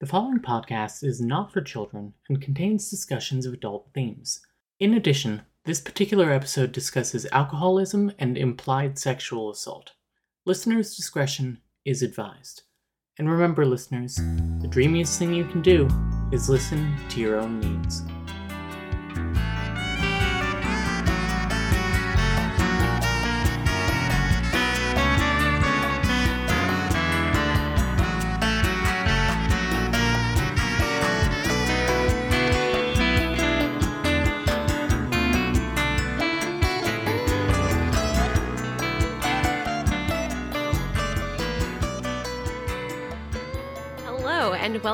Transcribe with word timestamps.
The 0.00 0.06
following 0.06 0.40
podcast 0.40 1.04
is 1.04 1.20
not 1.20 1.52
for 1.52 1.60
children 1.60 2.14
and 2.28 2.42
contains 2.42 2.90
discussions 2.90 3.46
of 3.46 3.54
adult 3.54 3.90
themes. 3.94 4.40
In 4.80 4.92
addition, 4.92 5.42
this 5.66 5.80
particular 5.80 6.32
episode 6.32 6.72
discusses 6.72 7.26
alcoholism 7.30 8.10
and 8.18 8.36
implied 8.36 8.98
sexual 8.98 9.50
assault. 9.50 9.92
Listeners' 10.44 10.96
discretion 10.96 11.60
is 11.84 12.02
advised. 12.02 12.62
And 13.18 13.30
remember, 13.30 13.64
listeners, 13.64 14.16
the 14.16 14.68
dreamiest 14.68 15.16
thing 15.16 15.32
you 15.32 15.44
can 15.44 15.62
do 15.62 15.88
is 16.32 16.50
listen 16.50 16.92
to 17.10 17.20
your 17.20 17.38
own 17.38 17.60
needs. 17.60 18.02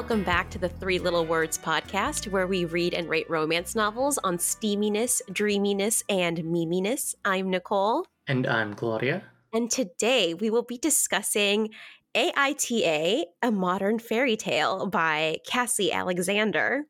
Welcome 0.01 0.25
back 0.25 0.49
to 0.49 0.59
the 0.59 0.67
Three 0.71 0.99
Little 0.99 1.27
Words 1.27 1.59
podcast, 1.59 2.27
where 2.29 2.47
we 2.47 2.65
read 2.65 2.95
and 2.95 3.07
rate 3.07 3.29
romance 3.29 3.75
novels 3.75 4.17
on 4.25 4.39
steaminess, 4.39 5.21
dreaminess, 5.31 6.03
and 6.09 6.43
meminess. 6.43 7.15
I'm 7.23 7.51
Nicole, 7.51 8.07
And 8.27 8.47
I'm 8.47 8.73
Claudia. 8.73 9.25
and 9.53 9.71
today 9.71 10.33
we 10.33 10.49
will 10.49 10.63
be 10.63 10.79
discussing 10.79 11.69
AITA, 12.15 13.25
A 13.43 13.51
Modern 13.53 13.99
Fairy 13.99 14.39
Tale 14.39 14.87
by 14.87 15.37
Cassie 15.47 15.93
Alexander. 15.93 16.85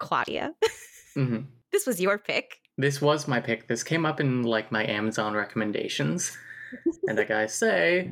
Claudia, 0.00 0.54
hmm 1.14 1.42
this 1.70 1.86
was 1.86 2.00
your 2.00 2.18
pick. 2.18 2.58
This 2.78 3.00
was 3.00 3.28
my 3.28 3.38
pick. 3.38 3.68
This 3.68 3.84
came 3.84 4.04
up 4.04 4.18
in 4.18 4.42
like 4.42 4.72
my 4.72 4.84
Amazon 4.84 5.34
recommendations. 5.34 6.36
and 7.06 7.16
like 7.16 7.30
I 7.30 7.46
say, 7.46 8.10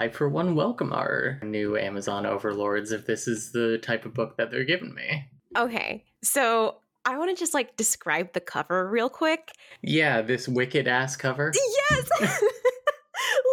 I 0.00 0.08
for 0.08 0.30
one 0.30 0.54
welcome 0.54 0.94
our 0.94 1.38
new 1.42 1.76
Amazon 1.76 2.24
overlords 2.24 2.90
if 2.90 3.04
this 3.04 3.28
is 3.28 3.52
the 3.52 3.76
type 3.76 4.06
of 4.06 4.14
book 4.14 4.38
that 4.38 4.50
they're 4.50 4.64
giving 4.64 4.94
me. 4.94 5.26
Okay, 5.58 6.06
so 6.24 6.76
I 7.04 7.18
want 7.18 7.28
to 7.28 7.38
just 7.38 7.52
like 7.52 7.76
describe 7.76 8.32
the 8.32 8.40
cover 8.40 8.88
real 8.88 9.10
quick. 9.10 9.50
Yeah, 9.82 10.22
this 10.22 10.48
wicked 10.48 10.88
ass 10.88 11.16
cover. 11.16 11.52
Yes. 11.90 12.08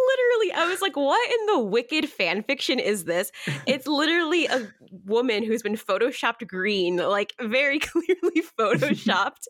literally, 0.08 0.52
I 0.54 0.66
was 0.70 0.80
like, 0.80 0.96
what 0.96 1.30
in 1.30 1.46
the 1.54 1.58
wicked 1.60 2.08
fan 2.08 2.42
fiction 2.42 2.78
is 2.78 3.04
this? 3.04 3.30
It's 3.66 3.86
literally 3.86 4.46
a 4.46 4.68
woman 5.04 5.44
who's 5.44 5.62
been 5.62 5.76
photoshopped 5.76 6.46
green, 6.46 6.96
like 6.96 7.34
very 7.42 7.78
clearly 7.78 8.42
photoshopped, 8.58 9.48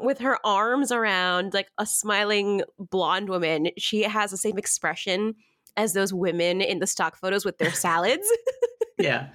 with 0.00 0.20
her 0.20 0.38
arms 0.46 0.92
around 0.92 1.52
like 1.52 1.68
a 1.78 1.86
smiling 1.86 2.62
blonde 2.78 3.28
woman. 3.28 3.70
She 3.76 4.04
has 4.04 4.30
the 4.30 4.36
same 4.36 4.56
expression 4.56 5.34
as 5.78 5.94
those 5.94 6.12
women 6.12 6.60
in 6.60 6.80
the 6.80 6.86
stock 6.86 7.16
photos 7.16 7.46
with 7.46 7.56
their 7.56 7.72
salads. 7.72 8.30
Yeah. 8.98 9.28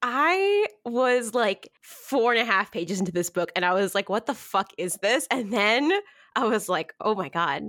I 0.00 0.66
was 0.84 1.34
like 1.34 1.72
four 1.82 2.32
and 2.32 2.40
a 2.40 2.44
half 2.44 2.70
pages 2.70 3.00
into 3.00 3.10
this 3.10 3.28
book 3.30 3.50
and 3.56 3.64
I 3.64 3.74
was 3.74 3.96
like, 3.96 4.08
what 4.08 4.26
the 4.26 4.34
fuck 4.34 4.70
is 4.78 4.96
this? 5.02 5.26
And 5.28 5.52
then 5.52 5.90
I 6.36 6.44
was 6.44 6.68
like, 6.68 6.94
oh 7.00 7.16
my 7.16 7.28
God, 7.28 7.64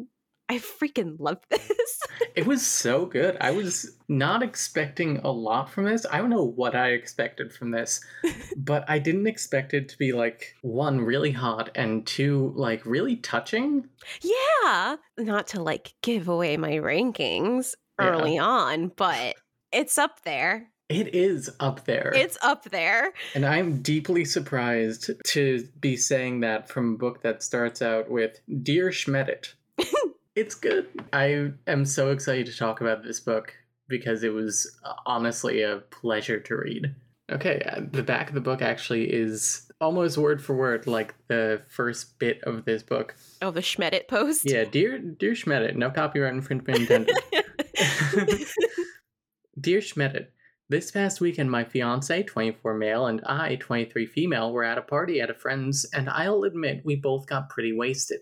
I 0.52 0.60
freaking 0.60 1.16
love 1.20 1.40
this. 1.50 2.00
It 2.36 2.46
was 2.46 2.66
so 2.66 3.06
good. 3.06 3.38
I 3.42 3.52
was 3.52 3.98
not 4.08 4.44
expecting 4.44 5.18
a 5.20 5.32
lot 5.32 5.70
from 5.70 5.86
this. 5.86 6.06
I 6.12 6.18
don't 6.18 6.30
know 6.30 6.44
what 6.46 6.76
I 6.76 6.90
expected 6.90 7.54
from 7.54 7.72
this, 7.72 8.02
but 8.58 8.84
I 8.90 9.00
didn't 9.00 9.28
expect 9.28 9.74
it 9.74 9.90
to 9.90 9.98
be 9.98 10.12
like 10.14 10.54
one, 10.62 11.00
really 11.02 11.32
hot, 11.32 11.70
and 11.76 12.06
two, 12.06 12.54
like 12.56 12.86
really 12.86 13.16
touching. 13.18 13.88
yeah. 14.22 14.98
Not 15.18 15.48
to 15.48 15.62
like 15.62 15.94
give 16.04 16.28
away 16.28 16.58
my 16.58 16.74
rankings 16.74 17.74
Yeah. 18.00 18.08
early 18.10 18.38
on, 18.38 18.92
but 18.96 19.36
it's 19.72 19.98
up 19.98 20.22
there. 20.24 20.68
It 20.90 21.16
is 21.16 21.50
up 21.62 21.86
there. 21.86 22.12
It's 22.14 22.38
up 22.42 22.66
there. 22.66 23.14
And 23.34 23.46
I'm 23.46 23.82
deeply 23.82 24.26
surprised 24.26 25.10
to 25.28 25.66
be 25.80 25.96
saying 25.96 26.42
that 26.42 26.68
from 26.70 26.96
a 26.96 26.98
book 26.98 27.22
that 27.24 27.42
starts 27.44 27.82
out 27.82 28.10
with 28.12 28.42
Dear 28.64 28.90
Schmedit. 28.92 29.54
It's 30.36 30.56
good. 30.56 30.88
I 31.14 31.52
am 31.68 31.86
so 31.86 32.12
excited 32.12 32.46
to 32.48 32.58
talk 32.58 32.82
about 32.82 33.04
this 33.04 33.20
book 33.20 33.54
because 33.88 34.24
it 34.24 34.34
was 34.34 34.80
uh, 34.84 34.94
honestly 35.06 35.62
a 35.62 35.78
pleasure 35.90 36.40
to 36.40 36.56
read. 36.56 36.96
Okay, 37.32 37.62
uh, 37.66 37.82
the 37.92 38.04
back 38.04 38.30
of 38.30 38.36
the 38.36 38.42
book 38.42 38.62
actually 38.62 39.12
is 39.12 39.70
almost 39.80 40.18
word 40.18 40.44
for 40.44 40.56
word 40.56 40.86
like 40.86 41.16
the 41.28 41.62
first 41.70 42.20
bit 42.20 42.42
of 42.44 42.66
this 42.66 42.84
book. 42.84 43.16
Oh, 43.42 43.52
the 43.52 43.62
Schmedit 43.62 44.08
post. 44.08 44.50
Yeah, 44.50 44.66
Dear 44.66 45.00
Dear 45.00 45.34
Schmedit, 45.34 45.76
no 45.76 45.90
copyright 45.90 46.34
infringement 46.34 46.80
intended. 46.90 47.16
Dear 49.60 49.80
Schmedit, 49.80 50.28
this 50.70 50.92
past 50.92 51.20
weekend, 51.20 51.52
my 51.52 51.64
fiance, 51.64 52.24
24 52.24 52.74
male, 52.76 53.08
and 53.08 53.22
I, 53.26 53.56
23 53.56 54.06
female, 54.06 54.54
were 54.54 54.64
at 54.64 54.78
a 54.78 54.82
party 54.82 55.20
at 55.20 55.30
a 55.30 55.34
friend's, 55.34 55.86
and 55.94 56.10
I'll 56.10 56.44
admit 56.44 56.86
we 56.86 56.96
both 56.96 57.28
got 57.28 57.50
pretty 57.50 57.74
wasted. 57.74 58.22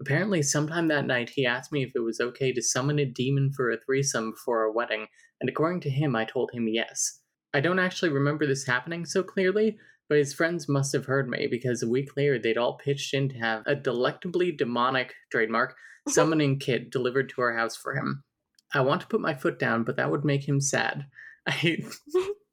Apparently, 0.00 0.42
sometime 0.42 0.88
that 0.88 1.06
night, 1.06 1.30
he 1.30 1.44
asked 1.44 1.72
me 1.72 1.82
if 1.82 1.92
it 1.94 2.00
was 2.00 2.20
okay 2.20 2.52
to 2.52 2.62
summon 2.62 2.98
a 2.98 3.04
demon 3.04 3.52
for 3.52 3.70
a 3.70 3.76
threesome 3.78 4.30
before 4.30 4.60
our 4.60 4.72
wedding, 4.72 5.06
and 5.40 5.50
according 5.50 5.80
to 5.82 5.90
him, 5.90 6.16
I 6.16 6.24
told 6.24 6.50
him 6.52 6.68
yes. 6.68 7.20
I 7.52 7.60
don't 7.60 7.78
actually 7.78 8.10
remember 8.10 8.46
this 8.46 8.66
happening 8.66 9.04
so 9.04 9.22
clearly, 9.22 9.76
but 10.08 10.18
his 10.18 10.32
friends 10.32 10.68
must 10.68 10.92
have 10.92 11.06
heard 11.06 11.28
me 11.28 11.48
because 11.50 11.82
a 11.82 11.88
week 11.88 12.16
later 12.16 12.38
they'd 12.38 12.58
all 12.58 12.78
pitched 12.78 13.12
in 13.12 13.28
to 13.28 13.38
have 13.38 13.62
a 13.66 13.74
delectably 13.74 14.52
demonic 14.52 15.14
trademark 15.30 15.76
summoning 16.08 16.58
kit 16.58 16.90
delivered 16.90 17.28
to 17.30 17.42
our 17.42 17.56
house 17.56 17.76
for 17.76 17.94
him. 17.94 18.24
I 18.72 18.80
want 18.80 19.00
to 19.02 19.06
put 19.06 19.20
my 19.20 19.34
foot 19.34 19.58
down, 19.58 19.84
but 19.84 19.96
that 19.96 20.10
would 20.10 20.24
make 20.24 20.48
him 20.48 20.60
sad. 20.60 21.06
I 21.46 21.78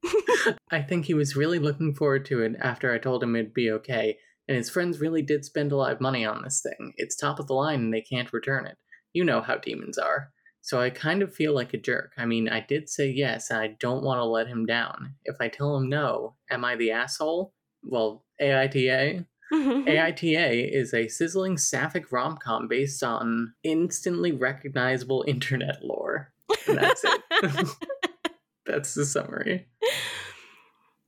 I 0.72 0.82
think 0.82 1.06
he 1.06 1.14
was 1.14 1.36
really 1.36 1.60
looking 1.60 1.94
forward 1.94 2.26
to 2.26 2.42
it 2.42 2.56
after 2.62 2.94
I 2.94 2.98
told 2.98 3.24
him 3.24 3.36
it'd 3.36 3.54
be 3.54 3.72
okay, 3.72 4.18
and 4.48 4.58
his 4.58 4.70
friends 4.70 5.00
really 5.00 5.22
did 5.22 5.46
spend 5.46 5.72
a 5.72 5.76
lot 5.76 5.92
of 5.92 6.02
money 6.02 6.26
on 6.26 6.42
this 6.44 6.62
thing. 6.62 6.94
It's 6.98 7.16
top 7.16 7.40
of 7.40 7.48
the 7.48 7.54
line 7.54 7.80
and 7.82 7.94
they 7.94 8.02
can't 8.02 8.32
return 8.32 8.66
it. 8.66 8.78
You 9.14 9.24
know 9.24 9.42
how 9.42 9.58
demons 9.58 9.98
are. 9.98 10.32
So 10.62 10.82
I 10.82 10.90
kind 10.90 11.22
of 11.22 11.34
feel 11.34 11.54
like 11.56 11.74
a 11.74 11.78
jerk. 11.78 12.12
I 12.18 12.26
mean, 12.26 12.50
I 12.50 12.60
did 12.60 12.90
say 12.90 13.10
yes, 13.10 13.50
and 13.50 13.60
I 13.60 13.78
don't 13.80 14.04
want 14.04 14.20
to 14.20 14.26
let 14.26 14.48
him 14.48 14.66
down. 14.66 15.16
If 15.24 15.38
I 15.40 15.48
tell 15.48 15.78
him 15.78 15.88
no, 15.88 16.36
am 16.52 16.66
I 16.66 16.76
the 16.76 16.92
asshole? 16.92 17.54
Well, 17.84 18.26
AITA? 18.42 19.26
AITA 19.54 20.70
is 20.74 20.94
a 20.94 21.08
sizzling 21.08 21.58
sapphic 21.58 22.12
rom 22.12 22.38
com 22.38 22.68
based 22.68 23.02
on 23.02 23.54
instantly 23.64 24.34
recognizable 24.34 25.24
internet 25.26 25.84
lore. 25.84 26.34
And 26.68 26.78
that's 26.78 27.04
it. 27.04 27.68
that's 28.66 28.94
the 28.94 29.06
summary. 29.06 29.68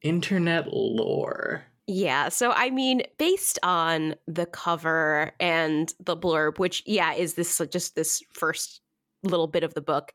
Internet 0.01 0.67
lore. 0.71 1.65
Yeah, 1.91 2.29
so 2.29 2.51
I 2.51 2.69
mean, 2.69 3.01
based 3.17 3.57
on 3.63 4.13
the 4.27 4.45
cover 4.45 5.31
and 5.39 5.91
the 5.99 6.15
blurb, 6.15 6.59
which 6.59 6.83
yeah, 6.85 7.13
is 7.15 7.33
this 7.33 7.59
just 7.71 7.95
this 7.95 8.21
first 8.31 8.81
little 9.23 9.47
bit 9.47 9.63
of 9.63 9.73
the 9.73 9.81
book, 9.81 10.13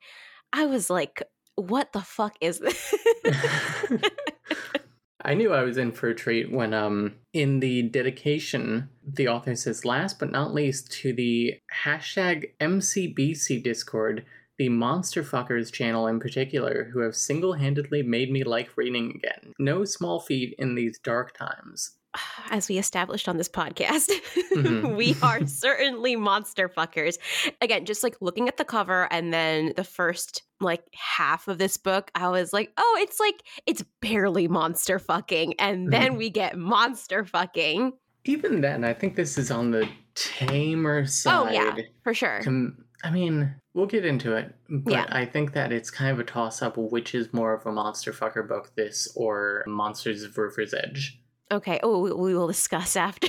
I 0.52 0.66
was 0.66 0.88
like, 0.88 1.20
what 1.56 1.92
the 1.92 2.00
fuck 2.00 2.36
is 2.40 2.60
this? 2.60 2.94
I 5.24 5.34
knew 5.34 5.52
I 5.52 5.64
was 5.64 5.76
in 5.76 5.90
for 5.90 6.10
a 6.10 6.14
treat 6.14 6.52
when, 6.52 6.72
um, 6.72 7.16
in 7.32 7.58
the 7.58 7.82
dedication, 7.82 8.88
the 9.04 9.26
author 9.26 9.56
says, 9.56 9.84
last 9.84 10.20
but 10.20 10.30
not 10.30 10.54
least, 10.54 10.92
to 11.00 11.12
the 11.12 11.54
hashtag 11.84 12.50
MCBC 12.60 13.64
Discord, 13.64 14.24
the 14.58 14.68
Monster 14.68 15.22
Fuckers 15.22 15.72
channel 15.72 16.06
in 16.06 16.20
particular, 16.20 16.90
who 16.92 17.00
have 17.00 17.16
single 17.16 17.54
handedly 17.54 18.02
made 18.02 18.30
me 18.30 18.44
like 18.44 18.70
reading 18.76 19.10
again. 19.16 19.52
No 19.58 19.84
small 19.84 20.20
feat 20.20 20.54
in 20.58 20.74
these 20.74 20.98
dark 20.98 21.36
times. 21.36 21.92
As 22.50 22.68
we 22.68 22.78
established 22.78 23.28
on 23.28 23.36
this 23.36 23.48
podcast, 23.48 24.10
Mhm. 24.54 24.96
we 24.96 25.16
are 25.22 25.44
certainly 25.46 26.14
monster 26.14 26.68
fuckers. 26.68 27.16
Again, 27.60 27.84
just 27.84 28.02
like 28.04 28.16
looking 28.20 28.46
at 28.48 28.56
the 28.56 28.64
cover 28.64 29.08
and 29.12 29.32
then 29.32 29.72
the 29.76 29.82
first 29.84 30.42
like 30.60 30.84
half 30.94 31.48
of 31.48 31.58
this 31.58 31.76
book, 31.76 32.10
I 32.14 32.28
was 32.28 32.52
like, 32.52 32.70
oh, 32.76 32.98
it's 33.00 33.18
like 33.18 33.42
it's 33.66 33.82
barely 34.00 34.46
monster 34.46 34.98
fucking. 35.00 35.54
And 35.58 35.92
then 35.92 36.12
Mhm. 36.12 36.18
we 36.18 36.30
get 36.30 36.56
monster 36.56 37.24
fucking. 37.24 37.92
Even 38.26 38.60
then, 38.62 38.84
I 38.84 38.94
think 38.94 39.16
this 39.16 39.36
is 39.36 39.50
on 39.50 39.70
the 39.72 39.86
tamer 40.14 41.04
side. 41.06 41.34
Oh, 41.48 41.50
yeah, 41.52 41.76
for 42.04 42.14
sure. 42.14 42.40
Com- 42.42 42.84
I 43.04 43.10
mean, 43.10 43.54
we'll 43.74 43.86
get 43.86 44.04
into 44.06 44.34
it, 44.34 44.54
but 44.68 44.90
Yeah. 44.92 45.06
I 45.10 45.26
think 45.26 45.52
that 45.52 45.70
it's 45.72 45.90
kind 45.90 46.10
of 46.10 46.18
a 46.18 46.24
toss 46.24 46.62
up 46.62 46.76
which 46.78 47.14
is 47.14 47.32
more 47.34 47.52
of 47.52 47.66
a 47.66 47.70
monster 47.72 48.12
fucker 48.12 48.46
book, 48.48 48.72
this 48.76 49.12
or 49.14 49.62
Monsters 49.66 50.22
of 50.22 50.36
River's 50.38 50.72
Edge. 50.72 51.20
Okay. 51.52 51.78
Oh, 51.82 52.00
we, 52.00 52.12
we 52.12 52.34
will 52.34 52.46
discuss 52.46 52.96
after. 53.08 53.28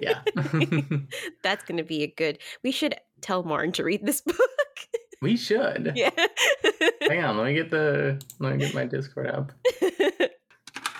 Yeah. 0.00 0.22
That's 1.42 1.62
going 1.64 1.76
to 1.76 1.84
be 1.84 2.02
a 2.04 2.06
good. 2.08 2.38
We 2.64 2.72
should 2.72 2.94
tell 3.20 3.42
Martin 3.42 3.72
to 3.72 3.84
read 3.84 4.04
this 4.06 4.20
book. 4.26 4.36
we 5.20 5.36
should. 5.36 5.92
yeah. 5.94 6.10
Hang 7.02 7.22
on, 7.22 7.36
let 7.36 7.44
me 7.46 7.54
get 7.54 7.70
the 7.70 8.18
let 8.40 8.54
me 8.56 8.58
get 8.64 8.74
my 8.74 8.86
Discord 8.86 9.26
up. 9.28 9.52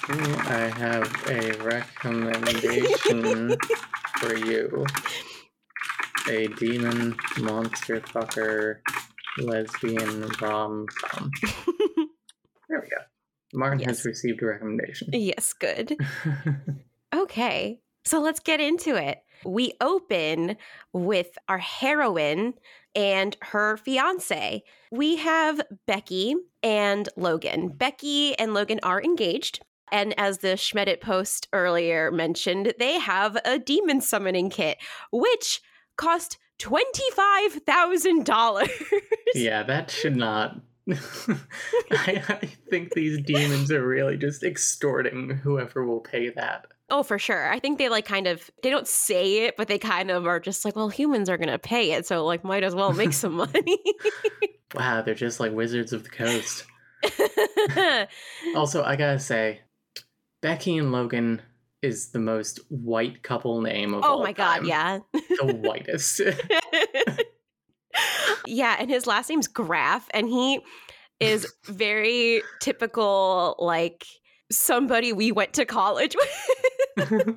I 0.05 0.71
have 0.77 1.11
a 1.29 1.53
recommendation 1.63 3.57
for 4.19 4.35
you. 4.37 4.85
A 6.29 6.47
demon 6.49 7.17
monster 7.41 8.01
fucker 8.01 8.79
lesbian 9.39 10.29
rom 10.41 10.87
com. 11.01 11.31
there 12.69 12.81
we 12.81 12.89
go. 12.89 12.97
Martin 13.55 13.81
Yes. 13.81 13.89
has 13.99 14.05
received 14.07 14.43
a 14.43 14.47
recommendation. 14.47 15.09
yes, 15.13 15.53
good. 15.53 15.97
Okay, 17.15 17.79
so 18.07 18.23
let's 18.23 18.41
get 18.41 18.59
into 18.59 18.97
it. 18.97 19.19
We 19.45 19.75
open 19.83 20.57
with 20.95 21.37
our 21.47 21.59
heroine 21.59 22.55
and 22.95 23.37
her 23.43 23.77
fiance. 23.77 24.63
We 24.91 25.17
have 25.17 25.61
Becky 25.87 26.35
and 26.63 27.07
Logan. 27.19 27.69
Becky 27.69 28.35
and 28.39 28.55
Logan 28.55 28.81
are 28.83 29.03
engaged. 29.03 29.61
And 29.93 30.19
as 30.19 30.39
the 30.39 30.57
Schmedit 30.57 31.03
post 31.03 31.49
earlier 31.53 32.11
mentioned, 32.11 32.73
they 32.79 32.99
have 32.99 33.37
a 33.45 33.59
demon 33.59 34.01
summoning 34.01 34.49
kit, 34.49 34.79
which 35.13 35.61
cost 35.97 36.39
$25,000. 36.59 38.69
yeah, 39.35 39.63
that 39.63 39.91
should 39.91 40.17
not. 40.17 40.61
I, 40.91 42.23
I 42.29 42.51
think 42.69 42.93
these 42.95 43.21
demons 43.23 43.71
are 43.71 43.87
really 43.87 44.17
just 44.17 44.43
extorting 44.43 45.31
whoever 45.31 45.87
will 45.87 46.01
pay 46.01 46.31
that. 46.31 46.67
Oh, 46.91 47.03
for 47.03 47.19
sure. 47.19 47.51
I 47.51 47.59
think 47.59 47.79
they 47.79 47.89
like 47.89 48.05
kind 48.05 48.27
of 48.27 48.51
they 48.63 48.71
don't 48.71 48.89
say 48.89 49.47
it, 49.47 49.57
but 49.57 49.69
they 49.69 49.79
kind 49.79 50.11
of 50.11 50.27
are 50.27 50.41
just 50.41 50.65
like, 50.65 50.77
well, 50.77 50.89
humans 50.89 51.29
are 51.31 51.39
gonna 51.39 51.59
pay 51.59 51.93
it, 51.93 52.07
so 52.07 52.25
like 52.27 52.45
might 52.45 52.65
as 52.65 52.75
well 52.75 52.93
make 52.93 53.13
some 53.15 53.35
money. 53.35 53.79
Wow, 54.75 55.03
they're 55.03 55.15
just 55.15 55.41
like 55.41 55.53
wizards 55.53 55.93
of 55.93 56.05
the 56.05 56.11
coast. 56.11 56.65
Also, 58.57 58.83
I 58.83 58.97
gotta 58.97 59.19
say, 59.19 59.61
Becky 60.41 60.77
and 60.77 60.93
Logan 60.93 61.43
is 61.83 62.11
the 62.11 62.19
most 62.19 62.61
white 62.69 63.23
couple 63.23 63.61
name 63.61 63.93
of 63.93 64.05
oh 64.05 64.09
all 64.09 64.21
Oh 64.21 64.23
my 64.23 64.33
god, 64.33 64.59
time. 64.59 64.65
yeah. 64.67 64.99
the 65.13 65.61
whitest. 65.63 66.21
yeah, 68.47 68.77
and 68.79 68.89
his 68.89 69.07
last 69.07 69.29
name's 69.29 69.49
Graf, 69.49 70.09
and 70.15 70.29
he 70.29 70.61
is 71.21 71.53
very 71.67 72.43
typical, 72.61 73.57
like 73.59 74.07
somebody 74.51 75.13
we 75.13 75.33
went 75.33 75.53
to 75.55 75.65
college 75.65 76.17
with. 76.97 77.37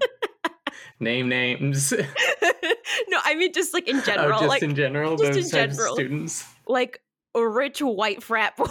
Name 1.00 1.28
names. 1.28 1.92
no, 1.92 3.20
I 3.24 3.36
mean 3.36 3.52
just 3.54 3.74
like 3.74 3.88
in 3.88 3.98
oh, 3.98 4.02
general, 4.02 4.36
oh, 4.38 4.40
just 4.40 4.50
like 4.50 4.64
in 4.64 4.76
general, 4.76 5.18
just 5.18 5.34
those 5.34 5.46
in 5.46 5.52
general. 5.70 5.96
students. 5.96 6.46
like 6.68 7.02
a 7.36 7.46
rich 7.48 7.80
white 7.82 8.24
frat 8.24 8.56
boy. 8.56 8.66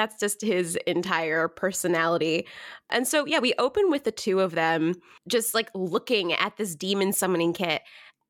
That's 0.00 0.18
just 0.18 0.40
his 0.40 0.76
entire 0.86 1.46
personality. 1.46 2.46
And 2.88 3.06
so, 3.06 3.26
yeah, 3.26 3.38
we 3.38 3.52
open 3.58 3.90
with 3.90 4.04
the 4.04 4.12
two 4.12 4.40
of 4.40 4.52
them 4.52 4.94
just 5.28 5.52
like 5.52 5.68
looking 5.74 6.32
at 6.32 6.56
this 6.56 6.74
demon 6.74 7.12
summoning 7.12 7.52
kit. 7.52 7.82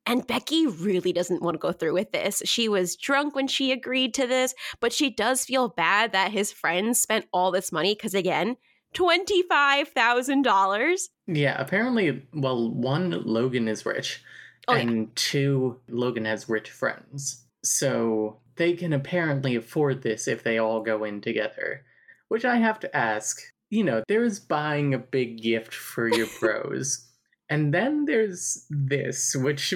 And 0.05 0.27
Becky 0.27 0.67
really 0.67 1.13
doesn't 1.13 1.43
want 1.43 1.55
to 1.55 1.59
go 1.59 1.71
through 1.71 1.93
with 1.93 2.11
this. 2.11 2.43
She 2.45 2.69
was 2.69 2.97
drunk 2.97 3.37
when 3.37 3.47
she 3.47 3.71
agreed 3.71 4.15
to 4.15 4.27
this, 4.27 4.53
but 4.81 4.93
she 4.93 5.11
does 5.11 5.45
feel 5.45 5.69
bad 5.69 6.11
that 6.11 6.33
his 6.33 6.51
friends 6.51 7.01
spent 7.01 7.27
all 7.33 7.53
this 7.53 7.71
money 7.71 7.95
because, 7.95 8.15
again, 8.15 8.57
$25,000. 8.95 11.09
yeah, 11.27 11.61
apparently, 11.61 12.23
well, 12.33 12.71
one, 12.71 13.11
Logan 13.25 13.69
is 13.69 13.85
rich, 13.87 14.23
Oh, 14.69 14.75
yeah. 14.75 14.81
and 14.81 15.15
two, 15.17 15.81
Logan 15.89 16.25
has 16.25 16.49
rich 16.49 16.71
friends. 16.71 17.45
So 17.63 18.39
they 18.61 18.75
can 18.75 18.93
apparently 18.93 19.57
afford 19.57 20.03
this 20.03 20.29
if 20.29 20.43
they 20.45 20.59
all 20.59 20.83
go 20.83 21.03
in 21.03 21.23
together. 21.23 21.83
Which 22.29 22.45
I 22.45 22.57
have 22.57 22.79
to 22.81 22.95
ask, 22.95 23.41
you 23.71 23.83
know, 23.83 24.03
there's 24.07 24.39
buying 24.39 24.93
a 24.93 24.99
big 24.99 25.43
gift 25.43 25.73
for 25.75 26.09
your 26.09 26.27
bros. 26.41 27.09
And 27.49 27.73
then 27.73 28.05
there's 28.05 28.67
this, 28.69 29.35
which 29.35 29.73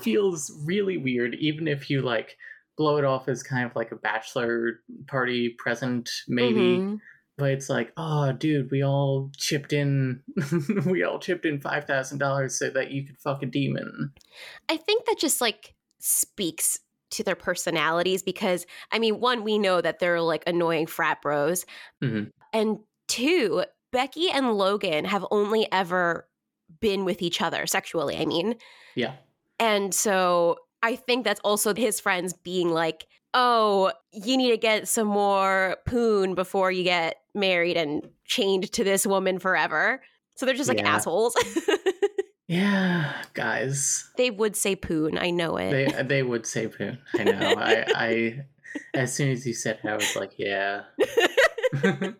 feels 0.00 0.56
really 0.64 0.96
weird, 0.96 1.34
even 1.34 1.66
if 1.66 1.90
you 1.90 2.02
like 2.02 2.36
blow 2.78 2.98
it 2.98 3.04
off 3.04 3.28
as 3.28 3.42
kind 3.42 3.66
of 3.66 3.74
like 3.74 3.90
a 3.90 3.96
bachelor 3.96 4.78
party 5.08 5.56
present, 5.58 6.08
maybe. 6.28 6.78
Mhm. 6.78 7.00
But 7.36 7.50
it's 7.50 7.68
like, 7.68 7.92
oh, 7.96 8.30
dude, 8.30 8.70
we 8.70 8.84
all 8.84 9.32
chipped 9.36 9.72
in, 9.72 10.22
we 10.86 11.02
all 11.02 11.18
chipped 11.18 11.46
in 11.46 11.60
five 11.60 11.84
thousand 11.84 12.18
dollars 12.18 12.56
so 12.56 12.70
that 12.70 12.92
you 12.92 13.04
could 13.04 13.18
fuck 13.18 13.42
a 13.42 13.46
demon. 13.46 14.12
I 14.68 14.76
think 14.76 15.06
that 15.06 15.18
just 15.18 15.40
like 15.40 15.74
speaks 15.98 16.78
to 17.10 17.22
their 17.24 17.34
personalities 17.36 18.22
because 18.22 18.66
I 18.92 18.98
mean, 18.98 19.20
one, 19.20 19.42
we 19.44 19.58
know 19.58 19.80
that 19.80 19.98
they're 19.98 20.20
like 20.20 20.42
annoying 20.46 20.86
frat 20.86 21.20
bros. 21.22 21.66
Mhm. 22.02 22.30
And 22.52 22.78
two, 23.08 23.64
Becky 23.92 24.30
and 24.30 24.52
Logan 24.54 25.04
have 25.04 25.26
only 25.30 25.66
ever 25.72 26.28
been 26.80 27.04
with 27.04 27.22
each 27.22 27.40
other 27.42 27.66
sexually, 27.66 28.16
I 28.16 28.24
mean. 28.26 28.54
Yeah, 28.94 29.14
And 29.58 29.92
so 29.94 30.56
I 30.82 30.96
think 30.96 31.24
that's 31.24 31.40
also 31.40 31.74
his 31.74 32.00
friends 32.00 32.32
being 32.32 32.70
like, 32.70 33.06
oh, 33.34 33.92
you 34.12 34.36
need 34.36 34.50
to 34.50 34.56
get 34.56 34.88
some 34.88 35.06
more 35.08 35.76
poon 35.86 36.34
before 36.34 36.70
you 36.72 36.82
get 36.84 37.16
married 37.34 37.76
and 37.76 38.08
chained 38.24 38.72
to 38.72 38.82
this 38.84 39.06
woman 39.06 39.38
forever. 39.38 40.02
So 40.36 40.46
they're 40.46 40.54
just 40.54 40.68
like 40.68 40.78
Yeah. 40.78 40.94
assholes. 40.94 41.34
yeah, 42.50 43.12
guys, 43.32 44.10
they 44.16 44.28
would 44.28 44.56
say 44.56 44.74
poon. 44.74 45.16
I 45.16 45.30
know 45.30 45.56
it. 45.56 45.70
they 45.70 45.86
uh, 45.86 46.02
they 46.02 46.24
would 46.24 46.44
say 46.46 46.66
poon. 46.66 46.98
I 47.14 47.22
know. 47.22 47.54
I 47.56 47.84
I 47.94 48.44
as 48.92 49.14
soon 49.14 49.30
as 49.30 49.46
you 49.46 49.54
said 49.54 49.78
it, 49.84 49.88
I 49.88 49.94
was 49.94 50.16
like, 50.16 50.32
yeah, 50.36 50.82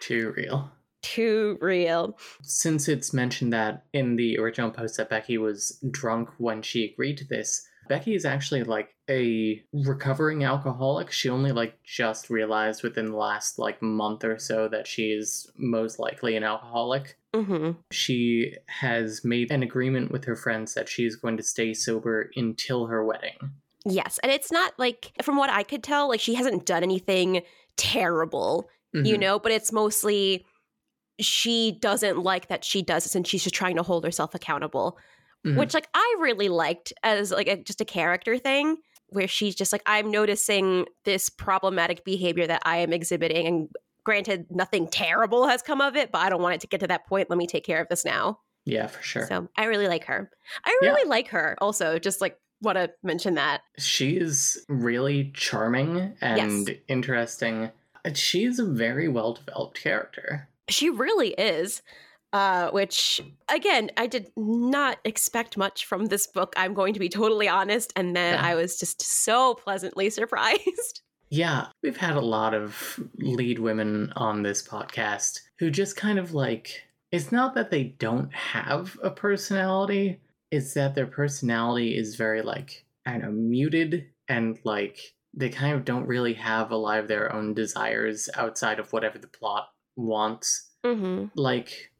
too 0.00 0.32
real. 0.36 0.70
Too 1.02 1.58
real. 1.60 2.16
Since 2.42 2.86
it's 2.86 3.12
mentioned 3.12 3.52
that 3.52 3.86
in 3.92 4.14
the 4.14 4.38
original 4.38 4.70
post 4.70 4.98
that 4.98 5.10
Becky 5.10 5.36
was 5.36 5.82
drunk 5.90 6.28
when 6.38 6.62
she 6.62 6.84
agreed 6.84 7.18
to 7.18 7.24
this, 7.24 7.66
Becky 7.88 8.14
is 8.14 8.24
actually 8.24 8.64
like 8.64 8.94
a 9.10 9.62
recovering 9.72 10.44
alcoholic. 10.44 11.10
She 11.10 11.28
only 11.28 11.52
like 11.52 11.82
just 11.84 12.30
realized 12.30 12.82
within 12.82 13.10
the 13.10 13.16
last 13.16 13.58
like 13.58 13.80
month 13.82 14.24
or 14.24 14.38
so 14.38 14.68
that 14.68 14.86
she 14.86 15.10
is 15.10 15.50
most 15.56 15.98
likely 15.98 16.36
an 16.36 16.44
alcoholic. 16.44 17.16
hmm 17.34 17.72
She 17.90 18.54
has 18.66 19.24
made 19.24 19.50
an 19.50 19.62
agreement 19.62 20.10
with 20.12 20.24
her 20.24 20.36
friends 20.36 20.74
that 20.74 20.88
she's 20.88 21.16
going 21.16 21.36
to 21.36 21.42
stay 21.42 21.74
sober 21.74 22.30
until 22.36 22.86
her 22.86 23.04
wedding. 23.04 23.36
Yes. 23.84 24.18
And 24.22 24.32
it's 24.32 24.50
not 24.50 24.72
like, 24.78 25.12
from 25.22 25.36
what 25.36 25.50
I 25.50 25.62
could 25.62 25.82
tell, 25.82 26.08
like 26.08 26.20
she 26.20 26.34
hasn't 26.34 26.64
done 26.64 26.82
anything 26.82 27.42
terrible, 27.76 28.68
you 28.92 29.16
Mhm. 29.16 29.20
know, 29.20 29.38
but 29.38 29.52
it's 29.52 29.72
mostly 29.72 30.46
she 31.20 31.72
doesn't 31.80 32.18
like 32.22 32.48
that 32.48 32.64
she 32.64 32.82
does 32.82 33.04
this 33.04 33.14
and 33.14 33.26
she's 33.26 33.42
just 33.42 33.54
trying 33.54 33.76
to 33.76 33.82
hold 33.82 34.04
herself 34.04 34.34
accountable, 34.34 34.98
Mhm. 35.44 35.56
which 35.56 35.74
like 35.74 35.88
I 35.94 36.16
really 36.20 36.48
liked 36.48 36.92
as 37.02 37.30
like 37.30 37.48
a, 37.48 37.56
just 37.56 37.80
a 37.80 37.84
character 37.84 38.38
thing 38.38 38.78
where 39.10 39.28
she's 39.28 39.54
just 39.54 39.72
like, 39.72 39.82
I'm 39.86 40.10
noticing 40.10 40.86
this 41.04 41.28
problematic 41.28 42.04
behavior 42.04 42.46
that 42.46 42.62
I 42.64 42.78
am 42.78 42.92
exhibiting. 42.92 43.46
And 43.46 43.68
granted, 44.04 44.46
nothing 44.50 44.88
terrible 44.88 45.46
has 45.46 45.62
come 45.62 45.80
of 45.80 45.96
it, 45.96 46.10
but 46.10 46.18
I 46.22 46.30
don't 46.30 46.42
want 46.42 46.54
it 46.56 46.60
to 46.62 46.66
get 46.66 46.80
to 46.80 46.86
that 46.88 47.06
point. 47.06 47.30
Let 47.30 47.38
me 47.38 47.46
take 47.46 47.64
care 47.64 47.80
of 47.80 47.88
this 47.88 48.04
now. 48.04 48.40
Yeah, 48.64 48.86
for 48.86 49.02
sure. 49.02 49.26
So 49.26 49.48
I 49.56 49.64
really 49.66 49.86
like 49.88 50.04
her. 50.06 50.30
I 50.64 50.78
Yeah. 50.82 50.88
really 50.90 51.08
like 51.08 51.28
her 51.28 51.56
also, 51.60 51.98
just 51.98 52.20
like 52.22 52.38
want 52.62 52.76
to 52.78 52.90
mention 53.02 53.34
that. 53.34 53.60
She 53.78 54.16
is 54.16 54.64
really 54.68 55.30
charming 55.34 56.16
and 56.22 56.80
interesting. 56.88 57.70
And 58.06 58.16
She's 58.16 58.58
a 58.58 58.64
very 58.64 59.08
well 59.08 59.34
developed 59.34 59.80
character. 59.82 60.48
She 60.70 60.88
really 60.88 61.30
is. 61.34 61.82
Uh, 62.34 62.68
which 62.72 63.20
again, 63.48 63.92
I 63.96 64.08
did 64.08 64.32
not 64.36 64.98
expect 65.04 65.56
much 65.56 65.86
from 65.86 66.06
this 66.06 66.26
book. 66.26 66.52
I'm 66.56 66.74
going 66.74 66.92
to 66.94 66.98
be 66.98 67.08
totally 67.08 67.48
honest, 67.48 67.92
and 67.94 68.16
then 68.16 68.34
Yeah. 68.34 68.44
I 68.44 68.56
was 68.56 68.76
just 68.76 69.00
so 69.00 69.54
pleasantly 69.54 70.10
surprised. 70.20 71.02
Yeah, 71.30 71.68
we've 71.82 71.96
had 71.96 72.16
a 72.16 72.20
lot 72.20 72.52
of 72.52 72.98
lead 73.18 73.60
women 73.60 74.12
on 74.16 74.42
this 74.42 74.66
podcast 74.66 75.42
who 75.60 75.70
just 75.70 75.96
kind 75.96 76.18
of 76.18 76.34
like 76.34 76.82
it's 77.12 77.30
not 77.30 77.54
that 77.54 77.70
they 77.70 77.84
don't 77.84 78.34
have 78.34 78.98
a 79.00 79.10
personality, 79.10 80.20
it's 80.50 80.74
that 80.74 80.96
their 80.96 81.06
personality 81.06 81.96
is 81.96 82.16
very 82.16 82.42
like 82.42 82.84
I 83.06 83.12
don't 83.12 83.22
know, 83.22 83.30
muted 83.30 84.06
and 84.28 84.58
like 84.64 84.98
they 85.34 85.50
kind 85.50 85.74
of 85.76 85.84
don't 85.84 86.08
really 86.08 86.34
have 86.34 86.72
a 86.72 86.76
lot 86.76 86.98
of 86.98 87.06
their 87.06 87.32
own 87.32 87.54
desires 87.54 88.28
outside 88.34 88.80
of 88.80 88.92
whatever 88.92 89.18
the 89.18 89.28
plot 89.28 89.68
wants. 89.94 90.70
hmm 90.84 91.26
Like 91.36 91.92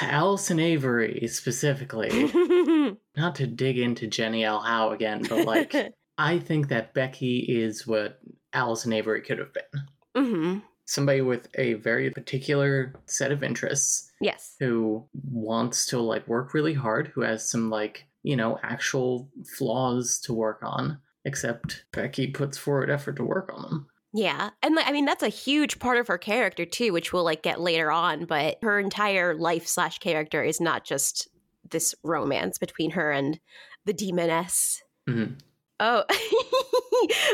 Allison 0.00 0.58
Avery 0.60 1.26
specifically. 1.28 2.30
not 3.16 3.34
to 3.36 3.46
dig 3.46 3.78
into 3.78 4.06
Jenny 4.06 4.44
L. 4.44 4.60
Howe 4.60 4.90
again, 4.90 5.22
but 5.28 5.46
like 5.46 5.74
I 6.18 6.38
think 6.38 6.68
that 6.68 6.94
Becky 6.94 7.38
is 7.40 7.86
what 7.86 8.20
Allison 8.52 8.92
Avery 8.92 9.20
could 9.22 9.38
have 9.38 9.52
been. 9.52 10.24
hmm 10.24 10.58
Somebody 10.86 11.22
with 11.22 11.48
a 11.54 11.74
very 11.74 12.10
particular 12.10 12.94
set 13.06 13.32
of 13.32 13.42
interests 13.42 14.10
Yes. 14.20 14.54
who 14.60 15.06
wants 15.30 15.86
to 15.86 15.98
like 15.98 16.28
work 16.28 16.52
really 16.52 16.74
hard, 16.74 17.08
who 17.08 17.22
has 17.22 17.48
some 17.48 17.70
like, 17.70 18.06
you 18.22 18.36
know, 18.36 18.58
actual 18.62 19.30
flaws 19.56 20.18
to 20.24 20.34
work 20.34 20.60
on, 20.62 20.98
except 21.24 21.86
Becky 21.92 22.26
puts 22.26 22.58
forward 22.58 22.90
effort 22.90 23.16
to 23.16 23.24
work 23.24 23.50
on 23.54 23.62
them. 23.62 23.86
Yeah. 24.16 24.50
And 24.62 24.76
like, 24.76 24.86
I 24.86 24.92
mean, 24.92 25.06
that's 25.06 25.24
a 25.24 25.28
huge 25.28 25.80
part 25.80 25.98
of 25.98 26.06
her 26.06 26.18
character 26.18 26.64
too, 26.64 26.92
which 26.92 27.12
we'll 27.12 27.24
like 27.24 27.42
get 27.42 27.60
later 27.60 27.90
on. 27.90 28.26
But 28.26 28.58
her 28.62 28.78
entire 28.78 29.34
life 29.34 29.66
slash 29.66 29.98
character 29.98 30.42
is 30.42 30.60
not 30.60 30.84
just 30.84 31.28
this 31.68 31.96
romance 32.04 32.56
between 32.56 32.92
her 32.92 33.10
and 33.10 33.40
the 33.86 33.92
demoness. 33.92 34.80
Mhm. 35.08 35.40
Oh, 35.80 36.04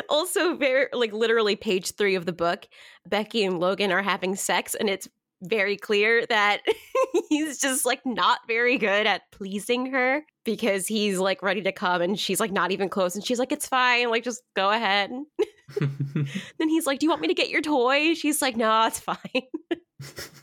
also 0.09 0.57
very 0.57 0.87
like 0.95 1.13
literally 1.13 1.55
page 1.55 1.93
three 1.93 2.15
of 2.15 2.25
the 2.25 2.33
book. 2.33 2.67
Becky 3.07 3.45
and 3.45 3.61
Logan 3.61 3.93
are 3.93 4.03
having 4.03 4.35
sex, 4.35 4.75
and 4.75 4.89
it's 4.89 5.07
very 5.43 5.77
clear 5.77 6.25
that 6.27 6.63
he's 7.29 7.61
just 7.61 7.85
like 7.85 8.01
not 8.07 8.39
very 8.49 8.79
good 8.79 9.07
at 9.07 9.31
pleasing 9.33 9.93
her 9.93 10.25
because 10.45 10.87
he's 10.87 11.19
like 11.19 11.43
ready 11.43 11.63
to 11.63 11.73
come 11.73 12.03
and 12.03 12.19
she's 12.19 12.41
like 12.41 12.53
not 12.53 12.71
even 12.71 12.89
close 12.89 13.15
and 13.15 13.25
she's 13.25 13.39
like 13.39 13.53
it's 13.53 13.67
fine 13.67 14.09
like 14.11 14.25
just 14.25 14.43
go 14.55 14.71
ahead 14.71 15.11
then 15.79 16.69
he's 16.69 16.87
like 16.87 16.99
do 16.99 17.07
you 17.07 17.11
want 17.11 17.23
me 17.23 17.29
to 17.29 17.35
get 17.35 17.51
your 17.51 17.63
toy 17.63 18.15
she's 18.15 18.43
like 18.43 18.57
no 18.57 18.87
it's 18.87 19.01
fine 19.01 19.19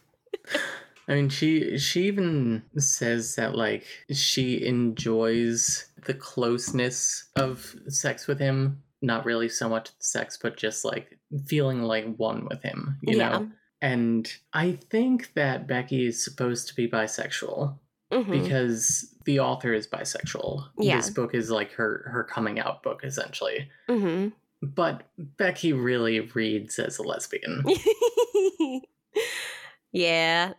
I 1.09 1.15
mean, 1.15 1.29
she 1.29 1.77
she 1.77 2.03
even 2.07 2.63
says 2.77 3.35
that 3.35 3.55
like 3.55 3.85
she 4.11 4.65
enjoys 4.65 5.87
the 6.05 6.13
closeness 6.13 7.29
of 7.35 7.75
sex 7.87 8.27
with 8.27 8.39
him. 8.39 8.83
Not 9.01 9.25
really 9.25 9.47
so 9.47 9.69
much 9.69 9.91
sex, 9.99 10.37
but 10.41 10.57
just 10.57 10.83
like 10.83 11.17
feeling 11.45 11.83
like 11.83 12.15
one 12.17 12.45
with 12.49 12.61
him. 12.61 12.97
You 13.01 13.17
yeah 13.17 13.29
know. 13.29 13.49
And 13.81 14.29
I 14.53 14.79
think 14.89 15.33
that 15.35 15.67
Becky 15.67 16.07
is 16.07 16.23
supposed 16.23 16.67
to 16.67 16.75
be 16.75 16.89
bisexual 16.89 17.77
Mhm. 18.11 18.43
because 18.43 19.13
the 19.25 19.39
author 19.39 19.73
is 19.73 19.87
bisexual. 19.87 20.63
Yeah. 20.79 20.95
This 20.97 21.09
book 21.09 21.33
is 21.35 21.49
like 21.51 21.71
her 21.73 22.09
her 22.11 22.23
coming 22.23 22.59
out 22.59 22.83
book 22.83 23.01
essentially. 23.03 23.69
Mhm. 23.89 24.31
But 24.61 25.03
Becky 25.17 25.73
really 25.73 26.19
reads 26.21 26.79
as 26.79 26.97
a 26.97 27.03
lesbian. 27.03 27.63
yeah. 29.91 30.53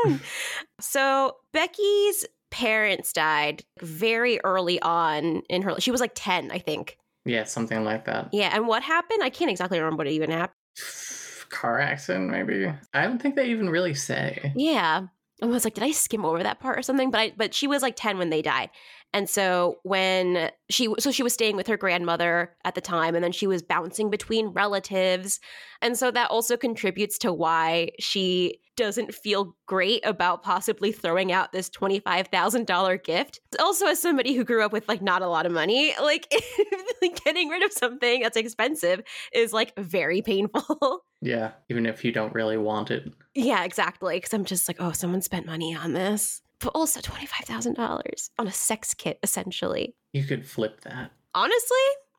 so 0.80 1.36
Becky's 1.52 2.26
parents 2.50 3.12
died 3.12 3.62
very 3.82 4.40
early 4.44 4.80
on 4.80 5.42
in 5.48 5.62
her. 5.62 5.74
She 5.80 5.90
was 5.90 6.00
like 6.00 6.12
ten, 6.14 6.50
I 6.50 6.58
think. 6.58 6.96
yeah, 7.24 7.44
something 7.44 7.84
like 7.84 8.06
that. 8.06 8.28
Yeah, 8.32 8.50
and 8.54 8.66
what 8.66 8.82
happened? 8.82 9.22
I 9.22 9.30
can't 9.30 9.50
exactly 9.50 9.78
remember 9.78 9.98
what 10.04 10.06
even 10.06 10.30
happened. 10.30 10.54
Car 11.50 11.78
accident, 11.80 12.30
maybe. 12.30 12.72
I 12.94 13.02
don't 13.04 13.20
think 13.20 13.34
they 13.36 13.50
even 13.50 13.68
really 13.70 13.94
say. 13.94 14.52
Yeah. 14.56 15.06
I 15.42 15.46
was 15.46 15.64
like, 15.64 15.74
did 15.74 15.84
I 15.84 15.92
skim 15.92 16.24
over 16.24 16.42
that 16.42 16.60
part 16.60 16.78
or 16.78 16.82
something? 16.82 17.10
But 17.10 17.20
I, 17.20 17.32
but 17.36 17.54
she 17.54 17.66
was 17.66 17.82
like 17.82 17.94
10 17.96 18.18
when 18.18 18.30
they 18.30 18.42
died. 18.42 18.70
And 19.12 19.28
so 19.28 19.78
when 19.84 20.50
she, 20.68 20.92
so 20.98 21.10
she 21.10 21.22
was 21.22 21.32
staying 21.32 21.56
with 21.56 21.66
her 21.66 21.76
grandmother 21.76 22.54
at 22.64 22.74
the 22.74 22.80
time, 22.80 23.14
and 23.14 23.24
then 23.24 23.32
she 23.32 23.46
was 23.46 23.62
bouncing 23.62 24.10
between 24.10 24.48
relatives. 24.48 25.40
And 25.80 25.96
so 25.96 26.10
that 26.10 26.30
also 26.30 26.56
contributes 26.56 27.18
to 27.18 27.32
why 27.32 27.90
she 27.98 28.60
doesn't 28.76 29.12
feel 29.12 29.56
great 29.66 30.06
about 30.06 30.42
possibly 30.42 30.92
throwing 30.92 31.32
out 31.32 31.52
this 31.52 31.68
$25,000 31.68 33.02
gift. 33.02 33.40
Also, 33.58 33.86
as 33.86 33.98
somebody 33.98 34.34
who 34.34 34.44
grew 34.44 34.64
up 34.64 34.72
with 34.72 34.86
like 34.88 35.02
not 35.02 35.20
a 35.20 35.26
lot 35.26 35.46
of 35.46 35.52
money, 35.52 35.92
like, 36.00 36.32
like 37.02 37.22
getting 37.24 37.48
rid 37.48 37.64
of 37.64 37.72
something 37.72 38.22
that's 38.22 38.36
expensive 38.36 39.02
is 39.32 39.52
like 39.52 39.76
very 39.76 40.22
painful. 40.22 41.02
Yeah, 41.20 41.54
even 41.68 41.84
if 41.84 42.04
you 42.04 42.12
don't 42.12 42.32
really 42.32 42.56
want 42.56 42.92
it. 42.92 43.12
Yeah, 43.34 43.64
exactly. 43.64 44.18
Because 44.18 44.32
I'm 44.32 44.44
just 44.44 44.68
like, 44.68 44.76
oh, 44.78 44.92
someone 44.92 45.20
spent 45.20 45.46
money 45.46 45.74
on 45.74 45.92
this. 45.92 46.42
But 46.60 46.70
also 46.74 47.00
$25,000 47.00 48.30
on 48.38 48.48
a 48.48 48.52
sex 48.52 48.94
kit, 48.94 49.18
essentially. 49.22 49.94
You 50.12 50.24
could 50.24 50.46
flip 50.46 50.80
that. 50.80 51.12
Honestly, 51.34 51.76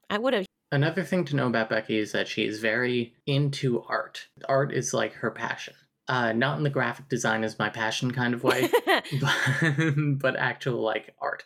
I 0.10 0.18
would 0.18 0.34
have. 0.34 0.46
Another 0.72 1.04
thing 1.04 1.26
to 1.26 1.36
know 1.36 1.48
about 1.48 1.70
Becky 1.70 1.98
is 1.98 2.12
that 2.12 2.28
she 2.28 2.46
is 2.46 2.60
very 2.60 3.16
into 3.26 3.84
art. 3.90 4.28
Art 4.48 4.72
is 4.72 4.94
like 4.94 5.14
her 5.14 5.32
passion. 5.32 5.74
Uh, 6.08 6.34
not 6.34 6.58
in 6.58 6.64
the 6.64 6.70
graphic 6.70 7.08
design 7.10 7.44
is 7.44 7.60
my 7.60 7.70
passion 7.70 8.12
kind 8.12 8.34
of 8.34 8.44
way, 8.44 8.70
but, 9.22 9.36
but 10.20 10.36
actual 10.36 10.82
like 10.82 11.14
art. 11.22 11.44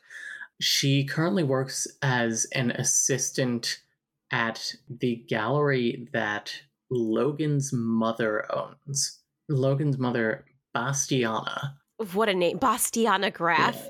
She 0.61 1.03
currently 1.03 1.43
works 1.43 1.87
as 2.01 2.45
an 2.53 2.71
assistant 2.71 3.81
at 4.31 4.73
the 4.89 5.17
gallery 5.27 6.07
that 6.13 6.53
Logan's 6.89 7.71
mother 7.73 8.45
owns. 8.55 9.19
Logan's 9.49 9.97
mother, 9.97 10.45
Bastiana. 10.73 11.75
What 12.13 12.29
a 12.29 12.33
name. 12.33 12.57
Bastiana 12.57 13.31
Graf. 13.31 13.89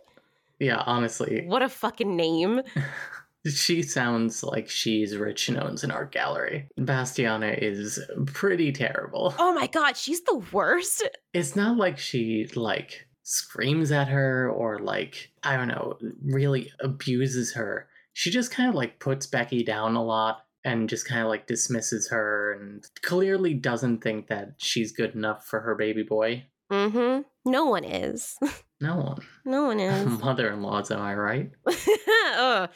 Yeah, 0.59 0.83
honestly, 0.85 1.43
What 1.45 1.61
a 1.61 1.69
fucking 1.69 2.15
name. 2.15 2.61
she 3.47 3.81
sounds 3.81 4.43
like 4.43 4.69
she's 4.69 5.17
rich 5.17 5.49
and 5.49 5.57
owns 5.57 5.83
an 5.83 5.91
art 5.91 6.11
gallery. 6.11 6.69
Bastiana 6.77 7.47
is 7.61 7.99
pretty 8.27 8.71
terrible. 8.71 9.35
Oh 9.37 9.53
my 9.53 9.67
God, 9.67 9.97
she's 9.97 10.21
the 10.21 10.41
worst. 10.51 11.07
It's 11.33 11.55
not 11.55 11.77
like 11.77 11.97
she 11.97 12.47
like 12.55 13.07
screams 13.23 13.91
at 13.91 14.07
her 14.07 14.49
or 14.49 14.79
like 14.79 15.31
I 15.43 15.57
don't 15.57 15.67
know, 15.67 15.97
really 16.23 16.71
abuses 16.79 17.53
her. 17.55 17.87
She 18.13 18.29
just 18.29 18.51
kind 18.51 18.69
of 18.69 18.75
like 18.75 18.99
puts 18.99 19.25
Becky 19.25 19.63
down 19.63 19.95
a 19.95 20.03
lot 20.03 20.45
and 20.63 20.87
just 20.87 21.07
kind 21.07 21.21
of 21.21 21.27
like 21.27 21.47
dismisses 21.47 22.09
her 22.09 22.53
and 22.53 22.85
clearly 23.01 23.53
doesn't 23.53 24.01
think 24.01 24.27
that 24.27 24.53
she's 24.57 24.91
good 24.91 25.15
enough 25.15 25.45
for 25.45 25.59
her 25.59 25.75
baby 25.75 26.03
boy. 26.03 26.45
Mm 26.71 26.91
hmm. 26.91 27.21
No 27.45 27.65
one 27.65 27.83
is. 27.83 28.37
No 28.81 28.97
one. 28.97 29.19
No 29.45 29.63
one 29.67 29.79
is. 29.89 30.05
Mother-in-laws, 30.19 30.91
am 30.91 30.99
I 30.99 31.15
right? 31.15 31.51
Ugh. 32.37 32.69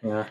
Yeah. 0.00 0.26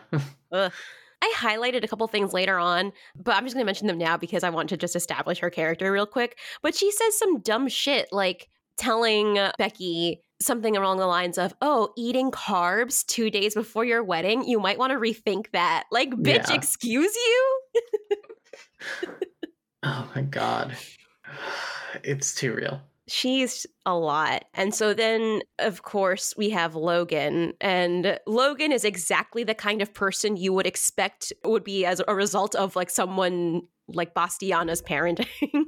I 0.50 1.34
highlighted 1.36 1.84
a 1.84 1.88
couple 1.88 2.08
things 2.08 2.32
later 2.32 2.56
on, 2.58 2.92
but 3.14 3.34
I'm 3.36 3.44
just 3.44 3.54
going 3.54 3.60
to 3.62 3.66
mention 3.66 3.88
them 3.88 3.98
now 3.98 4.16
because 4.16 4.42
I 4.42 4.48
want 4.48 4.70
to 4.70 4.78
just 4.78 4.96
establish 4.96 5.38
her 5.40 5.50
character 5.50 5.92
real 5.92 6.06
quick. 6.06 6.38
But 6.62 6.74
she 6.74 6.90
says 6.92 7.18
some 7.18 7.40
dumb 7.40 7.68
shit 7.68 8.08
like 8.10 8.48
telling 8.78 9.38
Becky 9.58 10.22
something 10.40 10.78
along 10.78 10.96
the 10.96 11.06
lines 11.06 11.36
of, 11.36 11.52
"Oh, 11.60 11.92
eating 11.98 12.30
carbs 12.30 13.04
2 13.04 13.28
days 13.28 13.52
before 13.54 13.84
your 13.84 14.02
wedding, 14.02 14.48
you 14.48 14.58
might 14.58 14.78
want 14.78 14.92
to 14.92 14.98
rethink 14.98 15.50
that." 15.52 15.84
Like, 15.92 16.08
bitch, 16.12 16.48
Yeah. 16.48 16.54
excuse 16.54 17.14
you? 17.14 17.60
oh 19.82 20.10
my 20.14 20.22
god. 20.22 20.74
It's 22.02 22.34
too 22.34 22.54
real. 22.54 22.80
She's 23.08 23.66
a 23.84 23.96
lot. 23.96 24.44
And 24.54 24.74
so 24.74 24.92
then, 24.92 25.42
of 25.58 25.82
course, 25.82 26.34
we 26.36 26.50
have 26.50 26.74
Logan. 26.74 27.52
And 27.60 28.18
Logan 28.26 28.72
is 28.72 28.84
exactly 28.84 29.44
the 29.44 29.54
kind 29.54 29.80
of 29.80 29.94
person 29.94 30.36
you 30.36 30.52
would 30.52 30.66
expect 30.66 31.32
would 31.44 31.62
be 31.62 31.86
as 31.86 32.02
a 32.08 32.14
result 32.14 32.54
of 32.56 32.74
like 32.74 32.90
someone 32.90 33.62
like 33.88 34.14
Bastiana's 34.14 34.82
parenting. 34.82 35.26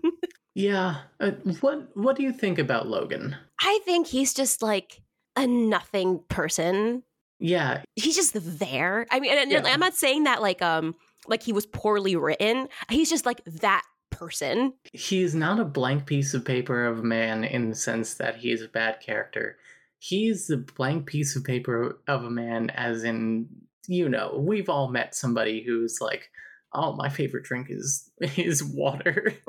Yeah. 0.54 0.96
Uh, 1.20 1.30
what 1.60 1.96
what 1.96 2.16
do 2.16 2.24
you 2.24 2.32
think 2.32 2.58
about 2.58 2.88
Logan? 2.88 3.36
I 3.60 3.78
think 3.84 4.08
he's 4.08 4.34
just 4.34 4.60
like 4.60 5.00
a 5.36 5.46
nothing 5.46 6.18
person. 6.28 7.04
Yeah, 7.38 7.82
He's 7.94 8.16
just 8.16 8.32
there. 8.58 9.06
I 9.12 9.20
mean, 9.20 9.30
and, 9.30 9.52
and 9.52 9.64
Yeah. 9.64 9.72
I'm 9.72 9.78
not 9.78 9.94
saying 9.94 10.24
that 10.24 10.42
like 10.42 10.60
um 10.60 10.96
like 11.28 11.44
he 11.44 11.52
was 11.52 11.64
poorly 11.64 12.16
written. 12.16 12.68
He's 12.90 13.08
just 13.08 13.24
like 13.24 13.40
that 13.46 13.84
person. 14.18 14.72
he's 14.92 15.34
not 15.34 15.60
a 15.60 15.64
blank 15.64 16.06
piece 16.06 16.34
of 16.34 16.44
paper 16.44 16.86
of 16.86 16.98
a 16.98 17.02
man 17.02 17.44
in 17.44 17.68
the 17.70 17.74
sense 17.74 18.14
that 18.14 18.36
he 18.36 18.50
is 18.50 18.62
a 18.62 18.68
bad 18.68 19.00
character. 19.00 19.56
He's 19.98 20.46
the 20.46 20.58
blank 20.58 21.06
piece 21.06 21.34
of 21.36 21.44
paper 21.44 21.98
of 22.06 22.24
a 22.24 22.30
man, 22.30 22.70
as 22.70 23.04
in, 23.04 23.48
you 23.86 24.08
know, 24.08 24.38
we've 24.38 24.68
all 24.68 24.88
met 24.88 25.14
somebody 25.14 25.62
who's 25.62 26.00
like, 26.00 26.30
"Oh, 26.72 26.94
my 26.94 27.08
favorite 27.08 27.44
drink 27.44 27.68
is 27.70 28.10
is 28.36 28.62
water. 28.62 29.34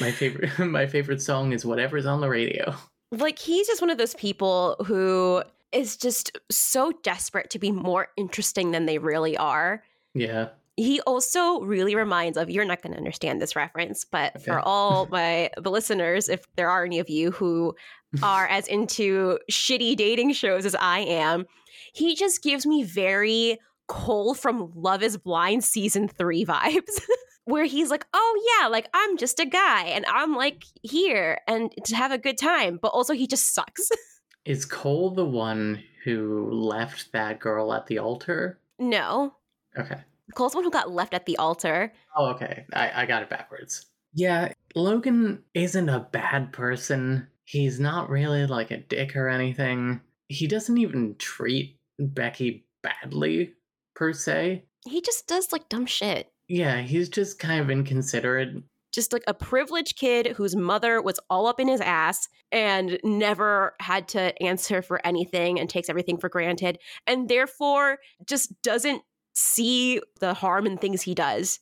my 0.00 0.10
favorite 0.10 0.58
my 0.58 0.86
favorite 0.86 1.22
song 1.22 1.52
is 1.52 1.64
whatever's 1.64 2.06
on 2.06 2.20
the 2.20 2.28
radio." 2.28 2.74
like 3.12 3.38
he's 3.38 3.66
just 3.66 3.82
one 3.82 3.90
of 3.90 3.98
those 3.98 4.14
people 4.14 4.76
who 4.86 5.42
is 5.70 5.96
just 5.96 6.38
so 6.50 6.92
desperate 7.02 7.50
to 7.50 7.58
be 7.58 7.70
more 7.70 8.08
interesting 8.16 8.70
than 8.70 8.86
they 8.86 8.98
really 8.98 9.36
are. 9.36 9.82
Yeah, 10.14 10.48
He 10.76 11.00
also 11.02 11.60
really 11.60 11.94
reminds 11.94 12.38
of 12.38 12.48
you're 12.50 12.64
not 12.64 12.82
going 12.82 12.92
to 12.92 12.98
understand 12.98 13.40
this 13.42 13.54
reference, 13.54 14.04
but 14.04 14.42
for 14.42 14.58
all 14.60 15.06
my 15.10 15.50
the 15.60 15.70
listeners, 15.70 16.28
if 16.28 16.44
there 16.56 16.70
are 16.70 16.84
any 16.84 16.98
of 16.98 17.10
you 17.10 17.30
who 17.30 17.74
are 18.22 18.46
as 18.46 18.68
into 18.68 19.38
shitty 19.50 19.96
dating 19.96 20.32
shows 20.32 20.66
as 20.66 20.74
I 20.74 21.00
am, 21.00 21.46
he 21.92 22.14
just 22.14 22.42
gives 22.42 22.66
me 22.66 22.82
very 22.82 23.58
Cole 23.86 24.34
from 24.34 24.72
Love 24.74 25.02
is 25.02 25.18
Blind 25.18 25.64
season 25.64 26.08
3 26.08 26.44
vibes. 26.44 27.00
Where 27.44 27.64
he's 27.64 27.90
like, 27.90 28.06
oh 28.14 28.58
yeah, 28.60 28.68
like 28.68 28.88
I'm 28.94 29.16
just 29.16 29.40
a 29.40 29.44
guy 29.44 29.86
and 29.86 30.06
I'm 30.06 30.36
like 30.36 30.62
here 30.82 31.40
and 31.48 31.72
to 31.86 31.96
have 31.96 32.12
a 32.12 32.18
good 32.18 32.38
time, 32.38 32.78
but 32.80 32.88
also 32.88 33.14
he 33.14 33.26
just 33.26 33.52
sucks. 33.52 33.90
is 34.44 34.64
Cole 34.64 35.10
the 35.10 35.24
one 35.24 35.82
who 36.04 36.48
left 36.52 37.10
that 37.12 37.40
girl 37.40 37.72
at 37.74 37.88
the 37.88 37.98
altar? 37.98 38.60
no, 38.78 39.34
Okay. 39.76 39.98
Cole's 40.34 40.52
the 40.52 40.58
one 40.58 40.64
who 40.64 40.70
got 40.70 40.90
left 40.90 41.14
at 41.14 41.26
the 41.26 41.36
altar. 41.36 41.92
Oh, 42.16 42.26
okay. 42.30 42.64
I, 42.72 43.02
I 43.02 43.06
got 43.06 43.22
it 43.22 43.30
backwards. 43.30 43.86
Yeah, 44.14 44.52
Logan 44.74 45.42
isn't 45.54 45.88
a 45.88 46.00
bad 46.12 46.52
person. 46.52 47.26
He's 47.44 47.80
not 47.80 48.08
really 48.10 48.46
like 48.46 48.70
a 48.70 48.78
dick 48.78 49.16
or 49.16 49.28
anything. 49.28 50.00
He 50.28 50.46
doesn't 50.46 50.78
even 50.78 51.16
treat 51.18 51.78
Becky 51.98 52.64
badly, 52.82 53.54
per 53.94 54.12
se. 54.12 54.64
he 54.86 55.00
just 55.00 55.26
does 55.26 55.52
like 55.52 55.68
dumb 55.68 55.86
shit. 55.86 56.30
Yeah, 56.48 56.80
he's 56.82 57.08
just 57.08 57.38
kind 57.38 57.60
of 57.60 57.70
inconsiderate. 57.70 58.62
Just 58.92 59.12
like 59.12 59.22
a 59.26 59.32
privileged 59.34 59.96
kid 59.96 60.28
whose 60.36 60.54
mother 60.54 61.00
was 61.00 61.18
all 61.30 61.46
up 61.46 61.58
in 61.60 61.68
his 61.68 61.80
ass 61.80 62.28
and 62.50 62.98
never 63.02 63.74
had 63.80 64.08
to 64.08 64.42
answer 64.42 64.82
for 64.82 65.04
anything 65.06 65.58
and 65.58 65.68
takes 65.70 65.88
everything 65.88 66.18
for 66.18 66.28
granted 66.28 66.78
and 67.06 67.28
therefore 67.28 67.98
just 68.26 68.52
doesn't 68.62 69.02
see 69.34 70.00
the 70.20 70.34
harm 70.34 70.66
in 70.66 70.78
things 70.78 71.02
he 71.02 71.14
does. 71.14 71.60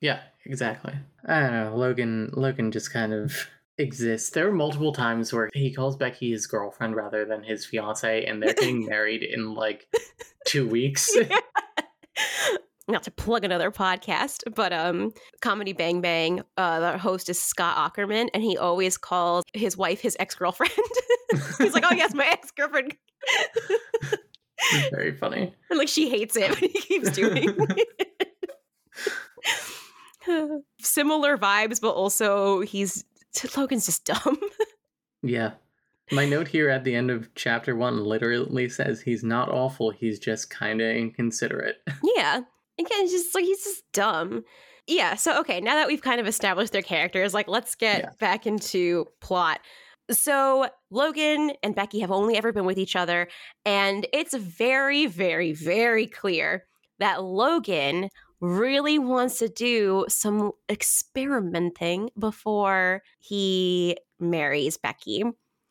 Yeah, 0.00 0.20
exactly. 0.44 0.94
I 1.26 1.40
don't 1.40 1.52
know. 1.52 1.76
Logan 1.76 2.30
Logan 2.34 2.70
just 2.70 2.92
kind 2.92 3.12
of 3.12 3.48
exists. 3.78 4.30
There 4.30 4.48
are 4.48 4.52
multiple 4.52 4.92
times 4.92 5.32
where 5.32 5.50
he 5.54 5.72
calls 5.72 5.96
Becky 5.96 6.30
his 6.30 6.46
girlfriend 6.46 6.96
rather 6.96 7.24
than 7.24 7.42
his 7.42 7.64
fiance, 7.64 8.24
and 8.24 8.42
they're 8.42 8.54
getting 8.54 8.86
married 8.88 9.22
in 9.22 9.54
like 9.54 9.88
two 10.46 10.68
weeks. 10.68 11.16
Not 12.90 13.02
to 13.02 13.10
plug 13.10 13.44
another 13.44 13.70
podcast, 13.70 14.54
but 14.54 14.72
um, 14.72 15.12
Comedy 15.42 15.74
Bang 15.74 16.00
Bang, 16.00 16.40
uh, 16.56 16.80
the 16.80 16.98
host 16.98 17.28
is 17.28 17.38
Scott 17.38 17.76
Aukerman, 17.76 18.28
and 18.32 18.42
he 18.42 18.56
always 18.56 18.96
calls 18.96 19.44
his 19.52 19.76
wife 19.76 20.00
his 20.00 20.16
ex 20.18 20.34
girlfriend. 20.34 20.72
He's 21.58 21.74
like, 21.74 21.84
"Oh 21.86 21.94
yes, 21.94 22.14
my 22.14 22.26
ex 22.26 22.50
girlfriend." 22.50 22.96
Very 24.90 25.12
funny. 25.16 25.54
And 25.70 25.78
like 25.78 25.88
she 25.88 26.08
hates 26.10 26.36
it, 26.36 26.48
but 26.50 26.58
he 26.58 26.68
keeps 26.68 27.10
doing. 27.10 27.56
Similar 30.80 31.38
vibes, 31.38 31.80
but 31.80 31.90
also 31.94 32.60
he's 32.60 33.04
Logan's 33.56 33.86
just 33.86 34.04
dumb. 34.04 34.38
yeah. 35.22 35.52
My 36.10 36.24
note 36.24 36.48
here 36.48 36.70
at 36.70 36.84
the 36.84 36.94
end 36.94 37.10
of 37.10 37.34
chapter 37.34 37.76
one 37.76 38.04
literally 38.04 38.68
says 38.68 39.00
he's 39.00 39.22
not 39.22 39.50
awful, 39.50 39.90
he's 39.90 40.18
just 40.18 40.48
kind 40.50 40.80
of 40.80 40.88
inconsiderate. 40.96 41.76
yeah. 42.16 42.40
Again, 42.80 43.08
just 43.08 43.34
like 43.34 43.44
he's 43.44 43.62
just 43.64 43.84
dumb. 43.92 44.44
Yeah, 44.86 45.16
so 45.16 45.38
okay, 45.40 45.60
now 45.60 45.74
that 45.74 45.86
we've 45.88 46.00
kind 46.00 46.20
of 46.20 46.26
established 46.26 46.72
their 46.72 46.80
characters, 46.82 47.34
like 47.34 47.46
let's 47.48 47.74
get 47.74 48.00
Yeah. 48.00 48.10
back 48.20 48.46
into 48.46 49.06
plot. 49.20 49.60
So 50.10 50.68
Logan 50.90 51.52
and 51.62 51.74
Becky 51.74 52.00
have 52.00 52.10
only 52.10 52.36
ever 52.36 52.52
been 52.52 52.64
with 52.64 52.78
each 52.78 52.96
other, 52.96 53.28
and 53.64 54.06
it's 54.12 54.34
very, 54.34 55.06
very, 55.06 55.52
very 55.52 56.06
clear 56.06 56.64
that 56.98 57.22
Logan 57.22 58.08
really 58.40 58.98
wants 58.98 59.38
to 59.38 59.48
do 59.48 60.06
some 60.08 60.52
experimenting 60.70 62.10
before 62.18 63.02
he 63.18 63.96
marries 64.20 64.76
Becky. 64.76 65.24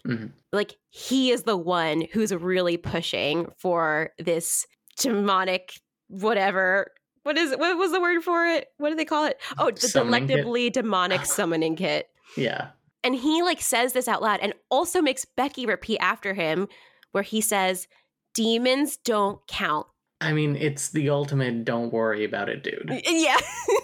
Mhm. 0.06 0.32
Like 0.54 0.76
he 0.90 1.32
is 1.32 1.44
the 1.44 1.58
one 1.58 2.02
who's 2.14 2.34
really 2.34 2.78
pushing 2.78 3.48
for 3.58 4.12
this 4.20 4.66
demonic 4.98 5.80
whatever. 6.08 6.92
What 7.24 7.38
is 7.38 7.52
what 7.58 7.78
was 7.78 7.92
the 7.92 8.00
word 8.00 8.22
for 8.24 8.46
it? 8.48 8.68
What 8.78 8.90
do 8.90 8.96
they 8.96 9.06
call 9.06 9.26
it? 9.26 9.40
Oh, 9.58 9.72
the 9.72 9.82
Summoning 9.82 10.22
kit? 10.22 10.28
delectably 10.28 10.70
demonic 10.70 11.26
summoning 11.26 11.76
kit. 11.76 12.08
Yeah. 12.38 12.70
And 13.08 13.16
he 13.16 13.42
like 13.42 13.62
says 13.62 13.94
this 13.94 14.10
out 14.10 14.22
loud 14.22 14.42
and 14.42 14.54
also 14.70 15.02
makes 15.02 15.24
Becky 15.24 15.66
repeat 15.66 16.00
after 16.00 16.34
him 16.34 16.68
where 17.14 17.24
he 17.24 17.40
says 17.40 17.88
demons 18.34 18.98
don't 18.98 19.40
count. 19.48 19.88
I 20.20 20.34
mean, 20.34 20.58
it's 20.58 20.90
the 20.90 21.10
ultimate 21.10 21.64
don't 21.64 21.94
worry 21.94 22.26
about 22.26 22.50
it, 22.50 22.64
dude. 22.64 23.02
Yeah. 23.06 23.38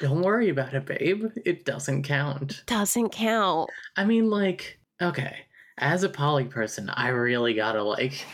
don't 0.00 0.22
worry 0.22 0.48
about 0.48 0.72
it, 0.72 0.86
babe. 0.86 1.26
It 1.44 1.66
doesn't 1.66 2.04
count. 2.04 2.62
Doesn't 2.64 3.10
count. 3.10 3.68
I 3.98 4.06
mean, 4.06 4.30
like, 4.30 4.78
okay, 5.02 5.36
as 5.76 6.02
a 6.02 6.08
poly 6.08 6.46
person, 6.46 6.88
I 6.88 7.08
really 7.08 7.52
gotta 7.52 7.82
like, 7.82 8.24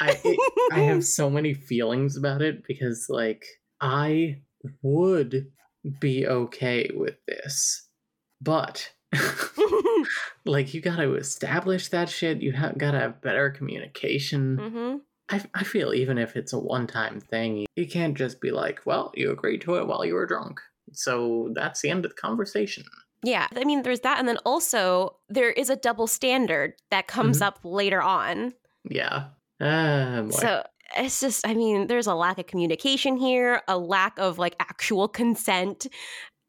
I 0.00 0.18
it, 0.24 0.72
I 0.72 0.80
have 0.80 1.04
so 1.18 1.30
many 1.30 1.54
feelings 1.54 2.16
about 2.16 2.42
it 2.42 2.66
because 2.66 3.06
like 3.08 3.44
I 3.80 4.40
would 4.82 5.52
be 6.00 6.26
okay 6.26 6.90
with 6.94 7.16
this, 7.26 7.88
but 8.40 8.90
like 10.44 10.74
you 10.74 10.80
gotta 10.80 11.14
establish 11.14 11.88
that 11.88 12.08
shit. 12.08 12.42
You 12.42 12.52
have 12.52 12.78
gotta 12.78 12.98
have 13.00 13.22
better 13.22 13.50
communication. 13.50 14.58
hmm 14.58 14.96
I 15.28 15.42
I 15.54 15.64
feel 15.64 15.92
even 15.92 16.18
if 16.18 16.36
it's 16.36 16.52
a 16.52 16.58
one 16.58 16.86
time 16.86 17.20
thing, 17.20 17.66
you, 17.74 17.86
can't 17.86 18.16
just 18.16 18.40
be 18.40 18.50
like, 18.50 18.80
well, 18.84 19.12
you 19.14 19.30
agreed 19.32 19.60
to 19.62 19.76
it 19.76 19.86
while 19.86 20.04
you 20.04 20.14
were 20.14 20.26
drunk. 20.26 20.60
So 20.92 21.50
that's 21.54 21.80
the 21.80 21.90
end 21.90 22.04
of 22.04 22.12
the 22.12 22.16
conversation. 22.16 22.84
Yeah. 23.24 23.48
I 23.56 23.64
mean, 23.64 23.82
there's 23.82 24.00
that. 24.00 24.20
And 24.20 24.28
then 24.28 24.38
also, 24.44 25.16
there 25.28 25.50
is 25.50 25.68
a 25.68 25.74
double 25.74 26.06
standard 26.06 26.74
that 26.90 27.08
comes 27.08 27.42
up 27.42 27.58
later 27.64 28.00
on. 28.00 28.54
Yeah. 28.88 29.24
Ah, 29.60 30.22
boy. 30.22 30.30
So 30.30 30.62
it's 30.96 31.20
just, 31.20 31.46
I 31.46 31.54
mean, 31.54 31.86
there's 31.86 32.06
a 32.06 32.14
lack 32.14 32.38
of 32.38 32.46
communication 32.46 33.16
here, 33.16 33.62
a 33.68 33.78
lack 33.78 34.18
of 34.18 34.38
like 34.38 34.56
actual 34.60 35.08
consent. 35.08 35.86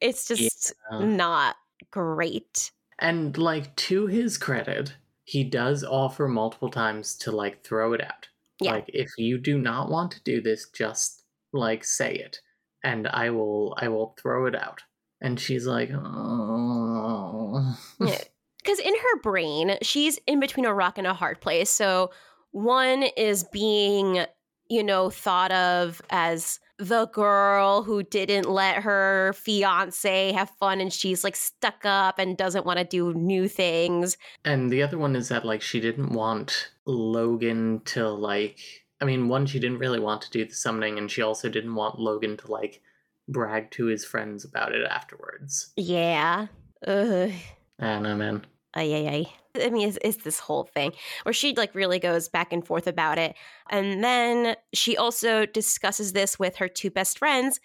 It's 0.02 0.28
just 0.28 0.74
Yeah. 0.92 1.06
not 1.06 1.56
great. 1.92 2.72
And 3.00 3.38
like 3.38 3.76
to 3.78 4.08
his 4.08 4.38
credit, 4.38 4.96
he 5.24 5.44
does 5.44 5.84
offer 5.84 6.28
multiple 6.28 6.70
times 6.70 7.16
to 7.18 7.32
like 7.32 7.64
throw 7.64 7.94
it 7.94 8.02
out. 8.02 8.30
Yeah. 8.62 8.74
Like 8.74 8.86
if 8.90 9.10
you 9.18 9.38
do 9.38 9.58
not 9.60 9.90
want 9.90 10.12
to 10.12 10.24
do 10.24 10.42
this, 10.42 10.70
just 10.70 11.24
like 11.54 11.84
say 11.84 12.14
it 12.14 12.42
and 12.84 13.08
I 13.08 13.30
will 13.30 13.76
I 13.80 13.88
will 13.90 14.16
throw 14.20 14.46
it 14.46 14.56
out. 14.56 14.82
And 15.20 15.40
she's 15.40 15.66
like, 15.66 15.90
"Oh." 15.92 17.76
Because 18.00 18.80
in 18.80 18.94
her 18.94 19.22
brain, 19.22 19.78
she's 19.82 20.20
in 20.28 20.40
between 20.40 20.66
a 20.66 20.74
rock 20.74 20.98
and 20.98 21.08
a 21.08 21.14
hard 21.14 21.42
place. 21.42 21.70
So 21.70 22.12
one 22.58 23.04
is 23.16 23.44
being, 23.44 24.26
you 24.68 24.84
know, 24.84 25.10
thought 25.10 25.52
of 25.52 26.02
as 26.10 26.60
the 26.80 27.06
girl 27.08 27.84
who 27.84 28.04
didn't 28.04 28.50
let 28.50 28.84
her 28.84 29.34
fiance 29.34 30.32
have 30.32 30.50
fun 30.60 30.82
and 30.82 30.92
she's 30.92 31.24
like 31.24 31.36
stuck 31.36 31.86
up 31.86 32.20
and 32.20 32.38
doesn't 32.38 32.66
want 32.66 32.80
to 32.80 32.86
do 32.86 33.14
new 33.14 33.48
things. 33.48 34.18
And 34.44 34.72
the 34.72 34.84
other 34.84 34.98
one 34.98 35.16
is 35.16 35.30
that 35.30 35.46
like 35.46 35.62
she 35.62 35.80
didn't 35.80 36.12
want 36.12 36.72
Logan 36.86 37.82
to 37.86 38.10
like 38.10 38.60
I 39.00 39.06
mean, 39.06 39.28
one 39.28 39.46
she 39.46 39.60
didn't 39.60 39.80
really 39.80 40.00
want 40.00 40.24
to 40.24 40.32
do 40.32 40.44
the 40.46 40.56
summoning 40.56 40.98
and 40.98 41.12
she 41.12 41.22
also 41.22 41.50
didn't 41.50 41.76
want 41.76 42.00
Logan 42.00 42.38
to 42.38 42.52
like 42.52 42.82
brag 43.28 43.70
to 43.72 43.86
his 43.86 44.04
friends 44.04 44.46
about 44.46 44.74
it 44.74 44.86
afterwards. 44.88 45.74
Yeah. 45.76 46.48
Ugh. 46.86 47.32
I 47.80 47.86
don't 47.86 48.04
know, 48.04 48.16
man. 48.16 48.46
Ay, 48.78 48.94
ay, 48.94 49.08
ay. 49.56 49.66
I 49.66 49.70
mean, 49.72 49.88
it's, 49.88 49.98
it's 50.04 50.24
this 50.24 50.40
whole 50.40 50.64
thing 50.66 50.92
where 51.24 51.34
she 51.34 51.56
like 51.56 51.74
really 51.74 51.98
goes 52.00 52.30
back 52.30 52.54
and 52.54 52.66
forth 52.66 52.86
about 52.88 53.18
it. 53.18 53.36
And 53.72 54.04
then 54.04 54.56
she 54.74 54.96
also 54.96 55.46
discusses 55.48 56.14
this 56.14 56.38
with 56.38 56.58
her 56.58 56.68
two 56.68 56.92
best 56.92 57.18
friends, 57.18 57.60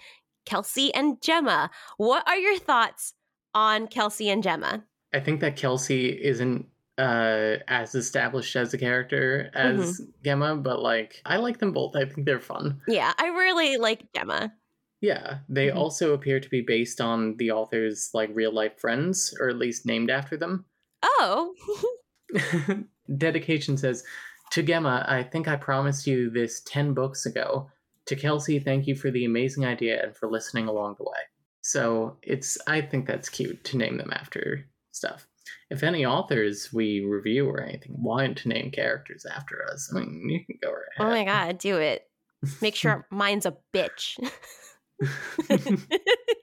Kelsey 0.47 0.93
and 0.95 1.21
Gemma. 1.21 1.71
What 1.99 2.27
are 2.27 2.37
your 2.37 2.59
thoughts 2.59 3.13
on 3.55 3.89
Kelsey 3.89 4.31
and 4.31 4.43
Gemma? 4.43 4.85
I 5.13 5.21
think 5.21 5.41
that 5.41 5.57
Kelsey 5.57 6.09
isn't 6.23 6.67
uh 6.99 7.57
as 7.69 7.95
established 7.95 8.55
as 8.55 8.75
a 8.75 8.79
character 8.79 9.51
as 9.55 10.01
Gemma, 10.25 10.57
but 10.57 10.81
like 10.81 11.21
I 11.27 11.37
like 11.37 11.59
them 11.59 11.73
both. 11.73 11.95
I 11.97 12.05
think 12.07 12.27
they're 12.27 12.41
fun. 12.41 12.81
Yeah, 12.89 13.13
I 13.19 13.29
really 13.29 13.77
like 13.77 14.13
Gemma. 14.15 14.53
Yeah, 15.01 15.39
they 15.49 15.69
Mhm. 15.69 15.77
also 15.77 16.15
appear 16.15 16.39
to 16.41 16.49
be 16.49 16.61
based 16.61 17.01
on 17.01 17.37
the 17.39 17.51
author's 17.51 18.11
like 18.15 18.31
real 18.35 18.53
life 18.53 18.79
friends, 18.79 19.35
or 19.41 19.49
at 19.49 19.59
least 19.59 19.85
named 19.87 20.11
after 20.11 20.37
them. 20.37 20.65
Oh, 21.03 21.55
Dedication 23.17 23.77
says, 23.77 24.05
To 24.53 24.63
Gemma, 24.63 25.05
I 25.09 25.23
think 25.23 25.49
I 25.49 25.57
promised 25.57 26.07
you 26.07 26.31
this 26.31 26.61
10 26.67 26.95
books 26.95 27.27
ago. 27.27 27.71
To 28.07 28.17
Kelsey, 28.17 28.59
thank 28.59 28.87
you 28.87 28.97
for 28.97 29.11
the 29.11 29.25
amazing 29.25 29.65
idea 29.65 30.03
and 30.03 30.17
for 30.17 30.29
listening 30.29 30.67
along 30.67 30.97
the 30.99 31.05
way. 31.05 31.21
So 31.61 32.17
it's, 32.23 32.59
I 32.67 32.81
think 32.81 33.07
that's 33.07 33.29
cute 33.29 33.63
to 33.65 33.77
name 33.77 33.97
them 33.97 34.13
after 34.13 34.67
stuff. 34.91 35.29
If 35.71 35.83
any 35.83 36.05
authors 36.05 36.73
we 36.73 37.01
review 37.01 37.49
or 37.49 37.61
anything 37.63 37.95
want 37.97 38.39
to 38.39 38.49
name 38.49 38.71
characters 38.71 39.25
after 39.25 39.65
us, 39.73 39.91
I 39.95 40.01
mean, 40.01 40.29
you 40.29 40.45
can 40.45 40.59
go 40.63 40.71
right 40.71 40.83
oh 40.99 41.11
my. 41.11 41.25
God, 41.25 41.59
do 41.59 41.77
it. 41.79 42.03
Make 42.61 42.75
sure 42.75 43.07
mine's 43.11 43.47
a 43.47 43.57
bitch. 43.73 44.19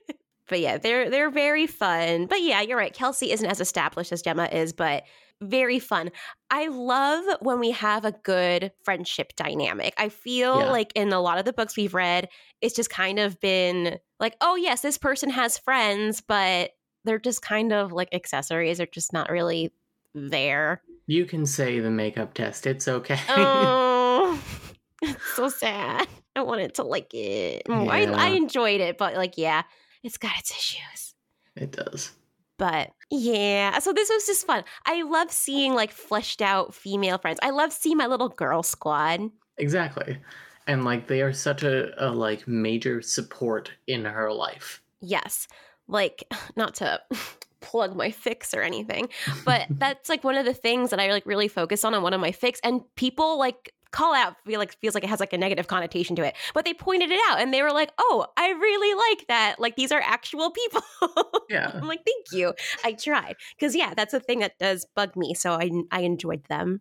but 0.50 0.60
yeah, 0.60 0.76
they're 0.76 1.08
they're 1.08 1.30
very 1.30 1.66
fun. 1.66 2.26
But 2.26 2.42
yeah, 2.42 2.60
you're 2.60 2.76
right. 2.76 2.92
Kelsey 2.92 3.32
isn't 3.32 3.46
as 3.48 3.60
established 3.60 4.12
as 4.12 4.20
Gemma 4.20 4.44
is, 4.52 4.74
but 4.74 5.04
very 5.42 5.78
fun. 5.78 6.10
I 6.50 6.66
love 6.68 7.24
when 7.40 7.60
we 7.60 7.70
have 7.70 8.04
a 8.04 8.12
good 8.12 8.72
friendship 8.84 9.32
dynamic. 9.36 9.94
I 9.96 10.10
feel 10.10 10.58
Yeah. 10.58 10.70
like 10.70 10.92
in 10.94 11.14
a 11.14 11.20
lot 11.20 11.38
of 11.38 11.46
the 11.46 11.54
books 11.54 11.78
we've 11.78 11.94
read, 11.94 12.28
it's 12.60 12.74
just 12.74 12.90
kind 12.90 13.18
of 13.18 13.40
been 13.40 13.98
like, 14.18 14.36
oh 14.42 14.56
yes, 14.56 14.82
this 14.82 14.98
person 14.98 15.30
has 15.30 15.56
friends, 15.56 16.20
but 16.20 16.72
they're 17.06 17.18
just 17.18 17.40
kind 17.40 17.72
of 17.72 17.90
like 17.92 18.12
accessories. 18.12 18.76
They're 18.76 18.86
just 18.86 19.14
not 19.14 19.30
really 19.30 19.72
there. 20.14 20.82
you 21.06 21.24
can 21.24 21.46
say 21.46 21.80
the 21.80 21.90
makeup 21.90 22.34
test. 22.34 22.66
It's 22.66 22.86
okay. 22.86 23.18
Oh, 23.28 24.38
it's 25.02 25.34
so 25.36 25.48
sad. 25.48 26.06
I 26.36 26.42
wanted 26.42 26.74
to 26.74 26.82
like 26.82 27.14
it. 27.14 27.62
Mm, 27.66 27.88
I, 27.88 28.04
I 28.04 28.28
enjoyed 28.36 28.80
it, 28.82 28.98
but 28.98 29.14
like, 29.14 29.38
yeah, 29.38 29.62
it's 30.02 30.18
got 30.18 30.38
its 30.38 30.50
issues. 30.50 31.14
it 31.56 31.72
does. 31.72 32.12
But 32.58 32.90
yeah, 33.10 33.78
so 33.78 33.92
this 33.94 34.10
was 34.10 34.26
just 34.26 34.46
fun. 34.46 34.64
I 34.84 35.02
love 35.02 35.30
seeing 35.30 35.72
like 35.74 35.90
fleshed 35.92 36.42
out 36.42 36.74
female 36.74 37.16
friends. 37.16 37.38
I 37.42 37.50
love 37.50 37.72
seeing 37.72 37.96
my 37.96 38.06
little 38.06 38.28
girl 38.28 38.62
squad. 38.62 39.30
Exactly. 39.56 40.18
And 40.66 40.84
like 40.84 41.06
they 41.06 41.22
are 41.22 41.32
such 41.32 41.62
a, 41.62 41.90
a 42.06 42.10
like 42.10 42.46
major 42.46 43.00
support 43.00 43.72
in 43.86 44.04
her 44.04 44.30
life. 44.30 44.82
Yes. 45.00 45.48
Like, 45.88 46.24
not 46.56 46.74
to 46.76 47.00
plug 47.60 47.96
my 47.96 48.10
fics 48.10 48.54
or 48.54 48.60
anything, 48.60 49.08
but 49.46 49.66
that's 49.70 50.10
like 50.10 50.22
one 50.22 50.36
of 50.36 50.44
the 50.44 50.54
things 50.54 50.90
that 50.90 51.00
I 51.00 51.12
like 51.12 51.24
really 51.24 51.48
focus 51.48 51.82
on 51.82 51.94
on 51.94 52.02
one 52.02 52.12
of 52.12 52.20
my 52.20 52.30
fics. 52.30 52.58
And 52.62 52.82
people 52.94 53.38
like 53.38 53.72
call 53.92 54.14
out 54.14 54.36
feel 54.46 54.58
like 54.58 54.76
feels 54.80 54.94
like 54.94 55.04
it 55.04 55.10
has 55.10 55.20
like 55.20 55.32
a 55.32 55.38
negative 55.38 55.66
connotation 55.66 56.14
to 56.16 56.22
it 56.24 56.34
but 56.54 56.64
they 56.64 56.72
pointed 56.74 57.10
it 57.10 57.20
out 57.28 57.40
and 57.40 57.52
they 57.52 57.62
were 57.62 57.72
like 57.72 57.90
oh 57.98 58.26
i 58.36 58.50
really 58.50 58.94
like 59.16 59.26
that 59.28 59.56
like 59.58 59.74
these 59.76 59.90
are 59.92 60.00
actual 60.04 60.50
people 60.50 60.82
Yeah. 61.50 61.70
i'm 61.74 61.86
like 61.88 62.04
thank 62.04 62.26
you 62.32 62.54
i 62.84 62.92
tried 62.92 63.34
because 63.58 63.74
yeah 63.74 63.92
that's 63.96 64.14
a 64.14 64.20
thing 64.20 64.38
that 64.40 64.58
does 64.58 64.86
bug 64.94 65.16
me 65.16 65.34
so 65.34 65.52
i 65.52 65.70
i 65.90 66.00
enjoyed 66.00 66.44
them 66.48 66.80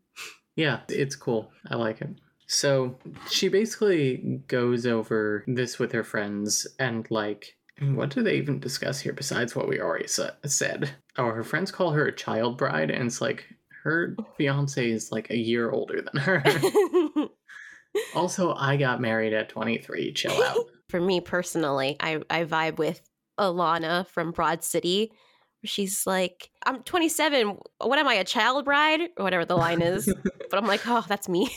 Yeah, 0.55 0.81
it's 0.89 1.15
cool. 1.15 1.51
I 1.71 1.75
like 1.75 2.01
it. 2.01 2.09
So 2.47 2.97
she 3.29 3.47
basically 3.47 4.41
goes 4.47 4.85
over 4.85 5.45
this 5.47 5.79
with 5.79 5.93
her 5.93 6.03
friends 6.03 6.67
and 6.77 7.07
like 7.09 7.55
what 7.81 8.09
do 8.09 8.21
they 8.21 8.35
even 8.35 8.59
discuss 8.59 8.99
here 8.99 9.13
besides 9.13 9.55
what 9.55 9.69
we 9.69 9.79
already 9.79 10.07
sa- 10.07 10.31
said? 10.45 10.89
Oh, 11.17 11.31
her 11.31 11.45
friends 11.45 11.71
call 11.71 11.91
her 11.91 12.05
a 12.07 12.11
child 12.15 12.57
bride, 12.57 12.91
and 12.91 13.05
it's 13.05 13.21
like 13.21 13.45
her 13.83 14.15
fiance 14.37 14.89
is 14.89 15.11
like 15.11 15.29
a 15.29 15.37
year 15.37 15.71
older 15.71 16.01
than 16.01 16.21
her. 16.21 16.43
also, 18.15 18.53
I 18.53 18.77
got 18.77 19.01
married 19.01 19.33
at 19.33 19.49
23. 19.49 20.13
Chill 20.13 20.43
out. 20.43 20.57
for 20.89 20.99
me 20.99 21.21
personally 21.21 21.95
i 21.99 22.19
i 22.29 22.43
vibe 22.43 22.77
with 22.77 23.01
Ilana 23.39 24.07
from 24.07 24.31
broad 24.31 24.63
city 24.63 25.11
she's 25.63 26.05
like 26.05 26.49
i'm 26.65 26.81
27 26.83 27.57
what 27.79 27.99
am 27.99 28.07
i 28.07 28.15
a 28.15 28.23
child 28.23 28.65
bride 28.65 29.01
or 29.17 29.23
whatever 29.23 29.45
the 29.45 29.55
line 29.55 29.81
is 29.81 30.11
but 30.49 30.57
i'm 30.57 30.67
like 30.67 30.81
oh 30.87 31.05
that's 31.07 31.29
me 31.29 31.49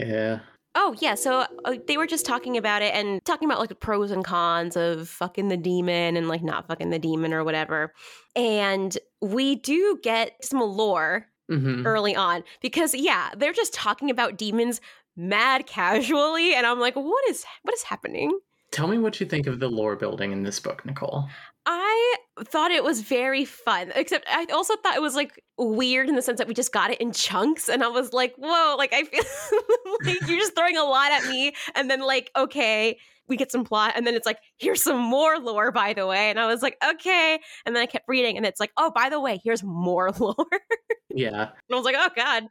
yeah. 0.00 0.40
Oh 0.76 0.94
yeah 1.00 1.14
so 1.14 1.44
uh, 1.64 1.74
they 1.88 1.96
were 1.96 2.06
just 2.06 2.24
talking 2.24 2.56
about 2.56 2.82
it 2.82 2.94
and 2.94 3.24
talking 3.24 3.48
about 3.48 3.58
like 3.58 3.70
the 3.70 3.74
pros 3.74 4.10
and 4.12 4.24
cons 4.24 4.76
of 4.76 5.08
fucking 5.08 5.48
the 5.48 5.56
demon 5.56 6.16
and 6.16 6.28
like 6.28 6.42
not 6.42 6.68
fucking 6.68 6.90
the 6.90 6.98
demon 6.98 7.32
or 7.32 7.42
whatever. 7.42 7.92
And 8.36 8.96
we 9.20 9.56
do 9.56 9.98
get 10.02 10.32
some 10.44 10.60
lore 10.60 11.26
hmm 11.48 11.86
early 11.86 12.14
on 12.16 12.42
because 12.60 12.92
yeah 12.92 13.30
they're 13.36 13.52
just 13.52 13.72
talking 13.72 14.10
about 14.10 14.36
demons 14.36 14.80
mad 15.16 15.64
casually 15.66 16.54
and 16.54 16.66
i'm 16.66 16.80
like 16.80 16.96
what 16.96 17.28
is 17.28 17.44
what 17.62 17.74
is 17.74 17.82
happening? 17.82 18.38
Tell 18.72 18.88
me 18.88 18.98
what 18.98 19.20
you 19.20 19.26
think 19.26 19.46
of 19.46 19.60
the 19.60 19.68
lore 19.68 19.96
building 19.96 20.32
in 20.32 20.42
this 20.42 20.58
book, 20.58 20.84
Nicole. 20.84 21.28
I 21.66 22.16
thought 22.44 22.70
it 22.70 22.84
was 22.84 23.00
very 23.00 23.44
fun, 23.44 23.92
except 23.96 24.24
I 24.30 24.46
also 24.52 24.76
thought 24.76 24.94
it 24.94 25.02
was 25.02 25.16
like 25.16 25.42
weird 25.58 26.08
in 26.08 26.14
the 26.14 26.22
sense 26.22 26.38
that 26.38 26.46
we 26.46 26.54
just 26.54 26.72
got 26.72 26.90
it 26.90 27.00
in 27.00 27.12
chunks. 27.12 27.68
And 27.68 27.82
I 27.82 27.88
was 27.88 28.12
like, 28.12 28.34
whoa, 28.38 28.76
like 28.76 28.92
I 28.92 29.02
feel 29.02 29.24
like 30.04 30.28
you're 30.28 30.38
just 30.38 30.54
throwing 30.54 30.76
a 30.76 30.84
lot 30.84 31.10
at 31.10 31.26
me. 31.28 31.54
And 31.74 31.90
then, 31.90 32.00
like, 32.00 32.30
okay, 32.36 32.98
we 33.28 33.36
get 33.36 33.50
some 33.50 33.64
plot. 33.64 33.94
And 33.96 34.06
then 34.06 34.14
it's 34.14 34.26
like, 34.26 34.38
here's 34.58 34.82
some 34.82 35.00
more 35.00 35.38
lore, 35.38 35.72
by 35.72 35.92
the 35.92 36.06
way. 36.06 36.30
And 36.30 36.38
I 36.38 36.46
was 36.46 36.62
like, 36.62 36.76
okay. 36.88 37.40
And 37.64 37.74
then 37.74 37.82
I 37.82 37.86
kept 37.86 38.06
reading, 38.06 38.36
and 38.36 38.46
it's 38.46 38.60
like, 38.60 38.72
oh, 38.76 38.92
by 38.94 39.08
the 39.08 39.20
way, 39.20 39.40
here's 39.42 39.64
more 39.64 40.10
lore. 40.18 40.36
Yeah. 41.10 41.42
And 41.42 41.72
I 41.72 41.74
was 41.74 41.84
like, 41.84 41.96
oh, 41.98 42.10
God. 42.14 42.44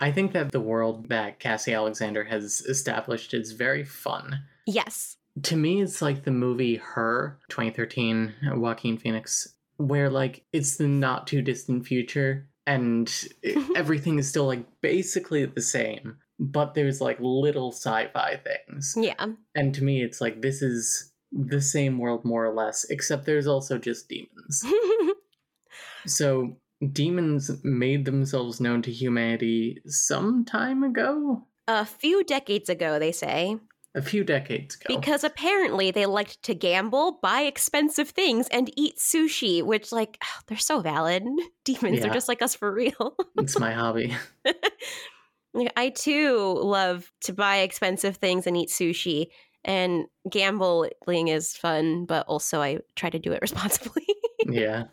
I 0.00 0.12
think 0.12 0.32
that 0.32 0.52
the 0.52 0.60
world 0.60 1.08
that 1.08 1.40
Cassie 1.40 1.74
Alexander 1.74 2.24
has 2.24 2.60
established 2.62 3.34
is 3.34 3.52
very 3.52 3.84
fun. 3.84 4.40
Yes. 4.66 5.15
To 5.42 5.56
me, 5.56 5.82
it's 5.82 6.00
like 6.00 6.24
the 6.24 6.30
movie 6.30 6.76
Her, 6.76 7.38
2013, 7.50 8.34
Joaquin 8.54 8.96
Phoenix, 8.98 9.54
where 9.76 10.08
like 10.08 10.44
it's 10.52 10.76
the 10.76 10.88
not 10.88 11.26
too 11.26 11.42
distant 11.42 11.86
future 11.86 12.48
and 12.66 13.08
it- 13.42 13.58
everything 13.76 14.18
is 14.18 14.28
still 14.28 14.46
like 14.46 14.64
basically 14.80 15.44
the 15.44 15.60
same, 15.60 16.16
but 16.38 16.74
there's 16.74 17.00
like 17.00 17.18
little 17.20 17.70
sci 17.72 18.08
fi 18.12 18.36
things. 18.36 18.94
Yeah. 18.98 19.26
And 19.54 19.74
to 19.74 19.84
me, 19.84 20.02
it's 20.02 20.20
like 20.20 20.40
this 20.40 20.62
is 20.62 21.12
the 21.32 21.60
same 21.60 21.98
world 21.98 22.24
more 22.24 22.44
or 22.46 22.54
less, 22.54 22.84
except 22.88 23.26
there's 23.26 23.46
also 23.46 23.78
just 23.78 24.08
demons. 24.08 24.64
So 26.06 26.56
demons 26.92 27.50
made 27.64 28.04
themselves 28.04 28.60
known 28.60 28.82
to 28.82 28.92
humanity 28.92 29.78
some 29.86 30.44
time 30.44 30.82
ago, 30.84 31.46
a 31.66 31.84
few 31.84 32.22
decades 32.24 32.68
ago, 32.68 32.98
they 32.98 33.12
say. 33.12 33.58
A 33.96 34.02
few 34.02 34.22
decades 34.22 34.76
ago. 34.76 34.94
Because 34.94 35.24
apparently 35.24 35.90
they 35.90 36.06
liked 36.06 36.42
to 36.44 36.54
gamble, 36.54 37.18
buy 37.22 37.40
expensive 37.42 38.10
things, 38.10 38.46
and 38.48 38.70
eat 38.76 38.98
sushi, 38.98 39.62
which, 39.62 39.90
like, 39.90 40.22
they're 40.46 40.58
so 40.58 40.80
valid. 40.80 41.24
Demons 41.64 41.98
Yeah. 42.00 42.06
are 42.08 42.14
just 42.14 42.28
like 42.28 42.42
us 42.42 42.54
for 42.54 42.70
real. 42.72 43.16
it's 43.38 43.58
my 43.58 43.72
hobby. 43.72 44.14
I 45.76 45.88
too 45.88 46.58
love 46.62 47.10
to 47.22 47.32
buy 47.32 47.58
expensive 47.58 48.16
things 48.16 48.46
and 48.46 48.56
eat 48.56 48.68
sushi. 48.68 49.28
And 49.64 50.04
gambling 50.30 51.28
is 51.28 51.56
fun, 51.56 52.04
but 52.04 52.26
also 52.26 52.60
I 52.60 52.78
try 52.94 53.10
to 53.10 53.18
do 53.18 53.32
it 53.32 53.40
responsibly. 53.42 54.06
yeah. 54.46 54.84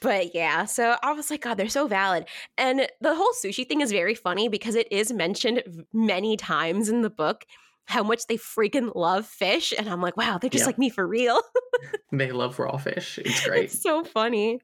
but 0.00 0.34
yeah, 0.34 0.64
so 0.64 0.96
I 1.02 1.12
was 1.12 1.30
like, 1.30 1.42
God, 1.42 1.56
they're 1.56 1.68
so 1.68 1.88
valid. 1.88 2.26
And 2.56 2.86
the 3.00 3.14
whole 3.14 3.32
sushi 3.32 3.68
thing 3.68 3.80
is 3.80 3.90
very 3.90 4.14
funny 4.14 4.48
because 4.48 4.76
it 4.76 4.90
is 4.92 5.12
mentioned 5.12 5.84
many 5.92 6.36
times 6.36 6.88
in 6.88 7.02
the 7.02 7.10
book 7.10 7.44
how 7.86 8.02
much 8.02 8.26
they 8.26 8.36
freaking 8.36 8.92
love 8.94 9.26
fish. 9.26 9.72
And 9.76 9.88
I'm 9.88 10.00
like, 10.02 10.16
wow, 10.16 10.38
they're 10.38 10.50
just 10.50 10.62
Yeah. 10.62 10.66
like 10.66 10.78
me 10.78 10.90
for 10.90 11.06
real. 11.06 11.40
They 12.12 12.30
love 12.32 12.58
raw 12.58 12.76
fish. 12.78 13.18
It's 13.18 13.46
great. 13.46 13.64
it's 13.64 13.82
so 13.82 14.02
funny. 14.02 14.60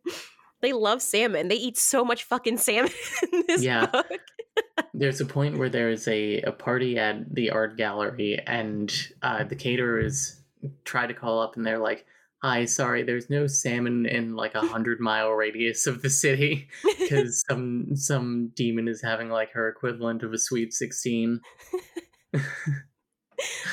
They 0.63 0.73
love 0.73 1.03
salmon. 1.03 1.49
They 1.49 1.57
eat 1.57 1.77
so 1.77 2.05
much 2.05 2.25
fucking 2.25 2.57
salmon 2.59 2.93
in 3.33 3.43
this 3.47 3.63
Yeah. 3.63 3.87
book. 3.87 4.07
There's 4.95 5.21
a 5.21 5.27
point 5.27 5.59
where 5.59 5.69
there's 5.69 6.07
a, 6.09 6.41
a 6.43 6.53
party 6.53 6.99
at 6.99 7.35
the 7.35 7.51
art 7.51 7.77
gallery, 7.77 8.41
and 8.47 8.91
uh, 9.23 9.45
the 9.45 9.57
caterers 9.57 10.41
try 10.85 11.07
to 11.07 11.15
call 11.15 11.41
up, 11.41 11.57
and 11.57 11.67
they're 11.67 11.79
like, 11.79 12.07
"Hi, 12.43 12.65
sorry, 12.67 13.03
there's 13.03 13.29
no 13.31 13.47
salmon 13.47 14.07
in 14.07 14.37
like 14.37 14.55
a 14.55 14.61
hundred 14.61 15.01
mile 15.01 15.31
radius 15.31 15.87
of 15.87 16.01
the 16.03 16.11
city 16.11 16.69
because 16.99 17.43
some 17.49 17.97
some 17.97 18.53
demon 18.55 18.89
is 18.89 19.03
having 19.03 19.29
like 19.31 19.51
her 19.53 19.69
equivalent 19.69 20.23
of 20.23 20.33
a 20.33 20.39
sweet 20.39 20.73
sixteen. 20.73 21.41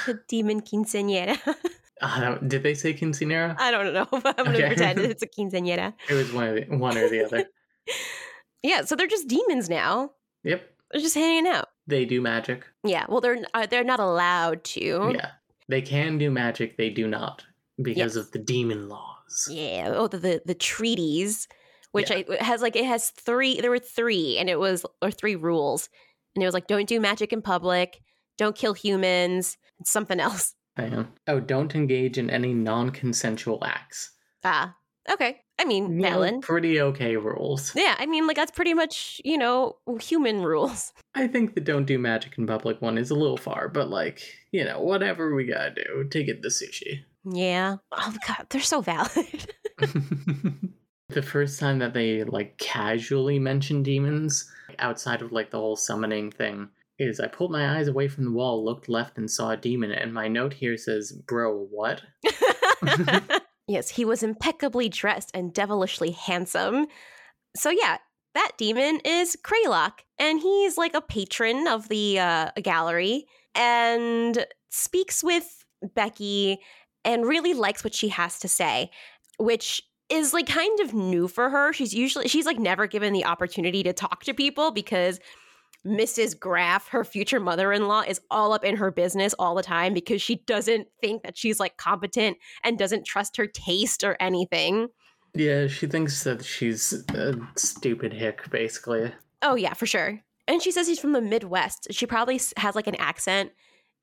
The 0.06 0.20
demon 0.28 0.62
quinceañera. 0.62 1.38
Uh, 2.02 2.36
did 2.38 2.64
they 2.64 2.74
say 2.74 2.94
quinceanera? 2.94 3.56
I 3.60 3.72
don't 3.72 3.94
know, 3.94 4.06
but 4.12 4.40
I'm 4.40 4.46
going 4.46 4.58
to 4.58 4.66
Okay. 4.66 4.76
pretend 4.76 5.00
it's 5.12 5.22
a 5.24 5.28
quinceañera. 5.28 5.94
It 6.10 6.14
was 6.14 6.32
one, 6.32 6.48
of 6.48 6.56
the, 6.56 6.78
one 6.78 6.98
or 6.98 7.10
the 7.10 7.26
other. 7.26 7.46
Yeah, 8.62 8.84
so 8.84 8.96
they're 8.96 9.08
just 9.08 9.28
demons 9.30 9.70
now. 9.70 10.12
Yep, 10.44 10.62
They're 10.92 11.02
just 11.02 11.16
hanging 11.16 11.48
out. 11.52 11.70
they 11.88 12.04
do 12.06 12.22
magic. 12.22 12.66
Yeah, 12.84 13.06
well, 13.08 13.22
they're 13.22 13.38
uh, 13.54 13.66
they're 13.68 13.84
not 13.86 14.00
allowed 14.02 14.64
to. 14.66 15.14
Yeah, 15.16 15.32
they 15.70 15.82
can 15.82 16.18
do 16.18 16.30
magic. 16.30 16.76
They 16.78 16.90
do 16.90 17.08
not 17.08 17.46
because 17.82 17.98
Yes. 17.98 18.16
of 18.18 18.32
the 18.32 18.40
demon 18.40 18.90
laws. 18.90 19.48
Yeah. 19.50 19.94
Oh, 19.96 20.08
the 20.08 20.18
the, 20.18 20.42
the 20.46 20.56
treaties, 20.56 21.48
which 21.94 22.12
I, 22.12 22.26
it 22.28 22.42
has 22.42 22.62
like 22.62 22.76
it 22.76 22.86
has 22.86 23.12
three. 23.12 23.62
There 23.62 23.72
were 23.72 23.80
three, 23.80 24.38
and 24.38 24.50
it 24.50 24.60
was 24.60 24.86
or 25.02 25.10
three 25.12 25.38
rules, 25.38 25.88
and 26.36 26.44
it 26.44 26.46
was 26.46 26.54
like 26.54 26.68
don't 26.68 26.88
do 26.88 27.00
magic 27.00 27.32
in 27.32 27.42
public, 27.42 28.02
don't 28.40 28.56
kill 28.56 28.74
humans, 28.74 29.58
something 29.84 30.20
else. 30.20 30.56
On. 30.78 31.10
Oh, 31.28 31.42
don't 31.42 31.76
engage 31.76 32.18
in 32.18 32.30
any 32.30 32.54
non-consensual 32.54 33.64
acts. 33.66 34.12
Ah, 34.46 34.76
okay. 35.12 35.42
I 35.60 35.66
mean, 35.66 35.98
know, 35.98 36.10
valid. 36.10 36.42
pretty 36.42 36.80
okay 36.80 37.18
rules. 37.18 37.74
Yeah, 37.76 37.96
I 38.00 38.06
mean, 38.06 38.26
like 38.28 38.38
that's 38.38 38.52
pretty 38.52 38.74
much 38.74 39.20
you 39.26 39.38
know 39.38 39.76
human 40.00 40.42
rules. 40.42 40.94
I 41.16 41.28
think 41.28 41.54
the 41.54 41.60
don't 41.60 41.86
do 41.86 42.00
magic 42.00 42.38
in 42.38 42.48
public 42.48 42.82
one 42.82 42.98
is 42.98 43.12
a 43.12 43.16
little 43.16 43.36
far, 43.36 43.68
but 43.68 43.90
like, 43.90 44.22
you 44.54 44.64
know, 44.64 44.80
whatever 44.80 45.36
we 45.36 45.44
gotta 45.44 45.72
do 45.72 46.06
to 46.06 46.24
get 46.24 46.42
the 46.42 46.48
sushi. 46.48 47.04
Yeah. 47.26 47.76
Oh 47.92 48.16
god, 48.26 48.46
they're 48.50 48.62
so 48.62 48.80
valid. 48.80 49.54
the 51.10 51.22
first 51.22 51.60
time 51.60 51.80
that 51.80 51.94
they 51.94 52.24
like 52.24 52.58
casually 52.58 53.38
mention 53.38 53.84
demons 53.84 54.50
outside 54.78 55.22
of 55.22 55.34
like 55.34 55.52
the 55.52 55.60
whole 55.60 55.76
summoning 55.76 56.32
thing 56.32 56.70
is 57.00 57.20
I 57.20 57.28
pulled 57.28 57.52
my 57.52 57.78
eyes 57.78 57.88
away 57.88 58.08
from 58.08 58.26
the 58.26 58.32
wall, 58.32 58.64
looked 58.64 58.90
left, 58.90 59.18
and 59.18 59.32
saw 59.32 59.52
a 59.52 59.58
demon, 59.58 59.92
and 59.92 60.14
my 60.14 60.28
note 60.28 60.54
here 60.54 60.78
says, 60.78 61.12
Bro, 61.12 61.68
what? 61.72 62.02
yes, 63.68 63.90
he 63.90 64.06
was 64.06 64.22
impeccably 64.22 64.90
dressed 64.90 65.32
and 65.34 65.54
devilishly 65.54 66.12
handsome. 66.12 66.88
So 67.56 67.70
yeah, 67.70 67.98
that 68.36 68.52
demon 68.58 69.00
is 69.06 69.38
Kraylock, 69.44 70.00
and 70.18 70.40
he's 70.40 70.78
like 70.78 70.94
a 70.94 71.02
patron 71.02 71.68
of 71.68 71.90
the 71.90 72.20
uh, 72.20 72.52
gallery 72.62 73.26
and 73.56 74.46
speaks 74.70 75.24
with 75.24 75.64
Becky 75.96 76.60
and 77.06 77.26
really 77.26 77.54
likes 77.54 77.84
what 77.84 77.96
she 77.96 78.10
has 78.10 78.40
to 78.40 78.48
say, 78.48 78.92
which 79.38 79.82
is 80.10 80.34
like 80.34 80.48
kind 80.48 80.80
of 80.80 80.94
new 80.94 81.28
for 81.28 81.50
her. 81.50 81.72
She's 81.72 81.94
usually 81.94 82.28
she's 82.28 82.46
like 82.46 82.60
never 82.60 82.88
given 82.88 83.14
the 83.14 83.26
opportunity 83.26 83.84
to 83.84 83.94
talk 83.94 84.24
to 84.24 84.34
people 84.34 84.72
because 84.72 85.20
Mrs. 85.86 86.38
Graff, 86.38 86.90
her 86.90 87.04
future 87.04 87.40
mother-in-law, 87.40 88.02
is 88.02 88.20
all 88.30 88.54
up 88.54 88.66
in 88.66 88.76
her 88.76 88.92
business 88.92 89.34
all 89.40 89.56
the 89.56 89.64
time 89.64 89.94
because 89.94 90.22
she 90.22 90.36
doesn't 90.46 90.88
think 91.02 91.24
that 91.24 91.38
she's 91.38 91.60
like 91.60 91.78
competent 91.78 92.38
and 92.64 92.78
doesn't 92.78 93.06
trust 93.06 93.38
her 93.38 93.48
taste 93.48 94.04
or 94.04 94.18
anything. 94.20 94.88
Yeah, 95.34 95.68
she 95.68 95.88
thinks 95.88 96.24
that 96.24 96.44
she's 96.44 97.06
a 97.10 97.36
stupid 97.56 98.14
hick, 98.14 98.50
basically. 98.50 99.14
Oh 99.42 99.56
yeah, 99.56 99.74
for 99.74 99.86
sure. 99.86 100.20
And 100.48 100.62
she 100.62 100.72
says 100.72 100.88
he's 100.88 101.00
from 101.00 101.14
the 101.14 101.22
Midwest. 101.22 101.88
She 101.92 102.06
probably 102.06 102.42
has 102.58 102.76
like 102.76 102.88
an 102.88 102.96
accent. 102.96 103.52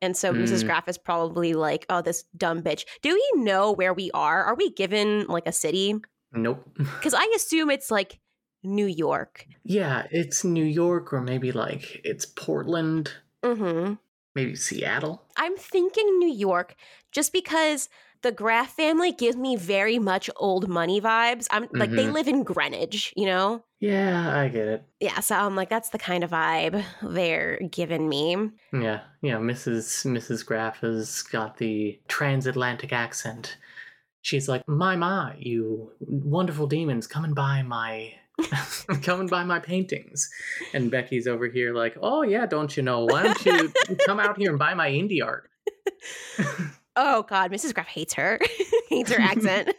And 0.01 0.17
so 0.17 0.33
Mrs. 0.33 0.63
Mm. 0.63 0.67
Graff 0.67 0.89
is 0.89 0.99
probably 0.99 1.55
like, 1.55 1.87
oh, 1.89 2.03
this 2.03 2.25
dumb 2.37 2.63
bitch. 2.63 2.85
Do 3.03 3.13
we 3.13 3.43
know 3.43 3.73
where 3.73 3.95
we 3.95 4.11
are? 4.13 4.45
Are 4.45 4.55
we 4.55 4.71
given 4.71 5.27
like 5.27 5.47
a 5.47 5.53
city? 5.53 5.95
Nope. 6.33 6.65
Because 6.79 7.15
I 7.15 7.33
assume 7.35 7.71
it's 7.71 7.91
like 7.91 8.19
New 8.67 8.87
York. 8.87 9.47
Yeah, 9.65 10.07
it's 10.11 10.45
New 10.45 10.65
York 10.65 11.13
or 11.13 11.21
maybe 11.21 11.53
like 11.53 12.01
it's 12.05 12.27
Portland, 12.27 13.13
hmm 13.45 13.95
maybe 14.35 14.55
Seattle. 14.55 15.23
I'm 15.37 15.57
thinking 15.57 16.19
New 16.19 16.33
York 16.33 16.75
just 17.13 17.33
because 17.33 17.89
the 18.23 18.33
Graff 18.33 18.73
family 18.75 19.13
gives 19.13 19.37
me 19.37 19.57
very 19.57 19.99
much 19.99 20.29
old 20.37 20.69
money 20.69 21.01
vibes. 21.01 21.47
I'm 21.51 21.69
like, 21.73 21.91
they 21.91 22.07
Mhm. 22.07 22.13
live 22.13 22.29
in 22.29 22.43
Greenwich, 22.43 23.13
you 23.17 23.27
know? 23.27 23.65
Yeah, 23.81 24.37
I 24.37 24.49
get 24.49 24.67
it. 24.69 24.85
Yeah, 25.01 25.21
so 25.21 25.37
I'm 25.37 25.55
like, 25.55 25.69
that's 25.69 25.91
the 25.91 25.99
kind 25.99 26.25
of 26.25 26.31
vibe 26.31 26.83
they're 27.03 27.59
giving 27.71 28.09
me. 28.09 28.51
Yeah, 28.73 29.03
yeah. 29.23 29.39
Mrs. 29.39 30.05
Mrs. 30.07 30.45
Graff 30.45 30.81
has 30.81 31.23
got 31.23 31.59
the 31.59 32.01
transatlantic 32.09 32.93
accent. 32.93 33.59
She's 34.23 34.49
like, 34.49 34.67
"My 34.69 34.97
my, 34.97 35.37
you 35.39 35.93
wonderful 36.01 36.67
demons, 36.67 37.07
come 37.07 37.25
and 37.25 37.35
buy 37.35 37.63
my, 37.63 38.15
come 39.03 39.21
and 39.21 39.31
buy 39.31 39.45
my 39.45 39.59
paintings." 39.59 40.29
And 40.75 40.91
Becky's 40.91 41.27
over 41.27 41.49
here 41.49 41.75
like, 41.75 41.97
"Oh 42.01 42.23
yeah, 42.23 42.47
don't 42.47 42.77
you 42.77 42.83
know? 42.83 43.05
Why 43.05 43.23
don't 43.23 43.47
you 43.47 43.73
come 44.05 44.21
out 44.21 44.39
here 44.39 44.51
and 44.51 44.59
buy 44.59 44.75
my 44.75 44.91
indie 44.91 45.25
art?" 45.25 45.51
Oh 46.97 47.25
God, 47.25 47.53
Mrs. 47.53 47.75
Graff 47.75 47.87
hates 47.87 48.15
her, 48.15 48.41
hates 48.89 49.13
her 49.13 49.21
accent. 49.21 49.75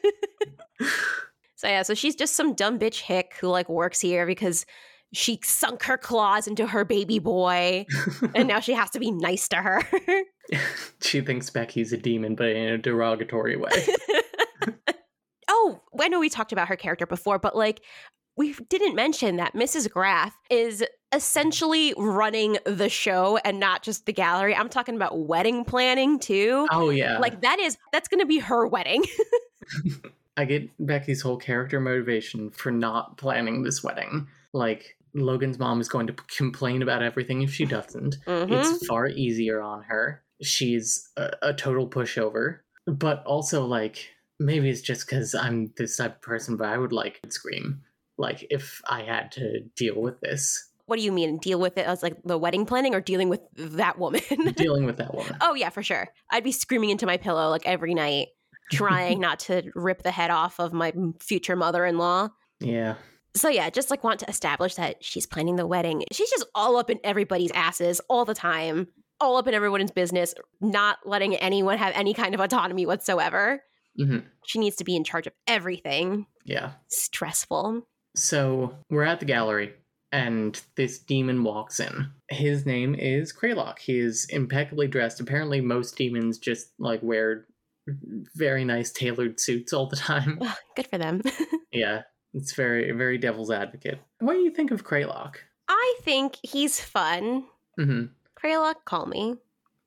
so 1.56 1.68
yeah, 1.68 1.82
so 1.82 1.96
she's 1.96 2.16
just 2.16 2.36
some 2.36 2.54
dumb 2.54 2.78
bitch 2.78 3.02
hick 3.02 3.36
who 3.42 3.48
like 3.48 3.68
works 3.68 4.00
here 4.00 4.28
because 4.28 4.66
she 5.14 5.40
sunk 5.44 5.84
her 5.84 5.98
claws 5.98 6.48
into 6.48 6.68
her 6.68 6.86
baby 6.86 7.18
boy, 7.18 7.86
and 8.36 8.48
now 8.48 8.60
she 8.60 8.74
has 8.74 8.92
to 8.92 9.00
be 9.00 9.10
nice 9.10 9.48
to 9.48 9.56
her. 9.56 9.82
she 11.02 11.22
thinks 11.22 11.50
Becky's 11.50 11.92
a 11.92 11.98
demon, 11.98 12.36
but 12.36 12.50
in 12.50 12.74
a 12.74 12.78
derogatory 12.78 13.56
way. 13.56 13.88
oh, 15.48 15.82
I 16.00 16.10
know 16.10 16.20
we 16.20 16.30
talked 16.30 16.52
about 16.52 16.68
her 16.68 16.76
character 16.76 17.08
before, 17.08 17.40
but 17.40 17.56
like 17.56 17.82
we 18.38 18.54
didn't 18.70 18.96
mention 18.96 19.36
that 19.38 19.54
Mrs. 19.54 19.90
Graff 19.90 20.38
is 20.50 20.84
essentially 21.14 21.94
running 21.98 22.58
the 22.66 22.90
show 22.90 23.38
and 23.38 23.60
not 23.60 23.82
just 23.84 24.06
the 24.06 24.14
gallery. 24.14 24.56
I'm 24.56 24.70
talking 24.70 24.96
about 24.96 25.18
wedding 25.18 25.66
planning 25.66 26.20
too. 26.20 26.68
Oh 26.72 26.90
yeah, 26.90 27.18
Like 27.20 27.42
that 27.42 27.60
is 27.60 27.78
that's 27.92 28.08
going 28.08 28.20
to 28.20 28.26
be 28.26 28.40
her 28.40 28.68
wedding. 28.68 29.04
I 30.38 30.46
get 30.46 30.70
Becky's 30.86 31.22
whole 31.22 31.38
character 31.38 31.80
motivation 31.80 32.52
for 32.52 32.72
not 32.72 33.18
planning 33.18 33.64
this 33.64 33.84
wedding. 33.84 34.28
Like, 34.54 34.96
Logan's 35.16 35.58
mom 35.58 35.82
is 35.82 35.90
going 35.90 36.06
to 36.08 36.14
p- 36.14 36.24
complain 36.38 36.84
about 36.84 37.02
everything 37.02 37.42
if 37.42 37.52
she 37.52 37.66
doesn't. 37.66 38.18
Mhm. 38.28 38.52
It's 38.52 38.86
far 38.86 39.08
easier 39.08 39.62
on 39.62 39.82
her. 39.84 40.22
She's 40.44 41.10
a, 41.18 41.32
a 41.42 41.54
total 41.56 41.90
pushover. 41.90 42.60
But 42.86 43.24
also, 43.26 43.66
like, 43.66 44.10
maybe 44.40 44.70
it's 44.70 44.82
just 44.82 45.08
because 45.08 45.34
I'm 45.34 45.74
this 45.76 45.98
type 45.98 46.18
of 46.18 46.22
person, 46.22 46.56
but 46.56 46.68
I 46.70 46.78
would 46.78 46.94
like 46.94 47.20
scream. 47.30 47.82
Like, 48.18 48.46
if 48.50 48.82
I 48.90 49.04
had 49.04 49.32
to 49.34 49.62
deal 49.76 50.02
with 50.02 50.20
this, 50.22 50.70
What 50.88 50.98
do 50.98 51.04
you 51.04 51.12
mean 51.12 51.38
deal 51.38 51.60
with 51.60 51.78
it 51.78 51.86
as 51.86 52.02
like 52.02 52.16
the 52.24 52.38
wedding 52.38 52.66
planning 52.66 52.96
or 52.96 53.02
dealing 53.02 53.30
with 53.30 53.42
that 53.56 54.00
woman? 54.00 54.22
dealing 54.56 54.86
with 54.86 54.98
that 54.98 55.14
woman. 55.14 55.36
oh 55.42 55.54
yeah, 55.54 55.70
for 55.70 55.84
sure. 55.84 56.08
I'd 56.32 56.44
be 56.44 56.52
screaming 56.52 56.90
into 56.90 57.06
my 57.06 57.18
pillow 57.18 57.50
like 57.50 57.66
every 57.68 57.94
night 57.94 58.28
trying 58.72 59.20
not 59.28 59.40
to 59.42 59.64
rip 59.76 60.04
the 60.04 60.12
head 60.12 60.32
off 60.32 60.60
of 60.60 60.74
my 60.74 60.94
future 61.20 61.56
mother-in-law. 61.56 62.30
Yeah. 62.60 62.96
So 63.36 63.50
yeah, 63.50 63.70
just 63.70 63.92
like 63.92 64.04
want 64.04 64.20
to 64.22 64.30
establish 64.30 64.76
that 64.76 65.04
she's 65.04 65.28
planning 65.28 65.58
the 65.58 65.68
wedding. 65.68 66.04
She's 66.12 66.30
just 66.32 66.46
all 66.56 66.76
up 66.78 66.90
in 66.90 67.00
everybody's 67.04 67.52
asses 67.52 68.02
all 68.10 68.26
the 68.26 68.34
time, 68.34 68.88
all 69.22 69.38
up 69.38 69.48
in 69.48 69.54
everyone's 69.54 69.92
business, 69.92 70.34
not 70.60 70.98
letting 71.06 71.36
anyone 71.36 71.78
have 71.78 71.94
any 71.96 72.14
kind 72.16 72.34
of 72.34 72.40
autonomy 72.40 72.86
whatsoever. 72.88 73.62
Mhm. 74.00 74.24
She 74.46 74.58
needs 74.60 74.76
to 74.78 74.84
be 74.84 74.96
in 74.96 75.04
charge 75.04 75.28
of 75.28 75.34
everything. 75.46 76.26
Yeah. 76.46 76.72
Stressful. 76.88 77.88
So 78.18 78.76
we're 78.90 79.04
at 79.04 79.20
the 79.20 79.26
gallery, 79.26 79.74
and 80.12 80.60
this 80.76 81.00
demon 81.00 81.44
walks 81.44 81.80
in. 81.80 82.08
His 82.30 82.66
name 82.66 82.96
is 82.96 83.32
Kraylock. 83.32 83.80
He 83.80 84.00
is 84.00 84.26
impeccably 84.30 84.88
dressed. 84.88 85.20
Apparently, 85.20 85.62
most 85.62 85.96
demons 85.96 86.40
just 86.40 86.72
like 86.80 87.02
wear 87.04 87.46
very 88.36 88.66
nice 88.66 88.92
tailored 88.92 89.40
suits 89.40 89.72
all 89.72 89.88
the 89.88 89.96
time. 89.96 90.42
Good 90.76 90.88
for 90.88 90.98
them. 90.98 91.22
yeah, 91.72 92.02
it's 92.34 92.54
very, 92.54 92.92
very 92.92 93.18
devil's 93.18 93.52
advocate. 93.52 94.00
What 94.20 94.34
do 94.34 94.40
you 94.40 94.52
think 94.52 94.72
of 94.72 94.84
Kraylock? 94.84 95.36
I 95.70 95.96
think 96.02 96.38
he's 96.44 96.80
fun. 96.82 97.46
hmm 97.78 98.06
Kraylock, 98.36 98.86
call 98.86 99.06
me. 99.06 99.36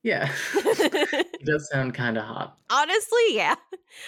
Yeah, 0.03 0.31
he 0.53 1.45
does 1.45 1.69
sound 1.69 1.93
kind 1.93 2.17
of 2.17 2.23
hot. 2.23 2.57
Honestly, 2.71 3.19
yeah. 3.29 3.55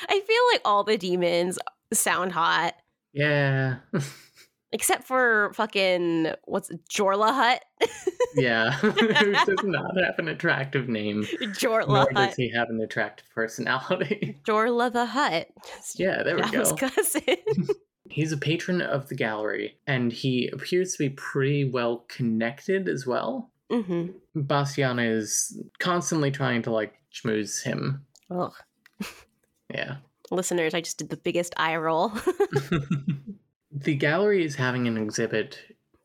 I 0.09 0.19
feel 0.21 0.41
like 0.51 0.61
all 0.65 0.83
the 0.83 0.97
demons 0.97 1.59
sound 1.93 2.31
hot. 2.31 2.73
Yeah, 3.13 3.77
Except 4.71 5.03
for 5.03 5.51
fucking 5.53 6.29
what's 6.45 6.71
Jorla 6.89 7.31
Hut? 7.31 7.63
yeah. 8.35 8.71
Who 8.71 8.91
does 9.33 9.63
not 9.63 9.95
have 10.03 10.17
an 10.17 10.27
attractive 10.27 10.89
name, 10.89 11.23
Jorla 11.23 11.87
nor 11.87 12.11
does 12.11 12.35
he 12.35 12.51
have 12.55 12.69
an 12.71 12.81
attractive 12.81 13.27
personality. 13.35 14.39
Jorla 14.47 14.91
the 14.91 15.05
Hut. 15.05 15.47
yeah, 15.95 16.23
there 16.23 16.37
we 16.37 16.49
go. 16.49 16.75
cousin. 16.75 17.21
He's 18.09 18.31
a 18.31 18.37
patron 18.37 18.81
of 18.81 19.09
the 19.09 19.15
gallery, 19.15 19.77
and 19.85 20.11
he 20.11 20.49
appears 20.51 20.93
to 20.93 21.03
be 21.03 21.09
pretty 21.09 21.65
well 21.69 22.05
connected 22.07 22.89
as 22.89 23.05
well. 23.05 23.51
hmm 23.69 24.07
Bastiana 24.35 25.03
is 25.03 25.55
constantly 25.77 26.31
trying 26.31 26.63
to 26.63 26.71
like 26.71 26.95
schmooze 27.13 27.61
him. 27.61 28.07
Ugh. 28.31 28.53
Yeah. 29.71 29.97
Listeners, 30.33 30.73
I 30.73 30.81
just 30.81 30.97
did 30.97 31.09
the 31.09 31.17
biggest 31.17 31.53
eye 31.57 31.75
roll. 31.75 32.09
the 33.71 33.95
gallery 33.95 34.43
is 34.43 34.55
having 34.55 34.87
an 34.87 34.97
exhibit 34.97 35.59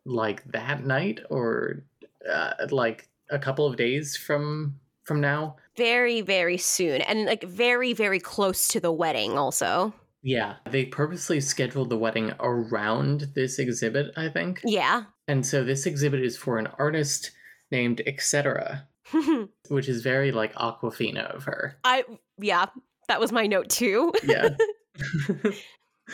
like 0.05 0.45
that 0.53 0.85
night 0.85 1.21
or 1.31 1.85
uh, 2.31 2.53
like 2.71 3.09
a 3.31 3.39
couple 3.39 3.67
of 3.67 3.77
days 3.77 4.17
from 4.17 4.79
from 5.05 5.21
now. 5.23 5.57
very, 5.75 6.21
very 6.21 6.59
soon. 6.59 7.01
And 7.01 7.25
like 7.25 7.43
very, 7.43 7.95
very 7.95 8.21
close 8.21 8.69
to 8.69 8.81
the 8.81 8.93
wedding, 8.93 9.39
also. 9.39 9.95
Yeah, 10.23 10.57
they 10.71 10.85
purposely 10.85 11.41
scheduled 11.41 11.89
the 11.89 11.97
wedding 11.97 12.33
around 12.41 13.29
this 13.35 13.59
exhibit, 13.59 14.13
I 14.17 14.29
think. 14.29 14.61
Yeah. 14.65 15.05
And 15.27 15.47
so 15.47 15.65
this 15.65 15.87
exhibit 15.87 16.21
is 16.21 16.37
for 16.37 16.59
an 16.59 16.67
artist 16.79 17.31
named 17.71 18.03
Etc., 18.07 18.87
which 19.69 19.89
is 19.89 20.03
very 20.03 20.31
like 20.31 20.55
Aquafina 20.57 21.35
of 21.35 21.45
her. 21.45 21.79
I, 21.85 22.05
yeah, 22.39 22.67
that 23.09 23.21
was 23.21 23.33
my 23.33 23.47
note 23.47 23.69
too. 23.69 24.13
yeah. 24.23 24.51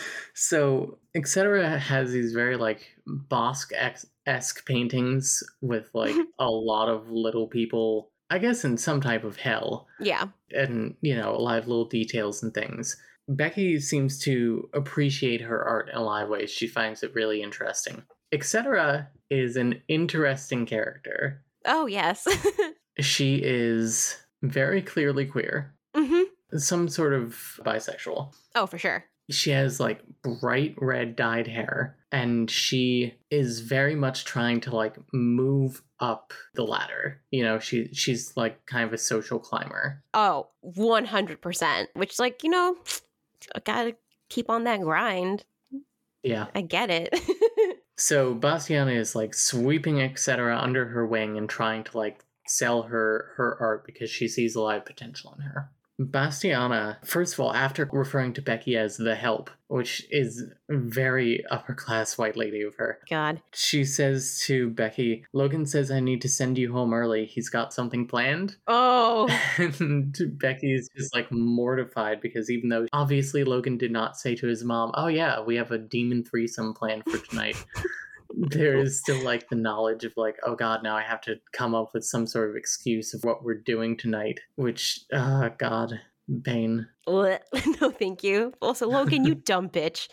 so, 0.35 0.98
etc. 1.14 1.78
has 1.78 2.12
these 2.12 2.33
very 2.33 2.57
like 2.57 2.96
Bosch 3.07 3.64
esque 4.26 4.66
paintings 4.66 5.42
with 5.61 5.90
like 5.94 6.16
a 6.38 6.50
lot 6.50 6.88
of 6.88 7.11
little 7.11 7.46
people, 7.46 8.11
I 8.30 8.38
guess, 8.38 8.64
in 8.64 8.76
some 8.76 9.00
type 9.00 9.24
of 9.24 9.37
hell, 9.37 9.87
yeah. 10.00 10.26
and 10.50 10.96
you 11.00 11.16
know, 11.16 11.35
a 11.35 11.38
lot 11.38 11.59
of 11.59 11.68
little 11.68 11.88
details 11.88 12.42
and 12.42 12.52
things. 12.52 12.96
Becky 13.26 13.80
seems 13.80 14.18
to 14.20 14.68
appreciate 14.74 15.40
her 15.40 15.64
art 15.64 15.88
in 15.88 15.96
a 15.96 16.02
lot 16.02 16.24
of 16.24 16.28
ways. 16.28 16.50
She 16.50 16.66
finds 16.66 17.02
it 17.02 17.14
really 17.14 17.42
interesting. 17.42 18.02
Etc. 18.33 19.09
is 19.30 19.57
an 19.57 19.80
interesting 19.88 20.66
character. 20.66 21.42
Oh, 21.64 21.87
yes. 21.87 22.26
She 23.00 23.37
is 23.42 24.18
very 24.42 24.83
clearly 24.83 25.24
queer, 25.24 25.74
hmm 25.96 26.24
some 26.57 26.88
sort 26.88 27.12
of 27.14 27.37
bisexual. 27.64 28.33
Oh, 28.55 28.67
for 28.67 28.79
sure. 28.79 29.05
she 29.31 29.51
has 29.51 29.81
like 29.81 30.01
bright 30.23 30.75
red 30.79 31.17
dyed 31.17 31.47
hair 31.47 31.97
and 32.12 32.51
she 32.51 33.14
is 33.31 33.61
very 33.61 33.95
much 33.95 34.25
trying 34.27 34.61
to 34.61 34.75
like 34.77 34.97
move 35.14 35.83
up 35.99 36.33
the 36.55 36.62
ladder 36.62 37.21
you 37.31 37.43
know 37.43 37.59
she 37.59 37.88
she's 37.95 38.37
like 38.37 38.64
kind 38.67 38.85
of 38.85 38.93
a 38.93 38.99
social 38.99 39.38
climber 39.38 40.03
Oh, 40.12 40.49
100%. 40.77 41.87
Which, 41.95 42.19
like, 42.19 42.45
you 42.45 42.51
know, 42.51 42.77
I 43.55 43.61
gotta 43.61 43.97
keep 44.29 44.51
on 44.51 44.64
that 44.64 44.81
grind. 44.81 45.45
yeah 46.23 46.47
I 46.55 46.61
get 46.61 46.90
it. 46.90 47.14
so 47.97 48.35
bastiana 48.35 48.93
is 48.93 49.14
like 49.14 49.33
sweeping 49.35 50.03
etc 50.03 50.59
under 50.59 50.85
her 50.87 51.07
wing 51.07 51.38
and 51.38 51.49
trying 51.49 51.85
to 51.85 51.97
like 51.97 52.25
sell 52.47 52.83
her 52.83 53.31
her 53.37 53.57
art 53.61 53.87
because 53.87 54.11
she 54.11 54.29
sees 54.29 54.55
a 54.55 54.61
lot 54.61 54.77
of 54.77 54.85
potential 54.85 55.35
in 55.38 55.45
her 55.45 55.71
Bastiana, 56.00 56.98
first 57.04 57.35
of 57.35 57.40
all, 57.40 57.52
after 57.54 57.88
referring 57.92 58.33
to 58.35 58.42
Becky 58.42 58.76
as 58.76 58.96
the 58.96 59.14
help, 59.14 59.50
which 59.68 60.04
is 60.11 60.44
very 60.68 61.44
upper 61.50 61.72
class 61.74 62.18
white 62.18 62.37
lady 62.37 62.62
of 62.62 62.74
her, 62.76 62.98
God. 63.09 63.40
she 63.52 63.85
says 63.85 64.42
to 64.46 64.70
Becky, 64.70 65.24
Logan 65.33 65.66
says 65.66 65.90
I 65.90 66.00
need 66.00 66.20
to 66.22 66.28
send 66.28 66.59
you 66.59 66.72
home 66.72 66.92
early. 66.92 67.26
He's 67.26 67.48
got 67.48 67.72
something 67.72 68.07
planned. 68.07 68.57
Oh, 68.66 69.28
And 69.59 70.16
Becky 70.38 70.74
is 70.74 70.88
just 70.96 71.14
like 71.14 71.30
mortified 71.30 72.20
because 72.20 72.50
even 72.50 72.68
though 72.68 72.87
obviously 72.92 73.44
Logan 73.44 73.78
did 73.78 73.92
not 73.92 74.16
say 74.16 74.35
to 74.37 74.46
his 74.46 74.64
mom, 74.64 74.90
Oh, 74.94 75.07
yeah, 75.07 75.40
we 75.40 75.54
have 75.57 75.70
a 75.70 75.78
demon 75.78 76.24
threesome 76.24 76.74
planned 76.74 77.04
for 77.04 77.18
tonight, 77.18 77.64
there 78.31 78.77
is 78.77 78.99
still 79.01 79.23
like 79.23 79.49
the 79.49 79.57
knowledge 79.57 80.05
of 80.05 80.13
like, 80.17 80.37
oh 80.45 80.55
god, 80.55 80.83
now 80.83 80.97
I 80.97 81.03
have 81.03 81.21
to 81.23 81.37
come 81.53 81.75
up 81.75 81.91
with 81.95 82.05
some 82.05 82.27
sort 82.27 82.51
of 82.51 82.57
excuse 82.57 83.15
of 83.15 83.25
what 83.25 83.45
we're 83.45 83.55
doing 83.55 83.97
tonight, 83.97 84.41
which, 84.57 85.01
uh, 85.13 85.51
god, 85.59 86.01
Bane. 86.43 86.89
no, 87.81 87.91
thank 87.91 88.25
you. 88.25 88.53
Also, 88.61 88.89
Logan, 88.89 89.25
you 89.25 89.35
dumb 89.35 89.69
bitch. 89.69 90.09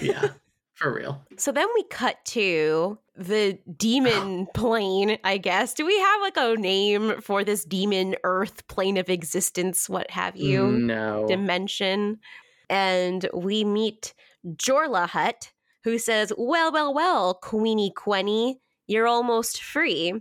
Yeah, 0.00 0.30
for 0.74 0.92
real. 0.92 1.24
So 1.38 1.52
then 1.52 1.68
we 1.74 1.84
cut 1.84 2.24
to 2.26 2.98
the 3.16 3.58
demon 3.76 4.46
plane, 4.54 5.18
I 5.24 5.38
guess. 5.38 5.74
Do 5.74 5.86
we 5.86 5.98
have 5.98 6.20
like 6.20 6.36
a 6.36 6.54
name 6.56 7.20
for 7.20 7.44
this 7.44 7.64
demon 7.64 8.14
earth 8.24 8.66
plane 8.68 8.96
of 8.96 9.08
existence, 9.08 9.88
what 9.88 10.10
have 10.10 10.36
you? 10.36 10.70
No. 10.72 11.26
Dimension. 11.26 12.20
And 12.68 13.28
we 13.32 13.64
meet 13.64 14.12
Jorla 14.44 15.08
Hut, 15.08 15.52
who 15.86 15.98
says, 15.98 16.32
Well, 16.36 16.72
well, 16.72 16.92
well, 16.92 17.34
Queenie 17.34 17.92
Quenny, 17.92 18.60
you're 18.88 19.06
almost 19.06 19.62
free. 19.62 20.12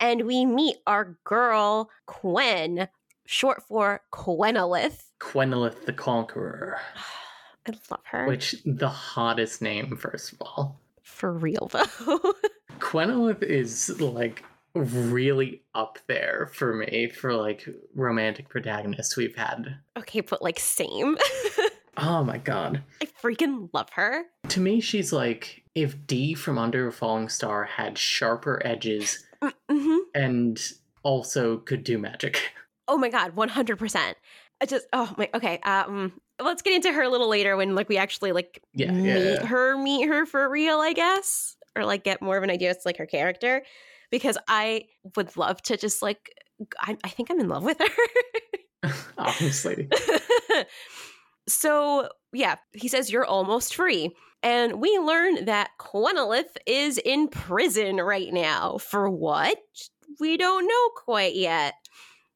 And 0.00 0.22
we 0.22 0.46
meet 0.46 0.76
our 0.86 1.18
girl, 1.24 1.90
Quen, 2.06 2.88
short 3.26 3.62
for 3.62 4.00
Quenalith. 4.10 5.02
Quenalith 5.20 5.84
the 5.84 5.92
Conqueror. 5.92 6.78
I 7.68 7.72
love 7.90 8.00
her. 8.04 8.26
Which, 8.26 8.56
the 8.64 8.88
hottest 8.88 9.60
name, 9.60 9.98
first 9.98 10.32
of 10.32 10.40
all. 10.40 10.80
For 11.02 11.30
real, 11.30 11.68
though. 11.70 12.32
Quenalith 12.80 13.42
is 13.42 14.00
like 14.00 14.42
really 14.74 15.62
up 15.74 15.98
there 16.06 16.50
for 16.54 16.74
me 16.74 17.10
for 17.14 17.34
like 17.34 17.68
romantic 17.94 18.48
protagonists 18.48 19.18
we've 19.18 19.36
had. 19.36 19.76
Okay, 19.98 20.22
but 20.22 20.40
like 20.40 20.58
same. 20.58 21.18
oh 21.96 22.24
my 22.24 22.38
god. 22.38 22.82
I 23.00 23.06
freaking 23.06 23.68
love 23.72 23.90
her. 23.90 24.24
To 24.48 24.60
me, 24.60 24.80
she's 24.80 25.12
like 25.12 25.62
if 25.74 26.06
D 26.06 26.34
from 26.34 26.58
Under 26.58 26.88
a 26.88 26.92
Falling 26.92 27.28
Star 27.28 27.64
had 27.64 27.98
sharper 27.98 28.60
edges 28.64 29.24
mm-hmm. 29.42 29.98
and 30.14 30.60
also 31.02 31.58
could 31.58 31.84
do 31.84 31.98
magic. 31.98 32.52
Oh 32.88 32.98
my 32.98 33.10
god, 33.10 33.36
100%. 33.36 34.14
I 34.60 34.66
just 34.66 34.86
oh 34.92 35.14
my 35.16 35.30
okay, 35.32 35.60
um 35.60 36.12
let's 36.42 36.62
get 36.62 36.74
into 36.74 36.92
her 36.92 37.02
a 37.02 37.08
little 37.08 37.28
later 37.28 37.56
when 37.56 37.76
like 37.76 37.88
we 37.88 37.96
actually 37.96 38.32
like 38.32 38.60
yeah, 38.74 38.90
meet 38.90 39.06
yeah. 39.06 39.46
her 39.46 39.78
meet 39.78 40.08
her 40.08 40.26
for 40.26 40.50
real, 40.50 40.80
I 40.80 40.92
guess, 40.92 41.56
or 41.76 41.84
like 41.84 42.02
get 42.02 42.20
more 42.20 42.36
of 42.36 42.42
an 42.42 42.50
idea 42.50 42.70
as 42.70 42.84
like 42.84 42.98
her 42.98 43.06
character 43.06 43.62
because 44.10 44.36
I 44.48 44.86
would 45.16 45.36
love 45.36 45.62
to 45.62 45.76
just 45.76 46.02
like 46.02 46.34
I, 46.80 46.96
I 47.02 47.08
think 47.08 47.30
I'm 47.30 47.40
in 47.40 47.48
love 47.48 47.62
with 47.62 47.78
her. 47.78 48.90
Obviously. 49.18 49.88
So 51.48 52.08
yeah, 52.32 52.56
he 52.72 52.88
says 52.88 53.10
you're 53.10 53.24
almost 53.24 53.74
free. 53.74 54.10
And 54.42 54.80
we 54.80 54.98
learn 54.98 55.44
that 55.44 55.70
Quenalith 55.78 56.56
is 56.66 56.98
in 56.98 57.28
prison 57.28 57.96
right 57.98 58.32
now. 58.32 58.78
For 58.78 59.08
what? 59.08 59.56
We 60.18 60.36
don't 60.36 60.66
know 60.66 60.88
quite 60.96 61.36
yet. 61.36 61.74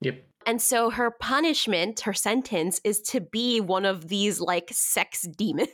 Yep. 0.02 0.22
And 0.46 0.62
so 0.62 0.90
her 0.90 1.10
punishment, 1.10 2.00
her 2.00 2.12
sentence, 2.12 2.80
is 2.84 3.00
to 3.02 3.20
be 3.20 3.60
one 3.60 3.84
of 3.84 4.06
these 4.06 4.40
like 4.40 4.68
sex 4.70 5.22
demons. 5.36 5.68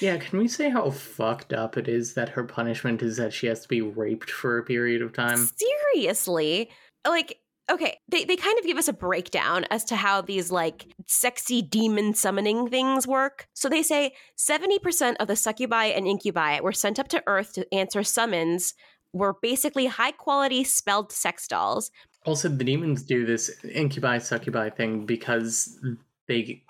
Yeah, 0.00 0.16
can 0.18 0.38
we 0.38 0.46
say 0.46 0.70
how 0.70 0.90
fucked 0.90 1.52
up 1.52 1.76
it 1.76 1.88
is 1.88 2.14
that 2.14 2.28
her 2.30 2.44
punishment 2.44 3.02
is 3.02 3.16
that 3.16 3.32
she 3.32 3.48
has 3.48 3.62
to 3.62 3.68
be 3.68 3.80
raped 3.80 4.30
for 4.30 4.58
a 4.58 4.62
period 4.62 5.02
of 5.02 5.12
time? 5.12 5.50
Seriously? 5.94 6.70
Like, 7.04 7.38
okay, 7.70 7.98
they, 8.08 8.24
they 8.24 8.36
kind 8.36 8.58
of 8.58 8.64
give 8.64 8.78
us 8.78 8.88
a 8.88 8.92
breakdown 8.92 9.64
as 9.70 9.84
to 9.84 9.96
how 9.96 10.20
these 10.20 10.50
like 10.50 10.86
sexy 11.06 11.62
demon 11.62 12.14
summoning 12.14 12.68
things 12.68 13.06
work. 13.06 13.48
So 13.54 13.68
they 13.68 13.82
say 13.82 14.12
70% 14.38 15.16
of 15.20 15.28
the 15.28 15.36
succubi 15.36 15.86
and 15.86 16.06
incubi 16.06 16.60
were 16.60 16.72
sent 16.72 16.98
up 16.98 17.08
to 17.08 17.22
Earth 17.26 17.52
to 17.54 17.74
answer 17.74 18.02
summons 18.02 18.74
were 19.12 19.34
basically 19.40 19.86
high 19.86 20.12
quality 20.12 20.64
spelled 20.64 21.12
sex 21.12 21.48
dolls. 21.48 21.90
Also, 22.26 22.48
the 22.48 22.64
demons 22.64 23.02
do 23.02 23.24
this 23.24 23.50
incubi 23.64 24.18
succubi 24.18 24.70
thing 24.70 25.06
because 25.06 25.78
they 26.26 26.62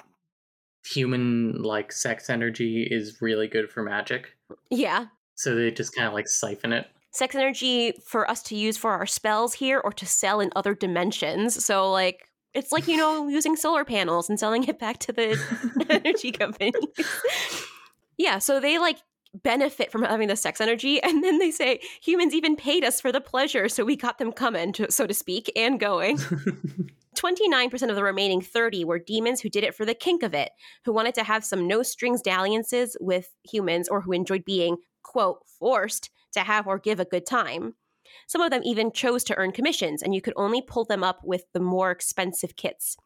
human 0.84 1.62
like 1.62 1.92
sex 1.92 2.30
energy 2.30 2.87
is 2.88 3.20
really 3.20 3.48
good 3.48 3.70
for 3.70 3.82
magic. 3.82 4.37
Yeah. 4.70 5.06
So 5.34 5.54
they 5.54 5.70
just 5.70 5.94
kind 5.94 6.08
of 6.08 6.14
like 6.14 6.28
siphon 6.28 6.72
it. 6.72 6.87
Sex 7.18 7.35
energy 7.35 7.94
for 8.07 8.31
us 8.31 8.44
to 8.44 8.54
use 8.54 8.76
for 8.76 8.92
our 8.92 9.04
spells 9.04 9.52
here 9.52 9.81
or 9.83 9.92
to 9.92 10.07
sell 10.07 10.38
in 10.38 10.52
other 10.54 10.72
dimensions. 10.72 11.64
So 11.64 11.90
like 11.90 12.28
it's 12.54 12.70
like, 12.70 12.87
you 12.87 12.96
know, 12.96 13.26
using 13.38 13.57
solar 13.57 13.85
panels 13.85 14.31
and 14.31 14.38
selling 14.38 14.62
it 14.68 14.78
back 14.78 14.98
to 14.98 15.12
the 15.12 15.37
energy 15.90 16.31
companies. 16.31 16.74
yeah, 18.16 18.38
so 18.38 18.61
they 18.61 18.78
like 18.78 18.98
benefit 19.42 19.90
from 19.90 20.04
having 20.04 20.28
the 20.28 20.37
sex 20.37 20.61
energy 20.61 21.02
and 21.02 21.24
then 21.24 21.40
they 21.40 21.50
say 21.50 21.81
humans 22.00 22.35
even 22.35 22.54
paid 22.54 22.85
us 22.85 23.00
for 23.00 23.11
the 23.11 23.20
pleasure 23.20 23.68
so 23.68 23.85
we 23.85 23.96
got 23.96 24.18
them 24.18 24.31
coming 24.31 24.72
to, 24.72 24.90
so 24.90 25.04
to 25.04 25.12
speak 25.12 25.50
and 25.57 25.81
going 25.81 26.18
29% 27.16 27.90
of 27.90 27.96
the 27.96 28.02
remaining 28.02 28.40
30 28.40 28.85
were 28.85 28.98
demons 28.98 29.40
who 29.40 29.48
did 29.48 29.64
it 29.64 29.74
for 29.74 29.85
the 29.85 29.94
kink 29.94 30.22
of 30.22 30.35
it 30.35 30.50
who 30.85 30.92
wanted 30.92 31.14
to 31.14 31.24
have 31.24 31.44
some 31.44 31.66
no 31.66 31.83
strings 31.83 32.22
dalliances 32.22 32.96
with 33.00 33.35
humans 33.44 33.88
or 33.88 34.00
who 34.00 34.12
enjoyed 34.12 34.44
being 34.44 34.76
quote 35.02 35.40
forced 35.59 36.11
to 36.32 36.40
have 36.40 36.66
or 36.66 36.78
give 36.78 37.00
a 37.00 37.04
good 37.04 37.26
time 37.26 37.74
some 38.26 38.40
of 38.40 38.50
them 38.50 38.62
even 38.64 38.90
chose 38.90 39.22
to 39.24 39.36
earn 39.36 39.52
commissions 39.52 40.02
and 40.02 40.14
you 40.14 40.22
could 40.22 40.32
only 40.36 40.62
pull 40.62 40.84
them 40.84 41.04
up 41.04 41.20
with 41.24 41.44
the 41.52 41.60
more 41.60 41.90
expensive 41.90 42.56
kits 42.56 42.96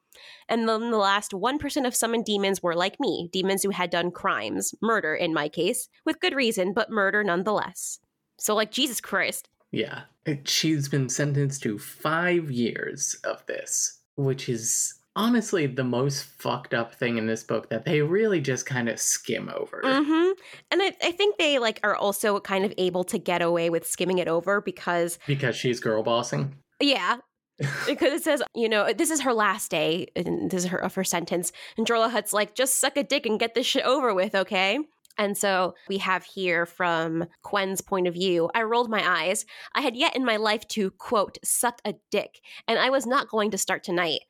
and 0.48 0.68
then 0.68 0.90
the 0.90 0.98
last 0.98 1.32
1% 1.32 1.86
of 1.86 1.94
summoned 1.94 2.24
demons 2.24 2.62
were 2.62 2.74
like 2.74 3.00
me, 3.00 3.28
demons 3.32 3.62
who 3.62 3.70
had 3.70 3.90
done 3.90 4.10
crimes, 4.10 4.74
murder 4.80 5.14
in 5.14 5.32
my 5.32 5.48
case, 5.48 5.88
with 6.04 6.20
good 6.20 6.34
reason, 6.34 6.72
but 6.72 6.90
murder 6.90 7.24
nonetheless. 7.24 7.98
So, 8.38 8.54
like, 8.54 8.70
Jesus 8.70 9.00
Christ. 9.00 9.48
Yeah. 9.70 10.02
She's 10.44 10.88
been 10.88 11.08
sentenced 11.08 11.62
to 11.62 11.78
five 11.78 12.50
years 12.50 13.16
of 13.24 13.44
this, 13.46 14.00
which 14.16 14.48
is 14.48 14.94
honestly 15.14 15.66
the 15.66 15.84
most 15.84 16.24
fucked 16.24 16.74
up 16.74 16.94
thing 16.94 17.18
in 17.18 17.26
this 17.26 17.42
book 17.42 17.68
that 17.70 17.84
they 17.84 18.00
really 18.02 18.40
just 18.40 18.66
kind 18.66 18.88
of 18.88 18.98
skim 18.98 19.50
over. 19.54 19.82
Mm-hmm. 19.84 20.30
And 20.70 20.82
I, 20.82 20.96
I 21.02 21.12
think 21.12 21.36
they 21.38 21.58
like 21.58 21.80
are 21.82 21.96
also 21.96 22.40
kind 22.40 22.64
of 22.64 22.72
able 22.78 23.04
to 23.04 23.18
get 23.18 23.42
away 23.42 23.70
with 23.70 23.86
skimming 23.86 24.18
it 24.18 24.28
over 24.28 24.60
because 24.60 25.18
because 25.26 25.56
she's 25.56 25.80
girl 25.80 26.02
bossing. 26.02 26.56
Yeah, 26.80 27.18
because 27.86 28.12
it 28.12 28.24
says, 28.24 28.42
you 28.54 28.68
know, 28.68 28.92
this 28.92 29.10
is 29.10 29.20
her 29.20 29.32
last 29.32 29.70
day, 29.70 30.08
and 30.16 30.50
this 30.50 30.64
is 30.64 30.70
her 30.70 30.82
of 30.82 30.94
her 30.94 31.04
sentence. 31.04 31.52
And 31.76 31.86
Jorla 31.86 32.10
Hut's 32.10 32.32
like, 32.32 32.54
just 32.54 32.78
suck 32.78 32.96
a 32.96 33.02
dick 33.02 33.26
and 33.26 33.38
get 33.38 33.54
this 33.54 33.66
shit 33.66 33.84
over 33.84 34.14
with, 34.14 34.34
okay? 34.34 34.78
And 35.18 35.36
so 35.36 35.74
we 35.88 35.98
have 35.98 36.24
here 36.24 36.64
from 36.64 37.26
Quen's 37.42 37.82
point 37.82 38.06
of 38.06 38.14
view, 38.14 38.50
I 38.54 38.62
rolled 38.62 38.88
my 38.88 39.06
eyes. 39.06 39.44
I 39.74 39.82
had 39.82 39.94
yet 39.94 40.16
in 40.16 40.24
my 40.24 40.36
life 40.36 40.66
to, 40.68 40.90
quote, 40.92 41.36
suck 41.44 41.80
a 41.84 41.94
dick, 42.10 42.40
and 42.66 42.78
I 42.78 42.90
was 42.90 43.06
not 43.06 43.28
going 43.28 43.50
to 43.50 43.58
start 43.58 43.84
tonight. 43.84 44.20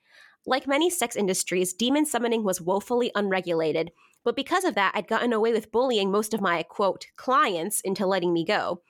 Like 0.47 0.67
many 0.67 0.91
sex 0.91 1.17
industries, 1.17 1.73
demon 1.73 2.05
summoning 2.05 2.43
was 2.43 2.61
woefully 2.61 3.11
unregulated, 3.15 3.93
but 4.25 4.37
because 4.37 4.65
of 4.65 4.75
that, 4.75 4.93
I'd 4.95 5.09
gotten 5.09 5.33
away 5.33 5.53
with 5.53 5.73
bullying 5.73 6.11
most 6.11 6.35
of 6.35 6.41
my, 6.41 6.63
quote, 6.63 7.07
clients 7.17 7.81
into 7.81 8.07
letting 8.07 8.33
me 8.33 8.45
go. 8.45 8.83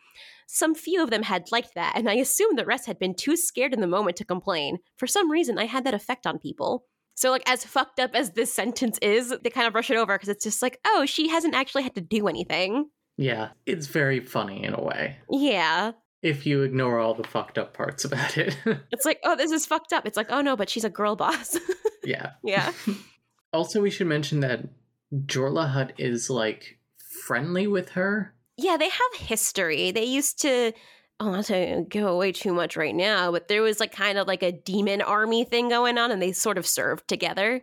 Some 0.47 0.75
few 0.75 1.03
of 1.03 1.11
them 1.11 1.23
had 1.23 1.51
liked 1.51 1.75
that, 1.75 1.97
and 1.97 2.09
I 2.09 2.15
assumed 2.15 2.59
the 2.59 2.67
rest 2.67 2.87
had 2.87 2.99
been 2.99 3.15
too 3.15 3.37
scared 3.37 3.73
in 3.73 3.81
the 3.81 3.87
moment 3.87 4.17
to 4.19 4.25
complain. 4.25 4.79
For 4.97 5.07
some 5.07 5.31
reason, 5.31 5.59
I 5.59 5.65
had 5.65 5.85
that 5.85 5.95
effect 5.95 6.27
on 6.27 6.39
people. 6.39 6.85
So, 7.15 7.31
like, 7.31 7.43
as 7.47 7.65
fucked 7.65 8.01
up 8.01 8.15
as 8.15 8.33
this 8.33 8.53
sentence 8.53 8.99
is, 9.01 9.35
they 9.43 9.51
kind 9.51 9.67
of 9.67 9.75
rush 9.75 9.91
it 9.91 9.97
over 9.97 10.15
because 10.15 10.29
it's 10.29 10.45
just 10.45 10.61
like, 10.63 10.79
oh, 10.85 11.07
she 11.07 11.29
hasn't 11.29 11.55
actually 11.55 11.83
had 11.83 11.95
to 11.95 12.01
do 12.01 12.29
anything. 12.29 12.91
Yeah, 13.17 13.51
it's 13.67 13.87
very 13.87 14.21
funny 14.21 14.65
in 14.65 14.75
a 14.75 14.83
way. 14.83 15.17
Yeah. 15.31 15.93
If 16.23 16.47
you 16.47 16.63
ignore 16.63 16.99
all 17.01 17.15
the 17.15 17.25
fucked 17.25 17.59
up 17.59 17.75
parts 17.75 18.05
about 18.05 18.39
it. 18.39 18.57
it's 18.93 19.05
like, 19.05 19.21
oh, 19.25 19.37
this 19.37 19.51
is 19.51 19.67
fucked 19.67 19.93
up. 19.93 20.07
It's 20.07 20.17
like, 20.17 20.29
oh 20.31 20.41
no, 20.41 20.57
but 20.57 20.71
she's 20.71 20.85
a 20.85 20.91
girl 20.91 21.17
boss. 21.17 21.59
yeah. 22.05 22.31
Yeah. 22.45 22.73
also, 23.53 23.81
we 23.81 23.91
should 23.91 24.07
mention 24.07 24.41
that 24.41 24.69
Jorla 25.13 25.69
Hut 25.71 25.93
is 25.99 26.31
like 26.31 26.79
friendly 27.27 27.67
with 27.67 27.91
her 27.91 28.35
yeah, 28.57 28.77
they 28.77 28.89
have 28.89 29.15
history. 29.15 29.91
They 29.91 30.05
used 30.05 30.41
to 30.43 30.73
oh, 31.21 31.31
not 31.31 31.45
to 31.47 31.85
go 31.89 32.09
away 32.09 32.33
too 32.33 32.53
much 32.53 32.77
right 32.77 32.95
now, 32.95 33.31
but 33.31 33.49
there 33.49 33.63
was 33.63 33.79
like 33.79 33.93
kind 33.93 34.19
of 34.19 34.27
like 34.27 34.43
a 34.43 34.53
demon 34.53 35.01
army 35.01 35.45
thing 35.45 35.69
going 35.69 35.99
on, 35.99 36.11
and 36.11 36.21
they 36.21 36.33
sort 36.33 36.59
of 36.59 36.67
served 36.67 37.07
together. 37.09 37.63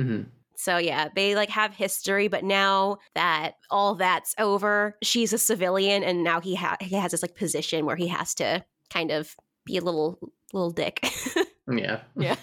Mm-hmm. 0.00 0.28
So 0.56 0.78
yeah, 0.78 1.08
they 1.14 1.34
like 1.34 1.50
have 1.50 1.74
history, 1.74 2.28
but 2.28 2.44
now 2.44 2.98
that 3.14 3.56
all 3.70 3.94
that's 3.94 4.34
over, 4.38 4.96
she's 5.02 5.32
a 5.32 5.38
civilian, 5.38 6.02
and 6.02 6.24
now 6.24 6.40
he 6.40 6.54
ha- 6.54 6.76
he 6.80 6.96
has 6.96 7.12
this 7.12 7.22
like 7.22 7.36
position 7.36 7.86
where 7.86 7.96
he 7.96 8.08
has 8.08 8.34
to 8.36 8.64
kind 8.90 9.10
of 9.10 9.36
be 9.64 9.76
a 9.76 9.82
little 9.82 10.18
little 10.52 10.70
dick. 10.70 11.06
yeah, 11.70 12.00
yeah. 12.16 12.36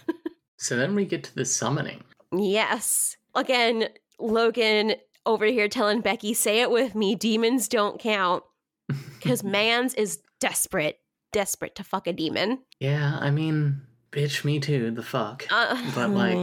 so 0.58 0.78
then 0.78 0.96
we 0.96 1.06
get 1.06 1.24
to 1.24 1.36
the 1.36 1.46
summoning. 1.46 2.04
Yes, 2.32 3.18
again, 3.36 3.90
Logan 4.20 4.96
over 5.26 5.46
here 5.46 5.68
telling 5.68 6.02
Becky, 6.02 6.34
say 6.34 6.62
it 6.62 6.72
with 6.72 6.96
me, 6.96 7.16
demons 7.16 7.68
don't 7.68 8.00
count. 8.00 8.44
Because 9.24 9.42
Mans 9.42 9.94
is 9.94 10.20
desperate, 10.42 11.00
desperate 11.32 11.76
to 11.76 11.84
fuck 11.86 12.08
a 12.08 12.14
demon. 12.14 12.60
Yeah, 12.82 13.18
I 13.22 13.32
mean, 13.32 13.80
bitch, 14.12 14.44
me 14.44 14.60
too, 14.60 14.92
the 14.92 15.02
fuck. 15.02 15.48
Uh, 15.50 15.82
but 15.96 16.10
like. 16.10 16.38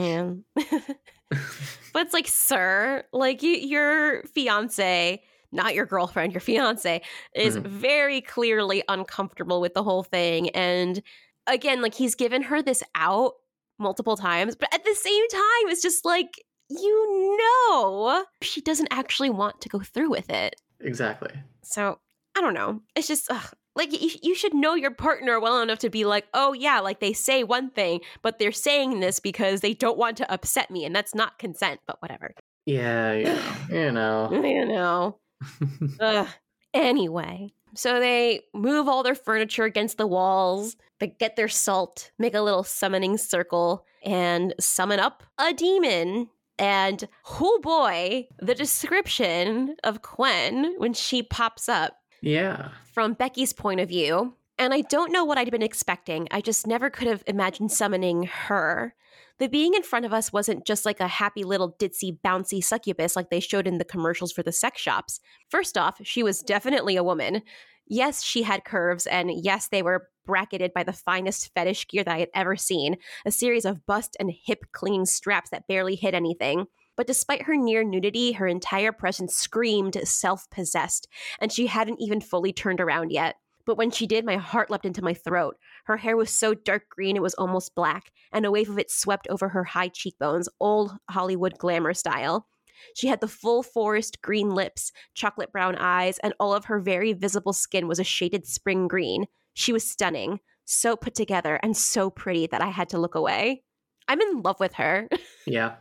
but 1.93 2.03
it's 2.07 2.14
like, 2.14 2.28
sir, 2.28 3.05
like 3.12 3.43
you, 3.43 3.53
your 3.53 4.22
fiance 4.35 5.22
not 5.53 5.74
your 5.74 5.85
girlfriend, 5.85 6.33
your 6.33 6.41
fiance, 6.41 7.03
is 7.35 7.57
Mhm. 7.57 7.62
very 7.66 8.20
clearly 8.20 8.85
uncomfortable 8.89 9.61
with 9.61 9.74
the 9.74 9.83
whole 9.83 10.05
thing. 10.05 10.49
And 10.51 11.03
again, 11.49 11.83
like 11.83 11.93
he's 11.95 12.14
given 12.14 12.43
her 12.43 12.62
this 12.62 12.85
out 12.95 13.33
multiple 13.76 14.16
times, 14.16 14.55
but 14.55 14.72
at 14.72 14.85
the 14.85 14.95
same 14.95 15.28
time, 15.28 15.68
it's 15.68 15.83
just 15.83 16.05
like, 16.05 16.45
you 16.68 17.37
know, 17.37 18.24
she 18.43 18.61
doesn't 18.61 18.87
actually 18.93 19.31
want 19.31 19.61
to 19.62 19.68
go 19.68 19.81
through 19.81 20.11
with 20.11 20.31
it. 20.31 20.55
Exactly. 20.78 21.33
So 21.62 21.99
I 22.39 22.41
don't 22.43 22.55
know. 22.55 22.81
It's 22.95 23.09
just 23.09 23.26
ugh, 23.28 23.53
like 23.81 23.99
you, 23.99 24.11
you 24.22 24.35
should 24.35 24.53
know 24.53 24.74
your 24.74 24.91
partner 24.91 25.41
well 25.41 25.62
enough 25.62 25.78
to 25.78 25.89
be 25.89 26.05
like, 26.05 26.26
oh 26.35 26.53
yeah, 26.53 26.81
like 26.81 27.01
they 27.01 27.14
say 27.14 27.43
one 27.43 27.70
thing, 27.70 28.01
but 28.20 28.39
they're 28.39 28.53
saying 28.53 29.01
this 29.01 29.20
because 29.20 29.62
they 29.62 29.72
don't 29.72 29.97
want 29.97 30.18
to 30.18 30.31
upset 30.31 30.70
me, 30.70 30.85
and 30.85 30.95
that's 30.95 31.14
not 31.14 31.39
consent. 31.39 31.81
But 31.87 32.01
whatever, 32.03 32.35
Yeah, 32.66 33.12
you 33.14 33.24
know. 33.24 34.28
You 34.43 34.66
know. 34.66 35.18
you 35.61 35.97
know. 35.99 36.26
Anyway, 36.72 37.53
so 37.74 37.99
they 37.99 38.43
move 38.55 38.87
all 38.87 39.03
their 39.03 39.16
furniture 39.16 39.64
against 39.64 39.99
the 39.99 40.07
walls. 40.07 40.76
They 41.01 41.09
get 41.09 41.35
their 41.35 41.49
salt, 41.49 42.12
make 42.16 42.35
a 42.35 42.43
little 42.43 42.62
summoning 42.62 43.18
circle, 43.18 43.85
and 44.05 44.55
summon 44.61 45.01
up 45.01 45.24
a 45.37 45.53
demon. 45.53 46.28
And 46.61 47.09
oh 47.41 47.59
boy, 47.61 48.28
the 48.39 48.55
description 48.55 49.74
of 49.83 50.03
Quen 50.03 50.74
when 50.78 50.93
she 50.93 51.24
pops 51.24 51.68
up 51.68 51.95
yeah. 52.21 52.68
from 52.93 53.14
Becky's 53.14 53.53
point 53.53 53.81
of 53.81 53.89
view. 53.89 54.35
And 54.59 54.75
I 54.75 54.83
don't 54.83 55.12
know 55.12 55.25
what 55.25 55.39
I'd 55.39 55.51
been 55.51 55.62
expecting. 55.62 56.29
I 56.31 56.43
just 56.43 56.66
never 56.66 56.91
could 56.91 57.09
have 57.09 57.25
imagined 57.27 57.73
summoning 57.73 58.25
her. 58.25 58.95
The 59.39 59.49
being 59.49 59.73
in 59.73 59.83
front 59.83 60.05
of 60.05 60.12
us 60.12 60.35
wasn't 60.35 60.66
just 60.66 60.85
like 60.85 61.01
a 61.01 61.09
happy 61.09 61.45
little 61.45 61.73
ditzy 61.73 62.18
bouncy 62.23 62.62
succubus 62.62 63.16
like 63.16 63.31
they 63.31 63.41
showed 63.41 63.66
in 63.66 63.79
the 63.79 63.87
commercials 63.87 64.33
for 64.33 64.43
the 64.43 64.53
sex 64.53 64.79
shops. 64.79 65.18
First 65.49 65.79
off, 65.79 65.99
she 66.03 66.23
was 66.23 66.41
definitely 66.41 66.97
a 66.97 67.03
woman. 67.03 67.41
Yes, 67.87 68.23
she 68.23 68.43
had 68.43 68.66
curves, 68.66 69.07
and 69.07 69.33
yes, 69.35 69.68
they 69.68 69.83
were 69.83 70.09
bracketed 70.27 70.75
by 70.75 70.85
the 70.85 70.93
finest 70.93 71.51
fetish 71.55 71.89
gear 71.89 72.05
that 72.05 72.14
I 72.14 72.18
had 72.21 72.29
ever 72.35 72.55
seen 72.55 72.99
a 73.25 73.31
series 73.31 73.64
of 73.64 73.87
bust 73.87 74.14
and 74.21 74.31
hip 74.31 74.66
clinging 74.73 75.07
straps 75.07 75.49
that 75.51 75.66
barely 75.66 75.97
hid 75.97 76.14
anything. 76.14 76.66
But 77.01 77.07
despite 77.07 77.45
her 77.45 77.57
near 77.57 77.83
nudity, 77.83 78.33
her 78.33 78.47
entire 78.47 78.93
presence 78.93 79.35
screamed 79.35 79.99
self 80.07 80.51
possessed, 80.51 81.09
and 81.39 81.51
she 81.51 81.67
hadn't 81.67 81.99
even 81.99 82.21
fully 82.21 82.53
turned 82.53 82.79
around 82.79 83.11
yet. 83.11 83.37
But 83.65 83.79
when 83.79 83.91
she 83.91 84.07
did, 84.07 84.27
my 84.27 84.37
heart 84.37 84.69
leapt 84.69 84.85
into 84.85 85.01
my 85.01 85.15
throat. 85.15 85.57
Her 85.87 85.97
hair 85.97 86.15
was 86.15 86.29
so 86.29 86.53
dark 86.53 86.91
green 86.91 87.17
it 87.17 87.23
was 87.23 87.33
almost 87.37 87.75
black, 87.75 88.13
and 88.33 88.45
a 88.45 88.51
wave 88.51 88.69
of 88.69 88.79
it 88.79 88.91
swept 88.91 89.27
over 89.31 89.49
her 89.49 89.65
high 89.65 89.89
cheekbones, 89.89 90.47
old 90.61 90.93
Hollywood 91.09 91.57
glamour 91.57 91.95
style. 91.95 92.47
She 92.95 93.07
had 93.07 93.23
the 93.23 93.29
full 93.29 93.63
forest 93.63 94.21
green 94.21 94.51
lips, 94.51 94.93
chocolate 95.15 95.53
brown 95.53 95.77
eyes, 95.77 96.19
and 96.19 96.35
all 96.39 96.53
of 96.53 96.67
her 96.67 96.81
very 96.81 97.15
visible 97.15 97.55
skin 97.55 97.89
was 97.89 97.99
a 97.99 98.05
shaded 98.05 98.47
spring 98.47 98.89
green. 98.89 99.25
She 99.55 99.73
was 99.73 99.91
stunning, 99.91 100.41
so 100.67 100.97
put 100.97 101.15
together, 101.15 101.59
and 101.63 101.75
so 101.75 102.11
pretty 102.11 102.47
that 102.49 102.61
I 102.61 102.69
had 102.69 102.91
to 102.91 102.99
look 102.99 103.15
away. 103.15 103.63
I'm 104.07 104.21
in 104.21 104.43
love 104.43 104.61
with 104.61 104.75
her. 104.75 105.09
Yeah. 105.47 105.77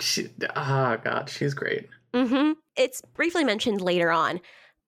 She, 0.00 0.28
oh, 0.56 0.96
God. 1.02 1.28
She's 1.30 1.54
great. 1.54 1.88
hmm 2.14 2.52
It's 2.76 3.02
briefly 3.14 3.44
mentioned 3.44 3.80
later 3.80 4.10
on, 4.10 4.40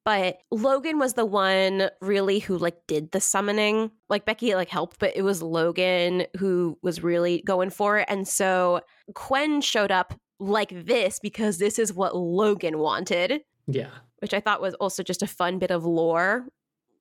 but 0.04 0.38
Logan 0.50 0.98
was 0.98 1.14
the 1.14 1.24
one 1.24 1.88
really 2.00 2.38
who 2.38 2.58
like 2.58 2.76
did 2.86 3.10
the 3.12 3.20
summoning. 3.20 3.90
Like 4.08 4.24
Becky 4.26 4.54
like 4.54 4.68
helped, 4.68 4.98
but 4.98 5.16
it 5.16 5.22
was 5.22 5.42
Logan 5.42 6.26
who 6.38 6.78
was 6.82 7.02
really 7.02 7.42
going 7.46 7.70
for 7.70 7.98
it. 7.98 8.06
And 8.08 8.28
so 8.28 8.80
Quen 9.14 9.60
showed 9.62 9.90
up 9.90 10.14
like 10.40 10.70
this 10.86 11.18
because 11.20 11.58
this 11.58 11.78
is 11.78 11.92
what 11.92 12.14
Logan 12.16 12.78
wanted, 12.78 13.42
Yeah. 13.66 13.90
which 14.18 14.34
I 14.34 14.40
thought 14.40 14.60
was 14.60 14.74
also 14.74 15.02
just 15.02 15.22
a 15.22 15.26
fun 15.26 15.58
bit 15.58 15.70
of 15.70 15.84
lore 15.84 16.46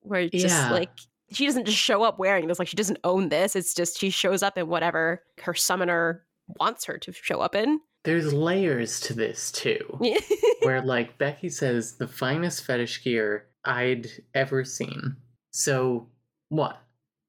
where 0.02 0.28
just 0.30 0.46
Yeah. 0.48 0.72
like 0.72 0.90
she 1.32 1.46
doesn't 1.46 1.66
just 1.66 1.78
show 1.78 2.04
up 2.04 2.20
wearing 2.20 2.48
this 2.48 2.60
like 2.60 2.68
she 2.68 2.76
doesn't 2.78 3.00
own 3.04 3.30
this. 3.30 3.56
It's 3.56 3.74
just 3.74 4.00
she 4.00 4.10
shows 4.12 4.44
up 4.44 4.58
in 4.58 4.68
whatever 4.68 5.24
her 5.42 5.54
summoner 5.54 6.24
wants 6.48 6.86
her 6.86 6.98
to 6.98 7.12
show 7.14 7.40
up 7.40 7.56
in. 7.56 7.80
There's 8.04 8.34
layers 8.34 9.00
to 9.02 9.14
this, 9.14 9.52
too. 9.52 10.00
where 10.64 10.82
like 10.82 11.18
Becky 11.18 11.50
says 11.50 11.96
the 11.96 12.08
finest 12.08 12.66
fetish 12.66 13.04
gear 13.04 13.48
I'd 13.64 14.08
ever 14.34 14.66
seen. 14.66 15.16
So 15.52 16.10
what? 16.50 16.82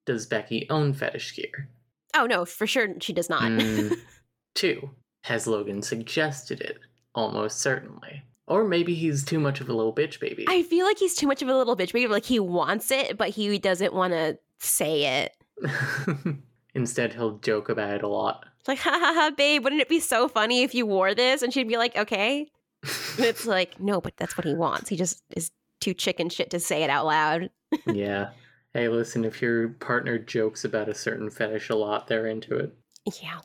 Does 0.06 0.26
Becky 0.26 0.66
own 0.70 0.92
fetish 0.92 1.36
gear? 1.36 1.68
oh 2.16 2.26
no, 2.26 2.44
for 2.44 2.66
sure 2.66 2.88
she 3.00 3.12
does 3.12 3.28
not. 3.28 3.42
Mm, 3.42 3.96
two. 4.54 4.90
Has 5.24 5.46
Logan 5.46 5.82
suggested 5.82 6.60
it? 6.60 6.78
Almost 7.14 7.60
certainly. 7.60 8.22
Or 8.46 8.64
maybe 8.64 8.94
he's 8.94 9.24
too 9.24 9.40
much 9.40 9.60
of 9.60 9.68
a 9.68 9.72
little 9.72 9.94
bitch 9.94 10.20
baby. 10.20 10.44
I 10.48 10.62
feel 10.64 10.84
like 10.84 10.98
he's 10.98 11.14
too 11.14 11.26
much 11.26 11.40
of 11.40 11.48
a 11.48 11.56
little 11.56 11.76
bitch 11.76 11.92
baby. 11.92 12.08
Like 12.08 12.26
he 12.26 12.38
wants 12.38 12.90
it, 12.90 13.16
but 13.16 13.30
he 13.30 13.58
doesn't 13.58 13.94
want 13.94 14.12
to 14.12 14.38
say 14.60 15.24
it. 15.24 15.36
Instead, 16.74 17.12
he'll 17.12 17.38
joke 17.38 17.68
about 17.68 17.94
it 17.94 18.02
a 18.02 18.08
lot. 18.08 18.46
It's 18.58 18.68
like, 18.68 18.78
ha 18.80 18.90
ha 18.90 19.12
ha, 19.14 19.30
babe, 19.36 19.62
wouldn't 19.64 19.82
it 19.82 19.88
be 19.88 20.00
so 20.00 20.28
funny 20.28 20.62
if 20.62 20.74
you 20.74 20.86
wore 20.86 21.14
this? 21.14 21.42
And 21.42 21.52
she'd 21.52 21.68
be 21.68 21.76
like, 21.76 21.96
okay. 21.96 22.48
It's 23.16 23.46
like, 23.46 23.80
no, 23.80 24.00
but 24.00 24.16
that's 24.16 24.36
what 24.36 24.44
he 24.44 24.54
wants. 24.54 24.88
He 24.88 24.96
just 24.96 25.22
is 25.34 25.50
too 25.80 25.94
chicken 25.94 26.28
shit 26.28 26.50
to 26.50 26.60
say 26.60 26.82
it 26.82 26.90
out 26.90 27.06
loud. 27.06 27.50
yeah. 27.86 28.30
Hey, 28.74 28.88
listen, 28.88 29.24
if 29.24 29.40
your 29.40 29.68
partner 29.68 30.18
jokes 30.18 30.64
about 30.64 30.88
a 30.88 30.94
certain 30.94 31.30
fetish 31.30 31.70
a 31.70 31.76
lot, 31.76 32.08
they're 32.08 32.26
into 32.26 32.56
it. 32.56 32.74
Yeah. 33.22 33.40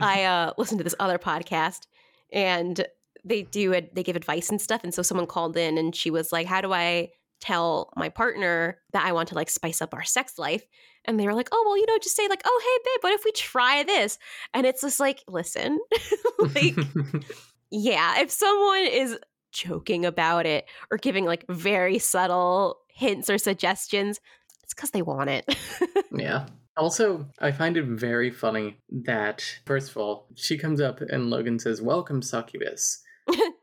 I 0.00 0.24
uh 0.24 0.52
listened 0.56 0.78
to 0.78 0.84
this 0.84 0.94
other 0.98 1.18
podcast 1.18 1.80
and 2.32 2.84
they 3.24 3.42
do 3.42 3.72
it 3.72 3.94
they 3.94 4.02
give 4.02 4.16
advice 4.16 4.50
and 4.50 4.60
stuff 4.60 4.82
and 4.84 4.94
so 4.94 5.02
someone 5.02 5.26
called 5.26 5.56
in 5.56 5.76
and 5.76 5.94
she 5.94 6.10
was 6.10 6.32
like 6.32 6.46
how 6.46 6.60
do 6.60 6.72
I 6.72 7.10
tell 7.40 7.90
my 7.96 8.08
partner 8.08 8.78
that 8.92 9.04
I 9.04 9.12
want 9.12 9.28
to 9.30 9.34
like 9.34 9.50
spice 9.50 9.80
up 9.80 9.94
our 9.94 10.04
sex 10.04 10.38
life 10.38 10.62
and 11.06 11.18
they 11.18 11.26
were 11.26 11.34
like 11.34 11.48
oh 11.52 11.62
well 11.66 11.76
you 11.76 11.86
know 11.86 11.98
just 12.02 12.16
say 12.16 12.28
like 12.28 12.42
oh 12.44 12.60
hey 12.62 12.82
babe 12.84 13.02
what 13.02 13.14
if 13.14 13.24
we 13.24 13.32
try 13.32 13.82
this 13.82 14.18
and 14.52 14.66
it's 14.66 14.82
just 14.82 15.00
like 15.00 15.22
listen 15.26 15.78
like 16.54 16.76
yeah 17.70 18.20
if 18.20 18.30
someone 18.30 18.84
is 18.84 19.18
joking 19.52 20.04
about 20.04 20.46
it 20.46 20.66
or 20.90 20.98
giving 20.98 21.24
like 21.24 21.44
very 21.48 21.98
subtle 21.98 22.76
hints 22.88 23.30
or 23.30 23.38
suggestions 23.38 24.20
it's 24.62 24.74
because 24.74 24.90
they 24.90 25.02
want 25.02 25.30
it 25.30 25.56
Yeah. 26.12 26.46
Also, 26.76 27.26
I 27.38 27.52
find 27.52 27.76
it 27.76 27.84
very 27.84 28.30
funny 28.30 28.78
that, 28.90 29.44
first 29.66 29.90
of 29.90 29.96
all, 29.96 30.28
she 30.34 30.56
comes 30.56 30.80
up 30.80 31.00
and 31.00 31.30
Logan 31.30 31.58
says, 31.58 31.82
Welcome, 31.82 32.22
succubus. 32.22 33.02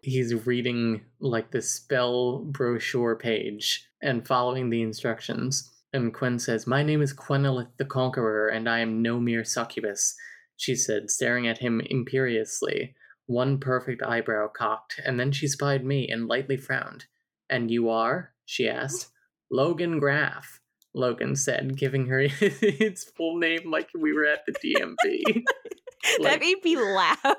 He's 0.08 0.46
reading 0.46 1.02
like 1.20 1.52
the 1.52 1.62
spell 1.62 2.40
brochure 2.40 3.18
page 3.18 3.90
and 4.02 4.26
following 4.26 4.70
the 4.70 4.82
instructions. 4.82 5.70
And 5.92 6.14
Quen 6.14 6.40
says, 6.40 6.66
My 6.66 6.82
name 6.82 7.02
is 7.02 7.14
Quenalith 7.14 7.76
the 7.76 7.84
Conqueror, 7.84 8.48
and 8.48 8.70
I 8.70 8.80
am 8.80 9.02
no 9.02 9.20
mere 9.20 9.44
succubus, 9.44 10.16
she 10.56 10.76
said, 10.76 11.12
staring 11.12 11.46
at 11.46 11.58
him 11.58 11.82
imperiously, 11.82 12.96
one 13.26 13.60
perfect 13.60 14.02
eyebrow 14.02 14.48
cocked, 14.48 14.98
and 15.06 15.20
then 15.20 15.34
she 15.34 15.46
spied 15.46 15.84
me 15.84 16.08
and 16.08 16.30
lightly 16.30 16.56
frowned. 16.56 17.08
And 17.50 17.70
you 17.70 17.90
are? 17.90 18.32
she 18.46 18.70
asked. 18.70 19.10
Logan 19.52 20.00
Graff. 20.00 20.62
Logan 20.94 21.36
said, 21.36 21.76
giving 21.76 22.06
her 22.06 22.22
its 22.40 23.04
full 23.04 23.40
name 23.40 23.70
like 23.70 23.90
we 23.94 24.14
were 24.14 24.26
at 24.26 24.46
the 24.46 24.54
DMV. 24.54 25.44
that 26.24 26.40
made 26.40 26.64
me 26.64 26.78
laugh 26.78 27.36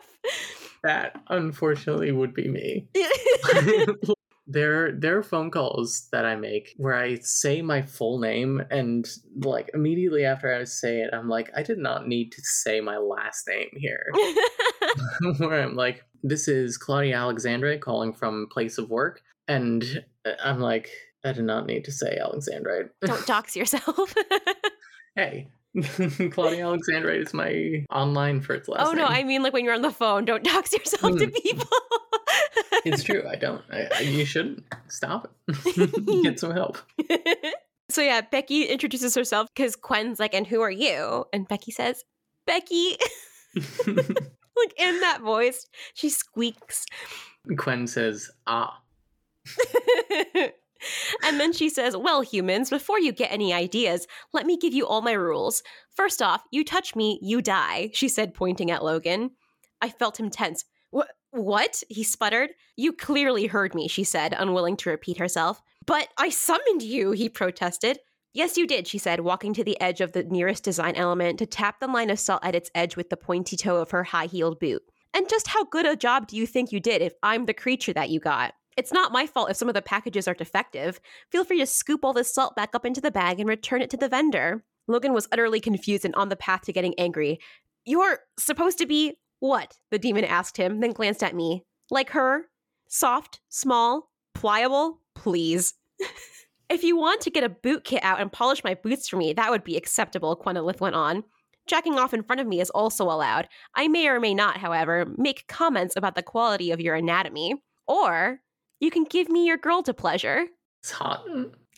that 0.82 1.20
unfortunately 1.28 2.12
would 2.12 2.34
be 2.34 2.48
me. 2.48 2.88
there 4.48 4.92
there 4.92 5.18
are 5.18 5.22
phone 5.22 5.50
calls 5.50 6.08
that 6.10 6.24
I 6.24 6.34
make 6.34 6.74
where 6.78 6.94
I 6.94 7.16
say 7.16 7.60
my 7.60 7.82
full 7.82 8.18
name 8.18 8.62
and 8.70 9.06
like 9.40 9.70
immediately 9.74 10.24
after 10.24 10.52
I 10.52 10.64
say 10.64 11.02
it, 11.02 11.12
I'm 11.12 11.28
like, 11.28 11.50
I 11.54 11.62
did 11.62 11.78
not 11.78 12.08
need 12.08 12.32
to 12.32 12.42
say 12.42 12.80
my 12.80 12.96
last 12.96 13.46
name 13.46 13.68
here. 13.74 14.06
where 15.38 15.62
I'm 15.62 15.76
like, 15.76 16.04
this 16.22 16.48
is 16.48 16.78
Claudia 16.78 17.16
Alexandre 17.16 17.78
calling 17.78 18.12
from 18.12 18.48
place 18.50 18.78
of 18.78 18.88
work. 18.88 19.20
And 19.46 20.04
uh, 20.24 20.32
I'm 20.42 20.60
like, 20.60 20.90
I 21.24 21.32
did 21.32 21.44
not 21.44 21.66
need 21.66 21.84
to 21.84 21.92
say 21.92 22.18
Alexandre. 22.18 22.92
Don't 23.02 23.26
dox 23.26 23.54
yourself. 23.54 24.14
hey, 25.14 25.48
Claudia 26.30 26.64
Alexandra 26.64 27.14
is 27.14 27.32
my 27.34 27.84
online 27.90 28.40
first 28.40 28.68
last 28.68 28.88
oh 28.88 28.92
no, 28.92 29.06
name. 29.08 29.16
I 29.16 29.24
mean 29.24 29.42
like 29.42 29.52
when 29.52 29.64
you're 29.64 29.74
on 29.74 29.82
the 29.82 29.90
phone, 29.90 30.24
don't 30.24 30.44
dox 30.44 30.72
yourself 30.72 31.16
to 31.18 31.26
Hmm. 31.26 31.30
people. 31.30 31.68
It's 32.84 33.02
true. 33.02 33.24
I 33.28 33.36
don't. 33.36 33.62
I, 33.72 33.88
I, 33.96 34.00
you 34.00 34.24
shouldn't. 34.24 34.64
Stop 34.88 35.34
it. 35.48 36.22
Get 36.22 36.38
some 36.38 36.52
help. 36.52 36.78
so 37.88 38.02
yeah, 38.02 38.20
Becky 38.20 38.64
introduces 38.64 39.14
herself 39.14 39.48
because 39.54 39.76
Quen's 39.76 40.20
like, 40.20 40.34
"And 40.34 40.46
who 40.46 40.60
are 40.60 40.70
you?" 40.70 41.24
And 41.32 41.48
Becky 41.48 41.72
says, 41.72 42.04
"Becky." 42.46 42.96
like 43.56 44.74
in 44.78 45.00
that 45.00 45.20
voice, 45.22 45.66
she 45.94 46.08
squeaks. 46.08 46.86
Quen 47.56 47.86
says, 47.86 48.30
ah. 48.46 48.80
And 51.22 51.40
then 51.40 51.52
she 51.52 51.68
says, 51.68 51.96
Well, 51.96 52.20
humans, 52.20 52.70
before 52.70 53.00
you 53.00 53.12
get 53.12 53.32
any 53.32 53.52
ideas, 53.52 54.06
let 54.32 54.46
me 54.46 54.56
give 54.56 54.74
you 54.74 54.86
all 54.86 55.02
my 55.02 55.12
rules. 55.12 55.62
First 55.94 56.22
off, 56.22 56.42
you 56.50 56.64
touch 56.64 56.94
me, 56.94 57.18
you 57.22 57.42
die, 57.42 57.90
she 57.92 58.08
said, 58.08 58.34
pointing 58.34 58.70
at 58.70 58.84
Logan. 58.84 59.30
I 59.80 59.90
felt 59.90 60.18
him 60.18 60.30
tense. 60.30 60.64
What? 61.30 61.82
He 61.88 62.04
sputtered. 62.04 62.50
You 62.76 62.92
clearly 62.92 63.46
heard 63.46 63.74
me, 63.74 63.86
she 63.86 64.04
said, 64.04 64.34
unwilling 64.36 64.76
to 64.78 64.90
repeat 64.90 65.18
herself. 65.18 65.60
But 65.86 66.08
I 66.16 66.30
summoned 66.30 66.82
you, 66.82 67.12
he 67.12 67.28
protested. 67.28 67.98
Yes, 68.32 68.56
you 68.56 68.66
did, 68.66 68.86
she 68.86 68.98
said, 68.98 69.20
walking 69.20 69.54
to 69.54 69.64
the 69.64 69.80
edge 69.80 70.00
of 70.00 70.12
the 70.12 70.22
nearest 70.22 70.62
design 70.62 70.94
element 70.94 71.38
to 71.38 71.46
tap 71.46 71.80
the 71.80 71.86
line 71.86 72.10
of 72.10 72.18
salt 72.18 72.44
at 72.44 72.54
its 72.54 72.70
edge 72.74 72.96
with 72.96 73.10
the 73.10 73.16
pointy 73.16 73.56
toe 73.56 73.76
of 73.76 73.90
her 73.90 74.04
high 74.04 74.26
heeled 74.26 74.58
boot. 74.58 74.82
And 75.14 75.28
just 75.28 75.48
how 75.48 75.64
good 75.64 75.86
a 75.86 75.96
job 75.96 76.28
do 76.28 76.36
you 76.36 76.46
think 76.46 76.70
you 76.70 76.80
did 76.80 77.02
if 77.02 77.14
I'm 77.22 77.46
the 77.46 77.54
creature 77.54 77.92
that 77.94 78.10
you 78.10 78.20
got? 78.20 78.54
It's 78.78 78.92
not 78.92 79.10
my 79.10 79.26
fault 79.26 79.50
if 79.50 79.56
some 79.56 79.66
of 79.66 79.74
the 79.74 79.82
packages 79.82 80.28
are 80.28 80.34
defective. 80.34 81.00
Feel 81.32 81.42
free 81.42 81.58
to 81.58 81.66
scoop 81.66 82.04
all 82.04 82.12
this 82.12 82.32
salt 82.32 82.54
back 82.54 82.76
up 82.76 82.86
into 82.86 83.00
the 83.00 83.10
bag 83.10 83.40
and 83.40 83.48
return 83.48 83.82
it 83.82 83.90
to 83.90 83.96
the 83.96 84.08
vendor. 84.08 84.62
Logan 84.86 85.12
was 85.12 85.26
utterly 85.32 85.58
confused 85.58 86.04
and 86.04 86.14
on 86.14 86.28
the 86.28 86.36
path 86.36 86.60
to 86.62 86.72
getting 86.72 86.94
angry. 86.96 87.40
You're 87.84 88.20
supposed 88.38 88.78
to 88.78 88.86
be 88.86 89.18
what? 89.40 89.76
The 89.90 89.98
demon 89.98 90.22
asked 90.22 90.56
him, 90.56 90.78
then 90.78 90.92
glanced 90.92 91.24
at 91.24 91.34
me. 91.34 91.64
Like 91.90 92.10
her? 92.10 92.44
Soft, 92.86 93.40
small, 93.48 94.12
pliable? 94.32 95.00
Please. 95.12 95.74
if 96.70 96.84
you 96.84 96.96
want 96.96 97.20
to 97.22 97.30
get 97.30 97.42
a 97.42 97.48
boot 97.48 97.82
kit 97.82 98.04
out 98.04 98.20
and 98.20 98.30
polish 98.30 98.62
my 98.62 98.74
boots 98.74 99.08
for 99.08 99.16
me, 99.16 99.32
that 99.32 99.50
would 99.50 99.64
be 99.64 99.76
acceptable, 99.76 100.36
Quenalith 100.36 100.80
went 100.80 100.94
on. 100.94 101.24
Jacking 101.66 101.98
off 101.98 102.14
in 102.14 102.22
front 102.22 102.40
of 102.40 102.46
me 102.46 102.60
is 102.60 102.70
also 102.70 103.06
allowed. 103.06 103.48
I 103.74 103.88
may 103.88 104.06
or 104.06 104.20
may 104.20 104.34
not, 104.34 104.58
however, 104.58 105.12
make 105.16 105.48
comments 105.48 105.96
about 105.96 106.14
the 106.14 106.22
quality 106.22 106.70
of 106.70 106.80
your 106.80 106.94
anatomy. 106.94 107.56
Or 107.88 108.40
you 108.80 108.90
can 108.90 109.04
give 109.04 109.28
me 109.28 109.46
your 109.46 109.56
girl 109.56 109.82
to 109.84 109.94
pleasure. 109.94 110.46
It's 110.82 110.90
hot. 110.90 111.24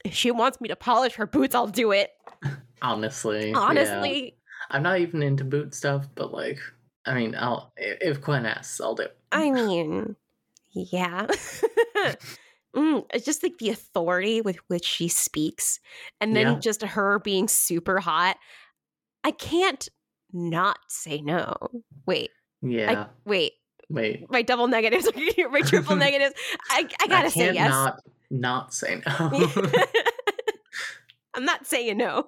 If 0.05 0.15
she 0.15 0.31
wants 0.31 0.61
me 0.61 0.69
to 0.69 0.77
polish 0.77 1.15
her 1.15 1.27
boots, 1.27 1.55
I'll 1.55 1.67
do 1.67 1.93
it. 1.93 2.11
Honestly. 2.83 3.53
Honestly. 3.53 4.25
yeah. 4.25 4.31
I'm 4.71 4.83
not 4.83 5.01
even 5.01 5.23
into 5.23 5.45
boot 5.45 5.75
stuff, 5.75 6.07
but 6.15 6.33
like, 6.33 6.59
I 7.07 7.15
mean, 7.15 7.35
I'll 7.35 7.73
if 7.77 8.21
Quinn 8.21 8.47
asks, 8.47 8.81
I'll 8.81 8.95
do. 8.95 9.03
it. 9.05 9.17
I 9.33 9.51
mean, 9.51 10.17
yeah. 10.73 11.27
mm, 12.77 13.05
it's 13.13 13.25
just 13.25 13.43
like 13.43 13.59
the 13.59 13.71
authority 13.71 14.41
with 14.41 14.57
which 14.69 14.85
she 14.85 15.09
speaks, 15.09 15.81
and 16.21 16.37
then 16.37 16.47
Yeah. 16.55 16.59
just 16.59 16.83
her 16.83 17.19
being 17.19 17.49
super 17.49 18.01
hot. 18.01 18.37
I 19.25 19.31
can't 19.33 19.89
not 20.33 20.79
say 20.89 21.21
no. 21.21 21.55
Wait, 22.07 22.31
Yeah. 22.63 23.07
I, 23.07 23.07
wait. 23.29 23.55
Wait. 23.91 24.31
My 24.31 24.43
double 24.43 24.69
negatives, 24.69 25.09
my 25.51 25.61
triple 25.61 25.97
negatives. 26.07 26.35
I, 26.71 26.89
I 27.01 27.07
gotta 27.09 27.31
say 27.31 27.47
can't 27.47 27.55
yes. 27.55 27.71
Not 27.71 28.01
not 28.31 28.73
say 28.75 29.03
no. 29.07 29.51
I'm 31.35 31.45
not 31.45 31.67
saying 31.67 31.97
no. 31.97 32.25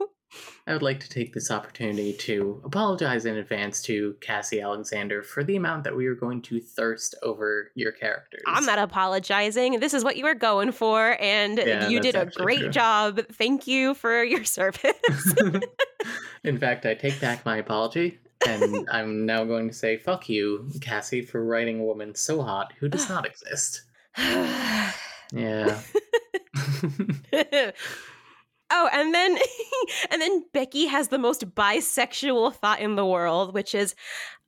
I 0.67 0.73
would 0.73 0.83
like 0.83 0.99
to 1.01 1.09
take 1.09 1.35
this 1.35 1.51
opportunity 1.51 2.15
to 2.15 2.61
apologize 2.65 3.27
in 3.27 3.37
advance 3.37 3.83
to 3.83 4.17
Cassie 4.21 4.61
Alexander 4.61 5.23
for 5.23 5.45
the 5.45 5.57
amount 5.57 5.85
that 5.85 5.95
we 5.95 6.07
are 6.07 6.15
going 6.15 6.41
to 6.43 6.59
thirst 6.61 7.15
over 7.23 7.71
your 7.75 7.93
characters. 7.93 8.43
I'm 8.47 8.65
not 8.65 8.79
apologizing. 8.79 9.81
This 9.81 9.93
is 9.93 10.05
what 10.05 10.17
you 10.17 10.25
were 10.25 10.35
going 10.35 10.73
for, 10.73 11.17
and 11.21 11.59
Yeah, 11.59 11.89
you 11.89 12.01
did 12.01 12.15
a 12.15 12.27
great 12.27 12.61
true. 12.61 12.71
job. 12.71 13.21
Thank 13.33 13.67
you 13.67 13.93
for 13.95 14.25
your 14.25 14.45
service. 14.45 14.95
in 16.45 16.59
fact, 16.59 16.87
I 16.87 16.95
take 16.95 17.21
back 17.21 17.45
my 17.45 17.59
apology, 17.59 18.19
and 18.49 18.89
I'm 18.91 19.27
now 19.27 19.45
going 19.45 19.69
to 19.69 19.75
say 19.75 19.97
fuck 19.97 20.29
you, 20.29 20.71
Cassie, 20.81 21.23
for 21.23 21.45
writing 21.45 21.81
a 21.81 21.85
woman 21.85 22.15
so 22.15 22.43
hot 22.43 22.73
who 22.79 22.89
does 22.89 23.09
not 23.09 23.27
exist. 23.27 23.83
Yeah. 25.33 25.81
oh, 28.71 28.89
and 28.93 29.15
then 29.15 29.39
and 30.11 30.21
then 30.21 30.45
Becky 30.53 30.87
has 30.87 31.09
the 31.09 31.19
most 31.19 31.55
bisexual 31.55 32.55
thought 32.55 32.81
in 32.81 32.97
the 32.97 33.07
world, 33.07 33.55
which 33.55 33.75
is 33.75 33.95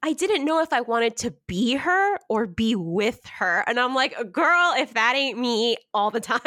I 0.03 0.13
didn't 0.13 0.45
know 0.45 0.61
if 0.61 0.73
I 0.73 0.83
wanted 0.83 1.17
to 1.19 1.35
be 1.47 1.75
her 1.77 2.19
or 2.29 2.47
be 2.47 2.75
with 2.75 3.25
her. 3.39 3.65
And 3.67 3.81
I'm 3.81 3.95
like, 3.95 4.15
girl, 4.33 4.75
if 4.77 4.93
that 4.95 5.15
ain't 5.17 5.39
me 5.39 5.77
all 5.95 6.11
the 6.11 6.21
time. 6.21 6.41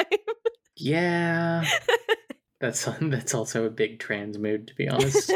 yeah. 0.76 1.66
That's 2.60 2.90
that's 3.02 3.36
also 3.36 3.66
a 3.66 3.70
big 3.70 4.00
trans 4.00 4.40
mood, 4.40 4.70
to 4.70 4.74
be 4.74 4.90
honest. 4.90 5.32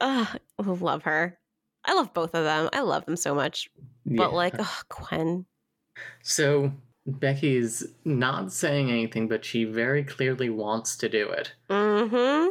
Ugh, 0.00 0.38
I 0.58 0.62
love 0.62 1.02
her. 1.02 1.38
I 1.84 1.94
love 1.94 2.12
both 2.12 2.34
of 2.34 2.44
them. 2.44 2.68
I 2.72 2.80
love 2.80 3.06
them 3.06 3.16
so 3.16 3.34
much. 3.34 3.68
But 4.04 4.32
like, 4.32 4.54
oh, 4.58 4.80
Gwen. 4.88 5.46
So 6.22 6.72
Becky's 7.06 7.86
not 8.04 8.52
saying 8.52 8.90
anything, 8.90 9.28
but 9.28 9.44
she 9.44 9.64
very 9.64 10.04
clearly 10.04 10.50
wants 10.50 10.96
to 10.98 11.08
do 11.08 11.28
it. 11.30 11.52
Mm-hmm. 11.70 12.50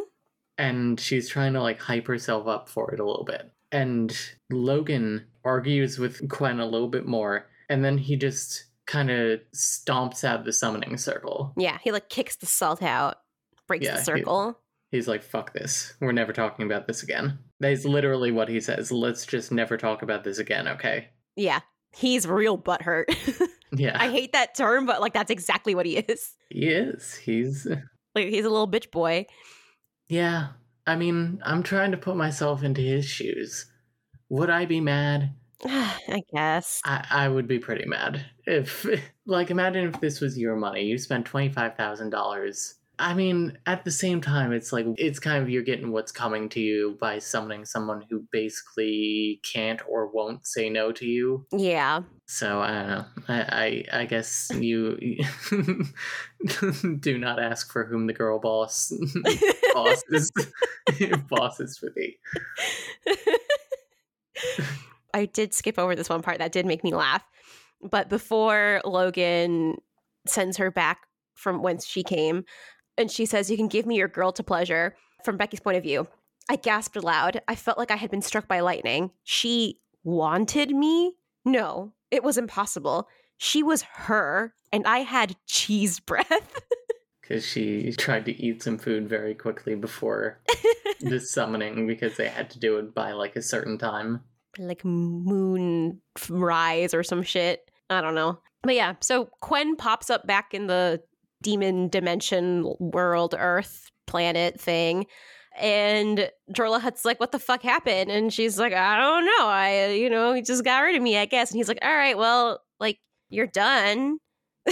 And 0.58 1.00
she's 1.00 1.30
trying 1.30 1.54
to 1.54 1.62
like 1.62 1.80
hype 1.80 2.08
herself 2.08 2.48
up 2.48 2.68
for 2.68 2.94
it 2.94 3.00
a 3.00 3.06
little 3.06 3.26
bit. 3.26 3.52
And 3.72 4.18
Logan 4.50 5.26
argues 5.44 6.00
with 6.00 6.28
Gwen 6.28 6.60
a 6.60 6.66
little 6.66 6.88
bit 6.88 7.06
more, 7.06 7.48
and 7.70 7.84
then 7.84 7.98
he 7.98 8.16
just 8.16 8.66
kind 8.86 9.12
of 9.12 9.42
stomps 9.54 10.24
out 10.24 10.46
the 10.46 10.54
summoning 10.54 10.98
circle. 10.98 11.54
Yeah, 11.58 11.78
he 11.84 11.92
like 11.92 12.10
kicks 12.10 12.38
the 12.38 12.46
salt 12.46 12.82
out, 12.82 13.18
breaks 13.68 13.86
Yeah, 13.86 13.94
the 13.94 14.00
he- 14.00 14.06
circle. 14.06 14.60
He's 14.92 15.08
like, 15.08 15.24
fuck 15.24 15.54
this. 15.54 15.94
We're 16.00 16.14
never 16.14 16.34
talking 16.34 16.66
about 16.66 16.88
this 16.88 17.04
again. 17.04 17.40
That's 17.60 17.86
literally 17.86 18.32
what 18.32 18.48
he 18.50 18.62
says. 18.62 18.92
Let's 18.92 19.26
just 19.26 19.52
never 19.52 19.78
talk 19.78 20.02
about 20.02 20.24
this 20.24 20.38
again, 20.38 20.68
okay? 20.68 21.10
Yeah, 21.36 21.60
he's 21.92 22.28
real 22.28 22.58
butthurt. 22.58 23.06
Yeah. 23.72 23.98
I 24.00 24.10
hate 24.10 24.34
that 24.34 24.56
term, 24.56 24.86
but 24.86 25.02
like 25.02 25.14
that's 25.14 25.32
exactly 25.32 25.76
what 25.76 25.86
he 25.86 25.98
is. 25.98 26.34
he 26.50 26.68
is. 26.70 27.16
He's 27.16 27.68
Like 28.16 28.30
he's 28.30 28.46
a 28.46 28.50
little 28.50 28.70
bitch 28.70 28.92
boy. 28.92 29.26
Yeah, 30.08 30.48
I 30.86 30.96
mean, 30.96 31.42
I'm 31.44 31.64
trying 31.64 31.92
to 31.92 31.98
put 31.98 32.16
myself 32.16 32.64
into 32.64 32.82
his 32.82 33.06
shoes. 33.06 33.70
Would 34.30 34.50
I 34.50 34.66
be 34.66 34.80
mad? 34.80 35.34
I 35.66 36.24
guess. 36.34 36.82
I, 36.86 37.06
I 37.10 37.30
would 37.30 37.48
be 37.48 37.60
pretty 37.60 37.86
mad. 37.86 38.26
If, 38.46 38.86
like, 39.26 39.52
imagine 39.52 39.90
if 39.90 40.00
this 40.00 40.22
was 40.22 40.38
your 40.38 40.56
money. 40.56 40.84
You 40.84 40.98
spent 40.98 41.30
$25,000. 41.30 42.74
I 43.00 43.14
mean, 43.14 43.58
at 43.68 43.86
the 43.86 43.92
same 43.92 44.22
time, 44.22 44.52
it's 44.52 44.74
like, 44.74 44.88
it's 44.98 45.20
kind 45.20 45.44
of 45.44 45.50
you're 45.50 45.62
getting 45.62 45.92
what's 45.92 46.12
coming 46.12 46.50
to 46.50 46.60
you 46.60 46.98
by 47.00 47.20
summoning 47.20 47.64
someone 47.64 48.04
who 48.10 48.26
basically 48.32 49.40
can't 49.44 49.82
or 49.88 50.08
won't 50.08 50.48
say 50.48 50.70
no 50.70 50.92
to 50.94 51.06
you. 51.06 51.46
Yeah. 51.52 52.02
So 52.26 52.60
I 52.60 52.72
don't 52.74 52.88
know. 52.88 53.06
I 53.28 53.84
I, 53.94 54.02
I 54.02 54.06
guess 54.06 54.50
you 54.54 54.98
do 57.00 57.18
not 57.18 57.40
ask 57.40 57.72
for 57.72 57.86
whom 57.86 58.08
the 58.08 58.14
girl 58.14 58.40
boss 58.40 58.92
boss 59.74 60.04
is 60.10 60.32
boss 61.30 61.60
is 61.60 61.78
for 61.78 61.90
thee. 61.96 62.18
I 65.14 65.26
did 65.26 65.54
skip 65.54 65.80
over 65.80 65.96
this 65.96 66.10
one 66.10 66.22
part 66.22 66.40
that 66.40 66.52
did 66.52 66.66
make 66.66 66.84
me 66.84 66.94
laugh. 66.94 67.24
But 67.82 68.10
before 68.10 68.82
Logan 68.84 69.78
sends 70.26 70.58
her 70.58 70.72
back 70.72 71.02
from 71.36 71.62
whence 71.62 71.86
she 71.86 72.04
came, 72.04 72.44
and 72.98 73.12
she 73.12 73.26
says, 73.26 73.50
You 73.50 73.58
can 73.58 73.68
give 73.68 73.86
me 73.86 73.96
your 73.96 74.08
girl 74.08 74.32
to 74.34 74.44
pleasure, 74.44 74.96
from 75.24 75.38
Becky's 75.38 75.60
point 75.60 75.78
of 75.78 75.84
view, 75.84 76.08
I 76.50 76.56
gasped 76.56 76.96
aloud. 76.96 77.42
I 77.48 77.56
felt 77.56 77.78
like 77.78 77.92
I 77.92 77.96
had 77.98 78.12
been 78.12 78.22
struck 78.22 78.48
by 78.48 78.60
lightning. 78.62 79.12
She 79.24 79.80
wanted 80.04 80.70
me? 80.72 81.14
No, 81.44 81.94
it 82.12 82.24
was 82.24 82.38
impossible. 82.38 83.08
She 83.38 83.62
was 83.62 83.82
her, 83.84 84.54
and 84.72 84.88
I 84.88 85.00
had 85.00 85.36
cheese 85.46 86.00
breath. 86.00 86.62
Because 87.22 87.46
she 87.46 87.92
tried 87.92 88.24
to 88.24 88.42
eat 88.42 88.64
some 88.64 88.78
food 88.78 89.10
very 89.10 89.36
quickly 89.36 89.76
before 89.76 90.40
the 91.02 91.20
summoning 91.20 91.86
because 91.86 92.16
they 92.16 92.30
had 92.30 92.50
to 92.52 92.60
do 92.60 92.78
it 92.78 92.96
by 92.96 93.12
like 93.12 93.36
a 93.36 93.42
certain 93.42 93.78
time. 93.78 94.22
like 94.58 94.86
moon 94.86 96.00
rise 96.30 96.94
or 96.94 97.04
some 97.04 97.24
shit. 97.24 97.70
I 97.90 98.00
don't 98.00 98.16
know. 98.16 98.40
But 98.64 98.76
yeah, 98.76 98.94
so 99.02 99.30
Quen 99.42 99.76
pops 99.76 100.10
up 100.10 100.26
back 100.26 100.54
in 100.54 100.68
the 100.68 101.02
demon 101.42 101.90
dimension 101.90 102.74
world, 102.80 103.36
Earth, 103.38 103.92
planet 104.06 104.60
thing. 104.60 105.06
And 105.60 106.30
Jorla 106.52 106.80
Hut's 106.80 107.04
like, 107.04 107.20
what 107.20 107.32
the 107.32 107.40
fuck 107.40 107.64
happened? 107.64 108.12
And 108.12 108.32
she's 108.32 108.60
like, 108.60 108.74
I 108.74 108.98
don't 108.98 109.26
know. 109.26 109.48
I, 109.48 109.88
you 109.90 110.10
know, 110.10 110.34
he 110.34 110.42
just 110.42 110.64
got 110.64 110.80
rid 110.80 110.96
of 110.96 111.02
me, 111.02 111.18
I 111.18 111.26
guess. 111.26 111.52
And 111.52 111.58
he's 111.58 111.68
like, 111.68 111.80
all 111.82 111.96
right, 111.96 112.18
well, 112.18 112.62
like, 112.80 113.00
you're 113.30 113.48
done. 113.48 114.20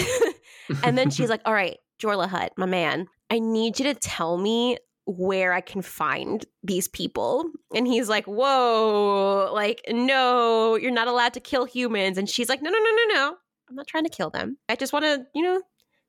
and 0.84 0.97
then 0.97 1.09
she's 1.09 1.30
like, 1.30 1.41
all 1.45 1.53
right, 1.53 1.78
Jorla 2.01 2.28
Hut, 2.28 2.53
my 2.57 2.66
man, 2.66 3.07
I 3.30 3.39
need 3.39 3.80
you 3.80 3.86
to 3.86 3.95
tell 3.95 4.38
me 4.38 4.78
where 5.05 5.53
I 5.53 5.61
can 5.61 5.82
find 5.82 6.45
these 6.63 6.88
people. 6.88 7.45
And 7.74 7.88
he's 7.88 8.09
like, 8.09 8.26
Whoa, 8.26 9.51
like, 9.53 9.82
no, 9.89 10.76
you're 10.76 10.91
not 10.91 11.07
allowed 11.07 11.34
to 11.34 11.39
kill 11.39 11.66
humans. 11.66 12.18
And 12.18 12.30
she's 12.30 12.49
like, 12.49 12.61
No, 12.61 12.70
no, 12.70 12.78
no, 12.78 12.91
no, 12.91 13.13
no. 13.13 13.36
I'm 13.70 13.76
not 13.76 13.88
trying 13.88 14.03
to 14.03 14.09
kill 14.09 14.30
them. 14.30 14.57
I 14.70 14.76
just 14.76 14.93
want 14.93 15.05
to, 15.05 15.26
you 15.34 15.41
know, 15.41 15.61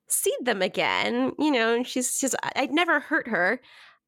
see 0.07 0.33
them 0.41 0.61
again. 0.61 1.33
You 1.37 1.51
know, 1.51 1.83
she's 1.83 2.19
just, 2.19 2.35
I- 2.43 2.51
I'd 2.55 2.71
never 2.71 2.99
hurt 2.99 3.27
her. 3.27 3.59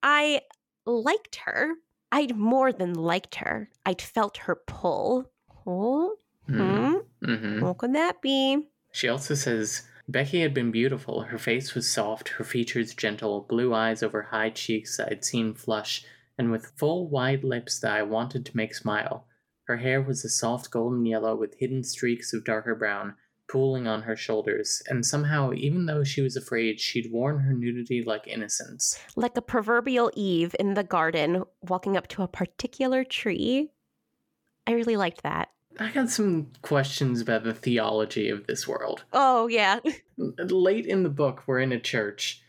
I 0.03 0.41
liked 0.85 1.37
her. 1.45 1.75
I'd 2.11 2.35
more 2.35 2.71
than 2.71 2.93
liked 2.93 3.35
her. 3.35 3.69
I'd 3.85 4.01
felt 4.01 4.37
her 4.37 4.55
pull. 4.67 5.31
Oh, 5.67 6.15
Hmm. 6.47 6.95
hmm. 7.23 7.33
hmm 7.35 7.61
What 7.61 7.77
could 7.77 7.93
that 7.93 8.21
be? 8.21 8.67
She 8.91 9.07
also 9.07 9.35
says 9.35 9.83
Becky 10.07 10.41
had 10.41 10.53
been 10.53 10.71
beautiful. 10.71 11.21
Her 11.21 11.37
face 11.37 11.75
was 11.75 11.87
soft, 11.87 12.29
her 12.29 12.43
features 12.43 12.95
gentle, 12.95 13.41
blue 13.47 13.73
eyes 13.73 14.01
over 14.01 14.23
high 14.23 14.49
cheeks 14.49 14.99
I'd 14.99 15.23
seen 15.23 15.53
flush, 15.53 16.03
and 16.39 16.49
with 16.51 16.71
full, 16.77 17.07
wide 17.07 17.43
lips 17.43 17.79
that 17.81 17.91
I 17.91 18.01
wanted 18.01 18.45
to 18.47 18.57
make 18.57 18.73
smile. 18.73 19.27
Her 19.65 19.77
hair 19.77 20.01
was 20.01 20.25
a 20.25 20.29
soft 20.29 20.71
golden 20.71 21.05
yellow 21.05 21.35
with 21.35 21.53
hidden 21.59 21.83
streaks 21.83 22.33
of 22.33 22.43
darker 22.43 22.73
brown 22.73 23.13
pooling 23.49 23.87
on 23.87 24.03
her 24.03 24.15
shoulders, 24.15 24.81
and 24.87 25.05
somehow, 25.05 25.51
even 25.53 25.85
though 25.85 26.03
she 26.03 26.21
was 26.21 26.35
afraid, 26.35 26.79
she'd 26.79 27.11
worn 27.11 27.39
her 27.39 27.53
nudity 27.53 28.03
like 28.03 28.27
innocence. 28.27 28.97
Like 29.15 29.35
a 29.35 29.41
proverbial 29.41 30.11
Eve 30.15 30.55
in 30.59 30.75
the 30.75 30.83
garden 30.83 31.43
walking 31.61 31.97
up 31.97 32.07
to 32.09 32.23
a 32.23 32.27
particular 32.27 33.03
tree. 33.03 33.69
I 34.67 34.71
really 34.71 34.97
liked 34.97 35.23
that. 35.23 35.49
I 35.79 35.91
got 35.91 36.09
some 36.09 36.47
questions 36.61 37.21
about 37.21 37.43
the 37.43 37.53
theology 37.53 38.29
of 38.29 38.47
this 38.47 38.67
world. 38.67 39.03
Oh, 39.13 39.47
yeah. 39.47 39.79
Late 40.17 40.85
in 40.85 41.03
the 41.03 41.09
book, 41.09 41.43
we're 41.47 41.59
in 41.59 41.71
a 41.71 41.79
church 41.79 42.41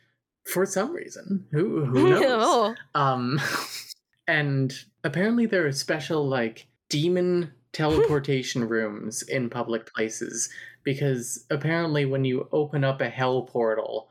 for 0.45 0.67
some 0.67 0.93
reason. 0.93 1.47
Who 1.53 1.85
who 1.85 2.11
knows? 2.11 2.25
oh. 2.25 2.75
Um, 2.95 3.41
and 4.29 4.75
apparently 5.05 5.47
there 5.47 5.67
are 5.67 5.73
special 5.73 6.27
like 6.29 6.67
demon 6.89 7.53
teleportation 7.73 8.69
rooms 8.69 9.23
in 9.23 9.49
public 9.49 9.93
places 9.95 10.51
because 10.85 11.45
apparently 11.51 12.05
when 12.05 12.25
you 12.25 12.49
open 12.53 12.85
up 12.85 13.01
a 13.01 13.09
hell 13.09 13.43
portal, 13.43 14.09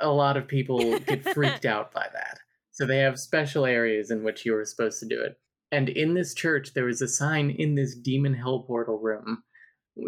a 0.00 0.08
lot 0.08 0.36
of 0.36 0.48
people 0.48 0.98
get 1.06 1.24
freaked 1.34 1.64
out 1.64 1.92
by 1.92 2.06
that. 2.12 2.38
So 2.72 2.86
they 2.86 2.98
have 2.98 3.18
special 3.18 3.66
areas 3.66 4.10
in 4.10 4.24
which 4.24 4.44
you 4.44 4.56
are 4.56 4.64
supposed 4.64 5.00
to 5.00 5.06
do 5.06 5.22
it. 5.22 5.38
And 5.70 5.88
in 5.88 6.14
this 6.14 6.34
church, 6.34 6.74
there 6.74 6.88
is 6.88 7.02
a 7.02 7.08
sign 7.08 7.50
in 7.50 7.74
this 7.74 7.96
demon 7.96 8.34
hell 8.34 8.60
portal 8.60 8.98
room 8.98 9.42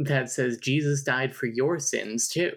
that 0.04 0.30
says 0.30 0.58
Jesus 0.58 1.02
died 1.02 1.34
for 1.34 1.46
your 1.46 1.78
sins 1.78 2.28
too. 2.28 2.52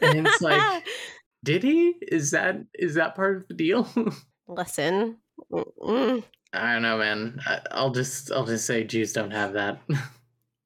And 0.00 0.26
it's 0.26 0.40
like, 0.40 0.84
did 1.44 1.62
he? 1.62 1.94
Is 2.02 2.30
that 2.32 2.56
is 2.74 2.94
that 2.94 3.14
part 3.14 3.38
of 3.38 3.48
the 3.48 3.54
deal? 3.54 3.88
Listen. 4.48 5.18
Mm-mm. 5.52 6.22
I 6.52 6.72
don't 6.74 6.82
know, 6.82 6.98
man. 6.98 7.40
I, 7.46 7.60
I'll 7.70 7.90
just 7.90 8.30
I'll 8.30 8.46
just 8.46 8.66
say 8.66 8.84
Jews 8.84 9.12
don't 9.12 9.30
have 9.30 9.54
that. 9.54 9.80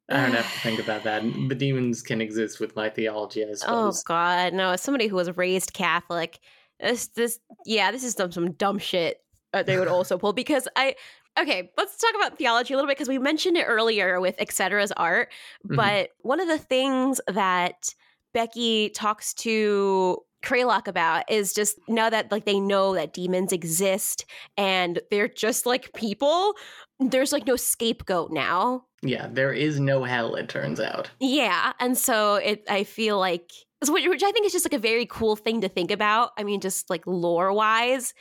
I 0.08 0.22
don't 0.22 0.34
have 0.34 0.52
to 0.52 0.60
think 0.60 0.78
about 0.80 1.02
that. 1.04 1.22
The 1.48 1.54
demons 1.54 2.02
can 2.02 2.20
exist 2.20 2.60
with 2.60 2.76
my 2.76 2.88
theology, 2.90 3.42
I 3.44 3.48
Oh 3.48 3.54
suppose. 3.54 4.02
God, 4.04 4.52
no! 4.54 4.70
As 4.70 4.82
somebody 4.82 5.06
who 5.08 5.16
was 5.16 5.36
raised 5.36 5.72
Catholic, 5.72 6.38
this, 6.80 7.08
this, 7.08 7.38
yeah, 7.64 7.90
this 7.90 8.04
is 8.04 8.14
some 8.14 8.30
some 8.32 8.52
dumb 8.52 8.78
shit 8.78 9.22
that 9.52 9.66
they 9.66 9.78
would 9.78 9.88
also 9.88 10.18
pull 10.18 10.32
because 10.32 10.68
I. 10.76 10.94
Okay, 11.38 11.70
let's 11.76 11.98
talk 11.98 12.14
about 12.16 12.38
theology 12.38 12.72
a 12.72 12.78
little 12.78 12.88
bit 12.88 12.96
because 12.96 13.10
we 13.10 13.18
mentioned 13.18 13.58
it 13.58 13.64
earlier 13.64 14.20
with 14.22 14.38
Etcetera's 14.38 14.90
art. 14.92 15.30
Mhm. 15.68 15.76
But 15.76 16.10
one 16.22 16.40
of 16.40 16.48
the 16.48 16.56
things 16.56 17.20
that 17.28 17.94
Becky 18.32 18.88
talks 18.88 19.34
to 19.34 20.18
Kraylock 20.42 20.86
about 20.88 21.30
is 21.30 21.52
just 21.52 21.78
now 21.88 22.08
that 22.08 22.32
like 22.32 22.46
they 22.46 22.58
know 22.58 22.94
that 22.94 23.12
demons 23.12 23.52
exist 23.52 24.24
and 24.56 24.98
they're 25.10 25.28
just 25.28 25.66
like 25.66 25.92
people. 25.92 26.54
There's 26.98 27.32
like 27.32 27.46
no 27.46 27.56
scapegoat 27.56 28.30
now. 28.32 28.84
Yeah, 29.02 29.28
there 29.30 29.52
is 29.52 29.78
no 29.78 30.04
hell. 30.04 30.34
It 30.34 30.48
turns 30.48 30.80
out. 30.80 31.10
Yeah, 31.20 31.72
and 31.78 31.96
so 31.96 32.36
it 32.36 32.64
I 32.68 32.84
feel 32.84 33.18
like 33.18 33.50
which, 33.86 34.06
which 34.06 34.22
I 34.22 34.32
think 34.32 34.46
is 34.46 34.52
just 34.52 34.64
like 34.64 34.72
a 34.72 34.78
very 34.78 35.06
cool 35.06 35.36
thing 35.36 35.60
to 35.60 35.68
think 35.68 35.90
about. 35.90 36.30
I 36.38 36.44
mean, 36.44 36.60
just 36.60 36.88
like 36.88 37.06
lore 37.06 37.52
wise. 37.52 38.14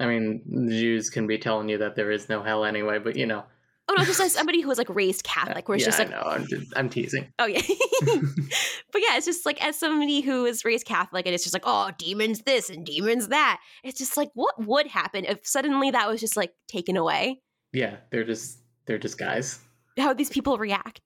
I 0.00 0.06
mean, 0.06 0.42
the 0.46 0.72
Jews 0.72 1.10
can 1.10 1.26
be 1.26 1.38
telling 1.38 1.68
you 1.68 1.78
that 1.78 1.94
there 1.94 2.10
is 2.10 2.28
no 2.28 2.42
hell 2.42 2.64
anyway, 2.64 2.98
but 2.98 3.16
you 3.16 3.26
know. 3.26 3.44
Oh 3.88 3.94
no, 3.98 4.04
just 4.04 4.20
as 4.20 4.32
somebody 4.34 4.60
who 4.60 4.68
was 4.68 4.78
like 4.78 4.88
raised 4.88 5.26
uh, 5.26 5.30
Catholic, 5.30 5.68
where 5.68 5.76
it's 5.76 5.84
yeah, 5.84 5.88
just 5.88 5.98
like, 5.98 6.08
I 6.08 6.10
know. 6.10 6.22
I'm, 6.22 6.46
just, 6.46 6.72
I'm 6.74 6.88
teasing. 6.88 7.28
oh 7.38 7.44
yeah, 7.44 7.60
but 8.02 9.02
yeah, 9.02 9.16
it's 9.16 9.26
just 9.26 9.44
like 9.44 9.64
as 9.64 9.78
somebody 9.78 10.20
who 10.20 10.46
is 10.46 10.64
raised 10.64 10.86
Catholic, 10.86 11.26
and 11.26 11.34
it's 11.34 11.44
just 11.44 11.54
like, 11.54 11.64
oh, 11.66 11.90
demons 11.98 12.40
this 12.40 12.70
and 12.70 12.84
demons 12.84 13.28
that. 13.28 13.60
It's 13.82 13.98
just 13.98 14.16
like, 14.16 14.30
what 14.34 14.54
would 14.64 14.86
happen 14.86 15.26
if 15.26 15.46
suddenly 15.46 15.90
that 15.90 16.08
was 16.08 16.20
just 16.20 16.36
like 16.36 16.52
taken 16.66 16.96
away? 16.96 17.40
Yeah, 17.74 17.96
they're 18.10 18.24
just 18.24 18.58
they're 18.86 18.98
just 18.98 19.18
guys. 19.18 19.58
How 19.98 20.12
these 20.12 20.30
people 20.30 20.58
react? 20.58 21.00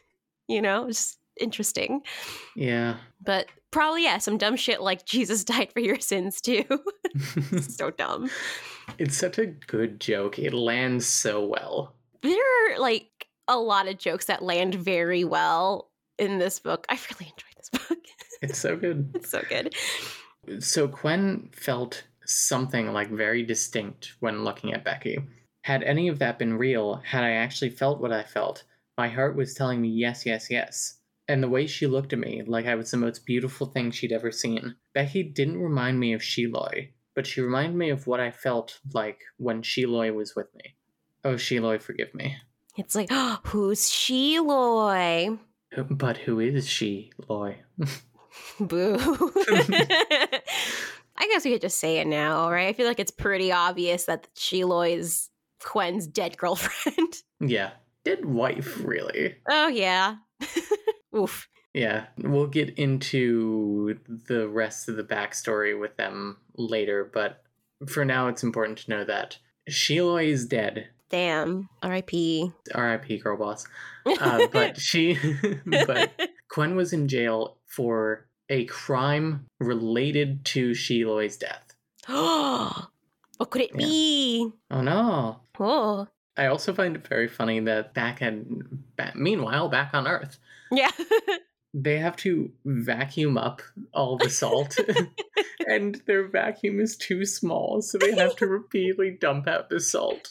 you 0.48 0.60
know, 0.62 0.88
it's 0.88 1.16
interesting. 1.40 2.02
Yeah. 2.56 2.96
But 3.24 3.46
probably 3.70 4.04
yeah, 4.04 4.18
some 4.18 4.38
dumb 4.38 4.56
shit 4.56 4.80
like 4.80 5.04
Jesus 5.04 5.44
died 5.54 5.72
for 5.72 5.80
your 5.80 6.00
sins 6.00 6.40
too. 6.40 6.64
so 7.60 7.90
dumb. 7.90 8.30
it's 8.98 9.16
such 9.16 9.38
a 9.38 9.46
good 9.46 10.00
joke. 10.00 10.38
It 10.38 10.52
lands 10.52 11.06
so 11.06 11.44
well. 11.44 11.94
there 12.22 12.74
are 12.74 12.78
like 12.78 13.28
a 13.48 13.58
lot 13.58 13.88
of 13.88 13.98
jokes 13.98 14.26
that 14.26 14.42
land 14.42 14.74
very 14.74 15.24
well 15.24 15.90
in 16.18 16.38
this 16.38 16.58
book. 16.58 16.86
I 16.88 16.94
really 16.94 17.32
enjoyed 17.32 17.56
this 17.56 17.70
book. 17.70 17.98
It's 18.42 18.58
so 18.58 18.76
good. 18.76 19.10
it's 19.14 19.30
so 19.30 19.42
good. 19.48 19.74
So 20.60 20.88
Quen 20.88 21.50
felt 21.52 22.04
something 22.26 22.92
like 22.92 23.10
very 23.10 23.42
distinct 23.42 24.14
when 24.20 24.44
looking 24.44 24.72
at 24.72 24.84
Becky. 24.84 25.18
Had 25.64 25.82
any 25.82 26.08
of 26.08 26.18
that 26.18 26.38
been 26.38 26.58
real, 26.58 26.96
had 26.96 27.24
I 27.24 27.30
actually 27.30 27.70
felt 27.70 27.98
what 27.98 28.12
I 28.12 28.22
felt, 28.22 28.64
my 28.98 29.08
heart 29.08 29.34
was 29.34 29.54
telling 29.54 29.80
me 29.80 29.88
yes, 29.88 30.26
yes, 30.26 30.50
yes. 30.50 30.98
And 31.26 31.42
the 31.42 31.48
way 31.48 31.66
she 31.66 31.86
looked 31.86 32.12
at 32.12 32.18
me, 32.18 32.42
like 32.46 32.66
I 32.66 32.74
was 32.74 32.90
the 32.90 32.98
most 32.98 33.24
beautiful 33.24 33.68
thing 33.68 33.90
she'd 33.90 34.12
ever 34.12 34.30
seen. 34.30 34.76
Becky 34.92 35.22
didn't 35.22 35.62
remind 35.62 35.98
me 35.98 36.12
of 36.12 36.20
Sheloy, 36.20 36.90
but 37.14 37.26
she 37.26 37.40
reminded 37.40 37.76
me 37.76 37.88
of 37.88 38.06
what 38.06 38.20
I 38.20 38.30
felt 38.30 38.78
like 38.92 39.22
when 39.38 39.62
Sheloy 39.62 40.14
was 40.14 40.36
with 40.36 40.54
me. 40.54 40.76
Oh, 41.24 41.36
Sheloy, 41.36 41.80
forgive 41.80 42.14
me. 42.14 42.36
It's 42.76 42.94
like, 42.94 43.08
oh, 43.10 43.38
who's 43.44 43.88
Sheloy? 43.90 45.38
But 45.88 46.18
who 46.18 46.40
is 46.40 46.68
she, 46.68 47.10
Loy? 47.26 47.56
Boo. 48.60 48.98
I 51.16 51.26
guess 51.30 51.46
we 51.46 51.52
could 51.52 51.62
just 51.62 51.78
say 51.78 52.00
it 52.00 52.06
now, 52.06 52.50
right? 52.50 52.68
I 52.68 52.74
feel 52.74 52.86
like 52.86 53.00
it's 53.00 53.10
pretty 53.10 53.50
obvious 53.50 54.04
that 54.04 54.28
Sheloy 54.34 54.98
is 54.98 55.30
Quen's 55.64 56.06
dead 56.06 56.36
girlfriend. 56.38 57.22
yeah, 57.40 57.70
dead 58.04 58.24
wife, 58.24 58.78
really. 58.84 59.36
oh, 59.48 59.68
yeah. 59.68 60.16
Oof. 61.16 61.48
Yeah, 61.72 62.06
we'll 62.18 62.46
get 62.46 62.70
into 62.78 63.98
the 64.28 64.48
rest 64.48 64.88
of 64.88 64.96
the 64.96 65.02
backstory 65.02 65.78
with 65.78 65.96
them 65.96 66.36
later, 66.56 67.10
but 67.12 67.42
for 67.88 68.04
now, 68.04 68.28
it's 68.28 68.44
important 68.44 68.78
to 68.78 68.90
know 68.90 69.04
that 69.04 69.38
Sheloy 69.68 70.28
is 70.28 70.46
dead. 70.46 70.88
Damn. 71.10 71.68
R.I.P. 71.82 72.52
R.I.P. 72.74 73.18
Girl 73.18 73.36
Boss. 73.36 73.66
Uh, 74.20 74.46
but 74.52 74.78
she, 74.78 75.18
but 75.64 76.12
Quen 76.48 76.76
was 76.76 76.92
in 76.92 77.08
jail 77.08 77.56
for 77.66 78.26
a 78.50 78.66
crime 78.66 79.46
related 79.58 80.44
to 80.44 80.72
Sheloy's 80.72 81.38
death. 81.38 81.74
what 83.38 83.50
could 83.50 83.62
it 83.62 83.70
Yeah. 83.74 83.86
be? 83.86 84.50
Oh 84.70 84.80
no! 84.82 85.40
Oh. 85.58 86.08
I 86.36 86.46
also 86.46 86.74
find 86.74 86.96
it 86.96 87.06
very 87.06 87.28
funny 87.28 87.60
that 87.60 87.94
back 87.94 88.20
at, 88.20 88.34
back, 88.96 89.14
meanwhile, 89.14 89.68
back 89.68 89.90
on 89.94 90.08
Earth, 90.08 90.38
Yeah. 90.72 90.90
they 91.74 91.98
have 91.98 92.16
to 92.16 92.50
vacuum 92.64 93.36
up 93.36 93.60
all 93.92 94.16
the 94.16 94.30
salt 94.30 94.76
and 95.68 96.00
their 96.06 96.28
vacuum 96.28 96.78
is 96.80 96.96
too 96.96 97.24
small 97.24 97.82
so 97.82 97.98
they 97.98 98.12
have 98.14 98.36
to 98.36 98.46
repeatedly 98.46 99.10
dump 99.20 99.48
out 99.48 99.68
the 99.70 99.80
salt 99.80 100.28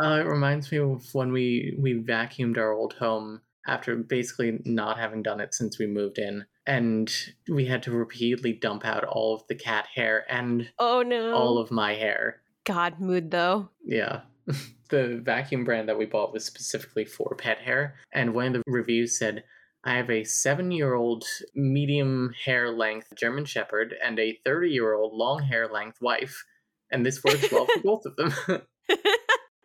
uh, 0.00 0.20
it 0.20 0.26
reminds 0.26 0.70
me 0.70 0.78
of 0.78 1.12
when 1.12 1.32
we 1.32 1.74
we 1.80 1.94
vacuumed 1.94 2.56
our 2.56 2.70
old 2.72 2.92
home 2.92 3.40
after 3.66 3.96
basically 3.96 4.60
not 4.64 4.96
having 4.96 5.24
done 5.24 5.40
it 5.40 5.52
since 5.52 5.76
we 5.76 5.86
moved 5.88 6.18
in 6.18 6.46
and 6.66 7.12
we 7.48 7.66
had 7.66 7.82
to 7.82 7.92
repeatedly 7.92 8.52
dump 8.52 8.84
out 8.84 9.04
all 9.04 9.34
of 9.34 9.46
the 9.48 9.54
cat 9.54 9.86
hair 9.94 10.24
and 10.28 10.68
oh 10.78 11.02
no. 11.02 11.34
all 11.34 11.58
of 11.58 11.70
my 11.70 11.94
hair 11.94 12.40
God 12.64 13.00
mood 13.00 13.30
though. 13.30 13.70
yeah 13.84 14.22
the 14.90 15.20
vacuum 15.22 15.64
brand 15.64 15.88
that 15.88 15.98
we 15.98 16.06
bought 16.06 16.32
was 16.32 16.44
specifically 16.44 17.04
for 17.04 17.34
pet 17.36 17.58
hair 17.58 17.96
and 18.12 18.34
one 18.34 18.48
of 18.48 18.52
the 18.54 18.62
reviews 18.66 19.18
said 19.18 19.44
I 19.86 19.94
have 19.94 20.10
a 20.10 20.24
seven 20.24 20.72
year 20.72 20.94
old 20.94 21.24
medium 21.54 22.34
hair 22.44 22.72
length 22.72 23.12
German 23.14 23.44
Shepherd 23.44 23.94
and 24.04 24.18
a 24.18 24.36
30 24.44 24.70
year 24.70 24.94
old 24.94 25.14
long 25.14 25.44
hair 25.44 25.68
length 25.68 25.98
wife. 26.02 26.44
And 26.90 27.06
this 27.06 27.22
works 27.22 27.50
well 27.52 27.66
for 27.66 27.80
both 27.84 28.04
of 28.04 28.16
them. 28.16 28.62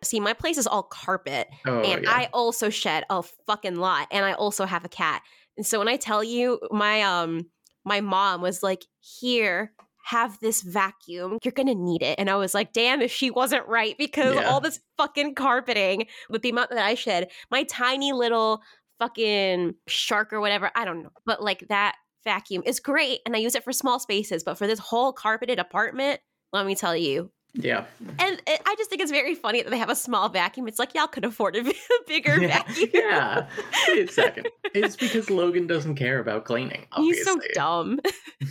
See, 0.04 0.20
my 0.20 0.32
place 0.32 0.58
is 0.58 0.66
all 0.66 0.82
carpet, 0.82 1.48
oh, 1.64 1.80
and 1.80 2.02
yeah. 2.02 2.10
I 2.10 2.28
also 2.32 2.70
shed 2.70 3.04
a 3.08 3.22
fucking 3.46 3.76
lot, 3.76 4.08
and 4.10 4.24
I 4.24 4.32
also 4.32 4.64
have 4.64 4.84
a 4.84 4.88
cat. 4.88 5.22
And 5.56 5.66
so 5.66 5.78
when 5.78 5.88
I 5.88 5.96
tell 5.96 6.22
you, 6.24 6.60
my 6.70 7.02
um, 7.02 7.46
my 7.84 8.00
mom 8.00 8.40
was 8.42 8.62
like, 8.62 8.84
"Here, 9.00 9.72
have 10.04 10.38
this 10.40 10.62
vacuum. 10.62 11.38
You're 11.44 11.52
gonna 11.52 11.74
need 11.74 12.02
it." 12.02 12.18
And 12.18 12.30
I 12.30 12.36
was 12.36 12.54
like, 12.54 12.72
"Damn, 12.72 13.00
if 13.02 13.12
she 13.12 13.30
wasn't 13.30 13.66
right, 13.68 13.96
because 13.98 14.34
Yeah. 14.36 14.48
all 14.50 14.60
this 14.60 14.80
fucking 14.96 15.34
carpeting 15.34 16.06
with 16.30 16.42
the 16.42 16.50
amount 16.50 16.70
that 16.70 16.84
I 16.84 16.94
shed, 16.94 17.30
my 17.50 17.64
tiny 17.64 18.12
little 18.12 18.62
fucking 18.98 19.74
shark 19.88 20.32
or 20.32 20.40
whatever, 20.40 20.70
I 20.74 20.84
don't 20.84 21.02
know, 21.02 21.10
but 21.26 21.42
like 21.42 21.66
that 21.68 21.96
vacuum 22.24 22.62
is 22.64 22.78
great, 22.80 23.20
and 23.26 23.34
I 23.34 23.40
use 23.40 23.54
it 23.54 23.64
for 23.64 23.72
small 23.72 23.98
spaces. 23.98 24.44
But 24.44 24.56
for 24.58 24.66
this 24.66 24.78
whole 24.78 25.12
carpeted 25.12 25.58
apartment, 25.58 26.20
let 26.52 26.66
me 26.66 26.74
tell 26.74 26.96
you, 26.96 27.30
yeah. 27.54 27.84
and 28.18 28.40
it, 28.46 28.62
I 28.66 28.74
just 28.78 28.88
think 28.90 29.02
it's 29.02 29.10
very 29.10 29.34
funny 29.34 29.62
that 29.62 29.70
they 29.70 29.78
have 29.78 29.90
a 29.90 29.96
small 29.96 30.28
vacuum. 30.28 30.68
It's 30.68 30.78
like 30.78 30.94
y'all 30.94 31.06
could 31.06 31.24
afford 31.24 31.56
a 31.56 31.64
bigger 32.06 32.40
Yeah. 32.40 32.62
vacuum. 32.62 32.90
yeah. 32.94 33.46
Wait 33.88 34.08
a 34.08 34.12
second. 34.12 34.48
It's 34.74 34.96
because 34.96 35.28
Logan 35.30 35.66
doesn't 35.66 35.96
care 35.96 36.18
about 36.18 36.44
cleaning. 36.44 36.86
He's 36.96 37.24
so 37.24 37.32
Obviously. 37.32 37.54
dumb. 37.54 38.00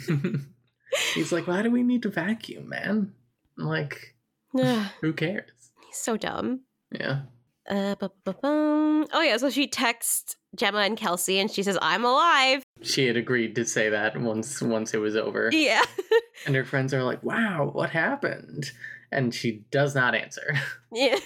He's 1.15 1.31
like, 1.31 1.47
why 1.47 1.61
do 1.61 1.71
we 1.71 1.83
need 1.83 2.03
to 2.03 2.09
vacuum, 2.09 2.69
man? 2.69 3.13
I'm 3.57 3.65
like, 3.65 4.15
who 5.01 5.13
cares? 5.13 5.49
He's 5.87 5.97
so 5.97 6.17
dumb. 6.17 6.61
Yeah. 6.91 7.21
Uh, 7.69 7.95
oh 8.43 9.21
yeah, 9.23 9.37
so 9.37 9.49
she 9.49 9.67
texts 9.67 10.35
Gemma 10.55 10.79
and 10.79 10.97
Kelsey, 10.97 11.39
and 11.39 11.49
she 11.49 11.63
says, 11.63 11.77
"I'm 11.81 12.03
alive." 12.03 12.63
She 12.83 13.07
had 13.07 13.17
agreed 13.17 13.55
to 13.55 13.65
say 13.65 13.89
that 13.89 14.19
once 14.19 14.61
once 14.61 14.93
it 14.93 14.97
was 14.97 15.15
over, 15.15 15.49
Yeah. 15.51 15.83
and 16.45 16.55
her 16.55 16.65
friends 16.65 16.93
are 16.93 17.03
like, 17.03 17.23
"Wow, 17.23 17.69
what 17.73 17.89
happened?" 17.91 18.71
And 19.11 19.35
she 19.35 19.65
does 19.71 19.93
not 19.93 20.15
answer. 20.15 20.55
yeah. 20.93 21.17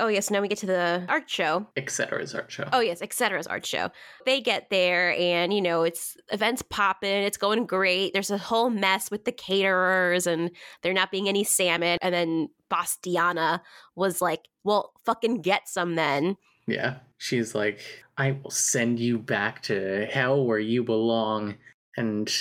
oh 0.00 0.08
yes. 0.08 0.30
now 0.30 0.40
we 0.40 0.48
get 0.48 0.58
to 0.58 0.66
the 0.66 1.04
art 1.08 1.30
show. 1.30 1.66
Etc's 1.76 2.34
art 2.34 2.50
show. 2.50 2.68
Oh 2.72 2.80
yes, 2.80 3.00
Etc's 3.00 3.46
art 3.46 3.64
show. 3.64 3.90
They 4.26 4.40
get 4.40 4.68
there, 4.70 5.12
and 5.16 5.52
you 5.54 5.62
know 5.62 5.82
it's 5.84 6.16
events 6.32 6.62
popping. 6.62 7.22
It's 7.22 7.36
going 7.36 7.66
great. 7.66 8.12
There's 8.12 8.30
a 8.30 8.38
whole 8.38 8.68
mess 8.70 9.10
with 9.10 9.24
the 9.24 9.32
caterers, 9.32 10.26
and 10.26 10.50
there 10.82 10.92
not 10.92 11.10
being 11.12 11.28
any 11.28 11.44
salmon. 11.44 11.98
And 12.02 12.12
then 12.14 12.48
Bastiana 12.68 13.62
was 13.94 14.20
like, 14.20 14.48
"Well, 14.64 14.92
fucking 15.04 15.42
get 15.42 15.68
some 15.68 15.94
then." 15.94 16.36
Yeah. 16.66 16.96
She's 17.20 17.54
like, 17.54 17.80
I 18.16 18.30
will 18.30 18.50
send 18.50 18.98
you 18.98 19.18
back 19.18 19.62
to 19.64 20.06
hell 20.10 20.42
where 20.42 20.58
you 20.58 20.82
belong. 20.82 21.56
And 21.94 22.32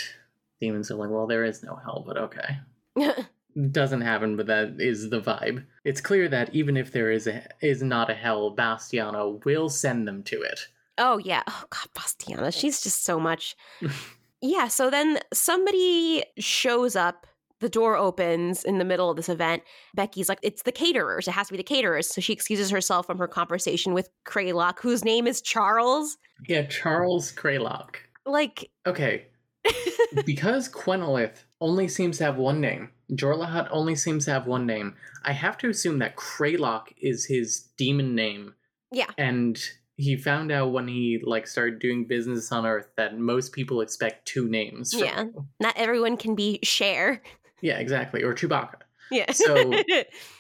demons 0.62 0.90
are 0.90 0.96
like, 0.96 1.10
well, 1.10 1.28
there 1.28 1.44
is 1.44 1.62
no 1.62 1.76
hell, 1.76 2.06
but 2.08 2.18
okay. 2.18 2.60
Doesn't 3.72 4.00
happen, 4.00 4.38
but 4.38 4.48
that 4.48 4.78
is 4.80 5.10
the 5.10 5.20
vibe. 5.20 5.66
It's 5.84 6.00
clear 6.00 6.30
that 6.30 6.56
even 6.56 6.78
if 6.78 6.94
there 6.94 7.12
is 7.12 7.28
a 7.28 7.46
is 7.62 7.84
not 7.84 8.10
a 8.10 8.14
hell, 8.14 8.52
Bastiana 8.52 9.28
will 9.44 9.68
send 9.68 10.08
them 10.08 10.24
to 10.24 10.42
it. 10.42 10.62
Oh 10.98 11.18
yeah. 11.18 11.44
Oh 11.46 11.64
god, 11.70 11.90
Bastiana. 11.94 12.50
She's 12.50 12.82
just 12.82 13.04
so 13.04 13.20
much. 13.20 13.58
yeah, 14.42 14.70
so 14.70 14.90
then 14.90 15.20
somebody 15.34 16.24
shows 16.38 16.96
up. 16.96 17.28
The 17.60 17.70
door 17.70 17.95
opens 17.97 18.64
in 18.64 18.78
the 18.78 18.86
middle 18.86 19.10
of 19.10 19.18
this 19.18 19.30
event. 19.30 19.64
Becky's 19.95 20.30
like, 20.30 20.39
it's 20.41 20.64
the 20.64 20.72
caterers. 20.72 21.28
It 21.28 21.32
has 21.32 21.47
to 21.47 21.53
be 21.53 21.57
the 21.57 21.64
caterers. 21.64 22.07
So 22.07 22.22
she 22.22 22.34
excuses 22.34 22.70
herself 22.70 23.05
from 23.05 23.18
her 23.18 23.28
conversation 23.28 23.93
with 23.93 24.10
Craylock, 24.26 24.82
whose 24.82 25.03
name 25.03 25.28
is 25.28 25.41
Charles. 25.41 26.18
Yeah, 26.47 26.64
Charles 26.64 27.32
Craylock. 27.32 28.01
Like, 28.26 28.70
Okay, 28.86 29.26
because 30.26 30.70
Quenalith 30.70 31.43
only 31.62 31.88
seems 31.88 32.18
to 32.20 32.26
have 32.26 32.38
one 32.38 32.62
name, 32.62 32.91
Jorlahat 33.12 33.68
only 33.72 33.95
seems 33.95 34.26
to 34.26 34.32
have 34.32 34.47
one 34.47 34.66
name, 34.66 34.95
I 35.24 35.34
have 35.34 35.57
to 35.60 35.70
assume 35.70 35.99
that 35.99 36.16
Craylock 36.16 36.93
is 37.01 37.26
his 37.26 37.70
demon 37.78 38.16
name. 38.16 38.53
Yeah. 38.91 39.10
And 39.18 39.60
he 39.95 40.16
found 40.16 40.51
out 40.51 40.72
when 40.72 40.88
he 40.88 41.22
like 41.24 41.45
started 41.45 41.80
doing 41.80 42.05
business 42.05 42.51
on 42.51 42.66
Earth 42.66 42.89
that 42.95 43.18
most 43.18 43.51
people 43.51 43.82
expect 43.82 44.26
two 44.26 44.47
names. 44.47 44.93
Yeah. 44.93 45.24
you. 45.24 45.45
not 45.60 45.76
everyone 45.76 46.18
can 46.18 46.36
be 46.36 46.60
Cher. 46.64 47.22
Yeah, 47.62 47.78
exactly. 47.80 48.24
Or 48.24 48.34
Chewbacca. 48.34 48.76
Yeah. 49.12 49.32
So- 49.32 49.74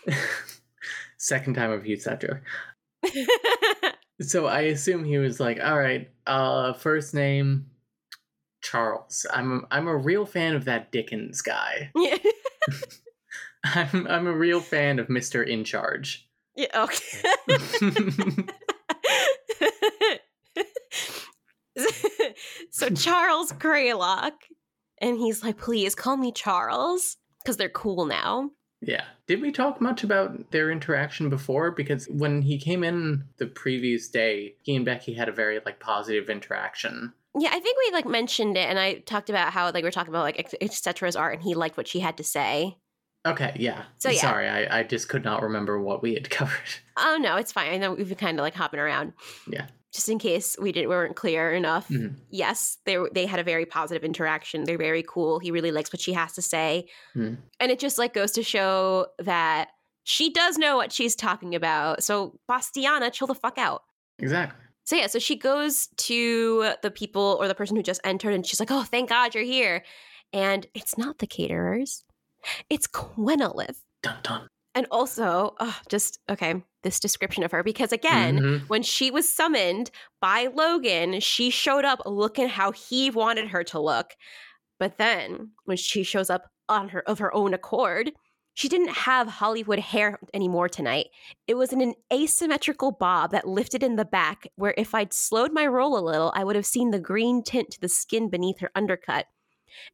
Second 1.17 1.55
time 1.55 1.71
I've 1.71 1.85
used 1.85 2.05
that 2.05 2.21
joke. 2.21 2.41
So 4.21 4.47
I 4.47 4.63
assume 4.63 5.05
he 5.05 5.17
was 5.17 5.39
like, 5.39 5.61
all 5.63 5.79
right, 5.79 6.11
uh, 6.27 6.73
first 6.73 7.13
name 7.13 7.67
Charles. 8.61 9.25
I'm 9.33 9.65
I'm 9.71 9.87
a 9.87 9.95
real 9.95 10.25
fan 10.25 10.55
of 10.55 10.65
that 10.65 10.91
Dickens 10.91 11.41
guy. 11.41 11.89
yeah. 11.95 12.17
I'm 13.63 14.05
I'm 14.07 14.27
a 14.27 14.33
real 14.33 14.59
fan 14.59 14.99
of 14.99 15.07
Mr. 15.07 15.47
In 15.47 15.63
Charge. 15.63 16.27
Yeah, 16.57 16.67
okay. 16.83 17.29
so 22.71 22.89
Charles 22.89 23.51
Craylock, 23.53 24.33
and 25.01 25.17
he's 25.17 25.43
like, 25.43 25.57
please 25.57 25.95
call 25.95 26.17
me 26.17 26.31
Charles, 26.31 27.17
because 27.43 27.57
they're 27.57 27.69
cool 27.69 28.05
now. 28.05 28.51
yeah. 28.81 29.03
Did 29.27 29.41
we 29.41 29.51
talk 29.51 29.79
much 29.79 30.03
about 30.03 30.49
their 30.51 30.71
interaction 30.71 31.29
before? 31.29 31.69
Because 31.71 32.07
when 32.07 32.41
he 32.41 32.57
came 32.57 32.83
in 32.83 33.25
the 33.37 33.45
previous 33.45 34.07
day, 34.09 34.55
he 34.63 34.75
and 34.75 34.83
Becky 34.83 35.13
had 35.13 35.29
a 35.29 35.31
very 35.31 35.59
like 35.63 35.79
positive 35.79 36.29
interaction. 36.31 37.13
Yeah, 37.37 37.49
I 37.53 37.59
think 37.59 37.77
we 37.77 37.93
like 37.93 38.07
mentioned 38.07 38.57
it, 38.57 38.67
and 38.67 38.79
I 38.79 38.95
talked 39.05 39.29
about 39.29 39.53
how 39.53 39.69
like 39.71 39.83
we're 39.83 39.91
talking 39.91 40.11
about 40.11 40.23
like 40.23 40.39
etc's 40.61 41.15
art, 41.15 41.35
and 41.35 41.43
he 41.43 41.53
liked 41.53 41.77
what 41.77 41.87
she 41.87 41.99
had 41.99 42.17
to 42.17 42.23
say. 42.23 42.77
Okay, 43.27 43.55
yeah. 43.59 43.83
So, 43.99 44.09
yeah. 44.09 44.21
Sorry, 44.21 44.47
I, 44.47 44.79
I 44.79 44.83
just 44.83 45.09
could 45.09 45.23
not 45.23 45.43
remember 45.43 45.79
what 45.79 46.01
we 46.01 46.15
had 46.15 46.29
covered. 46.31 46.57
Oh 46.97 47.17
no, 47.21 47.35
it's 47.35 47.51
fine. 47.51 47.71
I 47.71 47.77
know 47.77 47.93
we've 47.93 48.07
been 48.09 48.17
kind 48.17 48.39
of 48.39 48.43
like 48.43 48.55
hopping 48.55 48.79
around. 48.79 49.13
Yeah. 49.47 49.67
Just 49.91 50.07
in 50.09 50.19
case 50.19 50.55
we 50.61 50.71
didn't 50.71 50.89
weren't 50.89 51.15
clear 51.15 51.51
enough. 51.51 51.87
Mhm. 51.89 52.15
Yes, 52.29 52.77
they 52.85 52.97
they 53.11 53.25
had 53.25 53.39
a 53.39 53.43
very 53.43 53.65
positive 53.65 54.03
interaction. 54.03 54.63
They're 54.63 54.77
very 54.77 55.03
cool. 55.03 55.39
He 55.39 55.49
really 55.51 55.71
likes 55.71 55.91
what 55.91 55.99
she 56.01 56.13
has 56.13 56.33
to 56.33 56.41
say, 56.43 56.87
Hmm. 57.13 57.35
and 57.59 57.71
it 57.71 57.79
just 57.79 57.97
like 57.97 58.13
goes 58.13 58.31
to 58.33 58.43
show 58.43 59.07
that 59.19 59.69
she 60.03 60.31
does 60.31 60.57
know 60.57 60.77
what 60.77 60.91
she's 60.91 61.15
talking 61.15 61.55
about. 61.55 62.03
So 62.03 62.39
Bastiana, 62.47 63.09
chill 63.11 63.27
the 63.27 63.35
fuck 63.35 63.57
out. 63.57 63.83
Exactly. 64.19 64.59
So 64.83 64.95
yeah, 64.95 65.07
so 65.07 65.19
she 65.19 65.35
goes 65.35 65.87
to 65.97 66.73
the 66.81 66.89
people 66.91 67.37
or 67.39 67.47
the 67.47 67.55
person 67.55 67.75
who 67.75 67.83
just 67.83 68.01
entered, 68.03 68.33
and 68.33 68.45
she's 68.45 68.59
like, 68.59 68.71
"Oh, 68.71 68.83
thank 68.83 69.09
God 69.09 69.33
you're 69.35 69.43
here." 69.43 69.83
And 70.33 70.67
it's 70.75 70.97
not 70.99 71.17
the 71.19 71.27
caterers; 71.27 72.03
it's 72.69 72.85
Quenalith. 72.87 73.81
Dun 74.03 74.17
dun. 74.23 74.47
And 74.75 74.85
also, 74.91 75.55
oh, 75.59 75.79
just 75.89 76.19
okay, 76.29 76.63
this 76.83 76.99
description 76.99 77.43
of 77.43 77.51
her 77.51 77.63
because 77.63 77.91
again, 77.91 78.39
Mhm. 78.39 78.69
when 78.69 78.83
she 78.83 79.11
was 79.11 79.31
summoned 79.33 79.91
by 80.21 80.47
Logan, 80.53 81.19
she 81.19 81.49
showed 81.49 81.85
up 81.85 82.01
looking 82.05 82.47
how 82.47 82.71
he 82.71 83.09
wanted 83.09 83.49
her 83.49 83.63
to 83.65 83.79
look. 83.79 84.15
But 84.79 84.97
then 84.97 85.51
when 85.65 85.77
she 85.77 86.03
shows 86.03 86.29
up 86.29 86.51
on 86.69 86.89
her 86.89 87.01
of 87.09 87.19
her 87.19 87.33
own 87.33 87.53
accord, 87.53 88.13
she 88.53 88.69
didn't 88.69 88.89
have 88.89 89.27
Hollywood 89.27 89.79
hair 89.79 90.19
anymore 90.33 90.69
tonight. 90.69 91.07
It 91.47 91.55
was 91.55 91.73
in 91.73 91.81
an 91.81 91.95
asymmetrical 92.13 92.91
bob 92.91 93.31
that 93.31 93.47
lifted 93.47 93.83
in 93.83 93.95
the 93.95 94.05
back, 94.05 94.47
where 94.55 94.73
if 94.77 94.93
I'd 94.93 95.13
slowed 95.13 95.51
my 95.53 95.65
roll 95.65 95.97
a 95.97 96.03
little, 96.03 96.31
I 96.35 96.43
would 96.43 96.55
have 96.55 96.65
seen 96.65 96.91
the 96.91 96.99
green 96.99 97.41
tint 97.43 97.71
to 97.71 97.79
the 97.81 97.89
skin 97.89 98.29
beneath 98.29 98.59
her 98.59 98.71
undercut. 98.75 99.27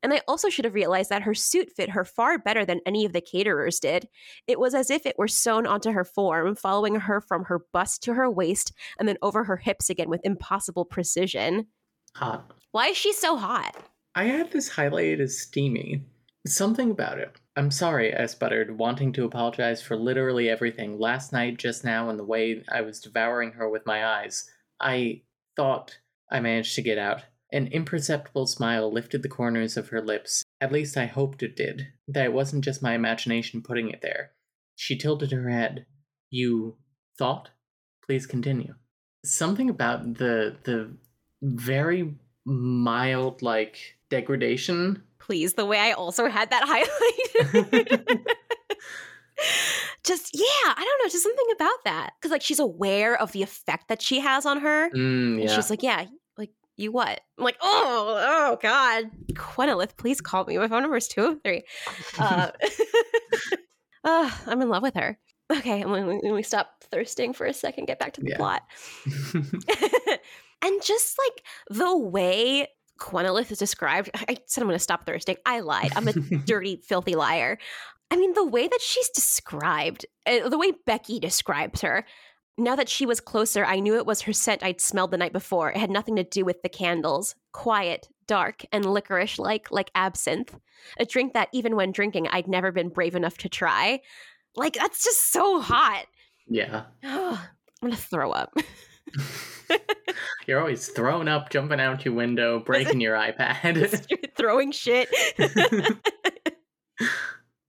And 0.03 0.13
I 0.13 0.21
also 0.27 0.49
should 0.49 0.65
have 0.65 0.73
realized 0.73 1.09
that 1.09 1.23
her 1.23 1.33
suit 1.33 1.71
fit 1.75 1.89
her 1.91 2.05
far 2.05 2.37
better 2.37 2.65
than 2.65 2.81
any 2.85 3.05
of 3.05 3.13
the 3.13 3.21
caterers 3.21 3.79
did. 3.79 4.07
It 4.47 4.59
was 4.59 4.73
as 4.73 4.89
if 4.89 5.05
it 5.05 5.17
were 5.17 5.27
sewn 5.27 5.65
onto 5.67 5.91
her 5.91 6.03
form, 6.03 6.55
following 6.55 6.95
her 6.95 7.21
from 7.21 7.45
her 7.45 7.65
bust 7.73 8.03
to 8.03 8.13
her 8.13 8.29
waist 8.29 8.73
and 8.99 9.07
then 9.07 9.17
over 9.21 9.43
her 9.45 9.57
hips 9.57 9.89
again 9.89 10.09
with 10.09 10.21
impossible 10.23 10.85
precision. 10.85 11.67
Hot. 12.15 12.53
Why 12.71 12.87
is 12.87 12.97
she 12.97 13.13
so 13.13 13.37
hot? 13.37 13.75
I 14.15 14.25
had 14.25 14.51
this 14.51 14.69
highlighted 14.69 15.19
as 15.19 15.39
steamy. 15.39 16.03
Something 16.47 16.91
about 16.91 17.19
it. 17.19 17.35
I'm 17.57 17.71
sorry, 17.71 18.13
I 18.13 18.25
sputtered, 18.27 18.77
wanting 18.77 19.13
to 19.13 19.25
apologize 19.25 19.81
for 19.81 19.95
literally 19.95 20.49
everything 20.49 20.99
last 20.99 21.33
night, 21.33 21.57
just 21.57 21.83
now, 21.83 22.09
and 22.09 22.19
the 22.19 22.23
way 22.23 22.63
I 22.69 22.81
was 22.81 22.99
devouring 22.99 23.53
her 23.53 23.69
with 23.69 23.85
my 23.85 24.05
eyes. 24.05 24.49
I 24.79 25.21
thought 25.55 25.97
I 26.29 26.41
managed 26.41 26.75
to 26.75 26.81
get 26.81 26.97
out. 26.97 27.23
An 27.51 27.67
imperceptible 27.67 28.47
smile 28.47 28.91
lifted 28.91 29.23
the 29.23 29.29
corners 29.29 29.77
of 29.77 29.89
her 29.89 30.01
lips. 30.01 30.43
At 30.59 30.71
least 30.71 30.97
I 30.97 31.05
hoped 31.05 31.43
it 31.43 31.55
did. 31.55 31.87
That 32.07 32.25
it 32.25 32.33
wasn't 32.33 32.63
just 32.65 32.81
my 32.83 32.93
imagination 32.93 33.61
putting 33.61 33.89
it 33.89 34.01
there. 34.01 34.31
She 34.75 34.97
tilted 34.97 35.31
her 35.31 35.49
head. 35.49 35.85
You 36.31 36.77
thought? 37.17 37.49
Please 38.05 38.25
continue. 38.25 38.75
Something 39.23 39.69
about 39.69 40.15
the 40.15 40.57
the 40.63 40.91
very 41.41 42.15
mild 42.45 43.41
like 43.41 43.97
degradation 44.09 45.03
Please, 45.25 45.55
the 45.55 45.65
way 45.65 45.79
I 45.79 45.91
also 45.93 46.27
had 46.29 46.51
that 46.51 46.63
highlight. 46.67 47.97
just, 50.03 50.29
yeah, 50.33 50.43
I 50.67 50.75
don't 50.83 51.03
know, 51.03 51.09
just 51.09 51.23
something 51.23 51.45
about 51.55 51.83
that. 51.85 52.11
Because, 52.19 52.31
like, 52.31 52.43
she's 52.43 52.59
aware 52.59 53.19
of 53.19 53.31
the 53.31 53.41
effect 53.41 53.87
that 53.87 54.03
she 54.03 54.19
has 54.19 54.45
on 54.45 54.59
her. 54.59 54.89
Mm, 54.91 55.39
And 55.39 55.43
yeah. 55.43 55.55
she's 55.55 55.71
like, 55.71 55.81
yeah, 55.81 56.05
you 56.77 56.91
what? 56.91 57.21
I'm 57.37 57.43
like, 57.43 57.57
oh, 57.61 58.15
oh, 58.17 58.57
God. 58.61 59.05
Quenalith, 59.33 59.97
please 59.97 60.21
call 60.21 60.45
me. 60.45 60.57
My 60.57 60.67
phone 60.67 60.81
number 60.81 60.97
is 60.97 61.07
203. 61.07 61.63
Uh, 62.19 62.51
uh, 64.03 64.31
I'm 64.47 64.61
in 64.61 64.69
love 64.69 64.83
with 64.83 64.95
her. 64.95 65.17
Okay, 65.51 65.81
and 65.81 65.91
when 65.91 66.33
we, 66.33 66.43
stop 66.43 66.83
thirsting 66.91 67.33
for 67.33 67.45
a 67.45 67.53
second, 67.53 67.85
get 67.85 67.99
back 67.99 68.13
to 68.13 68.21
the 68.21 68.31
Yeah. 68.31 68.37
plot. 68.37 68.63
and 70.63 70.81
just 70.81 71.17
like 71.19 71.43
the 71.69 71.95
way 71.95 72.67
Quenalith 72.99 73.51
is 73.51 73.59
described, 73.59 74.09
I 74.13 74.37
said 74.47 74.61
I'm 74.61 74.67
going 74.67 74.75
to 74.75 74.79
stop 74.79 75.05
thirsting. 75.05 75.37
I 75.45 75.59
lied. 75.59 75.91
I'm 75.95 76.07
a 76.07 76.13
dirty, 76.13 76.81
filthy 76.83 77.15
liar. 77.15 77.59
I 78.09 78.15
mean, 78.17 78.33
the 78.33 78.45
way 78.45 78.67
that 78.67 78.81
she's 78.81 79.09
described, 79.09 80.05
uh, 80.25 80.49
the 80.49 80.57
way 80.57 80.71
Becky 80.85 81.19
describes 81.19 81.81
her, 81.81 82.05
now 82.57 82.75
that 82.75 82.89
she 82.89 83.05
was 83.05 83.19
closer, 83.19 83.65
I 83.65 83.79
knew 83.79 83.95
it 83.95 84.05
was 84.05 84.21
her 84.21 84.33
scent 84.33 84.63
I'd 84.63 84.81
smelled 84.81 85.11
the 85.11 85.17
night 85.17 85.33
before. 85.33 85.71
It 85.71 85.77
had 85.77 85.89
nothing 85.89 86.15
to 86.15 86.23
do 86.23 86.45
with 86.45 86.61
the 86.61 86.69
candles. 86.69 87.35
Quiet, 87.51 88.07
dark, 88.27 88.63
and 88.71 88.85
licorice 88.85 89.39
like, 89.39 89.71
like 89.71 89.91
absinthe. 89.95 90.57
A 90.99 91.05
drink 91.05 91.33
that, 91.33 91.49
even 91.51 91.75
when 91.75 91.91
drinking, 91.91 92.27
I'd 92.29 92.47
never 92.47 92.71
been 92.71 92.89
brave 92.89 93.15
enough 93.15 93.37
to 93.39 93.49
try. 93.49 94.01
Like, 94.55 94.73
that's 94.73 95.03
just 95.03 95.31
so 95.31 95.59
hot. 95.59 96.05
yeah. 96.47 96.83
I'm 97.03 97.37
going 97.81 97.93
to 97.93 97.97
throw 97.97 98.31
up. 98.31 98.53
You're 100.47 100.59
always 100.59 100.87
throwing 100.87 101.27
up, 101.27 101.49
jumping 101.49 101.79
out 101.79 102.05
your 102.05 102.13
window, 102.13 102.59
breaking 102.65 103.01
your 103.01 103.15
iPad. 103.15 104.15
Throwing 104.37 104.71
shit. 104.71 105.09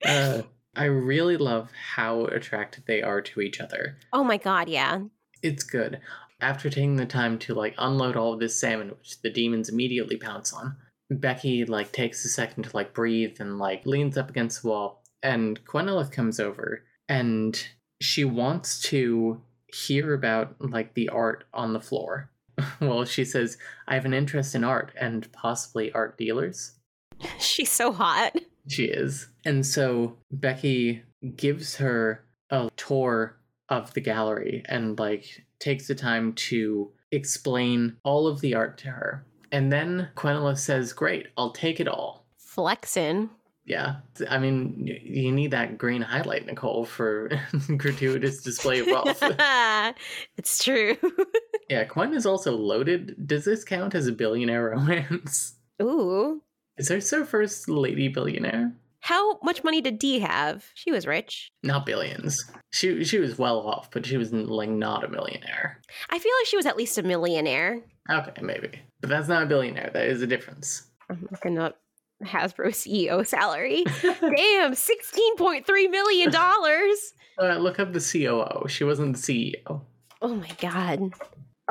uh, 0.04 0.42
I 0.76 0.84
really 0.84 1.36
love 1.36 1.70
how 1.94 2.26
attracted 2.26 2.84
they 2.86 3.02
are 3.02 3.22
to 3.22 3.40
each 3.40 3.60
other. 3.60 3.96
oh 4.12 4.22
my 4.22 4.36
God, 4.36 4.68
yeah. 4.68 5.00
It's 5.42 5.64
good. 5.64 6.00
After 6.40 6.68
taking 6.68 6.96
the 6.96 7.06
time 7.06 7.38
to 7.40 7.54
like 7.54 7.74
unload 7.78 8.16
all 8.16 8.34
of 8.34 8.40
this 8.40 8.58
salmon, 8.60 8.90
which 8.90 9.22
the 9.22 9.30
demons 9.30 9.70
immediately 9.70 10.16
pounce 10.16 10.52
on, 10.52 10.76
Becky 11.10 11.64
like 11.64 11.92
takes 11.92 12.24
a 12.24 12.28
second 12.28 12.64
to 12.64 12.76
like 12.76 12.92
breathe 12.92 13.36
and 13.40 13.58
like 13.58 13.86
leans 13.86 14.18
up 14.18 14.28
against 14.28 14.62
the 14.62 14.68
wall. 14.68 15.02
And 15.22 15.64
Quenella 15.64 16.06
comes 16.08 16.38
over 16.38 16.84
and 17.08 17.66
she 18.00 18.24
wants 18.24 18.80
to 18.82 19.40
hear 19.68 20.12
about 20.12 20.56
like 20.60 20.94
the 20.94 21.08
art 21.08 21.44
on 21.54 21.72
the 21.72 21.80
floor. 21.80 22.30
well, 22.80 23.04
she 23.04 23.24
says, 23.24 23.56
I 23.88 23.94
have 23.94 24.04
an 24.04 24.14
interest 24.14 24.54
in 24.54 24.64
art 24.64 24.92
and 25.00 25.30
possibly 25.32 25.92
art 25.92 26.18
dealers. 26.18 26.72
She's 27.38 27.72
so 27.72 27.92
hot. 27.92 28.36
She 28.68 28.84
is. 28.84 29.28
And 29.44 29.64
so 29.64 30.16
Becky 30.30 31.02
gives 31.36 31.76
her 31.76 32.24
a 32.50 32.68
tour 32.76 33.36
of 33.68 33.92
the 33.94 34.00
gallery 34.00 34.62
and 34.66 34.98
like 34.98 35.44
takes 35.58 35.88
the 35.88 35.94
time 35.94 36.32
to 36.34 36.92
explain 37.12 37.96
all 38.04 38.26
of 38.26 38.40
the 38.40 38.54
art 38.54 38.78
to 38.78 38.88
her. 38.88 39.26
And 39.52 39.72
then 39.72 40.08
Quenella 40.16 40.56
says, 40.56 40.92
Great, 40.92 41.28
I'll 41.36 41.52
take 41.52 41.80
it 41.80 41.88
all. 41.88 42.26
Flexin. 42.40 43.30
Yeah. 43.64 43.96
I 44.30 44.38
mean, 44.38 44.86
you 44.86 45.32
need 45.32 45.50
that 45.50 45.76
green 45.76 46.02
highlight, 46.02 46.46
Nicole, 46.46 46.84
for 46.84 47.30
gratuitous 47.76 48.42
display 48.42 48.80
of 48.80 48.86
wealth. 48.86 49.22
it's 50.36 50.62
true. 50.62 50.96
yeah, 51.68 51.84
Quen 51.84 52.14
is 52.14 52.26
also 52.26 52.52
loaded. 52.52 53.26
Does 53.26 53.44
this 53.44 53.64
count 53.64 53.94
as 53.94 54.06
a 54.06 54.12
billionaire 54.12 54.70
romance? 54.70 55.54
Ooh. 55.82 56.42
Is 56.78 56.88
this 56.88 57.10
her 57.10 57.24
first 57.24 57.68
lady 57.68 58.08
billionaire? 58.08 58.72
How 59.00 59.38
much 59.42 59.62
money 59.62 59.80
did 59.80 59.98
Dee 59.98 60.18
have? 60.18 60.64
She 60.74 60.90
was 60.90 61.06
rich. 61.06 61.50
Not 61.62 61.86
billions. 61.86 62.44
She 62.72 63.04
she 63.04 63.18
was 63.18 63.38
well 63.38 63.60
off, 63.60 63.90
but 63.90 64.04
she 64.04 64.16
was 64.16 64.32
like 64.32 64.68
not 64.68 65.04
a 65.04 65.08
millionaire. 65.08 65.80
I 66.10 66.18
feel 66.18 66.32
like 66.40 66.46
she 66.46 66.56
was 66.56 66.66
at 66.66 66.76
least 66.76 66.98
a 66.98 67.02
millionaire. 67.02 67.82
Okay, 68.10 68.42
maybe, 68.42 68.80
but 69.00 69.08
that's 69.10 69.28
not 69.28 69.44
a 69.44 69.46
billionaire. 69.46 69.90
That 69.92 70.06
is 70.08 70.22
a 70.22 70.26
difference. 70.26 70.86
I'm 71.08 71.26
looking 71.30 71.58
up 71.58 71.78
Hasbro 72.24 72.68
CEO 72.68 73.24
salary. 73.26 73.84
Damn, 74.36 74.74
sixteen 74.74 75.36
point 75.36 75.66
three 75.66 75.88
million 75.88 76.30
dollars. 76.30 77.12
Uh, 77.38 77.58
look 77.58 77.78
up 77.78 77.92
the 77.92 78.00
COO. 78.00 78.66
She 78.66 78.82
wasn't 78.82 79.14
the 79.14 79.20
CEO. 79.66 79.82
Oh 80.22 80.34
my 80.36 80.48
god. 80.58 81.12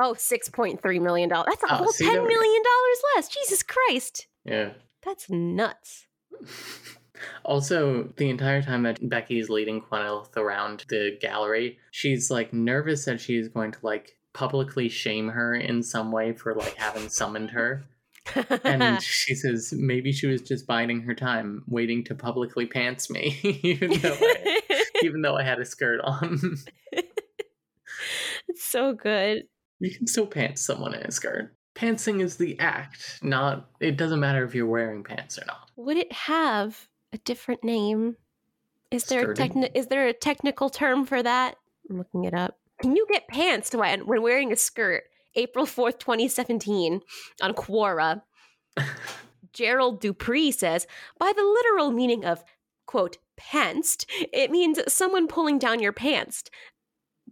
Oh, 0.00 0.12
$6.3 0.16 1.02
million. 1.02 1.28
That's 1.28 1.62
a 1.64 1.66
Oh, 1.68 1.74
whole 1.78 1.88
see, 1.88 2.04
$10 2.06 2.12
there 2.12 2.22
we 2.22 2.28
million 2.28 2.62
go. 2.62 3.16
less. 3.16 3.26
Jesus 3.28 3.64
Christ. 3.64 4.28
Yeah. 4.44 4.74
That's 5.06 5.30
nuts. 5.30 6.06
Also, 7.46 8.12
the 8.18 8.28
entire 8.28 8.60
time 8.60 8.82
that 8.82 9.08
Becky's 9.08 9.48
leading 9.48 9.80
Quenalith 9.80 10.36
around 10.36 10.84
the 10.90 11.16
gallery, 11.18 11.78
she's 11.90 12.30
like 12.30 12.52
nervous 12.52 13.06
that 13.06 13.18
she's 13.22 13.48
going 13.48 13.72
to 13.72 13.78
like 13.82 14.18
publicly 14.34 14.90
shame 14.90 15.28
her 15.28 15.54
in 15.54 15.82
some 15.82 16.12
way 16.12 16.34
for 16.34 16.54
like 16.54 16.74
having 16.74 17.08
summoned 17.08 17.50
her. 17.52 17.86
And 18.64 19.02
she 19.02 19.34
says 19.34 19.72
maybe 19.74 20.12
she 20.12 20.26
was 20.26 20.42
just 20.42 20.66
biding 20.66 21.00
her 21.04 21.14
time, 21.14 21.64
waiting 21.66 22.04
to 22.04 22.14
publicly 22.14 22.66
pants 22.66 23.08
me, 23.08 23.40
even 23.62 23.98
though 23.98 24.18
I, 24.20 24.60
even 25.02 25.22
though 25.22 25.36
I 25.36 25.42
had 25.42 25.58
a 25.58 25.64
skirt 25.64 26.02
on. 26.04 26.38
it's 26.92 28.62
so 28.62 28.92
good. 28.92 29.44
you 29.80 29.90
can 29.90 30.06
still 30.06 30.26
pants 30.26 30.66
someone 30.66 30.92
in 30.92 31.00
a 31.00 31.10
skirt. 31.10 31.55
Pantsing 31.76 32.22
is 32.22 32.36
the 32.36 32.58
act, 32.58 33.18
not. 33.22 33.68
It 33.80 33.96
doesn't 33.96 34.20
matter 34.20 34.44
if 34.44 34.54
you're 34.54 34.66
wearing 34.66 35.04
pants 35.04 35.38
or 35.38 35.44
not. 35.46 35.70
Would 35.76 35.98
it 35.98 36.10
have 36.12 36.88
a 37.12 37.18
different 37.18 37.62
name? 37.62 38.16
Is 38.90 39.04
there 39.04 39.30
a 39.30 39.34
techni- 39.34 39.70
is 39.74 39.88
there 39.88 40.08
a 40.08 40.12
technical 40.12 40.70
term 40.70 41.04
for 41.04 41.22
that? 41.22 41.56
I'm 41.90 41.98
looking 41.98 42.24
it 42.24 42.34
up. 42.34 42.58
Can 42.80 42.96
you 42.96 43.06
get 43.10 43.28
pants 43.28 43.74
when 43.74 44.06
when 44.06 44.22
wearing 44.22 44.52
a 44.52 44.56
skirt? 44.56 45.04
April 45.34 45.66
4th, 45.66 45.98
2017 45.98 47.02
on 47.42 47.52
Quora. 47.52 48.22
Gerald 49.52 50.00
Dupree 50.00 50.50
says, 50.50 50.86
by 51.18 51.32
the 51.36 51.42
literal 51.42 51.90
meaning 51.90 52.24
of 52.24 52.42
quote 52.86 53.18
pantsed, 53.38 54.06
it 54.32 54.50
means 54.50 54.80
someone 54.88 55.28
pulling 55.28 55.58
down 55.58 55.80
your 55.80 55.92
pants. 55.92 56.44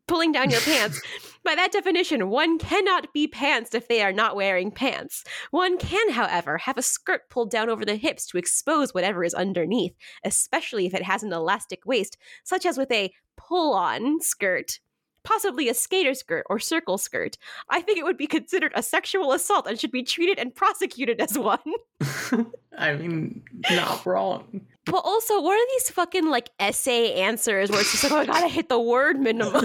Pulling 0.06 0.32
down 0.32 0.50
your 0.50 0.60
pants. 0.60 1.00
By 1.44 1.54
that 1.54 1.72
definition, 1.72 2.28
one 2.28 2.58
cannot 2.58 3.12
be 3.12 3.26
pantsed 3.26 3.74
if 3.74 3.88
they 3.88 4.02
are 4.02 4.12
not 4.12 4.36
wearing 4.36 4.70
pants. 4.70 5.24
One 5.50 5.78
can, 5.78 6.10
however, 6.10 6.58
have 6.58 6.78
a 6.78 6.82
skirt 6.82 7.28
pulled 7.30 7.50
down 7.50 7.70
over 7.70 7.84
the 7.84 7.96
hips 7.96 8.26
to 8.26 8.38
expose 8.38 8.92
whatever 8.92 9.24
is 9.24 9.34
underneath, 9.34 9.94
especially 10.24 10.86
if 10.86 10.94
it 10.94 11.02
has 11.02 11.22
an 11.22 11.32
elastic 11.32 11.86
waist, 11.86 12.16
such 12.44 12.66
as 12.66 12.76
with 12.76 12.90
a 12.92 13.12
pull 13.36 13.74
on 13.74 14.20
skirt. 14.20 14.78
Possibly 15.24 15.68
a 15.68 15.74
skater 15.74 16.14
skirt 16.14 16.44
or 16.48 16.58
circle 16.58 16.98
skirt. 16.98 17.36
I 17.68 17.80
think 17.80 17.98
it 17.98 18.04
would 18.04 18.16
be 18.16 18.26
considered 18.26 18.72
a 18.74 18.82
sexual 18.82 19.32
assault 19.32 19.66
and 19.66 19.80
should 19.80 19.90
be 19.90 20.02
treated 20.02 20.38
and 20.38 20.54
prosecuted 20.54 21.20
as 21.20 21.38
one. 21.38 21.58
I 22.78 22.94
mean, 22.94 23.42
not 23.70 24.04
wrong. 24.04 24.60
But 24.84 25.00
also, 25.04 25.40
what 25.40 25.54
are 25.54 25.66
these 25.72 25.90
fucking 25.90 26.28
like 26.28 26.50
essay 26.60 27.14
answers 27.14 27.70
where 27.70 27.80
it's 27.80 27.90
just 27.90 28.04
like, 28.04 28.12
oh, 28.12 28.18
I 28.18 28.26
gotta 28.26 28.48
hit 28.48 28.68
the 28.68 28.78
word 28.78 29.18
minimum? 29.18 29.64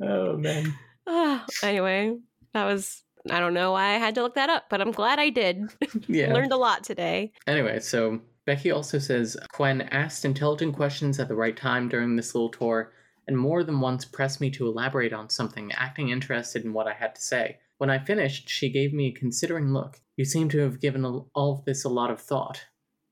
oh 0.00 0.36
man. 0.36 0.74
Anyway, 1.62 2.16
that 2.54 2.64
was, 2.64 3.02
I 3.28 3.40
don't 3.40 3.54
know 3.54 3.72
why 3.72 3.94
I 3.94 3.98
had 3.98 4.14
to 4.14 4.22
look 4.22 4.36
that 4.36 4.50
up, 4.50 4.66
but 4.70 4.80
I'm 4.80 4.92
glad 4.92 5.18
I 5.18 5.30
did. 5.30 5.68
Yeah. 6.06 6.32
Learned 6.34 6.52
a 6.52 6.56
lot 6.56 6.84
today. 6.84 7.32
Anyway, 7.46 7.80
so 7.80 8.20
Becky 8.44 8.70
also 8.70 8.98
says 8.98 9.36
Quen 9.52 9.82
asked 9.82 10.24
intelligent 10.24 10.74
questions 10.74 11.20
at 11.20 11.28
the 11.28 11.34
right 11.34 11.56
time 11.56 11.88
during 11.88 12.16
this 12.16 12.34
little 12.34 12.50
tour, 12.50 12.92
and 13.28 13.38
more 13.38 13.62
than 13.62 13.80
once 13.80 14.04
pressed 14.04 14.40
me 14.40 14.50
to 14.50 14.66
elaborate 14.66 15.12
on 15.12 15.30
something, 15.30 15.70
acting 15.72 16.08
interested 16.08 16.64
in 16.64 16.72
what 16.72 16.88
I 16.88 16.92
had 16.92 17.14
to 17.14 17.22
say. 17.22 17.58
When 17.78 17.90
I 17.90 17.98
finished, 17.98 18.48
she 18.48 18.70
gave 18.70 18.92
me 18.92 19.08
a 19.08 19.12
considering 19.12 19.72
look. 19.72 20.00
You 20.16 20.24
seem 20.24 20.48
to 20.50 20.58
have 20.58 20.80
given 20.80 21.04
all 21.04 21.52
of 21.52 21.64
this 21.64 21.84
a 21.84 21.88
lot 21.88 22.10
of 22.10 22.20
thought. 22.20 22.66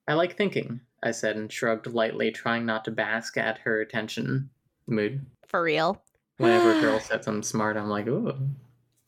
I 0.08 0.14
like 0.14 0.36
thinking, 0.36 0.80
I 1.02 1.12
said, 1.12 1.36
and 1.36 1.52
shrugged 1.52 1.86
lightly, 1.86 2.30
trying 2.30 2.66
not 2.66 2.84
to 2.86 2.90
bask 2.90 3.36
at 3.36 3.58
her 3.58 3.80
attention 3.80 4.50
mood. 4.86 5.24
For 5.46 5.62
real. 5.62 6.02
Whenever 6.38 6.72
a 6.72 6.80
girl 6.80 7.00
says 7.00 7.26
I'm 7.26 7.42
smart, 7.42 7.76
I'm 7.76 7.88
like, 7.88 8.08
oh, 8.08 8.36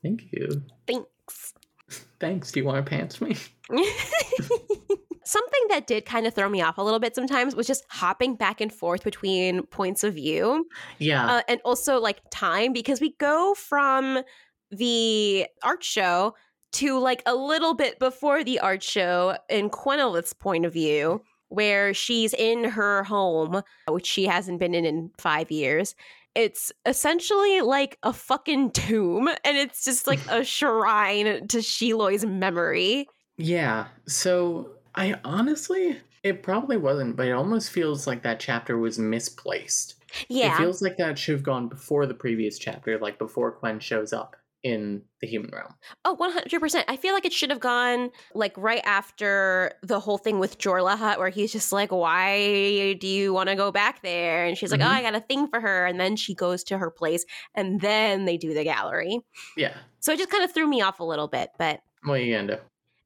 thank 0.02 0.32
you. 0.32 0.62
Thanks. 0.86 1.54
Thanks. 2.20 2.52
Do 2.52 2.60
you 2.60 2.66
want 2.66 2.84
to 2.84 2.88
pants 2.88 3.20
me? 3.20 3.36
Something 5.24 5.60
that 5.68 5.86
did 5.86 6.04
kind 6.04 6.26
of 6.26 6.34
throw 6.34 6.48
me 6.48 6.60
off 6.62 6.78
a 6.78 6.82
little 6.82 6.98
bit 7.00 7.14
sometimes 7.14 7.54
was 7.54 7.66
just 7.66 7.84
hopping 7.90 8.34
back 8.34 8.60
and 8.60 8.72
forth 8.72 9.04
between 9.04 9.62
points 9.66 10.02
of 10.04 10.14
view 10.14 10.66
Yeah. 10.98 11.26
uh, 11.36 11.42
and 11.48 11.60
also 11.64 11.98
like 12.00 12.20
time 12.30 12.72
because 12.72 13.00
we 13.00 13.14
go 13.18 13.54
from 13.54 14.22
the 14.70 15.46
art 15.62 15.84
show 15.84 16.34
to 16.72 16.98
like 16.98 17.22
a 17.26 17.34
little 17.34 17.74
bit 17.74 17.98
before 17.98 18.42
the 18.42 18.58
art 18.60 18.82
show 18.82 19.36
in 19.50 19.68
Quenalith's 19.70 20.32
point 20.32 20.64
of 20.64 20.72
view 20.72 21.22
where 21.48 21.92
she's 21.92 22.32
in 22.32 22.64
her 22.64 23.04
home 23.04 23.62
which 23.88 24.06
she 24.06 24.24
hasn't 24.24 24.58
been 24.58 24.74
in 24.74 24.86
in 24.86 25.10
5 25.18 25.50
years 25.50 25.94
it's 26.34 26.72
essentially 26.86 27.60
like 27.60 27.98
a 28.02 28.12
fucking 28.14 28.70
tomb 28.70 29.28
and 29.28 29.58
it's 29.58 29.84
just 29.84 30.06
like 30.06 30.20
a 30.30 30.42
shrine 30.56 31.46
to 31.48 31.58
Shiloi's 31.58 32.24
memory 32.24 33.06
Yeah. 33.36 33.88
So 34.06 34.70
I 34.94 35.14
honestly, 35.24 35.98
it 36.22 36.42
probably 36.42 36.76
wasn't, 36.76 37.16
but 37.16 37.26
it 37.26 37.32
almost 37.32 37.70
feels 37.70 38.06
like 38.06 38.22
that 38.22 38.40
chapter 38.40 38.76
was 38.78 38.98
misplaced. 38.98 39.96
yeah 40.28 40.54
It 40.54 40.58
feels 40.58 40.82
like 40.82 40.96
that 40.98 41.18
should 41.18 41.34
have 41.34 41.42
gone 41.42 41.68
before 41.68 42.06
the 42.06 42.14
previous 42.14 42.58
chapter, 42.58 42.98
like 42.98 43.18
before 43.18 43.52
Quen 43.52 43.80
shows 43.80 44.12
up 44.12 44.36
in 44.62 45.02
the 45.20 45.26
human 45.26 45.50
realm. 45.52 45.74
Oh, 46.04 46.16
100%. 46.16 46.84
I 46.86 46.96
feel 46.96 47.14
like 47.14 47.24
it 47.24 47.32
should 47.32 47.50
have 47.50 47.58
gone 47.58 48.10
like 48.32 48.52
right 48.56 48.82
after 48.84 49.72
the 49.82 49.98
whole 49.98 50.18
thing 50.18 50.38
with 50.38 50.58
Jorla 50.58 50.96
Hut, 50.96 51.18
where 51.18 51.30
he's 51.30 51.50
just 51.50 51.72
like, 51.72 51.90
Why 51.90 52.92
do 53.00 53.08
you 53.08 53.32
want 53.32 53.48
to 53.48 53.56
go 53.56 53.72
back 53.72 54.02
there? 54.02 54.44
And 54.44 54.56
she's 54.56 54.70
like, 54.70 54.80
Mhm. 54.80 54.86
Oh, 54.86 54.90
I 54.90 55.02
got 55.02 55.16
a 55.16 55.20
thing 55.20 55.48
for 55.48 55.60
her. 55.60 55.84
And 55.86 55.98
then 55.98 56.14
she 56.14 56.34
goes 56.34 56.62
to 56.64 56.78
her 56.78 56.90
place 56.92 57.24
and 57.56 57.80
then 57.80 58.24
they 58.24 58.36
do 58.36 58.54
the 58.54 58.62
gallery. 58.62 59.18
Yeah. 59.56 59.76
So 59.98 60.12
it 60.12 60.18
just 60.18 60.30
kind 60.30 60.44
of 60.44 60.52
threw 60.54 60.68
me 60.68 60.80
off 60.80 61.00
a 61.00 61.04
little 61.04 61.28
bit. 61.28 61.50
But 61.58 61.80
What 62.04 62.14
are 62.14 62.22
you 62.22 62.36
gonna 62.36 62.56
do? 62.56 62.62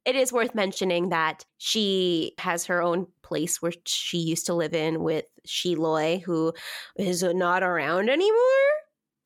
It 0.07 0.15
is 0.15 0.31
worth 0.31 0.55
mentioning 0.55 1.09
that 1.09 1.45
she 1.57 2.33
has 2.39 2.65
her 2.65 2.81
own 2.81 3.05
place 3.23 3.61
where 3.61 3.73
she 3.85 4.17
used 4.17 4.45
to 4.45 4.53
live 4.53 4.73
in 4.73 5.03
with 5.03 5.25
Shiloi, 5.45 6.23
who 6.23 6.53
is 6.95 7.21
not 7.23 7.61
around 7.61 8.09
anymore 8.09 8.69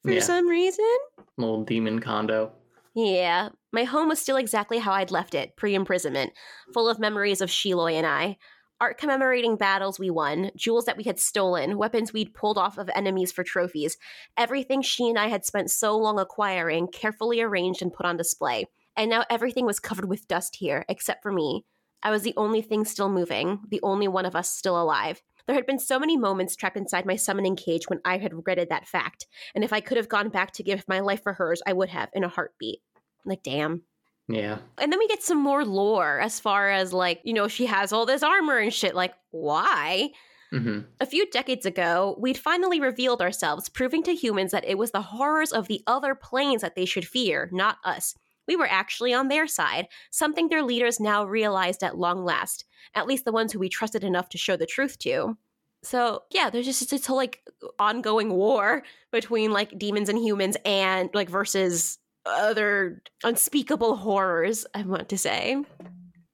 for 0.03 0.11
Yeah. 0.11 0.21
some 0.21 0.47
reason. 0.47 0.89
Little 1.37 1.63
demon 1.63 1.99
condo. 1.99 2.51
Yeah, 2.95 3.49
my 3.71 3.83
home 3.83 4.09
was 4.09 4.19
still 4.19 4.37
exactly 4.37 4.79
how 4.79 4.91
I'd 4.91 5.11
left 5.11 5.35
it, 5.35 5.55
pre 5.55 5.75
imprisonment, 5.75 6.33
full 6.73 6.89
of 6.89 6.99
memories 6.99 7.41
of 7.41 7.49
Shiloi 7.49 7.93
and 7.93 8.07
I. 8.07 8.37
Art 8.81 8.97
commemorating 8.97 9.57
battles 9.57 9.99
we 9.99 10.09
won, 10.09 10.49
jewels 10.57 10.85
that 10.85 10.97
we 10.97 11.03
had 11.03 11.19
stolen, 11.19 11.77
weapons 11.77 12.11
we'd 12.11 12.33
pulled 12.33 12.57
off 12.57 12.79
of 12.79 12.89
enemies 12.95 13.31
for 13.31 13.43
trophies. 13.43 13.95
Everything 14.35 14.81
she 14.81 15.07
and 15.07 15.19
I 15.19 15.27
had 15.27 15.45
spent 15.45 15.69
so 15.69 15.95
long 15.95 16.19
acquiring, 16.19 16.87
carefully 16.87 17.39
arranged 17.39 17.83
and 17.83 17.93
put 17.93 18.07
on 18.07 18.17
display. 18.17 18.65
And 19.01 19.09
now 19.09 19.25
everything 19.31 19.65
was 19.65 19.79
covered 19.79 20.05
with 20.05 20.27
dust 20.27 20.57
here, 20.57 20.85
except 20.87 21.23
for 21.23 21.31
me. 21.31 21.65
I 22.03 22.11
was 22.11 22.21
the 22.21 22.35
only 22.37 22.61
thing 22.61 22.85
still 22.85 23.09
moving, 23.09 23.61
the 23.67 23.79
only 23.81 24.07
one 24.07 24.27
of 24.27 24.35
us 24.35 24.55
still 24.55 24.79
alive. 24.79 25.23
There 25.47 25.55
had 25.55 25.65
been 25.65 25.79
so 25.79 25.97
many 25.97 26.17
moments 26.17 26.55
trapped 26.55 26.77
inside 26.77 27.07
my 27.07 27.15
summoning 27.15 27.55
cage 27.55 27.85
when 27.87 27.99
I 28.05 28.19
had 28.19 28.31
regretted 28.31 28.69
that 28.69 28.87
fact. 28.87 29.25
And 29.55 29.63
if 29.63 29.73
I 29.73 29.79
could 29.79 29.97
have 29.97 30.07
gone 30.07 30.29
back 30.29 30.51
to 30.51 30.63
give 30.63 30.87
my 30.87 30.99
life 30.99 31.23
for 31.23 31.33
hers, 31.33 31.63
I 31.65 31.73
would 31.73 31.89
have 31.89 32.09
in 32.13 32.23
a 32.23 32.27
heartbeat. 32.27 32.81
Like, 33.25 33.41
damn. 33.41 33.81
Yeah. 34.27 34.59
And 34.77 34.91
then 34.91 34.99
we 34.99 35.07
get 35.07 35.23
some 35.23 35.39
more 35.39 35.65
lore 35.65 36.19
as 36.19 36.39
far 36.39 36.69
as 36.69 36.93
like, 36.93 37.21
you 37.23 37.33
know, 37.33 37.47
she 37.47 37.65
has 37.65 37.91
all 37.91 38.05
this 38.05 38.21
armor 38.21 38.59
and 38.59 38.71
shit. 38.71 38.93
Like, 38.93 39.15
why? 39.31 40.11
Mm-hmm. 40.53 40.81
A 40.99 41.07
few 41.07 41.27
decades 41.31 41.65
ago, 41.65 42.15
we'd 42.19 42.37
finally 42.37 42.79
revealed 42.79 43.23
ourselves, 43.23 43.67
proving 43.67 44.03
to 44.03 44.13
humans 44.13 44.51
that 44.51 44.67
it 44.67 44.77
was 44.77 44.91
the 44.91 45.01
horrors 45.01 45.51
of 45.51 45.67
the 45.67 45.81
other 45.87 46.13
planes 46.13 46.61
that 46.61 46.75
they 46.75 46.85
should 46.85 47.07
fear, 47.07 47.49
not 47.51 47.77
us. 47.83 48.13
We 48.51 48.57
were 48.57 48.67
actually 48.69 49.13
on 49.13 49.29
their 49.29 49.47
side, 49.47 49.87
something 50.09 50.49
their 50.49 50.61
leaders 50.61 50.99
now 50.99 51.23
realized 51.23 51.83
at 51.83 51.97
long 51.97 52.25
last, 52.25 52.65
at 52.93 53.07
least 53.07 53.23
the 53.23 53.31
ones 53.31 53.53
who 53.53 53.59
we 53.59 53.69
trusted 53.69 54.03
enough 54.03 54.27
to 54.27 54.37
show 54.37 54.57
the 54.57 54.65
truth 54.65 54.99
to. 54.99 55.37
So, 55.83 56.23
yeah, 56.31 56.49
there's 56.49 56.65
just 56.65 56.89
this 56.89 57.05
whole 57.05 57.15
like 57.15 57.43
ongoing 57.79 58.33
war 58.33 58.83
between 59.09 59.53
like 59.53 59.79
demons 59.79 60.09
and 60.09 60.19
humans 60.19 60.57
and 60.65 61.09
like 61.13 61.29
versus 61.29 61.97
other 62.25 63.01
unspeakable 63.23 63.95
horrors, 63.95 64.65
I 64.75 64.81
want 64.81 65.07
to 65.07 65.17
say. 65.17 65.63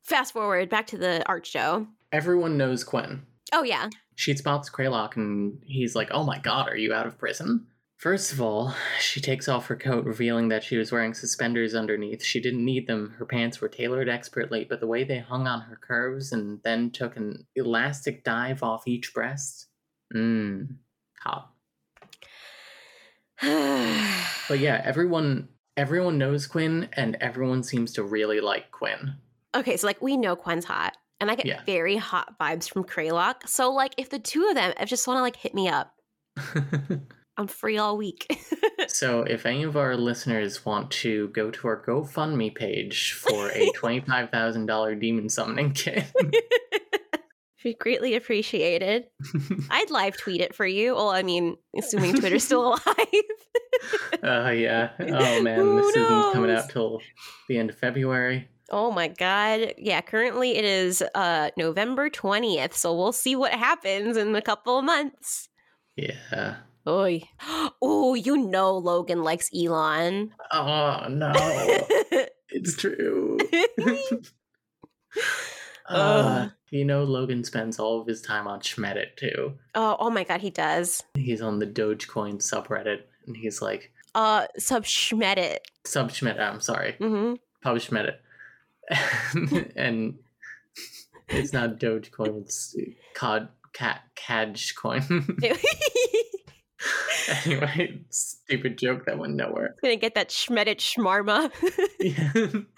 Fast 0.01 0.33
forward 0.33 0.69
back 0.69 0.87
to 0.87 0.97
the 0.97 1.23
art 1.27 1.45
show. 1.45 1.85
Everyone 2.11 2.57
knows 2.57 2.83
Quinn. 2.83 3.21
Oh, 3.53 3.61
yeah. 3.61 3.89
She 4.15 4.35
spots 4.35 4.71
Craylock 4.71 5.17
and 5.17 5.59
he's 5.63 5.95
like, 5.95 6.09
Oh 6.09 6.23
my 6.23 6.39
god, 6.39 6.67
are 6.67 6.77
you 6.77 6.95
out 6.95 7.05
of 7.05 7.19
prison? 7.19 7.67
First 7.97 8.31
of 8.31 8.39
all, 8.39 8.75
she 8.99 9.19
takes 9.19 9.47
off 9.47 9.65
her 9.67 9.75
coat, 9.75 10.05
revealing 10.05 10.49
that 10.49 10.63
she 10.63 10.77
was 10.77 10.91
wearing 10.91 11.15
suspenders 11.15 11.73
underneath. 11.73 12.23
She 12.23 12.39
didn't 12.39 12.63
need 12.63 12.85
them. 12.85 13.15
Her 13.17 13.25
pants 13.25 13.59
were 13.59 13.69
tailored 13.69 14.07
expertly, 14.07 14.65
but 14.69 14.79
the 14.79 14.85
way 14.87 15.03
they 15.03 15.17
hung 15.17 15.47
on 15.47 15.61
her 15.61 15.75
curves 15.81 16.31
and 16.31 16.59
then 16.63 16.91
took 16.91 17.17
an 17.17 17.47
elastic 17.55 18.23
dive 18.23 18.61
off 18.61 18.87
each 18.87 19.13
breast. 19.15 19.67
Mmm. 20.13 20.75
Hot. 21.21 21.51
But 24.49 24.59
yeah, 24.59 24.81
everyone 24.85 25.49
everyone 25.75 26.17
knows 26.17 26.47
Quinn 26.47 26.87
and 26.93 27.17
everyone 27.19 27.61
seems 27.63 27.91
to 27.93 28.03
really 28.03 28.39
like 28.39 28.71
Quinn. 28.71 29.15
okay, 29.55 29.75
so 29.75 29.85
like 29.87 30.01
we 30.01 30.15
know 30.17 30.35
Quinn's 30.37 30.63
hot, 30.65 30.95
and 31.19 31.29
I 31.29 31.35
get 31.35 31.45
Yeah. 31.45 31.61
very 31.65 31.97
hot 31.97 32.39
vibes 32.39 32.69
from 32.69 32.83
Craylock. 32.85 33.47
So 33.47 33.69
like, 33.71 33.93
if 33.97 34.09
the 34.09 34.19
two 34.19 34.47
of 34.47 34.55
them 34.55 34.73
I 34.79 34.85
just 34.85 35.05
want 35.07 35.17
to 35.17 35.21
like 35.21 35.35
hit 35.35 35.53
me 35.53 35.67
up, 35.67 35.93
I'm 37.37 37.47
free 37.47 37.77
all 37.77 37.97
week. 37.97 38.39
so 38.87 39.21
if 39.21 39.45
any 39.45 39.63
of 39.63 39.77
our 39.77 39.95
listeners 39.95 40.65
want 40.65 40.89
to 40.91 41.27
go 41.29 41.51
to 41.51 41.67
our 41.67 41.83
GoFundMe 41.85 42.53
page 42.55 43.13
for 43.13 43.49
a 43.51 43.69
$25,000 43.75 44.99
demon 44.99 45.29
summoning 45.29 45.71
kit, 45.73 46.05
Be 47.63 47.73
greatly 47.73 48.15
appreciated. 48.15 49.05
I'd 49.69 49.89
live 49.89 50.15
tweet 50.15 50.39
it 50.41 50.55
for 50.55 50.65
you. 50.65 50.95
Well, 50.95 51.09
I 51.09 51.21
mean, 51.23 51.57
assuming 51.77 52.15
Twitter's 52.15 52.45
still 52.45 52.67
alive. 52.67 53.23
uh, 54.23 54.51
yeah. 54.51 54.91
Oh 54.99 55.41
man, 55.41 55.59
Who 55.59 55.81
this 55.81 55.97
isn't 55.97 56.33
coming 56.33 56.51
out 56.51 56.69
till 56.69 57.01
the 57.49 57.57
end 57.57 57.69
of 57.71 57.77
February. 57.77 58.47
oh 58.71 58.89
my 58.91 59.09
god. 59.09 59.73
Yeah, 59.77 59.99
currently 59.99 60.55
it 60.55 60.63
is 60.63 61.03
uh 61.13 61.49
November 61.57 62.09
20th, 62.09 62.73
so 62.73 62.95
we'll 62.95 63.11
see 63.11 63.35
what 63.35 63.51
happens 63.51 64.15
in 64.15 64.33
a 64.33 64.41
couple 64.41 64.77
of 64.79 64.85
months. 64.85 65.49
Yeah. 65.97 66.57
Oy. 66.87 67.23
Oh, 67.81 68.13
you 68.15 68.37
know 68.37 68.77
Logan 68.77 69.23
likes 69.23 69.49
Elon. 69.53 70.31
Oh 70.51 71.05
no, 71.09 71.33
it's 72.49 72.77
true. 72.77 73.37
uh, 75.89 76.47
you 76.69 76.85
know, 76.85 77.03
Logan 77.03 77.43
spends 77.43 77.79
all 77.79 77.99
of 78.01 78.07
his 78.07 78.21
time 78.21 78.47
on 78.47 78.59
Schmedit 78.61 79.17
too. 79.17 79.53
oh, 79.75 79.97
oh 79.99 80.09
my 80.09 80.23
god, 80.23 80.41
he 80.41 80.49
does. 80.49 81.03
He's 81.15 81.41
on 81.41 81.59
the 81.59 81.67
Dogecoin 81.67 82.35
subreddit, 82.41 83.01
and 83.25 83.35
he's 83.35 83.61
like, 83.61 83.91
Uh 84.15 84.47
sub 84.57 84.85
Schmedit. 84.85 85.57
sub 85.85 86.09
Schmedit, 86.11 86.39
I'm 86.39 86.61
sorry, 86.61 86.95
Mm-hmm. 86.99 87.33
pub 87.61 87.77
Schmedit. 87.77 88.15
and 89.75 90.19
it's 91.27 91.51
not 91.51 91.79
Dogecoin, 91.79 92.41
it's 92.43 92.73
COD, 93.13 93.49
cat, 93.73 94.01
Cadge 94.15 94.75
coin. 94.75 95.01
anyway, 97.45 98.01
stupid 98.09 98.77
joke 98.77 99.05
that 99.05 99.17
went 99.17 99.35
nowhere. 99.35 99.75
Gonna 99.81 99.95
get 99.95 100.15
that 100.15 100.29
Schmedit 100.29 100.77
Schmarma. 100.77 101.51
Yeah. 101.99 102.61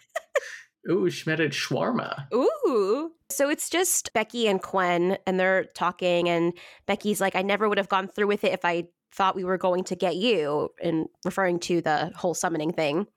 Ooh, 0.89 1.09
Schmedit 1.09 1.51
shawarma. 1.51 2.31
Ooh. 2.33 3.11
So 3.29 3.49
it's 3.49 3.69
just 3.69 4.11
Becky 4.13 4.47
and 4.47 4.61
Quen, 4.61 5.17
and 5.27 5.39
they're 5.39 5.65
talking, 5.75 6.29
and 6.29 6.53
Becky's 6.87 7.21
like, 7.21 7.35
I 7.35 7.41
never 7.41 7.67
would 7.67 7.77
have 7.77 7.89
gone 7.89 8.07
through 8.07 8.27
with 8.27 8.43
it 8.43 8.53
if 8.53 8.65
I 8.65 8.85
thought 9.13 9.35
we 9.35 9.43
were 9.43 9.57
going 9.57 9.83
to 9.85 9.95
get 9.95 10.15
you, 10.15 10.69
and 10.81 11.07
referring 11.25 11.59
to 11.61 11.81
the 11.81 12.11
whole 12.15 12.33
summoning 12.33 12.71
thing. 12.71 13.07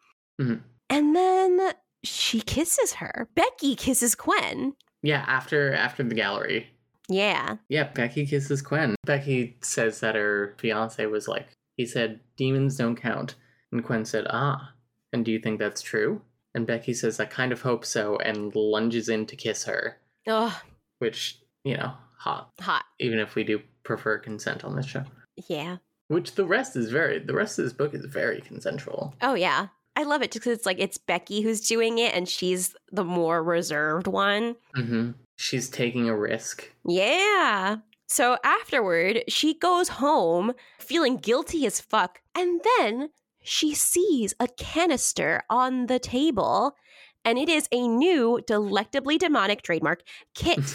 Mhm. 0.40 0.60
And 0.90 1.16
then 1.16 1.72
she 2.04 2.40
kisses 2.40 2.94
her. 2.94 3.28
Becky 3.34 3.74
kisses 3.76 4.14
Quen. 4.14 4.74
Yeah, 5.02 5.24
after 5.26 5.72
after 5.72 6.02
the 6.02 6.14
gallery. 6.14 6.68
Yeah. 7.12 7.56
Yeah, 7.68 7.84
Becky 7.84 8.26
kisses 8.26 8.62
Quinn. 8.62 8.94
Becky 9.04 9.56
says 9.62 10.00
that 10.00 10.14
her 10.14 10.54
fiance 10.58 11.04
was 11.06 11.28
like, 11.28 11.48
he 11.76 11.86
said, 11.86 12.20
demons 12.36 12.76
don't 12.76 12.96
count. 12.96 13.34
And 13.70 13.84
Quinn 13.84 14.04
said, 14.04 14.26
ah, 14.30 14.72
and 15.12 15.24
do 15.24 15.30
you 15.32 15.38
think 15.38 15.58
that's 15.58 15.82
true? 15.82 16.20
And 16.54 16.66
Becky 16.66 16.92
says, 16.92 17.18
I 17.18 17.24
kind 17.24 17.52
of 17.52 17.62
hope 17.62 17.84
so, 17.84 18.18
and 18.18 18.54
lunges 18.54 19.08
in 19.08 19.24
to 19.26 19.36
kiss 19.36 19.64
her, 19.64 19.96
Oh, 20.26 20.60
which, 20.98 21.38
you 21.64 21.76
know, 21.76 21.92
hot, 22.18 22.50
hot. 22.60 22.84
even 23.00 23.18
if 23.18 23.34
we 23.34 23.42
do 23.44 23.60
prefer 23.84 24.18
consent 24.18 24.64
on 24.64 24.76
this 24.76 24.86
show. 24.86 25.04
Yeah. 25.48 25.78
Which 26.08 26.34
the 26.34 26.44
rest 26.44 26.76
is 26.76 26.90
very, 26.90 27.18
the 27.18 27.32
rest 27.34 27.58
of 27.58 27.64
this 27.64 27.72
book 27.72 27.94
is 27.94 28.04
very 28.04 28.42
consensual. 28.42 29.14
Oh, 29.22 29.32
yeah. 29.34 29.68
I 29.96 30.02
love 30.04 30.22
it 30.22 30.30
just 30.30 30.44
because 30.44 30.58
it's 30.58 30.66
like 30.66 30.78
it's 30.78 30.98
Becky 30.98 31.40
who's 31.42 31.66
doing 31.66 31.98
it, 31.98 32.14
and 32.14 32.28
she's 32.28 32.74
the 32.90 33.04
more 33.04 33.42
reserved 33.42 34.06
one. 34.06 34.56
hmm 34.74 35.12
She's 35.36 35.68
taking 35.68 36.08
a 36.08 36.16
risk. 36.16 36.70
Yeah. 36.86 37.76
So 38.06 38.36
afterward, 38.44 39.24
she 39.28 39.58
goes 39.58 39.88
home 39.88 40.52
feeling 40.78 41.16
guilty 41.16 41.66
as 41.66 41.80
fuck. 41.80 42.20
And 42.34 42.60
then 42.78 43.10
she 43.42 43.74
sees 43.74 44.34
a 44.38 44.48
canister 44.48 45.42
on 45.50 45.86
the 45.86 45.98
table, 45.98 46.76
and 47.24 47.38
it 47.38 47.48
is 47.48 47.68
a 47.72 47.88
new, 47.88 48.40
delectably 48.46 49.18
demonic 49.18 49.62
trademark 49.62 50.02
kit. 50.34 50.60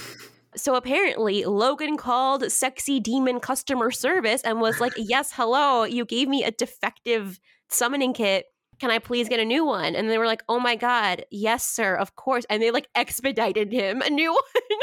So 0.56 0.74
apparently, 0.74 1.46
Logan 1.46 1.98
called 1.98 2.52
sexy 2.52 3.00
demon 3.00 3.40
customer 3.40 3.92
service 3.92 4.42
and 4.42 4.60
was 4.60 4.80
like, 4.80 4.94
Yes, 4.98 5.32
hello, 5.34 5.84
you 5.84 6.04
gave 6.04 6.28
me 6.28 6.44
a 6.44 6.50
defective 6.50 7.40
summoning 7.70 8.14
kit. 8.14 8.46
Can 8.80 8.92
I 8.92 9.00
please 9.00 9.28
get 9.30 9.40
a 9.40 9.46
new 9.46 9.66
one? 9.66 9.96
And 9.96 10.10
they 10.10 10.18
were 10.18 10.26
like, 10.28 10.44
Oh 10.50 10.60
my 10.60 10.76
God, 10.76 11.26
yes, 11.32 11.66
sir, 11.68 11.96
of 11.96 12.16
course. 12.16 12.46
And 12.50 12.62
they 12.62 12.72
like 12.72 12.88
expedited 12.96 13.72
him 13.72 14.02
a 14.02 14.10
new 14.10 14.32
one. 14.34 14.80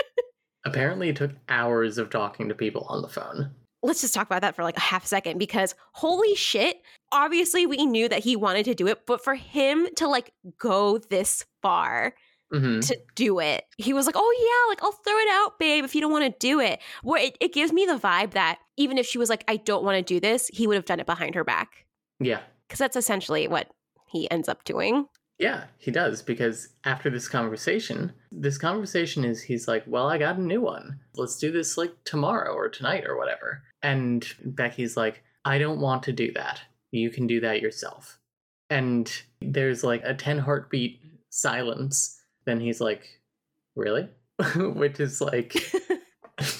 Apparently, 0.65 1.11
it 1.11 1.17
took 1.17 1.33
hours 1.49 1.99
of 1.99 2.11
talking 2.11 2.49
to 2.49 2.55
people 2.55 2.87
on 2.89 3.03
the 3.03 3.09
phone. 3.09 3.51
let's 3.83 4.01
just 4.01 4.15
talk 4.15 4.27
about 4.27 4.41
that 4.41 4.57
for 4.57 4.63
like 4.63 4.77
a 4.79 4.81
half 4.81 5.05
second 5.05 5.37
because 5.39 5.75
holy 5.93 6.35
shit 6.35 6.81
obviously 7.13 7.67
we 7.67 7.85
knew 7.85 8.09
that 8.09 8.25
he 8.25 8.35
wanted 8.35 8.65
to 8.65 8.75
do 8.75 8.87
it 8.87 9.05
but 9.07 9.23
for 9.23 9.35
him 9.35 9.87
to 9.95 10.09
like 10.09 10.33
go 10.59 10.97
this 10.97 11.45
far 11.61 12.15
hmm 12.51 12.81
to 12.81 12.97
do 13.15 13.39
it 13.41 13.65
he 13.77 13.93
was 13.93 14.07
like 14.07 14.15
oh 14.17 14.35
yeah 14.49 14.71
like 14.71 14.83
i'll 14.83 14.93
throw 15.05 15.17
it 15.19 15.29
out 15.33 15.59
babe 15.59 15.85
if 15.85 15.95
you 15.95 16.01
don't 16.01 16.13
want 16.13 16.25
to 16.25 16.35
do 16.39 16.61
it 16.61 16.81
where 17.03 17.21
it, 17.23 17.37
it 17.43 17.53
gives 17.53 17.73
me 17.73 17.85
the 17.85 17.99
vibe 17.99 18.31
that 18.31 18.59
even 18.79 18.97
if 18.97 19.05
she 19.07 19.19
was 19.19 19.29
like 19.29 19.45
i 19.49 19.57
don't 19.57 19.85
want 19.85 19.97
to 19.99 20.15
do 20.15 20.19
this 20.19 20.49
he 20.53 20.67
would 20.67 20.77
have 20.77 20.87
done 20.87 20.99
it 21.01 21.05
behind 21.07 21.35
her 21.35 21.45
back 21.45 21.85
Yeah. 22.21 22.41
because 22.67 22.79
that's 22.79 22.97
essentially 22.97 23.49
what 23.49 23.69
he 24.15 24.31
ends 24.31 24.49
up 24.49 24.65
doing 24.65 25.07
Yeah, 25.39 25.65
he 25.79 25.91
does 25.91 26.23
because 26.23 26.69
after 26.85 27.11
this 27.11 27.29
conversation, 27.29 28.13
this 28.31 28.57
conversation 28.57 29.25
is 29.25 29.43
he's 29.43 29.67
like, 29.67 29.83
"Well, 29.87 30.09
I 30.09 30.17
got 30.17 30.39
a 30.39 30.43
new 30.43 30.61
one. 30.61 31.01
Let's 31.17 31.39
do 31.39 31.51
this 31.51 31.77
like 31.77 31.93
tomorrow 32.05 32.55
or 32.55 32.69
tonight 32.69 33.05
or 33.05 33.19
whatever." 33.19 33.65
And 33.83 34.25
Becky's 34.45 34.97
like, 34.97 35.25
"I 35.45 35.59
don't 35.59 35.81
want 35.81 36.05
to 36.05 36.13
do 36.13 36.33
that. 36.35 36.63
You 36.93 37.11
can 37.11 37.27
do 37.27 37.41
that 37.41 37.61
yourself." 37.61 38.21
And 38.71 39.11
there's 39.41 39.83
like 39.83 40.03
a 40.05 40.15
10 40.15 40.39
heartbeat 40.39 41.01
silence. 41.31 42.17
Then 42.47 42.61
he's 42.61 42.81
like, 42.81 43.03
"Really?" 43.75 44.09
Which 44.57 45.01
is 45.01 45.21
like 45.21 45.53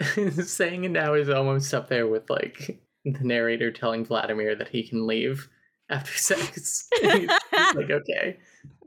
saying 0.42 0.84
it 0.84 0.90
now 0.90 1.12
is 1.14 1.28
almost 1.28 1.74
up 1.74 1.88
there 1.88 2.06
with 2.06 2.30
like 2.30 2.80
the 3.04 3.24
narrator 3.24 3.70
telling 3.70 4.04
Vladimir 4.04 4.54
that 4.56 4.68
he 4.68 4.88
can 4.88 5.06
leave 5.06 5.48
after 5.90 6.12
sex. 6.16 6.88
He's 7.00 7.28
like, 7.74 7.90
okay. 7.90 8.38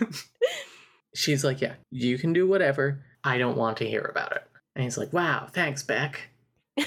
She's 1.15 1.45
like, 1.45 1.61
yeah, 1.61 1.75
you 1.91 2.19
can 2.19 2.33
do 2.33 2.47
whatever. 2.47 3.05
I 3.25 3.39
don't 3.39 3.57
want 3.57 3.77
to 3.79 3.89
hear 3.89 4.03
about 4.03 4.33
it. 4.33 4.43
And 4.75 4.83
he's 4.83 4.97
like, 4.97 5.13
wow, 5.13 5.47
thanks, 5.53 5.83
Beck. 5.83 6.31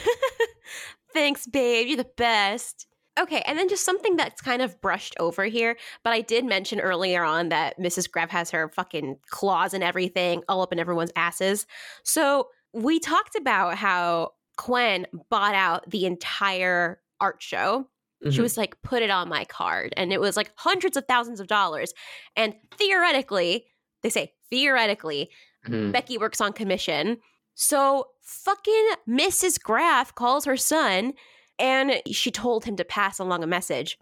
Thanks, 1.14 1.48
babe. 1.48 1.88
You're 1.88 1.98
the 1.98 2.10
best. 2.18 2.88
Okay, 3.18 3.42
and 3.46 3.58
then 3.58 3.70
just 3.70 3.86
something 3.86 4.18
that's 4.18 4.42
kind 4.42 4.62
of 4.62 4.82
brushed 4.82 5.16
over 5.18 5.46
here, 5.46 5.78
but 6.04 6.12
I 6.12 6.20
did 6.20 6.44
mention 6.44 6.82
earlier 6.82 7.24
on 7.24 7.48
that 7.50 7.80
Mrs. 7.80 8.12
Graf 8.12 8.30
has 8.32 8.52
her 8.52 8.68
fucking 8.68 9.20
claws 9.30 9.74
and 9.74 9.82
everything 9.82 10.44
all 10.50 10.62
up 10.62 10.74
in 10.74 10.80
everyone's 10.80 11.14
asses. 11.16 11.66
So 12.04 12.50
we 12.74 13.00
talked 13.00 13.36
about 13.36 13.78
how 13.78 14.34
Quen 14.58 15.08
bought 15.30 15.56
out 15.56 15.90
the 15.90 16.06
entire 16.06 17.00
art 17.22 17.42
show. 17.42 17.88
She 18.32 18.40
Mhm. 18.40 18.44
was 18.44 18.58
like, 18.58 18.82
put 18.82 19.02
it 19.04 19.10
on 19.10 19.30
my 19.30 19.46
card. 19.46 19.94
And 19.98 20.12
it 20.12 20.20
was 20.20 20.36
like 20.36 20.52
hundreds 20.56 20.98
of 20.98 21.06
thousands 21.08 21.40
of 21.40 21.48
dollars. 21.48 21.94
And 22.36 22.56
theoretically, 22.78 23.66
they 24.02 24.10
say 24.10 24.34
theoretically, 24.50 25.30
Mhm. 25.68 25.92
Becky 25.92 26.18
works 26.18 26.42
on 26.42 26.54
commission. 26.54 27.18
So 27.54 28.08
fucking 28.22 28.90
Mrs. 29.08 29.62
Graf 29.62 30.14
calls 30.16 30.46
her 30.46 30.58
son 30.58 31.14
and 31.60 32.02
she 32.12 32.32
told 32.32 32.66
him 32.66 32.76
to 32.78 32.84
pass 32.86 33.20
along 33.20 33.44
a 33.44 33.48
message. 33.48 33.98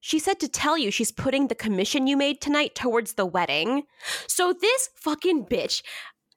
She 0.00 0.18
said 0.18 0.38
to 0.40 0.48
tell 0.48 0.78
you 0.78 0.90
she's 0.90 1.10
putting 1.10 1.48
the 1.48 1.54
commission 1.54 2.06
you 2.06 2.16
made 2.16 2.40
tonight 2.40 2.74
towards 2.74 3.14
the 3.14 3.26
wedding. 3.26 3.84
So 4.26 4.52
this 4.52 4.90
fucking 4.94 5.46
bitch 5.46 5.82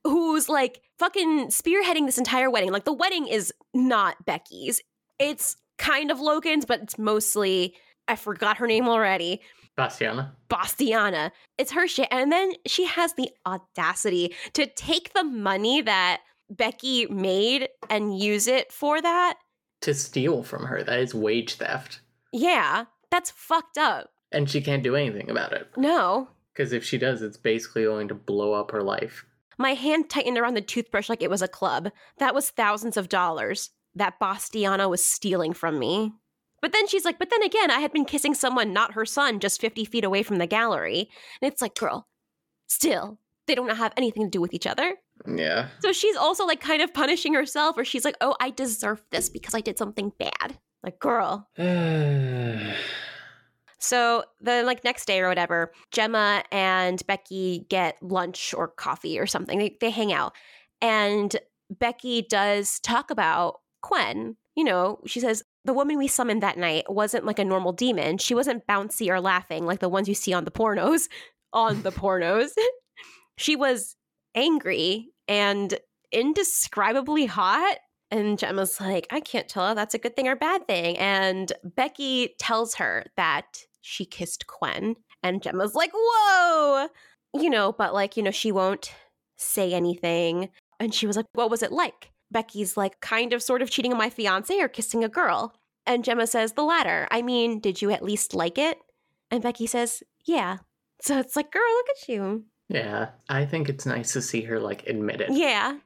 who's 0.04 0.50
like 0.50 0.82
fucking 0.98 1.48
spearheading 1.50 2.06
this 2.08 2.18
entire 2.18 2.50
wedding, 2.50 2.72
like 2.72 2.86
the 2.86 2.94
wedding 2.94 3.28
is 3.28 3.54
not 3.74 4.26
Becky's. 4.26 4.82
It's 5.20 5.58
kind 5.82 6.12
of 6.12 6.22
Logan's, 6.22 6.64
but 6.64 6.82
it's 6.82 6.98
mostly 6.98 7.76
I 8.08 8.16
forgot 8.16 8.58
her 8.58 8.68
name 8.68 8.88
already. 8.88 9.42
Bastiana. 9.78 10.34
Bastiana. 10.50 11.32
It's 11.58 11.72
her 11.72 11.88
shit. 11.88 12.08
And 12.12 12.32
then 12.32 12.54
she 12.68 12.86
has 12.86 13.14
the 13.14 13.30
audacity 13.46 14.36
to 14.54 14.68
take 14.68 15.14
the 15.14 15.24
money 15.24 15.82
that 15.82 16.22
Becky 16.50 17.08
made 17.08 17.70
and 17.90 18.18
use 18.18 18.48
it 18.48 18.72
for 18.72 19.02
that. 19.02 19.36
To 19.82 19.94
steal 19.94 20.44
from 20.44 20.66
her. 20.66 20.84
That 20.84 21.00
is 21.00 21.16
wage 21.16 21.56
theft. 21.56 22.02
Yeah, 22.34 22.86
that's 23.10 23.32
fucked 23.32 23.78
up. 23.78 24.10
And 24.32 24.50
she 24.50 24.62
can't 24.62 24.84
do 24.84 24.96
anything 24.96 25.30
about 25.30 25.54
it. 25.54 25.68
No. 25.78 26.30
Because 26.54 26.74
if 26.74 26.84
she 26.84 26.98
does, 26.98 27.22
it's 27.22 27.38
basically 27.38 27.86
going 27.86 28.10
to 28.10 28.16
blow 28.16 28.54
up 28.54 28.72
her 28.72 28.84
life. 28.84 29.26
My 29.58 29.74
hand 29.74 30.10
tightened 30.10 30.38
around 30.38 30.56
the 30.56 30.62
toothbrush 30.62 31.08
like 31.08 31.24
it 31.24 31.30
was 31.30 31.42
a 31.42 31.48
club. 31.48 31.92
That 32.18 32.36
was 32.36 32.50
thousands 32.50 32.98
of 32.98 33.10
dollars 33.10 33.70
that 33.96 34.20
Bastiana 34.20 34.90
was 34.90 35.06
stealing 35.06 35.54
from 35.54 35.80
me. 35.80 36.14
But 36.62 36.74
then 36.74 36.88
she's 36.88 37.06
like, 37.06 37.18
but 37.18 37.30
then 37.30 37.42
again, 37.44 37.72
I 37.72 37.80
had 37.80 37.92
been 37.92 38.06
kissing 38.06 38.34
someone, 38.34 38.72
not 38.72 38.94
her 38.94 39.06
son, 39.06 39.40
just 39.40 39.60
50 39.60 39.84
feet 39.86 40.04
away 40.04 40.22
from 40.22 40.38
the 40.38 40.46
gallery. 40.46 41.10
And 41.42 41.52
it's 41.52 41.62
like, 41.62 41.76
girl, 41.76 42.08
still, 42.68 43.18
they 43.48 43.56
don't 43.56 43.76
have 43.76 43.94
anything 43.98 44.24
to 44.24 44.30
do 44.30 44.42
with 44.42 44.54
each 44.54 44.68
other. 44.68 44.96
Yeah. 45.28 45.70
So 45.80 45.92
she's 45.92 46.16
also 46.16 46.46
like 46.46 46.62
kind 46.62 46.82
of 46.82 46.94
punishing 46.94 47.34
herself, 47.34 47.78
or 47.78 47.86
she's 47.86 48.06
like, 48.06 48.16
oh, 48.22 48.36
I 48.40 48.52
deserve 48.52 49.02
this 49.10 49.30
because 49.30 49.56
I 49.56 49.62
did 49.62 49.78
something 49.78 50.12
bad. 50.20 50.60
Like, 50.84 51.00
girl. 51.00 51.48
So 53.84 54.24
the 54.40 54.62
like 54.62 54.84
next 54.84 55.06
day 55.06 55.22
or 55.22 55.28
whatever, 55.28 55.72
Gemma 55.92 56.44
and 56.52 57.02
Becky 57.08 57.66
get 57.68 57.98
lunch 58.04 58.54
or 58.54 58.68
coffee 58.68 59.18
or 59.18 59.26
something. 59.26 59.58
They, 59.58 59.76
they 59.82 59.90
hang 59.90 60.14
out. 60.14 60.34
And 60.82 61.36
Becky 61.72 62.22
does 62.22 62.80
talk 62.80 63.10
about 63.10 63.62
Quen. 63.82 64.36
You 64.56 64.64
know, 64.64 65.00
she 65.06 65.20
says, 65.20 65.44
the 65.64 65.74
woman 65.74 65.98
we 65.98 66.08
summoned 66.08 66.44
that 66.44 66.58
night 66.58 66.92
wasn't 66.92 67.26
like 67.26 67.40
a 67.40 67.46
normal 67.46 67.72
demon. 67.72 68.18
She 68.18 68.34
wasn't 68.34 68.66
bouncy 68.68 69.10
or 69.10 69.22
laughing 69.22 69.66
like 69.66 69.80
the 69.80 69.90
ones 69.90 70.08
you 70.08 70.16
see 70.16 70.34
on 70.34 70.46
the 70.46 70.52
pornos. 70.52 71.08
On 71.54 71.82
the 71.82 71.92
pornos. 71.92 72.52
she 73.38 73.58
was 73.58 73.98
angry 74.36 75.10
and 75.28 75.78
indescribably 76.14 77.26
hot. 77.26 77.78
And 78.10 78.40
Gemma's 78.40 78.80
like, 78.80 79.06
I 79.10 79.20
can't 79.20 79.50
tell 79.50 79.68
if 79.70 79.76
that's 79.76 79.94
a 79.94 80.00
good 80.00 80.16
thing 80.16 80.30
or 80.30 80.38
bad 80.38 80.66
thing. 80.66 80.98
And 80.98 81.52
Becky 81.64 82.36
tells 82.40 82.76
her 82.76 83.06
that 83.18 83.66
she 83.82 84.06
kissed 84.06 84.48
Quen. 84.48 84.96
And 85.24 85.42
Gemma's 85.42 85.76
like, 85.76 85.92
whoa, 85.94 86.88
you 87.34 87.50
know, 87.50 87.72
but 87.72 87.94
like, 87.94 88.18
you 88.18 88.24
know, 88.24 88.32
she 88.32 88.52
won't 88.52 88.94
say 89.38 89.74
anything. 89.74 90.50
And 90.80 90.94
she 90.94 91.08
was 91.08 91.16
like, 91.16 91.26
what 91.34 91.52
was 91.52 91.64
it 91.64 91.72
like? 91.72 92.11
Becky's 92.32 92.78
like, 92.78 93.00
kind 93.02 93.34
of 93.34 93.44
sort 93.44 93.62
of 93.62 93.70
cheating 93.70 93.92
on 93.92 93.98
my 93.98 94.10
fiance 94.10 94.58
or 94.58 94.68
kissing 94.68 95.04
a 95.04 95.10
girl. 95.10 95.56
And 95.86 96.04
Gemma 96.04 96.28
says, 96.28 96.54
the 96.54 96.64
latter. 96.64 97.08
I 97.12 97.22
mean, 97.22 97.60
did 97.60 97.82
you 97.82 97.92
at 97.92 98.04
least 98.04 98.34
like 98.34 98.58
it? 98.58 98.78
And 99.30 99.42
Becky 99.42 99.68
says, 99.68 100.04
yeah. 100.26 100.58
So 101.02 101.20
it's 101.20 101.36
like, 101.36 101.52
girl, 101.52 101.64
look 101.64 101.88
at 101.90 102.10
you. 102.10 102.46
Yeah. 102.70 103.10
I 103.30 103.46
think 103.46 103.68
it's 103.68 103.86
nice 103.86 104.14
to 104.14 104.22
see 104.22 104.42
her, 104.44 104.60
like, 104.60 104.88
admit 104.88 105.22
it. 105.22 105.32
Yeah. 105.32 105.78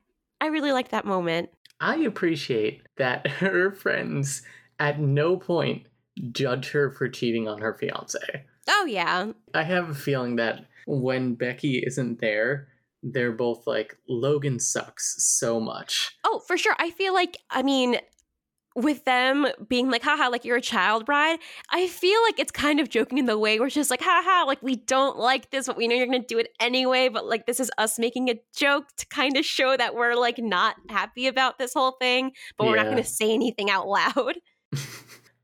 I 0.42 0.48
really 0.48 0.72
like 0.72 0.90
that 0.90 1.06
moment. 1.06 1.50
I 1.80 1.98
appreciate 1.98 2.82
that 2.98 3.28
her 3.40 3.72
friends 3.72 4.42
at 4.80 5.00
no 5.00 5.38
point 5.38 5.88
judge 6.32 6.72
her 6.72 6.92
for 6.92 7.10
cheating 7.10 7.48
on 7.48 7.60
her 7.60 7.74
fiance. 7.74 8.46
Oh, 8.70 8.86
yeah. 8.86 9.32
I 9.54 9.64
have 9.64 9.90
a 9.90 9.96
feeling 9.96 10.38
that 10.38 10.66
when 10.88 11.36
Becky 11.36 11.84
isn't 11.86 12.20
there, 12.20 12.68
they're 13.06 13.32
both 13.32 13.68
like, 13.68 13.98
Logan 14.10 14.60
sucks 14.60 15.16
so 15.24 15.60
much. 15.60 16.18
Oh, 16.24 16.42
for 16.48 16.58
sure. 16.58 16.76
I 16.80 16.90
feel 16.92 17.14
like, 17.14 17.38
I 17.50 17.62
mean, 17.64 17.98
with 18.76 19.06
them 19.06 19.48
being 19.70 19.90
like, 19.90 20.04
haha, 20.04 20.28
like 20.30 20.44
you're 20.44 20.58
a 20.58 20.62
child 20.62 21.06
bride, 21.06 21.40
I 21.70 21.88
feel 21.88 22.22
like 22.24 22.40
it's 22.40 22.52
kind 22.52 22.80
of 22.80 22.90
joking 22.90 23.18
in 23.18 23.26
the 23.26 23.38
way 23.38 23.60
where 23.60 23.68
it's 23.68 23.76
just 23.76 23.90
like, 23.90 24.02
haha, 24.02 24.46
like 24.46 24.62
we 24.62 24.76
don't 24.76 25.18
like 25.18 25.52
this, 25.52 25.68
but 25.68 25.78
we 25.78 25.88
know 25.88 25.96
you're 25.96 26.08
going 26.08 26.20
to 26.22 26.28
do 26.28 26.40
it 26.40 26.50
anyway. 26.60 27.08
But 27.08 27.26
like, 27.26 27.46
this 27.46 27.60
is 27.60 27.72
us 27.78 27.98
making 27.98 28.30
a 28.30 28.42
joke 28.56 28.88
to 28.98 29.06
kind 29.08 29.38
of 29.38 29.46
show 29.46 29.78
that 29.78 29.96
we're 29.96 30.16
like 30.16 30.40
not 30.40 30.76
happy 30.90 31.28
about 31.28 31.58
this 31.58 31.74
whole 31.74 31.94
thing, 32.02 32.32
but 32.58 32.68
we're 32.68 32.76
not 32.76 32.86
going 32.86 32.98
to 32.98 33.04
say 33.04 33.34
anything 33.34 33.70
out 33.70 33.88
loud. 33.88 34.36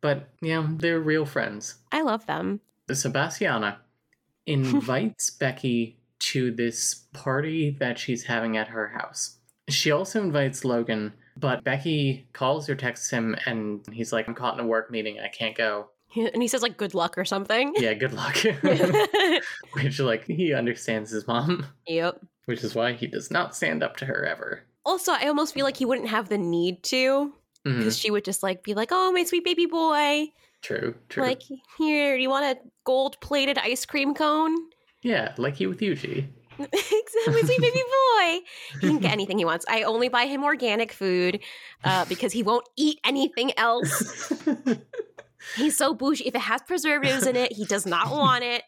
But 0.01 0.29
yeah, 0.41 0.67
they're 0.67 0.99
real 0.99 1.25
friends. 1.25 1.75
I 1.91 2.01
love 2.01 2.25
them. 2.25 2.59
Sebastiana 2.91 3.79
invites 4.45 5.29
Becky 5.29 6.00
to 6.21 6.51
this 6.51 7.05
party 7.13 7.75
that 7.79 7.99
she's 7.99 8.23
having 8.23 8.57
at 8.57 8.67
her 8.69 8.89
house. 8.89 9.37
She 9.69 9.91
also 9.91 10.21
invites 10.21 10.65
Logan, 10.65 11.13
but 11.37 11.63
Becky 11.63 12.27
calls 12.33 12.69
or 12.69 12.75
texts 12.75 13.09
him 13.09 13.35
and 13.45 13.85
he's 13.91 14.11
like, 14.11 14.27
I'm 14.27 14.35
caught 14.35 14.53
in 14.53 14.63
a 14.63 14.67
work 14.67 14.91
meeting, 14.91 15.19
I 15.19 15.27
can't 15.27 15.55
go. 15.55 15.89
And 16.15 16.41
he 16.41 16.47
says 16.47 16.61
like 16.61 16.77
good 16.77 16.93
luck 16.93 17.17
or 17.17 17.23
something. 17.25 17.73
Yeah, 17.77 17.93
good 17.93 18.13
luck. 18.13 18.35
which, 19.73 19.99
like, 19.99 20.25
he 20.25 20.53
understands 20.53 21.09
his 21.09 21.25
mom, 21.25 21.65
yep. 21.87 22.19
which 22.45 22.63
is 22.63 22.75
why 22.75 22.93
he 22.93 23.07
does 23.07 23.31
not 23.31 23.55
stand 23.55 23.81
up 23.81 23.95
to 23.97 24.05
her 24.05 24.25
ever. 24.25 24.63
Also, 24.85 25.13
I 25.13 25.27
almost 25.27 25.53
feel 25.53 25.63
like 25.63 25.77
he 25.77 25.85
wouldn't 25.85 26.09
have 26.09 26.27
the 26.27 26.37
need 26.37 26.83
to 26.83 27.33
Mhm, 27.65 27.77
because 27.77 27.97
she 27.97 28.09
would 28.09 28.25
just 28.25 28.41
like 28.41 28.63
be 28.63 28.73
like, 28.73 28.89
"Oh, 28.91 29.11
my 29.11 29.23
sweet 29.23 29.43
baby 29.43 29.67
boy, 29.67 30.31
True, 30.63 30.95
true. 31.09 31.23
like 31.23 31.43
here, 31.77 32.17
do 32.17 32.21
you 32.23 32.29
want 32.29 32.45
a 32.45 32.59
gold-plated 32.85 33.57
ice 33.59 33.85
cream 33.85 34.15
cone?" 34.15 34.55
Yeah, 35.01 35.33
like 35.37 35.55
he 35.55 35.67
with 35.67 35.79
Yuji. 35.79 36.27
exactly, 36.59 37.41
sweet 37.43 37.61
baby 37.61 37.81
boy. 37.81 38.39
He 38.81 38.87
can 38.87 38.99
get 38.99 39.11
anything 39.11 39.37
he 39.37 39.45
wants. 39.45 39.65
I 39.67 39.83
only 39.83 40.09
buy 40.09 40.25
him 40.25 40.43
organic 40.43 40.91
food 40.91 41.39
uh, 41.83 42.05
because 42.05 42.31
he 42.33 42.43
won't 42.43 42.67
eat 42.77 42.99
anything 43.03 43.57
else. 43.57 44.31
He's 45.55 45.75
so 45.75 45.93
bougie. 45.95 46.25
If 46.27 46.35
it 46.35 46.41
has 46.41 46.61
preservatives 46.61 47.25
in 47.25 47.35
it, 47.35 47.51
he 47.51 47.65
does 47.65 47.87
not 47.87 48.11
want 48.11 48.43
it. 48.43 48.61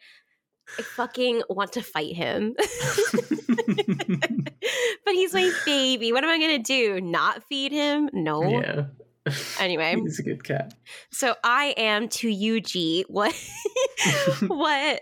I 0.80 0.82
fucking 0.82 1.44
want 1.50 1.74
to 1.74 1.84
fight 1.84 2.16
him. 2.16 2.56
but 5.06 5.14
he's 5.14 5.34
my 5.34 5.52
baby. 5.66 6.12
What 6.14 6.24
am 6.24 6.30
I 6.32 6.40
gonna 6.40 6.58
do? 6.58 7.00
Not 7.00 7.44
feed 7.44 7.72
him? 7.72 8.10
No. 8.14 8.42
yeah. 8.44 8.86
Anyway, 9.60 9.96
He's 10.02 10.20
a 10.20 10.24
good 10.24 10.44
cat. 10.44 10.74
so 11.12 11.36
I 11.44 11.74
am 11.78 12.10
to 12.10 12.28
Yuji 12.28 13.04
what 13.08 13.34
what 14.48 15.02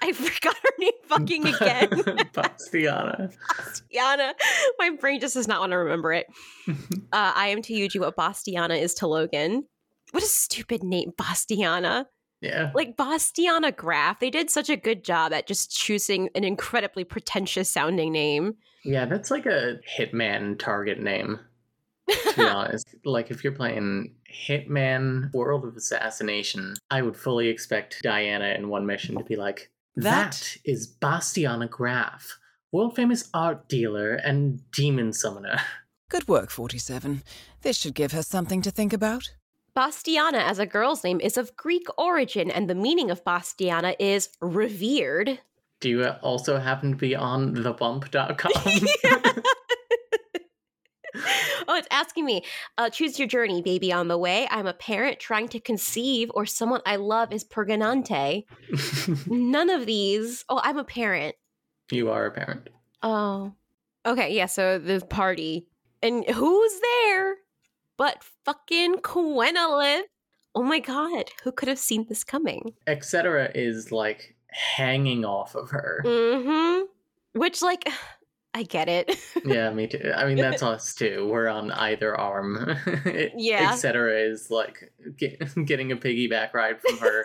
I 0.02 0.12
forgot 0.12 0.56
her 0.56 0.70
name 0.78 0.92
fucking 1.04 1.46
again. 1.46 1.88
Bastiana. 2.32 3.30
Bastiana. 3.56 4.34
My 4.78 4.90
brain 4.90 5.20
just 5.20 5.34
does 5.34 5.46
not 5.46 5.60
want 5.60 5.72
to 5.72 5.78
remember 5.78 6.12
it. 6.12 6.26
Uh, 7.12 7.32
I 7.34 7.48
am 7.48 7.60
to 7.62 7.72
Yuji 7.72 7.98
what 7.98 8.14
Bastiana 8.14 8.80
is 8.80 8.94
to 8.94 9.08
Logan. 9.08 9.66
What 10.12 10.22
a 10.22 10.26
stupid 10.26 10.84
name, 10.84 11.10
Bastiana. 11.18 12.06
Yeah. 12.40 12.70
Like 12.72 12.96
Bastiana 12.96 13.72
Graf. 13.72 14.20
They 14.20 14.30
did 14.30 14.48
such 14.48 14.70
a 14.70 14.76
good 14.76 15.02
job 15.02 15.32
at 15.32 15.48
just 15.48 15.76
choosing 15.76 16.28
an 16.36 16.44
incredibly 16.44 17.02
pretentious 17.02 17.68
sounding 17.68 18.12
name. 18.12 18.54
Yeah, 18.84 19.06
that's 19.06 19.32
like 19.32 19.46
a 19.46 19.80
hitman 19.98 20.56
target 20.56 21.00
name, 21.00 21.40
to 22.08 22.34
be 22.36 22.44
honest. 22.44 22.94
Like, 23.04 23.32
if 23.32 23.42
you're 23.42 23.52
playing 23.52 24.14
Hitman 24.32 25.32
World 25.34 25.64
of 25.64 25.76
Assassination, 25.76 26.76
I 26.92 27.02
would 27.02 27.16
fully 27.16 27.48
expect 27.48 28.02
Diana 28.02 28.54
in 28.56 28.68
one 28.68 28.86
mission 28.86 29.18
to 29.18 29.24
be 29.24 29.34
like, 29.34 29.70
That- 29.96 30.32
that 30.32 30.56
is 30.64 30.86
Bastiana 30.86 31.68
Graf, 31.68 32.38
world 32.72 32.96
famous 32.96 33.28
art 33.34 33.68
dealer 33.68 34.14
and 34.14 34.60
demon 34.70 35.12
summoner. 35.12 35.60
Good 36.08 36.26
work, 36.28 36.50
47. 36.50 37.22
This 37.62 37.76
should 37.76 37.94
give 37.94 38.12
her 38.12 38.22
something 38.22 38.62
to 38.62 38.70
think 38.70 38.92
about. 38.92 39.30
Bastiana 39.74 40.38
as 40.38 40.58
a 40.58 40.66
girl's 40.66 41.04
name 41.04 41.20
is 41.20 41.36
of 41.36 41.56
Greek 41.56 41.86
origin, 41.96 42.50
and 42.50 42.68
the 42.68 42.74
meaning 42.74 43.10
of 43.10 43.24
Bastiana 43.24 43.94
is 44.00 44.28
revered. 44.40 45.38
Do 45.80 45.88
you 45.88 46.04
also 46.22 46.58
happen 46.58 46.90
to 46.90 46.96
be 46.96 47.14
on 47.14 47.54
thebump.com? 47.54 48.52
oh, 51.68 51.76
it's 51.76 51.88
asking 51.90 52.24
me, 52.24 52.44
uh, 52.78 52.90
choose 52.90 53.18
your 53.18 53.28
journey, 53.28 53.62
baby 53.62 53.92
on 53.92 54.08
the 54.08 54.18
way. 54.18 54.46
I'm 54.50 54.66
a 54.66 54.72
parent 54.74 55.18
trying 55.18 55.48
to 55.48 55.60
conceive, 55.60 56.30
or 56.34 56.46
someone 56.46 56.80
I 56.86 56.96
love 56.96 57.32
is 57.32 57.44
pergonante. 57.44 58.44
None 59.26 59.70
of 59.70 59.86
these. 59.86 60.44
Oh, 60.48 60.60
I'm 60.62 60.78
a 60.78 60.84
parent. 60.84 61.36
you 61.90 62.10
are 62.10 62.26
a 62.26 62.30
parent. 62.30 62.68
Oh. 63.02 63.54
Okay, 64.06 64.34
yeah, 64.34 64.46
so 64.46 64.78
the 64.78 65.00
party. 65.00 65.66
And 66.02 66.24
who's 66.28 66.80
there 66.80 67.36
but 67.96 68.24
fucking 68.44 68.96
Quenalith? 68.96 70.02
Oh 70.54 70.62
my 70.62 70.78
god, 70.80 71.24
who 71.44 71.52
could 71.52 71.68
have 71.68 71.78
seen 71.78 72.06
this 72.08 72.24
coming? 72.24 72.72
Etc. 72.86 73.50
is 73.54 73.92
like 73.92 74.34
hanging 74.48 75.24
off 75.24 75.54
of 75.54 75.70
her. 75.70 76.02
Mm-hmm. 76.04 77.38
Which, 77.38 77.62
like, 77.62 77.88
I 78.52 78.64
get 78.64 78.88
it. 78.88 79.16
yeah, 79.44 79.70
me 79.70 79.86
too. 79.86 80.12
I 80.14 80.26
mean, 80.26 80.36
that's 80.36 80.62
us 80.62 80.94
too. 80.94 81.28
We're 81.30 81.48
on 81.48 81.70
either 81.70 82.18
arm. 82.18 82.76
Yeah. 83.36 83.70
Etc. 83.72 84.20
is 84.30 84.50
like 84.50 84.92
get, 85.16 85.40
getting 85.66 85.92
a 85.92 85.96
piggyback 85.96 86.52
ride 86.52 86.80
from 86.80 86.98
her, 86.98 87.22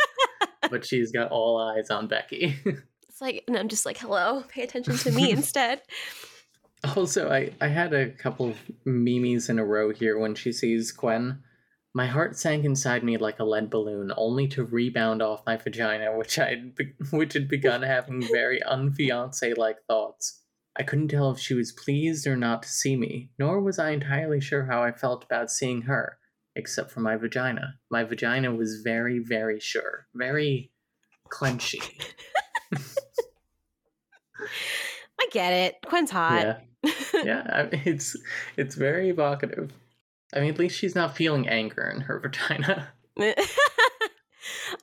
but 0.69 0.85
she's 0.85 1.11
got 1.11 1.31
all 1.31 1.57
eyes 1.57 1.89
on 1.89 2.07
Becky. 2.07 2.55
It's 3.09 3.21
like, 3.21 3.43
and 3.47 3.57
I'm 3.57 3.69
just 3.69 3.85
like, 3.85 3.97
hello, 3.97 4.43
pay 4.49 4.63
attention 4.63 4.97
to 4.97 5.11
me 5.11 5.31
instead. 5.31 5.81
Also, 6.95 7.31
I, 7.31 7.51
I 7.61 7.67
had 7.69 7.93
a 7.93 8.09
couple 8.11 8.49
of 8.49 8.57
memes 8.85 9.49
in 9.49 9.57
a 9.57 9.65
row 9.65 9.91
here 9.91 10.19
when 10.19 10.35
she 10.35 10.51
sees 10.51 10.91
Gwen. 10.91 11.41
My 11.93 12.07
heart 12.07 12.37
sank 12.37 12.65
inside 12.65 13.03
me 13.03 13.17
like 13.17 13.39
a 13.39 13.45
lead 13.45 13.69
balloon, 13.69 14.11
only 14.17 14.47
to 14.49 14.65
rebound 14.65 15.21
off 15.21 15.45
my 15.45 15.55
vagina, 15.55 16.15
which 16.17 16.37
I'd 16.37 16.75
be- 16.75 16.93
which 17.11 17.33
had 17.33 17.47
begun 17.47 17.81
having 17.81 18.21
very 18.21 18.59
unfiance 18.67 19.41
like 19.57 19.77
thoughts. 19.87 20.41
I 20.77 20.83
couldn't 20.83 21.07
tell 21.07 21.31
if 21.31 21.39
she 21.39 21.53
was 21.53 21.71
pleased 21.71 22.27
or 22.27 22.35
not 22.35 22.63
to 22.63 22.69
see 22.69 22.95
me, 22.95 23.29
nor 23.39 23.61
was 23.61 23.79
I 23.79 23.91
entirely 23.91 24.41
sure 24.41 24.65
how 24.65 24.83
I 24.83 24.91
felt 24.91 25.23
about 25.23 25.49
seeing 25.49 25.83
her, 25.83 26.17
except 26.55 26.91
for 26.91 26.99
my 26.99 27.15
vagina. 27.15 27.75
My 27.89 28.03
vagina 28.03 28.53
was 28.53 28.81
very, 28.83 29.19
very 29.19 29.59
sure, 29.59 30.07
very 30.13 30.71
clenchy. 31.31 31.81
I 35.19 35.27
get 35.31 35.53
it. 35.53 35.75
Quinn's 35.85 36.11
hot. 36.11 36.61
Yeah, 36.83 36.91
yeah, 37.23 37.43
I- 37.71 37.81
it's 37.85 38.15
it's 38.57 38.75
very 38.75 39.09
evocative. 39.09 39.71
I 40.33 40.41
mean, 40.41 40.49
at 40.51 40.59
least 40.59 40.77
she's 40.77 40.95
not 40.95 41.15
feeling 41.15 41.47
anger 41.47 41.89
in 41.93 42.01
her 42.01 42.19
vagina. 42.23 42.89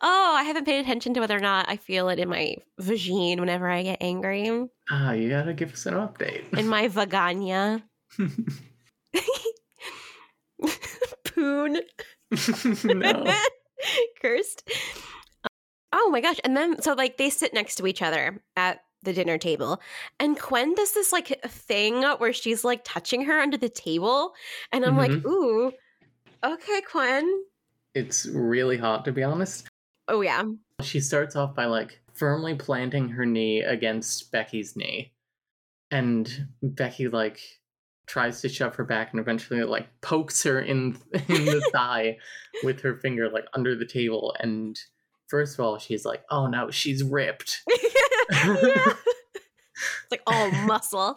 oh, 0.01 0.35
I 0.39 0.43
haven't 0.45 0.65
paid 0.65 0.81
attention 0.81 1.15
to 1.15 1.21
whether 1.21 1.37
or 1.37 1.41
not 1.41 1.69
I 1.69 1.77
feel 1.77 2.09
it 2.09 2.19
in 2.19 2.29
my 2.29 2.57
vagine 2.81 3.41
whenever 3.41 3.69
I 3.69 3.83
get 3.83 3.99
angry. 4.01 4.67
Ah, 4.91 5.13
you 5.13 5.29
gotta 5.29 5.53
give 5.55 5.73
us 5.73 5.87
an 5.87 5.95
update. 5.95 6.57
In 6.59 6.69
my 6.69 6.89
vagina. 6.89 7.83
Poon. 11.25 11.81
no. 12.85 13.33
Cursed. 14.23 14.69
Oh 15.93 16.09
my 16.11 16.21
gosh. 16.21 16.39
And 16.45 16.57
then, 16.57 16.81
so 16.81 16.95
like 16.95 17.17
they 17.17 17.31
sit 17.31 17.53
next 17.53 17.77
to 17.77 17.87
each 17.87 18.03
other 18.03 18.43
at 18.57 18.81
the 19.03 19.13
dinner 19.13 19.39
table. 19.39 19.81
And 20.21 20.39
Quen 20.39 20.75
does 20.75 20.93
this 20.95 21.13
like 21.13 21.41
thing 21.49 22.03
where 22.19 22.33
she's 22.33 22.65
like 22.65 22.83
touching 22.85 23.25
her 23.25 23.39
under 23.41 23.57
the 23.57 23.69
table. 23.69 24.33
And 24.71 24.85
I'm 24.85 24.97
like, 24.97 25.11
Mhm. 25.11 25.27
ooh, 25.27 25.73
okay, 26.45 26.81
Quen. 26.83 27.45
It's 27.95 28.27
really 28.27 28.79
hot, 28.79 29.05
to 29.05 29.13
be 29.13 29.23
honest. 29.23 29.67
Oh, 30.13 30.21
yeah. 30.21 30.45
She 30.83 31.01
starts 31.01 31.35
off 31.35 31.55
by 31.55 31.65
like 31.65 32.01
firmly 32.15 32.55
planting 32.55 33.09
her 33.09 33.27
knee 33.27 33.63
against 33.63 34.31
Becky's 34.31 34.77
knee. 34.77 35.13
And 35.91 36.47
Becky 36.63 37.09
like 37.09 37.41
tries 38.07 38.41
to 38.43 38.49
shove 38.49 38.77
her 38.77 38.85
back 38.85 39.11
and 39.13 39.21
eventually 39.21 39.63
like 39.65 39.89
pokes 40.01 40.45
her 40.45 40.61
in 40.61 40.99
in 41.29 41.45
the 41.45 41.69
thigh 41.73 42.19
with 42.63 42.81
her 42.83 42.97
finger 42.97 43.29
like 43.29 43.47
under 43.55 43.77
the 43.77 43.87
table 43.87 44.35
and 44.41 44.79
first 45.29 45.59
of 45.59 45.65
all 45.65 45.79
she's 45.79 46.05
like, 46.05 46.23
"Oh 46.31 46.47
no, 46.47 46.71
she's 46.71 47.03
ripped." 47.03 47.63
It's 50.03 50.11
like 50.11 50.23
all 50.27 50.51
muscle. 50.67 51.17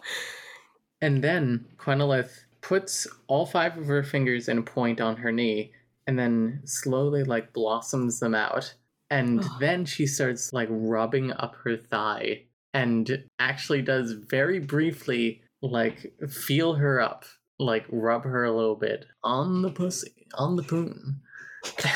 And 1.02 1.24
then 1.24 1.66
Quenalith 1.78 2.46
puts 2.62 3.08
all 3.28 3.46
five 3.46 3.78
of 3.78 3.86
her 3.86 4.04
fingers 4.04 4.48
in 4.48 4.58
a 4.58 4.64
point 4.64 5.00
on 5.02 5.18
her 5.18 5.32
knee 5.32 5.72
and 6.08 6.18
then 6.18 6.62
slowly 6.66 7.24
like 7.24 7.54
blossoms 7.54 8.20
them 8.20 8.34
out. 8.34 8.74
And 9.10 9.44
then 9.60 9.86
she 9.86 10.08
starts 10.08 10.52
like 10.52 10.68
rubbing 10.72 11.32
up 11.34 11.56
her 11.64 11.78
thigh 11.78 12.44
and 12.74 13.24
actually 13.40 13.82
does 13.82 14.12
very 14.12 14.60
briefly 14.60 15.42
like 15.62 16.14
feel 16.30 16.74
her 16.74 17.00
up, 17.00 17.26
like 17.60 17.86
rub 17.90 18.24
her 18.24 18.44
a 18.44 18.56
little 18.56 18.76
bit 18.76 19.06
on 19.24 19.62
the 19.62 19.72
pussy, 19.72 20.28
on 20.36 20.56
the 20.56 20.64
poon. 20.64 21.22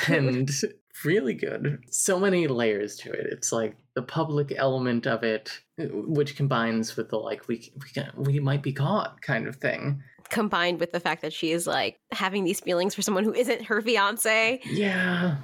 And 0.08 0.50
really 1.04 1.34
good. 1.34 1.84
So 1.90 2.20
many 2.20 2.48
layers 2.48 2.96
to 2.98 3.12
it. 3.12 3.28
It's 3.32 3.52
like 3.52 3.78
the 3.96 4.02
public 4.02 4.54
element 4.56 5.08
of 5.08 5.24
it, 5.24 5.60
which 5.78 6.36
combines 6.36 6.96
with 6.96 7.10
the 7.10 7.18
like 7.18 7.48
we 7.48 7.72
we 7.82 7.90
can, 7.90 8.12
we 8.16 8.40
might 8.40 8.64
be 8.64 8.74
caught 8.74 9.22
kind 9.22 9.48
of 9.48 9.58
thing. 9.58 10.02
Combined 10.30 10.80
with 10.80 10.92
the 10.92 11.00
fact 11.00 11.22
that 11.24 11.34
she 11.34 11.52
is 11.52 11.66
like 11.66 12.00
having 12.12 12.44
these 12.44 12.60
feelings 12.60 12.94
for 12.94 13.02
someone 13.02 13.24
who 13.24 13.34
isn't 13.34 13.64
her 13.64 13.82
fiance. 13.82 14.62
Yeah. 14.66 15.38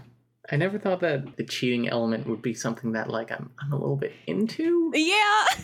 I 0.51 0.57
never 0.57 0.77
thought 0.77 0.99
that 0.99 1.37
the 1.37 1.43
cheating 1.43 1.89
element 1.89 2.27
would 2.27 2.41
be 2.41 2.53
something 2.53 2.91
that 2.93 3.09
like 3.09 3.31
I'm 3.31 3.49
I'm 3.59 3.71
a 3.71 3.77
little 3.77 3.95
bit 3.95 4.13
into. 4.27 4.91
Yeah. 4.93 5.43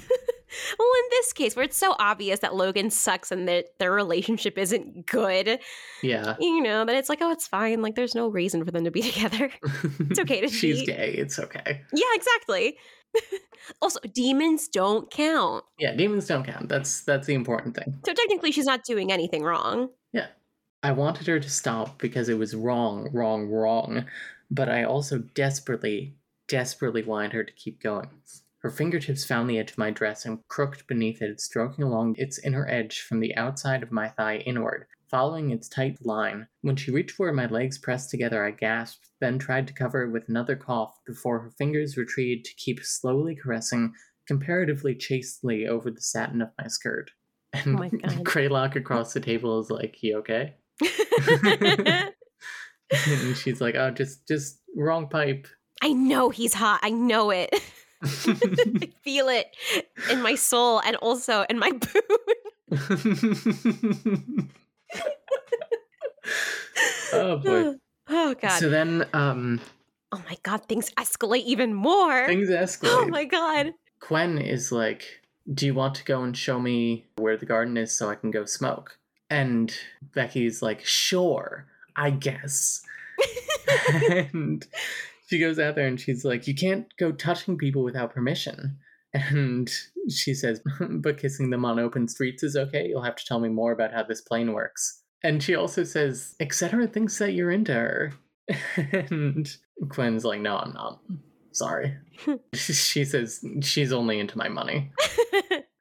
well, 0.79 0.89
in 0.97 1.09
this 1.11 1.33
case, 1.33 1.55
where 1.55 1.63
it's 1.65 1.77
so 1.77 1.95
obvious 1.99 2.39
that 2.39 2.55
Logan 2.55 2.89
sucks 2.89 3.31
and 3.31 3.47
that 3.47 3.65
their 3.79 3.91
relationship 3.91 4.57
isn't 4.57 5.05
good, 5.05 5.59
Yeah. 6.01 6.35
you 6.39 6.61
know, 6.61 6.83
that 6.85 6.95
it's 6.95 7.09
like, 7.09 7.19
oh, 7.21 7.31
it's 7.31 7.47
fine. 7.47 7.81
Like, 7.81 7.95
there's 7.95 8.15
no 8.15 8.27
reason 8.27 8.65
for 8.65 8.71
them 8.71 8.83
to 8.85 8.91
be 8.91 9.01
together. 9.11 9.51
It's 10.09 10.19
okay 10.19 10.41
to 10.41 10.47
She's 10.49 10.79
cheat. 10.79 10.87
gay. 10.87 11.13
It's 11.17 11.37
okay. 11.39 11.81
yeah, 11.93 12.05
exactly. 12.15 12.77
also, 13.81 13.99
demons 14.13 14.67
don't 14.67 15.11
count. 15.11 15.63
Yeah, 15.77 15.93
demons 15.93 16.25
don't 16.27 16.43
count. 16.45 16.69
That's 16.69 17.01
that's 17.03 17.27
the 17.27 17.33
important 17.33 17.75
thing. 17.75 17.99
So 18.05 18.13
technically, 18.13 18.51
she's 18.51 18.65
not 18.65 18.83
doing 18.85 19.11
anything 19.11 19.43
wrong. 19.43 19.89
Yeah. 20.13 20.27
I 20.83 20.93
wanted 20.93 21.27
her 21.27 21.39
to 21.39 21.49
stop 21.49 21.99
because 21.99 22.27
it 22.29 22.39
was 22.39 22.55
wrong, 22.55 23.09
wrong, 23.13 23.47
wrong. 23.49 24.05
But 24.51 24.69
I 24.69 24.83
also 24.83 25.19
desperately, 25.19 26.17
desperately 26.47 27.03
wanted 27.03 27.31
her 27.31 27.43
to 27.43 27.53
keep 27.53 27.81
going. 27.81 28.09
Her 28.59 28.69
fingertips 28.69 29.25
found 29.25 29.49
the 29.49 29.57
edge 29.57 29.71
of 29.71 29.77
my 29.79 29.89
dress 29.89 30.25
and 30.25 30.47
crooked 30.47 30.85
beneath 30.85 31.21
it, 31.21 31.41
stroking 31.41 31.83
along 31.83 32.15
its 32.17 32.37
inner 32.39 32.67
edge 32.69 32.99
from 33.01 33.19
the 33.19 33.35
outside 33.35 33.81
of 33.81 33.91
my 33.91 34.09
thigh 34.09 34.37
inward, 34.37 34.85
following 35.09 35.49
its 35.49 35.67
tight 35.67 35.97
line. 36.05 36.47
When 36.61 36.75
she 36.75 36.91
reached 36.91 37.17
where 37.17 37.33
my 37.33 37.47
legs 37.47 37.79
pressed 37.79 38.11
together, 38.11 38.45
I 38.45 38.51
gasped, 38.51 39.09
then 39.19 39.39
tried 39.39 39.67
to 39.67 39.73
cover 39.73 40.03
it 40.03 40.11
with 40.11 40.29
another 40.29 40.55
cough 40.55 40.99
before 41.07 41.39
her 41.39 41.51
fingers 41.57 41.97
retreated 41.97 42.45
to 42.45 42.55
keep 42.55 42.83
slowly 42.83 43.35
caressing 43.35 43.93
comparatively 44.27 44.93
chastely 44.95 45.67
over 45.67 45.89
the 45.89 46.01
satin 46.01 46.41
of 46.41 46.49
my 46.59 46.67
skirt. 46.67 47.09
Oh 47.55 47.59
and 47.63 47.73
my 47.79 47.89
God. 47.89 48.25
Craylock 48.25 48.75
across 48.75 49.13
the 49.13 49.21
table 49.21 49.59
is 49.59 49.71
like, 49.71 50.03
"You 50.03 50.17
okay?" 50.19 50.55
and 53.07 53.37
she's 53.37 53.61
like, 53.61 53.75
"Oh, 53.75 53.91
just 53.91 54.27
just 54.27 54.59
wrong 54.75 55.07
pipe." 55.07 55.47
I 55.81 55.93
know 55.93 56.29
he's 56.29 56.53
hot. 56.53 56.79
I 56.83 56.89
know 56.91 57.31
it. 57.31 57.49
I 58.03 58.07
feel 59.03 59.29
it 59.29 59.47
in 60.09 60.21
my 60.21 60.35
soul 60.35 60.79
and 60.79 60.95
also 60.97 61.45
in 61.49 61.59
my 61.59 61.71
boot. 61.71 62.05
oh 67.13 67.37
boy. 67.37 67.75
Oh 68.13 68.33
god. 68.33 68.59
So 68.59 68.67
then 68.67 69.05
um 69.13 69.61
oh 70.11 70.21
my 70.27 70.35
god, 70.43 70.65
things 70.67 70.89
escalate 70.97 71.43
even 71.45 71.73
more. 71.73 72.25
things 72.27 72.49
escalate. 72.49 72.89
oh 72.91 73.07
my 73.07 73.23
god. 73.23 73.73
Quen 74.01 74.37
is 74.37 74.71
like, 74.71 75.21
"Do 75.53 75.65
you 75.65 75.73
want 75.73 75.95
to 75.95 76.03
go 76.03 76.23
and 76.23 76.35
show 76.35 76.59
me 76.59 77.05
where 77.17 77.37
the 77.37 77.45
garden 77.45 77.77
is 77.77 77.95
so 77.95 78.09
I 78.09 78.15
can 78.15 78.31
go 78.31 78.43
smoke?" 78.45 78.97
And 79.29 79.73
Becky's 80.13 80.61
like, 80.61 80.83
"Sure, 80.83 81.67
I 81.95 82.11
guess." 82.11 82.83
and 84.33 84.65
she 85.27 85.39
goes 85.39 85.59
out 85.59 85.75
there 85.75 85.87
and 85.87 85.99
she's 85.99 86.25
like, 86.25 86.47
"You 86.47 86.55
can't 86.55 86.85
go 86.97 87.11
touching 87.11 87.57
people 87.57 87.83
without 87.83 88.13
permission." 88.13 88.77
And 89.13 89.71
she 90.09 90.33
says, 90.33 90.61
"But 90.89 91.17
kissing 91.17 91.49
them 91.49 91.65
on 91.65 91.79
open 91.79 92.07
streets 92.07 92.43
is 92.43 92.55
okay. 92.55 92.87
You'll 92.87 93.03
have 93.03 93.15
to 93.15 93.25
tell 93.25 93.39
me 93.39 93.49
more 93.49 93.71
about 93.71 93.93
how 93.93 94.03
this 94.03 94.21
plane 94.21 94.53
works." 94.53 95.01
And 95.23 95.41
she 95.41 95.55
also 95.55 95.83
says, 95.83 96.35
"Etc. 96.39 96.87
thinks 96.87 97.17
that 97.19 97.33
you're 97.33 97.51
into 97.51 97.73
her." 97.73 98.13
and 98.75 99.49
Quinn's 99.89 100.25
like, 100.25 100.41
"No, 100.41 100.57
I'm 100.57 100.73
not. 100.73 100.99
Sorry." 101.51 101.97
she 102.53 103.05
says 103.05 103.43
she's 103.61 103.93
only 103.93 104.19
into 104.19 104.37
my 104.37 104.49
money, 104.49 104.91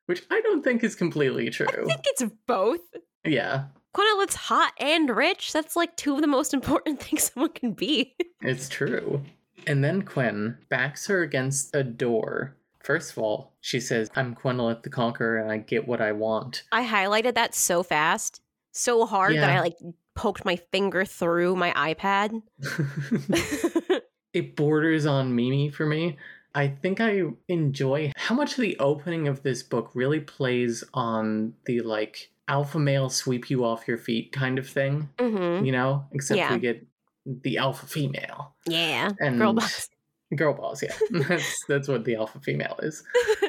which 0.06 0.22
I 0.30 0.40
don't 0.42 0.62
think 0.62 0.84
is 0.84 0.94
completely 0.94 1.50
true. 1.50 1.66
I 1.68 1.86
think 1.86 2.04
it's 2.06 2.24
both. 2.46 2.80
Yeah, 3.24 3.64
Quenalith's 3.94 4.36
hot 4.36 4.72
and 4.78 5.10
rich. 5.10 5.52
That's 5.52 5.76
like 5.76 5.96
two 5.96 6.14
of 6.14 6.20
the 6.20 6.26
most 6.26 6.54
important 6.54 7.00
things 7.02 7.30
someone 7.32 7.52
can 7.52 7.72
be. 7.72 8.14
it's 8.42 8.68
true. 8.68 9.22
And 9.66 9.84
then 9.84 10.02
Quinn 10.02 10.56
backs 10.68 11.06
her 11.06 11.22
against 11.22 11.74
a 11.74 11.84
door. 11.84 12.56
First 12.80 13.12
of 13.12 13.18
all, 13.18 13.52
she 13.60 13.78
says, 13.78 14.10
I'm 14.16 14.34
Quenalith 14.34 14.82
the 14.82 14.90
Conqueror 14.90 15.38
and 15.38 15.50
I 15.50 15.58
get 15.58 15.86
what 15.86 16.00
I 16.00 16.12
want. 16.12 16.62
I 16.72 16.86
highlighted 16.86 17.34
that 17.34 17.54
so 17.54 17.82
fast, 17.82 18.40
so 18.72 19.04
hard 19.04 19.36
that 19.36 19.50
I 19.50 19.60
like 19.60 19.76
poked 20.14 20.44
my 20.44 20.56
finger 20.56 21.04
through 21.04 21.56
my 21.56 21.72
iPad. 21.72 22.42
it 24.32 24.56
borders 24.56 25.04
on 25.04 25.32
memey 25.32 25.72
for 25.72 25.84
me. 25.84 26.16
I 26.54 26.68
think 26.68 27.00
I 27.00 27.22
enjoy 27.48 28.12
how 28.16 28.34
much 28.34 28.56
the 28.56 28.78
opening 28.78 29.28
of 29.28 29.42
this 29.42 29.62
book 29.62 29.90
really 29.94 30.20
plays 30.20 30.82
on 30.94 31.54
the 31.66 31.80
like 31.80 32.30
alpha 32.50 32.78
male 32.78 33.08
sweep 33.08 33.48
you 33.48 33.64
off 33.64 33.88
your 33.88 33.96
feet 33.98 34.32
kind 34.32 34.58
of 34.58 34.68
thing, 34.68 35.08
Mm-hmm. 35.18 35.64
you 35.64 35.72
know? 35.72 36.04
Except 36.12 36.36
Yeah. 36.38 36.52
we 36.52 36.58
get 36.60 36.86
the 37.24 37.56
alpha 37.58 37.86
female. 37.86 38.54
Yeah. 38.66 39.10
And 39.20 39.38
Girl 39.38 39.54
boss. 39.54 39.88
Girl 40.36 40.52
boss, 40.54 40.82
yeah. 40.82 40.94
that's 41.28 41.64
that's 41.68 41.88
what 41.88 42.04
the 42.04 42.16
alpha 42.16 42.40
female 42.40 42.78
is. 42.82 43.02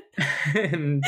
and 0.56 1.04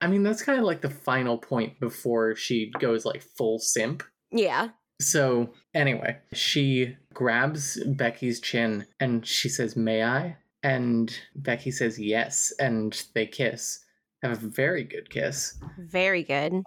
I 0.00 0.06
mean 0.08 0.22
that's 0.22 0.42
kind 0.42 0.58
of 0.58 0.64
like 0.64 0.80
the 0.80 0.90
final 0.90 1.38
point 1.38 1.78
before 1.80 2.34
she 2.36 2.70
goes 2.80 3.04
like 3.04 3.22
full 3.22 3.58
simp. 3.58 4.02
Yeah. 4.30 4.68
So 5.00 5.52
anyway, 5.74 6.18
she 6.32 6.96
grabs 7.12 7.82
Becky's 7.84 8.40
chin 8.40 8.86
and 9.00 9.26
she 9.26 9.48
says, 9.48 9.76
May 9.76 10.02
I? 10.04 10.36
And 10.62 11.12
Becky 11.34 11.72
says 11.72 11.98
yes, 11.98 12.52
and 12.60 13.00
they 13.14 13.26
kiss. 13.26 13.80
Have 14.22 14.32
a 14.44 14.46
very 14.48 14.84
good 14.84 15.10
kiss. 15.10 15.58
Very 15.76 16.22
good. 16.22 16.62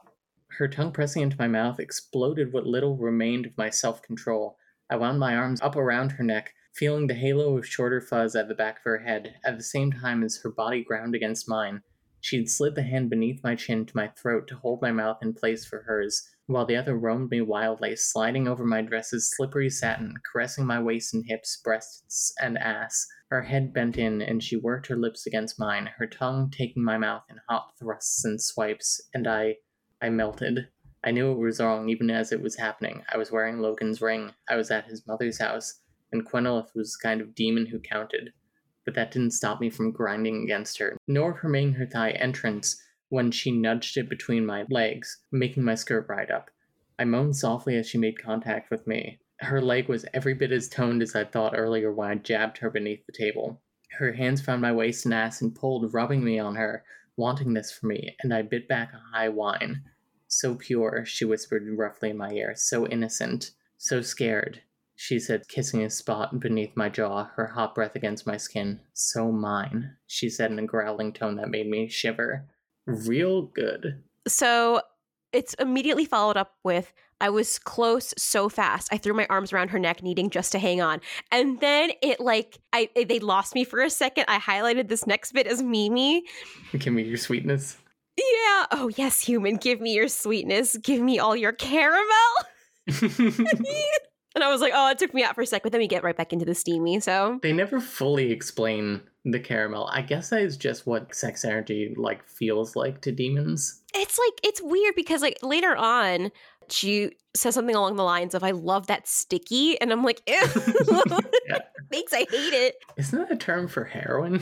Her 0.58 0.70
tongue 0.70 0.94
pressing 0.94 1.22
into 1.22 1.36
my 1.38 1.50
mouth 1.50 1.82
exploded 1.82 2.54
what 2.54 2.66
little 2.66 2.96
remained 2.96 3.46
of 3.46 3.58
my 3.58 3.70
self 3.70 4.02
control. 4.02 4.58
I 4.90 4.96
wound 4.96 5.20
my 5.20 5.36
arms 5.36 5.60
up 5.62 5.76
around 5.76 6.14
her 6.14 6.24
neck, 6.24 6.54
feeling 6.74 7.08
the 7.08 7.14
halo 7.14 7.58
of 7.58 7.68
shorter 7.68 8.00
fuzz 8.00 8.38
at 8.38 8.48
the 8.48 8.56
back 8.56 8.78
of 8.78 8.84
her 8.84 9.00
head, 9.00 9.36
at 9.44 9.58
the 9.58 9.64
same 9.64 9.92
time 9.92 10.24
as 10.24 10.40
her 10.44 10.50
body 10.50 10.82
ground 10.82 11.14
against 11.14 11.50
mine. 11.50 11.82
She'd 12.22 12.50
slid 12.50 12.76
the 12.76 12.84
hand 12.84 13.10
beneath 13.10 13.44
my 13.44 13.56
chin 13.56 13.86
to 13.86 13.98
my 13.98 14.08
throat 14.08 14.48
to 14.48 14.56
hold 14.56 14.82
my 14.82 14.94
mouth 14.94 15.18
in 15.22 15.34
place 15.34 15.66
for 15.66 15.82
hers, 15.82 16.26
while 16.46 16.66
the 16.66 16.78
other 16.78 16.98
roamed 16.98 17.32
me 17.32 17.42
wildly, 17.42 17.98
sliding 17.98 18.48
over 18.48 18.64
my 18.64 18.82
dress's 18.82 19.30
slippery 19.36 19.70
satin, 19.70 20.16
caressing 20.32 20.66
my 20.66 20.82
waist 20.82 21.14
and 21.14 21.26
hips, 21.28 21.60
breasts, 21.62 22.34
and 22.42 22.58
ass. 22.58 23.06
Her 23.30 23.42
head 23.42 23.74
bent 23.74 23.98
in, 23.98 24.22
and 24.22 24.42
she 24.42 24.56
worked 24.56 24.88
her 24.88 24.96
lips 24.96 25.28
against 25.28 25.60
mine, 25.60 25.90
her 25.98 26.08
tongue 26.08 26.50
taking 26.50 26.84
my 26.84 26.98
mouth 26.98 27.24
in 27.30 27.42
hot 27.50 27.74
thrusts 27.78 28.24
and 28.24 28.42
swipes, 28.42 29.02
and 29.14 29.28
I. 29.28 29.58
I 30.02 30.10
melted. 30.10 30.68
I 31.04 31.12
knew 31.12 31.32
it 31.32 31.38
was 31.38 31.60
wrong 31.60 31.90
even 31.90 32.10
as 32.10 32.32
it 32.32 32.42
was 32.42 32.56
happening. 32.56 33.04
I 33.12 33.18
was 33.18 33.32
wearing 33.32 33.60
Logan's 33.60 34.02
ring. 34.02 34.34
I 34.50 34.56
was 34.56 34.72
at 34.72 34.88
his 34.88 35.06
mother's 35.08 35.40
house, 35.40 35.82
and 36.12 36.26
Quenalith 36.26 36.74
was 36.76 36.94
the 36.94 37.08
kind 37.08 37.22
of 37.22 37.36
demon 37.36 37.68
who 37.68 37.80
counted. 37.80 38.34
But 38.86 38.96
that 38.96 39.12
didn't 39.12 39.32
stop 39.32 39.62
me 39.62 39.70
from 39.70 39.92
grinding 39.92 40.44
against 40.44 40.78
her, 40.80 40.98
nor 41.08 41.34
permitting 41.34 41.74
her 41.74 41.86
thigh 41.86 42.12
entrance 42.12 42.82
when 43.10 43.32
she 43.32 43.52
nudged 43.52 43.98
it 43.98 44.10
between 44.10 44.46
my 44.46 44.66
legs, 44.70 45.20
making 45.32 45.64
my 45.64 45.76
skirt 45.76 46.08
ride 46.10 46.32
up. 46.32 46.50
I 46.98 47.06
moaned 47.06 47.36
softly 47.36 47.76
as 47.78 47.88
she 47.88 47.98
made 47.98 48.22
contact 48.22 48.72
with 48.72 48.88
me. 48.88 49.20
Her 49.40 49.62
leg 49.62 49.90
was 49.90 50.06
every 50.14 50.34
bit 50.34 50.52
as 50.52 50.70
toned 50.70 51.02
as 51.02 51.16
I'd 51.16 51.32
thought 51.32 51.58
earlier 51.58 51.92
when 51.92 52.10
I 52.10 52.16
jabbed 52.16 52.58
her 52.60 52.70
beneath 52.70 53.06
the 53.06 53.12
table. 53.12 53.62
Her 53.92 54.14
hands 54.14 54.42
found 54.42 54.62
my 54.62 54.72
waist 54.72 55.06
and 55.06 55.14
ass 55.14 55.42
and 55.42 55.54
pulled, 55.54 55.94
rubbing 55.94 56.24
me 56.24 56.40
on 56.40 56.56
her, 56.56 56.84
wanting 57.18 57.54
this 57.54 57.72
for 57.72 57.88
me, 57.88 58.16
and 58.22 58.34
I 58.34 58.42
bit 58.42 58.68
back 58.68 58.92
a 58.94 59.16
high 59.16 59.30
whine. 59.30 59.84
So 60.28 60.56
pure, 60.56 61.06
she 61.06 61.26
whispered 61.26 61.64
roughly 61.78 62.10
in 62.10 62.18
my 62.18 62.32
ear, 62.32 62.54
so 62.56 62.88
innocent, 62.88 63.52
so 63.78 64.02
scared. 64.02 64.62
She 64.98 65.20
said, 65.20 65.48
kissing 65.48 65.84
a 65.84 65.90
spot 65.90 66.40
beneath 66.40 66.76
my 66.76 66.90
jaw, 66.90 67.26
her 67.36 67.48
hot 67.48 67.76
breath 67.76 67.96
against 67.96 68.26
my 68.26 68.38
skin. 68.38 68.80
So 68.94 69.32
mine, 69.32 69.98
she 70.08 70.30
said 70.30 70.52
in 70.52 70.60
a 70.60 70.66
growling 70.66 71.12
tone 71.12 71.36
that 71.36 71.50
made 71.50 71.70
me 71.70 71.90
shiver. 71.90 72.48
Real 72.86 73.42
good. 73.42 74.04
So 74.28 74.82
it's 75.34 75.54
immediately 75.56 76.06
followed 76.06 76.38
up 76.38 76.56
with 76.64 76.94
I 77.22 77.30
was 77.30 77.60
close 77.60 78.14
so 78.18 78.50
fast. 78.50 78.90
I 78.92 78.98
threw 78.98 79.14
my 79.14 79.26
arms 79.30 79.54
around 79.54 79.70
her 79.70 79.80
neck, 79.80 80.04
needing 80.04 80.30
just 80.30 80.52
to 80.52 80.60
hang 80.60 80.82
on. 80.82 81.00
And 81.32 81.60
then 81.60 81.92
it 82.02 82.20
like 82.20 82.60
I 82.74 82.90
they 82.96 83.20
lost 83.20 83.56
me 83.56 83.64
for 83.64 83.82
a 83.82 83.90
second. 83.90 84.26
I 84.28 84.40
highlighted 84.40 84.90
this 84.90 85.08
next 85.08 85.32
bit 85.32 85.48
as 85.48 85.62
memey. 85.62 86.22
Give 86.78 86.94
me 86.94 87.04
your 87.04 87.18
sweetness. 87.18 87.78
Yeah. 88.18 88.66
Oh 88.72 88.92
yes, 88.96 89.22
human. 89.22 89.58
Give 89.58 89.82
me 89.82 89.94
your 89.94 90.08
sweetness. 90.08 90.78
Give 90.78 91.02
me 91.02 91.20
all 91.20 91.36
your 91.36 91.54
caramel. 91.54 92.06
And 94.36 94.44
I 94.44 94.52
was 94.52 94.60
like, 94.60 94.74
oh, 94.76 94.92
it 94.92 95.00
took 95.00 95.14
me 95.14 95.24
out 95.24 95.34
for 95.34 95.42
a 95.42 95.46
sec, 95.46 95.64
but 95.64 95.72
then 95.72 95.80
we 95.80 95.88
get 95.88 96.04
right 96.04 96.16
back 96.16 96.34
into 96.34 96.44
the 96.44 96.54
steamy. 96.54 97.00
So 97.00 97.40
they 97.42 97.54
never 97.54 97.80
fully 97.80 98.34
explain 98.34 99.02
the 99.24 99.40
caramel. 99.40 99.90
I 99.92 100.02
guess 100.02 100.30
that 100.30 100.42
is 100.42 100.58
just 100.58 100.86
what 100.86 101.16
sex 101.16 101.46
energy 101.46 101.96
like 101.98 102.28
feels 102.28 102.76
like 102.76 103.00
to 103.02 103.14
demons. 103.14 103.82
it's 103.96 104.20
like 104.20 104.34
it's 104.44 104.62
weird 104.62 104.94
because 104.96 105.22
like 105.22 105.38
later 105.42 105.74
on, 105.76 106.32
she 106.72 107.12
says 107.36 107.54
something 107.56 107.76
along 107.76 107.96
the 107.96 108.04
lines 108.04 108.34
of, 108.34 108.44
"I 108.44 108.52
love 108.52 108.88
that 108.88 109.08
sticky," 109.08 109.80
and 109.82 109.92
I'm 109.92 110.04
like, 110.04 110.22
Ew. 110.28 110.42
Yeah. 111.48 111.60
thanks, 111.92 112.14
I 112.14 112.20
hate 112.30 112.54
it. 112.54 112.76
Isn't 112.98 113.20
that 113.20 113.32
a 113.32 113.36
term 113.38 113.68
for 113.68 113.84
heroin? 113.84 114.42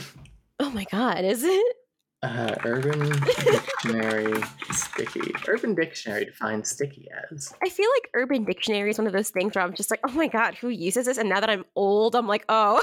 Oh 0.60 0.70
my 0.70 0.84
god, 0.90 1.24
is 1.24 1.42
it? 1.44 1.76
Uh, 2.22 2.54
Urban 2.64 3.10
Dictionary 3.20 4.42
sticky. 4.70 5.30
Urban 5.46 5.74
Dictionary 5.74 6.24
defines 6.24 6.70
sticky 6.70 7.06
as. 7.30 7.52
I 7.62 7.68
feel 7.68 7.88
like 7.96 8.08
Urban 8.14 8.44
Dictionary 8.44 8.88
is 8.88 8.96
one 8.96 9.06
of 9.06 9.12
those 9.12 9.28
things 9.28 9.54
where 9.54 9.62
I'm 9.62 9.74
just 9.74 9.90
like, 9.90 10.00
oh 10.08 10.12
my 10.12 10.28
god, 10.28 10.54
who 10.54 10.70
uses 10.70 11.04
this? 11.04 11.18
And 11.18 11.28
now 11.28 11.40
that 11.40 11.50
I'm 11.50 11.66
old, 11.76 12.16
I'm 12.16 12.26
like, 12.26 12.46
oh, 12.48 12.82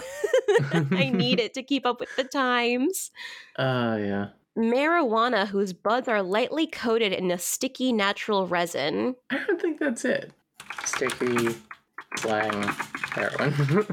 I 0.91 1.09
need 1.11 1.39
it 1.39 1.55
to 1.55 1.63
keep 1.63 1.87
up 1.87 1.99
with 1.99 2.15
the 2.17 2.23
times. 2.23 3.09
Uh, 3.55 3.97
yeah. 3.99 4.27
Marijuana 4.57 5.47
whose 5.47 5.73
buds 5.73 6.07
are 6.07 6.21
lightly 6.21 6.67
coated 6.67 7.13
in 7.13 7.31
a 7.31 7.37
sticky 7.37 7.93
natural 7.93 8.47
resin. 8.47 9.15
I 9.29 9.39
don't 9.45 9.61
think 9.61 9.79
that's 9.79 10.05
it. 10.05 10.31
Sticky 10.85 11.55
slang 12.17 12.63
heroin. 13.13 13.51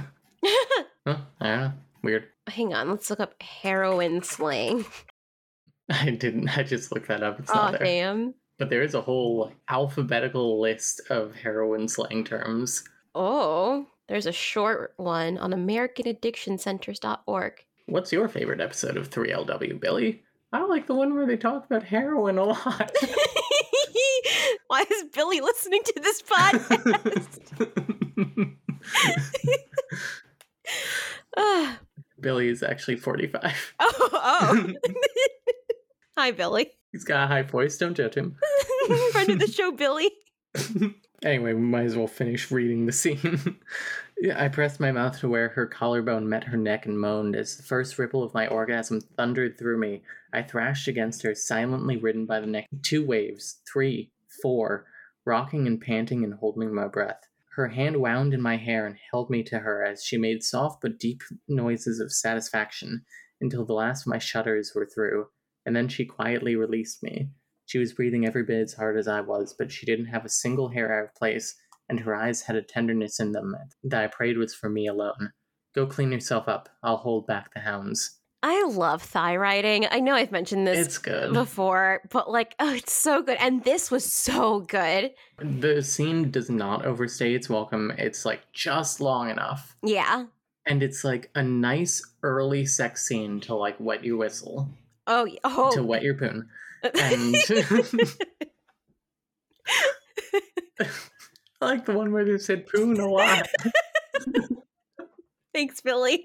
huh? 1.06 1.16
I 1.40 1.46
don't 1.46 1.60
know. 1.60 1.72
Weird. 2.02 2.24
Hang 2.48 2.74
on, 2.74 2.90
let's 2.90 3.08
look 3.10 3.20
up 3.20 3.40
heroin 3.42 4.22
slang. 4.22 4.84
I 5.90 6.10
didn't. 6.10 6.56
I 6.58 6.62
just 6.64 6.92
looked 6.92 7.08
that 7.08 7.22
up. 7.22 7.38
It's 7.40 7.50
Oh 7.50 7.54
not 7.54 7.72
there. 7.72 7.84
damn. 7.84 8.34
But 8.58 8.68
there 8.70 8.82
is 8.82 8.94
a 8.94 9.00
whole 9.00 9.52
alphabetical 9.68 10.60
list 10.60 11.00
of 11.10 11.34
heroin 11.34 11.88
slang 11.88 12.24
terms. 12.24 12.84
Oh, 13.14 13.86
there's 14.08 14.26
a 14.26 14.32
short 14.32 14.92
one 14.96 15.38
on 15.38 15.52
AmericanAddictionCenters.org. 15.52 17.52
What's 17.86 18.12
your 18.12 18.28
favorite 18.28 18.60
episode 18.60 18.96
of 18.96 19.10
3LW, 19.10 19.80
Billy? 19.80 20.22
I 20.52 20.64
like 20.64 20.86
the 20.86 20.94
one 20.94 21.14
where 21.14 21.26
they 21.26 21.36
talk 21.36 21.66
about 21.66 21.82
heroin 21.82 22.38
a 22.38 22.44
lot. 22.44 22.90
Why 24.68 24.84
is 24.90 25.04
Billy 25.14 25.40
listening 25.40 25.82
to 25.84 26.00
this 26.00 26.22
podcast? 26.30 27.68
Billy 32.20 32.48
is 32.48 32.62
actually 32.62 32.96
45. 32.96 33.74
oh, 33.80 34.08
oh. 34.12 34.74
Hi, 36.16 36.30
Billy. 36.30 36.70
He's 36.92 37.04
got 37.04 37.24
a 37.24 37.26
high 37.26 37.42
voice, 37.42 37.76
don't 37.76 37.94
judge 37.94 38.14
him. 38.14 38.36
Friend 39.12 39.30
of 39.30 39.38
the 39.38 39.46
show, 39.46 39.72
Billy. 39.72 40.10
Anyway, 41.24 41.52
we 41.52 41.60
might 41.60 41.84
as 41.84 41.96
well 41.96 42.06
finish 42.06 42.50
reading 42.50 42.86
the 42.86 42.92
scene. 42.92 43.58
I 44.36 44.48
pressed 44.48 44.78
my 44.78 44.92
mouth 44.92 45.18
to 45.20 45.28
where 45.28 45.48
her 45.50 45.66
collarbone 45.66 46.28
met 46.28 46.44
her 46.44 46.56
neck 46.56 46.86
and 46.86 46.98
moaned 46.98 47.34
as 47.34 47.56
the 47.56 47.62
first 47.64 47.98
ripple 47.98 48.22
of 48.22 48.34
my 48.34 48.46
orgasm 48.46 49.00
thundered 49.00 49.58
through 49.58 49.78
me. 49.78 50.02
I 50.32 50.42
thrashed 50.42 50.86
against 50.86 51.22
her, 51.22 51.34
silently 51.34 51.96
ridden 51.96 52.24
by 52.24 52.40
the 52.40 52.46
neck. 52.46 52.66
Two 52.82 53.04
waves, 53.04 53.60
three, 53.70 54.12
four, 54.42 54.86
rocking 55.24 55.66
and 55.66 55.80
panting 55.80 56.22
and 56.22 56.34
holding 56.34 56.72
my 56.72 56.86
breath. 56.86 57.28
Her 57.56 57.68
hand 57.68 57.96
wound 57.96 58.32
in 58.32 58.40
my 58.40 58.56
hair 58.56 58.86
and 58.86 58.96
held 59.10 59.28
me 59.28 59.42
to 59.44 59.58
her 59.58 59.84
as 59.84 60.04
she 60.04 60.16
made 60.16 60.44
soft 60.44 60.80
but 60.80 61.00
deep 61.00 61.22
noises 61.48 61.98
of 61.98 62.12
satisfaction 62.12 63.04
until 63.40 63.64
the 63.64 63.72
last 63.72 64.02
of 64.02 64.10
my 64.10 64.18
shudders 64.18 64.72
were 64.74 64.86
through, 64.86 65.26
and 65.66 65.74
then 65.74 65.88
she 65.88 66.04
quietly 66.04 66.54
released 66.54 67.02
me. 67.02 67.30
She 67.68 67.78
was 67.78 67.92
breathing 67.92 68.26
every 68.26 68.44
bit 68.44 68.62
as 68.62 68.72
hard 68.72 68.96
as 68.96 69.06
I 69.06 69.20
was, 69.20 69.54
but 69.56 69.70
she 69.70 69.84
didn't 69.84 70.06
have 70.06 70.24
a 70.24 70.28
single 70.30 70.70
hair 70.70 70.90
out 70.98 71.04
of 71.04 71.14
place, 71.14 71.54
and 71.90 72.00
her 72.00 72.14
eyes 72.14 72.40
had 72.40 72.56
a 72.56 72.62
tenderness 72.62 73.20
in 73.20 73.32
them 73.32 73.54
that 73.84 74.02
I 74.02 74.06
prayed 74.06 74.38
was 74.38 74.54
for 74.54 74.70
me 74.70 74.86
alone. 74.86 75.32
Go 75.74 75.84
clean 75.86 76.10
yourself 76.10 76.48
up. 76.48 76.70
I'll 76.82 76.96
hold 76.96 77.26
back 77.26 77.52
the 77.52 77.60
hounds. 77.60 78.20
I 78.42 78.64
love 78.64 79.02
thigh 79.02 79.36
riding. 79.36 79.86
I 79.90 80.00
know 80.00 80.14
I've 80.14 80.32
mentioned 80.32 80.66
this 80.66 80.86
It's 80.86 80.96
good. 80.96 81.34
before, 81.34 82.00
but 82.10 82.30
like, 82.30 82.54
oh, 82.58 82.72
it's 82.72 82.94
so 82.94 83.20
good. 83.20 83.36
And 83.38 83.62
this 83.64 83.90
was 83.90 84.10
so 84.14 84.60
good. 84.60 85.10
The 85.38 85.82
scene 85.82 86.30
does 86.30 86.48
not 86.48 86.86
overstay 86.86 87.34
its 87.34 87.50
welcome. 87.50 87.92
It's 87.98 88.24
like 88.24 88.50
just 88.54 88.98
long 89.02 89.28
enough. 89.28 89.76
Yeah. 89.82 90.24
And 90.64 90.82
it's 90.82 91.04
like 91.04 91.30
a 91.34 91.42
nice 91.42 92.00
early 92.22 92.64
sex 92.64 93.06
scene 93.06 93.40
to 93.40 93.54
like 93.54 93.76
wet 93.78 94.04
your 94.04 94.16
whistle, 94.16 94.70
Oh, 95.06 95.28
oh. 95.44 95.70
to 95.74 95.82
wet 95.82 96.02
your 96.02 96.14
poon. 96.14 96.48
And 96.82 97.36
I 100.80 100.86
like 101.60 101.84
the 101.86 101.92
one 101.92 102.12
where 102.12 102.24
they 102.24 102.38
said 102.38 102.66
poon 102.66 103.00
a 103.00 103.08
lot. 103.08 103.48
Thanks, 105.54 105.80
Billy. 105.80 106.24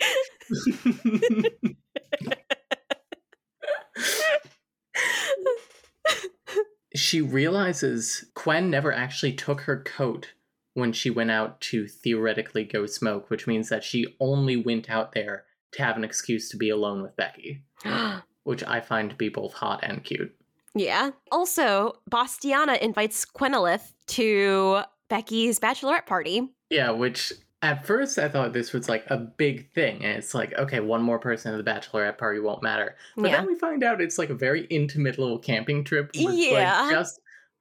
she 6.96 7.22
realizes 7.22 8.26
Quen 8.36 8.70
never 8.70 8.94
actually 8.94 9.34
took 9.34 9.62
her 9.62 9.82
coat 9.82 10.34
when 10.74 10.92
she 10.92 11.10
went 11.10 11.32
out 11.32 11.62
to 11.62 11.88
theoretically 11.88 12.64
go 12.64 12.86
smoke, 12.86 13.30
which 13.30 13.48
means 13.48 13.70
that 13.70 13.84
she 13.84 14.16
only 14.20 14.58
went 14.58 14.90
out 14.90 15.14
there 15.14 15.46
to 15.74 15.84
have 15.84 15.98
an 15.98 16.04
excuse 16.04 16.50
to 16.50 16.58
be 16.58 16.70
alone 16.70 17.02
with 17.02 17.16
Becky, 17.16 17.64
which 18.44 18.64
I 18.64 18.82
find 18.82 19.10
to 19.10 19.16
be 19.16 19.30
both 19.30 19.54
hot 19.54 19.80
and 19.84 20.04
cute. 20.04 20.36
Yeah. 20.76 21.12
Also, 21.32 21.94
Bastiana 22.10 22.74
invites 22.82 23.26
Quenalith 23.26 23.94
to 24.08 24.82
Becky's 25.10 25.60
bachelorette 25.60 26.06
party. 26.06 26.50
Yeah, 26.70 26.92
which 26.92 27.32
at 27.62 27.86
first 27.86 28.18
I 28.18 28.28
thought 28.28 28.54
this 28.54 28.74
was 28.74 28.90
like 28.90 29.06
a 29.10 29.18
big 29.18 29.72
thing. 29.74 30.04
And 30.04 30.18
it's 30.18 30.34
like, 30.34 30.54
okay, 30.58 30.80
one 30.80 31.02
more 31.02 31.20
person 31.20 31.54
at 31.54 31.64
the 31.64 31.70
bachelorette 31.72 32.18
party 32.18 32.40
won't 32.40 32.64
matter. 32.64 32.96
But 33.16 33.30
yeah. 33.30 33.38
then 33.38 33.48
we 33.48 33.56
find 33.56 33.84
out 33.84 34.02
it's 34.02 34.18
like 34.18 34.30
a 34.30 34.36
very 34.36 34.66
intimate 34.66 35.18
little 35.20 35.40
camping 35.40 35.84
trip 35.84 36.12
with 36.16 36.34
Yeah. 36.34 36.82
like 36.82 36.92
just 36.92 37.20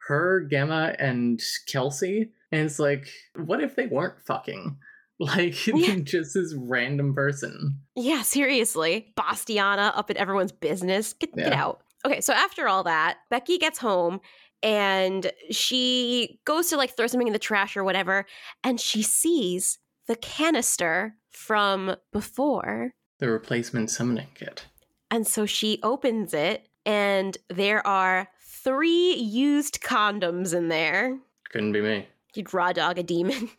her, 0.08 0.40
Gemma, 0.50 0.94
and 0.98 1.40
Kelsey. 1.68 2.32
And 2.50 2.62
it's 2.66 2.78
like, 2.78 3.08
what 3.36 3.62
if 3.62 3.76
they 3.76 3.86
weren't 3.86 4.20
fucking? 4.26 4.76
Like 5.20 5.66
Yeah. 5.68 5.96
just 6.02 6.34
this 6.34 6.52
random 6.58 7.14
person. 7.14 7.78
Yeah, 7.94 8.22
seriously. 8.22 9.12
Bastiana 9.14 9.92
up 9.94 10.10
at 10.10 10.16
everyone's 10.16 10.50
business. 10.50 11.12
Get, 11.12 11.36
get 11.36 11.52
out. 11.52 11.82
Okay, 12.04 12.20
so 12.20 12.32
after 12.32 12.68
all 12.68 12.82
that, 12.84 13.18
Becky 13.30 13.58
gets 13.58 13.78
home 13.78 14.20
and 14.62 15.30
she 15.50 16.40
goes 16.44 16.68
to 16.68 16.76
like 16.76 16.96
throw 16.96 17.06
something 17.06 17.26
in 17.26 17.32
the 17.32 17.38
trash 17.38 17.76
or 17.76 17.84
whatever, 17.84 18.26
and 18.62 18.80
she 18.80 19.02
sees 19.02 19.78
the 20.06 20.16
canister 20.16 21.16
from 21.30 21.96
before. 22.12 22.92
The 23.18 23.30
replacement 23.30 23.90
summoning 23.90 24.28
kit. 24.34 24.66
And 25.10 25.26
so 25.26 25.46
she 25.46 25.78
opens 25.82 26.32
it, 26.32 26.68
and 26.86 27.36
there 27.48 27.86
are 27.86 28.28
three 28.40 29.14
used 29.14 29.80
condoms 29.80 30.54
in 30.54 30.68
there. 30.68 31.18
Couldn't 31.50 31.72
be 31.72 31.82
me. 31.82 32.08
You'd 32.34 32.54
raw 32.54 32.72
dog 32.72 32.98
a 32.98 33.02
demon. 33.02 33.50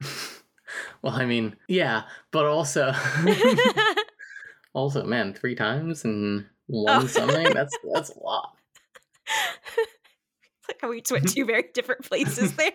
well, 1.02 1.14
I 1.14 1.24
mean, 1.24 1.56
yeah, 1.68 2.02
but 2.30 2.46
also 2.46 2.92
also, 4.72 5.04
man, 5.04 5.34
three 5.34 5.54
times 5.54 6.04
in 6.04 6.46
one 6.66 7.04
Oh. 7.04 7.06
something. 7.06 7.52
That's 7.52 7.76
that's 7.92 8.10
a 8.10 8.18
lot. 8.22 8.54
like 10.68 10.78
how 10.80 10.90
we 10.90 11.02
went 11.10 11.28
two 11.28 11.44
very 11.46 11.64
different 11.74 12.04
places 12.04 12.54
there. 12.54 12.72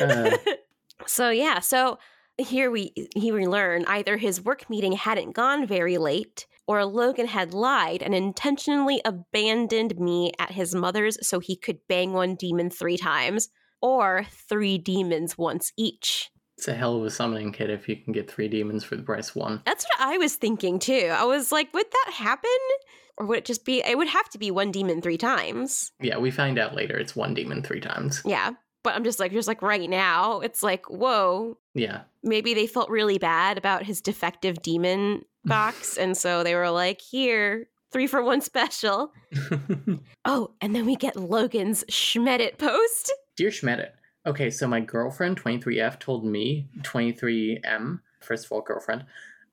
Uh, 0.00 0.36
so 1.06 1.30
yeah, 1.30 1.60
so 1.60 1.98
here 2.38 2.70
we 2.70 2.92
here 3.14 3.34
we 3.34 3.46
learn 3.46 3.84
either 3.86 4.16
his 4.16 4.42
work 4.44 4.68
meeting 4.68 4.92
hadn't 4.92 5.32
gone 5.32 5.66
very 5.66 5.98
late, 5.98 6.46
or 6.66 6.84
Logan 6.84 7.26
had 7.26 7.54
lied 7.54 8.02
and 8.02 8.14
intentionally 8.14 9.00
abandoned 9.04 9.98
me 9.98 10.32
at 10.38 10.50
his 10.52 10.74
mother's 10.74 11.16
so 11.26 11.38
he 11.38 11.56
could 11.56 11.78
bang 11.88 12.12
one 12.12 12.34
demon 12.34 12.70
three 12.70 12.96
times, 12.96 13.48
or 13.80 14.26
three 14.48 14.78
demons 14.78 15.38
once 15.38 15.72
each. 15.76 16.30
It's 16.56 16.68
a 16.68 16.74
hell 16.74 16.96
of 16.96 17.04
a 17.04 17.10
summoning 17.10 17.52
kit 17.52 17.70
if 17.70 17.88
you 17.88 17.96
can 17.96 18.12
get 18.12 18.30
three 18.30 18.48
demons 18.48 18.84
for 18.84 18.96
the 18.96 19.02
price 19.02 19.30
of 19.30 19.36
one. 19.36 19.62
That's 19.66 19.84
what 19.84 20.06
I 20.08 20.18
was 20.18 20.36
thinking 20.36 20.78
too. 20.78 21.10
I 21.12 21.24
was 21.24 21.50
like, 21.52 21.72
would 21.74 21.86
that 21.90 22.12
happen? 22.14 22.50
Or 23.16 23.26
would 23.26 23.38
it 23.38 23.44
just 23.44 23.64
be, 23.64 23.80
it 23.84 23.96
would 23.98 24.08
have 24.08 24.28
to 24.30 24.38
be 24.38 24.50
one 24.50 24.72
demon 24.72 25.00
three 25.00 25.18
times. 25.18 25.92
Yeah, 26.00 26.18
we 26.18 26.30
find 26.30 26.58
out 26.58 26.74
later 26.74 26.96
it's 26.96 27.14
one 27.14 27.34
demon 27.34 27.62
three 27.62 27.80
times. 27.80 28.22
Yeah. 28.24 28.50
But 28.82 28.94
I'm 28.94 29.04
just 29.04 29.18
like, 29.20 29.32
just 29.32 29.48
like 29.48 29.62
right 29.62 29.88
now, 29.88 30.40
it's 30.40 30.62
like, 30.62 30.84
whoa, 30.90 31.56
Yeah. 31.74 32.02
maybe 32.22 32.54
they 32.54 32.66
felt 32.66 32.90
really 32.90 33.18
bad 33.18 33.56
about 33.56 33.82
his 33.84 34.00
defective 34.00 34.60
demon 34.62 35.24
box. 35.44 35.96
and 35.96 36.16
so 36.16 36.42
they 36.42 36.54
were 36.54 36.70
like, 36.70 37.00
here, 37.00 37.68
three 37.92 38.06
for 38.06 38.22
one 38.22 38.40
special. 38.40 39.12
Oh, 40.26 40.52
and 40.60 40.74
then 40.74 40.86
we 40.86 40.96
get 40.96 41.16
Logan's 41.16 41.84
Schmedit 41.90 42.56
post. 42.58 43.12
Dear 43.36 43.50
Schmedit, 43.50 43.90
okay, 44.26 44.50
so 44.50 44.66
my 44.66 44.80
girlfriend 44.80 45.42
23F 45.42 45.98
told 45.98 46.24
me, 46.24 46.68
23M, 46.80 48.00
first 48.20 48.46
of 48.46 48.52
all, 48.52 48.62
girlfriend, 48.62 49.04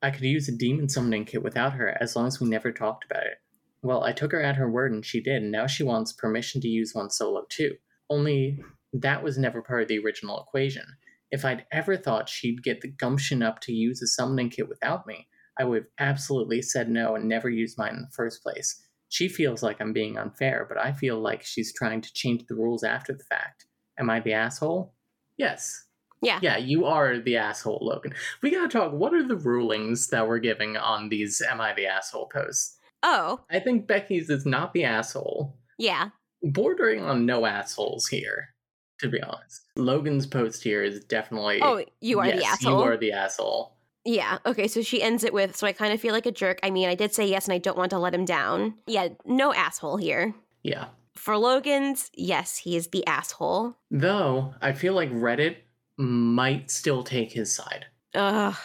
I 0.02 0.12
could 0.12 0.24
use 0.24 0.48
a 0.48 0.54
demon 0.54 0.90
summoning 0.90 1.26
kit 1.26 1.44
without 1.44 1.74
her 1.74 1.98
as 2.02 2.16
long 2.16 2.28
as 2.28 2.40
we 2.40 2.50
never 2.50 2.72
talked 2.72 3.06
about 3.06 3.26
it. 3.26 3.38
Well, 3.84 4.04
I 4.04 4.14
took 4.14 4.32
her 4.32 4.42
at 4.42 4.56
her 4.56 4.70
word 4.70 4.92
and 4.92 5.06
she 5.06 5.22
did, 5.22 5.42
and 5.42 5.52
now 5.52 5.68
she 5.68 5.84
wants 5.84 6.14
permission 6.14 6.62
to 6.62 6.68
use 6.68 6.94
one 6.94 7.10
solo 7.10 7.46
too. 7.50 7.76
Only 8.10 8.64
that 8.94 9.24
was 9.24 9.38
never 9.38 9.62
part 9.62 9.84
of 9.84 9.88
the 9.88 10.00
original 10.00 10.42
equation. 10.42 10.86
If 11.32 11.46
I'd 11.46 11.66
ever 11.72 11.96
thought 11.98 12.30
she'd 12.30 12.64
get 12.64 12.82
the 12.82 12.90
gumption 12.90 13.42
up 13.42 13.60
to 13.62 13.74
use 13.74 14.02
a 14.02 14.08
summoning 14.08 14.50
kit 14.50 14.68
without 14.68 15.08
me, 15.08 15.28
I 15.58 15.64
would 15.64 15.84
have 15.98 16.10
absolutely 16.10 16.62
said 16.62 16.90
no 16.90 17.16
and 17.16 17.28
never 17.28 17.50
used 17.50 17.78
mine 17.78 17.96
in 17.96 18.02
the 18.02 18.12
first 18.14 18.44
place. 18.44 18.82
She 19.10 19.28
feels 19.28 19.62
like 19.62 19.82
I'm 19.82 19.94
being 19.94 20.18
unfair, 20.18 20.66
but 20.68 20.78
I 20.78 20.92
feel 20.94 21.20
like 21.20 21.44
she's 21.44 21.74
trying 21.74 22.02
to 22.02 22.14
change 22.14 22.46
the 22.48 22.56
rules 22.56 22.84
after 22.84 23.14
the 23.14 23.24
fact. 23.26 23.66
Am 24.02 24.10
I 24.10 24.20
the 24.20 24.34
asshole? 24.34 24.94
Yes. 25.38 25.86
Yeah. 26.24 26.40
Yeah, 26.42 26.58
you 26.58 26.86
are 26.86 27.20
the 27.20 27.38
asshole, 27.38 27.80
Logan. 27.82 28.14
We 28.42 28.50
gotta 28.52 28.68
talk. 28.68 28.92
What 28.92 29.14
are 29.14 29.26
the 29.28 29.38
rulings 29.38 30.08
that 30.08 30.28
we're 30.28 30.40
giving 30.40 30.76
on 30.76 31.10
these 31.10 31.42
Am 31.42 31.62
I 31.62 31.74
the 31.74 31.86
Asshole 31.86 32.30
posts? 32.34 32.78
Oh, 33.04 33.40
I 33.50 33.60
think 33.60 33.88
Becky's 33.88 34.30
is 34.30 34.46
not 34.46 34.74
the 34.74 34.84
asshole. 34.84 35.56
yeah. 35.78 36.10
Bordering 36.44 37.04
on 37.04 37.28
no 37.28 37.46
assholes 37.46 38.08
here, 38.08 38.56
to 39.00 39.08
be 39.08 39.22
honest. 39.22 39.62
Logan's 39.76 40.26
post 40.26 40.64
here 40.64 40.82
is 40.82 41.04
definitely. 41.06 41.60
Oh, 41.62 41.84
you 42.02 42.20
are 42.20 42.32
the 42.32 42.44
asshole. 42.44 42.80
You 42.80 42.84
are 42.84 42.98
the 42.98 43.12
asshole. 43.12 43.76
Yeah. 44.06 44.40
Okay. 44.48 44.68
So 44.68 44.82
she 44.82 45.04
ends 45.04 45.24
it 45.24 45.34
with, 45.34 45.56
so 45.56 45.68
I 45.68 45.74
kind 45.74 45.94
of 45.94 46.02
feel 46.02 46.14
like 46.14 46.26
a 46.26 46.32
jerk. 46.32 46.60
I 46.64 46.72
mean, 46.72 46.90
I 46.90 46.96
did 46.96 47.14
say 47.14 47.28
yes 47.28 47.46
and 47.46 47.54
I 47.54 47.60
don't 47.60 47.78
want 47.78 47.92
to 47.92 48.00
let 48.00 48.16
him 48.16 48.26
down. 48.26 48.74
Yeah. 48.88 49.10
No 49.26 49.54
asshole 49.54 49.98
here. 49.98 50.34
Yeah. 50.64 50.86
For 51.16 51.38
Logan's, 51.38 52.10
yes, 52.14 52.58
he 52.58 52.76
is 52.76 52.88
the 52.88 53.06
asshole. 53.06 53.76
Though, 53.90 54.54
I 54.62 54.72
feel 54.74 54.94
like 54.94 55.12
Reddit 55.12 55.58
might 55.98 56.72
still 56.72 57.04
take 57.04 57.32
his 57.32 57.54
side. 57.54 57.86
Ugh. 58.16 58.56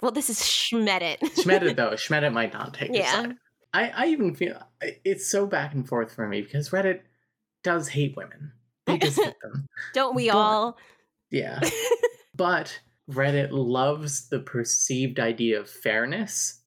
Well, 0.00 0.12
this 0.12 0.30
is 0.30 0.38
Schmedit. 0.40 1.18
Schmedit, 1.36 1.76
though, 1.76 1.90
Schmedit 1.96 2.32
might 2.32 2.52
not 2.52 2.72
take 2.74 2.94
his 2.94 3.06
side. 3.06 3.34
I, 3.74 3.88
I 3.94 4.06
even 4.06 4.34
feel 4.34 4.60
it's 5.04 5.30
so 5.30 5.46
back 5.46 5.74
and 5.74 5.86
forth 5.86 6.12
for 6.14 6.26
me 6.26 6.42
because 6.42 6.70
Reddit 6.70 7.00
does 7.62 7.88
hate 7.88 8.16
women. 8.16 8.52
They 8.86 8.98
just 8.98 9.20
hate 9.20 9.34
them. 9.42 9.68
don't 9.94 10.14
we 10.14 10.28
But- 10.28 10.36
all? 10.36 10.78
Yeah. 11.30 11.60
but 12.34 12.80
Reddit 13.10 13.48
loves 13.50 14.28
the 14.28 14.40
perceived 14.40 15.20
idea 15.20 15.60
of 15.60 15.68
fairness. 15.68 16.60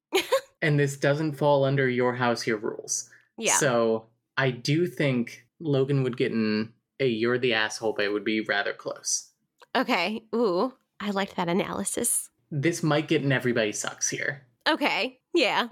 and 0.61 0.79
this 0.79 0.95
doesn't 0.97 1.33
fall 1.33 1.63
under 1.65 1.89
your 1.89 2.13
house, 2.13 2.45
your 2.45 2.57
rules. 2.57 3.09
Yeah. 3.37 3.55
So 3.55 4.05
I 4.37 4.51
do 4.51 4.87
think 4.87 5.45
Logan 5.59 6.03
would 6.03 6.17
get 6.17 6.31
in 6.31 6.73
a 6.99 7.07
you're 7.07 7.37
the 7.37 7.53
asshole, 7.53 7.93
but 7.93 8.05
it 8.05 8.13
would 8.13 8.23
be 8.23 8.41
rather 8.41 8.73
close. 8.73 9.31
okay. 9.75 10.23
Ooh, 10.35 10.73
I 10.99 11.11
liked 11.11 11.35
that 11.35 11.49
analysis. 11.49 12.29
This 12.51 12.83
might 12.83 13.07
get 13.07 13.23
in 13.23 13.31
everybody 13.31 13.71
sucks 13.71 14.09
here. 14.09 14.45
Okay. 14.69 15.19
Yeah. 15.33 15.67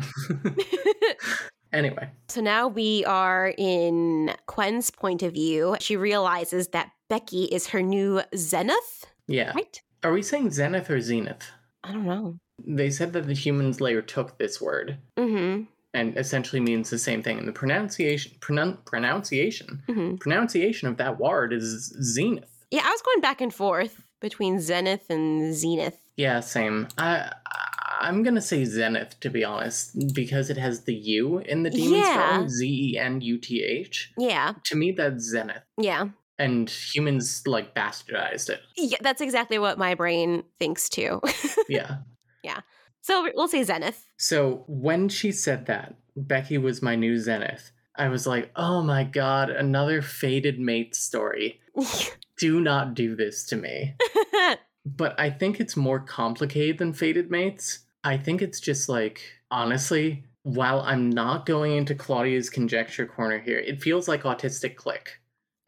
anyway, 1.74 2.10
so 2.28 2.42
now 2.42 2.68
we 2.68 3.06
are 3.06 3.54
in 3.58 4.34
Quen's 4.48 4.90
point 4.90 5.22
of 5.24 5.34
view. 5.34 5.78
She 5.80 5.96
realizes 5.96 6.70
that 6.70 6.92
Becky 7.08 7.46
is 7.46 7.68
her 7.68 7.82
new 7.82 8.22
Zenith, 8.36 9.06
yeah. 9.28 9.52
right? 9.54 9.82
Are 10.04 10.12
we 10.12 10.24
saying 10.24 10.52
Zenith 10.52 10.90
or 10.90 11.00
Zenith? 11.00 11.52
I 11.84 11.92
don't 11.92 12.06
know. 12.06 12.38
They 12.66 12.90
said 12.90 13.14
that 13.14 13.28
the 13.28 13.34
humans 13.34 13.80
layer 13.80 14.02
took 14.02 14.38
this 14.38 14.60
word 14.60 14.98
Mm-hmm. 15.18 15.64
And 15.94 16.18
essentially 16.18 16.60
means 16.60 16.90
the 16.90 16.98
same 16.98 17.22
thing. 17.24 17.38
And 17.38 17.48
the 17.48 17.52
pronunciation 17.54 18.32
pronun- 18.40 18.84
pronunciation 18.86 19.84
Mm-hmm. 19.88 20.16
pronunciation 20.18 20.88
of 20.88 20.98
that 20.98 21.20
word 21.20 21.54
is 21.54 21.94
zenith. 22.02 22.50
Yeah, 22.72 22.82
I 22.86 22.92
was 22.92 23.02
going 23.02 23.22
back 23.22 23.42
and 23.42 23.54
forth 23.54 24.02
between 24.22 24.60
Zenith 24.60 25.10
and 25.10 25.54
Zenith. 25.54 25.98
Yeah, 26.16 26.40
same. 26.40 26.88
I 26.98 27.32
I'm 28.00 28.24
gonna 28.24 28.42
say 28.42 28.64
zenith 28.66 29.20
to 29.20 29.30
be 29.30 29.44
honest 29.44 30.14
because 30.16 30.50
it 30.50 30.58
has 30.58 30.82
the 30.86 30.94
U 30.94 31.40
in 31.40 31.64
the 31.64 31.70
demon 31.70 32.00
Yeah. 32.00 32.14
spelling 32.14 32.50
Z 32.50 32.68
E 32.94 32.98
N 32.98 33.22
U 33.22 33.38
T 33.38 33.64
H. 33.64 34.12
Yeah, 34.18 34.54
To 34.66 34.76
me, 34.76 34.92
that's 34.92 35.24
zenith, 35.26 35.64
yeah. 35.78 36.08
and 36.40 36.70
humans 36.70 37.44
like 37.46 37.76
bastardized 37.76 38.50
it. 38.50 38.62
Yeah, 38.78 38.98
that's 39.02 39.22
exactly 39.22 39.60
what 39.60 39.78
my 39.78 39.94
brain 39.96 40.44
thinks 40.60 40.88
too. 40.90 41.22
Yeah. 41.70 41.98
Yeah. 42.44 42.62
So 43.02 43.30
we'll 43.36 43.48
say 43.48 43.64
Zenith. 43.64 44.06
So 44.18 44.64
when 44.68 45.10
she 45.10 45.32
said 45.32 45.66
that 45.66 45.96
Becky 46.16 46.58
was 46.58 46.82
my 46.82 46.96
new 46.96 47.18
zenith, 47.18 47.72
I 47.96 48.10
was 48.10 48.26
like, 48.26 48.52
oh 48.56 48.82
my 48.82 49.04
god, 49.04 49.50
another 49.50 50.02
fated 50.02 50.60
mate 50.60 50.96
story. 50.96 51.60
Do 52.38 52.60
not 52.60 52.96
do 52.96 53.16
this 53.16 53.46
to 53.48 53.56
me. 53.56 53.96
but 54.86 55.20
I 55.20 55.30
think 55.30 55.60
it's 55.60 55.78
more 55.78 56.00
complicated 56.00 56.80
than 56.80 56.94
fated 56.94 57.30
Mates. 57.30 57.86
I 58.04 58.18
think 58.18 58.42
it's 58.42 58.60
just 58.60 58.90
like, 58.90 59.22
honestly, 59.52 60.24
while 60.44 60.82
I'm 60.82 61.10
not 61.10 61.46
going 61.46 61.74
into 61.74 61.94
Claudia's 61.94 62.50
conjecture 62.50 63.06
corner 63.06 63.40
here, 63.40 63.60
it 63.60 63.82
feels 63.82 64.08
like 64.08 64.24
autistic 64.24 64.76
click, 64.76 65.20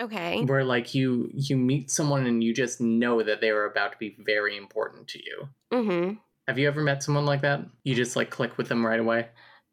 okay. 0.02 0.44
where 0.46 0.64
like 0.64 0.96
you 0.96 1.30
you 1.32 1.58
meet 1.58 1.92
someone 1.92 2.26
and 2.26 2.44
you 2.44 2.56
just 2.56 2.82
know 2.82 3.22
that 3.22 3.40
they 3.40 3.52
are 3.52 3.66
about 3.66 3.92
to 3.92 3.98
be 4.00 4.18
very 4.20 4.58
important 4.58 5.08
to 5.10 5.20
you. 5.20 5.50
Mm-hmm. 5.72 6.14
Have 6.48 6.60
you 6.60 6.68
ever 6.68 6.82
met 6.82 7.04
someone 7.04 7.26
like 7.26 7.42
that? 7.42 7.62
You 7.84 7.96
just 7.96 8.16
like 8.16 8.30
click 8.30 8.58
with 8.58 8.68
them 8.68 8.86
right 8.86 9.00
away. 9.00 9.28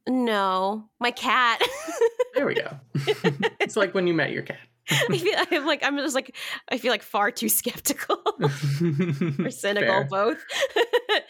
No, 0.09 0.89
my 1.01 1.11
cat. 1.11 1.63
There 2.35 2.47
we 2.47 2.55
go. 2.55 2.79
it's 3.61 3.77
like 3.77 3.93
when 3.95 4.07
you 4.07 4.15
met 4.15 4.31
your 4.31 4.43
cat. 4.43 4.59
I 4.91 5.19
feel 5.19 5.35
I'm 5.51 5.67
like 5.67 5.85
I'm 5.85 5.97
just 5.99 6.15
like 6.15 6.37
I 6.71 6.79
feel 6.79 6.91
like 6.91 7.03
far 7.03 7.31
too 7.31 7.49
skeptical 7.49 8.21
or 8.41 9.51
cynical 9.51 9.89
Fair. 9.89 10.05
both. 10.05 10.39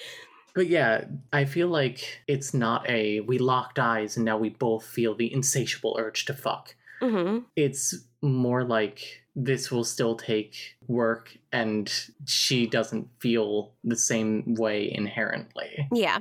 But 0.52 0.66
yeah, 0.66 1.04
I 1.32 1.44
feel 1.44 1.68
like 1.68 2.22
it's 2.26 2.52
not 2.52 2.88
a 2.90 3.20
we 3.20 3.38
locked 3.38 3.78
eyes 3.78 4.16
and 4.16 4.24
now 4.24 4.36
we 4.36 4.48
both 4.48 4.84
feel 4.84 5.14
the 5.14 5.32
insatiable 5.32 5.96
urge 5.98 6.24
to 6.24 6.34
fuck. 6.34 6.74
hmm 7.00 7.38
It's 7.54 7.94
more 8.20 8.64
like 8.64 9.19
this 9.36 9.70
will 9.70 9.84
still 9.84 10.16
take 10.16 10.76
work 10.88 11.36
and 11.52 11.92
she 12.26 12.66
doesn't 12.66 13.08
feel 13.20 13.72
the 13.84 13.96
same 13.96 14.54
way 14.56 14.90
inherently. 14.92 15.88
Yeah. 15.92 16.18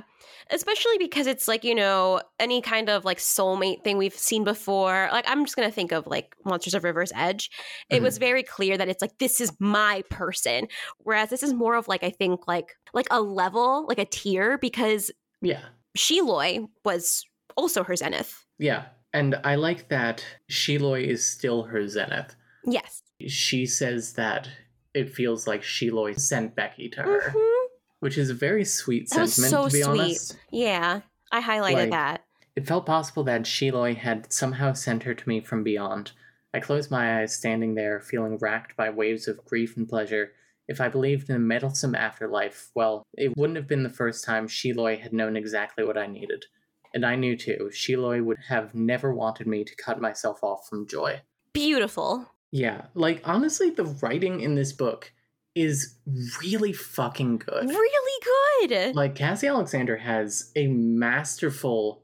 Especially 0.50 0.98
because 0.98 1.26
it's 1.26 1.46
like, 1.46 1.64
you 1.64 1.74
know, 1.74 2.20
any 2.38 2.60
kind 2.60 2.88
of 2.88 3.04
like 3.04 3.18
soulmate 3.18 3.84
thing 3.84 3.98
we've 3.98 4.14
seen 4.14 4.44
before. 4.44 5.08
Like, 5.12 5.24
I'm 5.28 5.44
just 5.44 5.56
going 5.56 5.68
to 5.68 5.74
think 5.74 5.92
of 5.92 6.06
like 6.06 6.34
Monsters 6.44 6.74
of 6.74 6.84
River's 6.84 7.12
Edge. 7.14 7.50
It 7.88 8.02
was 8.02 8.14
mm-hmm. 8.14 8.24
very 8.24 8.42
clear 8.42 8.76
that 8.78 8.88
it's 8.88 9.02
like, 9.02 9.18
this 9.18 9.40
is 9.40 9.52
my 9.58 10.02
person. 10.10 10.68
Whereas 10.98 11.30
this 11.30 11.42
is 11.42 11.52
more 11.52 11.74
of 11.74 11.88
like, 11.88 12.02
I 12.02 12.10
think 12.10 12.46
like, 12.48 12.74
like 12.94 13.06
a 13.10 13.20
level, 13.20 13.86
like 13.88 13.98
a 13.98 14.04
tier, 14.04 14.58
because 14.58 15.10
Yeah. 15.42 15.62
Sheloy 15.96 16.68
was 16.84 17.24
also 17.56 17.82
her 17.84 17.96
zenith. 17.96 18.44
Yeah. 18.58 18.86
And 19.12 19.40
I 19.42 19.56
like 19.56 19.88
that 19.88 20.24
Sheloy 20.50 21.04
is 21.04 21.28
still 21.28 21.64
her 21.64 21.88
zenith. 21.88 22.36
Yes. 22.64 23.02
She 23.26 23.66
says 23.66 24.14
that 24.14 24.48
it 24.94 25.14
feels 25.14 25.46
like 25.46 25.62
Sheloy 25.62 26.18
sent 26.18 26.54
Becky 26.56 26.88
to 26.90 27.02
her, 27.02 27.20
Mhm. 27.30 27.66
which 28.00 28.18
is 28.18 28.30
a 28.30 28.34
very 28.34 28.64
sweet 28.64 29.08
That 29.10 29.28
sentiment, 29.28 29.50
so 29.50 29.66
to 29.68 29.72
be 29.72 29.82
sweet. 29.82 30.00
honest. 30.00 30.36
Yeah. 30.50 31.00
I 31.32 31.40
highlighted 31.40 31.74
Like- 31.74 31.90
that. 31.90 32.24
It 32.56 32.66
felt 32.66 32.84
possible 32.86 33.22
that 33.24 33.42
Sheloy 33.42 33.96
had 33.96 34.32
somehow 34.32 34.72
sent 34.72 35.04
her 35.04 35.14
to 35.14 35.28
me 35.28 35.40
from 35.40 35.62
beyond. 35.62 36.12
I 36.52 36.58
closed 36.60 36.90
my 36.90 37.20
eyes, 37.20 37.32
standing 37.32 37.76
there, 37.76 38.00
feeling 38.00 38.36
racked 38.38 38.76
by 38.76 38.90
waves 38.90 39.28
of 39.28 39.44
grief 39.44 39.76
and 39.76 39.88
pleasure. 39.88 40.32
If 40.66 40.80
I 40.80 40.88
believed 40.88 41.30
in 41.30 41.36
a 41.36 41.38
meddlesome 41.38 41.94
afterlife, 41.94 42.70
well, 42.74 43.04
it 43.16 43.36
wouldn't 43.36 43.56
have 43.56 43.68
been 43.68 43.84
the 43.84 43.88
first 43.88 44.24
time 44.24 44.48
Sheloy 44.48 44.98
had 44.98 45.12
known 45.12 45.36
exactly 45.36 45.84
what 45.84 45.96
I 45.96 46.06
needed. 46.08 46.46
And 46.92 47.06
I 47.06 47.14
knew 47.14 47.36
too, 47.36 47.70
Sheloy 47.72 48.24
would 48.24 48.38
have 48.48 48.74
never 48.74 49.14
wanted 49.14 49.46
me 49.46 49.62
to 49.62 49.76
cut 49.76 50.00
myself 50.00 50.42
off 50.42 50.66
from 50.68 50.88
joy. 50.88 51.22
Beautiful. 51.52 52.28
Yeah, 52.52 52.86
like 52.94 53.20
honestly, 53.24 53.70
the 53.70 53.84
writing 53.84 54.40
in 54.40 54.54
this 54.54 54.72
book 54.72 55.12
is 55.54 55.94
really 56.42 56.72
fucking 56.72 57.38
good. 57.38 57.68
Really 57.68 58.68
good. 58.68 58.94
Like 58.94 59.14
Cassie 59.14 59.46
Alexander 59.46 59.96
has 59.96 60.50
a 60.56 60.66
masterful, 60.66 62.02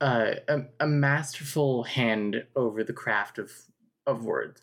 uh, 0.00 0.32
a, 0.48 0.60
a 0.80 0.86
masterful 0.86 1.84
hand 1.84 2.44
over 2.54 2.84
the 2.84 2.92
craft 2.92 3.38
of 3.38 3.52
of 4.06 4.24
words. 4.24 4.62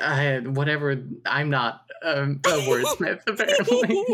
I, 0.00 0.40
whatever, 0.44 1.00
I'm 1.26 1.50
not 1.50 1.82
um, 2.02 2.40
a 2.44 2.50
wordsmith 2.50 3.22
apparently. 3.26 4.04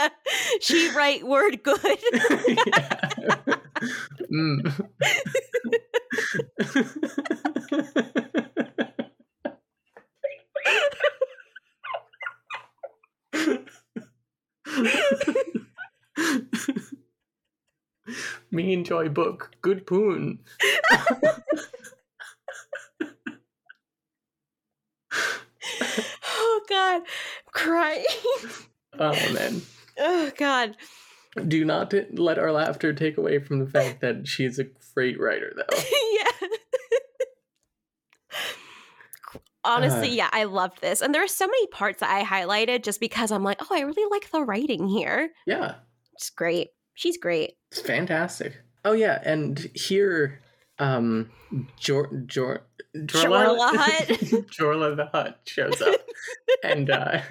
she 0.60 0.90
write 0.94 1.26
word 1.26 1.62
good. 1.62 1.78
Mm. 4.30 4.86
Me 18.50 18.72
enjoy 18.72 19.08
book. 19.08 19.52
Good 19.62 19.86
poon. 19.86 20.40
oh 26.24 26.60
god. 26.68 27.02
Crying. 27.52 28.04
Oh 28.98 29.32
man. 29.32 29.62
Oh 29.98 30.30
god. 30.36 30.76
Do 31.46 31.64
not 31.64 31.94
let 32.12 32.38
our 32.38 32.50
laughter 32.52 32.92
take 32.92 33.16
away 33.16 33.38
from 33.38 33.60
the 33.60 33.66
fact 33.70 34.00
that 34.00 34.26
she's 34.26 34.58
a 34.58 34.64
great 34.94 35.18
writer, 35.20 35.52
though. 35.56 35.78
yeah. 36.12 36.48
Honestly, 39.62 40.08
Uh. 40.08 40.12
yeah, 40.24 40.28
I 40.32 40.44
loved 40.44 40.80
this. 40.80 41.02
And 41.02 41.14
there 41.14 41.22
are 41.22 41.28
so 41.28 41.46
many 41.46 41.66
parts 41.68 42.00
that 42.00 42.10
I 42.10 42.24
highlighted 42.24 42.82
just 42.82 42.98
because 42.98 43.30
I'm 43.30 43.44
like, 43.44 43.60
oh, 43.62 43.68
I 43.74 43.80
really 43.82 44.10
like 44.10 44.30
the 44.30 44.42
writing 44.42 44.88
here. 44.88 45.30
Yeah, 45.46 45.74
It's 46.14 46.30
great. 46.30 46.68
She's 47.00 47.16
great. 47.16 47.54
it's 47.72 47.80
fantastic. 47.80 48.60
Oh 48.84 48.92
yeah, 48.92 49.22
and 49.24 49.70
here, 49.74 50.42
um, 50.78 51.30
Jor 51.78 52.10
Jor 52.26 52.60
Jorla 52.94 53.74
Hut. 53.74 54.08
Jorla 54.50 54.94
the 54.94 55.06
Hut 55.06 55.40
shows 55.46 55.80
up, 55.80 55.98
and 56.62 56.90
uh, 56.90 57.22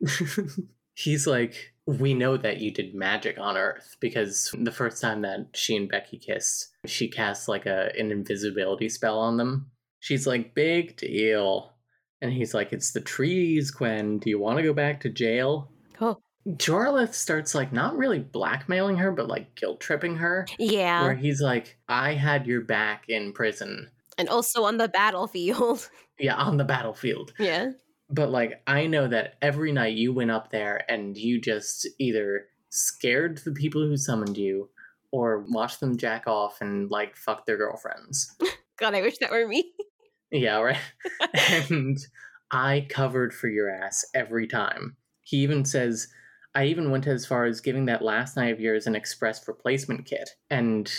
he's 0.94 1.26
like, 1.26 1.72
"We 1.86 2.14
know 2.14 2.36
that 2.36 2.58
you 2.58 2.70
did 2.70 2.94
magic 2.94 3.36
on 3.36 3.56
Earth 3.56 3.96
because 3.98 4.54
the 4.56 4.70
first 4.70 5.02
time 5.02 5.22
that 5.22 5.48
she 5.54 5.74
and 5.74 5.88
Becky 5.88 6.18
kissed, 6.18 6.68
she 6.86 7.08
cast 7.08 7.48
like 7.48 7.66
a 7.66 7.90
an 7.98 8.12
invisibility 8.12 8.88
spell 8.88 9.18
on 9.18 9.38
them." 9.38 9.72
She's 9.98 10.24
like, 10.24 10.54
"Big 10.54 10.96
deal," 10.96 11.72
and 12.20 12.32
he's 12.32 12.54
like, 12.54 12.72
"It's 12.72 12.92
the 12.92 13.00
trees, 13.00 13.72
Gwen. 13.72 14.18
Do 14.20 14.30
you 14.30 14.38
want 14.38 14.58
to 14.58 14.62
go 14.62 14.72
back 14.72 15.00
to 15.00 15.08
jail?" 15.08 15.72
Oh. 16.00 16.20
Jorlith 16.46 17.14
starts 17.14 17.54
like 17.54 17.72
not 17.72 17.96
really 17.96 18.18
blackmailing 18.18 18.96
her, 18.96 19.12
but 19.12 19.28
like 19.28 19.54
guilt 19.54 19.80
tripping 19.80 20.16
her. 20.16 20.46
Yeah. 20.58 21.02
Where 21.02 21.14
he's 21.14 21.40
like, 21.40 21.78
I 21.88 22.14
had 22.14 22.46
your 22.46 22.60
back 22.62 23.04
in 23.08 23.32
prison. 23.32 23.88
And 24.18 24.28
also 24.28 24.64
on 24.64 24.76
the 24.78 24.88
battlefield. 24.88 25.88
Yeah, 26.18 26.36
on 26.36 26.56
the 26.56 26.64
battlefield. 26.64 27.32
yeah. 27.38 27.72
But 28.08 28.30
like, 28.30 28.62
I 28.68 28.86
know 28.86 29.08
that 29.08 29.34
every 29.42 29.72
night 29.72 29.96
you 29.96 30.12
went 30.12 30.30
up 30.30 30.50
there 30.50 30.84
and 30.88 31.16
you 31.16 31.40
just 31.40 31.88
either 31.98 32.44
scared 32.68 33.38
the 33.38 33.50
people 33.50 33.80
who 33.80 33.96
summoned 33.96 34.36
you 34.36 34.68
or 35.10 35.44
watched 35.48 35.80
them 35.80 35.96
jack 35.96 36.28
off 36.28 36.60
and 36.60 36.90
like 36.90 37.16
fuck 37.16 37.44
their 37.46 37.56
girlfriends. 37.56 38.36
God, 38.78 38.94
I 38.94 39.02
wish 39.02 39.18
that 39.18 39.32
were 39.32 39.48
me. 39.48 39.72
Yeah, 40.30 40.58
right. 40.60 40.78
and 41.70 41.98
I 42.50 42.86
covered 42.88 43.34
for 43.34 43.48
your 43.48 43.68
ass 43.68 44.04
every 44.14 44.46
time. 44.46 44.96
He 45.22 45.38
even 45.38 45.64
says, 45.64 46.08
I 46.54 46.66
even 46.66 46.90
went 46.90 47.06
as 47.06 47.26
far 47.26 47.44
as 47.44 47.60
giving 47.60 47.86
that 47.86 48.02
last 48.02 48.36
night 48.36 48.52
of 48.52 48.60
yours 48.60 48.86
an 48.86 48.94
express 48.94 49.46
replacement 49.48 50.04
kit. 50.04 50.30
And 50.50 50.90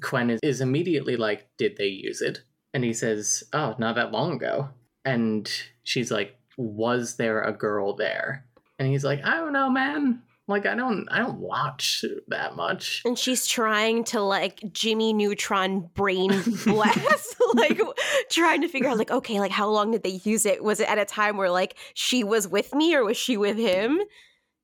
Quen 0.00 0.30
is, 0.30 0.40
is 0.42 0.60
immediately 0.60 1.16
like, 1.16 1.48
Did 1.58 1.76
they 1.76 1.88
use 1.88 2.20
it? 2.20 2.40
And 2.72 2.84
he 2.84 2.92
says, 2.92 3.42
Oh, 3.52 3.74
not 3.78 3.96
that 3.96 4.12
long 4.12 4.32
ago. 4.32 4.68
And 5.04 5.50
she's 5.82 6.10
like, 6.10 6.36
Was 6.56 7.16
there 7.16 7.42
a 7.42 7.52
girl 7.52 7.96
there? 7.96 8.46
And 8.78 8.88
he's 8.88 9.04
like, 9.04 9.24
I 9.24 9.36
don't 9.36 9.52
know, 9.52 9.68
man. 9.70 10.22
Like 10.50 10.66
I 10.66 10.74
don't 10.74 11.06
I 11.10 11.18
don't 11.18 11.38
watch 11.38 12.04
that 12.26 12.56
much. 12.56 13.02
And 13.04 13.16
she's 13.16 13.46
trying 13.46 14.02
to 14.04 14.20
like 14.20 14.60
Jimmy 14.72 15.12
Neutron 15.12 15.88
brain 15.94 16.30
blast, 16.64 17.36
like 17.54 17.80
trying 18.30 18.60
to 18.62 18.68
figure 18.68 18.88
out 18.88 18.98
like, 18.98 19.12
okay, 19.12 19.38
like 19.38 19.52
how 19.52 19.68
long 19.68 19.92
did 19.92 20.02
they 20.02 20.20
use 20.24 20.44
it? 20.44 20.64
Was 20.64 20.80
it 20.80 20.88
at 20.88 20.98
a 20.98 21.04
time 21.04 21.36
where 21.36 21.50
like 21.50 21.76
she 21.94 22.24
was 22.24 22.48
with 22.48 22.74
me 22.74 22.96
or 22.96 23.04
was 23.04 23.16
she 23.16 23.36
with 23.36 23.56
him? 23.56 24.00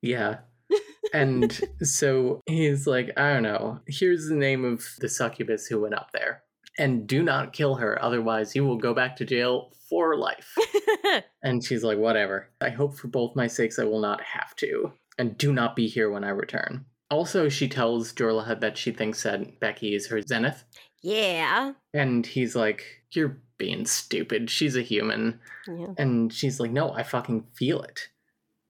Yeah. 0.07 0.39
and 1.13 1.61
so 1.83 2.41
he's 2.47 2.87
like, 2.87 3.11
I 3.17 3.33
don't 3.33 3.43
know. 3.43 3.81
Here's 3.87 4.29
the 4.29 4.35
name 4.35 4.65
of 4.65 4.85
the 4.99 5.09
succubus 5.09 5.67
who 5.67 5.81
went 5.81 5.95
up 5.95 6.11
there. 6.13 6.43
And 6.79 7.07
do 7.07 7.23
not 7.23 7.53
kill 7.53 7.77
her, 7.77 8.03
otherwise 8.03 8.55
you 8.55 8.65
will 8.65 8.77
go 8.77 8.93
back 8.93 9.17
to 9.17 9.25
jail 9.25 9.73
for 9.89 10.17
life. 10.17 10.55
and 11.43 11.65
she's 11.65 11.83
like, 11.85 11.97
whatever. 11.99 12.51
I 12.61 12.69
hope 12.71 12.99
for 12.99 13.09
both 13.09 13.37
my 13.37 13.47
sakes 13.47 13.79
I 13.79 13.85
will 13.85 14.01
not 14.01 14.21
have 14.23 14.55
to. 14.57 14.93
And 15.19 15.39
do 15.39 15.53
not 15.53 15.75
be 15.77 15.87
here 15.89 16.11
when 16.11 16.25
I 16.25 16.31
return. 16.31 16.85
Also, 17.11 17.49
she 17.49 17.69
tells 17.69 18.13
Jorlahad 18.13 18.61
that 18.61 18.77
she 18.77 18.91
thinks 18.91 19.23
that 19.23 19.61
Becky 19.61 19.95
is 19.95 20.09
her 20.09 20.21
zenith. 20.23 20.65
yeah. 21.03 21.73
And 21.95 22.27
he's 22.27 22.55
like, 22.57 22.85
You're 23.13 23.39
being 23.59 23.87
stupid. 23.87 24.51
She's 24.51 24.77
a 24.77 24.83
human. 24.83 25.41
Yeah. 25.69 25.95
And 25.97 26.33
she's 26.33 26.61
like, 26.61 26.73
No, 26.73 26.91
I 26.93 27.05
fucking 27.05 27.47
feel 27.55 27.81
it. 27.81 28.09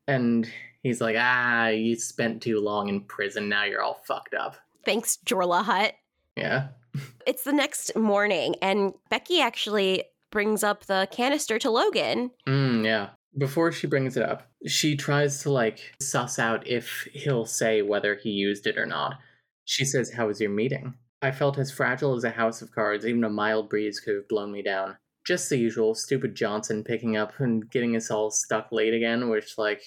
And 0.07 0.49
he's 0.87 1.01
like, 1.01 1.17
Ah, 1.19 1.69
you 1.69 1.97
spent 1.97 2.43
too 2.43 2.61
long 2.61 2.89
in 2.89 3.01
prison. 3.03 3.49
Now 3.49 3.65
you're 3.65 3.83
all 3.83 4.01
fucked 4.07 4.35
up. 4.35 4.57
Thanks, 4.85 5.19
Jorla 5.27 5.63
Hut. 5.65 5.95
Yeah. 6.37 6.69
It's 7.27 7.43
the 7.43 7.53
next 7.53 7.95
morning, 7.95 8.55
and 8.63 8.95
Becky 9.11 9.43
actually 9.43 10.05
brings 10.31 10.63
up 10.63 10.87
the 10.87 11.07
canister 11.11 11.59
to 11.59 11.71
Logan. 11.71 12.31
Mm, 12.47 12.85
yeah. 12.85 13.11
Before 13.37 13.71
she 13.71 13.87
brings 13.87 14.17
it 14.17 14.23
up, 14.23 14.49
she 14.67 14.97
tries 14.97 15.43
to 15.43 15.51
like 15.51 15.95
suss 16.01 16.39
out 16.39 16.67
if 16.67 17.07
he'll 17.13 17.45
say 17.45 17.83
whether 17.83 18.15
he 18.15 18.31
used 18.31 18.67
it 18.67 18.79
or 18.79 18.87
not. 18.87 19.19
She 19.67 19.85
says, 19.85 20.13
How 20.13 20.29
was 20.29 20.41
your 20.41 20.51
meeting? 20.51 20.95
I 21.21 21.33
felt 21.33 21.59
as 21.59 21.71
fragile 21.71 22.15
as 22.15 22.25
a 22.25 22.31
house 22.31 22.63
of 22.63 22.71
cards, 22.71 23.05
even 23.05 23.25
a 23.25 23.31
mild 23.31 23.69
breeze 23.69 24.01
could 24.01 24.15
have 24.15 24.29
blown 24.29 24.53
me 24.53 24.63
down. 24.63 24.97
Just 25.27 25.51
the 25.51 25.59
usual 25.59 25.95
stupid 25.95 26.35
Johnson 26.35 26.85
picking 26.85 27.17
up 27.17 27.33
and 27.41 27.69
getting 27.71 27.97
us 27.97 28.11
all 28.11 28.31
stuck 28.31 28.71
late 28.71 28.95
again, 28.95 29.29
which, 29.29 29.59
like, 29.59 29.83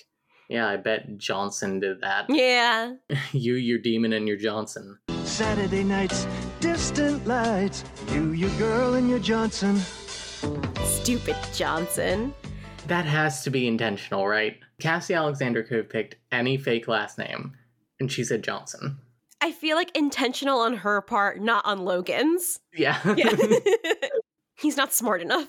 yeah, 0.49 0.67
I 0.67 0.77
bet 0.77 1.17
Johnson 1.17 1.79
did 1.79 2.01
that. 2.01 2.25
Yeah. 2.29 2.93
you, 3.31 3.55
your 3.55 3.79
demon, 3.79 4.13
and 4.13 4.27
your 4.27 4.37
Johnson. 4.37 4.97
Saturday 5.23 5.83
nights, 5.83 6.27
distant 6.59 7.25
lights. 7.27 7.83
You, 8.11 8.31
your 8.31 8.49
girl, 8.57 8.95
and 8.95 9.09
your 9.09 9.19
Johnson. 9.19 9.77
Stupid 10.83 11.35
Johnson. 11.53 12.33
That 12.87 13.05
has 13.05 13.43
to 13.43 13.49
be 13.49 13.67
intentional, 13.67 14.27
right? 14.27 14.57
Cassie 14.79 15.13
Alexander 15.13 15.63
could 15.63 15.77
have 15.77 15.89
picked 15.89 16.15
any 16.31 16.57
fake 16.57 16.87
last 16.87 17.17
name, 17.17 17.53
And 17.99 18.11
she 18.11 18.23
said 18.23 18.43
Johnson. 18.43 18.97
I 19.41 19.51
feel 19.51 19.75
like 19.77 19.95
intentional 19.95 20.59
on 20.59 20.77
her 20.77 21.01
part, 21.01 21.39
not 21.41 21.65
on 21.65 21.79
Logan's. 21.85 22.59
Yeah. 22.73 22.97
Yeah. 23.15 23.31
He's 24.57 24.75
not 24.75 24.91
smart 24.91 25.21
enough. 25.21 25.47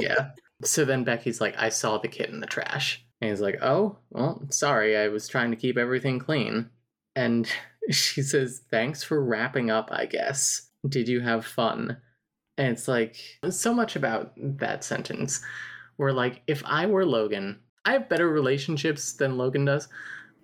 yeah. 0.00 0.30
So 0.64 0.86
then 0.86 1.04
Becky's 1.04 1.42
like, 1.42 1.54
I 1.58 1.68
saw 1.68 1.98
the 1.98 2.08
kid 2.08 2.30
in 2.30 2.40
the 2.40 2.46
trash. 2.46 3.04
And 3.20 3.30
he's 3.30 3.40
like, 3.40 3.58
Oh, 3.62 3.98
well, 4.10 4.42
sorry. 4.50 4.96
I 4.96 5.08
was 5.08 5.28
trying 5.28 5.50
to 5.50 5.56
keep 5.56 5.76
everything 5.78 6.18
clean. 6.18 6.68
And 7.14 7.48
she 7.90 8.22
says, 8.22 8.62
Thanks 8.70 9.02
for 9.02 9.24
wrapping 9.24 9.70
up, 9.70 9.90
I 9.92 10.06
guess. 10.06 10.68
Did 10.88 11.08
you 11.08 11.20
have 11.20 11.44
fun? 11.46 11.96
And 12.58 12.72
it's 12.72 12.88
like, 12.88 13.16
so 13.50 13.74
much 13.74 13.96
about 13.96 14.32
that 14.36 14.82
sentence 14.84 15.42
where, 15.96 16.12
like, 16.12 16.42
if 16.46 16.62
I 16.64 16.86
were 16.86 17.04
Logan, 17.04 17.58
I 17.84 17.92
have 17.92 18.08
better 18.08 18.28
relationships 18.30 19.12
than 19.12 19.36
Logan 19.36 19.64
does. 19.66 19.88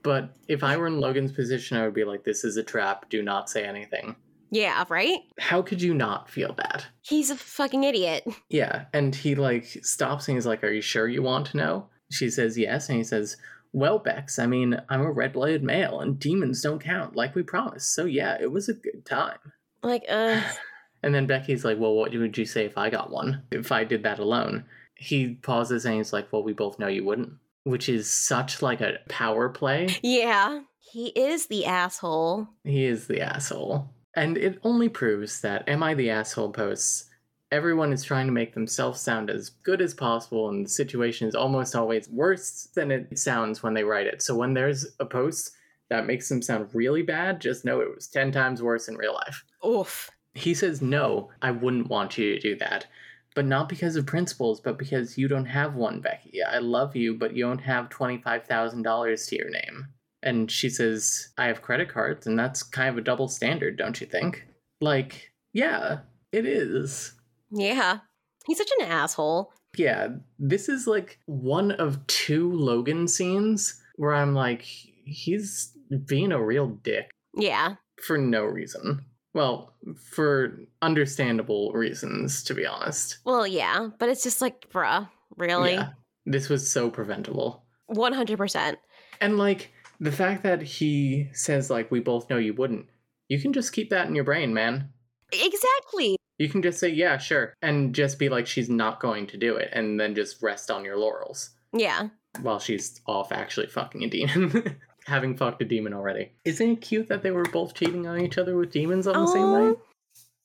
But 0.02 0.34
if 0.48 0.62
I 0.62 0.76
were 0.76 0.88
in 0.88 1.00
Logan's 1.00 1.32
position, 1.32 1.76
I 1.78 1.84
would 1.84 1.94
be 1.94 2.04
like, 2.04 2.24
This 2.24 2.44
is 2.44 2.56
a 2.56 2.62
trap. 2.62 3.08
Do 3.08 3.22
not 3.22 3.48
say 3.50 3.64
anything. 3.64 4.16
yeah, 4.50 4.84
right? 4.88 5.20
How 5.38 5.62
could 5.62 5.80
you 5.80 5.94
not 5.94 6.28
feel 6.28 6.52
that? 6.54 6.86
He's 7.02 7.30
a 7.30 7.36
fucking 7.36 7.84
idiot. 7.84 8.24
Yeah, 8.50 8.86
and 8.92 9.14
he 9.14 9.34
like 9.34 9.64
stops 9.82 10.28
and 10.28 10.36
he's 10.36 10.46
like, 10.46 10.62
"Are 10.64 10.70
you 10.70 10.82
sure 10.82 11.08
you 11.08 11.22
want 11.22 11.46
to 11.48 11.56
know?" 11.56 11.86
She 12.12 12.30
says 12.30 12.56
yes, 12.58 12.88
and 12.88 12.98
he 12.98 13.04
says, 13.04 13.36
"Well, 13.72 13.98
Bex, 13.98 14.38
I 14.38 14.46
mean, 14.46 14.80
I'm 14.88 15.00
a 15.02 15.10
red-blooded 15.10 15.62
male, 15.62 16.00
and 16.00 16.18
demons 16.18 16.60
don't 16.62 16.78
count, 16.82 17.16
like 17.16 17.34
we 17.34 17.42
promised. 17.42 17.94
So 17.94 18.04
yeah, 18.04 18.36
it 18.40 18.50
was 18.52 18.68
a 18.68 18.74
good 18.74 19.04
time." 19.04 19.38
Like, 19.82 20.04
uh, 20.08 20.40
And 21.04 21.12
then 21.14 21.26
Becky's 21.26 21.64
like, 21.64 21.78
"Well, 21.78 21.94
what 21.94 22.12
would 22.12 22.38
you 22.38 22.46
say 22.46 22.64
if 22.64 22.78
I 22.78 22.88
got 22.90 23.10
one? 23.10 23.42
If 23.50 23.72
I 23.72 23.84
did 23.84 24.04
that 24.04 24.18
alone?" 24.20 24.64
He 24.94 25.34
pauses 25.34 25.84
and 25.84 25.96
he's 25.96 26.12
like, 26.12 26.32
"Well, 26.32 26.44
we 26.44 26.52
both 26.52 26.78
know 26.78 26.86
you 26.86 27.04
wouldn't," 27.04 27.32
which 27.64 27.88
is 27.88 28.08
such 28.08 28.62
like 28.62 28.80
a 28.80 28.98
power 29.08 29.48
play. 29.48 29.88
yeah. 30.02 30.60
He 30.78 31.06
is 31.08 31.46
the 31.46 31.64
asshole. 31.64 32.48
He 32.64 32.84
is 32.84 33.06
the 33.06 33.22
asshole. 33.22 33.88
And 34.14 34.36
it 34.36 34.58
only 34.62 34.90
proves 34.90 35.40
that 35.40 35.66
Am 35.66 35.82
I 35.82 35.94
the 35.94 36.10
Asshole 36.10 36.52
posts, 36.52 37.08
everyone 37.52 37.92
is 37.92 38.02
trying 38.02 38.26
to 38.26 38.32
make 38.32 38.54
themselves 38.54 39.00
sound 39.00 39.30
as 39.30 39.50
good 39.50 39.82
as 39.82 39.94
possible, 39.94 40.48
and 40.48 40.64
the 40.64 40.70
situation 40.70 41.28
is 41.28 41.34
almost 41.34 41.76
always 41.76 42.08
worse 42.08 42.68
than 42.74 42.90
it 42.90 43.18
sounds 43.18 43.62
when 43.62 43.74
they 43.74 43.84
write 43.84 44.06
it. 44.06 44.22
So 44.22 44.34
when 44.34 44.54
there's 44.54 44.86
a 44.98 45.04
post 45.04 45.52
that 45.90 46.06
makes 46.06 46.28
them 46.28 46.40
sound 46.40 46.70
really 46.72 47.02
bad, 47.02 47.40
just 47.40 47.64
know 47.64 47.80
it 47.80 47.94
was 47.94 48.08
10 48.08 48.32
times 48.32 48.62
worse 48.62 48.88
in 48.88 48.96
real 48.96 49.12
life. 49.12 49.44
Oof. 49.64 50.10
He 50.34 50.54
says, 50.54 50.80
No, 50.80 51.30
I 51.42 51.50
wouldn't 51.50 51.90
want 51.90 52.16
you 52.16 52.34
to 52.34 52.40
do 52.40 52.56
that. 52.56 52.86
But 53.34 53.44
not 53.44 53.68
because 53.68 53.96
of 53.96 54.06
principles, 54.06 54.60
but 54.60 54.78
because 54.78 55.16
you 55.16 55.28
don't 55.28 55.46
have 55.46 55.74
one, 55.74 56.00
Becky. 56.00 56.42
I 56.42 56.58
love 56.58 56.96
you, 56.96 57.14
but 57.14 57.36
you 57.36 57.44
don't 57.44 57.60
have 57.60 57.90
$25,000 57.90 59.28
to 59.28 59.36
your 59.36 59.50
name. 59.50 59.88
And 60.22 60.50
she 60.50 60.70
says, 60.70 61.28
I 61.36 61.46
have 61.46 61.62
credit 61.62 61.88
cards, 61.88 62.26
and 62.26 62.38
that's 62.38 62.62
kind 62.62 62.88
of 62.88 62.98
a 62.98 63.02
double 63.02 63.28
standard, 63.28 63.76
don't 63.76 64.00
you 64.00 64.06
think? 64.06 64.46
Like, 64.80 65.32
yeah, 65.52 66.00
it 66.30 66.46
is. 66.46 67.14
Yeah. 67.52 67.98
He's 68.46 68.58
such 68.58 68.70
an 68.80 68.86
asshole. 68.86 69.52
Yeah, 69.76 70.08
this 70.38 70.68
is 70.68 70.86
like 70.86 71.18
one 71.26 71.72
of 71.72 72.06
two 72.06 72.52
Logan 72.52 73.08
scenes 73.08 73.80
where 73.96 74.12
I'm 74.14 74.34
like, 74.34 74.62
he's 74.62 75.72
being 76.06 76.32
a 76.32 76.42
real 76.42 76.66
dick 76.68 77.10
Yeah. 77.34 77.76
for 78.02 78.18
no 78.18 78.42
reason. 78.44 79.04
Well, 79.34 79.74
for 80.10 80.58
understandable 80.82 81.72
reasons, 81.72 82.42
to 82.44 82.54
be 82.54 82.66
honest. 82.66 83.18
Well, 83.24 83.46
yeah, 83.46 83.88
but 83.98 84.08
it's 84.10 84.22
just 84.22 84.42
like, 84.42 84.68
bruh, 84.70 85.08
really? 85.36 85.72
Yeah, 85.72 85.90
this 86.26 86.48
was 86.50 86.70
so 86.70 86.90
preventable. 86.90 87.64
100%. 87.90 88.76
And 89.22 89.38
like 89.38 89.72
the 90.00 90.12
fact 90.12 90.42
that 90.42 90.60
he 90.62 91.28
says 91.32 91.70
like 91.70 91.90
we 91.90 92.00
both 92.00 92.28
know 92.28 92.36
you 92.36 92.52
wouldn't. 92.54 92.86
You 93.28 93.40
can 93.40 93.52
just 93.54 93.72
keep 93.72 93.88
that 93.90 94.06
in 94.08 94.14
your 94.14 94.24
brain, 94.24 94.52
man. 94.52 94.90
Exactly. 95.32 96.16
You 96.42 96.48
can 96.48 96.60
just 96.60 96.80
say 96.80 96.88
yeah, 96.88 97.18
sure, 97.18 97.54
and 97.62 97.94
just 97.94 98.18
be 98.18 98.28
like 98.28 98.48
she's 98.48 98.68
not 98.68 98.98
going 98.98 99.28
to 99.28 99.36
do 99.36 99.54
it 99.54 99.68
and 99.72 100.00
then 100.00 100.12
just 100.16 100.42
rest 100.42 100.72
on 100.72 100.84
your 100.84 100.96
laurels 100.96 101.50
Yeah. 101.72 102.08
while 102.40 102.58
she's 102.58 103.00
off 103.06 103.30
actually 103.30 103.68
fucking 103.68 104.02
a 104.02 104.08
demon. 104.10 104.76
Having 105.06 105.36
fucked 105.36 105.62
a 105.62 105.64
demon 105.64 105.94
already. 105.94 106.32
Isn't 106.44 106.68
it 106.70 106.80
cute 106.80 107.06
that 107.10 107.22
they 107.22 107.30
were 107.30 107.44
both 107.44 107.74
cheating 107.74 108.08
on 108.08 108.20
each 108.20 108.38
other 108.38 108.56
with 108.56 108.72
demons 108.72 109.06
on 109.06 109.14
the 109.24 109.30
same 109.30 109.52
night? 109.52 109.76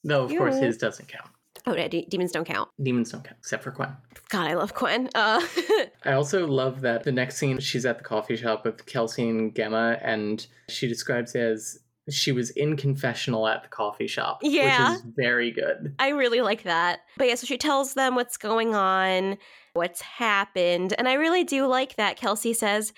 Though 0.03 0.25
of 0.25 0.29
course 0.29 0.59
his 0.59 0.77
doesn't 0.77 1.07
count. 1.07 1.31
Oh, 1.65 1.75
yeah, 1.75 1.87
de- 1.87 2.05
demons 2.05 2.31
don't 2.31 2.45
count. 2.45 2.69
Demons 2.81 3.11
don't 3.11 3.23
count, 3.23 3.37
except 3.39 3.63
for 3.63 3.71
Quen. 3.71 3.97
God, 4.29 4.47
I 4.47 4.53
love 4.53 4.75
Quen. 4.75 5.09
Uh, 5.15 5.41
I 6.05 6.11
also 6.13 6.45
love 6.45 6.81
that 6.81 7.05
the 7.05 7.11
next 7.11 7.37
scene 7.37 7.57
she's 7.59 7.87
at 7.87 7.97
the 7.97 8.03
coffee 8.03 8.35
shop 8.37 8.65
with 8.65 8.85
Kelsey 8.85 9.27
and 9.27 9.55
Gemma, 9.55 9.97
and 10.03 10.45
she 10.69 10.87
describes 10.87 11.33
it 11.33 11.41
as 11.41 11.79
she 12.09 12.31
was 12.31 12.49
in 12.51 12.77
confessional 12.77 13.47
at 13.47 13.63
the 13.63 13.69
coffee 13.69 14.07
shop. 14.07 14.39
Yeah. 14.41 14.91
Which 14.91 14.99
is 14.99 15.05
very 15.15 15.51
good. 15.51 15.95
I 15.99 16.09
really 16.09 16.41
like 16.41 16.63
that. 16.63 16.99
But 17.17 17.27
yeah, 17.27 17.35
so 17.35 17.45
she 17.45 17.57
tells 17.57 17.93
them 17.93 18.15
what's 18.15 18.37
going 18.37 18.75
on, 18.75 19.37
what's 19.73 20.01
happened. 20.01 20.93
And 20.97 21.07
I 21.07 21.13
really 21.13 21.43
do 21.43 21.65
like 21.67 21.95
that. 21.95 22.17
Kelsey 22.17 22.53
says, 22.53 22.93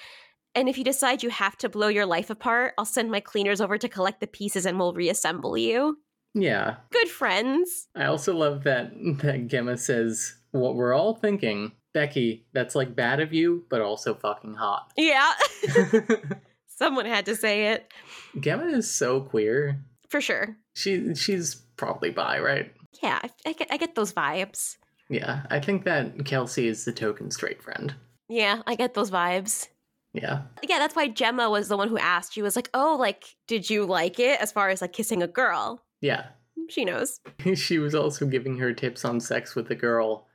and 0.56 0.68
if 0.68 0.78
you 0.78 0.84
decide 0.84 1.24
you 1.24 1.30
have 1.30 1.58
to 1.58 1.70
blow 1.70 1.88
your 1.88 2.06
life 2.06 2.30
apart, 2.30 2.74
I'll 2.78 2.86
send 2.86 3.12
my 3.12 3.20
cleaners 3.20 3.62
over 3.62 3.78
to 3.78 3.90
collect 3.90 4.20
the 4.20 4.28
pieces 4.28 4.66
and 4.66 4.80
we'll 4.80 4.94
reassemble 4.94 5.58
you. 5.58 5.98
Yeah. 6.34 6.78
Good 6.92 7.10
friends. 7.10 7.88
I 7.96 8.06
also 8.06 8.36
love 8.36 8.64
that 8.64 8.92
that 9.22 9.48
Gemma 9.48 9.78
says 9.78 10.36
what 10.52 10.76
we're 10.76 10.94
all 10.94 11.16
thinking. 11.16 11.72
Becky, 11.94 12.46
that's 12.54 12.76
like 12.76 12.96
bad 12.96 13.20
of 13.20 13.34
you, 13.34 13.66
but 13.70 13.82
also 13.82 14.14
fucking 14.14 14.54
hot. 14.54 14.92
Yeah. 14.96 15.34
Someone 16.68 17.06
had 17.06 17.26
to 17.26 17.36
say 17.36 17.74
it. 17.74 17.92
Gemma 18.40 18.66
is 18.66 18.92
so 18.92 19.22
queer. 19.22 19.84
For 20.10 20.22
sure. 20.22 20.58
She 20.74 21.14
she's 21.16 21.56
probably 21.78 22.10
bi, 22.10 22.40
right? 22.40 22.74
Yeah, 23.02 23.20
I, 23.24 23.30
I, 23.46 23.54
get, 23.54 23.68
I 23.72 23.78
get 23.78 23.96
those 23.96 24.14
vibes. 24.14 24.78
Yeah. 25.10 25.44
I 25.50 25.60
think 25.60 25.86
that 25.86 26.26
Kelsey 26.26 26.68
is 26.68 26.86
the 26.86 26.92
token 26.92 27.32
straight 27.32 27.62
friend. 27.62 27.96
Yeah, 28.28 28.62
I 28.68 28.76
get 28.76 28.94
those 28.94 29.12
vibes. 29.12 29.68
Yeah. 30.14 30.44
Yeah, 30.68 30.80
that's 30.80 30.96
why 30.96 31.08
Gemma 31.08 31.50
was 31.50 31.68
the 31.68 31.78
one 31.78 31.90
who 31.90 31.98
asked. 31.98 32.34
She 32.34 32.42
was 32.42 32.56
like, 32.56 32.70
oh, 32.74 32.96
like, 33.00 33.36
did 33.48 33.70
you 33.70 33.86
like 33.86 34.20
it 34.20 34.40
as 34.40 34.52
far 34.52 34.70
as 34.70 34.82
like 34.82 34.94
kissing 34.94 35.22
a 35.24 35.28
girl? 35.28 35.84
Yeah. 36.02 36.28
She 36.70 36.86
knows. 36.86 37.20
she 37.56 37.80
was 37.80 37.96
also 37.96 38.26
giving 38.26 38.58
her 38.58 38.74
tips 38.74 39.06
on 39.06 39.20
sex 39.20 39.56
with 39.56 39.70
a 39.72 39.76
girl 39.76 40.28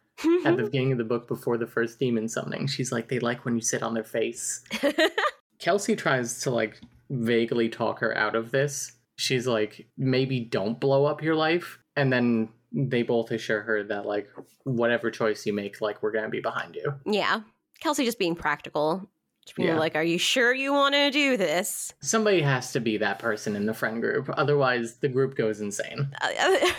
at 0.44 0.56
the 0.56 0.62
beginning 0.64 0.92
of 0.92 0.98
the 0.98 1.04
book 1.04 1.28
before 1.28 1.56
the 1.56 1.66
first 1.66 1.98
demon 1.98 2.28
summoning. 2.28 2.66
She's 2.66 2.92
like, 2.92 3.08
they 3.08 3.18
like 3.18 3.44
when 3.44 3.54
you 3.54 3.60
sit 3.60 3.82
on 3.82 3.94
their 3.94 4.04
face. 4.04 4.62
Kelsey 5.58 5.96
tries 5.96 6.40
to 6.40 6.50
like 6.50 6.80
vaguely 7.10 7.68
talk 7.68 8.00
her 8.00 8.16
out 8.16 8.34
of 8.34 8.50
this. 8.50 8.92
She's 9.16 9.46
like, 9.46 9.86
maybe 9.96 10.40
don't 10.40 10.80
blow 10.80 11.04
up 11.04 11.22
your 11.22 11.34
life. 11.36 11.78
And 11.96 12.12
then 12.12 12.48
they 12.72 13.02
both 13.02 13.30
assure 13.30 13.62
her 13.62 13.84
that 13.84 14.04
like 14.06 14.28
whatever 14.64 15.10
choice 15.10 15.46
you 15.46 15.52
make, 15.52 15.80
like 15.80 16.02
we're 16.02 16.10
gonna 16.12 16.28
be 16.28 16.40
behind 16.40 16.74
you. 16.74 16.94
yeah. 17.06 17.40
Kelsey 17.80 18.04
just 18.04 18.18
being 18.18 18.34
practical. 18.34 19.08
Just 19.44 19.56
being 19.56 19.68
Yeah. 19.68 19.78
like, 19.78 19.94
are 19.94 20.02
you 20.02 20.16
sure 20.16 20.54
you 20.54 20.72
want 20.72 20.94
to 20.94 21.10
do 21.10 21.36
this? 21.36 21.92
Somebody 22.00 22.40
has 22.40 22.72
to 22.72 22.80
be 22.80 22.96
that 22.98 23.18
person 23.18 23.54
in 23.56 23.66
the 23.66 23.74
friend 23.74 24.00
group, 24.00 24.30
otherwise 24.38 24.96
the 24.96 25.08
group 25.08 25.34
goes 25.36 25.60
insane. 25.60 26.08
Uh, 26.22 26.30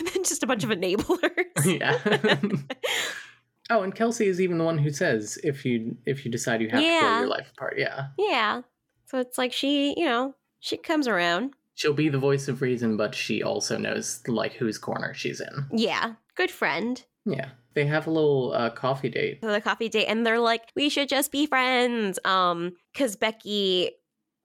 just 0.15 0.41
a 0.41 0.47
bunch 0.47 0.63
of 0.63 0.71
enablers. 0.71 1.19
yeah. 1.79 1.99
oh, 3.69 3.83
and 3.83 3.93
Kelsey 3.93 4.25
is 4.27 4.41
even 4.41 4.57
the 4.57 4.63
one 4.63 4.77
who 4.79 4.89
says 4.89 5.37
if 5.43 5.63
you 5.63 5.95
if 6.05 6.25
you 6.25 6.31
decide 6.31 6.61
you 6.61 6.69
have 6.69 6.81
to 6.81 6.99
blow 7.01 7.19
your 7.19 7.27
life 7.27 7.51
apart, 7.55 7.75
yeah. 7.77 8.07
yeah. 8.17 8.61
So 9.07 9.19
it's 9.19 9.37
like 9.37 9.53
she, 9.53 9.93
you 9.97 10.05
know, 10.05 10.35
she 10.59 10.77
comes 10.77 11.07
around. 11.07 11.53
She'll 11.75 11.93
be 11.93 12.09
the 12.09 12.17
voice 12.17 12.47
of 12.47 12.61
reason, 12.61 12.97
but 12.97 13.13
she 13.13 13.43
also 13.43 13.77
knows 13.77 14.21
like 14.27 14.53
whose 14.53 14.77
corner 14.77 15.13
she's 15.13 15.41
in. 15.41 15.67
Yeah. 15.71 16.13
Good 16.35 16.51
friend. 16.51 17.03
Yeah. 17.25 17.49
They 17.75 17.85
have 17.85 18.07
a 18.07 18.11
little 18.11 18.53
uh, 18.53 18.69
coffee 18.69 19.09
date. 19.09 19.39
So 19.41 19.51
the 19.51 19.59
coffee 19.59 19.89
date, 19.89 20.05
and 20.05 20.25
they're 20.25 20.39
like, 20.39 20.71
we 20.75 20.87
should 20.87 21.09
just 21.09 21.31
be 21.31 21.45
friends. 21.45 22.17
Um, 22.23 22.71
because 22.93 23.17
Becky 23.17 23.91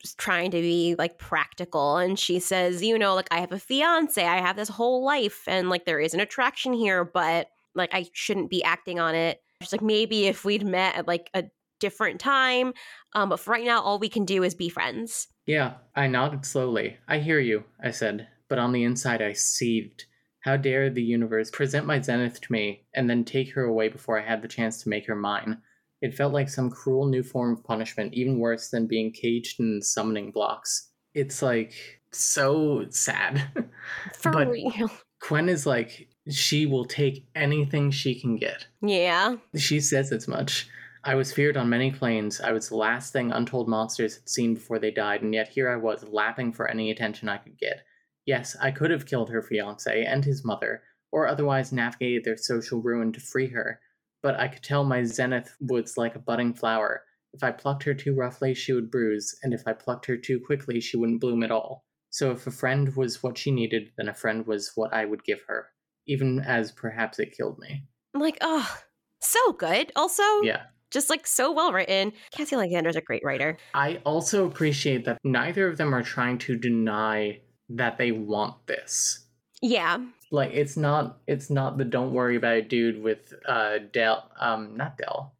is 0.02 0.14
trying 0.14 0.50
to 0.50 0.60
be 0.60 0.96
like 0.98 1.16
practical, 1.16 1.96
and 1.96 2.18
she 2.18 2.40
says, 2.40 2.82
you 2.82 2.98
know, 2.98 3.14
like 3.14 3.28
I 3.30 3.38
have 3.38 3.52
a 3.52 3.58
fiance, 3.58 4.24
I 4.24 4.38
have 4.38 4.56
this 4.56 4.68
whole 4.68 5.04
life, 5.04 5.44
and 5.46 5.70
like 5.70 5.84
there 5.84 6.00
is 6.00 6.12
an 6.12 6.18
attraction 6.18 6.72
here, 6.72 7.04
but 7.04 7.48
like 7.76 7.90
I 7.94 8.06
shouldn't 8.12 8.50
be 8.50 8.64
acting 8.64 8.98
on 8.98 9.14
it. 9.14 9.40
She's 9.62 9.70
like, 9.72 9.82
maybe 9.82 10.26
if 10.26 10.44
we'd 10.44 10.66
met 10.66 10.96
at 10.96 11.06
like 11.06 11.30
a 11.32 11.44
different 11.80 12.20
time, 12.20 12.72
um, 13.14 13.28
but 13.30 13.40
for 13.40 13.50
right 13.50 13.64
now, 13.64 13.80
all 13.82 13.98
we 13.98 14.08
can 14.08 14.24
do 14.24 14.42
is 14.44 14.54
be 14.54 14.68
friends. 14.68 15.26
Yeah, 15.46 15.74
I 15.96 16.06
nodded 16.06 16.44
slowly. 16.46 16.98
I 17.08 17.18
hear 17.18 17.40
you, 17.40 17.64
I 17.82 17.90
said, 17.90 18.28
but 18.48 18.58
on 18.58 18.72
the 18.72 18.84
inside 18.84 19.20
I 19.22 19.32
seethed. 19.32 20.04
How 20.44 20.56
dare 20.56 20.88
the 20.88 21.02
universe 21.02 21.50
present 21.50 21.86
my 21.86 22.00
Zenith 22.00 22.40
to 22.40 22.52
me 22.52 22.86
and 22.94 23.10
then 23.10 23.24
take 23.24 23.52
her 23.54 23.64
away 23.64 23.88
before 23.88 24.18
I 24.18 24.24
had 24.26 24.40
the 24.40 24.48
chance 24.48 24.82
to 24.82 24.88
make 24.88 25.06
her 25.06 25.16
mine? 25.16 25.58
It 26.00 26.14
felt 26.14 26.32
like 26.32 26.48
some 26.48 26.70
cruel 26.70 27.06
new 27.06 27.22
form 27.22 27.52
of 27.52 27.64
punishment, 27.64 28.14
even 28.14 28.38
worse 28.38 28.70
than 28.70 28.86
being 28.86 29.12
caged 29.12 29.60
in 29.60 29.82
summoning 29.82 30.30
blocks. 30.30 30.92
It's 31.12 31.42
like 31.42 31.72
so 32.12 32.86
sad. 32.88 33.50
For 34.14 34.32
But- 34.32 34.48
real. 34.48 34.90
Quen 35.20 35.50
is 35.50 35.66
like, 35.66 36.08
she 36.30 36.64
will 36.64 36.86
take 36.86 37.26
anything 37.34 37.90
she 37.90 38.18
can 38.18 38.36
get. 38.36 38.66
Yeah. 38.80 39.36
She 39.54 39.78
says 39.80 40.10
as 40.12 40.26
much. 40.26 40.66
I 41.02 41.14
was 41.14 41.32
feared 41.32 41.56
on 41.56 41.70
many 41.70 41.90
planes. 41.90 42.40
I 42.40 42.52
was 42.52 42.68
the 42.68 42.76
last 42.76 43.12
thing 43.12 43.32
untold 43.32 43.68
monsters 43.68 44.16
had 44.16 44.28
seen 44.28 44.54
before 44.54 44.78
they 44.78 44.90
died, 44.90 45.22
and 45.22 45.32
yet 45.32 45.48
here 45.48 45.70
I 45.70 45.76
was, 45.76 46.04
lapping 46.04 46.52
for 46.52 46.68
any 46.68 46.90
attention 46.90 47.28
I 47.28 47.38
could 47.38 47.58
get. 47.58 47.84
Yes, 48.26 48.54
I 48.60 48.70
could 48.70 48.90
have 48.90 49.06
killed 49.06 49.30
her 49.30 49.42
fiance 49.42 50.04
and 50.04 50.24
his 50.24 50.44
mother, 50.44 50.82
or 51.10 51.26
otherwise 51.26 51.72
navigated 51.72 52.24
their 52.24 52.36
social 52.36 52.82
ruin 52.82 53.12
to 53.12 53.20
free 53.20 53.48
her, 53.48 53.80
but 54.22 54.38
I 54.38 54.48
could 54.48 54.62
tell 54.62 54.84
my 54.84 55.02
zenith 55.04 55.56
was 55.60 55.96
like 55.96 56.16
a 56.16 56.20
budding 56.20 56.52
flower. 56.52 57.02
If 57.32 57.42
I 57.42 57.52
plucked 57.52 57.84
her 57.84 57.94
too 57.94 58.14
roughly, 58.14 58.54
she 58.54 58.72
would 58.72 58.90
bruise, 58.90 59.34
and 59.42 59.54
if 59.54 59.62
I 59.66 59.72
plucked 59.72 60.06
her 60.06 60.18
too 60.18 60.38
quickly, 60.38 60.80
she 60.80 60.98
wouldn't 60.98 61.20
bloom 61.20 61.42
at 61.42 61.50
all. 61.50 61.84
So 62.10 62.32
if 62.32 62.46
a 62.46 62.50
friend 62.50 62.94
was 62.94 63.22
what 63.22 63.38
she 63.38 63.50
needed, 63.50 63.92
then 63.96 64.08
a 64.08 64.14
friend 64.14 64.46
was 64.46 64.72
what 64.74 64.92
I 64.92 65.06
would 65.06 65.24
give 65.24 65.40
her, 65.46 65.68
even 66.06 66.40
as 66.40 66.72
perhaps 66.72 67.18
it 67.18 67.34
killed 67.36 67.58
me. 67.58 67.84
I'm 68.14 68.20
like, 68.20 68.38
oh, 68.42 68.76
so 69.20 69.52
good. 69.52 69.92
Also, 69.96 70.22
Yeah. 70.42 70.64
Just 70.90 71.10
like 71.10 71.26
so 71.26 71.52
well 71.52 71.72
written. 71.72 72.12
Cassie 72.30 72.56
Alexander's 72.56 72.96
a 72.96 73.00
great 73.00 73.24
writer. 73.24 73.56
I 73.74 74.00
also 74.04 74.46
appreciate 74.46 75.04
that 75.04 75.18
neither 75.24 75.68
of 75.68 75.76
them 75.76 75.94
are 75.94 76.02
trying 76.02 76.38
to 76.38 76.56
deny 76.56 77.40
that 77.68 77.98
they 77.98 78.12
want 78.12 78.66
this. 78.66 79.26
Yeah. 79.62 79.98
Like 80.30 80.52
it's 80.52 80.76
not 80.76 81.18
it's 81.26 81.50
not 81.50 81.78
the 81.78 81.84
don't 81.84 82.12
worry 82.12 82.36
about 82.36 82.56
it 82.56 82.68
dude 82.68 83.02
with 83.02 83.34
uh 83.46 83.78
Dell 83.92 84.30
um 84.38 84.76
not 84.76 84.96
Dell. 84.96 85.34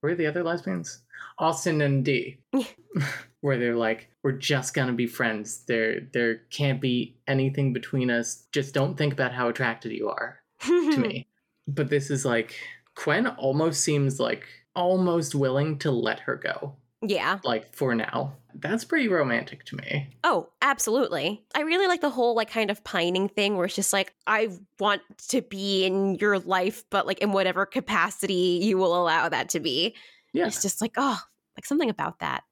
Where 0.00 0.12
are 0.12 0.16
the 0.16 0.26
other 0.26 0.42
lesbians? 0.42 1.02
Austin 1.38 1.80
and 1.80 2.04
D. 2.04 2.38
Where 3.40 3.58
they're 3.58 3.76
like, 3.76 4.08
we're 4.22 4.32
just 4.32 4.74
gonna 4.74 4.92
be 4.92 5.06
friends. 5.06 5.64
There 5.66 6.00
there 6.12 6.36
can't 6.50 6.80
be 6.80 7.16
anything 7.26 7.72
between 7.72 8.10
us. 8.10 8.46
Just 8.52 8.74
don't 8.74 8.96
think 8.96 9.12
about 9.12 9.32
how 9.32 9.48
attracted 9.48 9.92
you 9.92 10.08
are 10.08 10.40
to 10.60 10.96
me. 10.98 11.28
But 11.66 11.90
this 11.90 12.10
is 12.10 12.24
like 12.24 12.54
Quen 12.94 13.26
almost 13.26 13.82
seems 13.82 14.20
like 14.20 14.46
almost 14.74 15.34
willing 15.34 15.78
to 15.78 15.90
let 15.90 16.20
her 16.20 16.36
go. 16.36 16.74
yeah. 17.02 17.38
Like 17.44 17.74
for 17.74 17.94
now. 17.94 18.34
That's 18.54 18.84
pretty 18.84 19.08
romantic 19.08 19.64
to 19.66 19.76
me. 19.76 20.08
Oh, 20.24 20.50
absolutely. 20.60 21.42
I 21.54 21.60
really 21.62 21.86
like 21.86 22.02
the 22.02 22.10
whole 22.10 22.34
like 22.34 22.50
kind 22.50 22.70
of 22.70 22.84
pining 22.84 23.28
thing 23.28 23.56
where 23.56 23.64
it's 23.64 23.74
just 23.74 23.92
like, 23.94 24.12
I 24.26 24.50
want 24.78 25.00
to 25.28 25.40
be 25.40 25.86
in 25.86 26.16
your 26.16 26.38
life, 26.38 26.84
but 26.90 27.06
like 27.06 27.20
in 27.20 27.32
whatever 27.32 27.64
capacity 27.64 28.60
you 28.62 28.76
will 28.76 28.94
allow 29.00 29.28
that 29.30 29.48
to 29.50 29.60
be. 29.60 29.94
Yeah. 30.34 30.46
It's 30.46 30.60
just 30.60 30.80
like, 30.82 30.92
oh, 30.96 31.18
like 31.56 31.64
something 31.64 31.88
about 31.90 32.18
that 32.18 32.44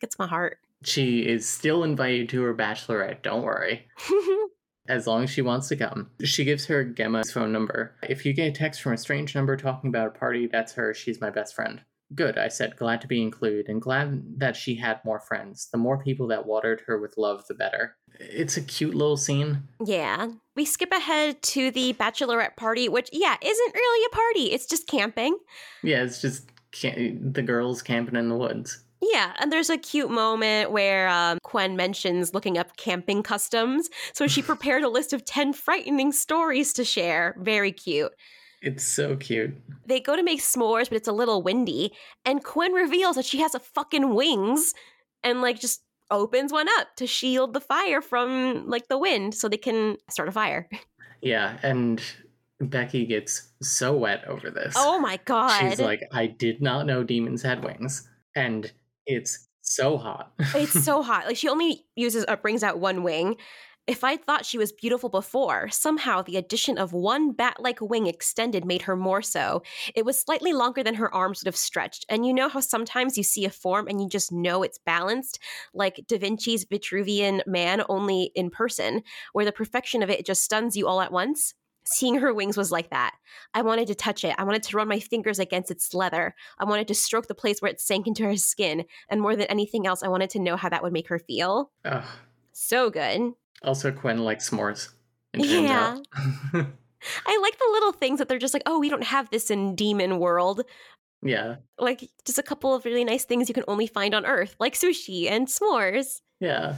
gets 0.00 0.18
my 0.18 0.26
heart. 0.26 0.58
She 0.82 1.20
is 1.20 1.48
still 1.48 1.84
invited 1.84 2.28
to 2.30 2.42
her 2.42 2.54
bachelorette, 2.54 3.22
don't 3.22 3.42
worry. 3.42 3.86
As 4.88 5.06
long 5.06 5.24
as 5.24 5.30
she 5.30 5.40
wants 5.42 5.68
to 5.68 5.76
come. 5.76 6.10
She 6.22 6.44
gives 6.44 6.66
her 6.66 6.84
Gemma's 6.84 7.32
phone 7.32 7.52
number. 7.52 7.94
If 8.08 8.26
you 8.26 8.32
get 8.34 8.48
a 8.48 8.52
text 8.52 8.82
from 8.82 8.92
a 8.92 8.98
strange 8.98 9.34
number 9.34 9.56
talking 9.56 9.88
about 9.88 10.08
a 10.08 10.18
party, 10.18 10.46
that's 10.46 10.74
her. 10.74 10.92
She's 10.92 11.20
my 11.20 11.30
best 11.30 11.54
friend. 11.54 11.80
Good, 12.14 12.36
I 12.36 12.48
said, 12.48 12.76
glad 12.76 13.00
to 13.00 13.08
be 13.08 13.22
included, 13.22 13.68
and 13.68 13.80
glad 13.80 14.38
that 14.38 14.56
she 14.56 14.74
had 14.74 15.00
more 15.06 15.18
friends. 15.20 15.68
The 15.72 15.78
more 15.78 16.00
people 16.02 16.26
that 16.28 16.46
watered 16.46 16.82
her 16.86 17.00
with 17.00 17.14
love, 17.16 17.44
the 17.48 17.54
better. 17.54 17.96
It's 18.20 18.58
a 18.58 18.62
cute 18.62 18.94
little 18.94 19.16
scene. 19.16 19.62
yeah. 19.84 20.28
We 20.54 20.66
skip 20.66 20.92
ahead 20.92 21.42
to 21.42 21.70
the 21.72 21.94
bachelorette 21.94 22.56
party, 22.56 22.88
which, 22.88 23.08
yeah, 23.12 23.36
isn't 23.42 23.74
really 23.74 24.06
a 24.06 24.14
party. 24.14 24.52
It's 24.52 24.66
just 24.66 24.86
camping. 24.86 25.36
Yeah, 25.82 26.04
it's 26.04 26.20
just 26.20 26.48
ca- 26.78 27.16
the 27.20 27.42
girls 27.42 27.80
camping 27.82 28.16
in 28.16 28.28
the 28.28 28.36
woods. 28.36 28.83
Yeah, 29.12 29.32
and 29.38 29.52
there's 29.52 29.70
a 29.70 29.76
cute 29.76 30.10
moment 30.10 30.70
where 30.70 31.08
um, 31.08 31.38
Quen 31.42 31.76
mentions 31.76 32.32
looking 32.32 32.56
up 32.56 32.76
camping 32.76 33.22
customs. 33.22 33.88
So 34.12 34.26
she 34.26 34.42
prepared 34.52 34.82
a 34.82 34.88
list 34.88 35.12
of 35.12 35.24
10 35.24 35.52
frightening 35.52 36.12
stories 36.12 36.72
to 36.74 36.84
share. 36.84 37.36
Very 37.38 37.72
cute. 37.72 38.12
It's 38.62 38.84
so 38.84 39.16
cute. 39.16 39.54
They 39.84 40.00
go 40.00 40.16
to 40.16 40.22
make 40.22 40.40
s'mores, 40.40 40.88
but 40.88 40.94
it's 40.94 41.08
a 41.08 41.12
little 41.12 41.42
windy. 41.42 41.92
And 42.24 42.42
Quen 42.42 42.72
reveals 42.72 43.16
that 43.16 43.26
she 43.26 43.40
has 43.40 43.54
a 43.54 43.60
fucking 43.60 44.14
wings 44.14 44.72
and 45.22 45.42
like 45.42 45.60
just 45.60 45.82
opens 46.10 46.52
one 46.52 46.68
up 46.78 46.88
to 46.96 47.06
shield 47.06 47.52
the 47.52 47.60
fire 47.60 48.00
from 48.00 48.66
like 48.68 48.88
the 48.88 48.98
wind 48.98 49.34
so 49.34 49.48
they 49.48 49.58
can 49.58 49.96
start 50.08 50.28
a 50.28 50.32
fire. 50.32 50.68
Yeah, 51.20 51.58
and 51.62 52.00
Becky 52.60 53.04
gets 53.04 53.48
so 53.62 53.94
wet 53.94 54.24
over 54.26 54.50
this. 54.50 54.74
Oh 54.76 54.98
my 54.98 55.18
god. 55.24 55.60
She's 55.60 55.80
like, 55.80 56.02
I 56.12 56.26
did 56.26 56.62
not 56.62 56.86
know 56.86 57.02
demons 57.04 57.42
had 57.42 57.64
wings. 57.64 58.08
And 58.34 58.72
it's 59.06 59.48
so 59.62 59.96
hot. 59.96 60.32
it's 60.54 60.84
so 60.84 61.02
hot. 61.02 61.26
Like 61.26 61.36
she 61.36 61.48
only 61.48 61.84
uses 61.96 62.24
uh, 62.28 62.36
brings 62.36 62.62
out 62.62 62.78
one 62.78 63.02
wing. 63.02 63.36
If 63.86 64.02
I 64.02 64.16
thought 64.16 64.46
she 64.46 64.56
was 64.56 64.72
beautiful 64.72 65.10
before, 65.10 65.68
somehow 65.68 66.22
the 66.22 66.38
addition 66.38 66.78
of 66.78 66.94
one 66.94 67.32
bat 67.32 67.56
like 67.60 67.82
wing 67.82 68.06
extended 68.06 68.64
made 68.64 68.82
her 68.82 68.96
more 68.96 69.20
so. 69.20 69.62
It 69.94 70.06
was 70.06 70.18
slightly 70.18 70.54
longer 70.54 70.82
than 70.82 70.94
her 70.94 71.14
arms 71.14 71.40
would 71.40 71.48
have 71.48 71.56
stretched. 71.56 72.06
And 72.08 72.24
you 72.24 72.32
know 72.32 72.48
how 72.48 72.60
sometimes 72.60 73.18
you 73.18 73.22
see 73.22 73.44
a 73.44 73.50
form 73.50 73.86
and 73.86 74.00
you 74.00 74.08
just 74.08 74.32
know 74.32 74.62
it's 74.62 74.78
balanced? 74.78 75.38
Like 75.74 76.00
Da 76.08 76.16
Vinci's 76.16 76.64
Vitruvian 76.64 77.42
man, 77.46 77.82
only 77.90 78.30
in 78.34 78.48
person, 78.48 79.02
where 79.34 79.44
the 79.44 79.52
perfection 79.52 80.02
of 80.02 80.08
it 80.08 80.24
just 80.24 80.42
stuns 80.42 80.78
you 80.78 80.88
all 80.88 81.02
at 81.02 81.12
once? 81.12 81.52
Seeing 81.86 82.18
her 82.18 82.32
wings 82.32 82.56
was 82.56 82.72
like 82.72 82.90
that. 82.90 83.14
I 83.52 83.62
wanted 83.62 83.88
to 83.88 83.94
touch 83.94 84.24
it. 84.24 84.34
I 84.38 84.44
wanted 84.44 84.62
to 84.64 84.76
run 84.76 84.88
my 84.88 85.00
fingers 85.00 85.38
against 85.38 85.70
its 85.70 85.92
leather. 85.92 86.34
I 86.58 86.64
wanted 86.64 86.88
to 86.88 86.94
stroke 86.94 87.26
the 87.26 87.34
place 87.34 87.60
where 87.60 87.70
it 87.70 87.80
sank 87.80 88.06
into 88.06 88.24
her 88.24 88.36
skin. 88.36 88.84
And 89.10 89.20
more 89.20 89.36
than 89.36 89.46
anything 89.46 89.86
else, 89.86 90.02
I 90.02 90.08
wanted 90.08 90.30
to 90.30 90.38
know 90.38 90.56
how 90.56 90.70
that 90.70 90.82
would 90.82 90.92
make 90.94 91.08
her 91.08 91.18
feel. 91.18 91.70
Ugh. 91.84 92.04
So 92.52 92.88
good. 92.88 93.32
Also, 93.62 93.92
Quen 93.92 94.24
likes 94.24 94.48
s'mores. 94.50 94.90
Yeah. 95.34 95.98
I 97.26 97.38
like 97.42 97.58
the 97.58 97.68
little 97.72 97.92
things 97.92 98.18
that 98.18 98.28
they're 98.28 98.38
just 98.38 98.54
like, 98.54 98.62
oh, 98.66 98.78
we 98.78 98.88
don't 98.88 99.04
have 99.04 99.28
this 99.30 99.50
in 99.50 99.74
demon 99.74 100.18
world. 100.18 100.62
yeah. 101.22 101.56
Like 101.78 102.08
just 102.24 102.38
a 102.38 102.42
couple 102.42 102.74
of 102.74 102.84
really 102.84 103.04
nice 103.04 103.24
things 103.24 103.48
you 103.48 103.54
can 103.54 103.64
only 103.68 103.86
find 103.86 104.14
on 104.14 104.24
Earth, 104.24 104.56
like 104.58 104.74
sushi 104.74 105.28
and 105.30 105.48
s'mores. 105.48 106.20
Yeah. 106.40 106.76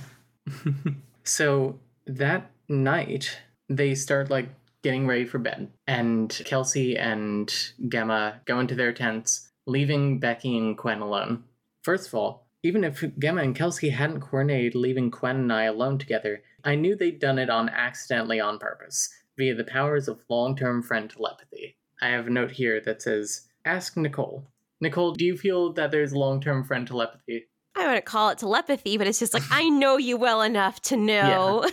so 1.24 1.78
that 2.06 2.50
night, 2.68 3.38
they 3.68 3.94
start 3.94 4.30
like 4.30 4.48
getting 4.86 5.08
ready 5.08 5.24
for 5.24 5.40
bed. 5.40 5.68
And 5.88 6.30
Kelsey 6.44 6.96
and 6.96 7.52
Gemma 7.88 8.40
go 8.44 8.60
into 8.60 8.76
their 8.76 8.92
tents, 8.92 9.48
leaving 9.66 10.20
Becky 10.20 10.56
and 10.56 10.78
Quen 10.78 11.00
alone. 11.00 11.42
First 11.82 12.06
of 12.06 12.14
all, 12.14 12.46
even 12.62 12.84
if 12.84 13.02
Gemma 13.18 13.42
and 13.42 13.56
Kelsey 13.56 13.88
hadn't 13.88 14.20
coordinated 14.20 14.76
leaving 14.76 15.10
Quen 15.10 15.34
and 15.34 15.52
I 15.52 15.64
alone 15.64 15.98
together, 15.98 16.44
I 16.62 16.76
knew 16.76 16.94
they'd 16.94 17.18
done 17.18 17.40
it 17.40 17.50
on 17.50 17.68
accidentally 17.68 18.38
on 18.38 18.60
purpose, 18.60 19.12
via 19.36 19.56
the 19.56 19.64
powers 19.64 20.06
of 20.06 20.22
long 20.28 20.54
term 20.54 20.84
friend 20.84 21.10
telepathy. 21.10 21.76
I 22.00 22.10
have 22.10 22.28
a 22.28 22.30
note 22.30 22.52
here 22.52 22.80
that 22.82 23.02
says, 23.02 23.48
Ask 23.64 23.96
Nicole. 23.96 24.46
Nicole, 24.80 25.14
do 25.14 25.24
you 25.24 25.36
feel 25.36 25.72
that 25.72 25.90
there's 25.90 26.14
long 26.14 26.40
term 26.40 26.62
friend 26.62 26.86
telepathy? 26.86 27.48
I 27.76 27.86
wouldn't 27.86 28.04
call 28.04 28.30
it 28.30 28.38
telepathy, 28.38 28.96
but 28.96 29.06
it's 29.06 29.18
just 29.18 29.34
like 29.34 29.42
I 29.50 29.68
know 29.68 29.96
you 29.96 30.16
well 30.16 30.42
enough 30.42 30.80
to 30.82 30.96
know. 31.10 31.68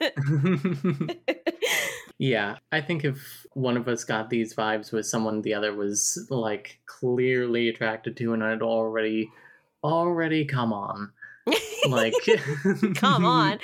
yeah, 0.00 0.10
I 2.72 2.80
think 2.80 3.04
if 3.04 3.46
one 3.52 3.76
of 3.76 3.88
us 3.88 4.04
got 4.04 4.30
these 4.30 4.54
vibes 4.54 4.92
with 4.92 5.06
someone 5.06 5.42
the 5.42 5.54
other 5.54 5.74
was 5.74 6.26
like 6.30 6.80
clearly 6.86 7.68
attracted 7.68 8.16
to 8.16 8.32
and 8.32 8.42
I'd 8.42 8.62
already 8.62 9.30
already 9.84 10.44
come 10.44 10.72
on. 10.72 11.12
Like 11.88 12.14
Come 12.96 13.24
on. 13.24 13.58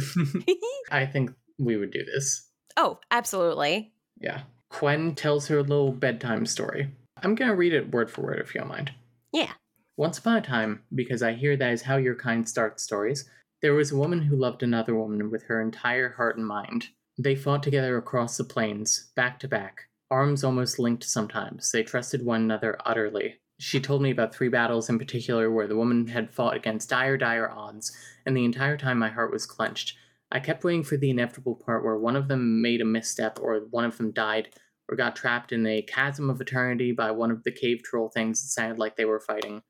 I 0.90 1.06
think 1.06 1.32
we 1.58 1.76
would 1.76 1.90
do 1.90 2.04
this. 2.04 2.48
oh, 2.76 2.98
absolutely. 3.10 3.92
Yeah. 4.18 4.42
Quen 4.70 5.14
tells 5.14 5.48
her 5.48 5.62
little 5.62 5.92
bedtime 5.92 6.46
story. 6.46 6.90
I'm 7.22 7.34
gonna 7.34 7.54
read 7.54 7.74
it 7.74 7.92
word 7.92 8.10
for 8.10 8.22
word 8.22 8.40
if 8.40 8.54
you 8.54 8.60
don't 8.60 8.68
mind. 8.68 8.92
Yeah. 9.32 9.52
Once 9.96 10.18
upon 10.18 10.36
a 10.36 10.40
time, 10.40 10.82
because 10.94 11.22
I 11.22 11.34
hear 11.34 11.56
that 11.56 11.72
is 11.72 11.82
how 11.82 11.96
your 11.96 12.14
kind 12.14 12.48
starts 12.48 12.82
stories, 12.82 13.28
there 13.60 13.74
was 13.74 13.92
a 13.92 13.96
woman 13.96 14.22
who 14.22 14.36
loved 14.36 14.62
another 14.62 14.94
woman 14.94 15.30
with 15.30 15.44
her 15.44 15.60
entire 15.60 16.10
heart 16.10 16.38
and 16.38 16.46
mind. 16.46 16.88
They 17.18 17.34
fought 17.36 17.62
together 17.62 17.96
across 17.96 18.36
the 18.36 18.44
plains, 18.44 19.12
back 19.14 19.38
to 19.40 19.48
back, 19.48 19.88
arms 20.10 20.42
almost 20.42 20.78
linked 20.78 21.04
sometimes. 21.04 21.70
They 21.70 21.82
trusted 21.82 22.24
one 22.24 22.42
another 22.42 22.78
utterly. 22.84 23.40
She 23.58 23.80
told 23.80 24.02
me 24.02 24.10
about 24.10 24.34
three 24.34 24.48
battles 24.48 24.88
in 24.88 24.98
particular 24.98 25.50
where 25.50 25.66
the 25.66 25.76
woman 25.76 26.06
had 26.08 26.32
fought 26.32 26.56
against 26.56 26.90
dire, 26.90 27.16
dire 27.16 27.50
odds, 27.50 27.96
and 28.26 28.36
the 28.36 28.44
entire 28.44 28.76
time 28.76 28.98
my 28.98 29.10
heart 29.10 29.32
was 29.32 29.46
clenched. 29.46 29.96
I 30.30 30.40
kept 30.40 30.64
waiting 30.64 30.82
for 30.82 30.96
the 30.96 31.10
inevitable 31.10 31.54
part 31.54 31.84
where 31.84 31.98
one 31.98 32.16
of 32.16 32.28
them 32.28 32.62
made 32.62 32.80
a 32.80 32.84
misstep, 32.86 33.38
or 33.40 33.60
one 33.70 33.84
of 33.84 33.98
them 33.98 34.10
died, 34.10 34.48
or 34.88 34.96
got 34.96 35.14
trapped 35.14 35.52
in 35.52 35.66
a 35.66 35.82
chasm 35.82 36.30
of 36.30 36.40
eternity 36.40 36.92
by 36.92 37.10
one 37.10 37.30
of 37.30 37.44
the 37.44 37.52
cave 37.52 37.82
troll 37.84 38.08
things 38.08 38.42
that 38.42 38.48
sounded 38.48 38.78
like 38.78 38.96
they 38.96 39.04
were 39.04 39.20
fighting 39.20 39.62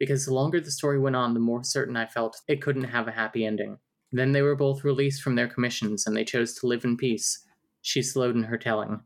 because 0.00 0.24
the 0.24 0.34
longer 0.34 0.60
the 0.60 0.70
story 0.70 0.98
went 0.98 1.14
on, 1.14 1.34
the 1.34 1.40
more 1.40 1.62
certain 1.62 1.96
I 1.96 2.06
felt 2.06 2.40
it 2.48 2.62
couldn't 2.62 2.84
have 2.84 3.06
a 3.06 3.12
happy 3.12 3.44
ending. 3.44 3.78
Then 4.12 4.32
they 4.32 4.42
were 4.42 4.56
both 4.56 4.84
released 4.84 5.22
from 5.22 5.36
their 5.36 5.48
commissions 5.48 6.06
and 6.06 6.16
they 6.16 6.24
chose 6.24 6.54
to 6.54 6.66
live 6.66 6.84
in 6.84 6.96
peace. 6.96 7.46
She 7.82 8.02
slowed 8.02 8.34
in 8.36 8.44
her 8.44 8.58
telling. 8.58 9.00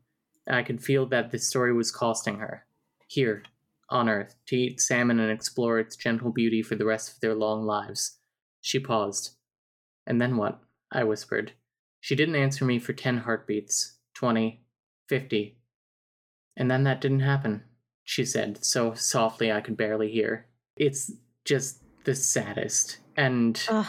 I 0.47 0.63
could 0.63 0.81
feel 0.83 1.05
that 1.07 1.31
this 1.31 1.47
story 1.47 1.73
was 1.73 1.91
costing 1.91 2.39
her. 2.39 2.65
Here, 3.07 3.43
on 3.89 4.09
Earth, 4.09 4.35
to 4.47 4.55
eat 4.55 4.81
salmon 4.81 5.19
and 5.19 5.31
explore 5.31 5.79
its 5.79 5.95
gentle 5.95 6.31
beauty 6.31 6.61
for 6.63 6.75
the 6.75 6.85
rest 6.85 7.13
of 7.13 7.19
their 7.19 7.35
long 7.35 7.65
lives. 7.65 8.17
She 8.61 8.79
paused. 8.79 9.35
And 10.07 10.19
then 10.19 10.37
what? 10.37 10.59
I 10.91 11.03
whispered. 11.03 11.53
She 11.99 12.15
didn't 12.15 12.35
answer 12.35 12.65
me 12.65 12.79
for 12.79 12.93
ten 12.93 13.17
heartbeats, 13.19 13.97
twenty, 14.13 14.63
fifty. 15.07 15.57
And 16.57 16.69
then 16.69 16.83
that 16.83 17.01
didn't 17.01 17.19
happen. 17.21 17.63
she 18.03 18.23
said, 18.23 18.63
so 18.63 18.93
softly 18.93 19.51
I 19.51 19.61
could 19.61 19.75
barely 19.77 20.11
hear. 20.11 20.45
It's 20.75 21.11
just 21.43 21.81
the 22.05 22.13
saddest. 22.15 22.97
And 23.17 23.59
Ugh. 23.67 23.87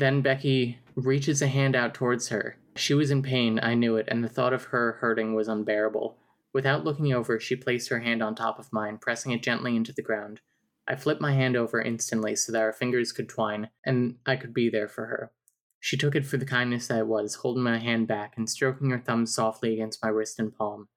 Then 0.00 0.22
Becky 0.22 0.78
reaches 0.94 1.42
a 1.42 1.48
hand 1.48 1.76
out 1.76 1.92
towards 1.92 2.28
her. 2.28 2.56
She 2.76 2.94
was 2.94 3.10
in 3.10 3.22
pain, 3.22 3.60
I 3.62 3.74
knew 3.74 3.96
it, 3.96 4.06
and 4.08 4.24
the 4.24 4.28
thought 4.28 4.54
of 4.54 4.64
her 4.64 4.92
hurting 5.00 5.34
was 5.34 5.48
unbearable. 5.48 6.16
Without 6.54 6.82
looking 6.82 7.12
over, 7.12 7.38
she 7.38 7.56
placed 7.56 7.90
her 7.90 8.00
hand 8.00 8.22
on 8.22 8.34
top 8.34 8.58
of 8.58 8.72
mine, 8.72 8.96
pressing 8.96 9.32
it 9.32 9.42
gently 9.42 9.76
into 9.76 9.92
the 9.92 10.00
ground. 10.00 10.40
I 10.88 10.96
flipped 10.96 11.20
my 11.20 11.34
hand 11.34 11.56
over 11.56 11.80
instantly 11.80 12.36
so 12.36 12.52
that 12.52 12.62
our 12.62 12.72
fingers 12.72 13.12
could 13.12 13.28
twine, 13.28 13.68
and 13.84 14.16
I 14.24 14.36
could 14.36 14.54
be 14.54 14.70
there 14.70 14.88
for 14.88 15.06
her. 15.06 15.30
She 15.78 15.98
took 15.98 16.14
it 16.14 16.24
for 16.24 16.38
the 16.38 16.46
kindness 16.46 16.86
that 16.86 17.00
it 17.00 17.06
was, 17.06 17.34
holding 17.34 17.62
my 17.62 17.78
hand 17.78 18.08
back 18.08 18.32
and 18.38 18.48
stroking 18.48 18.88
her 18.90 18.98
thumb 18.98 19.26
softly 19.26 19.74
against 19.74 20.02
my 20.02 20.08
wrist 20.08 20.38
and 20.38 20.56
palm. 20.56 20.88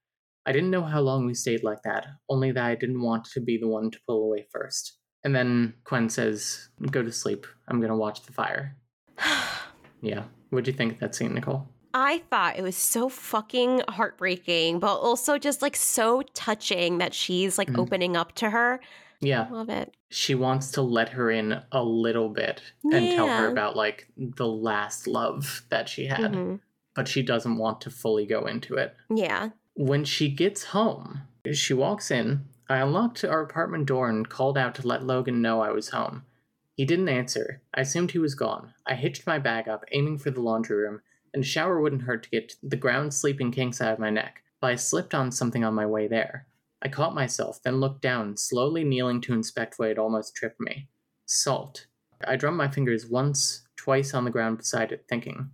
I 0.45 0.53
didn't 0.53 0.71
know 0.71 0.83
how 0.83 1.01
long 1.01 1.25
we 1.25 1.33
stayed 1.33 1.63
like 1.63 1.83
that, 1.83 2.07
only 2.29 2.51
that 2.51 2.63
I 2.63 2.75
didn't 2.75 3.01
want 3.01 3.25
to 3.25 3.41
be 3.41 3.57
the 3.57 3.67
one 3.67 3.91
to 3.91 3.99
pull 4.07 4.23
away 4.23 4.47
first. 4.51 4.99
And 5.25 5.35
then 5.35 5.73
Quen 5.83 6.07
says, 6.07 6.69
Go 6.91 7.01
to 7.01 7.11
sleep. 7.11 7.47
I'm 7.67 7.81
gonna 7.81 7.97
watch 7.97 8.21
the 8.21 8.31
fire. 8.31 8.77
Yeah. 10.01 10.23
What'd 10.49 10.67
you 10.67 10.73
think 10.73 10.93
of 10.93 10.99
that 10.99 11.15
scene, 11.15 11.33
Nicole? 11.33 11.67
I 11.93 12.19
thought 12.29 12.57
it 12.59 12.61
was 12.61 12.75
so 12.75 13.09
fucking 13.09 13.81
heartbreaking, 13.87 14.79
but 14.79 14.95
also 14.97 15.37
just 15.37 15.61
like 15.61 15.75
so 15.75 16.21
touching 16.33 16.97
that 16.99 17.13
she's 17.13 17.57
like 17.57 17.69
Mhm. 17.69 17.79
opening 17.79 18.15
up 18.17 18.33
to 18.35 18.49
her. 18.51 18.81
Yeah. 19.21 19.47
I 19.49 19.53
Love 19.53 19.69
it. 19.69 19.95
She 20.09 20.35
wants 20.35 20.71
to 20.71 20.81
let 20.81 21.09
her 21.09 21.31
in 21.31 21.61
a 21.71 21.81
little 21.83 22.29
bit 22.29 22.61
and 22.83 23.15
tell 23.15 23.27
her 23.27 23.47
about 23.47 23.75
like 23.75 24.07
the 24.17 24.47
last 24.47 25.07
love 25.07 25.63
that 25.69 25.89
she 25.89 26.05
had, 26.05 26.33
Mhm. 26.33 26.59
but 26.93 27.07
she 27.07 27.23
doesn't 27.23 27.57
want 27.57 27.81
to 27.81 27.89
fully 27.89 28.25
go 28.25 28.45
into 28.45 28.75
it. 28.75 28.95
Yeah. 29.09 29.49
When 29.73 30.03
she 30.05 30.29
gets 30.29 30.65
home, 30.65 31.21
she 31.53 31.73
walks 31.73 32.11
in. 32.11 32.45
I 32.69 32.77
unlocked 32.77 33.23
our 33.23 33.41
apartment 33.41 33.85
door 33.87 34.09
and 34.09 34.27
called 34.29 34.57
out 34.57 34.75
to 34.75 34.87
let 34.87 35.03
Logan 35.03 35.41
know 35.41 35.61
I 35.61 35.71
was 35.71 35.89
home. 35.89 36.23
He 36.75 36.83
didn't 36.85 37.09
answer. 37.09 37.61
I 37.73 37.81
assumed 37.81 38.11
he 38.11 38.19
was 38.19 38.35
gone. 38.35 38.73
I 38.85 38.95
hitched 38.95 39.25
my 39.25 39.39
bag 39.39 39.69
up, 39.69 39.85
aiming 39.91 40.17
for 40.17 40.29
the 40.29 40.41
laundry 40.41 40.75
room, 40.75 41.01
and 41.33 41.41
a 41.41 41.47
shower 41.47 41.79
wouldn't 41.79 42.03
hurt 42.03 42.23
to 42.23 42.29
get 42.29 42.55
the 42.61 42.75
ground 42.75 43.13
sleeping 43.13 43.51
kinks 43.51 43.79
out 43.81 43.93
of 43.93 43.99
my 43.99 44.09
neck, 44.09 44.43
but 44.59 44.71
I 44.71 44.75
slipped 44.75 45.13
on 45.13 45.31
something 45.31 45.63
on 45.63 45.73
my 45.73 45.85
way 45.85 46.07
there. 46.07 46.47
I 46.81 46.89
caught 46.89 47.15
myself, 47.15 47.63
then 47.63 47.79
looked 47.79 48.01
down, 48.01 48.35
slowly 48.35 48.83
kneeling 48.83 49.21
to 49.21 49.33
inspect 49.33 49.79
what 49.79 49.87
had 49.87 49.97
almost 49.97 50.35
tripped 50.35 50.59
me. 50.59 50.89
Salt. 51.25 51.87
I 52.27 52.35
drummed 52.35 52.57
my 52.57 52.67
fingers 52.67 53.05
once, 53.05 53.65
twice 53.77 54.13
on 54.13 54.25
the 54.25 54.31
ground 54.31 54.57
beside 54.57 54.91
it, 54.91 55.05
thinking, 55.07 55.51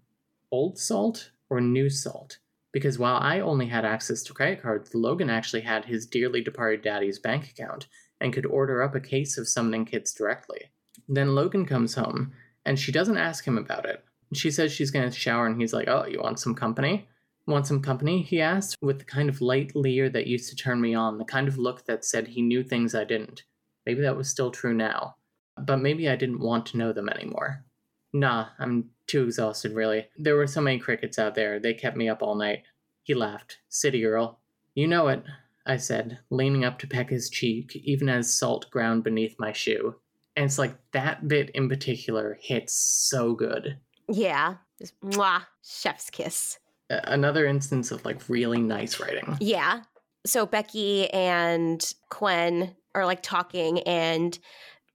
old 0.52 0.80
salt 0.80 1.32
or 1.50 1.62
new 1.62 1.90
salt? 1.90 2.40
Because 2.72 2.98
while 2.98 3.18
I 3.18 3.42
only 3.42 3.68
had 3.68 3.86
access 3.86 4.24
to 4.24 4.34
credit 4.34 4.62
cards, 4.62 4.96
Logan 4.96 5.30
actually 5.30 5.62
had 5.62 5.86
his 5.86 6.08
dearly 6.08 6.42
departed 6.42 6.82
daddy's 6.82 7.20
bank 7.20 7.50
account 7.50 7.88
and 8.20 8.34
could 8.34 8.46
order 8.46 8.82
up 8.82 8.96
a 8.96 9.00
case 9.00 9.38
of 9.38 9.48
summoning 9.48 9.86
kits 9.86 10.14
directly. 10.14 10.72
Then 11.08 11.36
Logan 11.36 11.66
comes 11.66 11.96
home, 11.96 12.34
and 12.66 12.80
she 12.80 12.92
doesn't 12.92 13.18
ask 13.18 13.46
him 13.46 13.58
about 13.58 13.86
it. 13.86 14.04
She 14.34 14.52
says 14.52 14.72
she's 14.72 14.92
going 14.92 15.10
to 15.10 15.18
shower, 15.18 15.46
and 15.46 15.60
he's 15.60 15.74
like, 15.74 15.88
Oh, 15.88 16.06
you 16.06 16.22
want 16.22 16.40
some 16.40 16.56
company? 16.56 17.08
Want 17.48 17.68
some 17.68 17.82
company? 17.82 18.22
He 18.22 18.40
asked, 18.40 18.78
with 18.82 19.00
the 19.00 19.06
kind 19.06 19.28
of 19.28 19.42
light 19.42 19.76
leer 19.76 20.10
that 20.10 20.28
used 20.28 20.50
to 20.50 20.56
turn 20.56 20.80
me 20.80 20.94
on, 20.94 21.18
the 21.18 21.26
kind 21.26 21.48
of 21.48 21.58
look 21.58 21.86
that 21.86 22.06
said 22.06 22.28
he 22.28 22.42
knew 22.42 22.64
things 22.64 22.94
I 22.94 23.04
didn't. 23.04 23.44
Maybe 23.86 24.02
that 24.02 24.16
was 24.16 24.30
still 24.30 24.52
true 24.52 24.74
now. 24.74 25.16
But 25.58 25.78
maybe 25.78 26.08
I 26.08 26.16
didn't 26.16 26.40
want 26.40 26.68
to 26.68 26.78
know 26.78 26.94
them 26.94 27.10
anymore. 27.10 27.66
Nah, 28.14 28.48
I'm 28.60 28.92
too 29.08 29.24
exhausted, 29.24 29.74
really. 29.74 30.08
There 30.18 30.36
were 30.36 30.48
so 30.48 30.62
many 30.62 30.80
crickets 30.80 31.18
out 31.18 31.36
there, 31.36 31.60
they 31.60 31.74
kept 31.74 31.98
me 31.98 32.08
up 32.08 32.22
all 32.22 32.36
night. 32.36 32.64
He 33.04 33.14
laughed. 33.14 33.58
City 33.70 34.02
girl. 34.02 34.40
You 34.76 34.88
know 34.88 35.08
it, 35.08 35.24
I 35.66 35.78
said, 35.78 36.20
leaning 36.30 36.64
up 36.64 36.80
to 36.80 36.88
peck 36.88 37.10
his 37.10 37.30
cheek, 37.30 37.76
even 37.76 38.10
as 38.10 38.34
salt 38.34 38.70
ground 38.72 39.04
beneath 39.04 39.36
my 39.40 39.52
shoe. 39.52 39.96
And 40.36 40.46
it's 40.46 40.58
like 40.58 40.76
that 40.92 41.28
bit 41.28 41.50
in 41.52 41.68
particular 41.70 42.38
hits 42.42 42.74
so 42.74 43.34
good. 43.34 43.78
Yeah. 44.08 44.56
Just 44.80 45.00
mwah. 45.02 45.44
Chef's 45.64 46.10
kiss. 46.10 46.58
Another 46.90 47.46
instance 47.46 47.92
of 47.92 48.04
like 48.06 48.28
really 48.30 48.60
nice 48.62 49.00
writing. 49.00 49.38
Yeah. 49.40 49.84
So 50.26 50.46
Becky 50.46 51.10
and 51.12 51.82
Quen 52.10 52.76
are 52.94 53.06
like 53.06 53.22
talking, 53.24 53.80
and 53.82 54.38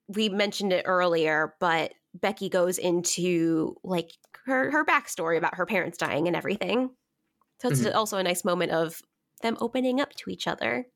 we 0.08 0.28
mentioned 0.28 0.72
it 0.72 0.84
earlier, 0.86 1.54
but 1.58 1.94
Becky 2.14 2.48
goes 2.48 2.78
into 2.78 3.76
like 3.82 4.12
her 4.44 4.70
her 4.70 4.84
backstory 4.84 5.36
about 5.38 5.54
her 5.56 5.66
parents 5.66 5.98
dying 5.98 6.26
and 6.26 6.36
everything. 6.36 6.90
So 7.62 7.68
it's 7.70 7.80
Mhm. 7.80 7.94
also 7.94 8.18
a 8.18 8.22
nice 8.22 8.44
moment 8.44 8.72
of 8.72 9.00
them 9.42 9.56
opening 9.60 10.00
up 10.00 10.14
to 10.16 10.30
each 10.30 10.46
other. 10.46 10.86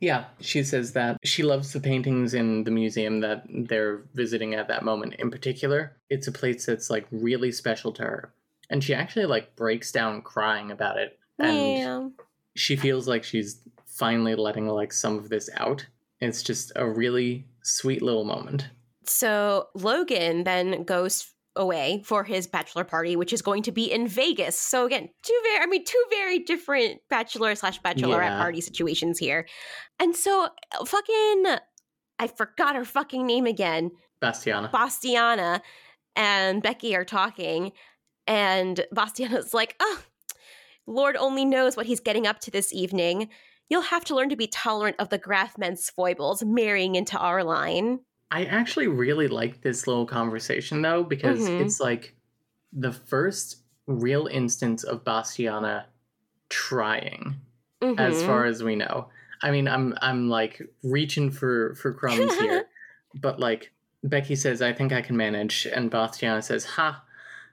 Yeah, 0.00 0.24
she 0.40 0.62
says 0.62 0.92
that 0.92 1.18
she 1.24 1.42
loves 1.42 1.72
the 1.72 1.80
paintings 1.80 2.34
in 2.34 2.64
the 2.64 2.70
museum 2.70 3.20
that 3.20 3.44
they're 3.48 4.02
visiting 4.14 4.54
at 4.54 4.68
that 4.68 4.84
moment 4.84 5.14
in 5.14 5.30
particular. 5.30 5.96
It's 6.10 6.26
a 6.26 6.32
place 6.32 6.66
that's 6.66 6.90
like 6.90 7.06
really 7.10 7.52
special 7.52 7.92
to 7.92 8.02
her. 8.02 8.34
And 8.70 8.82
she 8.82 8.94
actually 8.94 9.26
like 9.26 9.56
breaks 9.56 9.92
down 9.92 10.22
crying 10.22 10.70
about 10.70 10.96
it. 10.96 11.18
And 11.38 11.56
yeah. 11.56 12.08
she 12.54 12.76
feels 12.76 13.06
like 13.08 13.24
she's 13.24 13.60
finally 13.86 14.34
letting 14.34 14.68
like 14.68 14.92
some 14.92 15.18
of 15.18 15.28
this 15.28 15.50
out. 15.56 15.86
It's 16.20 16.42
just 16.42 16.72
a 16.76 16.88
really 16.88 17.46
sweet 17.62 18.02
little 18.02 18.24
moment. 18.24 18.68
So 19.06 19.68
Logan 19.74 20.44
then 20.44 20.84
goes 20.84 21.33
away 21.56 22.02
for 22.04 22.24
his 22.24 22.46
bachelor 22.46 22.84
party, 22.84 23.16
which 23.16 23.32
is 23.32 23.42
going 23.42 23.62
to 23.62 23.72
be 23.72 23.90
in 23.90 24.08
Vegas. 24.08 24.58
So 24.58 24.86
again, 24.86 25.08
two 25.22 25.40
very, 25.44 25.62
I 25.62 25.66
mean, 25.66 25.84
two 25.84 26.02
very 26.10 26.40
different 26.40 27.00
bachelor 27.10 27.54
slash 27.54 27.80
bachelorette 27.80 28.30
Yeah. 28.30 28.38
party 28.40 28.60
situations 28.60 29.18
here. 29.18 29.46
And 30.00 30.16
so 30.16 30.48
uh, 30.78 30.84
fucking, 30.84 31.44
I 32.18 32.26
forgot 32.26 32.76
her 32.76 32.84
fucking 32.84 33.26
name 33.26 33.46
again. 33.46 33.90
Bastiana. 34.20 34.70
Bastiana 34.70 35.60
and 36.16 36.62
Becky 36.62 36.94
are 36.96 37.04
talking, 37.04 37.72
and 38.26 38.84
Bastiana's 38.92 39.52
like, 39.52 39.76
oh, 39.80 40.00
Lord 40.86 41.16
only 41.16 41.44
knows 41.44 41.76
what 41.76 41.86
he's 41.86 42.00
getting 42.00 42.26
up 42.26 42.40
to 42.40 42.50
this 42.50 42.72
evening. 42.72 43.28
You'll 43.68 43.82
have 43.82 44.04
to 44.06 44.14
learn 44.14 44.28
to 44.28 44.36
be 44.36 44.46
tolerant 44.46 44.96
of 44.98 45.08
the 45.08 45.18
Graf 45.18 45.56
men's 45.58 45.88
foibles 45.90 46.44
marrying 46.44 46.94
into 46.94 47.18
our 47.18 47.42
line. 47.42 48.00
I 48.34 48.44
actually 48.46 48.88
really 48.88 49.28
like 49.28 49.60
this 49.62 49.86
little 49.86 50.06
conversation 50.06 50.82
though, 50.82 51.04
because 51.04 51.48
Mhm. 51.48 51.60
it's 51.60 51.78
like 51.78 52.16
the 52.72 52.90
first 52.92 53.62
real 53.86 54.26
instance 54.26 54.82
of 54.82 55.04
Bastiana 55.04 55.86
trying. 56.48 57.36
as 57.98 58.22
Mhm. 58.22 58.26
far 58.26 58.44
as 58.46 58.62
we 58.62 58.76
know. 58.76 59.10
I 59.42 59.50
mean, 59.50 59.68
I'm 59.68 59.94
I'm 60.00 60.30
like 60.30 60.62
reaching 60.82 61.30
for 61.30 61.74
for 61.74 61.92
crumbs 61.92 62.34
here, 62.38 62.64
but 63.20 63.38
like 63.38 63.72
Becky 64.02 64.34
says, 64.36 64.62
I 64.62 64.72
think 64.72 64.90
I 64.90 65.02
can 65.02 65.16
manage, 65.18 65.66
and 65.66 65.90
Bastiana 65.90 66.40
says, 66.42 66.64
"Ha, 66.64 67.04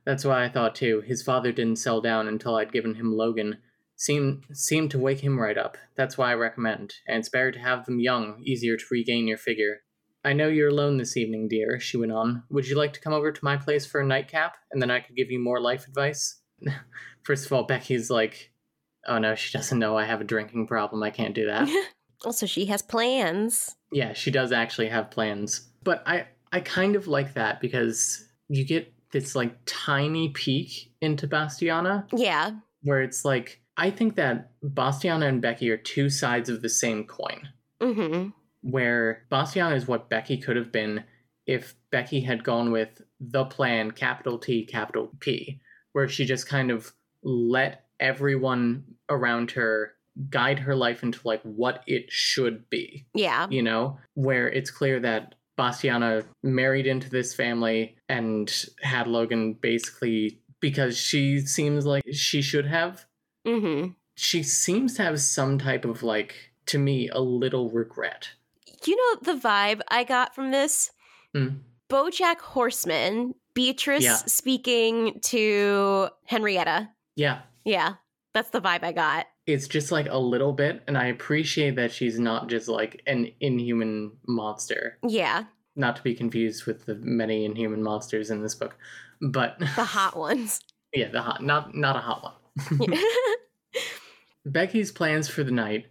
that's 0.06 0.24
why 0.24 0.44
I 0.46 0.50
thought 0.50 0.74
too. 0.74 1.02
His 1.02 1.22
father 1.22 1.52
didn't 1.52 1.80
sell 1.80 2.00
down 2.00 2.28
until 2.30 2.56
I'd 2.56 2.72
given 2.72 2.96
him 2.96 3.14
Logan. 3.14 3.58
Seemed 3.98 4.46
seemed 4.54 4.90
to 4.92 5.00
wake 5.00 5.20
him 5.20 5.38
right 5.38 5.58
up. 5.58 5.78
That's 5.96 6.18
why 6.18 6.32
I 6.32 6.36
recommend, 6.36 6.96
and 7.08 7.20
it's 7.20 7.30
better 7.30 7.52
to 7.52 7.60
have 7.60 7.86
them 7.86 8.00
young, 8.00 8.42
easier 8.44 8.78
to 8.78 8.86
regain 8.90 9.28
your 9.28 9.38
figure." 9.38 9.82
I 10.24 10.34
know 10.34 10.48
you're 10.48 10.70
alone 10.70 10.98
this 10.98 11.18
evening, 11.18 11.48
dear, 11.48 11.80
she 11.80 11.98
went 11.98 12.12
on. 12.12 12.44
Would 12.50 12.68
you 12.68 12.76
like 12.78 12.94
to 12.94 13.00
come 13.02 13.14
over 13.14 13.32
to 13.32 13.44
my 13.46 13.58
place 13.58 13.86
for 13.86 14.02
a 14.02 14.06
nightcap, 14.06 14.56
and 14.72 14.82
then 14.82 14.92
I 14.92 15.00
could 15.00 15.16
give 15.16 15.32
you 15.32 15.40
more 15.40 15.60
life 15.60 15.88
advice? 15.88 16.40
First 17.24 17.46
of 17.46 17.54
all, 17.54 17.64
Becky's 17.64 18.10
like, 18.10 18.52
oh 19.08 19.18
no, 19.18 19.36
she 19.36 19.58
doesn't 19.58 19.80
know 19.80 19.98
I 19.98 20.06
have 20.06 20.22
a 20.22 20.26
drinking 20.26 20.68
problem. 20.68 21.02
I 21.04 21.10
can't 21.10 21.34
do 21.36 21.48
that. 21.48 21.68
also, 22.26 22.46
she 22.46 22.66
has 22.68 22.82
plans. 22.82 23.76
yeah, 23.92 24.14
she 24.14 24.30
does 24.32 24.52
actually 24.52 24.90
have 24.90 25.10
plans. 25.12 25.68
But 25.84 26.04
I 26.08 26.28
I 26.52 26.60
kind 26.60 26.96
of 26.96 27.08
like 27.08 27.34
that 27.34 27.60
because 27.62 28.28
you 28.48 28.66
get 28.66 28.94
this 29.12 29.36
like 29.36 29.56
tiny 29.66 30.30
peek 30.30 30.94
into 31.02 31.28
Bastiana 31.28 32.06
Yeah. 32.14 32.52
where 32.84 33.02
it's 33.02 33.26
like 33.26 33.62
I 33.78 33.90
think 33.90 34.16
that 34.16 34.52
Bastiana 34.62 35.28
and 35.28 35.42
Becky 35.42 35.72
are 35.72 35.78
two 35.78 36.10
sides 36.10 36.50
of 36.50 36.62
the 36.62 36.70
same 36.70 37.06
coin. 37.06 37.50
Mm-hmm. 37.82 38.30
Where 38.62 39.26
Bastiana 39.30 39.76
is 39.76 39.88
what 39.88 40.10
Becky 40.10 40.38
could 40.38 40.56
have 40.56 40.72
been 40.72 41.04
if 41.48 41.76
Becky 41.92 42.22
had 42.22 42.44
gone 42.44 42.72
with 42.72 43.02
the 43.20 43.46
plan, 43.46 43.92
capital 43.92 44.38
T, 44.38 44.66
capital 44.66 45.12
P, 45.20 45.60
where 45.94 46.08
she 46.08 46.26
just 46.26 46.48
kind 46.48 46.72
of 46.72 46.94
let 47.24 47.86
everyone 48.00 48.84
around 49.10 49.52
her 49.52 49.94
guide 50.30 50.60
her 50.60 50.76
life 50.76 51.04
into 51.04 51.20
like 51.24 51.42
what 51.44 51.84
it 51.88 52.12
should 52.12 52.70
be 52.70 53.06
Yeah. 53.14 53.48
you 53.50 53.62
know, 53.62 54.00
where 54.14 54.50
it's 54.50 54.70
clear 54.70 55.00
that 55.00 55.36
Bastiana 55.58 56.24
married 56.44 56.88
into 56.88 57.10
this 57.10 57.34
family 57.34 57.96
and 58.10 58.52
had 58.82 59.08
Logan 59.08 59.54
basically 59.54 60.42
because 60.60 60.98
she 60.98 61.40
seems 61.42 61.86
like 61.86 62.04
she 62.12 62.42
should 62.42 62.66
have. 62.66 63.06
Mm-hmm. 63.46 63.92
She 64.16 64.44
seems 64.44 64.96
to 64.96 65.04
have 65.04 65.20
some 65.22 65.58
type 65.58 65.86
of 65.86 66.04
like, 66.04 66.52
to 66.68 66.78
me, 66.78 67.10
a 67.10 67.20
little 67.22 67.70
regret. 67.70 68.30
You 68.86 68.96
know 68.96 69.34
the 69.34 69.40
vibe 69.40 69.82
I 69.90 70.04
got 70.04 70.34
from 70.36 70.52
this? 70.52 70.92
Mm. 71.36 71.60
Bojack 71.90 72.38
Horseman, 72.40 73.36
Beatrice 73.54 74.04
Yeah. 74.04 74.16
speaking 74.16 75.20
to 75.26 76.10
Henrietta. 76.26 76.90
Yeah, 77.16 77.42
Yeah, 77.66 77.96
that's 78.34 78.50
the 78.50 78.62
vibe 78.62 78.84
I 78.84 78.92
got. 78.92 79.28
It's 79.46 79.68
just 79.68 79.92
like 79.92 80.08
a 80.10 80.18
little 80.18 80.54
bit, 80.54 80.82
and 80.88 80.98
I 80.98 81.08
appreciate 81.08 81.76
that 81.76 81.92
she's 81.92 82.18
not 82.20 82.48
just 82.50 82.68
like 82.68 83.02
an 83.08 83.32
inhuman 83.40 84.14
monster. 84.28 84.98
Yeah, 85.08 85.46
Not 85.76 85.96
to 85.98 86.02
be 86.04 86.14
confused 86.16 86.66
with 86.66 86.86
the 86.86 86.96
many 86.96 87.46
inhuman 87.46 87.84
monsters 87.84 88.30
in 88.32 88.42
this 88.42 88.56
book, 88.56 88.78
but 89.22 89.60
the 89.76 89.84
hot 89.84 90.16
ones. 90.18 90.60
yeah, 90.94 91.10
the 91.10 91.22
hot, 91.22 91.44
not 91.44 91.76
not 91.76 91.96
a 91.98 92.00
hot 92.00 92.24
one. 92.24 92.90
Becky's 94.46 94.92
plans 94.92 95.28
for 95.28 95.44
the 95.44 95.52
night 95.52 95.86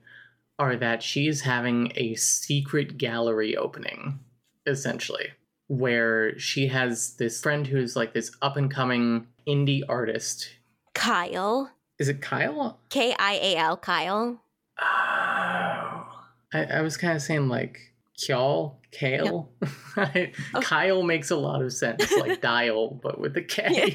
are 0.60 0.76
that 0.76 1.02
she's 1.02 1.40
having 1.40 1.90
a 1.96 2.14
secret 2.14 2.98
gallery 2.98 3.56
opening, 3.56 4.20
essentially, 4.66 5.28
where 5.68 6.38
she 6.38 6.68
has 6.68 7.14
this 7.16 7.40
friend 7.40 7.66
who's 7.66 7.96
like 7.96 8.12
this 8.12 8.30
up 8.42 8.56
and 8.56 8.70
coming 8.70 9.26
indie 9.48 9.82
artist. 9.88 10.50
Kyle. 10.94 11.72
Is 11.98 12.08
it 12.08 12.20
Kyle? 12.20 12.78
K 12.90 13.14
I 13.18 13.34
A 13.42 13.56
L, 13.56 13.76
Kyle. 13.76 14.42
Oh. 14.80 14.84
I, 16.52 16.64
I 16.74 16.80
was 16.82 16.96
kind 16.96 17.14
of 17.16 17.22
saying 17.22 17.48
like 17.48 17.78
Kjall, 18.18 18.74
Kale. 18.90 19.50
I- 19.96 20.32
Oh. 20.54 20.60
Kyle 20.60 21.02
makes 21.02 21.30
a 21.30 21.36
lot 21.36 21.62
of 21.62 21.72
sense, 21.72 22.10
like 22.18 22.40
dial, 22.42 22.98
but 23.02 23.18
with 23.20 23.36
a 23.36 23.42
K. 23.42 23.92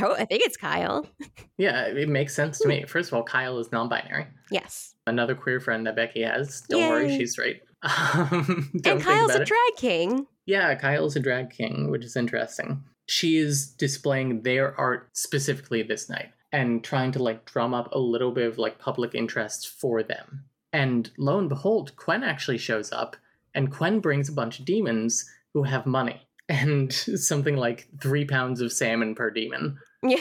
oh, 0.00 0.14
I 0.14 0.24
think 0.24 0.42
it's 0.42 0.56
Kyle. 0.56 1.06
yeah, 1.58 1.86
it 1.86 2.08
makes 2.08 2.34
sense 2.34 2.58
to 2.58 2.68
me. 2.68 2.84
First 2.86 3.08
of 3.10 3.14
all, 3.14 3.22
Kyle 3.22 3.58
is 3.58 3.72
non 3.72 3.88
binary. 3.88 4.26
Yes. 4.50 4.94
Another 5.06 5.34
queer 5.34 5.60
friend 5.60 5.86
that 5.86 5.96
Becky 5.96 6.22
has. 6.22 6.62
Don't 6.68 6.88
worry, 6.88 7.16
she's 7.16 7.32
straight. 7.32 7.62
Um, 7.82 8.70
and 8.84 9.00
Kyle's 9.00 9.34
a 9.34 9.40
it. 9.40 9.48
drag 9.48 9.76
king. 9.78 10.26
Yeah, 10.44 10.74
Kyle's 10.74 11.16
a 11.16 11.20
drag 11.20 11.48
king, 11.48 11.90
which 11.90 12.04
is 12.04 12.14
interesting. 12.14 12.84
She 13.06 13.38
is 13.38 13.68
displaying 13.68 14.42
their 14.42 14.78
art 14.78 15.08
specifically 15.14 15.82
this 15.82 16.10
night 16.10 16.28
and 16.52 16.84
trying 16.84 17.10
to 17.12 17.22
like 17.22 17.46
drum 17.46 17.72
up 17.72 17.90
a 17.92 17.98
little 17.98 18.32
bit 18.32 18.46
of 18.46 18.58
like 18.58 18.78
public 18.78 19.14
interest 19.14 19.68
for 19.80 20.02
them. 20.02 20.44
And 20.74 21.10
lo 21.16 21.38
and 21.38 21.48
behold, 21.48 21.96
Quen 21.96 22.22
actually 22.22 22.58
shows 22.58 22.92
up, 22.92 23.16
and 23.54 23.72
Quen 23.72 24.00
brings 24.00 24.28
a 24.28 24.32
bunch 24.32 24.58
of 24.58 24.66
demons 24.66 25.24
who 25.54 25.62
have 25.62 25.86
money 25.86 26.20
and 26.50 26.92
something 26.92 27.56
like 27.56 27.88
three 28.02 28.26
pounds 28.26 28.60
of 28.60 28.72
salmon 28.72 29.14
per 29.14 29.30
demon. 29.30 29.78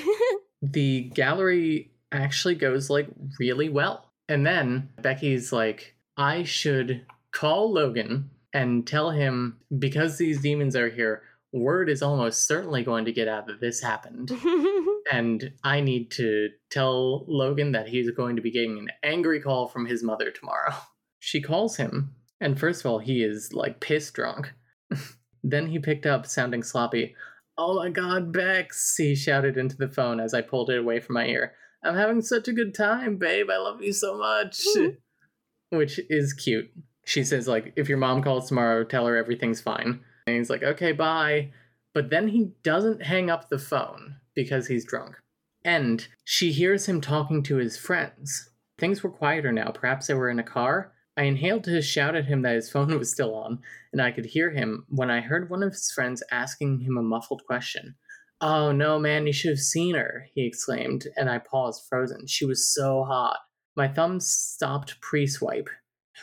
The 0.62 1.04
gallery 1.14 1.94
actually 2.12 2.56
goes 2.56 2.90
like 2.90 3.08
really 3.40 3.70
well. 3.70 4.12
And 4.28 4.46
then 4.46 4.90
Becky's 5.02 5.54
like, 5.54 5.96
I 6.18 6.44
should 6.44 7.06
call 7.32 7.72
Logan 7.72 8.30
and 8.52 8.86
tell 8.86 9.12
him 9.12 9.58
because 9.78 10.18
these 10.18 10.42
demons 10.42 10.76
are 10.76 10.90
here, 10.90 11.24
word 11.54 11.90
is 11.90 12.02
almost 12.02 12.46
certainly 12.46 12.84
going 12.84 13.06
to 13.06 13.14
get 13.14 13.30
out 13.30 13.48
that 13.48 13.62
this 13.62 13.82
happened. 13.82 14.32
And 15.12 15.54
I 15.64 15.80
need 15.80 16.12
to 16.12 16.50
tell 16.70 17.26
Logan 17.28 17.72
that 17.72 17.88
he's 17.88 18.12
going 18.12 18.36
to 18.36 18.44
be 18.44 18.52
getting 18.52 18.78
an 18.78 18.90
angry 19.02 19.42
call 19.42 19.68
from 19.68 19.88
his 19.88 20.04
mother 20.04 20.30
tomorrow. 20.30 20.74
She 21.22 21.42
calls 21.42 21.76
him, 21.76 22.16
and 22.40 22.58
first 22.58 22.80
of 22.80 22.90
all, 22.90 23.00
he 23.00 23.24
is 23.24 23.52
like 23.52 23.82
piss 23.82 24.10
drunk. 24.10 24.54
Then 25.44 25.68
he 25.68 25.80
picked 25.80 26.06
up, 26.06 26.26
sounding 26.26 26.64
sloppy. 26.64 27.16
Oh 27.58 27.76
my 27.76 27.90
god, 27.90 28.32
Bex, 28.32 28.96
he 28.98 29.16
shouted 29.16 29.58
into 29.58 29.76
the 29.76 29.90
phone 29.90 30.20
as 30.20 30.34
I 30.34 30.42
pulled 30.42 30.70
it 30.70 30.80
away 30.80 31.00
from 31.00 31.16
my 31.16 31.26
ear. 31.26 31.54
I'm 31.84 31.96
having 31.96 32.22
such 32.22 32.48
a 32.48 32.54
good 32.54 32.74
time, 32.74 33.18
babe. 33.18 33.50
I 33.50 33.58
love 33.58 33.82
you 33.82 33.94
so 33.94 34.18
much. 34.18 34.66
Which 35.70 36.00
is 36.10 36.34
cute. 36.34 36.72
She 37.06 37.24
says, 37.24 37.48
like, 37.48 37.74
if 37.76 37.90
your 37.90 37.98
mom 37.98 38.22
calls 38.22 38.48
tomorrow, 38.48 38.84
tell 38.84 39.08
her 39.08 39.16
everything's 39.16 39.62
fine. 39.62 40.02
And 40.28 40.38
he's 40.38 40.50
like, 40.50 40.64
okay, 40.64 40.92
bye. 40.92 41.52
But 41.94 42.10
then 42.10 42.28
he 42.28 42.52
doesn't 42.64 43.04
hang 43.04 43.30
up 43.30 43.50
the 43.50 43.58
phone 43.58 44.18
because 44.36 44.68
he's 44.68 44.86
drunk. 44.86 45.16
And 45.66 46.08
she 46.24 46.52
hears 46.52 46.86
him 46.86 47.02
talking 47.02 47.44
to 47.44 47.56
his 47.58 47.78
friends. 47.78 48.52
Things 48.78 49.04
were 49.04 49.10
quieter 49.10 49.52
now. 49.52 49.72
Perhaps 49.72 50.08
they 50.08 50.14
were 50.14 50.30
in 50.30 50.40
a 50.40 50.44
car. 50.44 50.94
I 51.20 51.24
inhaled 51.24 51.66
to 51.66 51.82
shout 51.82 52.16
at 52.16 52.28
him 52.28 52.44
that 52.44 52.56
his 52.56 52.72
phone 52.72 52.98
was 52.98 53.12
still 53.12 53.36
on, 53.36 53.60
and 53.92 54.02
I 54.02 54.10
could 54.10 54.26
hear 54.26 54.52
him 54.52 54.86
when 54.88 55.12
I 55.12 55.20
heard 55.20 55.50
one 55.50 55.64
of 55.64 55.74
his 55.74 55.92
friends 55.92 56.24
asking 56.32 56.80
him 56.80 56.98
a 56.98 57.04
muffled 57.04 57.44
question. 57.46 57.96
Oh 58.40 58.72
no, 58.72 58.98
man, 58.98 59.28
you 59.28 59.34
should 59.34 59.50
have 59.50 59.60
seen 59.60 59.96
her, 59.96 60.28
he 60.34 60.46
exclaimed, 60.46 61.08
and 61.18 61.30
I 61.30 61.40
paused, 61.40 61.84
frozen. 61.90 62.26
She 62.26 62.46
was 62.46 62.74
so 62.74 63.04
hot. 63.04 63.38
My 63.76 63.90
thumb 63.90 64.22
stopped 64.22 65.02
pre 65.02 65.28
swipe. 65.28 65.70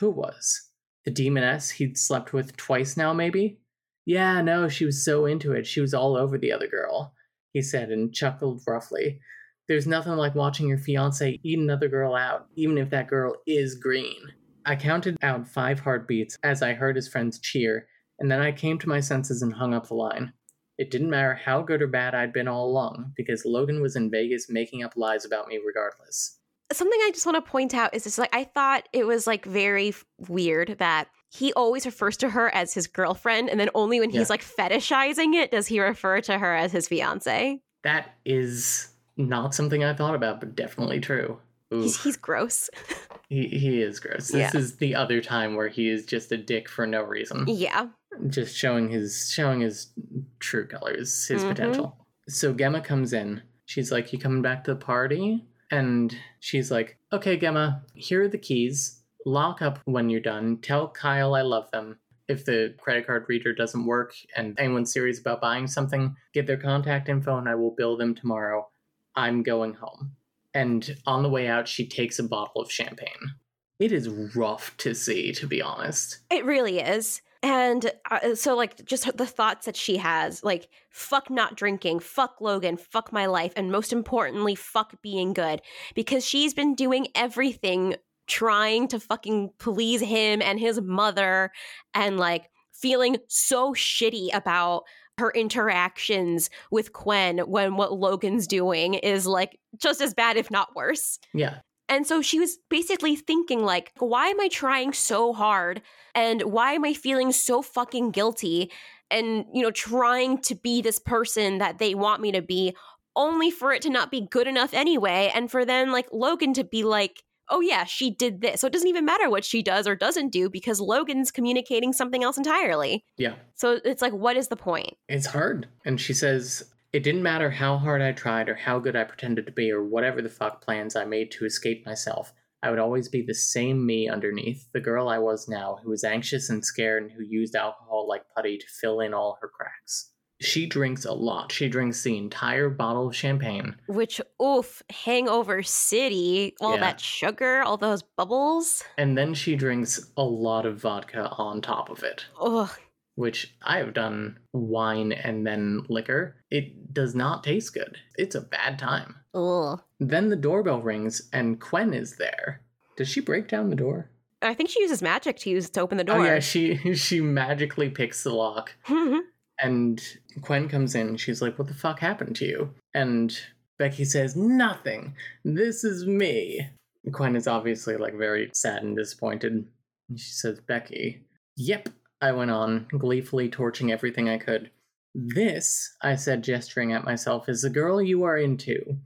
Who 0.00 0.08
was? 0.08 0.70
The 1.04 1.10
demoness 1.10 1.72
he'd 1.72 1.98
slept 1.98 2.32
with 2.32 2.56
twice 2.56 2.96
now, 2.96 3.12
maybe? 3.12 3.60
Yeah, 4.06 4.40
no, 4.40 4.66
she 4.66 4.86
was 4.86 5.04
so 5.04 5.26
into 5.26 5.52
it. 5.52 5.66
She 5.66 5.82
was 5.82 5.92
all 5.92 6.16
over 6.16 6.38
the 6.38 6.52
other 6.52 6.68
girl, 6.68 7.12
he 7.52 7.60
said 7.60 7.90
and 7.90 8.14
chuckled 8.14 8.62
roughly. 8.66 9.20
There's 9.68 9.86
nothing 9.86 10.14
like 10.14 10.34
watching 10.34 10.68
your 10.68 10.78
fiance 10.78 11.38
eat 11.42 11.58
another 11.58 11.88
girl 11.88 12.14
out, 12.14 12.46
even 12.54 12.78
if 12.78 12.88
that 12.90 13.08
girl 13.08 13.34
is 13.46 13.74
green. 13.74 14.32
I 14.68 14.74
counted 14.74 15.16
out 15.22 15.46
five 15.46 15.78
heartbeats 15.78 16.36
as 16.42 16.60
I 16.60 16.74
heard 16.74 16.96
his 16.96 17.06
friends 17.06 17.38
cheer, 17.38 17.86
and 18.18 18.28
then 18.28 18.40
I 18.40 18.50
came 18.50 18.78
to 18.80 18.88
my 18.88 18.98
senses 18.98 19.40
and 19.40 19.54
hung 19.54 19.72
up 19.72 19.86
the 19.86 19.94
line. 19.94 20.32
It 20.76 20.90
didn't 20.90 21.08
matter 21.08 21.34
how 21.34 21.62
good 21.62 21.80
or 21.80 21.86
bad 21.86 22.16
I'd 22.16 22.32
been 22.32 22.48
all 22.48 22.66
along, 22.66 23.12
because 23.16 23.44
Logan 23.46 23.80
was 23.80 23.94
in 23.94 24.10
Vegas 24.10 24.50
making 24.50 24.82
up 24.82 24.96
lies 24.96 25.24
about 25.24 25.46
me 25.46 25.60
regardless. 25.64 26.38
Something 26.72 26.98
I 27.04 27.12
just 27.14 27.24
want 27.24 27.36
to 27.36 27.48
point 27.48 27.74
out 27.74 27.94
is 27.94 28.02
just 28.02 28.18
like 28.18 28.34
I 28.34 28.42
thought 28.42 28.88
it 28.92 29.06
was 29.06 29.24
like 29.24 29.44
very 29.44 29.94
weird 30.28 30.78
that 30.78 31.06
he 31.30 31.52
always 31.52 31.86
refers 31.86 32.16
to 32.16 32.30
her 32.30 32.52
as 32.52 32.74
his 32.74 32.88
girlfriend, 32.88 33.48
and 33.48 33.60
then 33.60 33.70
only 33.72 34.00
when 34.00 34.10
he's 34.10 34.30
like 34.30 34.42
fetishizing 34.42 35.34
it 35.34 35.52
does 35.52 35.68
he 35.68 35.78
refer 35.80 36.20
to 36.22 36.38
her 36.38 36.56
as 36.56 36.72
his 36.72 36.88
fiance. 36.88 37.60
That 37.84 38.16
is 38.24 38.88
not 39.16 39.54
something 39.54 39.84
I 39.84 39.94
thought 39.94 40.16
about, 40.16 40.40
but 40.40 40.56
definitely 40.56 40.98
true. 40.98 41.38
He's, 41.70 42.02
he's 42.02 42.16
gross. 42.16 42.70
he, 43.28 43.48
he 43.48 43.82
is 43.82 43.98
gross. 44.00 44.28
This 44.28 44.54
Yeah. 44.54 44.58
is 44.60 44.76
the 44.76 44.94
other 44.94 45.20
time 45.20 45.56
where 45.56 45.68
he 45.68 45.88
is 45.88 46.06
just 46.06 46.30
a 46.32 46.36
dick 46.36 46.68
for 46.68 46.86
no 46.86 47.02
reason. 47.02 47.44
yeah. 47.48 47.88
just 48.28 48.56
showing 48.56 48.88
his 48.88 49.30
showing 49.30 49.60
his 49.60 49.92
true 50.38 50.66
colors, 50.66 51.26
his 51.26 51.42
Mhm. 51.44 51.48
potential. 51.48 52.06
So 52.28 52.54
Gemma 52.54 52.80
comes 52.80 53.12
in. 53.12 53.42
She's 53.66 53.92
like, 53.92 54.10
"You 54.12 54.18
coming 54.18 54.40
back 54.40 54.64
to 54.64 54.72
the 54.74 54.80
party?" 54.80 55.44
And 55.70 56.16
she's 56.40 56.70
like, 56.70 56.96
"Okay, 57.12 57.36
Gemma, 57.36 57.82
here 57.94 58.22
are 58.22 58.28
the 58.28 58.38
keys. 58.38 59.02
Lock 59.26 59.60
up 59.60 59.80
when 59.84 60.08
you're 60.08 60.20
done. 60.20 60.58
Tell 60.62 60.88
Kyle 60.88 61.34
I 61.34 61.42
love 61.42 61.70
them. 61.72 61.98
If 62.28 62.44
the 62.46 62.74
credit 62.78 63.06
card 63.06 63.26
reader 63.28 63.52
doesn't 63.52 63.84
work 63.84 64.14
and 64.34 64.58
anyone's 64.58 64.92
serious 64.94 65.20
about 65.20 65.40
buying 65.42 65.66
something, 65.66 66.16
get 66.32 66.46
their 66.46 66.56
contact 66.56 67.08
info 67.10 67.36
and 67.36 67.48
I 67.48 67.54
will 67.54 67.72
bill 67.76 67.96
them 67.98 68.14
tomorrow. 68.14 68.70
I'm 69.14 69.42
going 69.42 69.74
home." 69.74 70.16
And 70.56 70.96
on 71.06 71.22
the 71.22 71.28
way 71.28 71.48
out, 71.48 71.68
she 71.68 71.86
takes 71.86 72.18
a 72.18 72.22
bottle 72.22 72.62
of 72.62 72.72
champagne. 72.72 73.34
It 73.78 73.92
is 73.92 74.08
rough 74.34 74.74
to 74.78 74.94
see, 74.94 75.32
to 75.32 75.46
be 75.46 75.60
honest. 75.60 76.20
It 76.30 76.46
really 76.46 76.78
is. 76.78 77.20
And 77.42 77.92
uh, 78.10 78.34
so, 78.34 78.56
like, 78.56 78.82
just 78.86 79.14
the 79.18 79.26
thoughts 79.26 79.66
that 79.66 79.76
she 79.76 79.98
has 79.98 80.42
like, 80.42 80.68
fuck 80.88 81.28
not 81.28 81.56
drinking, 81.56 82.00
fuck 82.00 82.40
Logan, 82.40 82.78
fuck 82.78 83.12
my 83.12 83.26
life, 83.26 83.52
and 83.54 83.70
most 83.70 83.92
importantly, 83.92 84.54
fuck 84.54 84.94
being 85.02 85.34
good. 85.34 85.60
Because 85.94 86.26
she's 86.26 86.54
been 86.54 86.74
doing 86.74 87.08
everything 87.14 87.96
trying 88.26 88.88
to 88.88 88.98
fucking 88.98 89.50
please 89.58 90.00
him 90.00 90.40
and 90.40 90.58
his 90.58 90.80
mother 90.80 91.52
and 91.92 92.18
like 92.18 92.48
feeling 92.72 93.18
so 93.28 93.74
shitty 93.74 94.34
about 94.34 94.84
her 95.18 95.30
interactions 95.30 96.50
with 96.70 96.92
Quen 96.92 97.38
when 97.38 97.76
what 97.76 97.92
Logan's 97.92 98.46
doing 98.46 98.94
is 98.94 99.26
like 99.26 99.58
just 99.78 100.00
as 100.00 100.14
bad, 100.14 100.36
if 100.36 100.50
not 100.50 100.74
worse. 100.76 101.18
Yeah. 101.32 101.58
And 101.88 102.06
so 102.06 102.20
she 102.20 102.38
was 102.38 102.58
basically 102.68 103.16
thinking 103.16 103.64
like, 103.64 103.92
why 103.98 104.26
am 104.26 104.40
I 104.40 104.48
trying 104.48 104.92
so 104.92 105.32
hard 105.32 105.82
and 106.14 106.42
why 106.42 106.72
am 106.72 106.84
I 106.84 106.94
feeling 106.94 107.32
so 107.32 107.62
fucking 107.62 108.10
guilty 108.10 108.70
and 109.10 109.44
you 109.54 109.62
know 109.62 109.70
trying 109.70 110.38
to 110.38 110.56
be 110.56 110.82
this 110.82 110.98
person 110.98 111.58
that 111.58 111.78
they 111.78 111.94
want 111.94 112.20
me 112.20 112.32
to 112.32 112.42
be 112.42 112.74
only 113.14 113.50
for 113.50 113.72
it 113.72 113.82
to 113.82 113.90
not 113.90 114.10
be 114.10 114.26
good 114.30 114.48
enough 114.48 114.74
anyway 114.74 115.30
and 115.32 115.50
for 115.50 115.64
then 115.64 115.92
like 115.92 116.08
Logan 116.12 116.52
to 116.54 116.64
be 116.64 116.82
like, 116.82 117.22
"Oh 117.48 117.60
yeah, 117.60 117.84
she 117.84 118.10
did 118.10 118.40
this." 118.40 118.60
So 118.60 118.66
it 118.66 118.72
doesn't 118.72 118.88
even 118.88 119.04
matter 119.04 119.28
what 119.30 119.44
she 119.44 119.62
does 119.62 119.86
or 119.86 119.94
doesn't 119.94 120.30
do 120.30 120.48
because 120.48 120.80
Logan's 120.80 121.30
communicating 121.30 121.92
something 121.92 122.22
else 122.22 122.38
entirely. 122.38 123.04
Yeah. 123.16 123.34
So 123.54 123.78
it's 123.84 124.02
like 124.02 124.12
what 124.12 124.36
is 124.36 124.48
the 124.48 124.56
point? 124.56 124.96
It's 125.08 125.26
hard. 125.26 125.68
And 125.84 126.00
she 126.00 126.12
says, 126.14 126.64
It 126.92 127.02
didn't 127.02 127.22
matter 127.22 127.50
how 127.50 127.78
hard 127.78 128.02
I 128.02 128.12
tried 128.12 128.48
or 128.48 128.54
how 128.54 128.78
good 128.78 128.96
I 128.96 129.04
pretended 129.04 129.46
to 129.46 129.52
be 129.52 129.70
or 129.70 129.84
whatever 129.84 130.22
the 130.22 130.30
fuck 130.30 130.62
plans 130.62 130.96
I 130.96 131.04
made 131.04 131.30
to 131.32 131.44
escape 131.44 131.84
myself. 131.86 132.32
I 132.62 132.70
would 132.70 132.78
always 132.78 133.08
be 133.08 133.22
the 133.22 133.34
same 133.34 133.84
me 133.84 134.08
underneath, 134.08 134.66
the 134.72 134.80
girl 134.80 135.08
I 135.08 135.18
was 135.18 135.46
now, 135.46 135.78
who 135.82 135.90
was 135.90 136.02
anxious 136.04 136.50
and 136.50 136.64
scared 136.64 137.02
and 137.02 137.12
who 137.12 137.22
used 137.22 137.54
alcohol 137.54 138.08
like 138.08 138.22
putty 138.34 138.58
to 138.58 138.66
fill 138.66 139.00
in 139.00 139.14
all 139.14 139.38
her 139.40 139.48
cracks. 139.48 140.10
She 140.40 140.66
drinks 140.66 141.04
a 141.04 141.12
lot. 141.12 141.50
She 141.50 141.68
drinks 141.68 142.02
the 142.02 142.16
entire 142.18 142.68
bottle 142.68 143.08
of 143.08 143.16
champagne. 143.16 143.76
Which 143.86 144.20
oof, 144.42 144.82
hangover 144.90 145.62
city, 145.62 146.54
all 146.60 146.74
Yeah. 146.74 146.80
that 146.80 147.00
sugar, 147.00 147.62
all 147.62 147.76
those 147.78 148.02
bubbles. 148.02 148.84
And 148.98 149.16
then 149.16 149.32
she 149.34 149.56
drinks 149.56 150.10
a 150.16 150.22
lot 150.24 150.66
of 150.66 150.78
vodka 150.78 151.30
on 151.30 151.60
top 151.62 151.88
of 151.90 152.02
it. 152.02 152.26
Ugh. 152.40 152.70
which 153.14 153.56
I 153.62 153.78
have 153.78 153.94
done 153.94 154.38
wine 154.52 155.10
and 155.10 155.46
then 155.46 155.84
liquor, 155.88 156.36
it 156.50 156.92
does 156.92 157.14
not 157.14 157.42
taste 157.42 157.72
good. 157.72 157.96
It's 158.16 158.34
a 158.34 158.42
bad 158.42 158.78
time. 158.78 159.14
Ugh. 159.32 159.80
Then 159.98 160.28
the 160.28 160.36
doorbell 160.36 160.82
rings 160.82 161.26
and 161.32 161.58
Quen 161.58 161.94
is 161.94 162.16
there. 162.18 162.60
Does 162.98 163.08
she 163.08 163.20
break 163.22 163.48
down 163.48 163.70
the 163.70 163.76
door? 163.76 164.10
I 164.42 164.52
think 164.52 164.68
she 164.68 164.80
uses 164.82 165.00
magic 165.00 165.38
to 165.38 165.50
use 165.50 165.70
to 165.70 165.80
open 165.80 165.96
the 165.96 166.04
oh, 166.04 166.06
door. 166.06 166.16
Oh 166.18 166.24
yeah, 166.24 166.40
she 166.40 166.76
she 166.94 167.22
magically 167.22 167.88
picks 167.88 168.22
the 168.22 168.34
lock 168.34 168.74
and 169.58 170.02
Quen 170.42 170.68
comes 170.68 170.94
in. 170.94 171.16
She's 171.16 171.42
like, 171.42 171.58
"What 171.58 171.68
the 171.68 171.74
fuck 171.74 172.00
happened 172.00 172.36
to 172.36 172.46
you?" 172.46 172.74
And 172.94 173.38
Becky 173.78 174.04
says, 174.04 174.36
"Nothing. 174.36 175.14
This 175.44 175.84
is 175.84 176.06
me." 176.06 176.68
Quen 177.12 177.36
is 177.36 177.46
obviously 177.46 177.96
like 177.96 178.14
very 178.14 178.50
sad 178.52 178.82
and 178.82 178.96
disappointed. 178.96 179.66
And 180.08 180.20
she 180.20 180.32
says, 180.32 180.60
"Becky, 180.60 181.24
yep." 181.56 181.88
I 182.20 182.32
went 182.32 182.50
on, 182.50 182.86
gleefully 182.88 183.50
torching 183.50 183.92
everything 183.92 184.28
I 184.28 184.38
could. 184.38 184.70
This, 185.14 185.96
I 186.02 186.16
said, 186.16 186.42
gesturing 186.42 186.92
at 186.92 187.04
myself, 187.04 187.48
is 187.48 187.62
the 187.62 187.70
girl 187.70 188.00
you 188.00 188.24
are 188.24 188.36
into. 188.36 188.98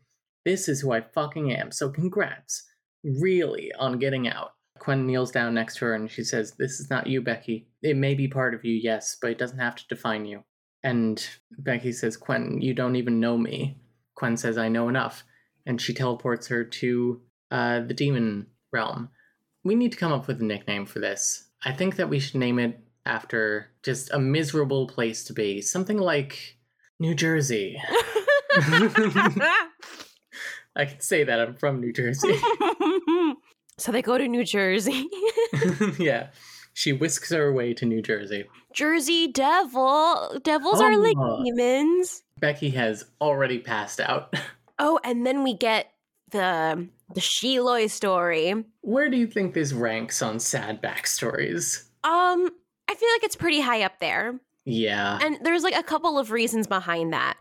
This 0.45 0.69
is 0.69 0.81
who 0.81 0.93
I 0.93 1.01
fucking 1.01 1.53
am, 1.53 1.71
so 1.73 1.91
congrats. 1.91 2.65
Really, 3.05 3.73
on 3.79 3.99
getting 3.99 4.29
out. 4.29 4.53
Quen 4.79 5.07
kneels 5.07 5.31
down 5.31 5.55
next 5.55 5.77
to 5.77 5.85
her 5.87 5.95
and 5.95 6.11
she 6.11 6.25
says, 6.25 6.53
This 6.53 6.81
is 6.81 6.91
not 6.91 7.07
you, 7.07 7.21
Becky. 7.21 7.69
It 7.83 7.97
may 7.97 8.15
be 8.15 8.27
part 8.27 8.55
of 8.55 8.65
you, 8.65 8.75
yes, 8.75 9.17
but 9.21 9.31
it 9.31 9.39
doesn't 9.39 9.59
have 9.59 9.77
to 9.77 9.87
define 9.89 10.25
you. 10.25 10.43
And 10.83 11.27
Becky 11.59 11.93
says, 11.93 12.17
Quen, 12.17 12.61
you 12.61 12.75
don't 12.75 12.97
even 12.97 13.21
know 13.21 13.37
me. 13.37 13.77
Quen 14.15 14.37
says, 14.37 14.57
I 14.59 14.69
know 14.69 14.89
enough. 14.89 15.25
And 15.67 15.81
she 15.81 15.93
teleports 15.93 16.49
her 16.49 16.65
to 16.65 17.21
uh, 17.51 17.81
the 17.81 17.95
demon 17.95 18.47
realm. 18.73 19.11
We 19.63 19.75
need 19.75 19.93
to 19.93 19.99
come 19.99 20.13
up 20.13 20.27
with 20.27 20.41
a 20.41 20.45
nickname 20.45 20.87
for 20.87 21.01
this. 21.01 21.49
I 21.65 21.73
think 21.73 21.97
that 21.97 22.09
we 22.09 22.19
should 22.19 22.41
name 22.41 22.59
it 22.59 22.81
after 23.05 23.71
just 23.83 24.11
a 24.13 24.19
miserable 24.19 24.87
place 24.87 25.25
to 25.25 25.33
be. 25.33 25.61
Something 25.61 25.99
like 25.99 26.57
New 26.99 27.15
Jersey. 27.15 27.77
I 30.77 30.85
can 30.85 31.01
say 31.01 31.25
that 31.25 31.41
I'm 31.41 31.57
from 31.57 31.81
New 31.81 31.93
Jersey. 31.93 32.39
so 33.79 33.93
they 33.93 34.03
go 34.03 34.17
to 34.17 34.29
New 34.29 34.45
Jersey. 34.45 35.09
yeah. 35.99 36.29
She 36.73 36.93
whisks 36.93 37.31
her 37.31 37.53
way 37.53 37.75
to 37.75 37.85
New 37.87 38.01
Jersey. 38.03 38.45
Jersey 38.73 39.27
Devil. 39.29 40.39
Devils 40.43 40.81
are 40.81 40.97
like 40.97 41.17
Oh. 41.19 41.43
demons. 41.45 42.23
Becky 42.39 42.71
has 42.71 43.05
already 43.21 43.59
passed 43.59 44.01
out. 44.01 44.35
Oh, 44.83 44.99
and 45.05 45.27
then 45.27 45.43
we 45.45 45.53
get 45.53 45.93
the 46.31 46.89
the 47.15 47.21
Sheloy 47.21 47.91
story. 47.91 48.55
Where 48.81 49.11
do 49.11 49.19
you 49.19 49.27
think 49.27 49.53
this 49.53 49.75
ranks 49.75 50.23
on 50.23 50.39
sad 50.39 50.81
backstories? 50.81 51.83
Um, 52.03 52.49
I 52.89 52.95
feel 52.95 53.09
like 53.15 53.23
it's 53.25 53.37
pretty 53.37 53.61
high 53.61 53.83
up 53.83 54.01
there. 54.01 54.41
Yeah. 54.65 55.19
And 55.21 55.37
there's 55.43 55.65
like 55.65 55.75
a 55.77 55.83
couple 55.83 56.19
of 56.19 56.31
reasons 56.31 56.67
behind 56.67 57.13
that. 57.13 57.37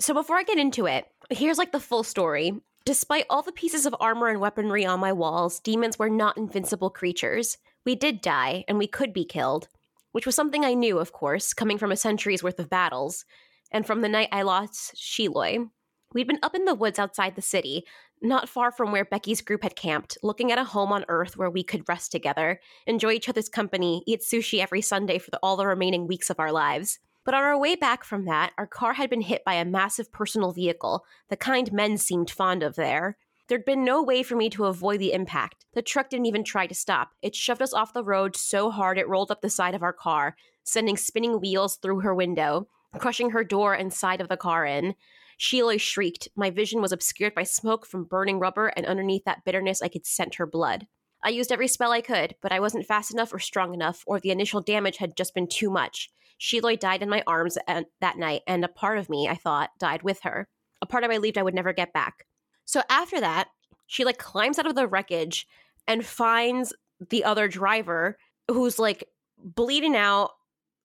So 0.00 0.14
before 0.14 0.36
I 0.36 0.42
get 0.42 0.58
into 0.58 0.86
it, 0.86 1.06
here's 1.30 1.58
like 1.58 1.70
the 1.70 1.78
full 1.78 2.02
story. 2.02 2.60
Despite 2.84 3.26
all 3.30 3.42
the 3.42 3.52
pieces 3.52 3.86
of 3.86 3.94
armor 4.00 4.26
and 4.26 4.40
weaponry 4.40 4.84
on 4.84 4.98
my 4.98 5.12
walls, 5.12 5.60
demons 5.60 5.96
were 5.96 6.10
not 6.10 6.36
invincible 6.38 6.90
creatures. 6.90 7.56
We 7.86 7.94
did 7.94 8.20
die, 8.20 8.64
and 8.68 8.78
we 8.78 8.86
could 8.86 9.12
be 9.12 9.24
killed, 9.24 9.68
which 10.12 10.26
was 10.26 10.34
something 10.34 10.64
I 10.64 10.74
knew, 10.74 10.98
of 10.98 11.12
course, 11.12 11.54
coming 11.54 11.78
from 11.78 11.92
a 11.92 11.96
century's 11.96 12.42
worth 12.42 12.58
of 12.58 12.68
battles, 12.68 13.24
and 13.72 13.86
from 13.86 14.00
the 14.00 14.08
night 14.08 14.28
I 14.32 14.42
lost 14.42 14.94
Sheloy. 14.96 15.70
We'd 16.12 16.26
been 16.26 16.40
up 16.42 16.54
in 16.54 16.64
the 16.64 16.74
woods 16.74 16.98
outside 16.98 17.36
the 17.36 17.42
city, 17.42 17.84
not 18.20 18.48
far 18.48 18.72
from 18.72 18.92
where 18.92 19.04
Becky's 19.04 19.40
group 19.40 19.62
had 19.62 19.76
camped, 19.76 20.18
looking 20.22 20.52
at 20.52 20.58
a 20.58 20.64
home 20.64 20.92
on 20.92 21.04
Earth 21.08 21.36
where 21.36 21.48
we 21.48 21.62
could 21.62 21.88
rest 21.88 22.12
together, 22.12 22.60
enjoy 22.86 23.12
each 23.12 23.28
other's 23.28 23.48
company, 23.48 24.02
eat 24.06 24.20
sushi 24.20 24.60
every 24.60 24.82
Sunday 24.82 25.18
for 25.18 25.30
the, 25.30 25.38
all 25.42 25.56
the 25.56 25.66
remaining 25.66 26.06
weeks 26.06 26.28
of 26.28 26.40
our 26.40 26.52
lives. 26.52 26.98
But 27.24 27.34
on 27.34 27.42
our 27.42 27.58
way 27.58 27.76
back 27.76 28.02
from 28.02 28.24
that, 28.24 28.52
our 28.58 28.66
car 28.66 28.94
had 28.94 29.08
been 29.08 29.20
hit 29.20 29.44
by 29.44 29.54
a 29.54 29.64
massive 29.64 30.12
personal 30.12 30.52
vehicle, 30.52 31.04
the 31.28 31.36
kind 31.36 31.72
men 31.72 31.96
seemed 31.96 32.30
fond 32.30 32.62
of 32.62 32.76
there. 32.76 33.16
There'd 33.50 33.64
been 33.64 33.82
no 33.84 34.00
way 34.00 34.22
for 34.22 34.36
me 34.36 34.48
to 34.50 34.66
avoid 34.66 35.00
the 35.00 35.12
impact. 35.12 35.66
The 35.74 35.82
truck 35.82 36.08
didn't 36.08 36.26
even 36.26 36.44
try 36.44 36.68
to 36.68 36.74
stop. 36.74 37.10
It 37.20 37.34
shoved 37.34 37.60
us 37.60 37.74
off 37.74 37.92
the 37.92 38.04
road 38.04 38.36
so 38.36 38.70
hard 38.70 38.96
it 38.96 39.08
rolled 39.08 39.32
up 39.32 39.42
the 39.42 39.50
side 39.50 39.74
of 39.74 39.82
our 39.82 39.92
car, 39.92 40.36
sending 40.62 40.96
spinning 40.96 41.40
wheels 41.40 41.74
through 41.74 41.98
her 42.02 42.14
window, 42.14 42.68
crushing 42.98 43.30
her 43.30 43.42
door 43.42 43.74
and 43.74 43.92
side 43.92 44.20
of 44.20 44.28
the 44.28 44.36
car 44.36 44.64
in. 44.64 44.94
Sheloy 45.36 45.80
shrieked. 45.80 46.28
My 46.36 46.50
vision 46.50 46.80
was 46.80 46.92
obscured 46.92 47.34
by 47.34 47.42
smoke 47.42 47.86
from 47.86 48.04
burning 48.04 48.38
rubber, 48.38 48.68
and 48.68 48.86
underneath 48.86 49.24
that 49.24 49.44
bitterness, 49.44 49.82
I 49.82 49.88
could 49.88 50.06
scent 50.06 50.36
her 50.36 50.46
blood. 50.46 50.86
I 51.24 51.30
used 51.30 51.50
every 51.50 51.66
spell 51.66 51.90
I 51.90 52.02
could, 52.02 52.36
but 52.40 52.52
I 52.52 52.60
wasn't 52.60 52.86
fast 52.86 53.12
enough 53.12 53.34
or 53.34 53.40
strong 53.40 53.74
enough, 53.74 54.04
or 54.06 54.20
the 54.20 54.30
initial 54.30 54.60
damage 54.60 54.98
had 54.98 55.16
just 55.16 55.34
been 55.34 55.48
too 55.48 55.70
much. 55.70 56.08
Sheloy 56.40 56.78
died 56.78 57.02
in 57.02 57.10
my 57.10 57.24
arms 57.26 57.58
that 57.66 58.16
night, 58.16 58.42
and 58.46 58.64
a 58.64 58.68
part 58.68 58.98
of 58.98 59.10
me, 59.10 59.26
I 59.28 59.34
thought, 59.34 59.70
died 59.80 60.04
with 60.04 60.20
her. 60.22 60.46
A 60.80 60.86
part 60.86 61.02
of 61.02 61.10
I 61.10 61.14
believed 61.14 61.36
I 61.36 61.42
would 61.42 61.52
never 61.52 61.72
get 61.72 61.92
back. 61.92 62.26
So 62.70 62.82
after 62.88 63.18
that, 63.18 63.48
she 63.88 64.04
like 64.04 64.18
climbs 64.18 64.56
out 64.56 64.66
of 64.68 64.76
the 64.76 64.86
wreckage 64.86 65.44
and 65.88 66.06
finds 66.06 66.72
the 67.08 67.24
other 67.24 67.48
driver 67.48 68.16
who's 68.48 68.78
like 68.78 69.02
bleeding 69.42 69.96
out, 69.96 70.30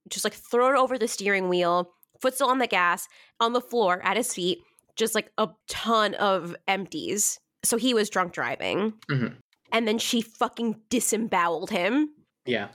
just 0.10 0.24
like 0.24 0.34
thrown 0.34 0.76
over 0.76 0.98
the 0.98 1.08
steering 1.08 1.48
wheel, 1.48 1.92
foot 2.20 2.34
still 2.34 2.50
on 2.50 2.58
the 2.58 2.66
gas, 2.66 3.08
on 3.40 3.54
the 3.54 3.62
floor 3.62 4.02
at 4.04 4.18
his 4.18 4.34
feet, 4.34 4.58
just 4.96 5.14
like 5.14 5.32
a 5.38 5.48
ton 5.68 6.16
of 6.16 6.56
empties. 6.68 7.40
So 7.64 7.78
he 7.78 7.94
was 7.94 8.10
drunk 8.10 8.34
driving. 8.34 8.94
Mhm. 9.12 9.36
And 9.72 9.88
then 9.88 10.00
she 10.00 10.22
fucking 10.22 10.82
disemboweled 10.90 11.70
him. 11.70 12.10
Yeah. 12.48 12.70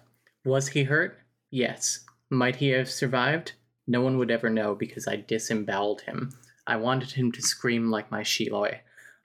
Was 0.45 0.69
he 0.69 0.85
hurt? 0.85 1.19
Yes. 1.51 2.05
Might 2.31 2.55
he 2.57 2.69
have 2.69 2.89
survived? 2.89 3.55
No 3.89 4.03
one 4.03 4.19
would 4.19 4.31
ever 4.31 4.51
know 4.51 4.77
because 4.77 5.09
I 5.09 5.17
disemboweled 5.17 6.03
him. 6.03 6.31
I 6.69 6.77
wanted 6.77 7.11
him 7.11 7.33
to 7.33 7.43
scream 7.43 7.91
like 7.91 8.13
my 8.13 8.21
Sheloy. 8.23 8.79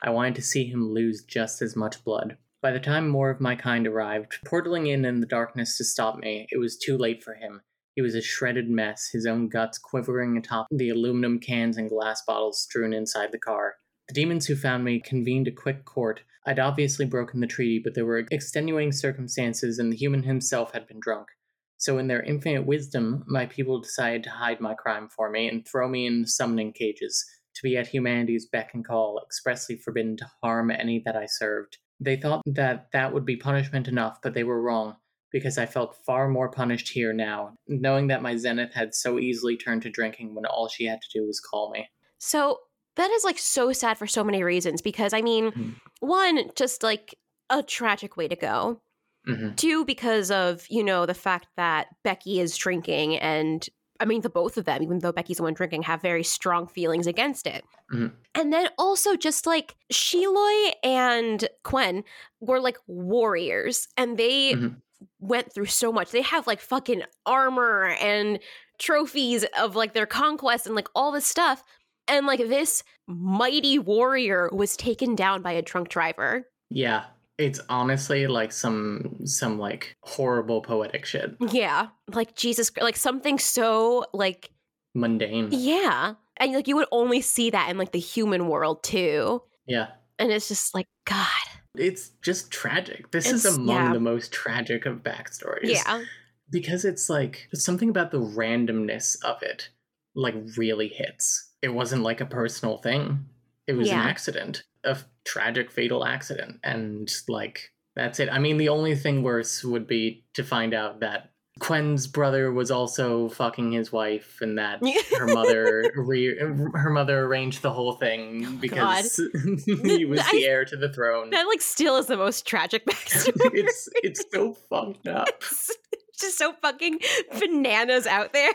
I 0.05 0.11
wanted 0.11 0.35
to 0.35 0.43
see 0.43 0.65
him 0.65 0.93
lose 0.93 1.23
just 1.23 1.63
as 1.63 1.75
much 1.75 2.03
blood. 2.03 2.37
By 2.61 2.71
the 2.71 2.79
time 2.79 3.09
more 3.09 3.31
of 3.31 3.41
my 3.41 3.55
kind 3.55 3.87
arrived, 3.87 4.37
portaling 4.45 4.87
in 4.87 5.03
in 5.03 5.19
the 5.19 5.25
darkness 5.25 5.77
to 5.77 5.83
stop 5.83 6.19
me, 6.19 6.45
it 6.51 6.59
was 6.59 6.77
too 6.77 6.95
late 6.95 7.23
for 7.23 7.33
him. 7.33 7.61
He 7.95 8.03
was 8.03 8.13
a 8.13 8.21
shredded 8.21 8.69
mess, 8.69 9.09
his 9.11 9.25
own 9.25 9.49
guts 9.49 9.79
quivering 9.79 10.37
atop 10.37 10.67
the 10.69 10.89
aluminum 10.89 11.39
cans 11.39 11.75
and 11.75 11.89
glass 11.89 12.21
bottles 12.21 12.61
strewn 12.61 12.93
inside 12.93 13.31
the 13.31 13.39
car. 13.39 13.77
The 14.07 14.13
demons 14.13 14.45
who 14.45 14.55
found 14.55 14.83
me 14.83 14.99
convened 14.99 15.47
a 15.47 15.51
quick 15.51 15.85
court. 15.85 16.21
I'd 16.45 16.59
obviously 16.59 17.07
broken 17.07 17.39
the 17.39 17.47
treaty, 17.47 17.81
but 17.83 17.95
there 17.95 18.05
were 18.05 18.27
extenuating 18.29 18.91
circumstances, 18.91 19.79
and 19.79 19.91
the 19.91 19.97
human 19.97 20.21
himself 20.21 20.71
had 20.73 20.85
been 20.85 20.99
drunk. 20.99 21.29
So, 21.77 21.97
in 21.97 22.07
their 22.07 22.21
infinite 22.21 22.67
wisdom, 22.67 23.23
my 23.25 23.47
people 23.47 23.81
decided 23.81 24.23
to 24.23 24.29
hide 24.29 24.61
my 24.61 24.75
crime 24.75 25.09
for 25.09 25.31
me 25.31 25.47
and 25.47 25.67
throw 25.67 25.87
me 25.87 26.05
in 26.05 26.27
summoning 26.27 26.73
cages, 26.73 27.25
to 27.55 27.63
be 27.63 27.77
at 27.77 27.87
humanity's 27.87 28.45
beck 28.45 28.73
and 28.73 28.85
call, 28.85 29.19
expressly 29.23 29.75
forbidden 29.75 30.17
to 30.17 30.29
harm 30.43 30.71
any 30.71 31.01
that 31.05 31.15
I 31.15 31.25
served. 31.25 31.77
They 31.99 32.17
thought 32.17 32.41
that 32.45 32.87
that 32.91 33.13
would 33.13 33.25
be 33.25 33.37
punishment 33.37 33.87
enough, 33.87 34.19
but 34.21 34.33
they 34.33 34.43
were 34.43 34.61
wrong, 34.61 34.97
because 35.31 35.57
I 35.57 35.65
felt 35.65 35.95
far 36.05 36.27
more 36.27 36.49
punished 36.51 36.89
here 36.89 37.13
now, 37.13 37.53
knowing 37.67 38.07
that 38.07 38.21
my 38.21 38.35
zenith 38.35 38.73
had 38.73 38.93
so 38.93 39.17
easily 39.19 39.55
turned 39.57 39.81
to 39.83 39.89
drinking 39.89 40.35
when 40.35 40.45
all 40.45 40.67
she 40.67 40.85
had 40.85 41.01
to 41.01 41.19
do 41.19 41.25
was 41.25 41.39
call 41.39 41.71
me. 41.71 41.89
So 42.19 42.59
that 42.95 43.09
is 43.11 43.23
like 43.23 43.39
so 43.39 43.71
sad 43.71 43.97
for 43.97 44.07
so 44.07 44.23
many 44.23 44.43
reasons 44.43 44.81
because 44.81 45.13
I 45.13 45.21
mean, 45.21 45.51
Mhm. 45.51 45.75
one, 46.01 46.49
just 46.55 46.83
like 46.83 47.15
a 47.49 47.63
tragic 47.63 48.17
way 48.17 48.27
to 48.27 48.35
go. 48.35 48.81
hmm 49.25 49.51
Two, 49.55 49.85
because 49.85 50.31
of, 50.31 50.65
you 50.69 50.83
know, 50.83 51.05
the 51.05 51.13
fact 51.13 51.47
that 51.57 51.87
Becky 52.03 52.39
is 52.39 52.55
drinking 52.57 53.17
and 53.17 53.67
I 53.99 54.05
mean, 54.05 54.21
the 54.21 54.29
both 54.29 54.57
of 54.57 54.65
them, 54.65 54.81
even 54.83 54.99
though 54.99 55.11
Becky's 55.11 55.37
the 55.37 55.43
one 55.43 55.53
drinking, 55.53 55.83
have 55.83 56.01
very 56.01 56.23
strong 56.23 56.67
feelings 56.67 57.07
against 57.07 57.47
it. 57.47 57.63
Mhm. 57.93 58.13
And 58.33 58.51
then 58.51 58.69
also 58.77 59.15
just 59.15 59.45
like 59.45 59.75
Sheloy 59.91 60.73
and 60.83 61.47
Quen 61.63 62.03
were 62.39 62.59
like 62.59 62.77
warriors 62.87 63.87
and 63.97 64.17
they 64.17 64.53
Mhm. 64.53 64.81
went 65.19 65.53
through 65.53 65.67
so 65.67 65.91
much. 65.91 66.11
They 66.11 66.21
have 66.21 66.47
like 66.47 66.59
fucking 66.59 67.03
armor 67.25 67.95
and 68.01 68.39
trophies 68.79 69.45
of 69.57 69.75
like 69.75 69.93
their 69.93 70.05
conquest 70.05 70.65
and 70.65 70.75
like 70.75 70.89
all 70.95 71.11
this 71.11 71.25
stuff. 71.25 71.63
And 72.07 72.27
like 72.27 72.39
this 72.39 72.83
mighty 73.07 73.79
warrior 73.79 74.49
was 74.51 74.75
taken 74.77 75.15
down 75.15 75.41
by 75.41 75.53
a 75.53 75.61
drunk 75.61 75.89
driver. 75.89 76.49
Yeah, 76.69 77.05
it's 77.37 77.59
honestly 77.69 78.27
like 78.27 78.51
some 78.51 79.17
some 79.25 79.59
like 79.59 79.95
horrible 80.01 80.61
poetic 80.61 81.05
shit, 81.05 81.35
Yeah. 81.51 81.87
Like 82.13 82.35
Jesus, 82.35 82.71
like 82.79 82.95
something 82.97 83.37
so 83.39 84.05
like 84.13 84.51
mundane. 84.93 85.49
Yeah. 85.51 86.13
And 86.37 86.53
like 86.53 86.67
you 86.67 86.75
would 86.75 86.87
only 86.91 87.21
see 87.21 87.49
that 87.49 87.69
in 87.69 87.77
like 87.77 87.91
the 87.91 87.99
human 87.99 88.47
world 88.47 88.83
too. 88.83 89.41
Yeah, 89.67 89.87
And 90.19 90.31
it's 90.31 90.47
just 90.47 90.75
like, 90.75 90.87
God. 91.05 91.27
it's 91.75 92.09
just 92.21 92.51
tragic. 92.51 93.11
This 93.11 93.29
is 93.31 93.45
among 93.45 93.67
yeah. 93.75 93.93
the 93.93 93.99
most 93.99 94.31
tragic 94.31 94.85
of 94.85 94.97
backstories. 95.03 95.63
Yeah. 95.73 96.03
because 96.51 96.85
it's 96.85 97.09
like 97.09 97.47
something 97.53 97.89
about 97.89 98.11
the 98.11 98.21
randomness 98.21 99.17
of 99.25 99.41
it, 99.41 99.69
like 100.15 100.35
really 100.55 100.87
hits. 100.87 101.51
It 101.61 101.69
wasn't 101.73 102.03
like 102.03 102.21
a 102.21 102.25
personal 102.25 102.77
thing. 102.77 103.25
It 103.67 103.73
was 103.73 103.87
Yeah. 103.87 104.01
an 104.03 104.07
accident, 104.07 104.63
a 104.85 104.91
f- 104.91 105.05
tragic, 105.25 105.71
fatal 105.71 106.05
accident, 106.05 106.59
and 106.63 107.11
like 107.27 107.71
that's 107.95 108.19
it. 108.19 108.29
I 108.31 108.39
mean, 108.39 108.57
the 108.57 108.69
only 108.69 108.95
thing 108.95 109.23
worse 109.23 109.63
would 109.63 109.87
be 109.87 110.25
to 110.33 110.43
find 110.43 110.73
out 110.73 110.99
that 110.99 111.31
Quen's 111.59 112.05
brother 112.05 112.51
was 112.51 112.69
also 112.69 113.29
fucking 113.29 113.71
his 113.71 113.91
wife, 113.91 114.39
and 114.41 114.57
that 114.57 114.81
her 115.17 115.27
mother 115.27 115.89
re- 115.95 116.37
her 116.37 116.89
mother 116.89 117.23
arranged 117.23 117.61
the 117.61 117.71
whole 117.71 117.93
thing 117.93 118.45
oh, 118.45 118.51
because 118.59 119.15
he 119.65 120.05
was 120.05 120.19
the 120.31 120.45
heir 120.45 120.65
to 120.65 120.75
the 120.75 120.91
throne. 120.91 121.29
That 121.29 121.47
like 121.47 121.61
still 121.61 121.95
is 121.95 122.07
the 122.07 122.17
most 122.17 122.45
tragic 122.45 122.85
backstory. 122.89 123.51
it's 123.53 123.87
it's 124.03 124.25
so 124.33 124.53
fucked 124.53 125.07
up. 125.07 125.29
It's 125.29 125.71
just 126.19 126.37
so 126.37 126.53
fucking 126.61 126.99
bananas 127.39 128.05
out 128.05 128.33
there. 128.33 128.53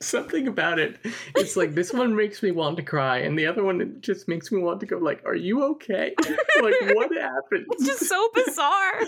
Something 0.02 0.48
about 0.48 0.78
it. 0.78 0.98
It's 1.36 1.56
like 1.56 1.74
this 1.74 1.92
one 1.92 2.16
makes 2.16 2.42
me 2.42 2.52
want 2.52 2.78
to 2.78 2.82
cry, 2.82 3.18
and 3.18 3.38
the 3.38 3.46
other 3.46 3.62
one 3.62 3.82
it 3.82 4.00
just 4.00 4.28
makes 4.28 4.50
me 4.50 4.62
want 4.62 4.80
to 4.80 4.86
go 4.86 4.96
like, 4.96 5.22
"Are 5.26 5.34
you 5.34 5.62
okay? 5.72 6.14
like 6.62 6.74
what 6.94 7.14
happened?" 7.14 7.66
It's 7.72 7.84
just 7.84 8.06
so 8.06 8.28
bizarre. 8.32 9.02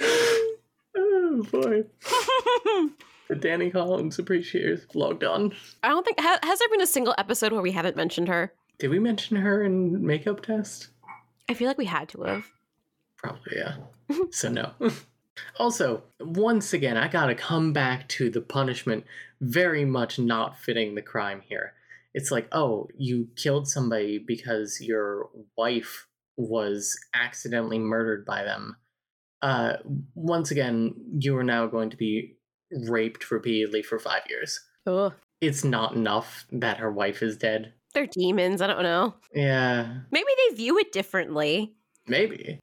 oh 0.94 1.46
boy. 1.50 1.84
The 3.28 3.36
Danny 3.36 3.70
Collins 3.70 4.18
appreciators 4.18 4.84
logged 4.94 5.24
on. 5.24 5.54
I 5.82 5.88
don't 5.88 6.04
think 6.04 6.20
ha- 6.20 6.40
has 6.42 6.58
there 6.58 6.68
been 6.68 6.82
a 6.82 6.86
single 6.86 7.14
episode 7.16 7.52
where 7.52 7.62
we 7.62 7.72
haven't 7.72 7.96
mentioned 7.96 8.28
her. 8.28 8.52
Did 8.78 8.90
we 8.90 8.98
mention 8.98 9.38
her 9.38 9.62
in 9.62 10.04
makeup 10.04 10.42
test? 10.42 10.88
I 11.48 11.54
feel 11.54 11.66
like 11.68 11.78
we 11.78 11.86
had 11.86 12.10
to 12.10 12.24
have. 12.24 12.44
Probably, 13.16 13.56
yeah. 13.56 13.76
so 14.30 14.50
no. 14.50 14.72
Also, 15.58 16.02
once 16.20 16.72
again, 16.72 16.96
I 16.96 17.08
gotta 17.08 17.34
come 17.34 17.72
back 17.72 18.08
to 18.10 18.30
the 18.30 18.40
punishment 18.40 19.04
very 19.40 19.84
much 19.84 20.18
not 20.18 20.58
fitting 20.58 20.94
the 20.94 21.02
crime 21.02 21.42
here. 21.48 21.74
It's 22.14 22.30
like, 22.30 22.48
oh, 22.52 22.88
you 22.96 23.28
killed 23.36 23.68
somebody 23.68 24.18
because 24.18 24.80
your 24.80 25.30
wife 25.56 26.06
was 26.36 26.98
accidentally 27.14 27.78
murdered 27.78 28.24
by 28.26 28.44
them. 28.44 28.76
Uh, 29.40 29.76
once 30.14 30.50
again, 30.50 30.94
you 31.18 31.36
are 31.36 31.42
now 31.44 31.66
going 31.66 31.90
to 31.90 31.96
be 31.96 32.36
raped 32.88 33.30
repeatedly 33.30 33.82
for 33.82 33.98
five 33.98 34.22
years. 34.28 34.60
Ugh. 34.86 35.12
It's 35.40 35.64
not 35.64 35.94
enough 35.94 36.46
that 36.52 36.76
her 36.76 36.90
wife 36.92 37.22
is 37.22 37.36
dead. 37.36 37.72
They're 37.94 38.06
demons. 38.06 38.62
I 38.62 38.66
don't 38.68 38.82
know. 38.84 39.14
Yeah, 39.34 39.98
Maybe 40.10 40.28
they 40.50 40.56
view 40.56 40.78
it 40.78 40.92
differently. 40.92 41.74
maybe. 42.06 42.60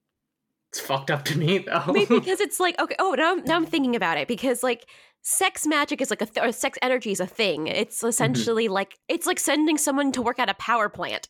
It's 0.72 0.80
fucked 0.80 1.10
up 1.10 1.26
to 1.26 1.38
me 1.38 1.60
though. 1.60 1.84
Maybe 1.88 2.06
because 2.20 2.40
it's 2.40 2.60
like 2.60 2.80
okay. 2.80 2.96
Oh, 3.00 3.16
now 3.18 3.34
I'm, 3.34 3.44
now 3.44 3.56
I'm 3.56 3.66
thinking 3.66 3.96
about 3.96 4.18
it 4.18 4.28
because 4.28 4.62
like 4.62 4.86
sex 5.22 5.66
magic 5.66 6.02
is 6.02 6.10
like 6.10 6.22
a 6.22 6.26
th- 6.26 6.46
or 6.46 6.52
sex 6.52 6.78
energy 6.82 7.12
is 7.12 7.20
a 7.20 7.26
thing. 7.26 7.68
It's 7.68 8.00
mm-hmm. 8.00 8.08
essentially 8.08 8.68
like 8.68 8.98
it's 9.08 9.26
like 9.26 9.40
sending 9.40 9.78
someone 9.78 10.12
to 10.14 10.22
work 10.22 10.40
at 10.40 10.50
a 10.50 10.54
power 10.56 10.88
plant. 10.88 11.28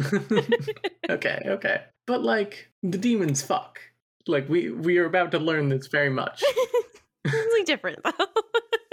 okay, 1.10 1.42
okay. 1.46 1.82
But 2.06 2.22
like 2.22 2.70
the 2.82 2.98
demons 2.98 3.42
fuck. 3.42 3.80
Like 4.26 4.48
we 4.48 4.70
we 4.70 4.98
are 4.98 5.06
about 5.06 5.30
to 5.32 5.38
learn 5.38 5.68
this 5.68 5.86
very 5.86 6.10
much. 6.10 6.42
it's 7.24 7.54
like 7.54 7.64
different 7.64 8.00
though. 8.04 8.26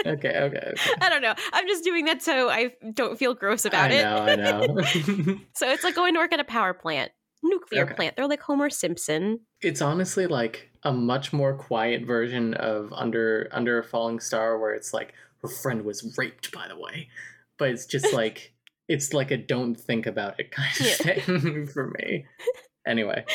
Okay, 0.05 0.37
okay, 0.37 0.73
okay. 0.73 0.91
I 1.01 1.09
don't 1.09 1.23
know. 1.23 1.33
I'm 1.51 1.67
just 1.67 1.83
doing 1.83 2.05
that 2.05 2.21
so 2.21 2.49
I 2.49 2.73
don't 2.93 3.17
feel 3.17 3.33
gross 3.33 3.65
about 3.65 3.89
I 3.89 3.95
it. 3.95 4.03
know, 4.03 4.17
I 4.17 4.35
know. 4.35 5.37
So 5.53 5.67
it's 5.67 5.83
like 5.83 5.95
going 5.95 6.13
to 6.13 6.19
work 6.19 6.31
at 6.31 6.39
a 6.39 6.43
power 6.43 6.75
plant, 6.75 7.11
nuclear 7.49 7.83
Okay. 7.85 7.93
plant. 7.93 8.15
They're 8.15 8.27
like 8.27 8.41
Homer 8.41 8.69
Simpson. 8.69 9.39
it's 9.61 9.81
honestly 9.81 10.27
like 10.27 10.69
a 10.83 10.91
much 10.93 11.33
more 11.33 11.55
quiet 11.55 12.05
version 12.05 12.53
of 12.55 12.91
under 12.93 13.47
under 13.51 13.79
a 13.79 13.83
falling 13.83 14.19
star 14.19 14.59
where 14.59 14.73
it's 14.73 14.93
like 14.93 15.13
her 15.41 15.47
friend 15.47 15.83
was 15.83 16.15
raped 16.17 16.51
by 16.51 16.67
the 16.67 16.77
way. 16.77 17.09
But 17.57 17.69
it's 17.69 17.85
just 17.85 18.13
like 18.21 18.53
it's 18.87 19.13
like 19.13 19.31
a 19.31 19.37
don't 19.37 19.75
think 19.75 20.05
about 20.05 20.39
it 20.39 20.51
kind 20.51 20.69
of 20.79 20.85
Yeah. 20.85 21.19
thing 21.19 21.65
for 21.73 21.91
me. 21.99 22.25
Anyway. 22.85 23.25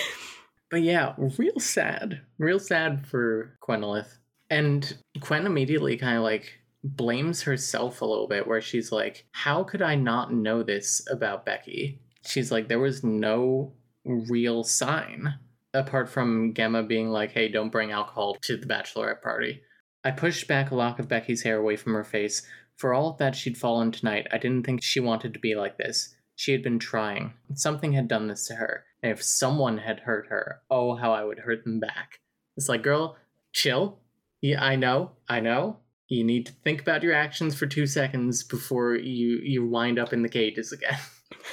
But 0.70 0.82
yeah, 0.82 1.15
real 1.19 1.59
sad. 1.59 2.20
Real 2.39 2.61
sad 2.61 3.05
for 3.07 3.57
Quenalith. 3.61 4.19
And 4.51 4.97
Quen 5.20 5.47
immediately 5.47 5.97
kind 5.97 6.16
of 6.16 6.23
like 6.23 6.61
blames 6.85 7.43
herself 7.43 8.01
a 8.01 8.05
little 8.05 8.28
bit, 8.28 8.47
where 8.47 8.61
she's 8.61 8.93
like, 8.93 9.27
How 9.32 9.65
could 9.65 9.82
I 9.82 9.97
not 9.97 10.32
know 10.32 10.62
this 10.62 11.05
about 11.11 11.45
Becky? 11.45 12.01
She's 12.24 12.53
like, 12.53 12.69
There 12.69 12.78
was 12.78 13.03
no 13.03 13.73
real 14.05 14.64
sign 14.64 15.35
apart 15.74 16.09
from 16.09 16.55
Gemma 16.55 16.82
being 16.82 17.10
like, 17.10 17.32
Hey, 17.32 17.48
don't 17.48 17.70
bring 17.70 17.93
alcohol 17.93 18.36
to 18.43 18.56
the 18.56 18.66
bachelorette 18.66 19.22
party. 19.22 19.62
I 20.05 20.10
pushed 20.10 20.48
back 20.48 20.70
a 20.70 20.74
lock 20.74 20.98
of 20.98 21.09
Becky's 21.09 21.43
hair 21.43 21.59
away 21.59 21.77
from 21.77 21.94
her 21.94 22.05
face. 22.05 22.47
For 22.77 22.94
all 22.94 23.12
that 23.18 23.36
she'd 23.36 23.59
fallen 23.59 23.93
tonight, 23.93 24.27
I 24.32 24.39
didn't 24.39 24.64
think 24.64 24.82
she 24.82 25.01
wanted 25.01 25.35
to 25.35 25.40
be 25.40 25.55
like 25.55 25.77
this. 25.77 26.14
She 26.36 26.52
had 26.52 26.62
been 26.62 26.78
trying. 26.78 27.35
Something 27.55 27.93
had 27.93 28.09
done 28.09 28.27
this 28.27 28.47
to 28.47 28.55
her. 28.55 28.85
And 29.02 29.12
if 29.12 29.22
someone 29.22 29.77
had 29.77 30.01
hurt 30.01 30.28
her, 30.28 30.62
oh, 30.70 30.94
how 30.94 31.12
I 31.12 31.22
would 31.22 31.40
hurt 31.40 31.64
them 31.64 31.81
back. 31.81 32.20
It's 32.56 32.68
like, 32.68 32.82
girl, 32.82 33.16
chill. 33.52 33.98
Yeah, 34.40 34.64
I 34.64 34.77
know, 34.77 35.12
I 35.28 35.40
know. 35.40 35.77
You 36.09 36.24
need 36.24 36.47
to 36.47 36.52
think 36.64 36.81
about 36.81 37.02
your 37.02 37.14
actions 37.14 37.55
for 37.55 37.66
two 37.66 37.86
seconds 37.86 38.43
before 38.43 38.97
you 38.97 39.39
you 39.43 39.66
wind 39.66 39.98
up 39.98 40.12
in 40.12 40.22
the 40.22 40.28
cages 40.28 40.72
again. 40.72 40.98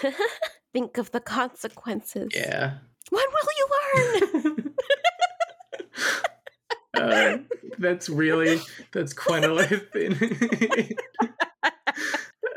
Think 0.78 1.00
of 1.00 1.10
the 1.10 1.20
consequences. 1.20 2.30
yeah. 2.36 2.74
When 3.10 3.24
will 3.34 3.50
you 3.58 3.68
learn? 4.54 4.76
uh, 6.94 7.38
that's 7.80 8.10
really 8.10 8.60
that's 8.92 9.12
Quenalith. 9.16 9.96
in- 9.96 10.14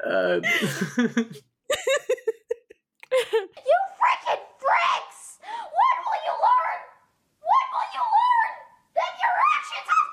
uh, 0.05 0.40
You 0.42 0.42
freaking 3.97 4.42
bricks! 4.60 5.38
When 5.40 5.97
will 6.05 6.20
you 6.26 6.34
learn? 6.44 6.80
When 7.40 7.66
will 7.72 7.88
you 7.97 8.05
learn 8.20 8.52
that 8.97 9.12
your 9.22 9.34
actions 9.56 9.88
have 9.88 10.09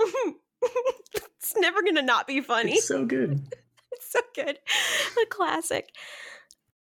consequences? 0.00 0.40
it's 1.36 1.52
never 1.58 1.82
gonna 1.82 2.00
not 2.00 2.26
be 2.26 2.40
funny. 2.40 2.72
it's 2.76 2.88
so 2.88 3.04
good. 3.04 3.42
It's 3.92 4.10
so 4.10 4.20
good. 4.34 4.58
The 5.16 5.26
classic. 5.28 5.90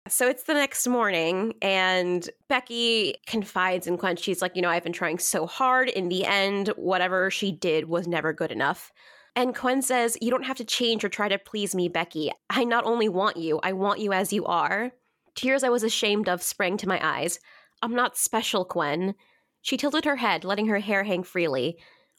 So 0.08 0.28
it's 0.28 0.42
the 0.42 0.54
next 0.54 0.88
morning, 0.88 1.54
and 1.62 2.28
Becky 2.48 3.14
confides 3.26 3.86
in 3.86 3.98
Quen. 3.98 4.16
She's 4.16 4.42
like, 4.42 4.56
You 4.56 4.62
know, 4.62 4.68
I've 4.68 4.82
been 4.82 4.92
trying 4.92 5.18
so 5.18 5.46
hard. 5.46 5.88
In 5.88 6.08
the 6.08 6.24
end, 6.24 6.68
whatever 6.76 7.30
she 7.30 7.52
did 7.52 7.88
was 7.88 8.08
never 8.08 8.32
good 8.32 8.50
enough. 8.50 8.90
And 9.36 9.54
Quen 9.54 9.80
says, 9.80 10.18
You 10.20 10.30
don't 10.30 10.44
have 10.44 10.56
to 10.56 10.64
change 10.64 11.04
or 11.04 11.08
try 11.08 11.28
to 11.28 11.38
please 11.38 11.74
me, 11.74 11.88
Becky. 11.88 12.32
I 12.50 12.64
not 12.64 12.84
only 12.84 13.08
want 13.08 13.36
you, 13.36 13.60
I 13.62 13.72
want 13.74 14.00
you 14.00 14.12
as 14.12 14.32
you 14.32 14.44
are. 14.44 14.90
Tears 15.36 15.62
I 15.62 15.68
was 15.68 15.84
ashamed 15.84 16.28
of 16.28 16.42
sprang 16.42 16.76
to 16.78 16.88
my 16.88 17.00
eyes. 17.00 17.38
I'm 17.80 17.94
not 17.94 18.16
special, 18.16 18.64
Quen. 18.64 19.14
She 19.62 19.76
tilted 19.76 20.04
her 20.04 20.16
head, 20.16 20.44
letting 20.44 20.66
her 20.66 20.80
hair 20.80 21.04
hang 21.04 21.22
freely. 21.22 21.78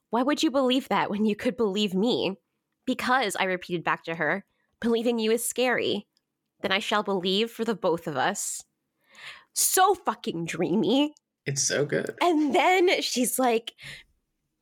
Why 0.10 0.24
would 0.24 0.42
you 0.42 0.52
believe 0.52 0.88
that 0.88 1.10
when 1.10 1.26
you 1.26 1.36
could 1.36 1.58
believe 1.58 1.94
me? 1.94 2.38
Because, 2.86 3.36
I 3.36 3.44
repeated 3.44 3.84
back 3.84 4.06
to 4.06 4.16
her, 4.16 4.46
believing 4.80 5.20
you 5.20 5.32
is 5.32 5.46
scary. 5.46 6.08
Then 6.64 6.72
I 6.72 6.80
shall 6.80 7.04
believe 7.04 7.52
for 7.52 7.64
the 7.64 7.76
both 7.76 8.08
of 8.08 8.18
us. 8.18 8.64
So 9.54 9.94
fucking 9.94 10.46
dreamy. 10.46 11.14
It's 11.46 11.62
so 11.62 11.86
good. 11.86 12.16
And 12.22 12.56
then 12.56 13.02
she's 13.02 13.38
like, 13.38 13.74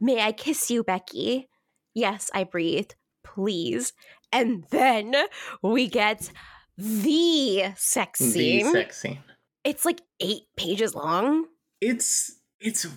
May 0.01 0.19
I 0.19 0.31
kiss 0.31 0.71
you, 0.71 0.83
Becky? 0.83 1.47
Yes, 1.93 2.31
I 2.33 2.43
breathed. 2.43 2.95
Please. 3.23 3.93
And 4.33 4.65
then 4.71 5.15
we 5.61 5.87
get 5.87 6.31
the 6.75 7.65
sex 7.75 8.19
scene. 8.19 8.65
The 8.65 8.71
sex 8.71 8.99
scene. 8.99 9.19
it's 9.63 9.85
like 9.85 10.01
eight 10.19 10.43
pages 10.57 10.95
long. 10.95 11.45
It's 11.81 12.39
it's 12.59 12.87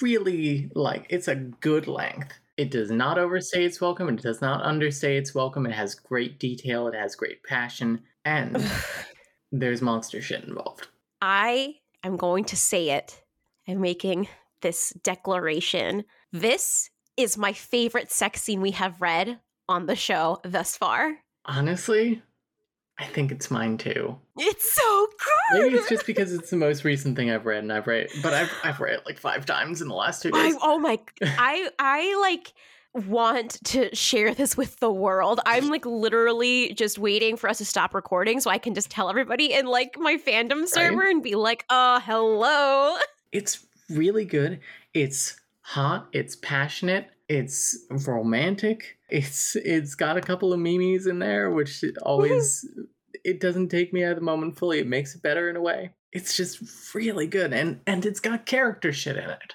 really 0.00 0.70
like 0.74 1.06
it's 1.10 1.28
a 1.28 1.34
good 1.34 1.86
length. 1.86 2.32
It 2.56 2.70
does 2.70 2.90
not 2.90 3.18
overstay 3.18 3.64
its 3.64 3.80
welcome. 3.80 4.08
It 4.08 4.22
does 4.22 4.40
not 4.40 4.62
understay 4.62 5.18
its 5.18 5.34
welcome. 5.34 5.66
It 5.66 5.72
has 5.72 5.94
great 5.94 6.38
detail. 6.38 6.88
It 6.88 6.94
has 6.94 7.16
great 7.16 7.42
passion, 7.42 8.00
and 8.24 8.70
there's 9.52 9.82
monster 9.82 10.20
shit 10.20 10.44
involved. 10.44 10.88
I 11.20 11.76
am 12.02 12.16
going 12.16 12.44
to 12.46 12.56
say 12.56 12.90
it. 12.90 13.22
I'm 13.66 13.80
making 13.80 14.28
this 14.60 14.90
declaration. 15.02 16.04
This 16.32 16.90
is 17.16 17.38
my 17.38 17.52
favorite 17.52 18.10
sex 18.10 18.42
scene 18.42 18.60
we 18.60 18.72
have 18.72 19.00
read 19.00 19.38
on 19.68 19.86
the 19.86 19.96
show 19.96 20.40
thus 20.44 20.76
far. 20.76 21.18
Honestly, 21.46 22.22
I 22.98 23.06
think 23.06 23.32
it's 23.32 23.50
mine 23.50 23.76
too. 23.76 24.18
It's 24.38 24.72
so 24.72 25.06
good. 25.52 25.62
Maybe 25.62 25.76
it's 25.76 25.88
just 25.88 26.06
because 26.06 26.32
it's 26.32 26.50
the 26.50 26.56
most 26.56 26.84
recent 26.84 27.16
thing 27.16 27.30
I've 27.30 27.46
read, 27.46 27.62
and 27.62 27.72
I've 27.72 27.86
read, 27.86 28.08
but 28.22 28.32
I've 28.32 28.52
I've 28.62 28.80
read 28.80 28.94
it 28.94 29.06
like 29.06 29.18
five 29.18 29.46
times 29.46 29.82
in 29.82 29.88
the 29.88 29.94
last 29.94 30.22
two 30.22 30.30
I, 30.32 30.50
days. 30.50 30.56
oh 30.62 30.78
my 30.78 30.98
I 31.22 31.68
I 31.78 32.20
like 32.20 32.52
want 32.94 33.62
to 33.64 33.94
share 33.94 34.34
this 34.34 34.56
with 34.56 34.78
the 34.78 34.90
world. 34.90 35.40
I'm 35.44 35.68
like 35.68 35.84
literally 35.84 36.74
just 36.74 36.98
waiting 36.98 37.36
for 37.36 37.48
us 37.50 37.58
to 37.58 37.64
stop 37.64 37.94
recording 37.94 38.40
so 38.40 38.50
I 38.50 38.58
can 38.58 38.74
just 38.74 38.90
tell 38.90 39.10
everybody 39.10 39.52
in 39.52 39.66
like 39.66 39.98
my 39.98 40.16
fandom 40.16 40.66
server 40.66 41.02
and 41.02 41.22
be 41.22 41.34
like, 41.34 41.64
"Uh, 41.68 42.00
hello." 42.00 42.96
It's 43.32 43.66
really 43.90 44.24
good. 44.24 44.60
It's 44.92 45.36
hot. 45.60 46.08
It's 46.12 46.36
passionate. 46.36 47.08
It's 47.28 47.76
romantic. 47.90 48.98
It's 49.08 49.56
it's 49.56 49.94
got 49.94 50.16
a 50.16 50.20
couple 50.20 50.52
of 50.52 50.60
memes 50.60 51.06
in 51.06 51.18
there, 51.18 51.50
which 51.50 51.84
always 52.02 52.66
it 53.24 53.40
doesn't 53.40 53.70
take 53.70 53.92
me 53.92 54.04
out 54.04 54.12
of 54.12 54.16
the 54.18 54.22
moment 54.22 54.58
fully. 54.58 54.78
It 54.78 54.86
makes 54.86 55.14
it 55.14 55.22
better 55.22 55.50
in 55.50 55.56
a 55.56 55.62
way. 55.62 55.90
It's 56.12 56.36
just 56.36 56.94
really 56.94 57.26
good, 57.26 57.52
and 57.52 57.80
and 57.86 58.06
it's 58.06 58.20
got 58.20 58.46
character 58.46 58.92
shit 58.92 59.16
in 59.16 59.30
it. 59.30 59.54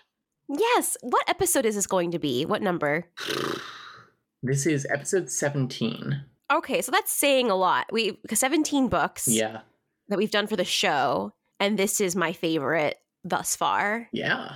Yes. 0.50 0.98
What 1.02 1.28
episode 1.30 1.66
is 1.66 1.76
this 1.76 1.88
going 1.88 2.12
to 2.12 2.20
be? 2.20 2.46
What 2.46 2.62
number? 2.62 3.06
This 4.42 4.66
is 4.66 4.88
episode 4.90 5.30
seventeen. 5.30 6.24
Okay, 6.50 6.82
so 6.82 6.94
that's 6.94 7.12
saying 7.12 7.52
a 7.52 7.56
lot. 7.58 7.88
We 7.92 8.18
17 8.34 8.88
books 8.88 9.28
Yeah, 9.28 9.60
that 10.08 10.18
we've 10.18 10.32
done 10.32 10.48
for 10.48 10.56
the 10.56 10.64
show, 10.64 11.34
and 11.60 11.78
this 11.78 12.00
is 12.00 12.16
my 12.16 12.32
favorite 12.32 12.98
thus 13.26 13.58
far. 13.58 14.08
yeah, 14.14 14.56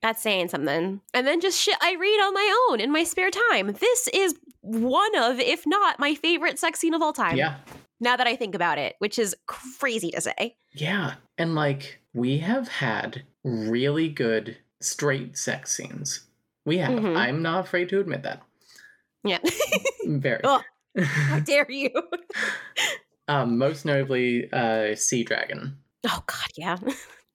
That's 0.00 0.22
saying 0.22 0.48
something. 0.50 1.00
And 1.12 1.26
then 1.26 1.40
just 1.40 1.60
shit 1.60 1.76
I 1.82 1.94
read 1.94 2.20
on 2.24 2.34
my 2.34 2.66
own 2.70 2.80
in 2.80 2.92
my 2.92 3.02
spare 3.02 3.30
time. 3.32 3.72
This 3.80 4.08
is 4.14 4.36
one 4.60 5.16
of, 5.16 5.40
if 5.40 5.66
not 5.66 5.98
my 5.98 6.14
favorite 6.14 6.60
sex 6.60 6.78
scene 6.78 6.94
of 6.94 7.02
all 7.02 7.12
time. 7.12 7.36
yeah, 7.36 7.56
Now 7.98 8.16
that 8.16 8.28
I 8.28 8.36
think 8.36 8.54
about 8.54 8.78
it, 8.78 8.94
which 9.00 9.18
is 9.18 9.34
crazy 9.46 10.12
to 10.12 10.20
say. 10.20 10.56
yeah. 10.72 11.14
And 11.36 11.56
like 11.56 11.98
we 12.14 12.38
have 12.38 12.68
had 12.68 13.24
really 13.42 14.08
good 14.08 14.56
straight 14.80 15.36
sex 15.38 15.74
scenes. 15.76 16.20
We 16.64 16.78
have. 16.78 16.98
Mhm. 16.98 17.16
I'm 17.16 17.42
not 17.42 17.64
afraid 17.66 17.88
to 17.90 18.00
admit 18.00 18.22
that. 18.24 18.42
Yeah. 19.24 19.38
Very. 20.06 20.40
Ugh. 20.44 20.62
How 20.98 21.40
dare 21.40 21.70
you? 21.70 21.90
um, 23.28 23.58
most 23.58 23.84
notably, 23.84 24.50
uh, 24.52 24.94
Sea 24.94 25.24
Dragon. 25.24 25.78
Oh 26.08 26.22
God, 26.26 26.48
yeah. 26.56 26.76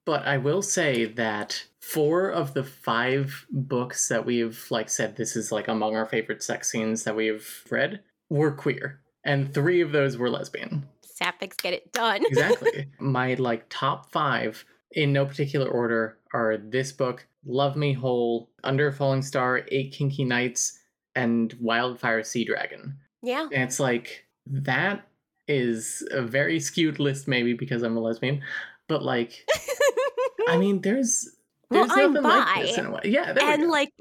But 0.04 0.26
I 0.26 0.36
will 0.38 0.62
say 0.62 1.04
that 1.04 1.64
four 1.80 2.28
of 2.30 2.54
the 2.54 2.64
five 2.64 3.46
books 3.50 4.08
that 4.08 4.26
we've 4.26 4.66
like 4.70 4.88
said 4.88 5.16
this 5.16 5.36
is 5.36 5.52
like 5.52 5.68
among 5.68 5.94
our 5.94 6.06
favorite 6.06 6.42
sex 6.42 6.70
scenes 6.70 7.04
that 7.04 7.14
we've 7.14 7.64
read 7.70 8.00
were 8.28 8.50
queer, 8.50 9.00
and 9.24 9.52
three 9.54 9.80
of 9.80 9.92
those 9.92 10.16
were 10.16 10.30
lesbian. 10.30 10.88
Sapphics 11.06 11.56
get 11.62 11.72
it 11.74 11.92
done. 11.92 12.24
Exactly. 12.26 12.88
My 12.98 13.34
like 13.34 13.66
top 13.68 14.10
five 14.10 14.64
in 14.94 15.12
no 15.12 15.24
particular 15.26 15.68
order 15.68 16.18
are 16.32 16.56
this 16.56 16.92
book, 16.92 17.26
Love 17.44 17.76
Me 17.76 17.92
Whole, 17.92 18.50
Under 18.64 18.88
a 18.88 18.92
Falling 18.92 19.22
Star, 19.22 19.62
Eight 19.70 19.92
Kinky 19.92 20.24
Nights, 20.24 20.78
and 21.14 21.52
Wildfire 21.60 22.22
Sea 22.24 22.44
Dragon. 22.44 22.96
yeah. 23.22 23.48
And 23.52 23.62
it's 23.62 23.80
like 23.80 24.24
that 24.46 25.06
is 25.48 26.06
a 26.10 26.22
very 26.22 26.58
skewed 26.60 26.98
list, 26.98 27.28
maybe 27.28 27.52
because 27.52 27.82
I'm 27.82 27.96
a 27.96 28.00
lesbian, 28.00 28.42
but 28.88 29.02
like 29.02 29.46
I 30.48 30.56
mean, 30.56 30.80
there's 30.80 31.28
Well, 31.70 31.86
there's 31.86 31.98
I'm 31.98 32.12
nothing 32.14 32.28
like 32.28 32.62
this 32.66 32.78
in 32.78 32.86
a 32.86 32.90
way. 32.90 33.00
Yeah, 33.04 33.34
and 33.40 33.68
like 33.68 33.92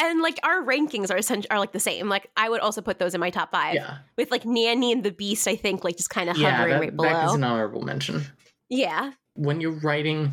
and 0.00 0.20
like 0.20 0.38
our 0.42 0.62
rankings 0.62 1.10
are 1.10 1.16
essentially 1.16 1.50
are 1.50 1.58
like 1.58 1.72
the 1.72 1.80
same. 1.80 2.08
Like 2.08 2.30
I 2.36 2.48
would 2.48 2.60
also 2.60 2.80
put 2.80 2.98
those 2.98 3.14
in 3.14 3.20
my 3.20 3.30
top 3.30 3.50
five. 3.50 3.74
yeah, 3.74 3.98
With 4.16 4.30
like 4.30 4.44
Nanny 4.44 4.92
and 4.92 5.02
the 5.02 5.10
Beast, 5.10 5.48
I 5.48 5.56
think 5.56 5.84
like 5.84 5.96
just 5.96 6.10
kind 6.10 6.28
of 6.30 6.36
yeah, 6.36 6.50
hovering 6.50 6.74
that, 6.74 6.80
right 6.80 6.96
below. 6.96 7.08
that 7.08 7.26
is 7.26 7.34
an 7.34 7.44
honorable 7.44 7.82
mention. 7.82 8.24
yeah. 8.68 9.12
When 9.38 9.60
you're 9.60 9.80
writing 9.80 10.32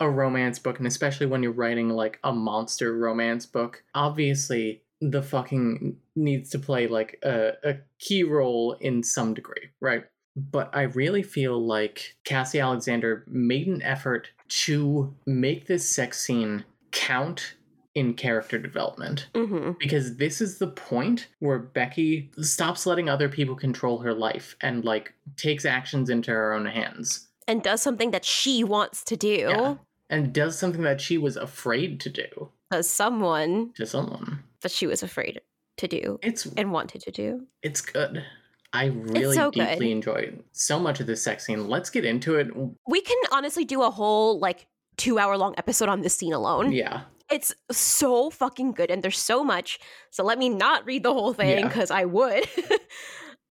a 0.00 0.08
romance 0.08 0.58
book, 0.58 0.78
and 0.78 0.86
especially 0.86 1.26
when 1.26 1.42
you're 1.42 1.52
writing 1.52 1.90
like 1.90 2.18
a 2.24 2.32
monster 2.32 2.96
romance 2.96 3.46
book, 3.46 3.82
obviously 3.94 4.82
the 5.00 5.22
fucking 5.22 5.96
needs 6.14 6.50
to 6.50 6.58
play 6.58 6.86
like 6.86 7.18
a, 7.22 7.52
a 7.62 7.74
key 7.98 8.22
role 8.22 8.72
in 8.80 9.02
some 9.02 9.34
degree, 9.34 9.70
right? 9.80 10.04
But 10.34 10.70
I 10.74 10.82
really 10.82 11.22
feel 11.22 11.58
like 11.58 12.16
Cassie 12.24 12.60
Alexander 12.60 13.24
made 13.26 13.66
an 13.66 13.82
effort 13.82 14.28
to 14.48 15.14
make 15.26 15.66
this 15.66 15.88
sex 15.88 16.20
scene 16.20 16.64
count 16.92 17.54
in 17.94 18.14
character 18.14 18.58
development. 18.58 19.28
hmm 19.34 19.72
because 19.78 20.16
this 20.16 20.40
is 20.40 20.56
the 20.56 20.66
point 20.66 21.28
where 21.40 21.58
Becky 21.58 22.30
stops 22.40 22.86
letting 22.86 23.10
other 23.10 23.28
people 23.28 23.54
control 23.54 23.98
her 23.98 24.14
life 24.14 24.56
and 24.62 24.84
like 24.86 25.12
takes 25.36 25.66
actions 25.66 26.08
into 26.08 26.30
her 26.30 26.54
own 26.54 26.64
hands 26.64 27.25
And 27.48 27.62
does 27.62 27.80
something 27.82 28.10
that 28.10 28.24
she 28.24 28.64
wants 28.64 29.04
to 29.04 29.16
do. 29.16 29.46
Yeah. 29.48 29.74
and 30.10 30.32
does 30.32 30.58
something 30.58 30.82
that 30.82 31.00
she 31.00 31.18
was 31.18 31.36
afraid 31.36 32.00
to 32.00 32.10
do 32.10 32.50
Does 32.70 32.88
someone 32.88 33.72
to 33.76 33.86
someone. 33.86 34.42
that 34.62 34.70
she 34.72 34.86
was 34.86 35.02
afraid 35.02 35.40
to 35.78 35.86
do 35.88 36.18
It's 36.22 36.46
and 36.56 36.72
wanted 36.72 37.02
to 37.02 37.10
do. 37.10 37.46
it's 37.62 37.80
good. 37.80 38.24
I 38.72 38.86
really 38.86 39.34
so 39.36 39.50
good. 39.50 39.68
deeply 39.68 39.90
enjoyed 39.92 40.42
so 40.52 40.78
much 40.78 41.00
of 41.00 41.06
this 41.06 41.22
sex 41.22 41.46
scene. 41.46 41.68
Let's 41.68 41.88
get 41.90 42.04
into 42.04 42.34
it. 42.36 42.48
We 42.86 43.00
can 43.00 43.16
honestly 43.32 43.64
do 43.64 43.82
a 43.82 43.90
whole 43.90 44.38
like 44.38 44.66
two 44.96 45.18
hour 45.18 45.36
long 45.38 45.54
episode 45.56 45.88
on 45.88 46.02
this 46.02 46.16
scene 46.16 46.32
alone. 46.32 46.72
Yeah. 46.72 47.02
It's 47.30 47.52
so 47.72 48.30
fucking 48.30 48.72
good 48.72 48.90
and 48.90 49.02
there's 49.02 49.18
so 49.18 49.42
much. 49.44 49.78
So 50.10 50.22
let 50.24 50.38
me 50.38 50.48
not 50.48 50.84
read 50.86 51.02
the 51.04 51.12
whole 51.12 51.32
thing 51.32 51.58
Yeah. 51.58 51.66
because 51.68 51.90
I 51.90 52.04
would. 52.04 52.46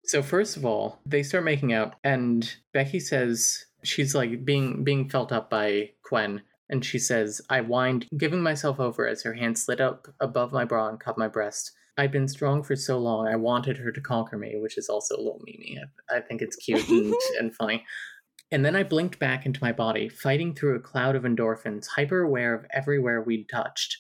So 0.06 0.22
first 0.22 0.58
of 0.58 0.66
all, 0.66 0.98
they 1.06 1.22
start 1.22 1.44
making 1.44 1.72
out, 1.72 1.94
and 2.04 2.54
Becky 2.74 3.00
says 3.00 3.64
she's 3.84 4.14
like 4.14 4.44
being 4.44 4.84
being 4.84 5.08
felt 5.08 5.32
up 5.32 5.50
by 5.50 5.90
Quen, 6.02 6.42
and 6.68 6.84
she 6.84 6.98
says, 6.98 7.40
"I 7.48 7.60
whined, 7.60 8.06
giving 8.16 8.42
myself 8.42 8.80
over 8.80 9.06
as 9.06 9.22
her 9.22 9.34
hand 9.34 9.58
slid 9.58 9.80
up 9.80 10.08
above 10.20 10.52
my 10.52 10.64
bra 10.64 10.88
and 10.88 11.00
caught 11.00 11.18
my 11.18 11.28
breast. 11.28 11.72
I'd 11.96 12.10
been 12.10 12.26
strong 12.26 12.64
for 12.64 12.74
so 12.74 12.98
long, 12.98 13.28
I 13.28 13.36
wanted 13.36 13.78
her 13.78 13.92
to 13.92 14.00
conquer 14.00 14.36
me," 14.36 14.56
which 14.56 14.78
is 14.78 14.88
also 14.88 15.16
a 15.16 15.18
little 15.18 15.42
memey. 15.46 15.78
I, 16.10 16.16
I 16.16 16.20
think 16.20 16.42
it's 16.42 16.56
cute 16.56 16.88
and, 16.88 17.14
and 17.38 17.54
funny. 17.54 17.84
And 18.50 18.64
then 18.64 18.76
I 18.76 18.82
blinked 18.82 19.18
back 19.18 19.46
into 19.46 19.62
my 19.62 19.72
body, 19.72 20.08
fighting 20.08 20.54
through 20.54 20.76
a 20.76 20.80
cloud 20.80 21.16
of 21.16 21.24
endorphins, 21.24 21.86
hyper 21.96 22.20
aware 22.20 22.54
of 22.54 22.66
everywhere 22.72 23.22
we'd 23.22 23.48
touched, 23.48 23.98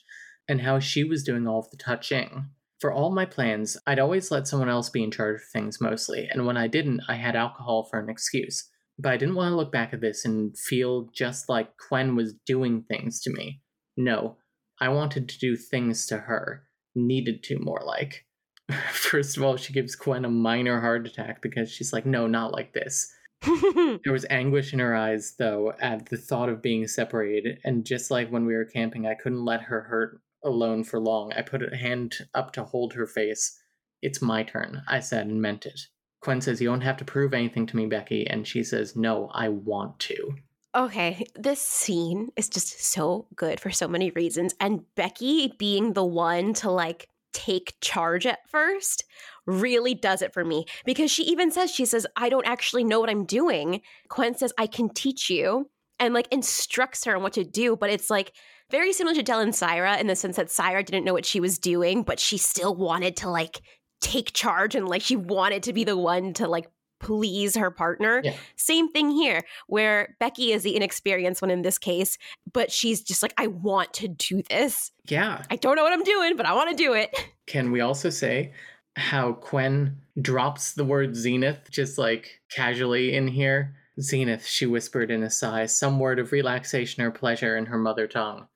and 0.48 0.60
how 0.60 0.78
she 0.78 1.04
was 1.04 1.24
doing 1.24 1.46
all 1.46 1.60
of 1.60 1.70
the 1.70 1.76
touching. 1.76 2.50
For 2.80 2.92
all 2.92 3.10
my 3.10 3.24
plans, 3.24 3.78
I'd 3.86 3.98
always 3.98 4.30
let 4.30 4.46
someone 4.46 4.68
else 4.68 4.90
be 4.90 5.02
in 5.02 5.10
charge 5.10 5.36
of 5.36 5.48
things 5.48 5.80
mostly, 5.80 6.28
and 6.30 6.46
when 6.46 6.56
I 6.56 6.66
didn't, 6.66 7.02
I 7.08 7.14
had 7.14 7.34
alcohol 7.34 7.84
for 7.90 7.98
an 7.98 8.10
excuse. 8.10 8.70
But 8.98 9.12
I 9.12 9.16
didn't 9.16 9.34
want 9.34 9.52
to 9.52 9.56
look 9.56 9.72
back 9.72 9.92
at 9.92 10.00
this 10.00 10.24
and 10.24 10.56
feel 10.56 11.08
just 11.14 11.48
like 11.48 11.76
Quen 11.76 12.14
was 12.14 12.34
doing 12.46 12.82
things 12.82 13.20
to 13.22 13.32
me. 13.32 13.60
No, 13.96 14.36
I 14.80 14.88
wanted 14.88 15.28
to 15.28 15.38
do 15.38 15.56
things 15.56 16.06
to 16.06 16.18
her. 16.18 16.64
Needed 16.94 17.42
to, 17.44 17.58
more 17.58 17.82
like. 17.84 18.24
First 18.92 19.36
of 19.36 19.42
all, 19.42 19.56
she 19.56 19.72
gives 19.72 19.96
Quen 19.96 20.24
a 20.24 20.30
minor 20.30 20.80
heart 20.80 21.06
attack 21.06 21.42
because 21.42 21.70
she's 21.70 21.92
like, 21.92 22.06
no, 22.06 22.26
not 22.26 22.52
like 22.52 22.72
this. 22.72 23.12
There 24.04 24.12
was 24.12 24.26
anguish 24.30 24.72
in 24.72 24.78
her 24.78 24.94
eyes, 24.94 25.34
though, 25.38 25.74
at 25.80 26.08
the 26.08 26.16
thought 26.16 26.48
of 26.48 26.62
being 26.62 26.86
separated, 26.86 27.58
and 27.64 27.84
just 27.84 28.10
like 28.10 28.30
when 28.30 28.46
we 28.46 28.54
were 28.54 28.64
camping, 28.64 29.06
I 29.06 29.14
couldn't 29.14 29.44
let 29.44 29.62
her 29.62 29.82
hurt 29.82 30.20
alone 30.44 30.84
for 30.84 31.00
long. 31.00 31.32
I 31.32 31.42
put 31.42 31.62
a 31.62 31.76
hand 31.76 32.16
up 32.34 32.52
to 32.52 32.64
hold 32.64 32.94
her 32.94 33.06
face. 33.06 33.58
It's 34.02 34.22
my 34.22 34.42
turn, 34.42 34.82
I 34.88 35.00
said 35.00 35.26
and 35.26 35.40
meant 35.40 35.66
it. 35.66 35.80
Quen 36.24 36.40
says, 36.40 36.60
You 36.60 36.68
don't 36.68 36.80
have 36.80 36.96
to 36.96 37.04
prove 37.04 37.34
anything 37.34 37.66
to 37.66 37.76
me, 37.76 37.86
Becky, 37.86 38.26
and 38.26 38.48
she 38.48 38.64
says, 38.64 38.96
No, 38.96 39.30
I 39.34 39.50
want 39.50 39.98
to. 40.00 40.34
Okay, 40.74 41.26
this 41.36 41.60
scene 41.60 42.30
is 42.34 42.48
just 42.48 42.82
so 42.82 43.26
good 43.36 43.60
for 43.60 43.70
so 43.70 43.86
many 43.86 44.10
reasons. 44.10 44.54
And 44.58 44.82
Becky 44.96 45.52
being 45.58 45.92
the 45.92 46.04
one 46.04 46.54
to 46.54 46.70
like 46.70 47.08
take 47.32 47.74
charge 47.80 48.26
at 48.26 48.48
first 48.48 49.04
really 49.46 49.92
does 49.92 50.22
it 50.22 50.32
for 50.32 50.44
me 50.44 50.64
because 50.86 51.10
she 51.10 51.24
even 51.24 51.50
says, 51.50 51.70
She 51.70 51.84
says, 51.84 52.06
I 52.16 52.30
don't 52.30 52.46
actually 52.46 52.84
know 52.84 53.00
what 53.00 53.10
I'm 53.10 53.26
doing. 53.26 53.82
Quen 54.08 54.34
says, 54.34 54.52
I 54.56 54.66
can 54.66 54.88
teach 54.88 55.28
you 55.28 55.68
and 55.98 56.14
like 56.14 56.32
instructs 56.32 57.04
her 57.04 57.14
on 57.14 57.22
what 57.22 57.34
to 57.34 57.44
do. 57.44 57.76
But 57.76 57.90
it's 57.90 58.08
like 58.08 58.32
very 58.70 58.94
similar 58.94 59.14
to 59.14 59.22
Del 59.22 59.40
and 59.40 59.54
Syra 59.54 59.98
in 59.98 60.06
the 60.06 60.16
sense 60.16 60.36
that 60.36 60.50
Syra 60.50 60.82
didn't 60.82 61.04
know 61.04 61.12
what 61.12 61.26
she 61.26 61.38
was 61.38 61.58
doing, 61.58 62.02
but 62.02 62.18
she 62.18 62.38
still 62.38 62.74
wanted 62.74 63.14
to 63.18 63.28
like 63.28 63.60
take 64.00 64.32
charge 64.32 64.74
and 64.74 64.88
like 64.88 65.02
she 65.02 65.16
wanted 65.16 65.62
to 65.64 65.72
be 65.72 65.84
the 65.84 65.96
one 65.96 66.32
to 66.34 66.48
like 66.48 66.68
please 67.04 67.56
her 67.56 67.70
partner. 67.70 68.22
Yeah. 68.24 68.34
Same 68.56 68.90
thing 68.90 69.10
here, 69.10 69.42
where 69.66 70.16
Becky 70.20 70.52
is 70.52 70.62
the 70.62 70.74
inexperienced 70.74 71.42
one 71.42 71.50
in 71.50 71.62
this 71.62 71.78
case, 71.78 72.16
but 72.52 72.72
she's 72.72 73.02
just 73.02 73.22
like, 73.22 73.34
I 73.36 73.48
want 73.48 73.92
to 73.94 74.08
do 74.08 74.42
this. 74.42 74.90
Yeah. 75.06 75.42
I 75.50 75.56
don't 75.56 75.76
know 75.76 75.82
what 75.82 75.92
I'm 75.92 76.02
doing, 76.02 76.36
but 76.36 76.46
I 76.46 76.54
want 76.54 76.70
to 76.70 76.76
do 76.76 76.94
it. 76.94 77.14
Can 77.46 77.70
we 77.72 77.80
also 77.80 78.08
say 78.08 78.52
how 78.96 79.34
Quen 79.34 79.98
drops 80.20 80.72
the 80.72 80.84
word 80.84 81.14
zenith 81.14 81.70
just 81.70 81.98
like 81.98 82.40
casually 82.50 83.14
in 83.14 83.28
here? 83.28 83.76
Zenith, 84.00 84.46
she 84.46 84.66
whispered 84.66 85.10
in 85.10 85.22
a 85.22 85.30
sigh, 85.30 85.66
some 85.66 85.98
word 86.00 86.18
of 86.18 86.32
relaxation 86.32 87.02
or 87.02 87.10
pleasure 87.10 87.56
in 87.56 87.66
her 87.66 87.78
mother 87.78 88.08
tongue. 88.08 88.48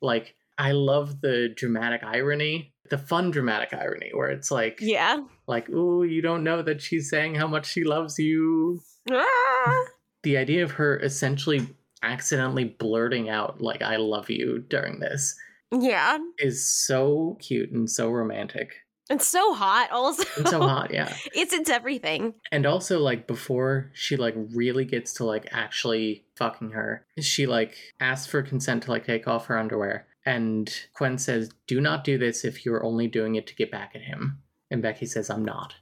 Like, 0.00 0.36
I 0.58 0.72
love 0.72 1.20
the 1.20 1.48
dramatic 1.56 2.02
irony, 2.04 2.72
the 2.90 2.98
fun 2.98 3.30
dramatic 3.30 3.74
irony, 3.74 4.10
where 4.14 4.28
it's 4.30 4.50
like, 4.50 4.78
Yeah. 4.80 5.22
like, 5.46 5.68
ooh, 5.70 6.04
you 6.04 6.22
don't 6.22 6.44
know 6.44 6.62
that 6.62 6.80
she's 6.82 7.10
saying 7.10 7.34
how 7.34 7.46
much 7.46 7.66
she 7.66 7.84
loves 7.84 8.18
you. 8.18 8.80
Ah. 9.10 9.84
The 10.22 10.36
idea 10.36 10.62
of 10.64 10.72
her 10.72 10.98
essentially 11.00 11.66
accidentally 12.02 12.64
blurting 12.64 13.28
out, 13.28 13.60
like, 13.60 13.82
I 13.82 13.96
love 13.96 14.30
you 14.30 14.64
during 14.68 15.00
this 15.00 15.34
Yeah. 15.72 16.18
is 16.38 16.64
so 16.64 17.36
cute 17.40 17.70
and 17.72 17.90
so 17.90 18.10
romantic. 18.10 18.74
And 19.10 19.20
so 19.20 19.52
hot 19.52 19.90
also. 19.90 20.22
And 20.38 20.48
so 20.48 20.60
hot, 20.60 20.90
yeah. 20.94 21.14
It's 21.34 21.52
it's 21.52 21.68
everything. 21.68 22.34
And 22.50 22.64
also, 22.64 23.00
like, 23.00 23.26
before 23.26 23.90
she, 23.92 24.16
like, 24.16 24.34
really 24.54 24.86
gets 24.86 25.12
to, 25.14 25.24
like, 25.24 25.46
actually 25.52 26.24
fucking 26.36 26.70
her, 26.70 27.06
she, 27.20 27.46
like, 27.46 27.76
asks 28.00 28.26
for 28.30 28.40
consent 28.42 28.84
to, 28.84 28.90
like, 28.90 29.04
take 29.04 29.28
off 29.28 29.46
her 29.46 29.58
underwear. 29.58 30.06
And 30.26 30.72
Quen 30.94 31.18
says, 31.18 31.50
Do 31.66 31.80
not 31.80 32.04
do 32.04 32.18
this 32.18 32.44
if 32.44 32.64
you're 32.64 32.84
only 32.84 33.06
doing 33.08 33.34
it 33.34 33.46
to 33.48 33.54
get 33.54 33.70
back 33.70 33.92
at 33.94 34.02
him. 34.02 34.42
And 34.70 34.82
Becky 34.82 35.06
says, 35.06 35.30
I'm 35.30 35.44
not. 35.44 35.74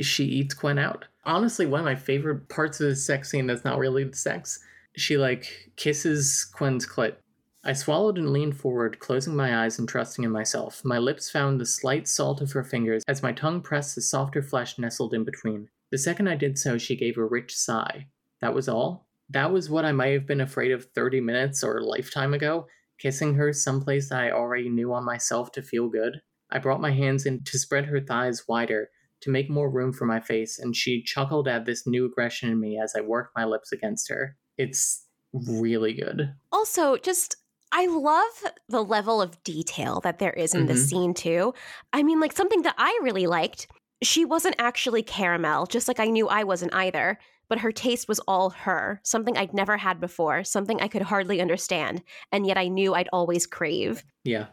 she 0.00 0.24
eats 0.24 0.54
Quen 0.54 0.78
out. 0.78 1.06
Honestly, 1.24 1.66
one 1.66 1.80
of 1.80 1.84
my 1.84 1.96
favorite 1.96 2.48
parts 2.48 2.80
of 2.80 2.88
the 2.88 2.96
sex 2.96 3.30
scene 3.30 3.46
that's 3.46 3.64
not 3.64 3.78
really 3.78 4.04
the 4.04 4.16
sex. 4.16 4.60
She 4.96 5.16
like 5.16 5.72
kisses 5.76 6.44
Quen's 6.44 6.86
clit. 6.86 7.16
I 7.64 7.72
swallowed 7.72 8.18
and 8.18 8.30
leaned 8.30 8.56
forward, 8.56 8.98
closing 9.00 9.36
my 9.36 9.64
eyes 9.64 9.78
and 9.78 9.88
trusting 9.88 10.24
in 10.24 10.30
myself. 10.30 10.80
My 10.84 10.98
lips 10.98 11.28
found 11.28 11.60
the 11.60 11.66
slight 11.66 12.06
salt 12.08 12.40
of 12.40 12.52
her 12.52 12.64
fingers 12.64 13.02
as 13.08 13.22
my 13.22 13.32
tongue 13.32 13.60
pressed 13.60 13.94
the 13.94 14.00
softer 14.00 14.42
flesh 14.42 14.78
nestled 14.78 15.12
in 15.12 15.24
between. 15.24 15.68
The 15.90 15.98
second 15.98 16.28
I 16.28 16.36
did 16.36 16.58
so, 16.58 16.78
she 16.78 16.96
gave 16.96 17.18
a 17.18 17.24
rich 17.24 17.54
sigh. 17.54 18.06
That 18.40 18.54
was 18.54 18.68
all? 18.68 19.06
That 19.30 19.52
was 19.52 19.68
what 19.68 19.84
I 19.84 19.92
might 19.92 20.12
have 20.12 20.26
been 20.26 20.40
afraid 20.40 20.70
of 20.70 20.86
30 20.94 21.20
minutes 21.20 21.62
or 21.62 21.78
a 21.78 21.84
lifetime 21.84 22.32
ago, 22.32 22.66
kissing 22.98 23.34
her 23.34 23.52
someplace 23.52 24.08
that 24.08 24.20
I 24.22 24.30
already 24.30 24.68
knew 24.68 24.92
on 24.92 25.04
myself 25.04 25.52
to 25.52 25.62
feel 25.62 25.88
good. 25.88 26.20
I 26.50 26.58
brought 26.58 26.80
my 26.80 26.90
hands 26.92 27.26
in 27.26 27.44
to 27.44 27.58
spread 27.58 27.86
her 27.86 28.00
thighs 28.00 28.46
wider, 28.48 28.90
to 29.20 29.30
make 29.30 29.50
more 29.50 29.70
room 29.70 29.92
for 29.92 30.06
my 30.06 30.20
face, 30.20 30.58
and 30.58 30.74
she 30.74 31.02
chuckled 31.02 31.48
at 31.48 31.64
this 31.66 31.86
new 31.86 32.06
aggression 32.06 32.50
in 32.50 32.60
me 32.60 32.78
as 32.80 32.94
I 32.96 33.00
worked 33.00 33.36
my 33.36 33.44
lips 33.44 33.72
against 33.72 34.08
her. 34.08 34.36
It's 34.56 35.04
really 35.32 35.92
good. 35.92 36.34
Also, 36.52 36.96
just 36.96 37.36
I 37.70 37.86
love 37.86 38.52
the 38.68 38.82
level 38.82 39.20
of 39.20 39.42
detail 39.44 40.00
that 40.00 40.18
there 40.18 40.32
is 40.32 40.54
in 40.54 40.66
this 40.66 40.86
Mhm. 40.86 40.88
scene 40.88 41.14
too. 41.14 41.52
I 41.92 42.02
mean, 42.02 42.18
like 42.18 42.32
something 42.32 42.62
that 42.62 42.74
I 42.78 42.98
really 43.02 43.26
liked. 43.26 43.66
She 44.02 44.24
wasn't 44.24 44.54
actually 44.58 45.02
caramel, 45.02 45.66
just 45.66 45.86
like 45.88 46.00
I 46.00 46.06
knew 46.06 46.28
I 46.28 46.44
wasn't 46.44 46.72
either. 46.72 47.18
But 47.48 47.60
her 47.60 47.72
taste 47.72 48.08
was 48.08 48.20
all 48.20 48.50
her, 48.50 49.00
something 49.04 49.36
I'd 49.36 49.54
never 49.54 49.76
had 49.76 50.00
before, 50.00 50.44
something 50.44 50.80
I 50.80 50.88
could 50.88 51.02
hardly 51.02 51.40
understand, 51.40 52.02
and 52.30 52.46
yet 52.46 52.58
I 52.58 52.68
knew 52.68 52.94
I'd 52.94 53.08
always 53.12 53.46
crave. 53.46 54.04
Yeah. 54.24 54.46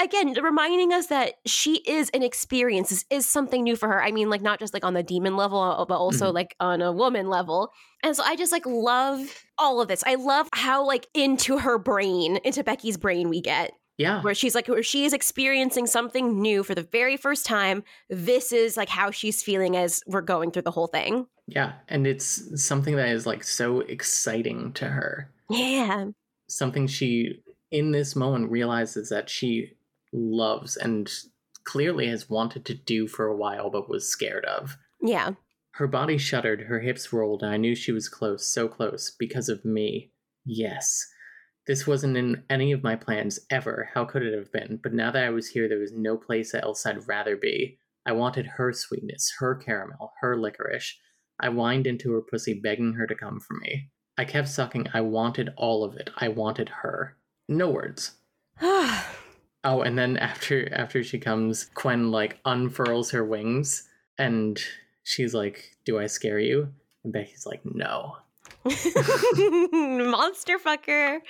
Again, 0.00 0.34
reminding 0.42 0.92
us 0.92 1.06
that 1.06 1.34
she 1.46 1.76
is 1.86 2.10
an 2.10 2.24
experience. 2.24 2.90
This 2.90 3.04
is 3.10 3.26
something 3.26 3.62
new 3.62 3.76
for 3.76 3.88
her. 3.88 4.02
I 4.02 4.10
mean, 4.10 4.28
like 4.28 4.42
not 4.42 4.58
just 4.58 4.74
like 4.74 4.84
on 4.84 4.94
the 4.94 5.04
demon 5.04 5.36
level, 5.36 5.60
uh, 5.60 5.84
but 5.84 5.98
also 5.98 6.32
like 6.32 6.56
on 6.58 6.82
a 6.82 6.90
woman 6.90 7.28
level. 7.28 7.72
And 8.02 8.16
so 8.16 8.24
I 8.24 8.34
just 8.34 8.50
like 8.50 8.66
love 8.66 9.44
all 9.58 9.80
of 9.80 9.86
this. 9.86 10.02
I 10.04 10.16
love 10.16 10.48
how 10.52 10.84
like 10.84 11.06
into 11.14 11.58
her 11.58 11.78
brain, 11.78 12.38
into 12.38 12.64
Becky's 12.64 12.96
brain 12.96 13.28
we 13.28 13.40
get, 13.40 13.72
Yeah. 14.02 14.20
where 14.22 14.34
she's 14.34 14.54
like, 14.54 14.68
where 14.68 14.82
she 14.82 15.04
is 15.04 15.12
experiencing 15.12 15.86
something 15.86 16.40
new 16.40 16.62
for 16.62 16.74
the 16.74 16.82
very 16.82 17.16
first 17.16 17.46
time. 17.46 17.84
This 18.10 18.52
is 18.52 18.76
like 18.76 18.88
how 18.88 19.10
she's 19.10 19.42
feeling 19.42 19.76
as 19.76 20.02
we're 20.06 20.20
going 20.20 20.50
through 20.50 20.62
the 20.62 20.70
whole 20.70 20.88
thing. 20.88 21.26
Yeah. 21.46 21.72
And 21.88 22.06
it's 22.06 22.62
something 22.62 22.96
that 22.96 23.08
is 23.08 23.26
like 23.26 23.44
so 23.44 23.80
exciting 23.80 24.72
to 24.74 24.86
her. 24.86 25.30
Yeah. 25.48 26.06
Something 26.48 26.86
she, 26.86 27.42
in 27.70 27.92
this 27.92 28.16
moment, 28.16 28.50
realizes 28.50 29.08
that 29.10 29.30
she 29.30 29.72
loves 30.12 30.76
and 30.76 31.10
clearly 31.64 32.08
has 32.08 32.28
wanted 32.28 32.64
to 32.66 32.74
do 32.74 33.06
for 33.06 33.26
a 33.26 33.36
while 33.36 33.70
but 33.70 33.88
was 33.88 34.08
scared 34.08 34.44
of. 34.44 34.76
Yeah. 35.00 35.32
Her 35.72 35.86
body 35.86 36.18
shuddered, 36.18 36.62
her 36.62 36.80
hips 36.80 37.12
rolled, 37.12 37.42
and 37.42 37.50
I 37.50 37.56
knew 37.56 37.74
she 37.74 37.92
was 37.92 38.08
close, 38.08 38.46
so 38.46 38.68
close, 38.68 39.10
because 39.10 39.48
of 39.48 39.64
me. 39.64 40.10
Yes. 40.44 41.06
This 41.66 41.86
wasn't 41.86 42.16
in 42.16 42.42
any 42.50 42.72
of 42.72 42.82
my 42.82 42.96
plans 42.96 43.38
ever. 43.50 43.90
How 43.94 44.04
could 44.04 44.22
it 44.22 44.36
have 44.36 44.50
been? 44.50 44.80
But 44.82 44.94
now 44.94 45.10
that 45.12 45.24
I 45.24 45.30
was 45.30 45.48
here, 45.48 45.68
there 45.68 45.78
was 45.78 45.92
no 45.92 46.16
place 46.16 46.54
else 46.54 46.84
I'd 46.84 47.06
rather 47.06 47.36
be. 47.36 47.78
I 48.04 48.12
wanted 48.12 48.46
her 48.46 48.72
sweetness, 48.72 49.34
her 49.38 49.54
caramel, 49.54 50.12
her 50.20 50.36
licorice. 50.36 50.98
I 51.38 51.48
whined 51.48 51.86
into 51.86 52.12
her 52.12 52.20
pussy, 52.20 52.54
begging 52.54 52.94
her 52.94 53.06
to 53.06 53.14
come 53.14 53.38
for 53.38 53.54
me. 53.54 53.90
I 54.18 54.24
kept 54.24 54.48
sucking. 54.48 54.88
I 54.92 55.02
wanted 55.02 55.50
all 55.56 55.84
of 55.84 55.96
it. 55.96 56.10
I 56.16 56.28
wanted 56.28 56.68
her. 56.68 57.16
No 57.48 57.70
words. 57.70 58.12
Oh, 59.64 59.82
and 59.82 59.96
then 59.96 60.16
after 60.16 60.72
after 60.74 61.04
she 61.04 61.20
comes, 61.20 61.66
Quen 61.74 62.10
like 62.10 62.40
unfurls 62.44 63.12
her 63.12 63.24
wings 63.24 63.88
and 64.18 64.60
she's 65.04 65.34
like, 65.34 65.76
"Do 65.84 66.00
I 66.00 66.06
scare 66.06 66.40
you?" 66.40 66.72
And 67.04 67.12
Becky's 67.12 67.46
like, 67.46 67.60
"No." 67.64 68.16
Monster 68.64 70.58
fucker. 70.58 71.20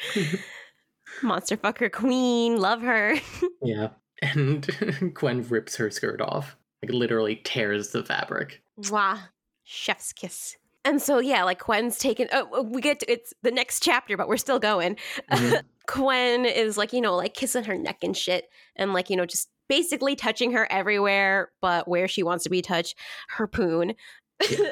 Monster 1.22 1.56
fucker 1.56 1.90
queen. 1.90 2.60
Love 2.60 2.82
her. 2.82 3.16
Yeah. 3.62 3.90
And 4.20 5.12
Quen 5.14 5.42
rips 5.48 5.76
her 5.76 5.90
skirt 5.90 6.20
off. 6.20 6.56
Like 6.82 6.92
literally 6.92 7.36
tears 7.36 7.90
the 7.90 8.04
fabric. 8.04 8.62
Mwah. 8.80 9.18
Chef's 9.64 10.12
kiss. 10.12 10.56
And 10.84 11.00
so 11.00 11.18
yeah, 11.20 11.44
like 11.44 11.60
Quen's 11.60 11.98
taken. 11.98 12.28
Oh, 12.32 12.62
we 12.62 12.80
get 12.80 13.00
to 13.00 13.10
it's 13.10 13.32
the 13.42 13.52
next 13.52 13.82
chapter, 13.82 14.16
but 14.16 14.28
we're 14.28 14.36
still 14.36 14.58
going. 14.58 14.96
Mhm. 15.30 15.62
Quen 15.86 16.44
is 16.44 16.76
like 16.76 16.92
you 16.92 17.00
know 17.00 17.16
like 17.16 17.34
kissing 17.34 17.64
her 17.64 17.76
neck 17.76 17.98
and 18.02 18.16
shit, 18.16 18.48
and 18.76 18.92
like 18.92 19.08
you 19.10 19.16
know 19.16 19.26
just 19.26 19.48
basically 19.68 20.16
touching 20.16 20.52
her 20.52 20.66
everywhere, 20.70 21.50
but 21.60 21.86
where 21.86 22.08
she 22.08 22.22
wants 22.22 22.44
to 22.44 22.50
be 22.50 22.62
touched, 22.62 22.96
her 23.30 23.46
poon. 23.46 23.94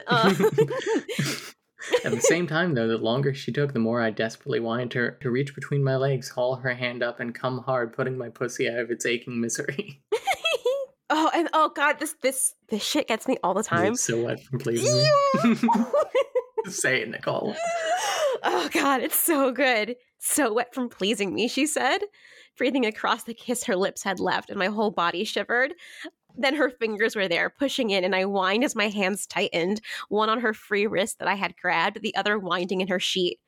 Uh, 0.08 0.34
At 2.04 2.12
the 2.12 2.20
same 2.20 2.46
time, 2.46 2.74
though, 2.74 2.88
the 2.88 2.98
longer 2.98 3.34
she 3.34 3.52
took, 3.52 3.72
the 3.72 3.78
more 3.78 4.00
I 4.00 4.10
desperately 4.10 4.60
wanted 4.60 4.92
her 4.94 5.18
to 5.22 5.30
reach 5.30 5.54
between 5.54 5.82
my 5.82 5.96
legs, 5.96 6.28
haul 6.28 6.56
her 6.56 6.74
hand 6.74 7.02
up, 7.02 7.20
and 7.20 7.34
come 7.34 7.58
hard, 7.58 7.92
putting 7.92 8.18
my 8.18 8.28
pussy 8.28 8.68
out 8.68 8.78
of 8.78 8.90
its 8.90 9.06
aching 9.06 9.40
misery. 9.40 10.02
oh, 11.10 11.30
and 11.34 11.48
oh 11.52 11.70
god, 11.74 11.98
this 11.98 12.14
this 12.22 12.54
this 12.68 12.84
shit 12.84 13.08
gets 13.08 13.26
me 13.26 13.36
all 13.42 13.54
the 13.54 13.62
time. 13.62 13.92
It's 13.92 14.02
so 14.02 14.24
wet 14.24 14.42
from 14.42 14.58
pleasing 14.58 14.94
me. 15.44 15.54
Say 16.66 17.02
it, 17.02 17.08
Nicole. 17.08 17.56
oh 18.42 18.68
god, 18.72 19.02
it's 19.02 19.18
so 19.18 19.52
good. 19.52 19.96
So 20.18 20.52
wet 20.52 20.74
from 20.74 20.88
pleasing 20.88 21.34
me, 21.34 21.48
she 21.48 21.66
said. 21.66 21.98
Breathing 22.58 22.84
across 22.84 23.24
the 23.24 23.32
kiss 23.32 23.64
her 23.64 23.76
lips 23.76 24.02
had 24.02 24.20
left, 24.20 24.50
and 24.50 24.58
my 24.58 24.66
whole 24.66 24.90
body 24.90 25.24
shivered. 25.24 25.72
Then 26.36 26.54
her 26.56 26.70
fingers 26.70 27.16
were 27.16 27.28
there, 27.28 27.50
pushing 27.50 27.90
in, 27.90 28.04
and 28.04 28.14
I 28.14 28.22
whined 28.22 28.64
as 28.64 28.76
my 28.76 28.88
hands 28.88 29.26
tightened, 29.26 29.80
one 30.08 30.28
on 30.28 30.40
her 30.40 30.54
free 30.54 30.86
wrist 30.86 31.18
that 31.18 31.28
I 31.28 31.34
had 31.34 31.56
grabbed, 31.56 32.02
the 32.02 32.14
other 32.16 32.38
winding 32.38 32.80
in 32.80 32.88
her 32.88 33.00
sheet. 33.00 33.40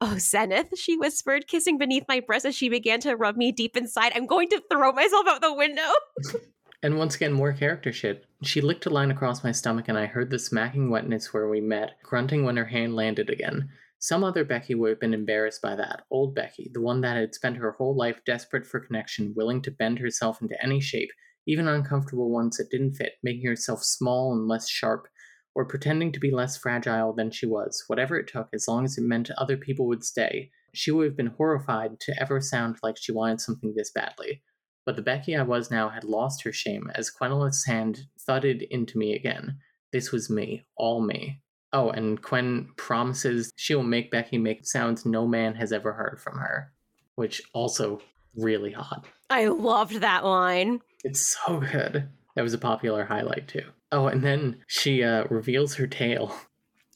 Oh, 0.00 0.16
Zenith, 0.18 0.78
she 0.78 0.96
whispered, 0.96 1.46
kissing 1.46 1.78
beneath 1.78 2.04
my 2.08 2.20
breast 2.20 2.46
as 2.46 2.54
she 2.54 2.68
began 2.68 3.00
to 3.00 3.16
rub 3.16 3.36
me 3.36 3.52
deep 3.52 3.76
inside. 3.76 4.12
I'm 4.14 4.26
going 4.26 4.48
to 4.48 4.62
throw 4.70 4.92
myself 4.92 5.26
out 5.28 5.42
the 5.42 5.54
window. 5.54 5.82
And 6.82 6.96
once 6.96 7.14
again, 7.14 7.34
more 7.34 7.52
character 7.52 7.92
shit. 7.92 8.24
She 8.42 8.62
licked 8.62 8.86
a 8.86 8.90
line 8.90 9.10
across 9.10 9.44
my 9.44 9.52
stomach, 9.52 9.88
and 9.88 9.98
I 9.98 10.06
heard 10.06 10.30
the 10.30 10.38
smacking 10.38 10.88
wetness 10.88 11.32
where 11.32 11.46
we 11.46 11.60
met, 11.60 11.98
grunting 12.02 12.44
when 12.44 12.56
her 12.56 12.64
hand 12.64 12.96
landed 12.96 13.28
again. 13.28 13.68
Some 13.98 14.24
other 14.24 14.46
Becky 14.46 14.74
would 14.74 14.88
have 14.88 15.00
been 15.00 15.12
embarrassed 15.12 15.60
by 15.60 15.76
that. 15.76 16.04
Old 16.10 16.34
Becky, 16.34 16.70
the 16.72 16.80
one 16.80 17.02
that 17.02 17.18
had 17.18 17.34
spent 17.34 17.58
her 17.58 17.72
whole 17.72 17.94
life 17.94 18.22
desperate 18.24 18.66
for 18.66 18.80
connection, 18.80 19.34
willing 19.36 19.60
to 19.60 19.70
bend 19.70 19.98
herself 19.98 20.40
into 20.40 20.60
any 20.62 20.80
shape, 20.80 21.10
even 21.50 21.66
uncomfortable 21.66 22.30
ones 22.30 22.56
that 22.56 22.70
didn't 22.70 22.94
fit, 22.94 23.14
making 23.22 23.46
herself 23.46 23.82
small 23.82 24.32
and 24.32 24.46
less 24.46 24.68
sharp, 24.68 25.08
or 25.54 25.64
pretending 25.64 26.12
to 26.12 26.20
be 26.20 26.30
less 26.30 26.56
fragile 26.56 27.12
than 27.12 27.30
she 27.30 27.44
was, 27.44 27.82
whatever 27.88 28.16
it 28.16 28.28
took, 28.28 28.48
as 28.54 28.68
long 28.68 28.84
as 28.84 28.96
it 28.96 29.02
meant 29.02 29.30
other 29.36 29.56
people 29.56 29.88
would 29.88 30.04
stay. 30.04 30.50
She 30.72 30.92
would 30.92 31.06
have 31.06 31.16
been 31.16 31.34
horrified 31.36 31.98
to 32.00 32.14
ever 32.20 32.40
sound 32.40 32.76
like 32.82 32.96
she 32.96 33.10
wanted 33.10 33.40
something 33.40 33.74
this 33.74 33.90
badly. 33.90 34.42
But 34.86 34.94
the 34.94 35.02
Becky 35.02 35.36
I 35.36 35.42
was 35.42 35.70
now 35.70 35.88
had 35.88 36.04
lost 36.04 36.44
her 36.44 36.52
shame 36.52 36.90
as 36.94 37.10
Quenalith's 37.10 37.66
hand 37.66 38.02
thudded 38.20 38.62
into 38.70 38.96
me 38.96 39.14
again. 39.14 39.58
This 39.92 40.12
was 40.12 40.30
me, 40.30 40.64
all 40.76 41.00
me. 41.02 41.42
Oh, 41.72 41.90
and 41.90 42.22
Quen 42.22 42.68
promises 42.76 43.52
she'll 43.56 43.82
make 43.82 44.10
Becky 44.10 44.38
make 44.38 44.66
sounds 44.66 45.04
no 45.04 45.26
man 45.26 45.54
has 45.56 45.72
ever 45.72 45.92
heard 45.92 46.20
from 46.20 46.38
her, 46.38 46.72
which 47.16 47.42
also 47.52 48.00
really 48.36 48.72
hot. 48.72 49.04
I 49.28 49.46
loved 49.46 49.96
that 50.00 50.24
line. 50.24 50.80
It's 51.04 51.36
so 51.46 51.60
good. 51.60 52.08
That 52.36 52.42
was 52.42 52.54
a 52.54 52.58
popular 52.58 53.04
highlight 53.04 53.48
too. 53.48 53.64
Oh, 53.92 54.06
and 54.06 54.22
then 54.22 54.62
she 54.66 55.02
uh, 55.02 55.24
reveals 55.30 55.74
her 55.76 55.86
tail 55.86 56.34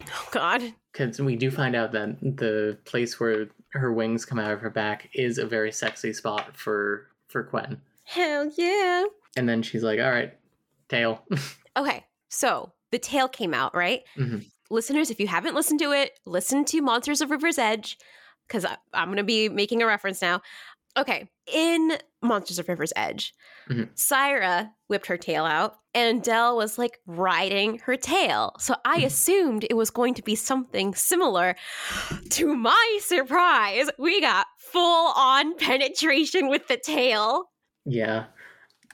Oh, 0.07 0.29
God. 0.33 0.63
because 0.93 1.21
we 1.21 1.37
do 1.37 1.51
find 1.51 1.75
out 1.75 1.93
that 1.93 2.21
the 2.21 2.79
place 2.85 3.19
where 3.19 3.47
her 3.73 3.93
wings 3.93 4.25
come 4.25 4.39
out 4.39 4.53
of 4.53 4.61
her 4.61 4.71
back 4.71 5.09
is 5.15 5.39
a 5.39 5.47
very 5.47 5.73
sexy 5.73 6.13
spot 6.13 6.57
for 6.57 7.09
for 7.29 7.43
Quen. 7.45 7.81
Hell 8.05 8.51
yeah. 8.57 9.05
And 9.37 9.49
then 9.49 9.63
she's 9.63 9.83
like, 9.83 9.99
"All 10.01 10.11
right, 10.11 10.33
tail." 10.89 11.25
Okay, 11.77 12.05
so 12.29 12.71
the 12.93 13.01
tail 13.01 13.27
came 13.27 13.53
out, 13.53 13.75
right? 13.75 14.03
Mhm. 14.17 14.47
Listeners, 14.71 15.11
if 15.11 15.19
you 15.19 15.27
haven't 15.27 15.57
listened 15.57 15.81
to 15.81 15.91
it, 15.91 16.17
listen 16.25 16.65
to 16.67 16.81
Monsters 16.81 17.21
of 17.21 17.33
River's 17.33 17.59
Edge, 17.59 17.99
because 18.47 18.65
I'm 18.93 19.09
going 19.09 19.17
to 19.17 19.25
be 19.25 19.49
making 19.49 19.83
a 19.83 19.87
reference 19.87 20.23
now. 20.23 20.41
Okay, 20.97 21.29
in 21.53 21.99
Monsters 22.23 22.59
of 22.59 22.69
River's 22.69 22.93
Edge, 22.97 23.35
Mhm. 23.69 23.91
Syra 23.99 24.71
whipped 24.89 25.07
her 25.07 25.17
tail 25.17 25.45
out, 25.45 25.77
and 25.95 26.23
Dell 26.23 26.57
was 26.57 26.79
like 26.79 27.01
riding 27.07 27.79
her 27.81 27.97
tail. 27.97 28.55
So 28.61 28.77
I 28.85 29.01
Mhm. 29.01 29.07
assumed 29.07 29.65
it 29.69 29.75
was 29.77 29.91
going 29.91 30.15
to 30.15 30.23
be 30.23 30.37
something 30.37 30.95
similar. 30.95 31.57
To 32.31 32.55
my 32.55 32.99
surprise, 33.03 33.91
we 33.99 34.21
got 34.21 34.47
full 34.59 35.13
on 35.17 35.57
penetration 35.57 36.49
with 36.49 36.67
the 36.69 36.77
tail. 36.77 37.51
yeah. 37.85 38.27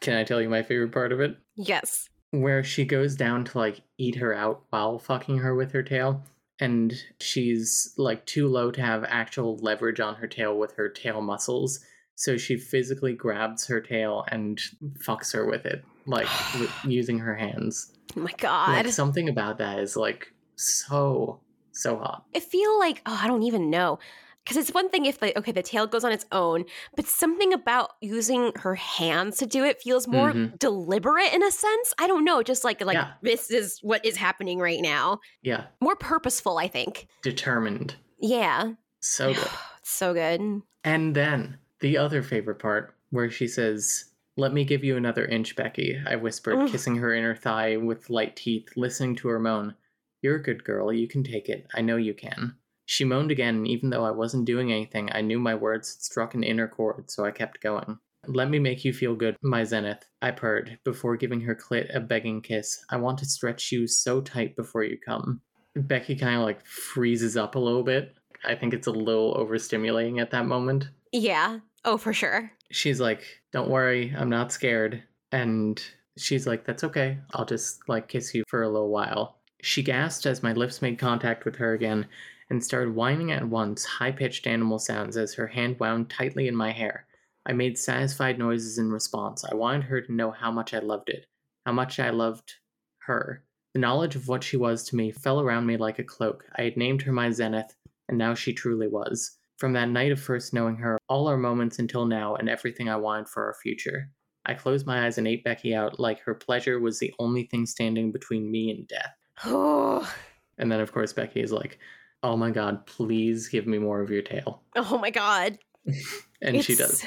Can 0.01 0.15
I 0.17 0.25
tell 0.25 0.41
you 0.41 0.49
my 0.49 0.63
favorite 0.63 0.93
part 0.93 1.13
of 1.13 1.21
it? 1.21 1.37
Yes. 1.57 2.09
where 2.33 2.63
she 2.63 2.85
goes 2.85 3.17
down 3.17 3.45
to 3.45 3.59
like 3.59 3.83
eat 3.99 4.15
her 4.15 4.33
out 4.33 4.63
while 4.71 4.99
fucking 5.01 5.39
her 5.39 5.53
with 5.55 5.73
her 5.73 5.83
tail 5.83 6.23
and 6.61 6.95
she's 7.21 7.95
like 7.97 8.25
too 8.27 8.47
low 8.47 8.71
to 8.71 8.83
have 8.83 9.05
actual 9.05 9.57
leverage 9.59 10.01
on 10.01 10.17
her 10.17 10.27
tail 10.27 10.57
with 10.57 10.75
her 10.75 10.89
tail 10.89 11.21
muscles 11.21 11.81
so 12.15 12.37
she 12.37 12.57
physically 12.57 13.15
grabs 13.15 13.67
her 13.67 13.81
tail 13.81 14.25
and 14.29 14.61
fucks 15.03 15.33
her 15.33 15.47
with 15.47 15.65
it 15.65 15.83
like 16.07 16.29
with 16.61 16.73
using 16.85 17.19
her 17.19 17.35
hands. 17.35 17.93
Oh 18.17 18.21
my 18.21 18.33
god. 18.39 18.85
Like 18.85 18.93
something 18.93 19.29
about 19.29 19.59
that 19.59 19.79
is 19.79 19.97
like 19.97 20.33
so 20.57 21.41
so 21.73 21.97
hot. 21.97 22.25
I 22.35 22.41
feel 22.41 22.79
like 22.79 23.03
oh, 23.07 23.19
I 23.23 23.27
don't 23.27 23.45
even 23.45 23.71
know. 23.71 23.99
Because 24.45 24.57
it's 24.57 24.73
one 24.75 24.89
thing 24.89 25.05
if 25.07 25.21
the 25.21 25.37
okay 25.39 25.53
the 25.53 25.63
tail 25.63 25.87
goes 25.87 26.03
on 26.03 26.13
its 26.13 26.27
own, 26.33 26.65
but 26.97 27.07
something 27.07 27.53
about 27.53 27.91
using 28.01 28.53
her 28.57 28.75
hands 28.75 29.37
to 29.39 29.47
do 29.47 29.65
it 29.65 29.81
feels 29.83 30.09
more 30.09 30.33
Mhm. 30.33 30.59
deliberate 30.59 31.33
in 31.33 31.43
a 31.43 31.51
sense. 31.51 31.95
I 31.99 32.07
don't 32.07 32.25
know, 32.25 32.43
just 32.43 32.65
like 32.65 32.81
like 32.85 32.95
Yeah. 32.95 33.13
this 33.23 33.51
is 33.51 33.79
what 33.83 34.05
is 34.05 34.17
happening 34.17 34.59
right 34.59 34.81
now. 34.81 35.21
Yeah, 35.43 35.67
More 35.81 35.95
purposeful, 35.97 36.59
I 36.59 36.69
think. 36.69 37.07
determined. 37.23 37.97
Yeah, 38.19 38.73
So 39.01 39.33
good. 39.35 39.49
so 39.83 40.15
good. 40.15 40.63
And 40.85 41.15
then 41.15 41.59
the 41.81 41.97
other 41.99 42.23
favorite 42.23 42.59
part 42.59 42.95
where 43.11 43.31
she 43.31 43.47
says, 43.47 44.07
Let 44.37 44.53
me 44.55 44.65
give 44.65 44.83
you 44.85 44.97
another 44.97 45.27
inch, 45.27 45.55
Becky. 45.55 46.01
I 46.07 46.17
whispered, 46.17 46.57
Ugh. 46.59 46.71
kissing 46.71 46.97
her 46.97 47.13
inner 47.13 47.35
thigh 47.35 47.77
with 47.77 48.09
light 48.09 48.37
teeth, 48.37 48.71
listening 48.75 49.17
to 49.17 49.29
her 49.29 49.39
moan. 49.39 49.75
You're 50.23 50.37
a 50.37 50.43
good 50.43 50.65
girl. 50.65 50.91
You 50.93 51.09
can 51.09 51.23
take 51.25 51.49
it. 51.51 51.67
I 51.75 51.83
know 51.83 51.97
you 51.97 52.15
can. 52.15 52.57
She 52.91 53.05
moaned 53.05 53.31
again, 53.31 53.55
and 53.55 53.69
even 53.69 53.91
though 53.91 54.05
I 54.05 54.11
wasn't 54.11 54.47
doing 54.47 54.73
anything, 54.73 55.11
I 55.13 55.21
knew 55.21 55.39
my 55.39 55.55
words 55.55 55.95
had 55.95 56.03
struck 56.03 56.35
an 56.35 56.43
inner 56.43 56.67
chord, 56.67 57.09
so 57.09 57.25
I 57.25 57.31
kept 57.31 57.63
going. 57.63 58.01
Let 58.27 58.51
me 58.51 58.59
make 58.59 58.85
you 58.85 58.93
feel 58.93 59.15
good, 59.15 59.37
my 59.43 59.63
zenith, 59.63 60.05
I 60.21 60.33
purred, 60.33 60.77
before 60.83 61.17
giving 61.17 61.41
her 61.43 61.55
clit 61.55 61.95
a 61.95 62.01
begging 62.01 62.43
kiss. 62.43 62.85
I 62.91 62.97
want 62.97 63.19
to 63.19 63.27
stretch 63.27 63.71
you 63.71 63.87
so 63.87 64.21
tight 64.21 64.57
before 64.57 64.83
you 64.83 64.99
come. 65.07 65.41
Becky 65.77 66.17
kind 66.17 66.35
of 66.35 66.43
like 66.43 66.67
freezes 66.67 67.37
up 67.37 67.55
a 67.55 67.61
little 67.61 67.85
bit. 67.85 68.17
I 68.45 68.57
think 68.57 68.75
it's 68.75 68.89
a 68.89 68.91
little 68.93 69.37
overstimulating 69.37 70.21
at 70.21 70.33
that 70.33 70.47
moment 70.47 70.89
Yeah. 71.13 71.61
Oh, 71.85 71.97
for 71.97 72.13
sure. 72.13 72.51
she's 72.73 72.99
like, 72.99 73.23
"Don't 73.53 73.71
worry, 73.71 74.13
I'm 74.19 74.31
not 74.31 74.51
scared." 74.51 75.05
And 75.31 75.81
she's 76.19 76.45
like, 76.45 76.65
"That's 76.67 76.83
okay. 76.83 77.19
I'll 77.35 77.47
just 77.47 77.89
like 77.89 78.09
kiss 78.09 78.35
you 78.35 78.43
for 78.49 78.65
a 78.65 78.69
little 78.69 78.91
while." 78.91 79.39
She 79.63 79.85
gasped 79.85 80.27
as 80.27 80.43
my 80.43 80.55
lips 80.55 80.83
made 80.83 80.99
contact 80.99 81.45
with 81.45 81.55
her 81.57 81.73
again 81.73 82.09
and 82.51 82.63
started 82.63 82.95
whining 82.95 83.31
at 83.31 83.49
once, 83.49 83.85
high-pitched 83.85 84.47
animal 84.47 84.79
sounds 84.79 85.17
as 85.17 85.35
her 85.35 85.47
hand 85.47 85.79
wound 85.79 86.11
tightly 86.11 86.49
in 86.49 86.57
my 86.57 86.73
hair. 86.73 87.07
I 87.47 87.53
made 87.53 87.79
satisfied 87.79 88.39
noises 88.39 88.77
in 88.77 88.91
response. 88.91 89.45
I 89.45 89.55
wanted 89.55 89.85
her 89.85 90.01
to 90.01 90.13
know 90.13 90.31
how 90.31 90.51
much 90.51 90.75
I 90.75 90.81
loved 90.81 91.09
it, 91.09 91.27
how 91.65 91.73
much 91.73 91.99
I 91.99 92.11
loved 92.11 92.55
her. 92.99 93.45
The 93.73 93.81
knowledge 93.81 94.17
of 94.17 94.29
what 94.29 94.43
she 94.43 94.57
was 94.57 94.85
to 94.85 94.97
me 94.97 95.13
fell 95.13 95.41
around 95.41 95.67
me 95.67 95.77
like 95.77 95.99
a 95.99 96.05
cloak. 96.05 96.45
I 96.57 96.63
had 96.63 96.77
named 96.77 97.03
her 97.03 97.13
my 97.13 97.31
zenith, 97.31 97.75
and 98.09 98.19
now 98.19 98.35
she 98.35 98.53
truly 98.53 98.89
was. 98.89 99.39
From 99.59 99.73
that 99.75 99.89
night 99.89 100.11
of 100.11 100.21
first 100.21 100.53
knowing 100.53 100.77
her, 100.77 100.99
all 101.09 101.29
our 101.29 101.37
moments 101.37 101.79
until 101.79 102.05
now, 102.05 102.35
and 102.35 102.49
everything 102.49 102.89
I 102.89 102.97
wanted 102.97 103.29
for 103.29 103.45
our 103.45 103.55
future. 103.55 104.11
I 104.45 104.55
closed 104.55 104.87
my 104.87 105.07
eyes 105.07 105.19
and 105.19 105.29
ate 105.29 105.45
Becky 105.45 105.75
out 105.75 106.01
like 106.01 106.21
her 106.21 106.35
pleasure 106.35 106.81
was 106.81 106.99
the 106.99 107.15
only 107.19 107.45
thing 107.45 107.67
standing 107.67 108.11
between 108.11 108.51
me 108.51 108.71
and 108.71 108.89
death. 108.89 109.15
Oh, 109.45 110.13
And 110.59 110.71
then, 110.71 110.81
of 110.81 110.93
course, 110.93 111.15
Becky 111.15 111.41
is 111.41 111.53
like, 111.53 111.79
Oh 112.23 112.37
my 112.37 112.51
god, 112.51 112.87
please 112.87 113.49
give 113.49 113.67
me 113.67 113.79
more 113.79 114.01
of 114.01 114.11
your 114.11 114.23
tail. 114.23 114.63
oh 114.77 114.99
my 114.99 115.11
god. 115.11 115.59
And 116.43 116.65
she 116.65 116.75
does. 116.75 117.05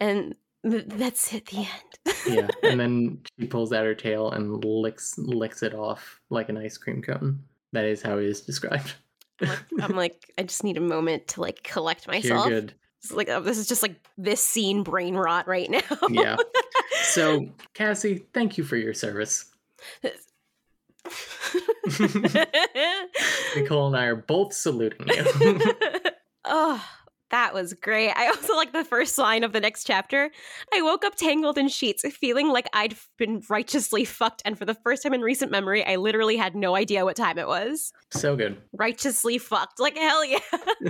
And 0.00 0.34
th- 0.68 0.86
that's 0.88 1.32
it. 1.32 1.46
The 1.46 1.58
end. 1.58 2.16
Yeah. 2.26 2.48
And 2.64 2.78
then 2.80 3.20
she 3.38 3.46
pulls 3.46 3.72
out 3.72 3.84
her 3.84 3.94
tail 3.94 4.30
and 4.32 4.64
licks 4.64 5.16
licks 5.18 5.62
it 5.62 5.74
off 5.74 6.20
like 6.30 6.48
an 6.48 6.56
ice 6.56 6.76
cream 6.76 7.00
cone. 7.00 7.44
That 7.72 7.84
is 7.84 8.02
how 8.02 8.18
it 8.18 8.24
is 8.24 8.40
described. 8.42 8.94
I'm 9.80 9.96
like, 9.96 10.32
I 10.36 10.42
just 10.42 10.64
need 10.64 10.76
a 10.76 10.80
moment 10.82 11.28
to 11.28 11.40
like 11.40 11.62
collect 11.62 12.06
myself. 12.08 12.48
You're 12.48 12.60
good. 12.60 12.74
It's 13.02 13.12
like 13.12 13.28
oh, 13.28 13.40
this 13.40 13.56
is 13.56 13.68
just 13.68 13.82
like 13.82 13.94
this 14.18 14.44
scene 14.46 14.82
brain 14.82 15.14
rot 15.14 15.46
right 15.48 15.70
now. 15.70 15.80
Yeah. 16.08 16.36
So, 17.02 17.46
Cassie, 17.74 18.26
thank 18.34 18.58
you 18.58 18.62
for 18.62 18.76
your 18.76 18.94
service. 18.94 19.46
Nicole 23.56 23.86
and 23.88 23.96
I 23.96 24.04
are 24.04 24.16
both 24.16 24.52
saluting 24.52 25.08
you. 25.08 25.60
oh, 26.44 26.84
that 27.30 27.54
was 27.54 27.74
great. 27.74 28.10
I 28.10 28.26
also 28.28 28.56
like 28.56 28.72
the 28.72 28.84
first 28.84 29.16
line 29.16 29.44
of 29.44 29.52
the 29.52 29.60
next 29.60 29.84
chapter. 29.84 30.30
I 30.74 30.82
woke 30.82 31.04
up 31.04 31.14
tangled 31.14 31.58
in 31.58 31.68
sheets, 31.68 32.04
feeling 32.16 32.48
like 32.48 32.68
I'd 32.72 32.96
been 33.18 33.42
righteously 33.48 34.04
fucked, 34.04 34.42
and 34.44 34.58
for 34.58 34.64
the 34.64 34.74
first 34.74 35.02
time 35.02 35.14
in 35.14 35.20
recent 35.20 35.50
memory, 35.50 35.84
I 35.84 35.96
literally 35.96 36.36
had 36.36 36.54
no 36.54 36.74
idea 36.74 37.04
what 37.04 37.16
time 37.16 37.38
it 37.38 37.46
was. 37.46 37.92
so 38.10 38.36
good. 38.36 38.60
Righteously 38.72 39.38
fucked. 39.38 39.78
Like 39.78 39.96
hell 39.96 40.24
yeah. 40.24 40.38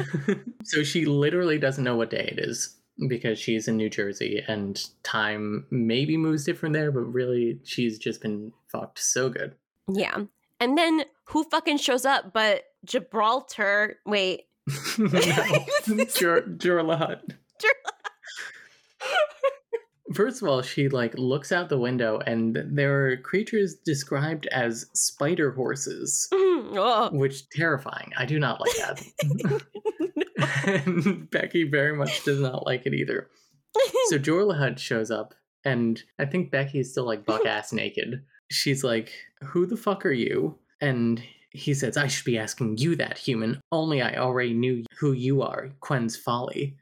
so 0.64 0.82
she 0.82 1.04
literally 1.04 1.58
doesn't 1.58 1.84
know 1.84 1.96
what 1.96 2.10
day 2.10 2.32
it 2.36 2.38
is 2.38 2.76
because 3.08 3.38
she's 3.38 3.68
in 3.68 3.76
New 3.76 3.88
Jersey 3.88 4.42
and 4.46 4.82
time 5.02 5.66
maybe 5.70 6.16
moves 6.16 6.44
different 6.44 6.74
there, 6.74 6.92
but 6.92 7.00
really 7.00 7.58
she's 7.64 7.98
just 7.98 8.20
been 8.20 8.52
fucked 8.68 8.98
so 8.98 9.28
good. 9.28 9.54
Yeah. 9.94 10.24
And 10.58 10.76
then 10.76 11.04
who 11.24 11.44
fucking 11.44 11.78
shows 11.78 12.04
up 12.04 12.32
but 12.32 12.64
Gibraltar? 12.84 13.98
Wait. 14.06 14.44
Hut. 16.96 17.22
First 20.14 20.42
of 20.42 20.48
all, 20.48 20.60
she 20.60 20.88
like 20.88 21.16
looks 21.16 21.52
out 21.52 21.68
the 21.68 21.78
window 21.78 22.18
and 22.26 22.58
there 22.66 23.06
are 23.06 23.16
creatures 23.16 23.76
described 23.76 24.48
as 24.48 24.86
spider 24.92 25.52
horses, 25.52 26.26
mm-hmm. 26.32 26.76
oh. 26.76 27.10
which 27.12 27.48
terrifying. 27.50 28.10
I 28.16 28.26
do 28.26 28.40
not 28.40 28.60
like 28.60 28.76
that. 28.76 29.62
and 30.66 31.30
Becky 31.30 31.62
very 31.62 31.96
much 31.96 32.24
does 32.24 32.40
not 32.40 32.66
like 32.66 32.86
it 32.86 32.94
either. 32.94 33.28
So 34.08 34.18
Jorla 34.18 34.58
Hut 34.58 34.80
shows 34.80 35.12
up, 35.12 35.32
and 35.64 36.02
I 36.18 36.24
think 36.24 36.50
Becky 36.50 36.80
is 36.80 36.90
still 36.90 37.06
like 37.06 37.24
buck 37.24 37.46
ass 37.46 37.72
naked. 37.72 38.24
She's 38.50 38.84
like, 38.84 39.12
Who 39.42 39.66
the 39.66 39.76
fuck 39.76 40.04
are 40.04 40.12
you? 40.12 40.58
And 40.80 41.22
he 41.50 41.74
says, 41.74 41.96
I 41.96 42.06
should 42.06 42.24
be 42.24 42.38
asking 42.38 42.78
you 42.78 42.96
that, 42.96 43.18
human. 43.18 43.60
Only 43.72 44.00
I 44.02 44.16
already 44.16 44.54
knew 44.54 44.84
who 44.98 45.12
you 45.12 45.42
are, 45.42 45.70
Quen's 45.80 46.16
Folly. 46.16 46.76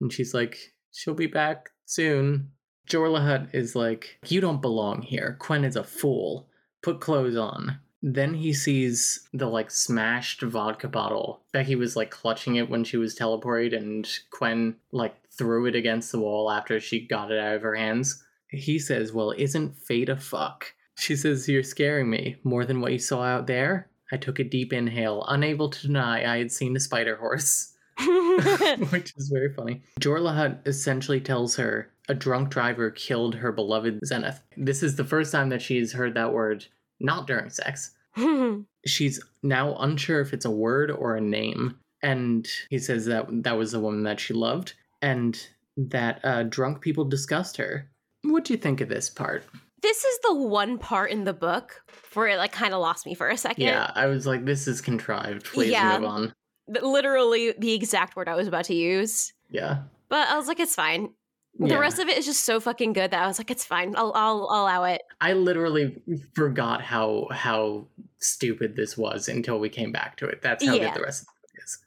And 0.00 0.12
she's 0.12 0.34
like, 0.34 0.72
She'll 0.92 1.14
be 1.14 1.26
back 1.26 1.70
soon. 1.86 2.50
Jorla 2.88 3.24
Hut 3.24 3.48
is 3.52 3.74
like, 3.74 4.18
You 4.26 4.40
don't 4.40 4.62
belong 4.62 5.02
here. 5.02 5.36
Quen 5.40 5.64
is 5.64 5.76
a 5.76 5.84
fool. 5.84 6.48
Put 6.82 7.00
clothes 7.00 7.36
on. 7.36 7.78
Then 8.02 8.34
he 8.34 8.52
sees 8.52 9.28
the 9.32 9.46
like 9.46 9.70
smashed 9.70 10.42
vodka 10.42 10.88
bottle. 10.88 11.42
Becky 11.52 11.76
was 11.76 11.94
like 11.94 12.10
clutching 12.10 12.56
it 12.56 12.68
when 12.68 12.82
she 12.82 12.96
was 12.96 13.16
teleported, 13.16 13.76
and 13.76 14.08
Quen 14.30 14.74
like 14.90 15.14
threw 15.30 15.66
it 15.66 15.76
against 15.76 16.10
the 16.10 16.18
wall 16.18 16.50
after 16.50 16.80
she 16.80 17.06
got 17.06 17.30
it 17.30 17.38
out 17.38 17.54
of 17.54 17.62
her 17.62 17.76
hands. 17.76 18.24
He 18.48 18.80
says, 18.80 19.12
Well, 19.12 19.32
isn't 19.38 19.76
fate 19.76 20.08
a 20.08 20.16
fuck? 20.16 20.74
She 21.02 21.16
says, 21.16 21.48
You're 21.48 21.64
scaring 21.64 22.08
me 22.08 22.36
more 22.44 22.64
than 22.64 22.80
what 22.80 22.92
you 22.92 23.00
saw 23.00 23.22
out 23.22 23.48
there. 23.48 23.90
I 24.12 24.16
took 24.16 24.38
a 24.38 24.44
deep 24.44 24.72
inhale, 24.72 25.24
unable 25.26 25.68
to 25.68 25.86
deny 25.88 26.32
I 26.32 26.38
had 26.38 26.52
seen 26.52 26.76
a 26.76 26.80
spider 26.80 27.16
horse. 27.16 27.72
which 27.98 29.12
is 29.16 29.28
very 29.28 29.52
funny. 29.52 29.82
Jorla 30.00 30.32
Hut 30.32 30.62
essentially 30.64 31.20
tells 31.20 31.56
her 31.56 31.90
a 32.08 32.14
drunk 32.14 32.50
driver 32.50 32.88
killed 32.92 33.34
her 33.34 33.50
beloved 33.50 33.98
Zenith. 34.06 34.42
This 34.56 34.84
is 34.84 34.94
the 34.94 35.04
first 35.04 35.32
time 35.32 35.48
that 35.48 35.60
she's 35.60 35.92
heard 35.92 36.14
that 36.14 36.32
word 36.32 36.66
not 37.00 37.26
during 37.26 37.50
sex. 37.50 37.90
She's 38.86 39.20
now 39.42 39.74
unsure 39.76 40.20
if 40.20 40.32
it's 40.32 40.44
a 40.44 40.50
word 40.50 40.90
or 40.90 41.16
a 41.16 41.20
name. 41.20 41.78
And 42.02 42.48
he 42.70 42.78
says 42.78 43.06
that 43.06 43.26
that 43.42 43.56
was 43.56 43.72
the 43.72 43.80
woman 43.80 44.04
that 44.04 44.20
she 44.20 44.34
loved 44.34 44.74
and 45.00 45.40
that 45.76 46.20
uh, 46.24 46.42
drunk 46.44 46.80
people 46.80 47.04
discussed 47.04 47.56
her. 47.56 47.90
What 48.22 48.44
do 48.44 48.52
you 48.52 48.58
think 48.58 48.80
of 48.80 48.88
this 48.88 49.08
part? 49.08 49.44
This 49.82 50.04
is 50.04 50.18
the 50.22 50.34
one 50.34 50.78
part 50.78 51.10
in 51.10 51.24
the 51.24 51.32
book 51.32 51.82
where 52.14 52.28
it 52.28 52.36
like 52.38 52.52
kind 52.52 52.72
of 52.74 52.80
lost 52.80 53.04
me 53.06 53.14
for 53.14 53.28
a 53.28 53.36
second. 53.36 53.64
Yeah, 53.64 53.90
I 53.94 54.06
was 54.06 54.26
like, 54.26 54.44
this 54.44 54.66
is 54.68 54.80
contrived. 54.80 55.44
Please 55.46 55.70
Yeah. 55.72 55.98
move 55.98 56.08
on. 56.08 56.34
Literally 56.68 57.54
the 57.58 57.72
exact 57.72 58.16
word 58.16 58.28
I 58.28 58.34
was 58.34 58.46
about 58.48 58.64
to 58.66 58.74
use. 58.74 59.32
Yeah. 59.50 59.82
But 60.08 60.28
I 60.28 60.36
was 60.36 60.46
like, 60.46 60.60
it's 60.60 60.74
fine. 60.74 61.10
The 61.58 61.68
Yeah. 61.68 61.78
rest 61.78 61.98
of 61.98 62.08
it 62.08 62.16
is 62.16 62.24
just 62.24 62.44
so 62.44 62.60
fucking 62.60 62.92
good 62.94 63.10
that 63.10 63.22
I 63.22 63.26
was 63.26 63.38
like, 63.38 63.50
it's 63.50 63.64
fine. 63.64 63.94
I'll 63.96 64.12
I'll, 64.14 64.48
I'll 64.50 64.62
allow 64.62 64.84
it. 64.84 65.02
I 65.20 65.34
literally 65.34 66.00
forgot 66.34 66.80
how 66.82 67.28
how 67.30 67.88
stupid 68.18 68.74
this 68.76 68.96
was 68.96 69.28
until 69.28 69.58
we 69.58 69.68
came 69.68 69.92
back 69.92 70.16
to 70.18 70.26
it. 70.26 70.40
That's 70.42 70.64
how 70.64 70.74
Yeah. 70.74 70.86
good 70.88 71.00
the 71.00 71.04
rest 71.04 71.22
of 71.22 71.26
the 71.26 71.32
book 71.48 71.64
is. 71.64 71.78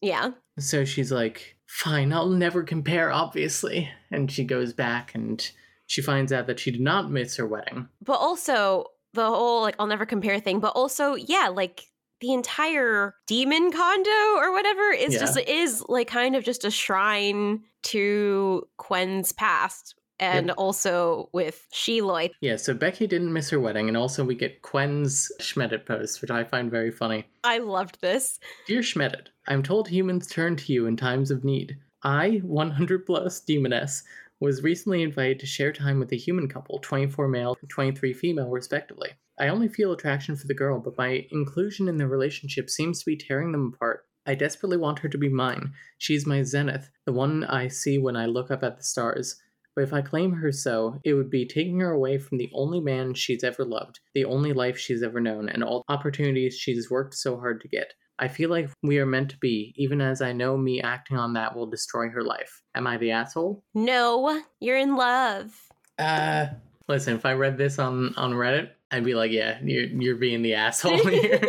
Yeah. 0.00 0.30
So 0.58 0.84
she's 0.84 1.12
like, 1.12 1.56
"Fine, 1.66 2.12
I'll 2.12 2.28
never 2.30 2.62
compare, 2.64 3.12
obviously." 3.12 3.88
And 4.10 4.30
she 4.30 4.42
goes 4.44 4.72
back 4.72 5.14
and 5.14 5.48
she 5.92 6.00
finds 6.00 6.32
out 6.32 6.46
that 6.46 6.58
she 6.58 6.70
did 6.70 6.80
not 6.80 7.10
miss 7.10 7.36
her 7.36 7.46
wedding. 7.46 7.86
But 8.02 8.14
also 8.14 8.86
the 9.12 9.26
whole 9.26 9.60
like 9.60 9.74
I'll 9.78 9.86
never 9.86 10.06
compare 10.06 10.40
thing, 10.40 10.58
but 10.58 10.72
also, 10.74 11.14
yeah, 11.16 11.48
like 11.48 11.84
the 12.22 12.32
entire 12.32 13.14
demon 13.26 13.70
condo 13.70 14.36
or 14.38 14.52
whatever 14.52 14.90
is 14.90 15.12
just 15.18 15.38
is 15.40 15.84
like 15.88 16.06
kind 16.08 16.34
of 16.34 16.44
just 16.44 16.64
a 16.64 16.70
shrine 16.70 17.60
to 17.82 18.66
Quen's 18.78 19.32
past. 19.32 19.94
And 20.20 20.46
Yep. 20.48 20.54
also 20.56 21.28
with 21.32 21.66
Sheloy. 21.74 22.30
Yeah, 22.40 22.54
so 22.56 22.74
Becky 22.74 23.08
didn't 23.08 23.32
miss 23.32 23.50
her 23.50 23.58
wedding, 23.58 23.88
and 23.88 23.96
also 23.96 24.24
we 24.24 24.36
get 24.36 24.62
Quen's 24.62 25.32
Schmedit 25.40 25.84
post, 25.84 26.22
which 26.22 26.30
I 26.30 26.44
find 26.44 26.70
very 26.70 26.92
funny. 26.92 27.26
I 27.42 27.58
loved 27.58 28.00
this. 28.00 28.38
Dear 28.68 28.82
Schmedit, 28.82 29.28
I'm 29.48 29.64
told 29.64 29.88
humans 29.88 30.28
turn 30.28 30.54
to 30.56 30.72
you 30.72 30.86
in 30.86 30.96
times 30.96 31.32
of 31.32 31.42
need. 31.44 31.76
I, 32.04 32.40
100 32.44 33.04
plus 33.04 33.40
demoness, 33.40 34.04
was 34.42 34.64
recently 34.64 35.02
invited 35.02 35.38
to 35.38 35.46
share 35.46 35.72
time 35.72 36.00
with 36.00 36.12
a 36.12 36.16
human 36.16 36.48
couple, 36.48 36.80
24 36.80 37.28
male 37.28 37.56
and 37.60 37.70
23 37.70 38.12
female, 38.12 38.50
respectively. 38.50 39.10
I 39.38 39.46
only 39.46 39.68
feel 39.68 39.92
attraction 39.92 40.34
for 40.34 40.48
the 40.48 40.54
girl, 40.54 40.80
but 40.80 40.98
my 40.98 41.24
inclusion 41.30 41.88
in 41.88 41.96
the 41.96 42.08
relationship 42.08 42.68
seems 42.68 42.98
to 42.98 43.06
be 43.06 43.16
tearing 43.16 43.52
them 43.52 43.72
apart. 43.72 44.04
I 44.26 44.34
desperately 44.34 44.78
want 44.78 44.98
her 44.98 45.08
to 45.08 45.16
be 45.16 45.28
mine. 45.28 45.72
She's 45.98 46.26
my 46.26 46.42
zenith, 46.42 46.90
the 47.06 47.12
one 47.12 47.44
I 47.44 47.68
see 47.68 47.98
when 47.98 48.16
I 48.16 48.26
look 48.26 48.50
up 48.50 48.64
at 48.64 48.78
the 48.78 48.82
stars. 48.82 49.40
But 49.76 49.84
if 49.84 49.92
I 49.92 50.02
claim 50.02 50.32
her 50.32 50.50
so, 50.50 51.00
it 51.04 51.14
would 51.14 51.30
be 51.30 51.46
taking 51.46 51.78
her 51.78 51.92
away 51.92 52.18
from 52.18 52.38
the 52.38 52.50
only 52.52 52.80
man 52.80 53.14
she's 53.14 53.44
ever 53.44 53.64
loved, 53.64 54.00
the 54.12 54.24
only 54.24 54.52
life 54.52 54.76
she's 54.76 55.04
ever 55.04 55.20
known, 55.20 55.48
and 55.48 55.62
all 55.62 55.84
the 55.86 55.94
opportunities 55.94 56.58
she's 56.58 56.90
worked 56.90 57.14
so 57.14 57.38
hard 57.38 57.60
to 57.60 57.68
get. 57.68 57.94
I 58.22 58.28
feel 58.28 58.50
like 58.50 58.70
we 58.84 58.98
are 59.00 59.06
meant 59.06 59.30
to 59.30 59.36
be, 59.38 59.74
even 59.76 60.00
as 60.00 60.22
I 60.22 60.32
know 60.32 60.56
me 60.56 60.80
acting 60.80 61.16
on 61.16 61.32
that 61.32 61.56
will 61.56 61.66
destroy 61.66 62.08
her 62.10 62.22
life. 62.22 62.62
Am 62.76 62.86
I 62.86 62.96
the 62.96 63.10
asshole? 63.10 63.64
No, 63.74 64.40
you're 64.60 64.76
in 64.76 64.94
love. 64.94 65.50
Uh, 65.98 66.46
listen, 66.86 67.16
if 67.16 67.26
I 67.26 67.32
read 67.32 67.58
this 67.58 67.80
on 67.80 68.14
on 68.16 68.30
Reddit, 68.32 68.70
I'd 68.92 69.04
be 69.04 69.14
like, 69.16 69.32
yeah, 69.32 69.58
you're 69.64 69.86
you're 69.86 70.14
being 70.16 70.42
the 70.42 70.54
asshole 70.54 70.98
here. 71.08 71.40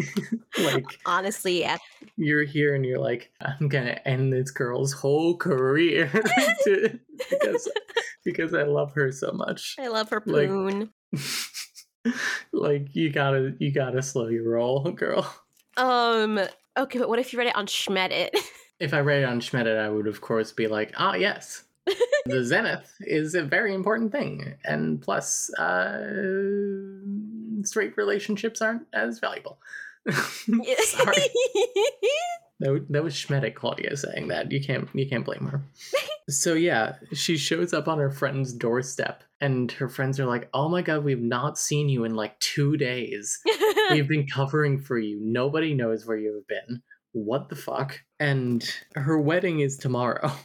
like 0.60 0.86
Honestly, 1.04 1.60
yeah. 1.60 1.76
you're 2.16 2.44
here 2.44 2.74
and 2.74 2.86
you're 2.86 2.98
like, 2.98 3.30
I'm 3.42 3.68
gonna 3.68 4.00
end 4.06 4.32
this 4.32 4.50
girl's 4.50 4.94
whole 4.94 5.36
career 5.36 6.08
to, 6.64 6.98
because 7.28 7.70
because 8.24 8.54
I 8.54 8.62
love 8.62 8.94
her 8.94 9.12
so 9.12 9.32
much. 9.32 9.76
I 9.78 9.88
love 9.88 10.08
her 10.08 10.22
Like- 10.24 10.88
like 12.54 12.94
you 12.94 13.10
gotta 13.10 13.54
you 13.58 13.70
gotta 13.70 14.00
slow 14.00 14.28
your 14.28 14.48
roll, 14.48 14.90
girl. 14.92 15.30
Um, 15.76 16.40
okay, 16.76 16.98
but 16.98 17.08
what 17.08 17.18
if 17.18 17.32
you 17.32 17.38
read 17.38 17.48
it 17.48 17.56
on 17.56 17.66
Schmedit? 17.66 18.30
If 18.78 18.92
I 18.92 19.00
read 19.00 19.22
it 19.22 19.24
on 19.24 19.40
Schmedit, 19.40 19.78
I 19.78 19.88
would 19.88 20.06
of 20.06 20.20
course 20.20 20.52
be 20.52 20.66
like, 20.68 20.92
ah, 20.98 21.14
yes, 21.14 21.64
the 22.26 22.44
zenith 22.44 22.92
is 23.00 23.34
a 23.34 23.42
very 23.42 23.74
important 23.74 24.12
thing, 24.12 24.52
and 24.66 25.00
plus, 25.00 25.48
uh, 25.54 26.04
straight 27.62 27.96
relationships 27.96 28.60
aren't 28.60 28.86
as 28.92 29.18
valuable. 29.18 29.56
Sorry, 30.10 31.22
that, 32.60 32.86
that 32.90 33.02
was 33.02 33.14
Schmedit 33.14 33.54
Claudia 33.54 33.96
saying 33.96 34.28
that. 34.28 34.52
You 34.52 34.62
can't 34.62 34.90
you 34.92 35.08
can't 35.08 35.24
blame 35.24 35.46
her. 35.46 35.62
so 36.28 36.52
yeah, 36.52 36.96
she 37.14 37.38
shows 37.38 37.72
up 37.72 37.88
on 37.88 37.98
her 37.98 38.10
friend's 38.10 38.52
doorstep, 38.52 39.22
and 39.40 39.70
her 39.72 39.88
friends 39.88 40.18
are 40.20 40.26
like, 40.26 40.48
"Oh 40.54 40.68
my 40.68 40.82
god, 40.82 41.04
we've 41.04 41.20
not 41.20 41.58
seen 41.58 41.88
you 41.88 42.04
in 42.04 42.14
like 42.14 42.38
two 42.40 42.76
days." 42.76 43.38
We've 43.90 44.08
been 44.08 44.26
covering 44.26 44.80
for 44.80 44.98
you. 44.98 45.20
Nobody 45.22 45.72
knows 45.72 46.04
where 46.04 46.16
you 46.16 46.34
have 46.34 46.48
been. 46.48 46.82
What 47.12 47.48
the 47.48 47.54
fuck? 47.54 48.00
And 48.18 48.68
her 48.96 49.16
wedding 49.16 49.60
is 49.60 49.76
tomorrow. 49.76 50.32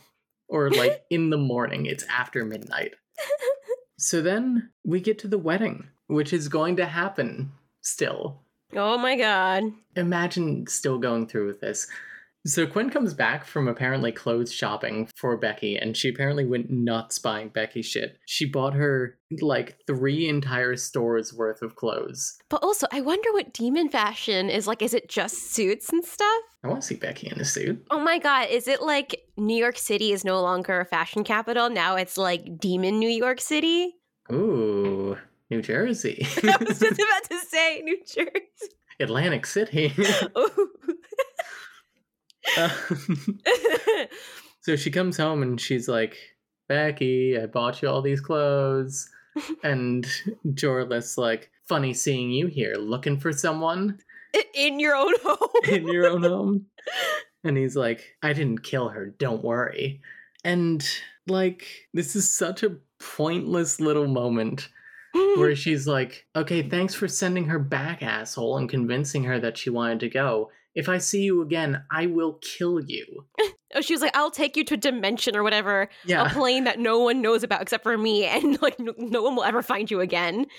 Or 0.47 0.69
like 0.69 1.05
in 1.09 1.29
the 1.29 1.37
morning. 1.37 1.85
It's 1.85 2.03
after 2.09 2.43
midnight. 2.43 2.93
So 3.97 4.21
then 4.21 4.71
we 4.83 4.99
get 4.99 5.17
to 5.19 5.29
the 5.29 5.37
wedding, 5.37 5.87
which 6.07 6.33
is 6.33 6.49
going 6.49 6.75
to 6.75 6.85
happen 6.85 7.53
still. 7.79 8.41
oh 8.75 8.97
my 8.97 9.15
god. 9.15 9.63
Imagine 9.95 10.67
still 10.67 10.97
going 10.97 11.27
through 11.27 11.47
with 11.47 11.61
this. 11.61 11.87
So 12.45 12.65
Quen 12.65 12.89
comes 12.89 13.13
back 13.13 13.45
from 13.45 13.67
apparently 13.67 14.11
clothes 14.11 14.51
shopping 14.51 15.07
for 15.15 15.37
Becky, 15.37 15.77
and 15.77 15.95
she 15.95 16.09
apparently 16.09 16.43
went 16.45 16.71
nuts 16.71 17.19
buying 17.19 17.49
Becky 17.49 17.83
shit. 17.83 18.17
She 18.25 18.45
bought 18.45 18.73
her 18.73 19.19
like 19.41 19.77
three 19.85 20.27
entire 20.27 20.75
stores 20.75 21.33
worth 21.33 21.61
of 21.61 21.75
clothes. 21.75 22.37
But 22.49 22.63
also, 22.63 22.87
I 22.91 23.01
wonder 23.01 23.31
what 23.31 23.53
demon 23.53 23.89
fashion 23.89 24.49
is 24.49 24.65
like. 24.65 24.81
Is 24.81 24.93
it 24.95 25.07
just 25.07 25.51
suits 25.53 25.89
and 25.91 26.03
stuff? 26.03 26.41
I 26.63 26.67
want 26.67 26.81
to 26.81 26.87
see 26.87 26.95
Becky 26.95 27.27
in 27.27 27.39
a 27.39 27.45
suit. 27.45 27.85
Oh 27.91 27.99
my 27.99 28.17
god, 28.17 28.49
is 28.49 28.67
it 28.67 28.81
like 28.81 29.21
New 29.37 29.55
York 29.55 29.77
City 29.77 30.11
is 30.11 30.25
no 30.25 30.41
longer 30.41 30.79
a 30.79 30.85
fashion 30.85 31.23
capital? 31.23 31.69
Now 31.69 31.95
it's 31.95 32.17
like 32.17 32.59
demon 32.59 32.97
New 32.97 33.09
York 33.09 33.39
City? 33.39 33.95
Ooh, 34.31 35.15
New 35.51 35.61
Jersey. 35.61 36.25
I 36.43 36.57
was 36.59 36.79
just 36.79 36.93
about 36.99 37.23
to 37.29 37.37
say 37.47 37.81
New 37.83 37.97
Jersey. 38.03 38.73
Atlantic 38.99 39.45
City. 39.45 39.93
Ooh. 40.37 40.69
So 44.61 44.75
she 44.75 44.91
comes 44.91 45.17
home 45.17 45.41
and 45.41 45.59
she's 45.59 45.87
like, 45.87 46.17
Becky, 46.69 47.37
I 47.37 47.47
bought 47.47 47.81
you 47.81 47.89
all 47.89 48.01
these 48.01 48.21
clothes. 48.21 49.09
And 49.63 50.05
Jorlis 50.45 51.17
like, 51.17 51.49
funny 51.63 51.93
seeing 51.93 52.31
you 52.31 52.47
here, 52.47 52.75
looking 52.75 53.17
for 53.17 53.31
someone 53.31 53.97
in 54.53 54.77
your 54.77 54.93
own 54.93 55.13
home. 55.23 55.49
in 55.69 55.87
your 55.87 56.07
own 56.07 56.23
home. 56.23 56.65
And 57.45 57.55
he's 57.55 57.77
like, 57.77 58.17
I 58.21 58.33
didn't 58.33 58.63
kill 58.63 58.89
her, 58.89 59.05
don't 59.17 59.41
worry. 59.41 60.01
And 60.43 60.85
like, 61.27 61.65
this 61.93 62.13
is 62.17 62.29
such 62.29 62.61
a 62.61 62.75
pointless 62.99 63.79
little 63.79 64.07
moment 64.07 64.67
where 65.13 65.55
she's 65.55 65.87
like, 65.87 66.25
okay, 66.35 66.61
thanks 66.61 66.93
for 66.93 67.07
sending 67.07 67.45
her 67.45 67.59
back, 67.59 68.03
asshole, 68.03 68.57
and 68.57 68.69
convincing 68.69 69.23
her 69.23 69.39
that 69.39 69.57
she 69.57 69.69
wanted 69.69 70.01
to 70.01 70.09
go. 70.09 70.51
If 70.73 70.87
I 70.87 70.99
see 70.99 71.23
you 71.23 71.41
again, 71.41 71.83
I 71.91 72.05
will 72.05 72.39
kill 72.41 72.79
you. 72.79 73.25
oh, 73.75 73.81
she 73.81 73.93
was 73.93 74.01
like, 74.01 74.15
"I'll 74.15 74.31
take 74.31 74.55
you 74.55 74.63
to 74.65 74.75
a 74.75 74.77
dimension 74.77 75.35
or 75.35 75.43
whatever, 75.43 75.89
a 76.09 76.29
plane 76.29 76.63
that 76.63 76.79
no 76.79 76.99
one 76.99 77.21
knows 77.21 77.43
about 77.43 77.61
except 77.61 77.83
for 77.83 77.97
me, 77.97 78.25
and 78.25 78.61
like 78.61 78.79
no, 78.79 78.93
no 78.97 79.21
one 79.21 79.35
will 79.35 79.43
ever 79.43 79.61
find 79.61 79.89
you 79.91 80.01
again." 80.01 80.45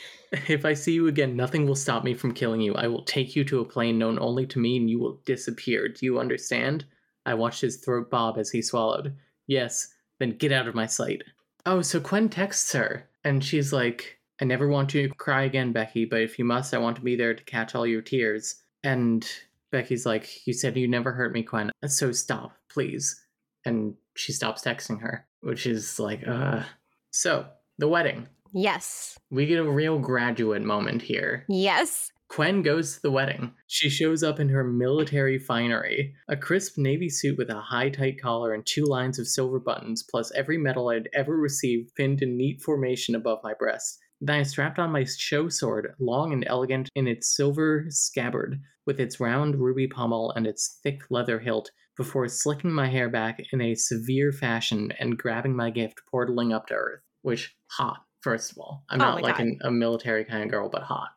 If 0.49 0.65
I 0.65 0.73
see 0.73 0.95
you 0.95 1.09
again, 1.09 1.37
nothing 1.37 1.67
will 1.67 1.75
stop 1.75 2.05
me 2.05 2.15
from 2.15 2.33
killing 2.33 2.63
you. 2.63 2.75
I 2.75 2.87
will 2.87 3.05
take 3.05 3.37
you 3.37 3.45
to 3.45 3.61
a 3.61 3.67
plane 3.67 3.99
known 3.99 4.19
only 4.19 4.47
to 4.47 4.59
me 4.59 4.79
and 4.79 4.89
you 4.89 4.99
will 4.99 5.21
disappear. 5.27 5.89
Do 5.89 6.07
you 6.07 6.19
understand? 6.19 6.87
I 7.27 7.35
watched 7.35 7.61
his 7.61 7.77
throat 7.77 8.11
bob 8.11 8.39
as 8.39 8.51
he 8.51 8.63
swallowed. 8.63 9.15
Yes, 9.47 9.93
then 10.19 10.39
get 10.39 10.51
out 10.51 10.69
of 10.69 10.75
my 10.75 10.87
sight. 10.87 11.23
Oh, 11.67 11.83
so 11.83 12.01
Quen 12.01 12.31
texts 12.31 12.73
her 12.73 13.11
and 13.25 13.45
she's 13.45 13.75
like, 13.75 14.19
I 14.41 14.47
never 14.47 14.69
want 14.69 14.95
you 14.95 15.07
to 15.07 15.15
cry 15.15 15.43
again, 15.43 15.73
Becky, 15.73 16.07
but 16.07 16.23
if 16.23 16.39
you 16.39 16.47
must, 16.47 16.75
I 16.75 16.79
want 16.79 16.97
to 16.97 17.03
be 17.03 17.15
there 17.15 17.35
to 17.35 17.45
catch 17.45 17.75
all 17.75 17.87
your 17.87 18.03
tears. 18.03 18.63
And 18.83 19.29
Becky's 19.73 20.07
like, 20.07 20.47
You 20.47 20.53
said 20.53 20.77
you 20.77 20.87
never 20.87 21.11
hurt 21.13 21.33
me, 21.33 21.43
Quen, 21.43 21.73
so 21.87 22.13
stop, 22.13 22.53
please. 22.71 23.19
And 23.65 23.95
she 24.17 24.33
stops 24.33 24.63
texting 24.63 25.01
her, 25.01 25.27
which 25.41 25.67
is 25.67 25.99
like, 25.99 26.27
uh. 26.29 26.63
So, 27.11 27.47
the 27.79 27.89
wedding. 27.89 28.29
Yes, 28.55 29.19
We 29.31 29.47
get 29.47 29.59
a 29.59 29.71
real 29.71 29.99
graduate 29.99 30.63
moment 30.63 31.03
here. 31.03 31.45
yes. 31.49 32.13
Quen 32.29 32.63
goes 32.63 32.95
to 32.95 33.03
the 33.03 33.11
wedding. 33.11 33.53
She 33.67 33.91
shows 33.91 34.23
up 34.23 34.41
in 34.41 34.49
her 34.49 34.65
military 34.65 35.39
finery 35.39 36.15
a 36.29 36.37
crisp 36.37 36.79
navy 36.79 37.11
suit 37.11 37.37
with 37.37 37.51
a 37.51 37.61
high 37.61 37.91
tight 37.91 38.19
collar 38.23 38.55
and 38.55 38.65
two 38.65 38.85
lines 38.85 39.19
of 39.19 39.29
silver 39.29 39.59
buttons, 39.61 40.03
plus 40.03 40.33
every 40.33 40.57
medal 40.57 40.89
I'd 40.89 41.11
ever 41.13 41.37
received 41.37 41.95
pinned 41.95 42.23
in 42.23 42.39
neat 42.39 42.63
formation 42.63 43.15
above 43.15 43.41
my 43.45 43.53
breast. 43.53 43.99
Then 44.25 44.39
I 44.39 44.45
strapped 44.45 44.79
on 44.79 44.93
my 44.93 45.03
show 45.03 45.49
sword, 45.49 45.95
long 45.99 46.33
and 46.33 46.45
elegant 46.47 46.89
in 46.95 47.09
its 47.09 47.37
silver 47.37 47.87
scabbard, 47.89 48.61
with 48.87 49.01
its 49.01 49.19
round 49.19 49.57
ruby 49.57 49.89
pommel 49.89 50.31
and 50.37 50.47
its 50.47 50.79
thick 50.85 51.03
leather 51.11 51.41
hilt, 51.41 51.73
before 51.97 52.29
slicking 52.29 52.73
my 52.73 52.89
hair 52.89 53.09
back 53.09 53.41
in 53.53 53.61
a 53.61 53.75
severe 53.75 54.31
fashion 54.31 54.93
and 55.01 55.19
grabbing 55.19 55.57
my 55.57 55.71
gift, 55.71 56.03
portaling 56.15 56.55
up 56.55 56.69
to 56.69 56.75
earth. 56.75 57.01
Which, 57.23 57.57
hot, 57.67 58.05
first 58.21 58.53
of 58.53 58.59
all. 58.59 58.85
I'm 58.89 59.01
Oh 59.01 59.07
not 59.07 59.23
like 59.23 59.41
an, 59.41 59.59
a 59.63 59.73
military 59.73 60.25
kind 60.25 60.45
of 60.45 60.51
girl, 60.51 60.69
but 60.71 60.83
hot 60.83 61.09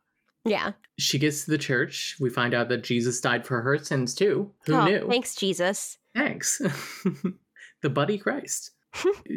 Yeah. 0.44 0.72
she 0.98 1.20
gets 1.20 1.46
to 1.46 1.52
the 1.52 1.60
church. 1.60 2.18
We 2.20 2.32
find 2.32 2.56
out 2.56 2.70
that 2.70 2.84
Jesus 2.84 3.22
died 3.22 3.46
for 3.46 3.62
her 3.62 3.78
sins 3.78 4.16
too. 4.16 4.52
Who 4.66 4.74
oh, 4.74 4.86
knew? 4.86 5.08
Thanks, 5.08 5.36
Jesus. 5.36 6.00
Thanks. 6.16 6.60
the 7.84 7.90
buddy 7.90 8.18
Christ. 8.18 8.72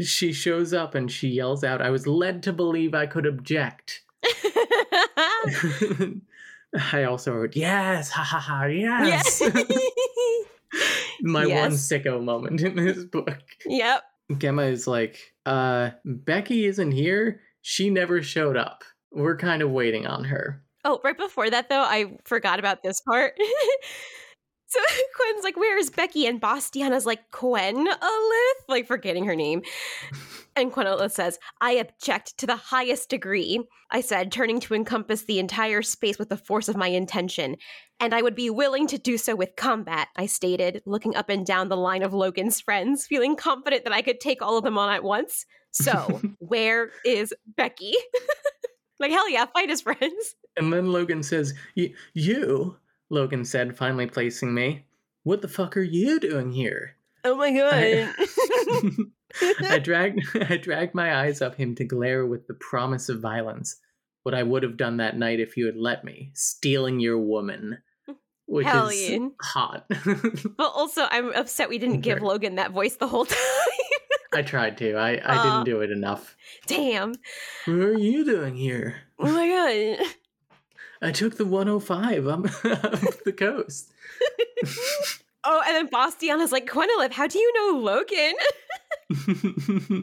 She 0.03 0.33
shows 0.33 0.73
up 0.73 0.95
and 0.95 1.11
she 1.11 1.29
yells 1.29 1.65
out, 1.65 1.83
I 1.83 1.91
was 1.91 2.07
led 2.07 2.43
to 2.45 2.53
believe 2.53 2.95
I 2.95 3.07
could 3.07 3.27
object. 3.27 4.03
I 6.93 7.05
also 7.05 7.35
wrote, 7.35 7.57
Yes, 7.57 8.11
ha 8.11 8.23
ha 8.23 8.39
ha, 8.39 8.65
yes. 8.67 9.41
My 11.23 11.47
one 11.47 11.73
sicko 11.73 12.23
moment 12.23 12.61
in 12.61 12.77
this 12.77 13.05
book. 13.05 13.39
yep. 13.65 14.03
Gemma 14.37 14.65
is 14.65 14.87
like, 14.87 15.33
uh, 15.47 15.91
Becky 16.05 16.67
isn't 16.67 16.93
here. 16.93 17.41
She 17.63 17.89
never 17.89 18.23
showed 18.23 18.57
up. 18.57 18.85
We're 19.11 19.39
kind 19.39 19.63
of 19.63 19.71
waiting 19.71 20.07
on 20.07 20.25
her. 20.25 20.63
Oh, 20.85 21.01
right 21.03 21.17
before 21.17 21.49
that 21.51 21.71
though, 21.71 21.81
I 21.81 22.19
forgot 22.25 22.59
about 22.59 22.83
this 22.83 23.01
part. 23.01 23.35
so 24.71 24.81
Quen's 25.17 25.45
like, 25.45 25.57
"Where 25.57 25.79
is 25.79 25.91
Becky?" 25.91 26.27
And 26.27 26.41
Bastiana's 26.41 27.07
like, 27.07 27.31
"Quen 27.31 27.87
Alith," 27.87 28.65
like 28.69 28.87
forgetting 28.87 29.25
her 29.27 29.37
name. 29.37 29.63
And 30.57 30.73
Quen 30.73 30.87
Alith 30.87 31.13
says, 31.13 31.39
"I 31.61 31.73
object 31.73 32.37
to 32.39 32.47
the 32.47 32.57
highest 32.57 33.09
degree." 33.11 33.61
I 33.93 34.01
said, 34.01 34.33
turning 34.33 34.59
to 34.61 34.75
encompass 34.75 35.23
the 35.23 35.39
entire 35.39 35.83
space 35.83 36.19
with 36.19 36.31
the 36.31 36.37
force 36.37 36.69
of 36.69 36.77
my 36.77 36.89
intention, 36.89 37.57
and 38.01 38.13
I 38.13 38.23
would 38.23 38.35
be 38.35 38.51
willing 38.51 38.89
to 38.89 38.99
do 38.99 39.17
so 39.19 39.37
with 39.37 39.55
combat. 39.57 40.09
I 40.17 40.27
stated, 40.27 40.83
looking 40.85 41.15
up 41.15 41.29
and 41.31 41.47
down 41.47 41.69
the 41.69 41.77
line 41.77 42.03
of 42.03 42.13
Logan's 42.13 42.61
friends, 42.61 43.07
feeling 43.07 43.37
confident 43.37 43.85
that 43.85 43.93
I 43.93 44.03
could 44.03 44.19
take 44.19 44.43
all 44.43 44.59
of 44.59 44.65
them 44.65 44.77
on 44.77 44.93
at 44.93 45.05
once. 45.05 45.47
So, 45.71 46.21
where 46.41 46.91
is 47.05 47.33
Becky? 47.57 47.95
like 48.99 49.13
hell 49.13 49.31
yeah, 49.31 49.47
fight 49.47 49.71
his 49.71 49.81
friends. 49.81 50.35
And 50.57 50.73
then 50.73 50.91
Logan 50.91 51.23
says, 51.23 51.55
"Y- 51.77 51.95
You, 52.15 52.77
Logan 53.11 53.45
said, 53.45 53.77
finally 53.77 54.07
placing 54.07 54.53
me. 54.55 54.85
What 55.25 55.43
the 55.43 55.49
fuck 55.49 55.77
are 55.77 55.83
you 55.83 56.21
doing 56.21 56.53
here? 56.53 56.97
Oh 57.25 57.37
my 57.37 57.51
god. 57.53 58.15
I 59.71 59.79
dragged 59.79 60.21
I 60.51 60.57
dragged 60.57 60.95
my 60.95 61.21
eyes 61.23 61.43
up 61.43 61.55
him 61.57 61.75
to 61.77 61.85
glare 61.85 62.27
with 62.27 62.47
the 62.47 62.55
promise 62.55 63.09
of 63.09 63.21
violence. 63.21 63.77
What 64.23 64.35
I 64.35 64.43
would 64.43 64.63
have 64.63 64.77
done 64.77 64.99
that 64.99 65.17
night 65.17 65.41
if 65.41 65.57
you 65.57 65.67
had 65.67 65.77
let 65.77 66.05
me, 66.05 66.31
stealing 66.35 67.01
your 67.01 67.19
woman. 67.19 67.79
Which 68.47 68.67
is 68.67 68.73
Hellion. 68.73 69.33
hot. 69.43 69.85
But 70.57 70.73
also, 70.75 71.07
I'm 71.11 71.33
upset 71.35 71.69
we 71.69 71.77
didn't 71.79 72.01
give 72.01 72.23
Logan 72.23 72.55
that 72.55 72.71
voice 72.73 72.97
the 72.97 73.07
whole 73.07 73.27
time. 73.27 73.39
I 74.33 74.41
tried 74.43 74.79
to. 74.79 74.95
I, 74.95 75.17
I 75.17 75.37
Aw. 75.37 75.43
didn't 75.43 75.65
do 75.65 75.81
it 75.83 75.91
enough. 75.91 76.35
Damn. 76.67 77.13
What 77.67 77.75
are 77.77 77.99
you 77.99 78.25
doing 78.25 78.55
here? 78.57 79.03
Oh 79.19 79.31
my 79.31 79.49
god. 79.99 80.07
I 81.01 81.13
took 81.13 81.37
the 81.37 81.45
105 81.45 82.27
up, 82.27 82.45
up 82.65 83.25
the 83.25 83.33
coast. 83.33 83.93
Oh, 85.51 85.63
and 85.67 85.75
then 85.75 85.87
Bastiana's 85.87 86.53
like, 86.53 86.67
Quenalith, 86.67 87.13
how 87.13 87.27
do 87.27 87.39
you 87.39 87.53
know 87.55 87.79
Logan? 87.79 88.35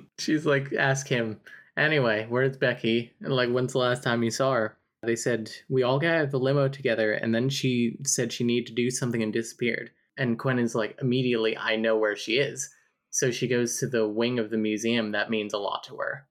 She's 0.19 0.43
like, 0.43 0.73
ask 0.73 1.07
him. 1.07 1.39
Anyway, 1.77 2.25
where's 2.29 2.57
Becky? 2.57 3.13
And 3.21 3.31
like, 3.31 3.51
when's 3.51 3.73
the 3.73 3.79
last 3.79 4.01
time 4.01 4.23
you 4.23 4.31
saw 4.31 4.53
her? 4.53 4.77
They 5.03 5.15
said, 5.15 5.51
we 5.69 5.83
all 5.83 5.99
got 5.99 6.15
out 6.15 6.23
of 6.23 6.31
the 6.31 6.39
limo 6.39 6.67
together, 6.67 7.11
and 7.13 7.35
then 7.35 7.49
she 7.49 7.97
said 8.05 8.33
she 8.33 8.43
needed 8.43 8.67
to 8.67 8.73
do 8.73 8.89
something 8.89 9.21
and 9.21 9.31
disappeared. 9.31 9.91
And 10.17 10.39
Quen 10.39 10.57
is 10.57 10.73
like, 10.73 10.97
immediately, 10.99 11.55
I 11.55 11.75
know 11.75 11.95
where 11.95 12.15
she 12.15 12.39
is. 12.39 12.73
So 13.11 13.29
she 13.29 13.47
goes 13.47 13.77
to 13.79 13.87
the 13.87 14.07
wing 14.07 14.39
of 14.39 14.49
the 14.49 14.57
museum. 14.57 15.11
That 15.11 15.29
means 15.29 15.53
a 15.53 15.59
lot 15.59 15.83
to 15.83 15.97
her. 15.97 16.25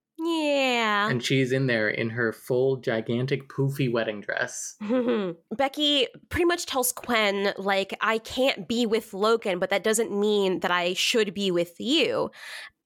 Yeah. 0.54 1.08
And 1.08 1.22
she's 1.22 1.52
in 1.52 1.66
there 1.66 1.88
in 1.88 2.10
her 2.10 2.32
full, 2.32 2.76
gigantic, 2.76 3.48
poofy 3.48 3.90
wedding 3.90 4.20
dress. 4.20 4.76
Mm-hmm. 4.82 5.54
Becky 5.56 6.06
pretty 6.28 6.44
much 6.44 6.66
tells 6.66 6.92
Quen, 6.92 7.52
like, 7.56 7.96
I 8.00 8.18
can't 8.18 8.68
be 8.68 8.86
with 8.86 9.12
Logan, 9.14 9.58
but 9.58 9.70
that 9.70 9.84
doesn't 9.84 10.12
mean 10.12 10.60
that 10.60 10.70
I 10.70 10.94
should 10.94 11.34
be 11.34 11.50
with 11.50 11.74
you. 11.78 12.30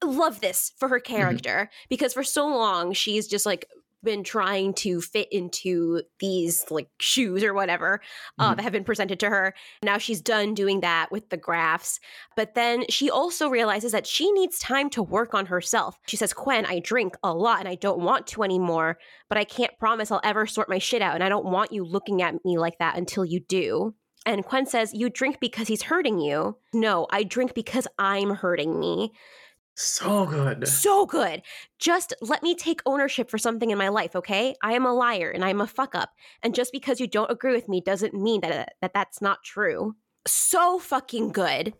Love 0.04 0.40
this 0.40 0.72
for 0.78 0.88
her 0.88 1.00
mm-hmm. 1.00 1.12
character 1.12 1.70
because 1.88 2.14
for 2.14 2.22
so 2.22 2.46
long 2.46 2.92
she's 2.92 3.26
just 3.26 3.44
like 3.44 3.66
been 4.02 4.22
trying 4.22 4.72
to 4.74 5.00
fit 5.00 5.28
into 5.32 6.02
these 6.20 6.64
like 6.70 6.88
shoes 7.00 7.42
or 7.42 7.52
whatever 7.54 8.00
uh, 8.38 8.52
Mhm. 8.52 8.56
that 8.56 8.62
have 8.62 8.72
been 8.72 8.84
presented 8.84 9.18
to 9.20 9.28
her. 9.28 9.54
Now 9.82 9.98
she's 9.98 10.20
done 10.20 10.54
doing 10.54 10.80
that 10.80 11.10
with 11.10 11.30
the 11.30 11.36
Grafs. 11.36 11.98
But 12.36 12.54
then 12.54 12.84
she 12.88 13.10
also 13.10 13.48
realizes 13.48 13.92
that 13.92 14.06
she 14.06 14.30
needs 14.32 14.58
time 14.58 14.88
to 14.90 15.02
work 15.02 15.34
on 15.34 15.46
herself. 15.46 15.98
She 16.06 16.16
says, 16.16 16.32
Quen, 16.32 16.64
I 16.66 16.78
drink 16.78 17.16
a 17.22 17.32
lot 17.34 17.60
and 17.60 17.68
I 17.68 17.74
don't 17.74 18.00
want 18.00 18.26
to 18.28 18.42
anymore 18.42 18.98
but 19.28 19.36
I 19.36 19.44
can't 19.44 19.78
promise 19.78 20.10
I'll 20.10 20.22
ever 20.24 20.46
sort 20.46 20.70
my 20.70 20.78
shit 20.78 21.02
out, 21.02 21.14
and 21.14 21.22
I 21.22 21.28
don't 21.28 21.44
want 21.44 21.70
you 21.70 21.84
looking 21.84 22.22
at 22.22 22.42
me 22.46 22.56
like 22.56 22.78
that 22.78 22.96
until 22.96 23.26
you 23.26 23.40
do. 23.40 23.94
And 24.24 24.42
Quen 24.42 24.64
says, 24.64 24.94
You 24.94 25.10
drink 25.10 25.36
because 25.38 25.68
he's 25.68 25.82
hurting 25.82 26.18
you. 26.18 26.56
No, 26.72 27.06
I 27.10 27.24
drink 27.24 27.52
because 27.54 27.86
I'm 27.98 28.30
hurting 28.30 28.80
me. 28.80 29.12
So 29.80 30.26
good. 30.26 30.66
So 30.66 31.06
good. 31.06 31.42
Just 31.78 32.12
let 32.20 32.42
me 32.42 32.56
take 32.56 32.80
ownership 32.84 33.30
for 33.30 33.38
something 33.38 33.70
in 33.70 33.78
my 33.78 33.88
life, 33.90 34.16
okay? 34.16 34.56
I 34.60 34.72
am 34.72 34.84
a 34.84 34.92
liar 34.92 35.30
and 35.30 35.44
I'm 35.44 35.60
a 35.60 35.68
fuck 35.68 35.94
up. 35.94 36.10
And 36.42 36.52
just 36.52 36.72
because 36.72 36.98
you 36.98 37.06
don't 37.06 37.30
agree 37.30 37.52
with 37.54 37.68
me 37.68 37.80
doesn't 37.80 38.12
mean 38.12 38.40
that, 38.40 38.74
that 38.82 38.92
that's 38.92 39.22
not 39.22 39.44
true. 39.44 39.94
So 40.26 40.80
fucking 40.80 41.30
good. 41.30 41.74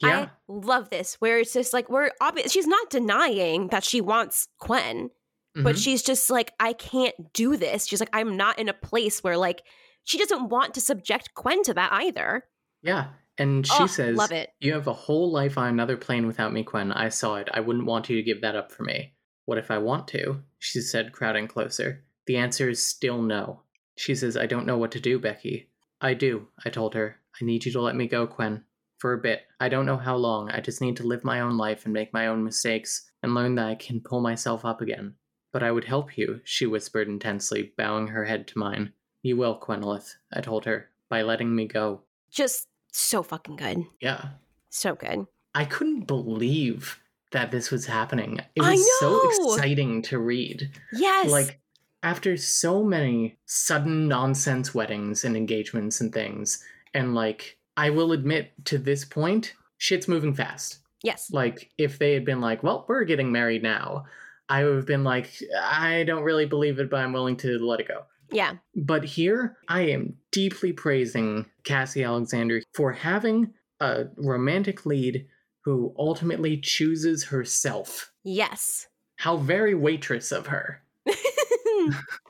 Yeah. 0.00 0.28
I 0.28 0.30
love 0.48 0.88
this, 0.88 1.16
where 1.20 1.38
it's 1.40 1.52
just 1.52 1.74
like, 1.74 1.90
we're 1.90 2.10
obvious. 2.22 2.50
She's 2.52 2.66
not 2.66 2.88
denying 2.88 3.68
that 3.68 3.84
she 3.84 4.00
wants 4.00 4.48
Quen 4.58 5.10
but 5.54 5.76
Mhm. 5.76 5.84
she's 5.84 6.00
just 6.02 6.30
like 6.30 6.50
i 6.60 6.72
can't 6.72 7.14
do 7.34 7.58
this 7.58 7.86
she's 7.86 8.00
like 8.00 8.08
i'm 8.14 8.38
not 8.38 8.58
in 8.58 8.70
a 8.70 8.72
place 8.72 9.22
where 9.22 9.36
like 9.36 9.60
she 10.02 10.16
doesn't 10.16 10.48
want 10.48 10.72
to 10.72 10.80
subject 10.80 11.34
Quen 11.34 11.62
to 11.64 11.74
that 11.74 11.92
either 11.92 12.44
Yeah. 12.80 13.08
And 13.38 13.66
she 13.66 13.82
Oh, 13.82 13.86
says, 13.86 14.16
love 14.16 14.32
it 14.32 14.50
You 14.60 14.74
have 14.74 14.86
a 14.86 14.92
whole 14.92 15.32
life 15.32 15.56
on 15.56 15.68
another 15.68 15.96
plane 15.96 16.26
without 16.26 16.52
me, 16.52 16.62
Quen. 16.64 16.92
I 16.92 17.08
saw 17.08 17.36
it. 17.36 17.48
I 17.52 17.60
wouldn't 17.60 17.86
want 17.86 18.10
you 18.10 18.16
to 18.16 18.22
give 18.22 18.42
that 18.42 18.56
up 18.56 18.70
for 18.70 18.82
me. 18.82 19.14
What 19.46 19.58
if 19.58 19.70
I 19.70 19.78
want 19.78 20.06
to? 20.08 20.42
She 20.58 20.80
said, 20.80 21.12
crowding 21.12 21.48
closer. 21.48 22.04
The 22.26 22.36
answer 22.36 22.68
is 22.68 22.86
still 22.86 23.20
no. 23.22 23.62
She 23.96 24.14
says, 24.14 24.36
I 24.36 24.46
don't 24.46 24.66
know 24.66 24.78
what 24.78 24.92
to 24.92 25.00
do, 25.00 25.18
Becky. 25.18 25.68
I 26.00 26.14
do, 26.14 26.48
I 26.64 26.70
told 26.70 26.94
her. 26.94 27.16
I 27.40 27.44
need 27.44 27.64
you 27.64 27.72
to 27.72 27.80
let 27.80 27.96
me 27.96 28.06
go, 28.06 28.26
Quen. 28.26 28.64
For 28.98 29.14
a 29.14 29.18
bit. 29.18 29.42
I 29.58 29.68
don't 29.68 29.86
know 29.86 29.96
how 29.96 30.16
long. 30.16 30.50
I 30.50 30.60
just 30.60 30.80
need 30.80 30.96
to 30.98 31.02
live 31.06 31.24
my 31.24 31.40
own 31.40 31.56
life 31.56 31.84
and 31.84 31.92
make 31.92 32.12
my 32.12 32.28
own 32.28 32.44
mistakes 32.44 33.10
and 33.22 33.34
learn 33.34 33.56
that 33.56 33.66
I 33.66 33.74
can 33.74 34.00
pull 34.00 34.20
myself 34.20 34.64
up 34.64 34.80
again. 34.80 35.14
But 35.52 35.62
I 35.62 35.72
would 35.72 35.84
help 35.84 36.16
you, 36.16 36.40
she 36.44 36.66
whispered 36.66 37.08
intensely, 37.08 37.72
bowing 37.76 38.08
her 38.08 38.24
head 38.24 38.46
to 38.48 38.58
mine. 38.58 38.92
You 39.22 39.36
will, 39.36 39.58
Quenalith, 39.58 40.14
I 40.32 40.40
told 40.40 40.64
her, 40.66 40.90
by 41.10 41.22
letting 41.22 41.54
me 41.54 41.66
go. 41.66 42.02
just 42.30 42.66
so 42.92 43.22
fucking 43.22 43.56
good 43.56 43.78
Yeah. 44.00 44.26
so 44.70 44.94
good 44.94 45.26
I 45.54 45.64
couldn't 45.64 46.06
believe 46.06 46.98
that 47.32 47.50
this 47.50 47.70
was 47.70 47.86
happening. 47.86 48.40
It 48.54 48.60
was 48.62 48.86
so 49.00 49.20
exciting 49.54 50.02
to 50.02 50.18
read. 50.18 50.70
yes 50.92 51.30
Like, 51.30 51.60
after 52.02 52.36
so 52.36 52.82
many 52.82 53.38
sudden 53.46 54.08
nonsense 54.08 54.74
weddings 54.74 55.24
and 55.24 55.36
engagements 55.36 56.00
and 56.00 56.12
things, 56.12 56.62
and 56.94 57.14
like, 57.14 57.58
I 57.76 57.90
will 57.90 58.12
admit 58.12 58.52
to 58.66 58.76
this 58.78 59.04
point, 59.04 59.54
shit's 59.78 60.08
moving 60.08 60.34
fast. 60.34 60.78
yes 61.02 61.30
Like, 61.32 61.70
if 61.78 61.98
they 61.98 62.12
had 62.14 62.24
been 62.24 62.40
like, 62.40 62.62
well, 62.62 62.84
we're 62.88 63.04
getting 63.04 63.30
married 63.32 63.62
now, 63.62 64.04
I 64.48 64.64
would 64.64 64.76
have 64.76 64.86
been 64.86 65.04
like, 65.04 65.30
I 65.58 66.04
don't 66.04 66.24
really 66.24 66.46
believe 66.46 66.78
it, 66.78 66.90
but 66.90 67.00
I'm 67.00 67.12
willing 67.12 67.36
to 67.38 67.58
let 67.58 67.80
it 67.80 67.88
go. 67.88 68.04
Yeah 68.32 68.54
But 68.74 69.04
here, 69.04 69.56
I 69.68 69.82
am 69.82 70.16
deeply 70.30 70.72
praising 70.72 71.46
Cassie 71.64 72.04
Alexander 72.04 72.62
for 72.74 72.92
having 72.92 73.52
a 73.80 74.06
romantic 74.16 74.86
lead 74.86 75.26
who 75.64 75.94
ultimately 75.98 76.56
chooses 76.56 77.24
herself. 77.24 78.12
yes 78.24 78.88
How 79.16 79.36
very 79.36 79.74
waitress 79.74 80.32
of 80.32 80.46
her. 80.48 80.82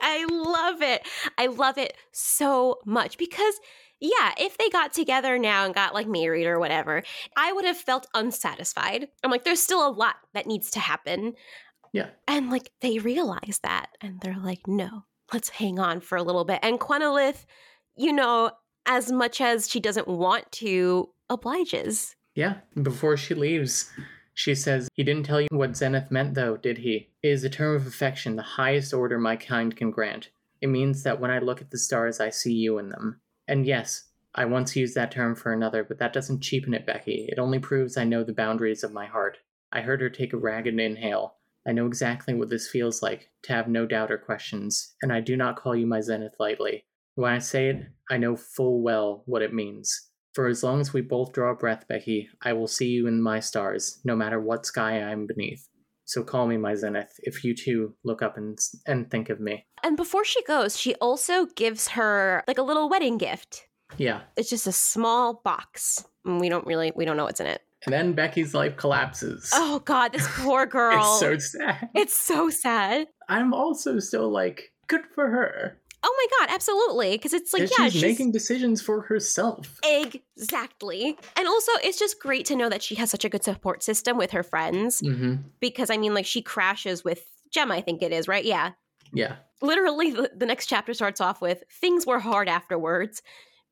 I 0.01 0.27
love 0.31 0.83
it. 0.83 1.07
I 1.39 1.47
love 1.47 1.79
it 1.79 1.95
so 2.13 2.79
much 2.87 3.19
because, 3.19 3.55
yeah, 4.01 4.33
if 4.39 4.57
they 4.59 4.69
got 4.71 4.93
together 4.93 5.39
now 5.39 5.65
and 5.65 5.75
got 5.75 5.95
like 5.95 6.07
married 6.09 6.47
or 6.47 6.59
whatever, 6.59 7.03
I 7.37 7.53
would 7.53 7.65
have 7.65 7.77
felt 7.77 8.07
unsatisfied. 8.15 9.09
I'm 9.23 9.31
like, 9.31 9.45
there's 9.45 9.63
still 9.63 9.87
a 9.87 9.93
lot 9.93 10.17
that 10.35 10.47
needs 10.47 10.71
to 10.73 10.81
happen. 10.81 11.35
Yeah. 11.93 12.09
And 12.27 12.51
like, 12.51 12.71
they 12.81 12.99
realize 12.99 13.61
that 13.63 13.89
and 14.01 14.21
they're 14.21 14.41
like, 14.43 14.67
no, 14.67 15.05
let's 15.33 15.49
hang 15.49 15.79
on 15.79 16.01
for 16.01 16.17
a 16.17 16.23
little 16.23 16.45
bit. 16.45 16.61
And 16.63 16.79
Quenalith, 16.79 17.45
you 17.97 18.13
know, 18.13 18.51
as 18.87 19.13
much 19.13 19.41
as 19.41 19.69
she 19.69 19.81
doesn't 19.81 20.09
want 20.09 20.51
to, 20.53 21.11
obliges. 21.31 22.17
Yeah, 22.35 22.57
before 22.83 23.17
she 23.17 23.35
leaves, 23.35 23.91
she 24.35 24.55
says, 24.55 24.89
He 24.95 25.05
didn't 25.05 25.27
tell 25.27 25.41
you 25.41 25.49
what 25.51 25.77
Zenith 25.77 26.11
meant, 26.11 26.35
though, 26.35 26.57
did 26.57 26.79
he? 26.79 27.11
It 27.23 27.29
is 27.29 27.45
a 27.45 27.51
term 27.51 27.77
of 27.77 27.87
affection, 27.87 28.37
the 28.37 28.43
highest 28.43 28.95
order 28.95 29.19
my 29.19 29.37
kind 29.37 29.77
can 29.77 29.91
grant. 29.91 30.31
It 30.61 30.69
means 30.69 31.03
that 31.03 31.21
when 31.21 31.31
I 31.31 31.39
look 31.39 31.61
at 31.61 31.71
the 31.71 31.79
stars, 31.79 32.21
I 32.21 32.31
see 32.31 32.53
you 32.53 32.79
in 32.79 32.89
them. 32.89 33.21
And 33.49 33.67
yes, 33.67 34.05
I 34.35 34.45
once 34.47 34.77
used 34.77 34.95
that 34.95 35.11
term 35.11 35.35
for 35.35 35.53
another, 35.53 35.85
but 35.85 35.99
that 35.99 36.13
doesn't 36.13 36.41
cheapen 36.41 36.73
it, 36.73 36.87
Becky. 36.87 37.29
It 37.29 37.39
only 37.39 37.59
proves 37.59 37.97
I 37.97 38.05
know 38.05 38.25
the 38.25 38.33
boundaries 38.33 38.83
of 38.83 38.93
my 38.93 39.07
heart. 39.07 39.39
I 39.73 39.81
heard 39.81 40.01
her 40.01 40.09
take 40.09 40.33
a 40.33 40.39
ragged 40.39 40.79
inhale. 40.79 41.35
I 41.67 41.73
know 41.73 41.87
exactly 41.87 42.35
what 42.35 42.51
this 42.51 42.69
feels 42.69 43.03
like, 43.03 43.31
to 43.45 43.53
have 43.53 43.69
no 43.69 43.87
doubt 43.87 44.11
or 44.11 44.19
questions, 44.19 44.95
and 45.03 45.13
I 45.13 45.21
do 45.21 45.37
not 45.37 45.57
call 45.57 45.77
you 45.77 45.87
my 45.87 46.01
Zenith 46.01 46.35
lightly. 46.39 46.85
When 47.15 47.33
I 47.33 47.39
say 47.39 47.69
it, 47.69 47.83
I 48.11 48.17
know 48.17 48.37
full 48.37 48.83
well 48.83 49.23
what 49.27 49.43
it 49.43 49.55
means. 49.55 50.09
For 50.33 50.47
as 50.49 50.63
long 50.63 50.81
as 50.81 50.93
we 50.93 51.03
both 51.03 51.33
draw 51.33 51.55
breath, 51.55 51.87
Becky, 51.89 52.29
I 52.43 52.55
will 52.55 52.67
see 52.67 52.89
you 52.89 53.07
in 53.07 53.23
my 53.23 53.39
stars, 53.39 54.01
no 54.05 54.17
matter 54.17 54.41
what 54.41 54.65
sky 54.65 54.95
I 54.97 55.11
am 55.11 55.27
beneath. 55.27 55.69
So 56.05 56.23
call 56.23 56.47
me 56.47 56.57
my 56.57 56.75
zenith, 56.75 57.13
if 57.19 57.45
you 57.45 57.55
too 57.55 57.95
look 58.05 58.23
up 58.23 58.37
and, 58.37 58.59
and 58.87 59.11
think 59.11 59.29
of 59.29 59.41
me. 59.41 59.67
And 59.83 59.97
before 59.97 60.25
she 60.25 60.43
goes, 60.45 60.79
she 60.79 60.95
also 60.97 61.47
gives 61.55 61.89
her 61.89 62.43
like 62.49 62.59
a 62.59 62.63
little 62.63 62.89
wedding 62.89 63.19
gift. 63.19 63.67
Yeah. 63.99 64.23
It's 64.37 64.51
just 64.51 64.67
a 64.67 64.73
small 64.73 65.41
box. 65.45 66.05
We 66.25 66.49
don't 66.49 66.67
really, 66.67 66.93
we 66.97 67.05
don't 67.05 67.17
know 67.17 67.25
what's 67.25 67.41
in 67.41 67.47
it. 67.47 67.63
And 67.85 67.93
then 67.93 68.13
Becky's 68.13 68.55
life 68.55 68.77
collapses. 68.77 69.51
Oh 69.55 69.81
God, 69.81 70.13
this 70.13 70.29
poor 70.37 70.67
girl. 70.67 71.19
It's 71.21 71.21
so 71.21 71.39
sad. 71.39 71.89
It's 71.95 72.17
so 72.17 72.51
sad. 72.51 73.09
I'm 73.29 73.53
also 73.53 73.99
still 73.99 74.31
like, 74.31 74.73
good 74.87 75.03
for 75.15 75.29
her. 75.29 75.79
Oh 76.05 76.15
my 76.17 76.47
God, 76.47 76.55
absolutely. 76.55 77.13
Because 77.13 77.33
it's 77.33 77.53
like, 77.53 77.71
yeah, 77.79 77.89
she's, 77.89 78.03
making 78.03 78.33
decisions 78.33 78.83
for 78.83 79.03
herself. 79.03 79.79
exactly. 79.85 81.17
And 81.37 81.47
also, 81.47 81.73
it's 81.85 81.99
just 81.99 82.21
great 82.21 82.45
to 82.47 82.57
know 82.57 82.69
that 82.69 82.83
she 82.83 82.97
has 82.97 83.11
such 83.11 83.25
a 83.25 83.29
good 83.29 83.45
support 83.45 83.83
system 83.85 84.17
with 84.17 84.33
her 84.33 84.43
friends. 84.43 85.01
hmm 85.01 85.37
Because 85.61 85.91
I 85.91 85.97
mean, 85.97 86.13
like, 86.13 86.27
she 86.27 86.43
crashes 86.43 87.05
with 87.05 87.25
Gemma, 87.53 87.75
I 87.75 87.81
think 87.83 88.03
it 88.03 88.13
is, 88.13 88.27
right? 88.27 88.45
Yeah. 88.45 88.73
Yeah. 89.13 89.37
Literally, 89.61 90.11
the, 90.11 90.31
the 90.37 90.47
next 90.47 90.67
chapter 90.67 90.93
starts 90.93 91.21
off 91.21 91.41
with 91.41 91.63
things 91.71 92.05
were 92.05 92.19
hard 92.19 92.49
afterwards. 92.49 93.23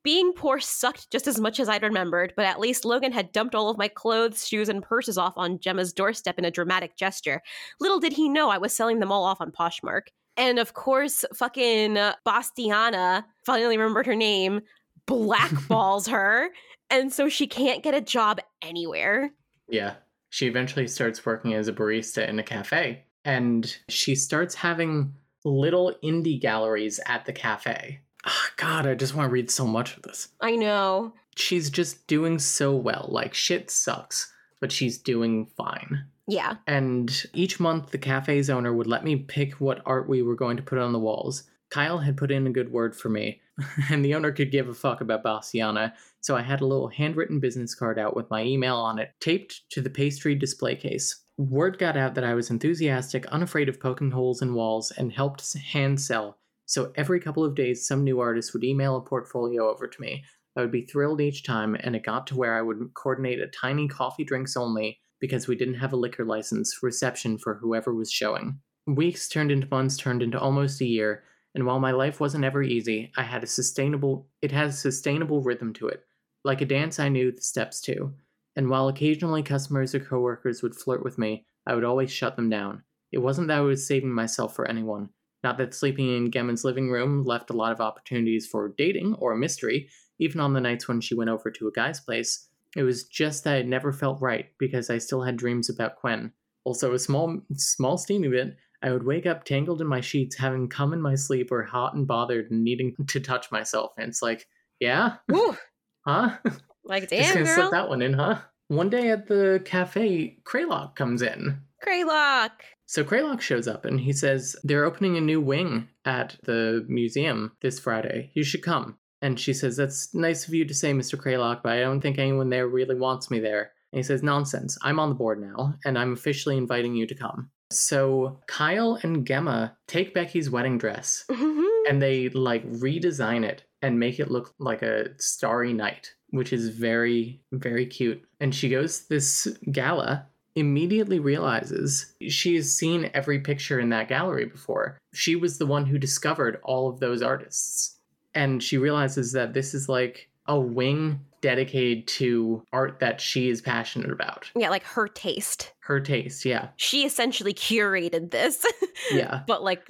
Being 0.03 0.33
poor 0.33 0.61
sucked 0.61 1.11
just 1.11 1.27
as 1.27 1.39
much 1.39 1.61
as 1.61 1.69
I'd 1.69 1.83
remembered, 1.83 2.33
but 2.37 2.47
at 2.47 2.61
least 2.61 2.85
Logan 2.85 3.13
had 3.13 3.33
dumped 3.33 3.55
all 3.55 3.69
of 3.69 3.77
my 3.77 3.89
clothes, 3.89 4.49
shoes, 4.49 4.69
and 4.69 4.83
purses 4.83 5.19
off 5.19 5.35
on 5.37 5.59
Gemma's 5.59 5.93
doorstep 5.93 6.39
in 6.39 6.45
a 6.45 6.51
dramatic 6.51 6.97
gesture. 6.97 7.43
Little 7.81 8.01
did 8.01 8.15
he 8.15 8.29
know 8.29 8.49
I 8.49 8.59
was 8.59 8.75
selling 8.75 9.01
them 9.01 9.13
all 9.13 9.25
off 9.25 9.41
on 9.41 9.53
Poshmark. 9.53 10.09
And 10.37 10.59
of 10.59 10.73
course, 10.73 11.25
fucking 11.35 11.95
Bastiana, 12.25 13.25
finally 13.45 13.77
remembered 13.77 14.07
her 14.07 14.17
name, 14.17 14.61
blackballs 15.07 16.09
her. 16.11 16.51
And 16.89 17.13
so 17.13 17.29
she 17.29 17.47
can't 17.47 17.83
get 17.83 17.95
a 17.95 18.01
job 18.01 18.41
anywhere. 18.63 19.31
Yeah. 19.69 19.95
She 20.31 20.47
eventually 20.47 20.87
starts 20.87 21.27
working 21.27 21.55
as 21.55 21.69
a 21.69 21.73
barista 21.73 22.27
in 22.27 22.39
a 22.39 22.43
cafe, 22.45 23.05
and 23.25 23.77
she 23.89 24.15
starts 24.15 24.55
having 24.55 25.13
little 25.45 25.95
indie 26.05 26.41
galleries 26.41 27.01
at 27.07 27.27
the 27.27 27.33
cafe. 27.33 28.01
Ah, 28.25 28.51
God, 28.57 28.87
I 28.87 28.95
just 28.95 29.15
want 29.15 29.29
to 29.29 29.33
read 29.33 29.51
so 29.51 29.67
much 29.67 29.97
of 29.97 30.03
this. 30.03 30.29
I 30.41 30.57
know. 30.57 31.15
She's 31.37 31.71
just 31.71 32.07
doing 32.07 32.39
so 32.39 32.75
well. 32.75 33.09
Like, 33.11 33.35
shit 33.35 33.71
sucks, 33.71 34.33
but 34.61 34.73
she's 34.73 34.99
doing 34.99 35.47
fine. 35.57 36.05
Yeah. 36.27 36.57
And 36.67 37.11
each 37.33 37.59
month, 37.59 37.91
the 37.91 37.99
cafe's 37.99 38.51
owner 38.51 38.73
would 38.73 38.87
let 38.87 39.05
me 39.05 39.17
pick 39.17 39.55
what 39.55 39.83
art 39.87 40.09
we 40.09 40.23
were 40.23 40.37
going 40.37 40.57
to 40.57 40.63
put 40.63 40.79
on 40.79 40.93
the 40.93 40.99
walls. 40.99 41.45
Kyle 41.71 41.99
had 41.99 42.17
put 42.17 42.31
in 42.31 42.47
a 42.47 42.53
good 42.53 42.73
word 42.73 42.95
for 42.95 43.09
me, 43.09 43.41
and 43.91 44.05
the 44.05 44.15
owner 44.15 44.33
could 44.33 44.51
give 44.51 44.69
a 44.69 44.75
fuck 44.75 45.01
about 45.01 45.23
Bastiana, 45.23 45.95
so 46.21 46.37
I 46.37 46.43
had 46.43 46.61
a 46.61 46.67
little 46.67 46.89
handwritten 46.89 47.41
business 47.41 47.75
card 47.75 47.99
out 47.99 48.17
with 48.17 48.31
my 48.31 48.43
email 48.43 48.77
on 48.77 48.99
it, 48.99 49.13
taped 49.21 49.63
to 49.71 49.81
the 49.81 49.91
pastry 49.91 50.35
display 50.35 50.77
case. 50.77 51.25
Word 51.39 51.79
got 51.79 51.97
out 51.97 52.15
that 52.17 52.25
I 52.25 52.35
was 52.35 52.51
enthusiastic, 52.51 53.25
unafraid 53.27 53.69
of 53.69 53.81
poking 53.81 54.11
holes 54.11 54.43
in 54.43 54.53
walls, 54.53 54.91
and 54.91 55.13
helped 55.13 55.57
hand 55.57 56.01
sell. 56.01 56.39
So 56.71 56.93
every 56.95 57.19
couple 57.19 57.45
of 57.45 57.57
days, 57.57 57.85
some 57.85 58.05
new 58.05 58.21
artist 58.21 58.53
would 58.53 58.63
email 58.63 58.95
a 58.95 59.01
portfolio 59.01 59.69
over 59.69 59.89
to 59.89 60.01
me. 60.01 60.25
I 60.57 60.61
would 60.61 60.71
be 60.71 60.87
thrilled 60.87 61.21
each 61.21 61.43
time, 61.43 61.75
and 61.75 61.97
it 61.97 62.05
got 62.05 62.29
to 62.29 62.37
where 62.37 62.57
I 62.57 62.63
would 62.63 62.95
coordinate 62.95 63.41
a 63.41 63.49
tiny 63.49 63.89
coffee 63.89 64.23
drinks 64.23 64.57
only 64.57 65.01
because 65.21 65.49
we 65.49 65.57
didn't 65.57 65.81
have 65.81 65.93
a 65.93 65.97
liquor 65.97 66.25
license 66.25 66.79
reception 66.81 67.39
for 67.39 67.57
whoever 67.57 67.93
was 67.93 68.13
showing. 68.13 68.61
Weeks 68.87 69.29
turned 69.29 69.51
into 69.51 69.67
months, 69.69 69.97
turned 69.97 70.23
into 70.23 70.39
almost 70.39 70.81
a 70.81 70.87
year, 70.87 71.25
and 71.57 71.67
while 71.67 71.81
my 71.81 71.91
life 71.91 72.21
wasn't 72.21 72.45
ever 72.45 72.63
easy, 72.63 73.11
I 73.17 73.25
had 73.25 73.43
a 73.43 73.49
sustainable 73.49 74.29
it 74.41 74.53
has 74.53 74.75
a 74.75 74.79
sustainable 74.79 75.43
rhythm 75.43 75.73
to 75.73 75.89
it. 75.89 76.05
Like 76.45 76.61
a 76.61 76.67
dance 76.67 77.01
I 77.01 77.09
knew 77.09 77.33
the 77.33 77.43
steps 77.43 77.81
to. 77.81 78.15
And 78.55 78.71
while 78.71 78.87
occasionally 78.87 79.43
customers 79.43 79.93
or 79.93 79.99
coworkers 79.99 80.63
would 80.63 80.77
flirt 80.77 81.03
with 81.03 81.19
me, 81.19 81.47
I 81.67 81.75
would 81.75 81.83
always 81.83 82.13
shut 82.13 82.37
them 82.37 82.49
down. 82.49 82.85
It 83.11 83.19
wasn't 83.19 83.49
that 83.49 83.59
I 83.59 83.63
was 83.63 83.85
saving 83.85 84.13
myself 84.13 84.55
for 84.55 84.69
anyone. 84.69 85.09
Not 85.43 85.59
that 85.59 85.75
sleeping 85.75 86.15
in 86.17 86.31
Gemma's 86.31 86.65
living 86.65 86.91
room 86.91 87.25
left 87.25 87.51
a 87.51 87.55
lot 87.55 87.73
of 87.73 87.81
opportunities 87.81 88.47
for 88.47 88.75
dating 88.77 89.15
or 89.15 89.35
mystery, 89.35 89.89
even 90.19 90.41
on 90.41 90.53
the 90.53 90.61
nights 90.61 90.87
when 90.87 91.01
she 91.01 91.15
went 91.15 91.31
over 91.31 91.51
to 91.51 91.69
a 91.69 91.73
guy's 91.73 92.01
place. 92.01 92.49
It 92.77 92.83
was 92.83 93.05
just 93.05 93.45
that 93.45 93.59
it 93.59 93.67
never 93.67 93.93
felt 93.93 94.21
right 94.21 94.47
because 94.59 94.91
I 94.91 94.99
still 94.99 95.23
had 95.23 95.37
dreams 95.37 95.71
about 95.71 95.97
Quen. 95.97 96.33
Also, 96.65 96.93
a 96.93 96.99
small, 96.99 97.41
small 97.55 97.97
steamy 97.99 98.29
bit, 98.29 98.57
I 98.83 98.93
would 98.93 99.05
wake 99.05 99.27
up 99.27 99.45
tangled 99.45 99.81
in 99.81 99.87
my 99.87 100.01
sheets, 100.01 100.37
having 100.37 100.69
come 100.69 100.93
in 100.93 101.01
my 101.03 101.15
sleep 101.15 101.51
or 101.51 101.63
hot 101.65 101.95
and 101.95 102.07
bothered 102.07 102.51
and 102.51 102.63
needing 102.63 102.95
to 103.09 103.21
touch 103.21 103.51
myself. 103.51 103.93
And 103.99 104.09
it's 104.09 104.23
like, 104.23 104.47
yeah? 104.79 105.17
Woo. 105.29 105.57
Huh? 106.07 106.39
Like, 106.83 107.11
Just 107.11 107.35
gonna 107.35 107.45
girl. 107.45 107.55
slip 107.55 107.71
that 107.73 107.91
one 107.91 108.01
in, 108.01 108.15
huh? 108.15 108.39
One 108.69 108.89
day 108.89 109.11
at 109.11 109.27
the 109.29 109.61
cafe, 109.67 110.39
Craylock 110.45 110.97
comes 110.97 111.21
in. 111.21 111.61
Craylock. 111.83 112.65
So 112.91 113.05
Craylock 113.05 113.41
shows 113.41 113.69
up 113.69 113.85
and 113.85 114.01
he 114.01 114.13
says, 114.13 114.57
They're 114.65 114.85
opening 114.85 115.17
a 115.17 115.21
new 115.21 115.41
wing 115.41 115.87
at 116.05 116.37
the 116.43 116.85
museum 116.89 117.53
this 117.63 117.79
Friday. 117.79 118.33
You 118.35 118.43
should 118.43 118.65
come. 118.65 118.99
And 119.23 119.39
she 119.39 119.55
says, 119.55 119.77
That's 119.77 120.13
nice 120.13 120.49
of 120.49 120.55
you 120.55 120.65
to 120.65 120.75
say, 120.75 120.93
Mr. 120.93 121.17
Craylock, 121.17 121.63
but 121.63 121.71
I 121.75 121.83
don't 121.83 122.01
think 122.01 122.19
anyone 122.19 122.51
there 122.51 122.67
really 122.67 122.97
wants 122.97 123.31
me 123.31 123.39
there. 123.39 123.71
And 123.93 124.01
he 124.01 124.03
says, 124.03 124.25
Nonsense. 124.25 124.77
I'm 124.83 124.99
on 124.99 125.09
the 125.09 125.15
board 125.15 125.41
now, 125.41 125.75
and 125.85 125.97
I'm 125.97 126.13
officially 126.15 126.57
inviting 126.57 126.97
you 126.97 127.07
to 127.07 127.15
come. 127.15 127.53
So 127.71 128.41
Kyle 128.49 128.99
and 129.05 129.25
Gemma 129.25 129.77
take 129.87 130.13
Becky's 130.13 130.51
wedding 130.51 130.77
dress 130.77 131.25
mm-hmm. 131.31 131.89
and 131.89 132.03
they 132.03 132.29
like 132.31 132.69
redesign 132.73 133.45
it 133.45 133.63
and 133.83 134.01
make 134.01 134.19
it 134.19 134.33
look 134.33 134.53
like 134.59 134.83
a 134.83 135.11
starry 135.23 135.73
night, 135.73 136.13
which 136.31 136.53
is 136.53 136.71
very, 136.71 137.41
very 137.53 137.87
cute. 137.87 138.21
And 138.41 138.53
she 138.53 138.69
goes 138.69 139.03
to 139.03 139.09
this 139.11 139.47
gala, 139.71 140.27
immediately 140.55 141.19
realizes 141.19 142.15
she 142.29 142.57
has 142.57 142.75
seen 142.75 143.11
every 143.15 143.39
picture 143.41 143.79
in 143.81 143.89
that 143.91 144.09
gallery 144.09 144.47
before. 144.47 144.99
She 145.15 145.37
was 145.37 145.59
the 145.59 145.67
one 145.67 145.87
who 145.87 145.99
discovered 145.99 146.61
all 146.65 146.89
of 146.89 147.01
those 147.01 147.23
artists. 147.23 147.97
And 148.35 148.63
she 148.63 148.79
realizes 148.79 149.33
that 149.33 149.55
this 149.55 149.75
is 149.75 149.89
like 149.89 150.29
a 150.47 150.59
wing 150.59 151.21
dedicated 151.41 152.07
to 152.07 152.63
art 152.73 152.99
that 153.01 153.21
she 153.21 153.49
is 153.49 153.61
passionate 153.63 154.11
about. 154.11 154.51
yeah, 154.55 154.69
like 154.69 154.83
her 154.83 155.09
taste. 155.09 155.73
Her 155.81 155.99
taste, 156.01 156.45
yeah. 156.45 156.69
She 156.77 157.05
essentially 157.07 157.55
curated 157.55 158.31
this, 158.31 158.65
Yeah. 159.13 159.43
but 159.47 159.63
like 159.63 159.83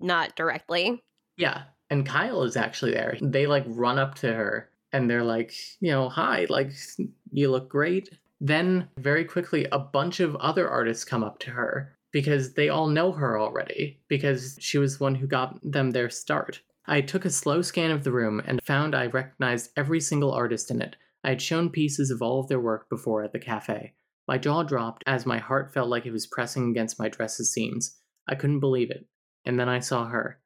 not 0.00 0.34
directly. 0.36 1.02
Yeah. 1.36 1.62
And 1.90 2.04
Kyle 2.04 2.42
is 2.42 2.56
actually 2.56 2.92
there. 2.92 3.16
They 3.22 3.46
like 3.46 3.64
run 3.68 3.98
up 3.98 4.16
to 4.16 4.32
her 4.32 4.68
and 4.92 5.08
they're 5.08 5.22
like, 5.22 5.52
you 5.80 5.90
know, 5.92 6.08
hi, 6.08 6.46
like, 6.48 6.72
you 7.30 7.50
look 7.50 7.68
great. 7.68 8.10
Then, 8.40 8.88
very 8.98 9.24
quickly, 9.24 9.66
a 9.72 9.78
bunch 9.78 10.20
of 10.20 10.36
other 10.36 10.68
artists 10.68 11.04
come 11.04 11.24
up 11.24 11.38
to 11.40 11.50
her 11.50 11.96
because 12.12 12.54
they 12.54 12.68
all 12.68 12.86
know 12.86 13.12
her 13.12 13.38
already, 13.38 14.00
because 14.08 14.56
she 14.60 14.78
was 14.78 15.00
one 15.00 15.14
who 15.14 15.26
got 15.26 15.58
them 15.62 15.90
their 15.90 16.10
start. 16.10 16.60
I 16.86 17.00
took 17.00 17.24
a 17.24 17.30
slow 17.30 17.62
scan 17.62 17.90
of 17.90 18.04
the 18.04 18.12
room 18.12 18.40
and 18.46 18.62
found 18.62 18.94
I 18.94 19.06
recognized 19.06 19.70
every 19.76 20.00
single 20.00 20.32
artist 20.32 20.70
in 20.70 20.80
it. 20.80 20.96
I 21.24 21.30
had 21.30 21.42
shown 21.42 21.70
pieces 21.70 22.10
of 22.10 22.22
all 22.22 22.40
of 22.40 22.48
their 22.48 22.60
work 22.60 22.88
before 22.88 23.24
at 23.24 23.32
the 23.32 23.38
cafe. 23.38 23.94
My 24.28 24.38
jaw 24.38 24.62
dropped 24.62 25.02
as 25.06 25.26
my 25.26 25.38
heart 25.38 25.72
felt 25.72 25.88
like 25.88 26.06
it 26.06 26.12
was 26.12 26.26
pressing 26.26 26.70
against 26.70 26.98
my 26.98 27.08
dress's 27.08 27.52
seams. 27.52 27.98
I 28.28 28.34
couldn't 28.34 28.60
believe 28.60 28.90
it. 28.90 29.06
And 29.44 29.58
then 29.58 29.68
I 29.68 29.80
saw 29.80 30.06
her. 30.06 30.40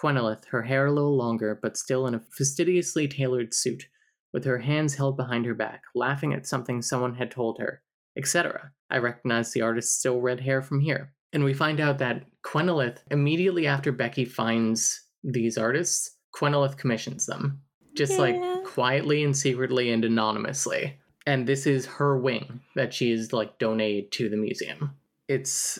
Quenalith, 0.00 0.46
her 0.46 0.62
hair 0.62 0.86
a 0.86 0.92
little 0.92 1.16
longer, 1.16 1.58
but 1.60 1.76
still 1.76 2.06
in 2.06 2.14
a 2.14 2.20
fastidiously 2.20 3.08
tailored 3.08 3.52
suit, 3.52 3.88
with 4.32 4.44
her 4.44 4.58
hands 4.58 4.94
held 4.94 5.16
behind 5.16 5.46
her 5.46 5.54
back, 5.54 5.82
laughing 5.94 6.32
at 6.34 6.46
something 6.46 6.82
someone 6.82 7.14
had 7.14 7.30
told 7.30 7.58
her, 7.58 7.82
etc. 8.16 8.72
I 8.90 8.98
recognize 8.98 9.52
the 9.52 9.62
artist's 9.62 9.98
still 9.98 10.20
red 10.20 10.40
hair 10.40 10.62
from 10.62 10.80
here. 10.80 11.12
And 11.32 11.44
we 11.44 11.52
find 11.54 11.80
out 11.80 11.98
that 11.98 12.24
Quenalith, 12.42 12.98
immediately 13.10 13.66
after 13.66 13.92
Becky 13.92 14.24
finds 14.24 15.02
these 15.22 15.58
artists, 15.58 16.16
Quenalith 16.34 16.76
commissions 16.78 17.26
them. 17.26 17.60
Just 17.94 18.12
Yeah. 18.12 18.18
like 18.18 18.64
quietly 18.64 19.24
and 19.24 19.36
secretly 19.36 19.90
and 19.90 20.04
anonymously. 20.04 20.98
And 21.26 21.46
this 21.46 21.66
is 21.66 21.84
her 21.86 22.16
wing 22.18 22.60
that 22.76 22.94
she 22.94 23.10
is 23.12 23.32
like 23.32 23.58
donated 23.58 24.10
to 24.12 24.28
the 24.28 24.36
museum. 24.36 24.94
It's 25.26 25.78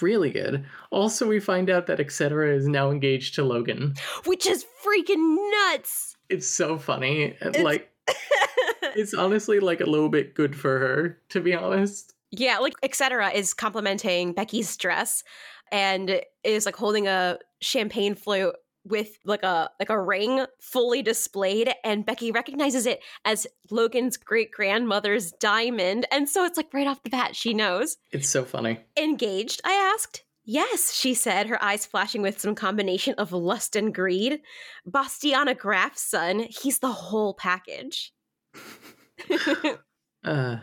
really 0.00 0.30
good. 0.30 0.64
Also, 0.90 1.28
we 1.28 1.38
find 1.38 1.70
out 1.70 1.86
that 1.86 2.00
etc. 2.00 2.52
is 2.56 2.66
now 2.66 2.90
engaged 2.90 3.36
to 3.36 3.44
Logan. 3.44 3.94
Which 4.26 4.46
is 4.46 4.64
freaking 4.84 5.36
nuts. 5.52 6.09
It's 6.30 6.46
so 6.48 6.78
funny. 6.78 7.24
It's- 7.40 7.62
Like, 7.62 7.88
it's 8.96 9.14
honestly 9.14 9.60
like 9.60 9.80
a 9.80 9.86
little 9.86 10.08
bit 10.08 10.34
good 10.34 10.56
for 10.56 10.78
her, 10.78 11.18
to 11.30 11.40
be 11.40 11.54
honest. 11.54 12.12
yeah, 12.32 12.58
like 12.58 12.74
etc. 12.82 13.30
is 13.30 13.54
complimenting 13.54 14.32
Becky's 14.32 14.76
dress 14.76 15.22
and 15.72 16.20
is 16.44 16.66
like 16.66 16.76
holding 16.76 17.06
a 17.08 17.38
champagne 17.60 18.14
flute 18.14 18.54
with 18.84 19.18
like 19.24 19.42
a 19.42 19.70
like 19.78 19.90
a 19.90 20.00
ring 20.00 20.46
fully 20.60 21.02
displayed 21.02 21.70
and 21.84 22.06
Becky 22.06 22.32
recognizes 22.32 22.86
it 22.86 23.00
as 23.24 23.46
Logan's 23.70 24.16
great 24.16 24.50
grandmother's 24.52 25.32
diamond 25.32 26.06
and 26.10 26.28
so 26.28 26.44
it's 26.44 26.56
like 26.56 26.72
right 26.72 26.86
off 26.86 27.02
the 27.02 27.10
bat 27.10 27.36
she 27.36 27.52
knows. 27.52 27.98
It's 28.10 28.28
so 28.28 28.44
funny. 28.44 28.80
Engaged? 28.96 29.60
I 29.64 29.72
asked. 29.94 30.22
Yes, 30.44 30.92
she 30.94 31.14
said, 31.14 31.46
her 31.46 31.62
eyes 31.62 31.86
flashing 31.86 32.22
with 32.22 32.40
some 32.40 32.54
combination 32.54 33.14
of 33.18 33.32
lust 33.32 33.76
and 33.76 33.94
greed. 33.94 34.40
Bastiana 34.86 35.54
Graf's 35.54 36.02
son, 36.02 36.46
he's 36.48 36.78
the 36.80 36.92
whole 36.92 37.34
package. 37.34 38.12
Uh, 40.22 40.56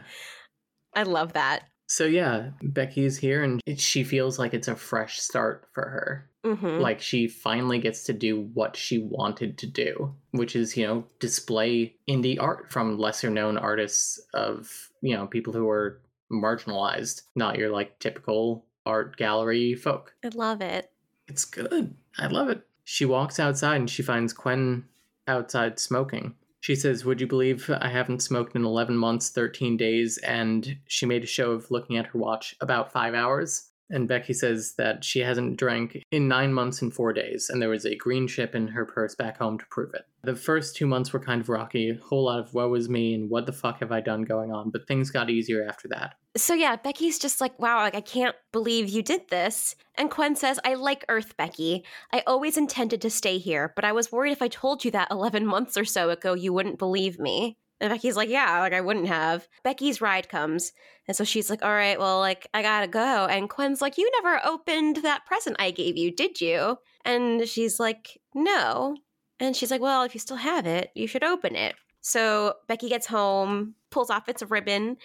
I 0.96 1.02
love 1.02 1.34
that. 1.34 1.64
so 1.88 2.06
yeah, 2.06 2.52
Becky's 2.62 3.18
here 3.18 3.44
and 3.44 3.60
it, 3.66 3.80
she 3.80 4.04
feels 4.04 4.38
like 4.38 4.54
it's 4.54 4.68
a 4.68 4.76
fresh 4.76 5.20
start 5.20 5.68
for 5.74 5.82
her. 5.82 6.30
hmm 6.46 6.80
Like 6.80 7.02
she 7.02 7.28
finally 7.28 7.80
gets 7.80 8.04
to 8.04 8.14
do 8.14 8.52
what 8.54 8.76
she 8.76 9.00
wanted 9.00 9.58
to 9.58 9.66
do, 9.66 10.14
which 10.30 10.56
is, 10.56 10.78
you 10.78 10.86
know, 10.86 11.06
display 11.20 11.96
indie 12.08 12.40
art 12.40 12.72
from 12.72 13.00
lesser 13.00 13.32
known 13.32 13.58
artists 13.58 14.20
of, 14.36 14.92
you 15.02 15.16
know, 15.16 15.26
people 15.26 15.54
who 15.54 15.68
are 15.70 16.04
marginalized, 16.32 17.24
not 17.36 17.58
your 17.58 17.72
like 17.72 17.98
typical 17.98 18.67
art 18.88 19.18
gallery 19.18 19.76
folk. 19.76 20.16
I 20.24 20.30
love 20.30 20.62
it. 20.62 20.92
It's 21.28 21.46
good. 21.46 21.96
I 22.18 22.28
love 22.28 22.50
it. 22.50 22.62
She 22.84 23.06
walks 23.06 23.40
outside 23.40 23.76
and 23.76 23.90
she 23.90 24.02
finds 24.02 24.34
Quen 24.34 24.86
outside 25.28 25.80
smoking. 25.80 26.36
She 26.62 26.76
says, 26.76 27.06
Would 27.06 27.22
you 27.22 27.28
believe 27.28 27.70
I 27.70 27.90
haven't 27.90 28.22
smoked 28.22 28.56
in 28.56 28.66
11 28.66 28.98
months, 28.98 29.30
13 29.30 29.78
days? 29.78 30.18
And 30.20 30.78
she 30.88 31.06
made 31.06 31.24
a 31.24 31.28
show 31.28 31.52
of 31.52 31.70
looking 31.70 31.98
at 31.98 32.08
her 32.08 32.20
watch 32.20 32.56
about 32.62 32.92
five 32.92 33.14
hours. 33.14 33.70
And 33.90 34.08
Becky 34.08 34.34
says 34.34 34.74
that 34.78 35.04
she 35.06 35.20
hasn't 35.20 35.58
drank 35.58 36.04
in 36.12 36.28
nine 36.28 36.54
months 36.54 36.82
and 36.82 36.94
four 36.94 37.14
days, 37.14 37.50
and 37.50 37.62
there 37.62 37.70
was 37.70 37.86
a 37.86 37.96
green 37.96 38.28
chip 38.28 38.54
in 38.54 38.68
her 38.68 38.86
purse 38.86 39.16
back 39.16 39.38
home 39.38 39.58
to 39.58 39.66
prove 39.70 39.94
it. 39.94 40.06
The 40.24 40.36
first 40.36 40.76
two 40.76 40.88
months 40.88 41.14
were 41.14 41.22
kind 41.22 41.40
of 41.40 41.48
rocky, 41.48 41.92
a 41.92 41.96
whole 42.04 42.26
lot 42.26 42.40
of 42.40 42.54
woe 42.54 42.74
is 42.74 42.90
me 42.90 43.14
and 43.14 43.30
what 43.30 43.46
the 43.46 43.54
fuck 43.54 43.80
have 43.80 43.94
I 43.94 44.02
done 44.02 44.24
going 44.24 44.52
on, 44.52 44.72
but 44.72 44.88
things 44.88 45.10
got 45.10 45.30
easier 45.30 45.66
after 45.66 45.88
that. 45.90 46.16
So 46.38 46.54
yeah, 46.54 46.76
Becky's 46.76 47.20
just 47.20 47.42
like, 47.42 47.58
wow, 47.60 47.80
like 47.80 47.96
I 47.96 48.02
can't 48.02 48.36
believe 48.52 48.90
you 48.90 49.02
did 49.02 49.30
this. 49.30 49.76
And 49.96 50.12
Quen 50.12 50.36
says, 50.36 50.60
I 50.64 50.76
like 50.76 51.04
Earth, 51.10 51.36
Becky. 51.36 51.84
I 52.14 52.24
always 52.28 52.58
intended 52.58 53.02
to 53.02 53.10
stay 53.10 53.38
here, 53.40 53.74
but 53.76 53.84
I 53.84 53.92
was 53.92 54.12
worried 54.12 54.32
if 54.32 54.42
I 54.42 54.48
told 54.48 54.86
you 54.86 54.92
that 54.92 55.08
11 55.12 55.46
months 55.46 55.78
or 55.78 55.86
so 55.86 56.10
ago, 56.10 56.34
you 56.34 56.54
wouldn't 56.54 56.80
believe 56.80 57.20
me. 57.20 57.58
And 57.80 57.92
Becky's 57.92 58.16
like, 58.16 58.30
yeah, 58.30 58.60
like 58.60 58.74
I 58.74 58.82
wouldn't 58.82 59.08
have. 59.08 59.48
Becky's 59.64 60.02
ride 60.02 60.30
comes. 60.30 60.74
And 61.08 61.16
so 61.16 61.24
she's 61.24 61.50
like, 61.50 61.64
all 61.64 61.72
right, 61.72 62.00
well, 62.00 62.20
like 62.20 62.48
I 62.54 62.62
gotta 62.62 62.88
go. 62.88 63.28
And 63.28 63.50
Quen's 63.50 63.82
like, 63.82 63.98
you 63.98 64.10
never 64.22 64.42
opened 64.46 64.98
that 64.98 65.26
present 65.26 65.58
I 65.60 65.72
gave 65.72 65.98
you, 65.98 66.12
did 66.12 66.42
you? 66.42 66.78
And 67.06 67.48
she's 67.48 67.80
like, 67.80 68.20
no. 68.34 68.98
And 69.40 69.56
she's 69.56 69.70
like, 69.70 69.82
well, 69.82 70.04
if 70.04 70.16
you 70.16 70.20
still 70.20 70.38
have 70.38 70.66
it, 70.66 70.90
you 70.96 71.08
should 71.08 71.24
open 71.24 71.56
it. 71.56 71.76
So 72.02 72.54
Becky 72.68 72.90
gets 72.90 73.06
home, 73.06 73.76
pulls 73.92 74.10
off 74.10 74.30
its 74.30 74.42
ribbon, 74.42 74.98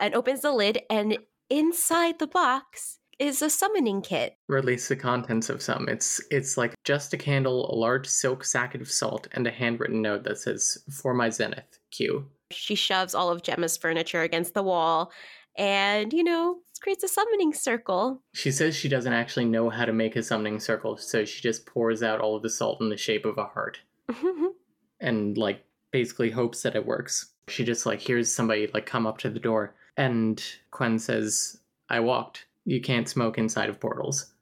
and 0.00 0.14
opens 0.14 0.40
the 0.40 0.52
lid. 0.52 0.80
And 0.90 1.18
inside 1.50 2.18
the 2.18 2.26
box 2.26 2.98
is 3.18 3.40
a 3.42 3.50
summoning 3.50 4.02
kit. 4.02 4.36
Release 4.48 4.88
the 4.88 4.96
contents 4.96 5.48
of 5.48 5.62
some. 5.62 5.88
It's 5.88 6.20
it's 6.30 6.56
like 6.56 6.74
just 6.84 7.14
a 7.14 7.16
candle, 7.16 7.70
a 7.72 7.74
large 7.74 8.06
silk 8.06 8.44
sacket 8.44 8.80
of 8.80 8.90
salt, 8.90 9.28
and 9.32 9.46
a 9.46 9.50
handwritten 9.50 10.02
note 10.02 10.24
that 10.24 10.38
says 10.38 10.78
"For 10.90 11.14
my 11.14 11.30
zenith." 11.30 11.78
Q. 11.90 12.26
She 12.50 12.74
shoves 12.74 13.14
all 13.14 13.30
of 13.30 13.42
Gemma's 13.42 13.76
furniture 13.76 14.22
against 14.22 14.54
the 14.54 14.62
wall 14.62 15.10
and, 15.56 16.12
you 16.12 16.22
know, 16.22 16.58
creates 16.80 17.02
a 17.02 17.08
summoning 17.08 17.52
circle. 17.52 18.22
She 18.34 18.50
says 18.50 18.76
she 18.76 18.88
doesn't 18.88 19.12
actually 19.12 19.46
know 19.46 19.70
how 19.70 19.84
to 19.84 19.92
make 19.92 20.16
a 20.16 20.22
summoning 20.22 20.60
circle, 20.60 20.96
so 20.96 21.24
she 21.24 21.40
just 21.40 21.66
pours 21.66 22.02
out 22.02 22.20
all 22.20 22.36
of 22.36 22.42
the 22.42 22.50
salt 22.50 22.80
in 22.80 22.88
the 22.88 22.96
shape 22.96 23.24
of 23.24 23.38
a 23.38 23.44
heart 23.44 23.80
and 25.00 25.38
like 25.38 25.64
basically 25.90 26.30
hopes 26.30 26.62
that 26.62 26.76
it 26.76 26.86
works. 26.86 27.32
She 27.48 27.64
just 27.64 27.86
like 27.86 28.00
hears 28.00 28.32
somebody 28.32 28.68
like 28.72 28.86
come 28.86 29.06
up 29.06 29.18
to 29.18 29.30
the 29.30 29.40
door 29.40 29.74
and 29.96 30.42
Quen 30.70 30.98
says, 30.98 31.60
"I 31.88 32.00
walked. 32.00 32.46
You 32.64 32.80
can't 32.80 33.08
smoke 33.08 33.38
inside 33.38 33.68
of 33.68 33.80
portals." 33.80 34.32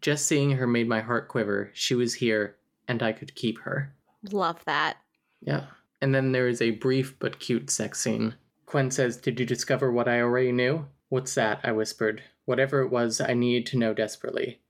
Just 0.00 0.26
seeing 0.26 0.52
her 0.52 0.66
made 0.66 0.88
my 0.88 1.00
heart 1.00 1.28
quiver. 1.28 1.70
She 1.74 1.94
was 1.94 2.14
here 2.14 2.56
and 2.90 3.04
I 3.04 3.12
could 3.12 3.36
keep 3.36 3.60
her. 3.60 3.94
love 4.32 4.64
that. 4.64 4.96
Yeah. 5.40 5.66
And 6.00 6.12
then 6.12 6.32
there 6.32 6.48
is 6.48 6.60
a 6.60 6.72
brief 6.72 7.16
but 7.20 7.38
cute 7.38 7.70
sex 7.70 8.00
scene. 8.00 8.34
Quen 8.66 8.90
says, 8.90 9.16
Did 9.16 9.38
you 9.38 9.46
discover 9.46 9.92
what 9.92 10.08
I 10.08 10.20
already 10.20 10.50
knew? 10.50 10.86
What's 11.08 11.34
that? 11.36 11.60
I 11.62 11.70
whispered. 11.70 12.22
Whatever 12.46 12.80
it 12.80 12.88
was, 12.88 13.20
I 13.20 13.34
needed 13.34 13.66
to 13.66 13.78
know 13.78 13.94
desperately. 13.94 14.60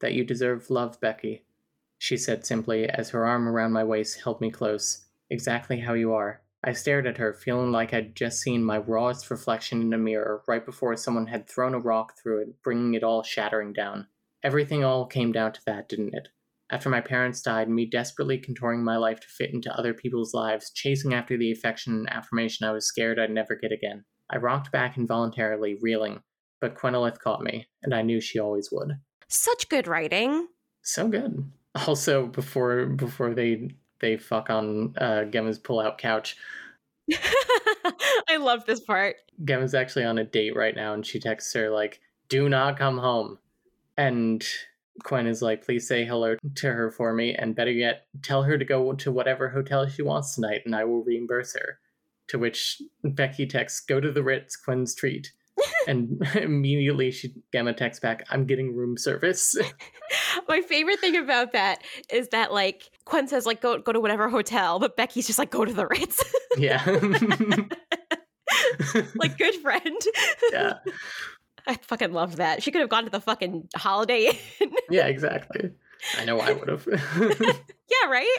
That 0.00 0.12
you 0.12 0.22
deserve 0.22 0.70
love, 0.70 1.00
Becky. 1.00 1.44
She 1.96 2.18
said 2.18 2.44
simply 2.44 2.86
as 2.86 3.10
her 3.10 3.24
arm 3.24 3.48
around 3.48 3.72
my 3.72 3.84
waist 3.84 4.20
held 4.22 4.40
me 4.40 4.50
close. 4.50 5.06
Exactly 5.30 5.80
how 5.80 5.94
you 5.94 6.12
are. 6.12 6.41
I 6.64 6.72
stared 6.72 7.06
at 7.06 7.18
her, 7.18 7.32
feeling 7.34 7.72
like 7.72 7.92
I'd 7.92 8.14
just 8.14 8.40
seen 8.40 8.62
my 8.62 8.78
rawest 8.78 9.30
reflection 9.30 9.80
in 9.80 9.92
a 9.92 9.98
mirror 9.98 10.42
right 10.46 10.64
before 10.64 10.96
someone 10.96 11.26
had 11.26 11.48
thrown 11.48 11.74
a 11.74 11.80
rock 11.80 12.14
through 12.16 12.42
it, 12.42 12.62
bringing 12.62 12.94
it 12.94 13.02
all 13.02 13.22
shattering 13.22 13.72
down. 13.72 14.06
Everything 14.44 14.84
all 14.84 15.06
came 15.06 15.32
down 15.32 15.52
to 15.52 15.60
that, 15.66 15.88
didn't 15.88 16.14
it? 16.14 16.28
After 16.70 16.88
my 16.88 17.00
parents 17.00 17.42
died, 17.42 17.68
me 17.68 17.84
desperately 17.84 18.38
contouring 18.38 18.82
my 18.82 18.96
life 18.96 19.20
to 19.20 19.28
fit 19.28 19.52
into 19.52 19.76
other 19.76 19.92
people's 19.92 20.32
lives, 20.32 20.70
chasing 20.70 21.12
after 21.12 21.36
the 21.36 21.52
affection 21.52 21.94
and 21.94 22.10
affirmation 22.10 22.66
I 22.66 22.72
was 22.72 22.86
scared 22.86 23.18
I'd 23.18 23.30
never 23.30 23.56
get 23.56 23.72
again. 23.72 24.04
I 24.30 24.38
rocked 24.38 24.72
back 24.72 24.96
involuntarily, 24.96 25.76
reeling, 25.80 26.22
but 26.60 26.74
Quenalith 26.74 27.18
caught 27.18 27.42
me, 27.42 27.66
and 27.82 27.92
I 27.92 28.02
knew 28.02 28.20
she 28.20 28.38
always 28.38 28.70
would. 28.72 28.92
Such 29.28 29.68
good 29.68 29.86
writing. 29.86 30.48
So 30.82 31.08
good. 31.08 31.50
Also, 31.86 32.26
before 32.26 32.84
before 32.84 33.32
they 33.32 33.70
they 34.02 34.18
fuck 34.18 34.50
on 34.50 34.94
uh, 34.98 35.24
Gemma's 35.24 35.58
pull-out 35.58 35.96
couch, 35.96 36.36
I 38.28 38.36
love 38.36 38.64
this 38.66 38.80
part. 38.80 39.16
Gemma's 39.44 39.74
actually 39.74 40.04
on 40.04 40.18
a 40.18 40.24
date 40.24 40.56
right 40.56 40.74
now, 40.74 40.94
and 40.94 41.04
she 41.04 41.18
texts 41.18 41.52
her 41.54 41.70
like, 41.70 42.00
"Do 42.28 42.48
not 42.48 42.78
come 42.78 42.98
home," 42.98 43.38
and 43.96 44.46
Quen 45.04 45.26
is 45.26 45.42
like, 45.42 45.64
"Please 45.64 45.86
say 45.86 46.04
hello 46.04 46.36
to 46.56 46.72
her 46.72 46.90
for 46.90 47.12
me, 47.12 47.34
and 47.34 47.54
better 47.54 47.72
yet, 47.72 48.06
tell 48.22 48.42
her 48.42 48.58
to 48.58 48.64
go 48.64 48.92
to 48.92 49.12
whatever 49.12 49.48
hotel 49.48 49.86
she 49.88 50.02
wants 50.02 50.34
tonight, 50.34 50.62
and 50.64 50.74
I 50.74 50.84
will 50.84 51.02
reimburse 51.02 51.54
her." 51.54 51.78
To 52.28 52.38
which 52.38 52.80
Becky 53.02 53.46
texts, 53.46 53.80
"Go 53.80 54.00
to 54.00 54.12
the 54.12 54.22
Ritz, 54.22 54.56
Quen's 54.56 54.94
treat." 54.94 55.32
and 55.88 56.22
immediately 56.36 57.10
she 57.10 57.34
Gemma 57.52 57.72
texts 57.74 58.00
back, 58.00 58.24
"I'm 58.30 58.46
getting 58.46 58.74
room 58.74 58.96
service." 58.96 59.56
My 60.48 60.60
favorite 60.60 61.00
thing 61.00 61.16
about 61.16 61.52
that 61.52 61.82
is 62.12 62.28
that 62.28 62.52
like 62.52 62.90
Quen 63.04 63.28
says 63.28 63.46
like 63.46 63.60
go 63.60 63.78
go 63.78 63.92
to 63.92 64.00
whatever 64.00 64.28
hotel, 64.28 64.78
but 64.78 64.96
Becky's 64.96 65.26
just 65.26 65.38
like 65.38 65.50
go 65.50 65.64
to 65.64 65.72
the 65.72 65.86
Ritz. 65.86 66.22
yeah, 66.56 66.82
like 69.14 69.38
good 69.38 69.54
friend. 69.56 70.00
yeah, 70.52 70.74
I 71.66 71.76
fucking 71.82 72.12
love 72.12 72.36
that. 72.36 72.62
She 72.62 72.70
could 72.70 72.80
have 72.80 72.90
gone 72.90 73.04
to 73.04 73.10
the 73.10 73.20
fucking 73.20 73.68
Holiday 73.76 74.38
Inn. 74.60 74.72
yeah, 74.90 75.06
exactly. 75.06 75.70
I 76.18 76.24
know 76.24 76.40
I 76.40 76.52
would 76.52 76.68
have. 76.68 76.86
yeah, 76.88 78.10
right? 78.10 78.36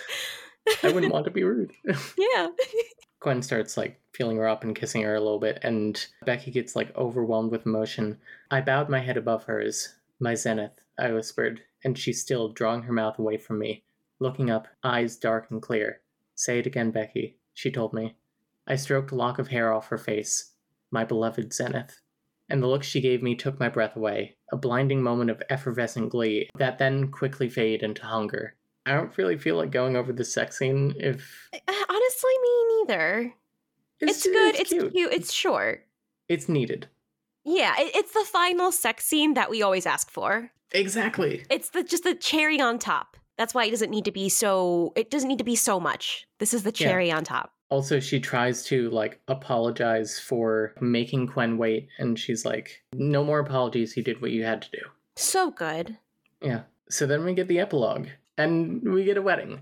I 0.81 0.91
wouldn't 0.91 1.13
want 1.13 1.25
to 1.25 1.31
be 1.31 1.43
rude. 1.43 1.71
Yeah. 2.17 2.47
Quen 3.19 3.41
starts 3.41 3.77
like 3.77 4.01
feeling 4.13 4.37
her 4.37 4.47
up 4.47 4.63
and 4.63 4.75
kissing 4.75 5.01
her 5.03 5.15
a 5.15 5.19
little 5.21 5.39
bit, 5.39 5.59
and 5.63 6.05
Becky 6.25 6.51
gets 6.51 6.75
like 6.75 6.95
overwhelmed 6.95 7.51
with 7.51 7.65
emotion. 7.65 8.17
I 8.51 8.61
bowed 8.61 8.89
my 8.89 8.99
head 8.99 9.17
above 9.17 9.45
hers. 9.45 9.93
My 10.19 10.35
zenith, 10.35 10.79
I 10.99 11.11
whispered, 11.11 11.61
and 11.83 11.97
she 11.97 12.13
still 12.13 12.49
drawing 12.49 12.83
her 12.83 12.93
mouth 12.93 13.19
away 13.19 13.37
from 13.37 13.59
me, 13.59 13.83
looking 14.19 14.49
up, 14.49 14.67
eyes 14.83 15.17
dark 15.17 15.51
and 15.51 15.61
clear. 15.61 16.01
Say 16.35 16.59
it 16.59 16.65
again, 16.65 16.91
Becky, 16.91 17.37
she 17.53 17.71
told 17.71 17.93
me. 17.93 18.15
I 18.67 18.75
stroked 18.75 19.11
a 19.11 19.15
lock 19.15 19.39
of 19.39 19.49
hair 19.49 19.73
off 19.73 19.87
her 19.87 19.97
face. 19.97 20.53
My 20.91 21.03
beloved 21.03 21.53
zenith. 21.53 21.99
And 22.49 22.61
the 22.61 22.67
look 22.67 22.83
she 22.83 23.01
gave 23.01 23.23
me 23.23 23.35
took 23.35 23.59
my 23.59 23.69
breath 23.69 23.95
away, 23.95 24.35
a 24.51 24.57
blinding 24.57 25.01
moment 25.01 25.29
of 25.29 25.41
effervescent 25.49 26.09
glee 26.11 26.49
that 26.57 26.77
then 26.77 27.09
quickly 27.09 27.49
faded 27.49 27.83
into 27.83 28.03
hunger. 28.05 28.55
I 28.85 28.93
don't 28.93 29.17
really 29.17 29.37
feel 29.37 29.55
like 29.55 29.71
going 29.71 29.95
over 29.95 30.11
the 30.11 30.25
sex 30.25 30.59
scene 30.59 30.93
if 30.97 31.49
Honestly, 31.53 32.31
me 32.41 32.65
neither. 32.75 33.33
It's, 34.01 34.23
good. 34.23 34.55
It's, 34.55 34.69
cute. 34.69 34.93
It's 34.93 35.31
short. 35.31 35.87
It's 36.27 36.49
needed. 36.49 36.87
Yeah, 37.45 37.73
it, 37.77 37.95
it's 37.95 38.13
the 38.13 38.25
final 38.25 38.71
sex 38.71 39.05
scene 39.05 39.33
that 39.33 39.49
we 39.49 39.61
always 39.61 39.85
ask 39.85 40.09
for. 40.09 40.51
Exactly. 40.71 41.45
It's 41.49 41.69
the 41.69 41.83
just 41.83 42.03
the 42.03 42.15
cherry 42.15 42.59
on 42.59 42.79
top. 42.79 43.17
That's 43.37 43.53
why 43.53 43.65
it 43.65 43.71
doesn't 43.71 43.89
need 43.89 44.05
to 44.05 44.11
be 44.11 44.29
so. 44.29 44.93
It 44.95 45.09
doesn't 45.11 45.27
need 45.27 45.39
to 45.39 45.43
be 45.43 45.55
so 45.55 45.79
much. 45.79 46.27
This 46.39 46.53
is 46.53 46.63
the 46.63 46.69
Yeah. 46.75 46.87
cherry 46.87 47.11
on 47.11 47.23
top. 47.23 47.51
Also, 47.69 47.99
she 47.99 48.19
tries 48.19 48.63
to 48.65 48.89
like 48.91 49.19
apologize 49.27 50.19
for 50.19 50.73
making 50.79 51.27
Quen 51.27 51.57
wait, 51.57 51.87
and 51.97 52.17
she's 52.19 52.45
like, 52.45 52.83
"No 52.93 53.23
more 53.23 53.39
apologies. 53.39 53.97
You 53.97 54.03
did 54.03 54.21
what 54.21 54.31
you 54.31 54.43
had 54.43 54.61
to 54.61 54.71
do." 54.71 54.79
So 55.15 55.51
good. 55.51 55.97
Yeah. 56.41 56.61
So 56.89 57.05
then 57.07 57.23
we 57.25 57.33
get 57.33 57.47
the 57.47 57.59
epilogue, 57.59 58.07
and 58.37 58.81
we 58.83 59.03
get 59.03 59.17
a 59.17 59.21
wedding. 59.21 59.61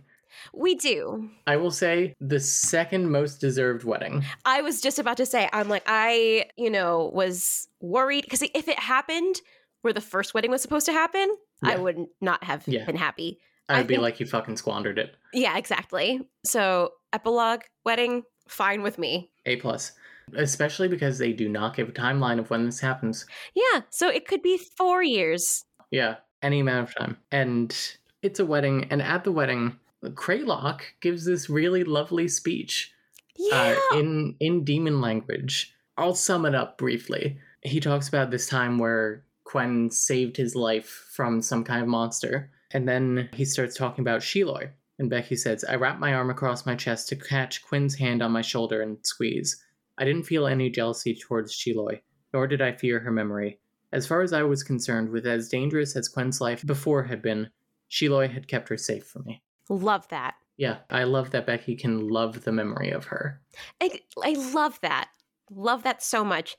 We 0.53 0.75
do. 0.75 1.29
I 1.45 1.57
will 1.57 1.71
say 1.71 2.15
the 2.19 2.39
second 2.39 3.09
most 3.11 3.39
deserved 3.41 3.83
wedding. 3.83 4.23
I 4.45 4.61
was 4.61 4.81
just 4.81 4.97
about 4.97 5.17
to 5.17 5.25
say, 5.25 5.49
I'm 5.51 5.67
like, 5.67 5.83
I, 5.87 6.45
you 6.57 6.69
know, 6.69 7.11
was 7.13 7.67
worried 7.81 8.23
because 8.23 8.41
if 8.41 8.67
it 8.67 8.79
happened 8.79 9.41
where 9.81 9.93
the 9.93 10.01
first 10.01 10.33
wedding 10.33 10.51
was 10.51 10.61
supposed 10.61 10.85
to 10.85 10.91
happen, 10.93 11.35
I 11.63 11.75
would 11.77 12.05
not 12.21 12.43
have 12.43 12.63
Yeah. 12.67 12.85
been 12.85 12.95
happy. 12.97 13.39
I 13.69 13.75
I 13.75 13.77
would 13.79 13.87
be 13.87 13.93
think- 13.95 14.01
like, 14.03 14.19
"You 14.19 14.25
fucking 14.25 14.57
squandered 14.57 14.97
it." 14.99 15.15
Yeah, 15.33 15.57
exactly. 15.57 16.19
So, 16.45 16.93
epilogue, 17.13 17.61
wedding, 17.85 18.23
fine 18.47 18.81
with 18.83 18.97
me. 18.97 19.31
A 19.45 19.55
plus. 19.57 19.93
Especially 20.35 20.87
because 20.87 21.17
they 21.17 21.33
do 21.33 21.49
not 21.49 21.75
give 21.75 21.89
a 21.89 21.91
timeline 21.91 22.39
of 22.39 22.49
when 22.49 22.65
this 22.65 22.79
happens. 22.79 23.25
Yeah, 23.53 23.81
so 23.89 24.07
it 24.09 24.27
could 24.27 24.41
be 24.41 24.57
four 24.57 25.03
years. 25.03 25.65
Yeah, 25.89 26.17
any 26.41 26.59
amount 26.61 26.89
of 26.89 26.95
time. 26.95 27.17
And 27.31 27.75
it's 28.21 28.39
a 28.39 28.45
wedding, 28.45 28.87
and 28.91 29.01
at 29.01 29.23
the 29.23 29.31
wedding, 29.31 29.77
Craylock 30.15 30.83
gives 31.01 31.25
this 31.25 31.49
really 31.49 31.83
lovely 31.83 32.27
speech 32.27 32.93
Yeah. 33.37 33.77
uh, 33.91 33.97
in 33.97 34.35
in 34.39 34.63
demon 34.63 35.01
language. 35.01 35.75
I'll 35.97 36.15
sum 36.15 36.45
it 36.45 36.55
up 36.55 36.77
briefly. 36.77 37.37
He 37.63 37.79
talks 37.79 38.07
about 38.07 38.31
this 38.31 38.47
time 38.47 38.77
where 38.77 39.23
Quen 39.43 39.89
saved 39.89 40.37
his 40.37 40.55
life 40.55 41.09
from 41.13 41.41
some 41.41 41.63
kind 41.63 41.81
of 41.81 41.87
monster, 41.87 42.51
and 42.71 42.87
then 42.87 43.29
he 43.33 43.45
starts 43.45 43.75
talking 43.75 44.01
about 44.01 44.21
Sheloy. 44.21 44.69
And 44.99 45.09
Becky 45.09 45.35
says, 45.35 45.63
"I 45.63 45.75
wrapped 45.75 45.99
my 45.99 46.13
arm 46.13 46.29
across 46.29 46.65
my 46.65 46.75
chest 46.75 47.09
to 47.09 47.15
catch 47.15 47.63
Quen's 47.63 47.95
hand 47.95 48.21
on 48.21 48.31
my 48.31 48.41
shoulder 48.41 48.81
and 48.81 48.97
squeeze. 49.03 49.63
I 49.97 50.05
didn't 50.05 50.23
feel 50.23 50.47
any 50.47 50.69
jealousy 50.69 51.15
towards 51.15 51.53
Sheloy, 51.53 52.01
nor 52.33 52.47
did 52.47 52.61
I 52.61 52.71
fear 52.71 52.99
her 52.99 53.11
memory. 53.11 53.59
As 53.91 54.07
far 54.07 54.21
as 54.21 54.31
I 54.31 54.43
was 54.43 54.63
concerned, 54.63 55.09
with 55.09 55.25
as 55.25 55.49
dangerous 55.49 55.95
as 55.95 56.07
Quen's 56.07 56.39
life 56.39 56.65
before 56.65 57.03
had 57.03 57.21
been, 57.21 57.49
Sheloy 57.89 58.31
had 58.31 58.47
kept 58.47 58.69
her 58.69 58.77
safe 58.77 59.05
for 59.05 59.19
me." 59.19 59.43
Love 59.69 60.07
that. 60.09 60.35
Yeah, 60.57 60.77
I 60.89 61.03
love 61.03 61.31
that 61.31 61.47
Becky 61.47 61.75
can 61.75 62.07
love 62.07 62.43
the 62.43 62.51
memory 62.51 62.91
of 62.91 63.05
her. 63.05 63.41
I, 63.81 64.01
I 64.23 64.33
love 64.53 64.79
that. 64.81 65.09
Love 65.49 65.83
that 65.83 66.03
so 66.03 66.23
much. 66.23 66.55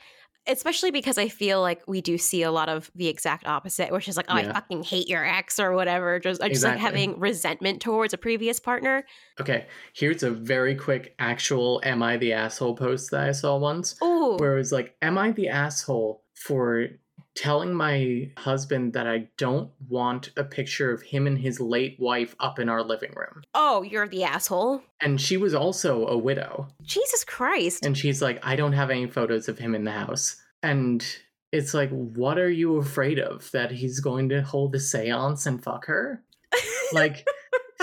Especially 0.47 0.91
because 0.91 1.19
I 1.19 1.29
feel 1.29 1.61
like 1.61 1.83
we 1.87 2.01
do 2.01 2.19
see 2.19 2.43
a 2.43 2.51
lot 2.51 2.69
of 2.69 2.91
the 2.95 3.09
exact 3.09 3.47
opposite, 3.47 3.93
which 3.93 4.09
is 4.09 4.17
like, 4.17 4.27
oh, 4.29 4.35
I 4.35 4.53
fucking 4.53 4.83
hate 4.83 5.09
your 5.09 5.25
ex 5.25 5.61
or 5.61 5.73
whatever. 5.73 6.19
Just, 6.19 6.43
I 6.43 6.49
just 6.49 6.65
like 6.65 6.79
having 6.79 7.21
resentment 7.21 7.81
towards 7.81 8.13
a 8.13 8.19
previous 8.19 8.59
partner. 8.59 9.05
Okay, 9.41 9.67
here's 9.93 10.25
a 10.25 10.31
very 10.31 10.75
quick 10.75 11.15
actual 11.19 11.81
Am 11.85 12.03
I 12.03 12.17
the 12.17 12.33
Asshole 12.33 12.75
post 12.75 13.13
that 13.13 13.29
I 13.29 13.33
saw 13.33 13.57
once 13.57 13.95
Oh, 14.03 14.37
where 14.39 14.55
it 14.55 14.59
was 14.59 14.73
like, 14.73 14.97
Am 15.01 15.17
I 15.17 15.31
the 15.31 15.49
asshole 15.49 16.25
for 16.35 16.89
telling 17.35 17.73
my 17.73 18.31
husband 18.37 18.93
that 18.93 19.07
I 19.07 19.29
don't 19.39 19.71
want 19.89 20.31
a 20.37 20.45
picture 20.45 20.93
of 20.93 21.03
him 21.03 21.27
and 21.27 21.39
his 21.39 21.61
late 21.61 21.97
wife 21.99 22.35
up 22.41 22.59
in 22.59 22.69
our 22.69 22.83
living 22.83 23.13
room. 23.17 23.43
Oh, 23.55 23.83
you're 23.83 24.09
the 24.09 24.25
asshole. 24.25 24.83
And 25.01 25.21
she 25.21 25.37
was 25.37 25.55
also 25.55 26.07
a 26.07 26.17
widow. 26.17 26.69
Jesus 26.83 27.25
Christ. 27.25 27.85
And 27.85 27.97
she's 27.97 28.21
like, 28.21 28.39
I 28.43 28.57
don't 28.57 28.75
have 28.75 28.91
any 28.91 29.07
photos 29.07 29.49
of 29.49 29.59
him 29.59 29.75
in 29.75 29.85
the 29.85 29.93
house. 29.93 30.37
And 30.63 31.05
it's 31.53 31.75
like, 31.75 31.91
what 31.91 32.39
are 32.39 32.51
you 32.51 32.77
afraid 32.77 33.19
of? 33.19 33.51
That 33.53 33.71
he's 33.71 34.01
going 34.01 34.29
to 34.31 34.43
hold 34.43 34.75
a 34.75 34.81
seance 34.81 35.47
and 35.47 35.63
fuck 35.63 35.87
her? 35.87 36.23
Like, 36.93 37.27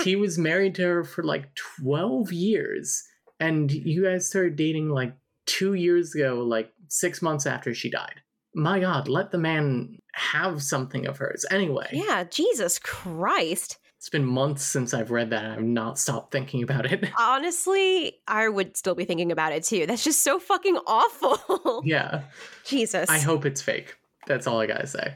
he 0.04 0.14
was 0.14 0.38
married 0.38 0.76
to 0.76 0.82
her 0.82 1.02
for 1.02 1.24
like 1.24 1.52
12 1.80 2.32
years. 2.32 3.02
And 3.40 3.68
you 3.72 4.04
guys 4.04 4.28
started 4.28 4.54
dating 4.54 4.88
like 4.88 5.16
two 5.46 5.74
years 5.74 6.14
ago, 6.14 6.44
like 6.46 6.72
six 6.86 7.20
months 7.20 7.44
after 7.44 7.74
she 7.74 7.90
died. 7.90 8.20
My 8.54 8.80
God, 8.80 9.08
let 9.08 9.30
the 9.30 9.38
man 9.38 9.98
have 10.12 10.62
something 10.62 11.06
of 11.06 11.18
hers. 11.18 11.44
Anyway, 11.50 11.88
yeah, 11.92 12.24
Jesus 12.24 12.78
Christ. 12.78 13.78
it's 13.96 14.08
been 14.08 14.24
months 14.24 14.64
since 14.64 14.92
I've 14.92 15.10
read 15.10 15.30
that. 15.30 15.44
and 15.44 15.52
I've 15.52 15.62
not 15.62 15.98
stopped 15.98 16.32
thinking 16.32 16.62
about 16.62 16.86
it. 16.90 17.08
Honestly, 17.18 18.18
I 18.26 18.48
would 18.48 18.76
still 18.76 18.94
be 18.94 19.04
thinking 19.04 19.30
about 19.30 19.52
it 19.52 19.62
too. 19.62 19.86
That's 19.86 20.02
just 20.04 20.22
so 20.24 20.38
fucking 20.40 20.78
awful. 20.86 21.82
yeah, 21.84 22.22
Jesus. 22.64 23.08
I 23.08 23.18
hope 23.18 23.46
it's 23.46 23.62
fake. 23.62 23.94
That's 24.26 24.46
all 24.46 24.60
I 24.60 24.66
gotta 24.66 24.86
say. 24.86 25.14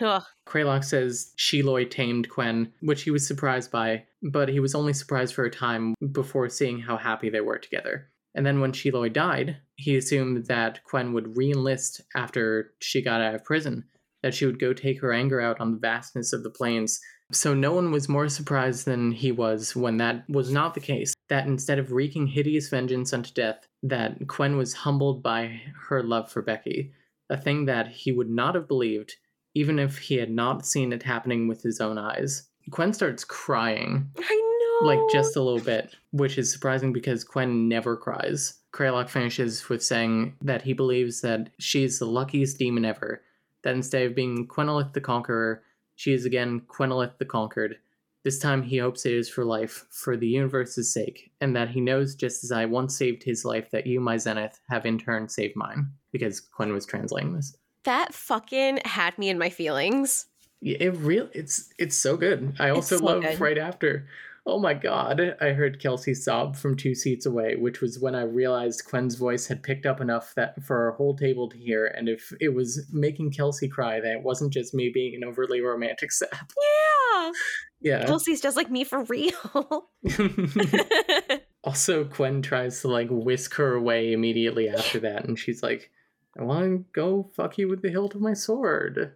Ugh. 0.00 0.22
Craylock 0.46 0.82
says 0.82 1.32
Sheloy 1.36 1.88
tamed 1.90 2.30
Quen, 2.30 2.72
which 2.80 3.02
he 3.02 3.10
was 3.10 3.26
surprised 3.26 3.70
by, 3.70 4.04
but 4.22 4.48
he 4.48 4.58
was 4.58 4.74
only 4.74 4.94
surprised 4.94 5.34
for 5.34 5.44
a 5.44 5.50
time 5.50 5.94
before 6.12 6.48
seeing 6.48 6.80
how 6.80 6.96
happy 6.96 7.28
they 7.28 7.42
were 7.42 7.58
together. 7.58 8.08
And 8.34 8.46
then 8.46 8.60
when 8.60 8.72
Sheloy 8.72 9.12
died, 9.12 9.58
he 9.76 9.96
assumed 9.96 10.46
that 10.46 10.84
Quen 10.84 11.12
would 11.12 11.36
re 11.36 11.50
enlist 11.50 12.00
after 12.14 12.72
she 12.80 13.02
got 13.02 13.20
out 13.20 13.34
of 13.34 13.44
prison, 13.44 13.84
that 14.22 14.34
she 14.34 14.46
would 14.46 14.60
go 14.60 14.72
take 14.72 15.00
her 15.00 15.12
anger 15.12 15.40
out 15.40 15.60
on 15.60 15.72
the 15.72 15.78
vastness 15.78 16.32
of 16.32 16.42
the 16.42 16.50
plains. 16.50 17.00
So 17.32 17.54
no 17.54 17.72
one 17.72 17.90
was 17.90 18.08
more 18.08 18.28
surprised 18.28 18.86
than 18.86 19.12
he 19.12 19.32
was 19.32 19.74
when 19.74 19.96
that 19.98 20.28
was 20.28 20.52
not 20.52 20.74
the 20.74 20.80
case, 20.80 21.14
that 21.28 21.46
instead 21.46 21.78
of 21.78 21.92
wreaking 21.92 22.28
hideous 22.28 22.68
vengeance 22.68 23.12
unto 23.12 23.32
death, 23.32 23.66
that 23.82 24.26
Quen 24.28 24.56
was 24.56 24.74
humbled 24.74 25.22
by 25.22 25.60
her 25.88 26.02
love 26.02 26.30
for 26.30 26.42
Becky, 26.42 26.92
a 27.30 27.36
thing 27.36 27.66
that 27.66 27.88
he 27.88 28.12
would 28.12 28.30
not 28.30 28.54
have 28.54 28.68
believed 28.68 29.14
even 29.54 29.78
if 29.78 29.98
he 29.98 30.16
had 30.16 30.30
not 30.30 30.64
seen 30.64 30.92
it 30.92 31.02
happening 31.02 31.48
with 31.48 31.62
his 31.62 31.80
own 31.80 31.98
eyes. 31.98 32.48
Quen 32.70 32.92
starts 32.92 33.24
crying, 33.24 34.10
I. 34.18 34.49
like 34.82 35.00
just 35.10 35.36
a 35.36 35.42
little 35.42 35.60
bit, 35.60 35.94
which 36.12 36.38
is 36.38 36.52
surprising 36.52 36.92
because 36.92 37.24
Quen 37.24 37.68
never 37.68 37.96
cries. 37.96 38.54
Craylock 38.72 39.08
finishes 39.08 39.68
with 39.68 39.82
saying 39.82 40.36
that 40.42 40.62
he 40.62 40.72
believes 40.72 41.20
that 41.22 41.50
she 41.58 41.84
is 41.84 41.98
the 41.98 42.06
luckiest 42.06 42.58
demon 42.58 42.84
ever, 42.84 43.22
that 43.62 43.74
instead 43.74 44.02
of 44.02 44.14
being 44.14 44.46
Quenalith 44.46 44.92
the 44.92 45.00
Conqueror, 45.00 45.62
she 45.96 46.12
is 46.12 46.24
again 46.24 46.62
Quenalith 46.68 47.18
the 47.18 47.24
Conquered. 47.24 47.76
This 48.22 48.38
time 48.38 48.62
he 48.62 48.78
hopes 48.78 49.06
it 49.06 49.12
is 49.12 49.28
for 49.30 49.44
life, 49.44 49.86
for 49.90 50.16
the 50.16 50.26
universe's 50.28 50.92
sake, 50.92 51.32
and 51.40 51.56
that 51.56 51.70
he 51.70 51.80
knows 51.80 52.14
just 52.14 52.44
as 52.44 52.52
I 52.52 52.66
once 52.66 52.96
saved 52.96 53.22
his 53.22 53.44
life 53.44 53.70
that 53.70 53.86
you, 53.86 53.98
my 53.98 54.18
Zenith, 54.18 54.60
have 54.68 54.84
in 54.84 54.98
turn 54.98 55.28
saved 55.28 55.56
mine. 55.56 55.90
Because 56.12 56.40
Quen 56.40 56.72
was 56.72 56.84
translating 56.86 57.34
this. 57.34 57.56
that 57.84 58.12
fucking 58.12 58.80
had 58.84 59.16
me 59.18 59.28
in 59.30 59.38
my 59.38 59.48
feelings. 59.48 60.26
Yeah, 60.60 60.76
it 60.80 60.90
real 60.96 61.28
it's 61.32 61.72
it's 61.78 61.96
so 61.96 62.16
good. 62.18 62.54
I 62.58 62.68
also 62.70 62.98
so 62.98 63.04
love 63.04 63.22
good. 63.22 63.40
right 63.40 63.56
after. 63.56 64.06
Oh 64.50 64.58
my 64.58 64.74
god, 64.74 65.36
I 65.40 65.50
heard 65.50 65.80
Kelsey 65.80 66.12
sob 66.12 66.56
from 66.56 66.76
two 66.76 66.92
seats 66.92 67.24
away, 67.24 67.54
which 67.54 67.80
was 67.80 68.00
when 68.00 68.16
I 68.16 68.22
realized 68.22 68.84
Quen's 68.84 69.14
voice 69.14 69.46
had 69.46 69.62
picked 69.62 69.86
up 69.86 70.00
enough 70.00 70.34
that 70.34 70.60
for 70.64 70.86
our 70.86 70.90
whole 70.96 71.16
table 71.16 71.48
to 71.50 71.56
hear, 71.56 71.86
and 71.86 72.08
if 72.08 72.32
it 72.40 72.48
was 72.48 72.84
making 72.90 73.30
Kelsey 73.30 73.68
cry, 73.68 74.00
that 74.00 74.10
it 74.10 74.24
wasn't 74.24 74.52
just 74.52 74.74
me 74.74 74.90
being 74.92 75.14
an 75.14 75.22
overly 75.22 75.60
romantic 75.60 76.10
sap. 76.10 76.52
Yeah. 76.60 77.30
Yeah. 77.82 78.04
Kelsey's 78.04 78.42
just 78.42 78.58
like 78.58 78.70
me 78.70 78.84
for 78.84 79.04
real. 79.04 79.88
also, 81.64 82.04
Quen 82.04 82.42
tries 82.42 82.82
to 82.82 82.88
like 82.88 83.08
whisk 83.10 83.54
her 83.54 83.74
away 83.74 84.12
immediately 84.12 84.68
after 84.68 84.98
that, 85.00 85.24
and 85.24 85.38
she's 85.38 85.62
like, 85.62 85.90
I 86.38 86.42
want 86.42 86.64
to 86.64 86.84
go 86.92 87.30
fuck 87.34 87.56
you 87.56 87.68
with 87.68 87.80
the 87.80 87.88
hilt 87.88 88.14
of 88.14 88.20
my 88.20 88.34
sword. 88.34 89.14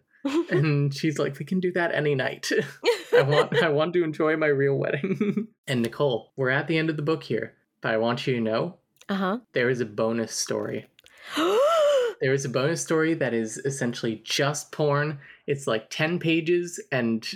and 0.51 0.95
she's 0.95 1.19
like, 1.19 1.39
we 1.39 1.45
can 1.45 1.61
do 1.61 1.73
that 1.73 1.95
any 1.95 2.15
night. 2.15 2.51
I 3.17 3.23
want 3.23 3.63
I 3.63 3.69
want 3.69 3.93
to 3.95 4.05
enjoy 4.05 4.37
my 4.37 4.47
real 4.47 4.77
wedding. 4.77 5.49
and 5.67 5.83
Nicole, 5.83 6.33
we're 6.37 6.51
at 6.51 6.67
the 6.67 6.79
end 6.79 6.91
of 6.91 6.97
the 6.97 7.03
book 7.03 7.23
here, 7.23 7.55
but 7.81 7.93
I 7.93 7.97
want 7.97 8.27
you 8.27 8.35
to 8.35 8.41
know 8.41 8.77
uh-huh. 9.09 9.39
there 9.53 9.71
is 9.71 9.81
a 9.81 9.87
bonus 9.87 10.35
story. 10.35 10.87
There 12.21 12.33
is 12.33 12.45
a 12.45 12.49
bonus 12.49 12.81
story 12.81 13.13
that 13.15 13.35
is 13.35 13.59
essentially 13.59 14.23
just 14.25 14.73
porn. 14.73 15.19
It's 15.47 15.67
like 15.67 15.91
10 15.91 16.21
pages, 16.21 16.81
and 16.91 17.27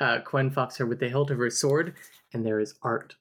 uh, 0.00 0.20
Quen 0.20 0.50
fucks 0.50 0.78
her 0.78 0.86
with 0.86 1.00
the 1.00 1.08
hilt 1.08 1.30
of 1.30 1.38
her 1.38 1.50
sword, 1.50 1.96
and 2.32 2.46
there 2.46 2.60
is 2.60 2.76
art. 2.82 3.16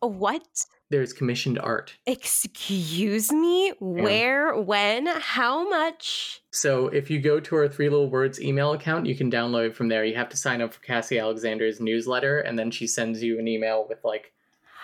What? 0.00 0.66
There's 0.88 1.12
commissioned 1.12 1.58
art. 1.58 1.94
Excuse 2.06 3.32
me? 3.32 3.72
Where? 3.80 4.54
When? 4.54 5.06
How 5.06 5.68
much? 5.68 6.42
So 6.50 6.86
if 6.88 7.10
you 7.10 7.20
go 7.20 7.40
to 7.40 7.56
our 7.56 7.68
Three 7.68 7.88
Little 7.88 8.08
Words 8.08 8.40
email 8.40 8.72
account, 8.72 9.06
you 9.06 9.16
can 9.16 9.30
download 9.30 9.68
it 9.68 9.76
from 9.76 9.88
there. 9.88 10.04
You 10.04 10.14
have 10.14 10.28
to 10.28 10.36
sign 10.36 10.62
up 10.62 10.72
for 10.72 10.80
Cassie 10.80 11.18
Alexander's 11.18 11.80
newsletter, 11.80 12.38
and 12.38 12.58
then 12.58 12.70
she 12.70 12.86
sends 12.86 13.22
you 13.22 13.38
an 13.38 13.48
email 13.48 13.86
with 13.88 14.04
like 14.04 14.32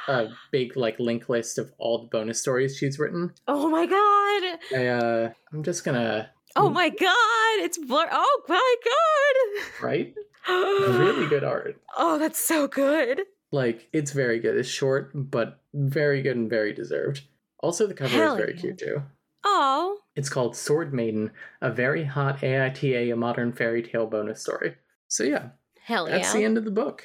a 0.09 0.29
big 0.51 0.77
like 0.77 0.99
link 0.99 1.29
list 1.29 1.59
of 1.59 1.73
all 1.79 1.99
the 1.99 2.09
bonus 2.09 2.41
stories 2.41 2.77
she's 2.77 2.99
written. 2.99 3.33
Oh 3.47 3.69
my 3.69 3.87
god. 3.87 4.59
I, 4.77 4.87
uh, 4.89 5.33
I'm 5.53 5.63
just 5.63 5.85
gonna 5.85 6.31
Oh 6.57 6.69
my 6.69 6.89
god. 6.89 7.65
It's 7.65 7.79
blur. 7.79 8.09
Oh 8.11 8.43
my 8.49 8.77
god! 8.85 9.85
Right? 9.85 10.15
really 10.49 11.29
good 11.29 11.45
art. 11.45 11.81
Oh, 11.97 12.19
that's 12.19 12.45
so 12.45 12.67
good. 12.67 13.23
Like 13.53 13.89
it's 13.93 14.13
very 14.13 14.41
good. 14.41 14.57
It's 14.57 14.69
short, 14.69 15.13
but 15.15 15.61
very 15.75 16.23
good 16.23 16.37
and 16.37 16.51
very 16.51 16.73
deserved. 16.73 17.23
Also, 17.61 17.87
the 17.87 17.95
cover 17.95 18.11
Hell 18.11 18.35
is 18.35 18.39
very 18.39 18.55
yeah. 18.55 18.61
cute 18.61 18.79
too. 18.79 19.03
Oh. 19.45 19.99
It's 20.17 20.29
called 20.29 20.57
Sword 20.57 20.93
Maiden, 20.93 21.31
a 21.61 21.71
very 21.71 22.05
hot 22.05 22.41
AITA, 22.41 23.13
a 23.13 23.17
modern 23.17 23.53
fairy 23.53 23.83
tale 23.83 24.07
bonus 24.07 24.41
story. 24.41 24.77
So 25.09 25.23
yeah, 25.25 25.51
Hell 25.85 26.07
that's 26.07 26.13
yeah. 26.13 26.19
That's 26.19 26.33
the 26.33 26.45
end 26.45 26.59
of 26.59 26.65
the 26.65 26.71
book. 26.71 27.05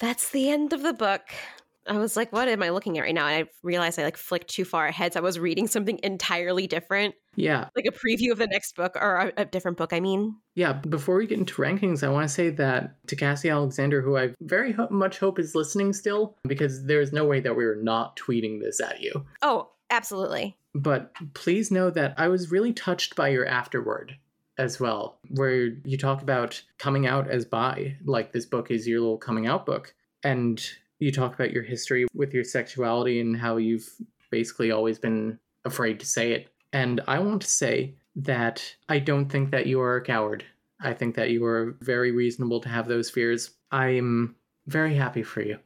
That's 0.00 0.30
the 0.30 0.50
end 0.50 0.72
of 0.72 0.82
the 0.82 0.92
book. 0.92 1.22
I 1.86 1.98
was 1.98 2.16
like, 2.16 2.32
what 2.32 2.48
am 2.48 2.62
I 2.62 2.70
looking 2.70 2.98
at 2.98 3.02
right 3.02 3.14
now? 3.14 3.26
And 3.26 3.46
I 3.46 3.50
realized 3.62 3.98
I 3.98 4.04
like 4.04 4.16
flicked 4.16 4.48
too 4.48 4.64
far 4.64 4.86
ahead. 4.86 5.12
So 5.12 5.20
I 5.20 5.22
was 5.22 5.38
reading 5.38 5.66
something 5.66 6.00
entirely 6.02 6.66
different, 6.66 7.14
Yeah, 7.36 7.68
like 7.76 7.86
a 7.86 7.92
preview 7.92 8.32
of 8.32 8.38
the 8.38 8.46
next 8.46 8.74
book 8.76 8.96
or 8.96 9.16
a, 9.16 9.32
a 9.42 9.44
different 9.44 9.76
book, 9.76 9.92
I 9.92 10.00
mean. 10.00 10.36
Yeah, 10.54 10.74
before 10.74 11.16
we 11.16 11.26
get 11.26 11.38
into 11.38 11.60
rankings, 11.60 12.02
I 12.02 12.08
want 12.08 12.26
to 12.26 12.34
say 12.34 12.50
that 12.50 13.06
to 13.08 13.16
Cassie 13.16 13.50
Alexander, 13.50 14.00
who 14.00 14.16
I 14.16 14.34
very 14.40 14.72
ho- 14.72 14.88
much 14.90 15.18
hope 15.18 15.38
is 15.38 15.54
listening 15.54 15.92
still, 15.92 16.36
because 16.46 16.86
there's 16.86 17.12
no 17.12 17.24
way 17.24 17.40
that 17.40 17.56
we 17.56 17.64
were 17.66 17.76
not 17.76 18.16
tweeting 18.16 18.60
this 18.60 18.80
at 18.80 19.00
you. 19.00 19.24
Oh, 19.42 19.70
absolutely. 19.90 20.56
But 20.74 21.12
please 21.34 21.70
know 21.70 21.90
that 21.90 22.14
I 22.16 22.28
was 22.28 22.50
really 22.50 22.72
touched 22.72 23.14
by 23.14 23.28
your 23.28 23.46
afterword 23.46 24.16
as 24.56 24.80
well, 24.80 25.18
where 25.30 25.66
you 25.84 25.98
talk 25.98 26.22
about 26.22 26.62
coming 26.78 27.06
out 27.06 27.28
as 27.28 27.44
bi, 27.44 27.96
like 28.04 28.32
this 28.32 28.46
book 28.46 28.70
is 28.70 28.86
your 28.86 29.00
little 29.00 29.18
coming 29.18 29.46
out 29.46 29.66
book. 29.66 29.94
And 30.22 30.64
you 31.04 31.12
talk 31.12 31.34
about 31.34 31.52
your 31.52 31.62
history 31.62 32.06
with 32.14 32.32
your 32.32 32.44
sexuality 32.44 33.20
and 33.20 33.36
how 33.36 33.58
you've 33.58 33.86
basically 34.30 34.70
always 34.70 34.98
been 34.98 35.38
afraid 35.66 36.00
to 36.00 36.06
say 36.06 36.32
it. 36.32 36.48
And 36.72 37.02
I 37.06 37.18
want 37.18 37.42
to 37.42 37.48
say 37.48 37.94
that 38.16 38.64
I 38.88 39.00
don't 39.00 39.28
think 39.28 39.50
that 39.50 39.66
you 39.66 39.82
are 39.82 39.96
a 39.96 40.02
coward. 40.02 40.46
I 40.80 40.94
think 40.94 41.14
that 41.16 41.28
you 41.28 41.44
are 41.44 41.76
very 41.82 42.10
reasonable 42.10 42.58
to 42.60 42.70
have 42.70 42.88
those 42.88 43.10
fears. 43.10 43.50
I'm 43.70 44.34
very 44.66 44.94
happy 44.94 45.22
for 45.22 45.42
you. 45.42 45.58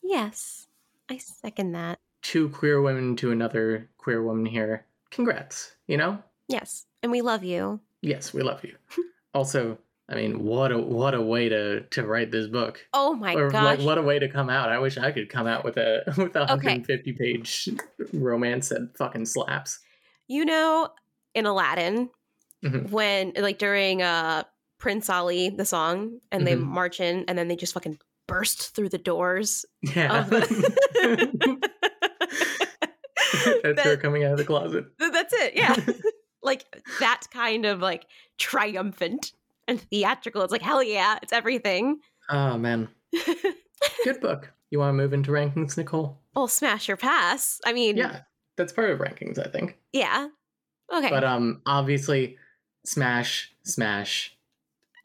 Yes, 0.00 0.68
I 1.08 1.18
second 1.18 1.72
that. 1.72 1.98
Two 2.22 2.48
queer 2.48 2.80
women 2.80 3.16
to 3.16 3.32
another 3.32 3.90
queer 3.98 4.22
woman 4.22 4.46
here. 4.46 4.86
Congrats, 5.10 5.72
you 5.88 5.96
know? 5.96 6.22
Yes, 6.46 6.86
and 7.02 7.10
we 7.10 7.20
love 7.20 7.42
you. 7.42 7.80
Yes, 8.00 8.32
we 8.32 8.42
love 8.42 8.64
you. 8.64 8.76
also, 9.34 9.76
I 10.10 10.14
mean, 10.14 10.42
what 10.44 10.72
a 10.72 10.78
what 10.78 11.14
a 11.14 11.20
way 11.20 11.48
to 11.50 11.80
to 11.82 12.06
write 12.06 12.30
this 12.30 12.46
book. 12.46 12.80
Oh 12.94 13.14
my 13.14 13.34
or 13.34 13.50
gosh. 13.50 13.78
like 13.78 13.80
what 13.86 13.98
a 13.98 14.02
way 14.02 14.18
to 14.18 14.28
come 14.28 14.48
out. 14.48 14.70
I 14.70 14.78
wish 14.78 14.96
I 14.96 15.12
could 15.12 15.28
come 15.28 15.46
out 15.46 15.64
with 15.64 15.76
a 15.76 16.02
with 16.16 16.34
a 16.34 16.46
150 16.46 17.12
page 17.12 17.68
romance 18.14 18.70
that 18.70 18.96
fucking 18.96 19.26
slaps. 19.26 19.80
you 20.26 20.44
know, 20.44 20.88
in 21.34 21.44
Aladdin, 21.46 22.10
Mhm. 22.64 22.90
when 22.90 23.32
like 23.36 23.58
during 23.58 24.00
uh 24.02 24.44
Prince 24.78 25.10
Ali, 25.10 25.50
the 25.50 25.64
song, 25.64 26.20
and 26.32 26.46
they 26.46 26.54
Mhm. 26.54 26.62
march 26.62 27.00
in 27.00 27.24
and 27.28 27.36
then 27.36 27.48
they 27.48 27.56
just 27.56 27.74
fucking 27.74 27.98
burst 28.26 28.74
through 28.74 28.88
the 28.90 28.98
doors. 28.98 29.64
Yeah. 29.82 30.22
The- 30.22 31.68
That's 33.62 33.82
her 33.82 33.96
coming 33.96 34.24
out 34.24 34.32
of 34.32 34.38
the 34.38 34.44
closet. 34.44 34.86
That's 34.98 35.32
it, 35.34 35.54
yeah. 35.54 35.76
like 36.42 36.64
that 37.00 37.22
kind 37.32 37.66
of 37.66 37.80
like 37.80 38.06
triumphant 38.38 39.32
and 39.68 39.80
theatrical. 39.80 40.42
It's 40.42 40.50
like, 40.52 40.62
hell 40.62 40.82
yeah, 40.82 41.18
it's 41.22 41.32
everything. 41.32 42.00
Oh 42.28 42.58
man. 42.58 42.88
Good 44.04 44.20
book. 44.20 44.52
You 44.70 44.78
want 44.80 44.90
to 44.90 44.96
move 45.02 45.12
into 45.12 45.30
rankings, 45.30 45.76
Nicole? 45.76 46.18
well, 46.34 46.48
smash 46.48 46.88
your 46.88 46.96
pass. 46.96 47.60
I 47.64 47.72
mean, 47.72 47.96
Yeah. 47.96 48.20
That's 48.56 48.72
part 48.72 48.90
of 48.90 48.98
rankings, 48.98 49.38
I 49.38 49.48
think. 49.50 49.76
yeah. 49.92 50.28
Okay. 50.92 51.10
But 51.10 51.22
um 51.24 51.62
obviously 51.66 52.36
Smash, 52.86 53.52
smash, 53.64 54.34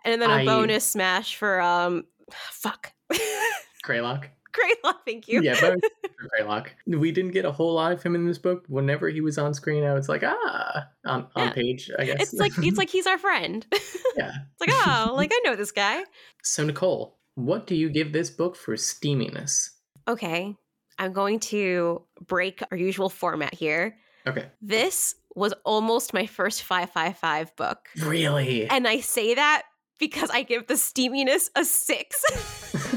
And 0.05 0.21
then 0.21 0.29
a 0.29 0.33
I- 0.33 0.45
bonus 0.45 0.87
smash 0.87 1.35
for 1.35 1.59
um 1.61 2.05
fuck. 2.51 2.93
Greylock. 3.83 4.29
Greylock, 4.53 5.05
thank 5.05 5.27
you. 5.27 5.41
Yeah, 5.41 5.59
bonus 5.59 5.81
for 6.01 6.27
Greylock. 6.29 6.73
We 6.87 7.11
didn't 7.11 7.31
get 7.31 7.45
a 7.45 7.51
whole 7.51 7.73
lot 7.73 7.91
of 7.91 8.01
him 8.03 8.15
in 8.15 8.25
this 8.27 8.37
book. 8.37 8.63
Whenever 8.67 9.09
he 9.09 9.19
was 9.21 9.37
on 9.37 9.53
screen, 9.53 9.83
I 9.83 9.93
was 9.93 10.07
like, 10.07 10.23
ah, 10.23 10.87
on, 11.05 11.27
on 11.35 11.47
Yeah. 11.47 11.53
page, 11.53 11.91
I 11.97 12.05
guess. 12.05 12.21
It's 12.21 12.33
like 12.33 12.53
it's 12.59 12.77
like 12.77 12.89
he's 12.89 13.07
our 13.07 13.17
friend. 13.17 13.65
yeah. 14.15 14.31
It's 14.51 14.61
like, 14.61 14.69
oh, 14.71 15.13
like 15.15 15.31
I 15.33 15.39
know 15.43 15.55
this 15.55 15.71
guy. 15.71 16.03
So, 16.43 16.63
Nicole, 16.63 17.17
what 17.35 17.67
do 17.67 17.75
you 17.75 17.89
give 17.89 18.13
this 18.13 18.29
book 18.29 18.55
for 18.55 18.75
steaminess? 18.75 19.69
Okay. 20.07 20.55
I'm 20.99 21.11
going 21.13 21.39
to 21.39 22.03
break 22.27 22.61
our 22.71 22.77
usual 22.77 23.09
format 23.09 23.53
here. 23.55 23.97
Okay. 24.27 24.45
This 24.61 25.15
was 25.35 25.53
almost 25.65 26.13
my 26.13 26.27
first 26.27 26.61
555 26.63 27.55
book. 27.55 27.89
Really? 28.03 28.67
And 28.69 28.87
I 28.87 28.99
say 28.99 29.33
that 29.33 29.63
because 29.99 30.29
I 30.29 30.43
give 30.43 30.67
the 30.67 30.75
steaminess 30.75 31.49
a 31.55 31.65
six. 31.65 32.23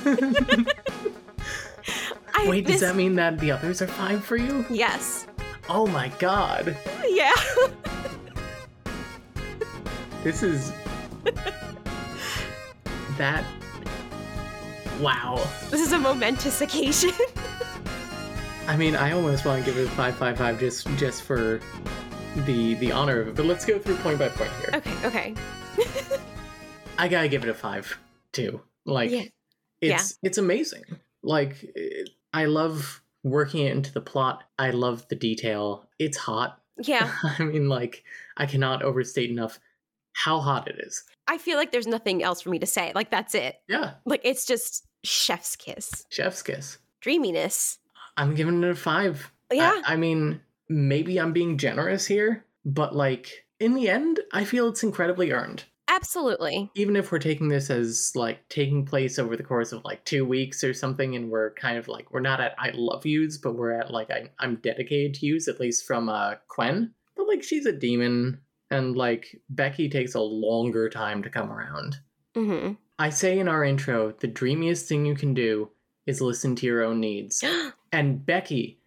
I, 2.38 2.46
Wait, 2.48 2.66
does 2.66 2.80
that 2.80 2.96
mean 2.96 3.14
that 3.16 3.38
the 3.38 3.50
others 3.50 3.80
are 3.82 3.86
fine 3.86 4.20
for 4.20 4.36
you? 4.36 4.64
Yes. 4.70 5.26
Oh 5.68 5.86
my 5.86 6.08
god. 6.18 6.76
Yeah. 7.08 7.32
This 10.22 10.42
is. 10.42 10.72
that. 13.16 13.44
Wow. 15.00 15.36
this 15.70 15.80
is 15.80 15.92
a 15.92 15.98
momentous 15.98 16.60
occasion. 16.62 17.12
I 18.66 18.76
mean, 18.76 18.96
I 18.96 19.12
almost 19.12 19.44
want 19.44 19.64
to 19.64 19.70
give 19.70 19.78
it 19.78 19.86
a 19.86 19.90
five, 19.90 20.16
five, 20.16 20.36
five 20.38 20.58
just 20.58 20.88
just 20.96 21.22
for 21.22 21.60
the 22.44 22.74
the 22.74 22.90
honor 22.92 23.20
of 23.20 23.28
it. 23.28 23.34
But 23.36 23.46
let's 23.46 23.64
go 23.64 23.78
through 23.78 23.96
point 23.96 24.18
by 24.18 24.28
point 24.30 24.50
here. 24.60 24.70
okay, 24.74 25.06
okay. 25.06 25.34
I 26.98 27.08
gotta 27.08 27.28
give 27.28 27.44
it 27.44 27.48
a 27.48 27.54
five 27.54 27.96
too. 28.32 28.60
Like, 28.84 29.10
Yeah. 29.10 29.22
it's 29.80 30.18
it's 30.22 30.38
amazing. 30.38 30.82
Like, 31.22 31.56
it, 31.74 32.10
I 32.36 32.44
love 32.44 33.02
working 33.24 33.66
it 33.66 33.72
into 33.72 33.92
the 33.92 34.00
plot. 34.00 34.44
I 34.58 34.70
love 34.70 35.06
the 35.08 35.16
detail. 35.16 35.88
It's 35.98 36.16
hot. 36.18 36.60
Yeah. 36.78 37.10
I 37.38 37.42
mean, 37.44 37.68
like, 37.68 38.04
I 38.36 38.46
cannot 38.46 38.82
overstate 38.82 39.30
enough 39.30 39.58
how 40.12 40.40
hot 40.40 40.68
it 40.68 40.76
is. 40.78 41.02
I 41.26 41.38
feel 41.38 41.56
like 41.56 41.72
there's 41.72 41.86
nothing 41.86 42.22
else 42.22 42.40
for 42.42 42.50
me 42.50 42.58
to 42.58 42.66
say. 42.66 42.92
Like 42.94 43.10
that's 43.10 43.34
it. 43.34 43.56
Yeah, 43.68 43.94
Like 44.04 44.20
it's 44.24 44.46
just 44.46 44.86
chef's 45.04 45.56
kiss. 45.56 46.04
chef's 46.10 46.42
kiss. 46.42 46.78
Dreaminess. 47.00 47.78
I'm 48.16 48.34
giving 48.34 48.62
it 48.62 48.68
a 48.70 48.74
five. 48.74 49.30
I- 49.50 49.54
Yeah. 49.54 49.80
I, 49.84 49.96
mean, 49.96 50.40
maybe 50.68 51.18
I'm 51.18 51.32
being 51.32 51.56
generous 51.58 52.06
here, 52.06 52.44
but 52.64 52.94
like 52.94 53.46
in 53.60 53.74
the 53.74 53.88
end, 53.88 54.20
I 54.32 54.44
feel 54.44 54.68
it's 54.68 54.82
incredibly 54.82 55.32
earned. 55.32 55.64
Absolutely. 55.88 56.70
Even 56.74 56.96
if 56.96 57.10
we're 57.10 57.18
taking 57.18 57.48
this 57.48 57.70
as 57.70 58.12
like 58.14 58.46
taking 58.48 58.84
place 58.84 59.18
over 59.18 59.36
the 59.36 59.42
course 59.42 59.72
of 59.72 59.84
like 59.84 60.04
two 60.04 60.24
weeks 60.24 60.62
or 60.64 60.74
something, 60.74 61.16
and 61.16 61.30
we're 61.30 61.52
kind 61.54 61.78
of 61.78 61.88
like 61.88 62.10
we're 62.10 62.20
not 62.20 62.40
at 62.40 62.54
I 62.58 62.70
love 62.74 63.06
yous, 63.06 63.38
but 63.38 63.54
we're 63.54 63.72
at 63.72 63.90
like 63.90 64.10
I, 64.10 64.30
I'm 64.38 64.56
dedicated 64.56 65.14
to 65.14 65.26
yous, 65.26 65.48
at 65.48 65.60
least 65.60 65.86
from 65.86 66.08
uh 66.08 66.34
Quen. 66.48 66.92
But 67.16 67.28
like 67.28 67.42
she's 67.42 67.66
a 67.66 67.72
demon, 67.72 68.40
and 68.70 68.96
like 68.96 69.40
Becky 69.50 69.88
takes 69.88 70.14
a 70.14 70.20
longer 70.20 70.88
time 70.88 71.22
to 71.22 71.30
come 71.30 71.50
around. 71.52 71.96
hmm 72.34 72.72
I 72.98 73.10
say 73.10 73.38
in 73.38 73.46
our 73.48 73.62
intro, 73.62 74.12
the 74.12 74.26
dreamiest 74.26 74.88
thing 74.88 75.04
you 75.04 75.14
can 75.14 75.34
do 75.34 75.70
is 76.06 76.20
listen 76.20 76.56
to 76.56 76.66
your 76.66 76.82
own 76.82 77.00
needs. 77.00 77.44
And 77.92 78.26
Becky 78.26 78.80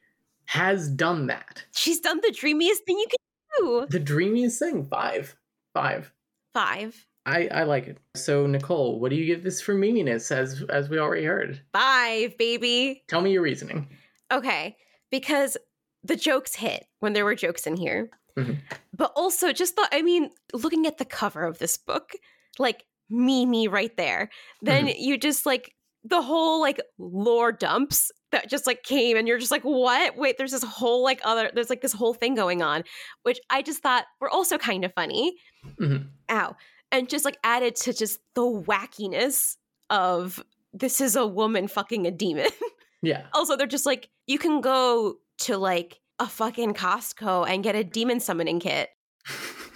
has 0.45 0.89
done 0.89 1.27
that. 1.27 1.63
She's 1.71 1.99
done 1.99 2.19
the 2.21 2.31
dreamiest 2.31 2.83
thing 2.85 2.99
you 2.99 3.07
can 3.07 3.17
do. 3.59 3.87
The 3.89 3.99
dreamiest 3.99 4.59
thing. 4.59 4.85
Five. 4.85 5.35
Five. 5.73 6.11
Five. 6.59 7.05
I, 7.25 7.47
I 7.47 7.63
like 7.63 7.87
it. 7.87 7.97
So 8.15 8.45
Nicole, 8.47 8.99
what 8.99 9.11
do 9.11 9.15
you 9.15 9.25
give 9.25 9.43
this 9.43 9.61
for 9.61 9.73
meminess 9.73 10.31
as 10.31 10.63
as 10.69 10.89
we 10.89 10.99
already 10.99 11.25
heard? 11.25 11.61
Five, 11.71 12.37
baby. 12.37 13.03
Tell 13.07 13.21
me 13.21 13.31
your 13.31 13.43
reasoning. 13.43 13.87
Okay. 14.31 14.75
Because 15.09 15.57
the 16.03 16.15
jokes 16.15 16.55
hit 16.55 16.85
when 16.99 17.13
there 17.13 17.25
were 17.25 17.35
jokes 17.35 17.65
in 17.65 17.77
here. 17.77 18.09
Mhm. 18.37 18.57
But 18.93 19.11
also 19.15 19.53
just 19.53 19.75
the 19.75 19.87
I 19.91 20.01
mean, 20.01 20.31
looking 20.53 20.85
at 20.85 20.97
the 20.97 21.05
cover 21.05 21.45
of 21.45 21.59
this 21.59 21.77
book, 21.77 22.11
like 22.57 22.83
memey 23.11 23.71
right 23.71 23.95
there. 23.95 24.29
Then 24.61 24.87
you 24.87 25.17
just 25.17 25.45
like 25.45 25.73
the 26.03 26.21
whole 26.21 26.59
like 26.59 26.81
lore 26.97 27.51
dumps 27.51 28.11
that 28.31 28.49
just 28.49 28.67
like 28.67 28.83
came 28.83 29.17
and 29.17 29.27
you're 29.27 29.39
just 29.39 29.51
like, 29.51 29.63
what? 29.63 30.15
Wait, 30.17 30.37
there's 30.37 30.51
this 30.51 30.63
whole 30.63 31.03
like 31.03 31.19
other 31.23 31.51
there's 31.53 31.69
like 31.69 31.81
this 31.81 31.93
whole 31.93 32.13
thing 32.13 32.35
going 32.35 32.61
on, 32.61 32.83
which 33.23 33.39
I 33.49 33.61
just 33.61 33.81
thought 33.81 34.05
were 34.21 34.29
also 34.29 34.57
kind 34.57 34.85
of 34.85 34.93
funny. 34.93 35.35
Mhm. 35.79 36.07
Ow. 36.29 36.55
And 36.91 37.07
just 37.09 37.25
like 37.25 37.37
added 37.43 37.75
to 37.77 37.93
just 37.93 38.19
the 38.35 38.41
wackiness 38.41 39.57
of 39.89 40.43
this 40.73 41.01
is 41.01 41.15
a 41.15 41.25
woman 41.25 41.67
fucking 41.67 42.05
a 42.07 42.11
demon. 42.11 42.47
Yeah. 43.01 43.27
also, 43.33 43.55
they're 43.55 43.65
just 43.65 43.85
like, 43.85 44.09
you 44.27 44.37
can 44.37 44.59
go 44.59 45.15
to 45.39 45.57
like 45.57 46.01
a 46.19 46.27
fucking 46.27 46.73
Costco 46.73 47.47
and 47.47 47.63
get 47.63 47.73
a 47.73 47.81
demon 47.85 48.19
summoning 48.19 48.59
kit. 48.59 48.89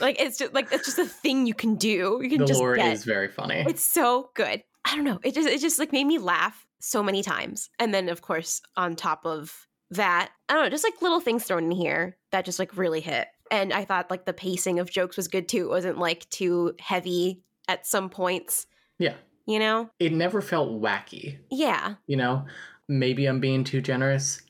Like 0.01 0.19
it's 0.19 0.37
just 0.37 0.53
like 0.53 0.67
it's 0.73 0.85
just 0.85 0.99
a 0.99 1.05
thing 1.05 1.47
you 1.47 1.53
can 1.53 1.75
do. 1.75 2.19
You 2.21 2.29
can 2.29 2.39
The 2.39 2.45
just 2.45 2.59
lore 2.59 2.75
get. 2.75 2.91
is 2.91 3.05
very 3.05 3.29
funny. 3.29 3.63
It's 3.65 3.81
so 3.81 4.29
good. 4.35 4.61
I 4.83 4.95
don't 4.95 5.05
know. 5.05 5.19
It 5.23 5.33
just 5.35 5.47
it 5.47 5.61
just 5.61 5.79
like 5.79 5.93
made 5.93 6.03
me 6.03 6.17
laugh 6.17 6.62
so 6.83 7.01
many 7.01 7.23
times. 7.23 7.69
And 7.79 7.93
then 7.93 8.09
of 8.09 8.21
course 8.21 8.61
on 8.75 8.95
top 8.95 9.25
of 9.25 9.67
that, 9.91 10.31
I 10.49 10.53
don't 10.53 10.63
know, 10.63 10.69
just 10.69 10.83
like 10.83 11.01
little 11.01 11.19
things 11.21 11.43
thrown 11.45 11.65
in 11.65 11.71
here 11.71 12.17
that 12.31 12.45
just 12.45 12.59
like 12.59 12.75
really 12.77 12.99
hit. 13.01 13.27
And 13.51 13.71
I 13.71 13.85
thought 13.85 14.09
like 14.11 14.25
the 14.25 14.33
pacing 14.33 14.79
of 14.79 14.89
jokes 14.91 15.15
was 15.17 15.27
good 15.27 15.47
too. 15.47 15.65
It 15.65 15.69
wasn't 15.69 15.97
like 15.97 16.29
too 16.29 16.73
heavy 16.79 17.41
at 17.67 17.85
some 17.85 18.09
points, 18.09 18.65
yeah. 18.99 19.13
you 19.45 19.59
know? 19.59 19.89
It 19.99 20.11
never 20.13 20.41
felt 20.41 20.81
wacky, 20.81 21.37
Yeah. 21.49 21.95
you 22.07 22.17
know? 22.17 22.45
Maybe 22.89 23.25
I'm 23.27 23.39
being 23.39 23.63
too 23.63 23.79
generous, 23.81 24.41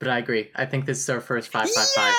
but 0.00 0.08
I 0.08 0.18
agree. 0.18 0.50
I 0.56 0.66
think 0.66 0.84
this 0.86 0.98
is 0.98 1.08
our 1.08 1.20
first 1.20 1.52
five 1.52 1.70
five 1.70 1.88
five. 1.88 2.12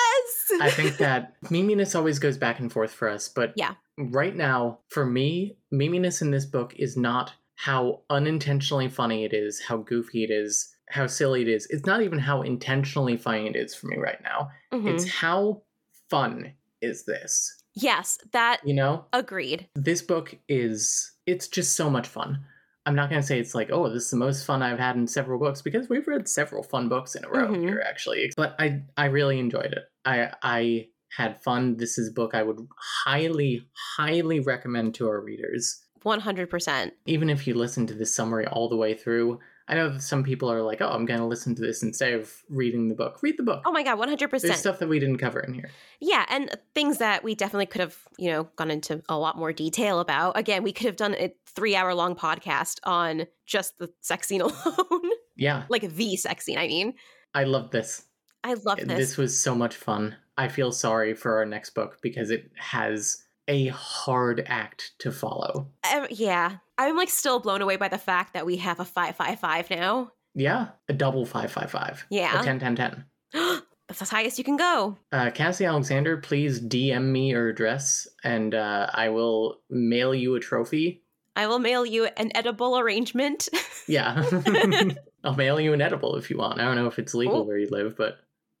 yes. 0.50 0.60
I 0.62 0.70
think 0.70 0.96
that 0.98 1.34
meminess 1.50 1.94
always 1.94 2.18
goes 2.18 2.38
back 2.38 2.60
and 2.60 2.72
forth 2.72 2.92
for 2.92 3.08
us, 3.08 3.28
but 3.28 3.52
Yeah. 3.56 3.74
right 3.98 4.34
now, 4.34 4.78
for 4.88 5.04
me, 5.04 5.56
meminess 5.70 6.22
in 6.22 6.30
this 6.30 6.46
book 6.46 6.74
is 6.76 6.96
not 6.96 7.32
how 7.64 8.02
unintentionally 8.08 8.88
funny 8.88 9.24
it 9.24 9.32
is, 9.34 9.60
how 9.60 9.78
goofy 9.78 10.22
it 10.22 10.30
is, 10.30 10.72
how 10.90 11.08
silly 11.08 11.42
it 11.42 11.48
is. 11.48 11.66
It's 11.70 11.84
not 11.86 12.02
even 12.02 12.20
how 12.20 12.42
intentionally 12.42 13.16
funny 13.16 13.48
it 13.48 13.56
is 13.56 13.74
for 13.74 13.88
me 13.88 13.96
right 13.96 14.22
now. 14.22 14.50
Mhm. 14.72 14.94
It's 14.94 15.08
how 15.08 15.62
fun 16.08 16.52
is 16.80 17.04
this? 17.04 17.54
yes, 17.80 18.18
that 18.32 18.60
You 18.64 18.74
know? 18.74 19.04
agreed. 19.12 19.68
This 19.76 20.02
book 20.02 20.34
is 20.48 21.12
it's 21.26 21.46
just 21.46 21.76
so 21.76 21.88
much 21.90 22.08
fun. 22.08 22.44
I'm 22.86 22.94
not 22.96 23.08
going 23.10 23.20
to 23.20 23.26
say 23.26 23.38
it's 23.38 23.54
like, 23.54 23.70
oh, 23.70 23.88
this 23.88 24.04
is 24.06 24.10
the 24.10 24.16
most 24.16 24.44
fun 24.46 24.62
I've 24.62 24.78
had 24.80 24.96
in 24.96 25.06
several 25.06 25.38
books 25.38 25.62
because 25.62 25.88
we've 25.88 26.08
read 26.08 26.26
several 26.26 26.62
fun 26.64 26.88
books 26.88 27.14
in 27.14 27.24
a 27.24 27.28
row 27.28 27.48
Mhm. 27.48 27.60
here 27.60 27.82
actually. 27.86 28.30
But 28.36 28.54
I 28.58 28.82
I 28.96 29.06
really 29.06 29.38
enjoyed 29.38 29.72
it. 29.72 29.84
I 30.04 30.32
I 30.42 30.88
had 31.16 31.40
fun. 31.42 31.76
This 31.76 31.98
is 31.98 32.08
a 32.08 32.12
book 32.12 32.34
I 32.34 32.42
would 32.42 32.66
highly 33.04 33.68
highly 33.96 34.40
recommend 34.40 34.94
to 34.96 35.06
our 35.08 35.20
readers. 35.20 35.84
100%. 36.04 36.92
Even 37.06 37.30
if 37.30 37.46
you 37.46 37.54
listen 37.54 37.86
to 37.86 37.94
this 37.94 38.14
summary 38.14 38.46
all 38.46 38.68
the 38.68 38.76
way 38.76 38.94
through. 38.94 39.40
I 39.70 39.74
know 39.74 39.90
that 39.90 40.02
some 40.02 40.24
people 40.24 40.50
are 40.50 40.62
like, 40.62 40.80
"Oh, 40.80 40.88
I'm 40.88 41.04
going 41.04 41.20
to 41.20 41.26
listen 41.26 41.54
to 41.54 41.60
this 41.60 41.82
instead 41.82 42.14
of 42.14 42.42
reading 42.48 42.88
the 42.88 42.94
book." 42.94 43.22
Read 43.22 43.36
the 43.36 43.42
book. 43.42 43.62
Oh 43.66 43.70
my 43.70 43.82
god, 43.82 43.98
100%. 43.98 44.40
There's 44.40 44.58
stuff 44.58 44.78
that 44.78 44.88
we 44.88 44.98
didn't 44.98 45.18
cover 45.18 45.40
in 45.40 45.52
here. 45.52 45.70
Yeah, 46.00 46.24
and 46.30 46.50
things 46.74 46.98
that 46.98 47.22
we 47.22 47.34
definitely 47.34 47.66
could 47.66 47.82
have, 47.82 47.96
you 48.16 48.30
know, 48.30 48.48
gone 48.56 48.70
into 48.70 49.02
a 49.10 49.18
lot 49.18 49.36
more 49.36 49.52
detail 49.52 50.00
about. 50.00 50.38
Again, 50.38 50.62
we 50.62 50.72
could 50.72 50.86
have 50.86 50.96
done 50.96 51.14
a 51.16 51.34
three 51.46 51.76
hour 51.76 51.94
long 51.94 52.16
podcast 52.16 52.78
on 52.84 53.26
just 53.44 53.78
the 53.78 53.92
sex 54.00 54.28
scene 54.28 54.40
alone. 54.40 55.10
Yeah, 55.36 55.64
like 55.68 55.82
the 55.82 56.16
sex 56.16 56.46
scene, 56.46 56.56
I 56.56 56.66
mean. 56.66 56.94
I 57.34 57.44
love 57.44 57.70
this. 57.70 58.04
I 58.42 58.54
love 58.54 58.78
this. 58.78 58.86
This 58.86 59.16
was 59.18 59.38
so 59.38 59.54
much 59.54 59.76
fun. 59.76 60.16
I 60.38 60.48
feel 60.48 60.72
sorry 60.72 61.14
for 61.14 61.36
our 61.36 61.44
next 61.44 61.70
book 61.70 61.98
because 62.00 62.30
it 62.30 62.50
has 62.56 63.24
a 63.48 63.68
hard 63.68 64.44
act 64.46 64.92
to 65.00 65.10
follow. 65.10 65.68
Um, 65.92 66.06
yeah. 66.10 66.58
I'm 66.76 66.96
like 66.96 67.08
still 67.10 67.40
blown 67.40 67.60
away 67.62 67.76
by 67.76 67.88
the 67.88 67.98
fact 67.98 68.34
that 68.34 68.46
we 68.46 68.56
have 68.58 68.78
a 68.78 68.84
555 68.84 69.70
now. 69.70 70.12
Yeah, 70.34 70.68
a 70.88 70.92
double 70.92 71.24
555. 71.26 72.06
Yeah. 72.10 72.40
A 72.40 72.44
10 72.44 72.60
10 72.60 72.76
10. 72.76 73.04
That's 73.88 74.02
as 74.02 74.10
highest 74.10 74.36
you 74.38 74.44
can 74.44 74.56
go. 74.58 74.96
Uh, 75.10 75.30
Cassie 75.30 75.64
Alexander, 75.64 76.18
please 76.18 76.60
DM 76.60 77.04
me 77.06 77.30
your 77.30 77.48
address 77.48 78.06
and 78.22 78.54
uh, 78.54 78.90
I 78.92 79.08
will 79.08 79.60
mail 79.70 80.14
you 80.14 80.34
a 80.34 80.40
trophy. 80.40 81.02
I 81.34 81.46
will 81.46 81.58
mail 81.58 81.86
you 81.86 82.04
an 82.16 82.30
edible 82.34 82.78
arrangement. 82.78 83.48
Yeah. 83.90 84.22
I'll 85.24 85.34
mail 85.34 85.58
you 85.58 85.72
an 85.72 85.80
edible 85.80 86.16
if 86.16 86.28
you 86.28 86.36
want. 86.36 86.60
I 86.60 86.64
don't 86.64 86.76
know 86.76 86.88
if 86.88 86.98
it's 86.98 87.14
legal 87.14 87.36
Oh. 87.36 87.42
where 87.44 87.56
you 87.56 87.68
live, 87.70 87.96
but 87.96 88.18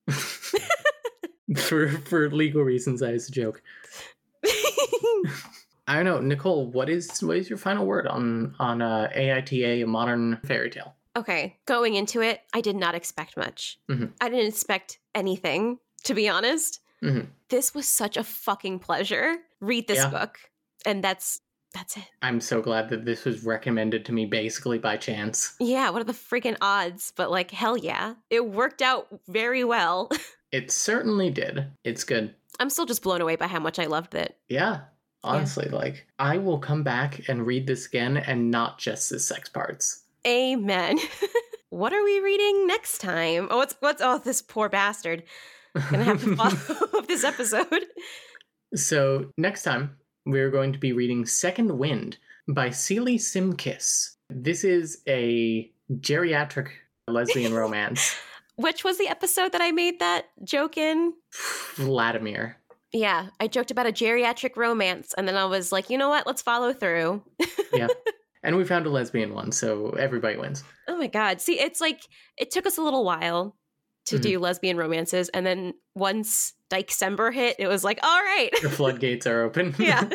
for 1.56 1.88
for 1.88 2.30
legal 2.30 2.62
reasons, 2.62 3.00
that 3.00 3.14
is 3.14 3.28
a 3.28 3.32
joke. 3.32 3.62
I 5.86 5.94
don't 5.96 6.04
know, 6.04 6.20
Nicole. 6.20 6.66
What 6.70 6.88
is 6.90 7.22
what 7.22 7.36
is 7.38 7.48
your 7.48 7.58
final 7.58 7.86
word 7.86 8.06
on 8.06 8.54
on 8.58 8.82
uh, 8.82 9.08
AITA, 9.16 9.82
a 9.82 9.86
modern 9.86 10.38
fairy 10.44 10.70
tale? 10.70 10.94
okay, 11.16 11.58
going 11.66 11.94
into 11.96 12.20
it, 12.20 12.42
I 12.54 12.60
did 12.60 12.76
not 12.76 12.94
expect 12.94 13.36
much. 13.36 13.78
Mhm. 13.90 14.12
I 14.20 14.28
didn't 14.28 14.46
expect 14.46 14.98
anything, 15.16 15.78
to 16.04 16.14
be 16.14 16.28
honest. 16.28 16.80
Mhm. 17.02 17.26
This 17.48 17.74
was 17.74 17.88
such 17.88 18.16
a 18.16 18.22
fucking 18.24 18.78
pleasure. 18.80 19.38
read 19.60 19.88
this 19.88 19.98
Yeah. 19.98 20.10
book. 20.10 20.38
And 20.86 21.02
that's 21.02 21.40
that's 21.74 21.96
it. 21.96 22.04
I'm 22.22 22.40
so 22.40 22.62
glad 22.62 22.88
that 22.90 23.04
this 23.04 23.24
was 23.24 23.42
recommended 23.44 24.04
to 24.06 24.12
me 24.12 24.24
basically 24.26 24.78
by 24.78 24.96
chance. 24.96 25.54
Yeah, 25.58 25.90
what 25.90 26.00
are 26.00 26.04
the 26.04 26.12
freaking 26.12 26.56
odds? 26.60 27.12
But 27.16 27.30
like 27.32 27.50
hell 27.50 27.76
yeah. 27.76 28.14
It 28.30 28.46
worked 28.46 28.80
out 28.82 29.08
very 29.26 29.64
well. 29.64 30.10
It 30.52 30.70
certainly 30.70 31.28
did. 31.30 31.66
It's 31.84 32.04
good. 32.04 32.34
I'm 32.58 32.70
still 32.70 32.86
just 32.86 33.02
blown 33.02 33.20
away 33.20 33.36
by 33.36 33.46
how 33.46 33.60
much 33.60 33.78
I 33.78 33.86
loved 33.86 34.14
it. 34.14 34.36
Yeah. 34.48 34.80
Honestly, 35.24 35.68
like 35.68 36.06
I 36.18 36.38
will 36.38 36.58
come 36.58 36.82
back 36.82 37.28
and 37.28 37.46
read 37.46 37.66
this 37.66 37.86
again 37.86 38.16
and 38.16 38.50
not 38.50 38.78
just 38.78 39.10
the 39.10 39.18
sex 39.18 39.48
parts. 39.48 40.04
Amen. 40.26 40.98
what 41.70 41.92
are 41.92 42.04
we 42.04 42.20
reading 42.20 42.66
next 42.66 42.98
time? 42.98 43.48
Oh, 43.50 43.56
what's 43.58 43.74
what's 43.80 44.02
oh 44.02 44.18
this 44.18 44.42
poor 44.42 44.68
bastard. 44.68 45.24
Gonna 45.90 46.04
have 46.04 46.22
to 46.22 46.36
follow 46.36 46.88
up 46.98 47.08
this 47.08 47.24
episode. 47.24 47.86
So, 48.74 49.32
next 49.36 49.62
time, 49.62 49.96
we're 50.26 50.50
going 50.50 50.72
to 50.72 50.78
be 50.78 50.92
reading 50.92 51.26
Second 51.26 51.78
Wind 51.78 52.18
by 52.46 52.70
Celie 52.70 53.18
Simkiss. 53.18 54.16
This 54.30 54.62
is 54.62 55.02
a 55.08 55.70
geriatric 55.90 56.68
lesbian 57.06 57.54
romance. 57.54 58.14
Which 58.58 58.84
was 58.84 58.98
the 58.98 59.08
episode 59.08 59.52
that 59.52 59.60
I 59.60 59.70
made 59.70 60.00
that 60.00 60.26
joke 60.44 60.76
in? 60.76 61.14
Vladimir. 61.76 62.56
Yeah, 62.92 63.28
I 63.38 63.46
joked 63.48 63.70
about 63.70 63.86
a 63.86 63.92
geriatric 63.92 64.56
romance, 64.56 65.14
and 65.16 65.28
then 65.28 65.36
I 65.36 65.44
was 65.44 65.72
like, 65.72 65.90
you 65.90 65.98
know 65.98 66.08
what? 66.08 66.26
Let's 66.26 66.42
follow 66.42 66.72
through. 66.72 67.22
Yeah. 67.72 67.88
and 68.42 68.56
we 68.56 68.64
found 68.64 68.86
a 68.86 68.90
lesbian 68.90 69.34
one, 69.34 69.52
so 69.52 69.90
everybody 69.90 70.36
wins. 70.38 70.64
Oh 70.88 70.96
my 70.96 71.06
god! 71.06 71.40
See, 71.40 71.60
it's 71.60 71.80
like 71.80 72.00
it 72.36 72.50
took 72.50 72.66
us 72.66 72.78
a 72.78 72.82
little 72.82 73.04
while 73.04 73.56
to 74.06 74.16
Mhm. 74.16 74.22
do 74.22 74.38
lesbian 74.38 74.76
romances, 74.78 75.28
and 75.30 75.44
then 75.44 75.74
once 75.94 76.54
December 76.70 77.30
hit, 77.30 77.56
it 77.58 77.68
was 77.68 77.84
like, 77.84 77.98
all 78.02 78.22
right, 78.22 78.50
The 78.62 78.70
floodgates 78.70 79.26
are 79.26 79.42
open. 79.42 79.74
yeah, 79.78 80.08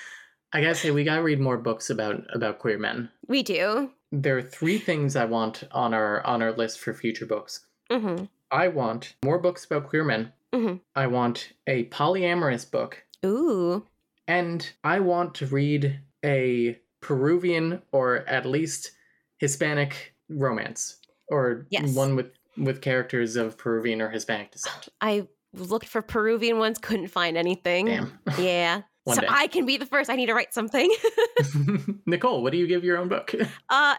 I 0.52 0.60
gotta 0.62 0.74
say, 0.76 0.90
we 0.92 1.02
gotta 1.04 1.22
read 1.22 1.40
more 1.40 1.58
books 1.58 1.90
about 1.90 2.22
about 2.32 2.60
queer 2.60 2.78
men. 2.78 3.10
we 3.26 3.42
do. 3.42 3.90
There 4.12 4.36
are 4.38 4.42
three 4.42 4.78
things 4.78 5.16
I 5.16 5.24
want 5.24 5.64
on 5.72 5.94
our 5.94 6.24
on 6.24 6.42
our 6.42 6.52
list 6.52 6.78
for 6.80 6.94
future 6.94 7.26
books. 7.26 7.66
Hmm 7.90 8.24
I 8.52 8.68
want 8.68 9.14
more 9.24 9.38
books 9.38 9.64
about 9.64 9.88
queer 9.88 10.04
men. 10.04 10.32
Mhm. 10.52 10.80
I 10.96 11.06
want 11.06 11.52
a 11.68 11.84
polyamorous 11.86 12.68
book 12.68 13.04
Ooh, 13.24 13.86
And 14.26 14.68
I 14.82 14.98
want 15.00 15.34
to 15.36 15.46
read 15.46 16.00
a 16.24 16.78
Peruvian 17.00 17.82
or 17.92 18.18
at 18.28 18.44
least 18.46 18.90
Hispanic 19.38 20.14
romance, 20.28 20.96
or 21.28 21.66
Yes. 21.70 21.94
one 21.94 22.16
with 22.16 22.32
with 22.56 22.80
characters 22.82 23.36
of 23.36 23.56
Peruvian 23.56 24.02
or 24.02 24.10
Hispanic 24.10 24.50
descent. 24.50 24.88
I 25.00 25.26
looked 25.54 25.86
for 25.88 26.02
Peruvian 26.02 26.58
ones, 26.58 26.78
couldn't 26.78 27.08
find 27.08 27.36
anything. 27.36 27.86
Damn. 27.86 28.18
Yeah, 28.38 28.82
so 29.08 29.20
day. 29.20 29.26
I 29.30 29.46
can 29.46 29.64
be 29.66 29.76
the 29.76 29.86
first. 29.86 30.10
I 30.10 30.16
need 30.16 30.26
to 30.26 30.34
write 30.34 30.52
something. 30.52 30.92
Nicole, 32.06 32.42
what 32.42 32.52
do 32.52 32.58
you 32.58 32.66
give 32.66 32.84
your 32.84 32.98
own 32.98 33.08
book? 33.08 33.32
uh, 33.68 33.94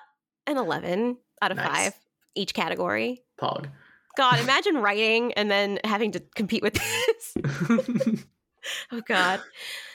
an 0.48 0.58
eleven 0.58 1.18
out 1.42 1.52
of 1.52 1.58
Nice. 1.58 1.68
five 1.68 1.94
each 2.36 2.54
category. 2.54 3.24
Pog. 3.42 3.68
God, 4.18 4.40
imagine 4.40 4.78
writing 4.78 5.34
and 5.34 5.50
then 5.50 5.80
having 5.84 6.12
to 6.12 6.20
compete 6.36 6.64
with 6.64 6.74
this. 6.74 8.24
Oh 8.92 9.02
God, 9.08 9.42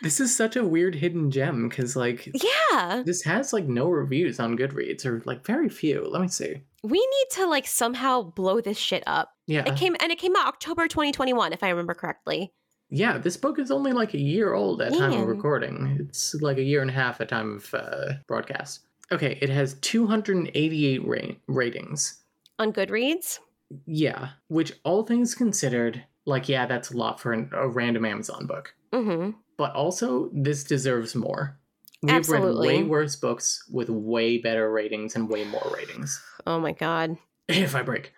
this 0.02 0.18
is 0.18 0.34
such 0.36 0.56
a 0.56 0.64
weird 0.66 0.96
hidden 0.96 1.30
gem 1.30 1.68
because, 1.68 1.94
like, 1.94 2.28
yeah. 2.34 3.04
this 3.06 3.22
has 3.22 3.52
like 3.52 3.66
no 3.68 3.88
reviews 3.88 4.40
on 4.40 4.58
Goodreads 4.58 5.06
or 5.06 5.22
like 5.24 5.46
very 5.46 5.68
few. 5.68 6.04
Let 6.10 6.20
me 6.20 6.26
see. 6.26 6.62
We 6.82 6.98
need 6.98 7.26
to 7.34 7.46
like 7.46 7.68
somehow 7.68 8.22
blow 8.22 8.60
this 8.60 8.76
shit 8.76 9.04
up. 9.06 9.30
Yeah, 9.46 9.62
It 9.68 9.76
came 9.76 9.94
and 10.00 10.10
it 10.10 10.18
came 10.18 10.34
out 10.34 10.48
October 10.48 10.88
2021, 10.88 11.52
if 11.52 11.62
I 11.62 11.68
remember 11.68 11.94
correctly. 11.94 12.52
yeah. 12.90 13.18
This 13.18 13.36
book 13.36 13.60
is 13.60 13.70
only 13.70 13.92
like 13.92 14.14
a 14.14 14.20
year 14.20 14.54
old 14.54 14.82
at 14.82 14.92
time 14.92 15.12
of 15.12 15.28
recording. 15.28 15.98
It's 16.00 16.34
like 16.34 16.58
a 16.58 16.62
year 16.64 16.80
and 16.82 16.90
a 16.90 16.94
half 16.94 17.20
at 17.20 17.28
time 17.28 17.58
of 17.58 17.72
uh, 17.72 18.14
broadcast. 18.26 18.80
Okay, 19.12 19.38
it 19.40 19.48
has 19.48 19.74
288 19.74 21.06
ra- 21.06 21.18
ratings. 21.46 22.20
On 22.58 22.72
Goodreads. 22.72 23.38
Yeah, 23.86 24.30
which 24.48 24.72
all 24.84 25.02
things 25.02 25.34
considered, 25.34 26.04
like 26.24 26.48
yeah, 26.48 26.66
that's 26.66 26.90
a 26.90 26.96
lot 26.96 27.20
for 27.20 27.32
an, 27.32 27.50
a 27.52 27.68
random 27.68 28.04
Amazon 28.04 28.46
book. 28.46 28.74
Mm-hmm. 28.92 29.30
But 29.56 29.74
also, 29.74 30.30
this 30.32 30.64
deserves 30.64 31.14
more. 31.14 31.58
We've 32.02 32.28
read 32.28 32.56
way 32.56 32.82
worse 32.82 33.16
books 33.16 33.64
with 33.70 33.88
way 33.88 34.38
better 34.38 34.70
ratings 34.70 35.16
and 35.16 35.28
way 35.28 35.44
more 35.44 35.72
ratings. 35.74 36.22
Oh 36.46 36.60
my 36.60 36.72
God. 36.72 37.16
If 37.48 37.76
I 37.76 37.82
break. 37.82 38.12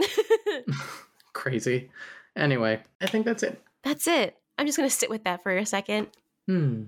Crazy. 1.33 1.91
Anyway, 2.35 2.81
I 2.99 3.05
think 3.05 3.27
that's 3.27 3.43
it. 3.43 3.61
That's 3.83 4.07
it. 4.07 4.35
I'm 4.57 4.65
just 4.65 4.75
gonna 4.75 4.89
sit 4.89 5.11
with 5.11 5.23
that 5.25 5.43
for 5.43 5.55
a 5.55 5.63
second. 5.63 6.07
Hmm. 6.47 6.85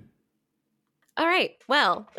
All 1.18 1.28
right. 1.28 1.56
Well, 1.68 2.10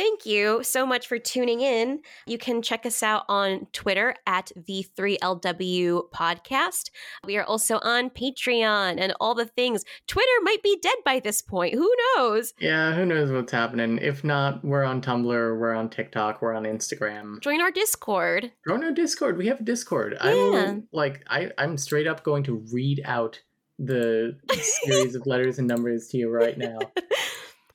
thank 0.00 0.24
you 0.24 0.62
so 0.64 0.86
much 0.86 1.06
for 1.06 1.18
tuning 1.18 1.60
in. 1.60 2.00
You 2.26 2.38
can 2.38 2.62
check 2.62 2.86
us 2.86 3.02
out 3.02 3.24
on 3.28 3.66
Twitter 3.74 4.14
at 4.26 4.50
the 4.56 4.86
3LW 4.96 6.04
podcast. 6.10 6.88
We 7.26 7.36
are 7.36 7.44
also 7.44 7.78
on 7.82 8.08
Patreon 8.08 8.98
and 8.98 9.12
all 9.20 9.34
the 9.34 9.44
things. 9.44 9.84
Twitter 10.06 10.26
might 10.42 10.62
be 10.62 10.78
dead 10.82 10.96
by 11.04 11.20
this 11.20 11.42
point. 11.42 11.74
Who 11.74 11.92
knows? 12.16 12.54
Yeah, 12.58 12.94
who 12.94 13.04
knows 13.04 13.30
what's 13.30 13.52
happening? 13.52 13.98
If 13.98 14.24
not, 14.24 14.64
we're 14.64 14.84
on 14.84 15.02
Tumblr, 15.02 15.26
we're 15.60 15.74
on 15.74 15.90
TikTok, 15.90 16.40
we're 16.40 16.54
on 16.54 16.64
Instagram. 16.64 17.38
Join 17.42 17.60
our 17.60 17.70
Discord. 17.70 18.52
Join 18.66 18.82
our 18.82 18.92
Discord. 18.92 19.36
We 19.36 19.48
have 19.48 19.60
a 19.60 19.64
Discord. 19.64 20.16
I 20.18 20.30
Yeah. 20.32 20.36
will 20.36 20.82
like 20.92 21.22
I, 21.28 21.50
I'm 21.58 21.76
straight 21.76 22.06
up 22.06 22.24
going 22.24 22.44
to 22.44 22.64
read 22.72 23.02
out 23.04 23.42
the 23.78 24.38
series 24.84 25.14
of 25.14 25.26
letters 25.26 25.58
and 25.58 25.68
numbers 25.68 26.08
to 26.08 26.16
you 26.16 26.30
right 26.30 26.56
now. 26.56 26.78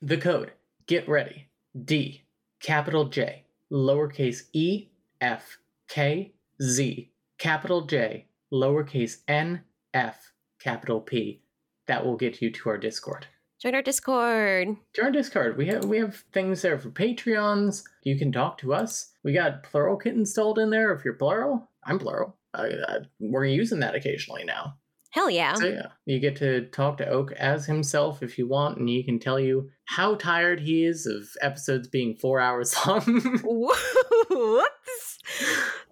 The 0.02 0.18
code. 0.18 0.52
Get 0.86 1.08
ready. 1.10 1.48
D 1.84 2.24
capital 2.62 3.06
J 3.06 3.44
lowercase 3.72 4.44
e 4.54 4.88
f 5.20 5.58
k 5.88 6.34
z 6.62 7.12
capital 7.38 7.82
J 7.82 8.28
lowercase 8.54 9.18
n 9.28 9.62
f 9.94 10.32
capital 10.60 11.02
P. 11.02 11.42
That 11.88 12.06
will 12.06 12.16
get 12.18 12.42
you 12.42 12.50
to 12.52 12.70
our 12.70 12.78
Discord. 12.78 13.28
Join 13.62 13.76
our 13.76 13.82
Discord. 13.82 14.76
Join 14.95 15.06
our 15.06 15.12
Discord. 15.12 15.58
We 15.58 15.68
have 15.68 15.86
we 15.86 15.98
have 15.98 16.24
things 16.34 16.62
there 16.62 16.78
for 16.78 16.90
Patreons. 16.90 17.84
You 18.04 18.18
can 18.18 18.32
talk 18.32 18.58
to 18.60 18.74
us. 18.74 19.12
We 19.24 19.34
got 19.34 19.64
plural 19.64 19.98
kit 19.98 20.16
installed 20.16 20.60
in 20.60 20.70
there. 20.70 20.94
If 20.94 21.04
you're 21.04 21.14
plural, 21.16 21.70
I'm 21.84 22.00
plural. 22.00 22.38
I, 22.54 22.68
I, 22.68 22.98
we're 23.20 23.45
using 23.45 23.80
that 23.80 23.95
occasionally 23.95 24.44
now. 24.44 24.76
Hell 25.16 25.30
yeah. 25.30 25.53
So 25.53 25.68
yeah, 25.68 25.88
you 26.06 26.19
get 26.19 26.35
to 26.38 26.66
talk 26.72 26.98
to 26.98 27.08
Oak 27.08 27.32
as 27.32 27.66
himself 27.66 28.22
if 28.22 28.38
you 28.38 28.50
want, 28.50 28.77
and 28.80 28.90
he 28.90 29.02
can 29.02 29.18
tell 29.18 29.40
you 29.40 29.69
how 29.85 30.16
tired 30.16 30.60
he 30.60 30.84
is 30.84 31.06
of 31.06 31.24
episodes 31.42 31.88
being 31.88 32.18
four 32.18 32.42
hours 32.42 32.76
long. 32.85 33.02
Whoops. 33.42 35.19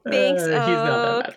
Thanks, 0.06 0.44
Uh, 0.44 0.66
he's 0.68 0.76
not 0.76 1.00
Oak. 1.00 1.24
that 1.26 1.36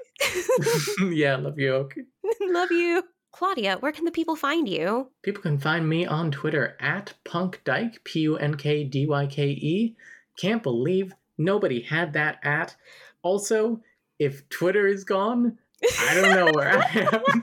bad. 0.99 1.13
yeah, 1.13 1.37
love 1.37 1.61
you, 1.61 1.73
Oak. 1.75 1.95
Love 2.41 2.73
you. 2.73 3.05
Claudia, 3.31 3.77
where 3.79 3.93
can 3.93 4.05
the 4.05 4.11
people 4.11 4.35
find 4.35 4.69
you? 4.69 5.09
People 5.23 5.43
can 5.43 5.59
find 5.59 5.89
me 5.89 6.07
on 6.07 6.33
Twitter 6.33 6.77
at 6.81 7.15
punkdyke, 7.25 8.03
P 8.03 8.21
U 8.23 8.37
N 8.37 8.57
K 8.57 8.83
D 8.83 9.07
Y 9.07 9.27
K 9.29 9.47
E. 9.51 9.95
Can't 10.41 10.63
believe 10.65 11.13
nobody 11.39 11.83
had 11.83 12.15
that 12.15 12.39
at. 12.43 12.75
Also, 13.23 13.81
if 14.19 14.49
Twitter 14.49 14.89
is 14.89 15.05
gone, 15.05 15.57
I 16.09 16.15
don't 16.15 16.35
know 16.35 16.51
where 16.53 16.77
I 16.83 17.09
am. 17.13 17.43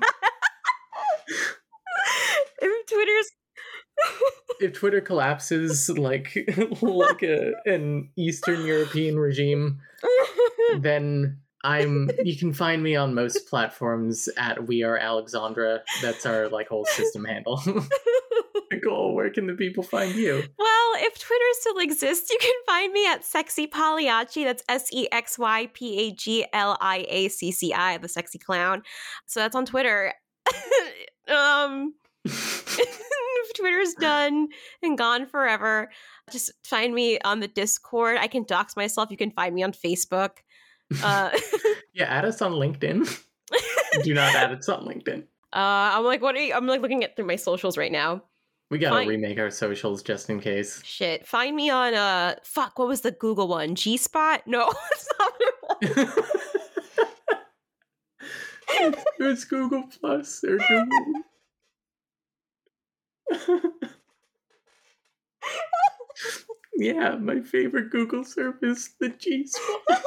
If 2.61 2.85
Twitter's 2.88 3.31
if 4.64 4.74
Twitter 4.74 5.01
collapses 5.01 5.90
like 5.90 6.38
like 6.82 7.22
a, 7.22 7.53
an 7.66 8.09
Eastern 8.16 8.66
European 8.66 9.19
regime, 9.19 9.82
then 10.80 11.38
I'm 11.64 12.09
you 12.24 12.38
can 12.38 12.53
find 12.53 12.82
me 12.82 12.95
on 12.95 13.14
most 13.14 13.48
platforms 13.48 14.30
at 14.38 14.66
We 14.67 14.83
Are 14.83 14.98
Alexandra. 14.98 15.82
That's 16.01 16.25
our 16.25 16.50
like 16.50 16.69
whole 16.69 16.85
system 16.85 17.25
handle. 17.25 17.61
Nicole, 18.72 19.14
where 19.14 19.30
can 19.30 19.48
the 19.48 19.53
people 19.53 19.83
find 19.83 20.16
you? 20.16 20.43
Well, 20.58 20.92
if 20.95 21.19
Twitter 21.19 21.45
still 21.59 21.77
exists, 21.77 22.32
you 22.32 22.38
can 22.42 22.56
find 22.66 22.92
me 22.92 23.06
at 23.08 23.24
Sexy 23.24 23.67
Pagliacci. 23.67 24.45
That's 24.45 24.64
S 24.69 24.92
E 24.93 25.08
X 25.11 25.38
Y 25.38 25.67
P 25.74 26.00
A 26.00 26.11
G 26.14 26.45
L 26.53 26.77
I 26.80 27.06
A 27.09 27.27
C 27.27 27.51
C 27.51 27.74
I, 27.74 27.98
the 27.98 28.08
sexy 28.08 28.40
clown. 28.40 28.82
So 29.25 29.42
that's 29.42 29.56
on 29.56 29.66
Twitter. 29.66 30.14
um, 31.27 31.93
Twitter's 33.53 33.93
done 33.93 34.49
and 34.82 34.98
gone 34.98 35.25
forever, 35.25 35.91
just 36.32 36.51
find 36.64 36.93
me 36.93 37.19
on 37.19 37.40
the 37.40 37.48
Discord. 37.48 38.17
I 38.19 38.27
can 38.27 38.43
dox 38.43 38.75
myself. 38.75 39.11
You 39.11 39.17
can 39.17 39.32
find 39.32 39.53
me 39.53 39.64
on 39.64 39.72
Facebook. 39.72 40.38
Uh, 41.03 41.32
yeah, 41.93 42.06
add 42.06 42.25
us 42.25 42.41
on 42.41 42.53
LinkedIn. 42.53 43.22
Do 44.03 44.14
not 44.14 44.33
add 44.35 44.51
us 44.51 44.69
on 44.69 44.85
LinkedIn. 44.85 45.19
uh, 45.53 45.98
I'm 45.98 46.03
like, 46.03 46.22
what 46.22 46.35
are 46.35 46.40
you? 46.40 46.53
I'm 46.53 46.67
like 46.67 46.82
looking 46.82 47.03
at 47.03 47.15
through 47.15 47.27
my 47.27 47.35
socials 47.35 47.77
right 47.77 47.91
now. 47.91 48.23
We 48.72 48.80
gotta 48.80 48.95
Fine. 48.95 49.07
remake 49.07 49.38
our 49.38 49.51
socials 49.51 50.01
just 50.01 50.30
in 50.30 50.40
case. 50.40 50.82
Shit, 50.83 51.27
find 51.27 51.56
me 51.56 51.69
on 51.69 51.93
uh, 51.93 52.35
fuck. 52.43 52.80
What 52.80 52.88
was 52.88 53.01
the 53.01 53.11
Google 53.11 53.48
one? 53.48 53.75
G 53.75 53.98
Spot? 53.98 54.41
No, 54.48 54.72
it's 54.91 55.09
not 55.19 55.33
what 55.61 55.77
it 55.82 56.09
it's, 58.69 59.03
it's 59.19 59.45
Google 59.45 59.83
Plus 59.99 60.43
or 60.43 60.57
Google. 60.57 61.22
yeah, 66.75 67.15
my 67.15 67.41
favorite 67.41 67.89
Google 67.91 68.23
service, 68.23 68.89
the 68.99 69.09
G 69.09 69.45
Spot. 69.47 70.03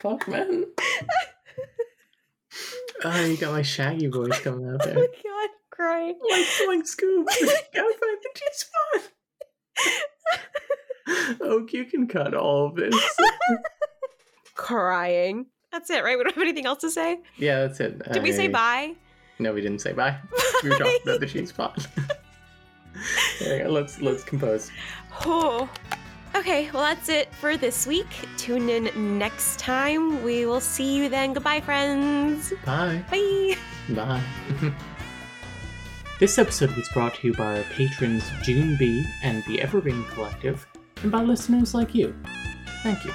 Fuck, 0.00 0.28
man. 0.28 0.64
Oh, 3.04 3.24
you 3.24 3.36
got 3.36 3.52
my 3.52 3.62
shaggy 3.62 4.06
voice 4.06 4.38
coming 4.40 4.68
out 4.68 4.80
there. 4.84 4.94
oh 4.96 5.00
my 5.00 5.06
god, 5.06 5.50
crying. 5.70 6.16
Like 6.30 6.44
Scoob. 6.84 7.24
Gotta 7.74 7.94
find 7.98 8.18
the 8.22 8.28
G 8.34 8.44
Spot. 8.52 9.02
Oak, 11.40 11.72
you 11.72 11.84
can 11.84 12.06
cut 12.06 12.32
all 12.34 12.66
of 12.66 12.76
this. 12.76 12.94
Crying. 14.54 15.46
That's 15.72 15.90
it, 15.90 16.04
right? 16.04 16.16
We 16.16 16.22
don't 16.22 16.34
have 16.34 16.42
anything 16.42 16.66
else 16.66 16.82
to 16.82 16.90
say? 16.90 17.18
Yeah, 17.38 17.62
that's 17.62 17.80
it. 17.80 18.12
Did 18.12 18.22
we 18.22 18.30
say 18.30 18.46
bye? 18.48 18.94
No, 19.42 19.52
we 19.52 19.60
didn't 19.60 19.80
say 19.80 19.92
bye. 19.92 20.16
We 20.62 20.70
were 20.70 20.76
talking 20.76 20.98
about 21.02 21.18
the 21.20 21.26
G 21.32 21.44
Spot. 21.44 21.86
there 23.40 23.58
you 23.58 23.64
go. 23.64 23.70
Let's 23.70 24.00
let's 24.00 24.22
compose. 24.22 24.70
Oh. 25.26 25.68
Okay, 26.34 26.70
well, 26.72 26.82
that's 26.82 27.10
it 27.10 27.34
for 27.34 27.58
this 27.58 27.86
week. 27.86 28.06
Tune 28.38 28.70
in 28.70 29.18
next 29.18 29.58
time. 29.58 30.22
We 30.22 30.46
will 30.46 30.60
see 30.60 30.96
you 30.96 31.08
then. 31.10 31.34
Goodbye, 31.34 31.60
friends. 31.60 32.54
Bye. 32.64 33.04
Bye. 33.10 33.56
Bye. 33.90 34.22
this 36.20 36.38
episode 36.38 36.74
was 36.74 36.88
brought 36.90 37.14
to 37.16 37.26
you 37.26 37.34
by 37.34 37.58
our 37.58 37.64
patrons 37.64 38.24
June 38.42 38.76
B 38.78 39.04
and 39.22 39.44
the 39.44 39.60
Evergreen 39.60 40.04
Collective, 40.14 40.66
and 41.02 41.12
by 41.12 41.22
listeners 41.22 41.74
like 41.74 41.94
you. 41.94 42.14
Thank 42.82 43.04
you. 43.04 43.12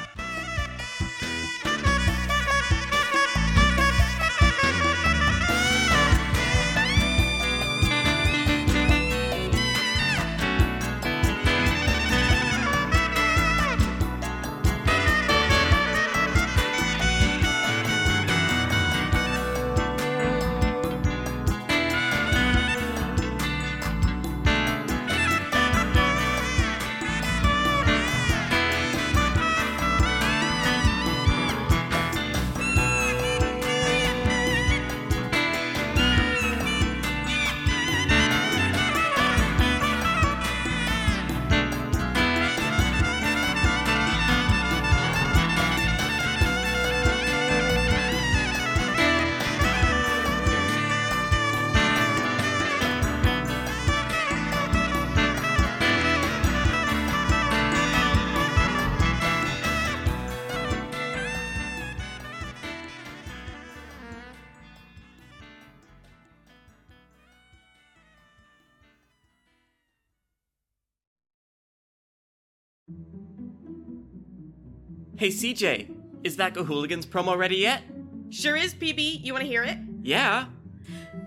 Hey 75.28 75.34
CJ, 75.34 75.90
is 76.24 76.38
that 76.38 76.54
Go 76.54 76.64
Hooligans 76.64 77.06
promo 77.06 77.38
ready 77.38 77.58
yet? 77.58 77.84
Sure 78.30 78.56
is, 78.56 78.74
PB. 78.74 79.26
You 79.26 79.34
want 79.34 79.44
to 79.44 79.50
hear 79.50 79.62
it? 79.62 79.78
Yeah. 80.02 80.46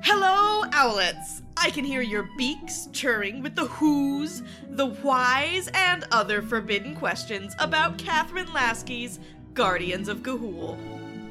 Hello, 0.03 0.65
owlets! 0.73 1.43
I 1.59 1.69
can 1.69 1.85
hear 1.85 2.01
your 2.01 2.27
beaks 2.39 2.89
churring 2.95 3.43
with 3.43 3.57
the 3.57 3.67
who's, 3.67 4.43
the 4.71 4.87
whys, 4.87 5.69
and 5.75 6.07
other 6.13 6.41
forbidden 6.41 6.97
questions 6.97 7.55
about 7.59 7.99
Kathryn 7.99 8.47
Lasky's 8.55 9.19
Guardians 9.53 10.09
of 10.09 10.21
Ga'Hoole. 10.21 10.79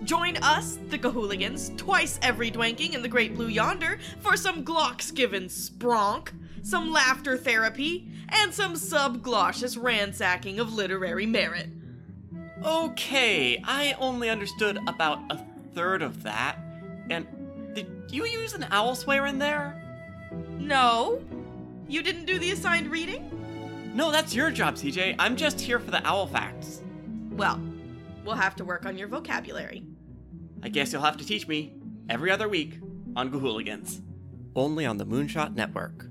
Join 0.03 0.37
us, 0.37 0.77
the 0.89 0.99
Gahooligans, 0.99 1.75
twice 1.75 2.19
every 2.21 2.51
dwanking 2.51 2.93
in 2.93 3.01
the 3.01 3.07
Great 3.07 3.33
Blue 3.33 3.47
Yonder 3.47 3.97
for 4.19 4.37
some 4.37 4.63
Glocks 4.63 5.11
given 5.11 5.45
spronk, 5.45 6.29
some 6.61 6.91
laughter 6.91 7.35
therapy, 7.35 8.11
and 8.27 8.53
some 8.53 8.75
subglossus 8.75 9.75
ransacking 9.81 10.59
of 10.59 10.71
literary 10.71 11.25
merit. 11.25 11.71
Okay, 12.63 13.61
I 13.63 13.95
only 13.99 14.29
understood 14.29 14.79
about 14.87 15.19
a 15.29 15.39
third 15.73 16.01
of 16.01 16.23
that. 16.23 16.57
And 17.09 17.25
did 17.73 17.87
you 18.09 18.25
use 18.25 18.53
an 18.53 18.65
owl 18.69 18.95
swear 18.95 19.25
in 19.27 19.39
there? 19.39 19.81
No? 20.57 21.21
You 21.87 22.03
didn't 22.03 22.25
do 22.25 22.37
the 22.37 22.51
assigned 22.51 22.87
reading? 22.87 23.31
No, 23.93 24.11
that's 24.11 24.35
your 24.35 24.51
job, 24.51 24.75
CJ. 24.75 25.15
I'm 25.17 25.35
just 25.35 25.59
here 25.59 25.79
for 25.79 25.89
the 25.89 26.05
owl 26.05 26.27
facts. 26.27 26.81
Well, 27.31 27.61
we'll 28.25 28.35
have 28.35 28.55
to 28.57 28.65
work 28.65 28.85
on 28.85 28.97
your 28.97 29.07
vocabulary. 29.07 29.83
I 30.61 30.69
guess 30.69 30.91
you'll 30.91 31.01
have 31.01 31.17
to 31.17 31.25
teach 31.25 31.47
me 31.47 31.73
every 32.09 32.29
other 32.29 32.49
week 32.49 32.79
on 33.15 33.29
Go 33.31 33.39
Hooligans. 33.39 34.01
Only 34.55 34.85
on 34.85 34.97
the 34.97 35.05
Moonshot 35.05 35.55
Network. 35.55 36.08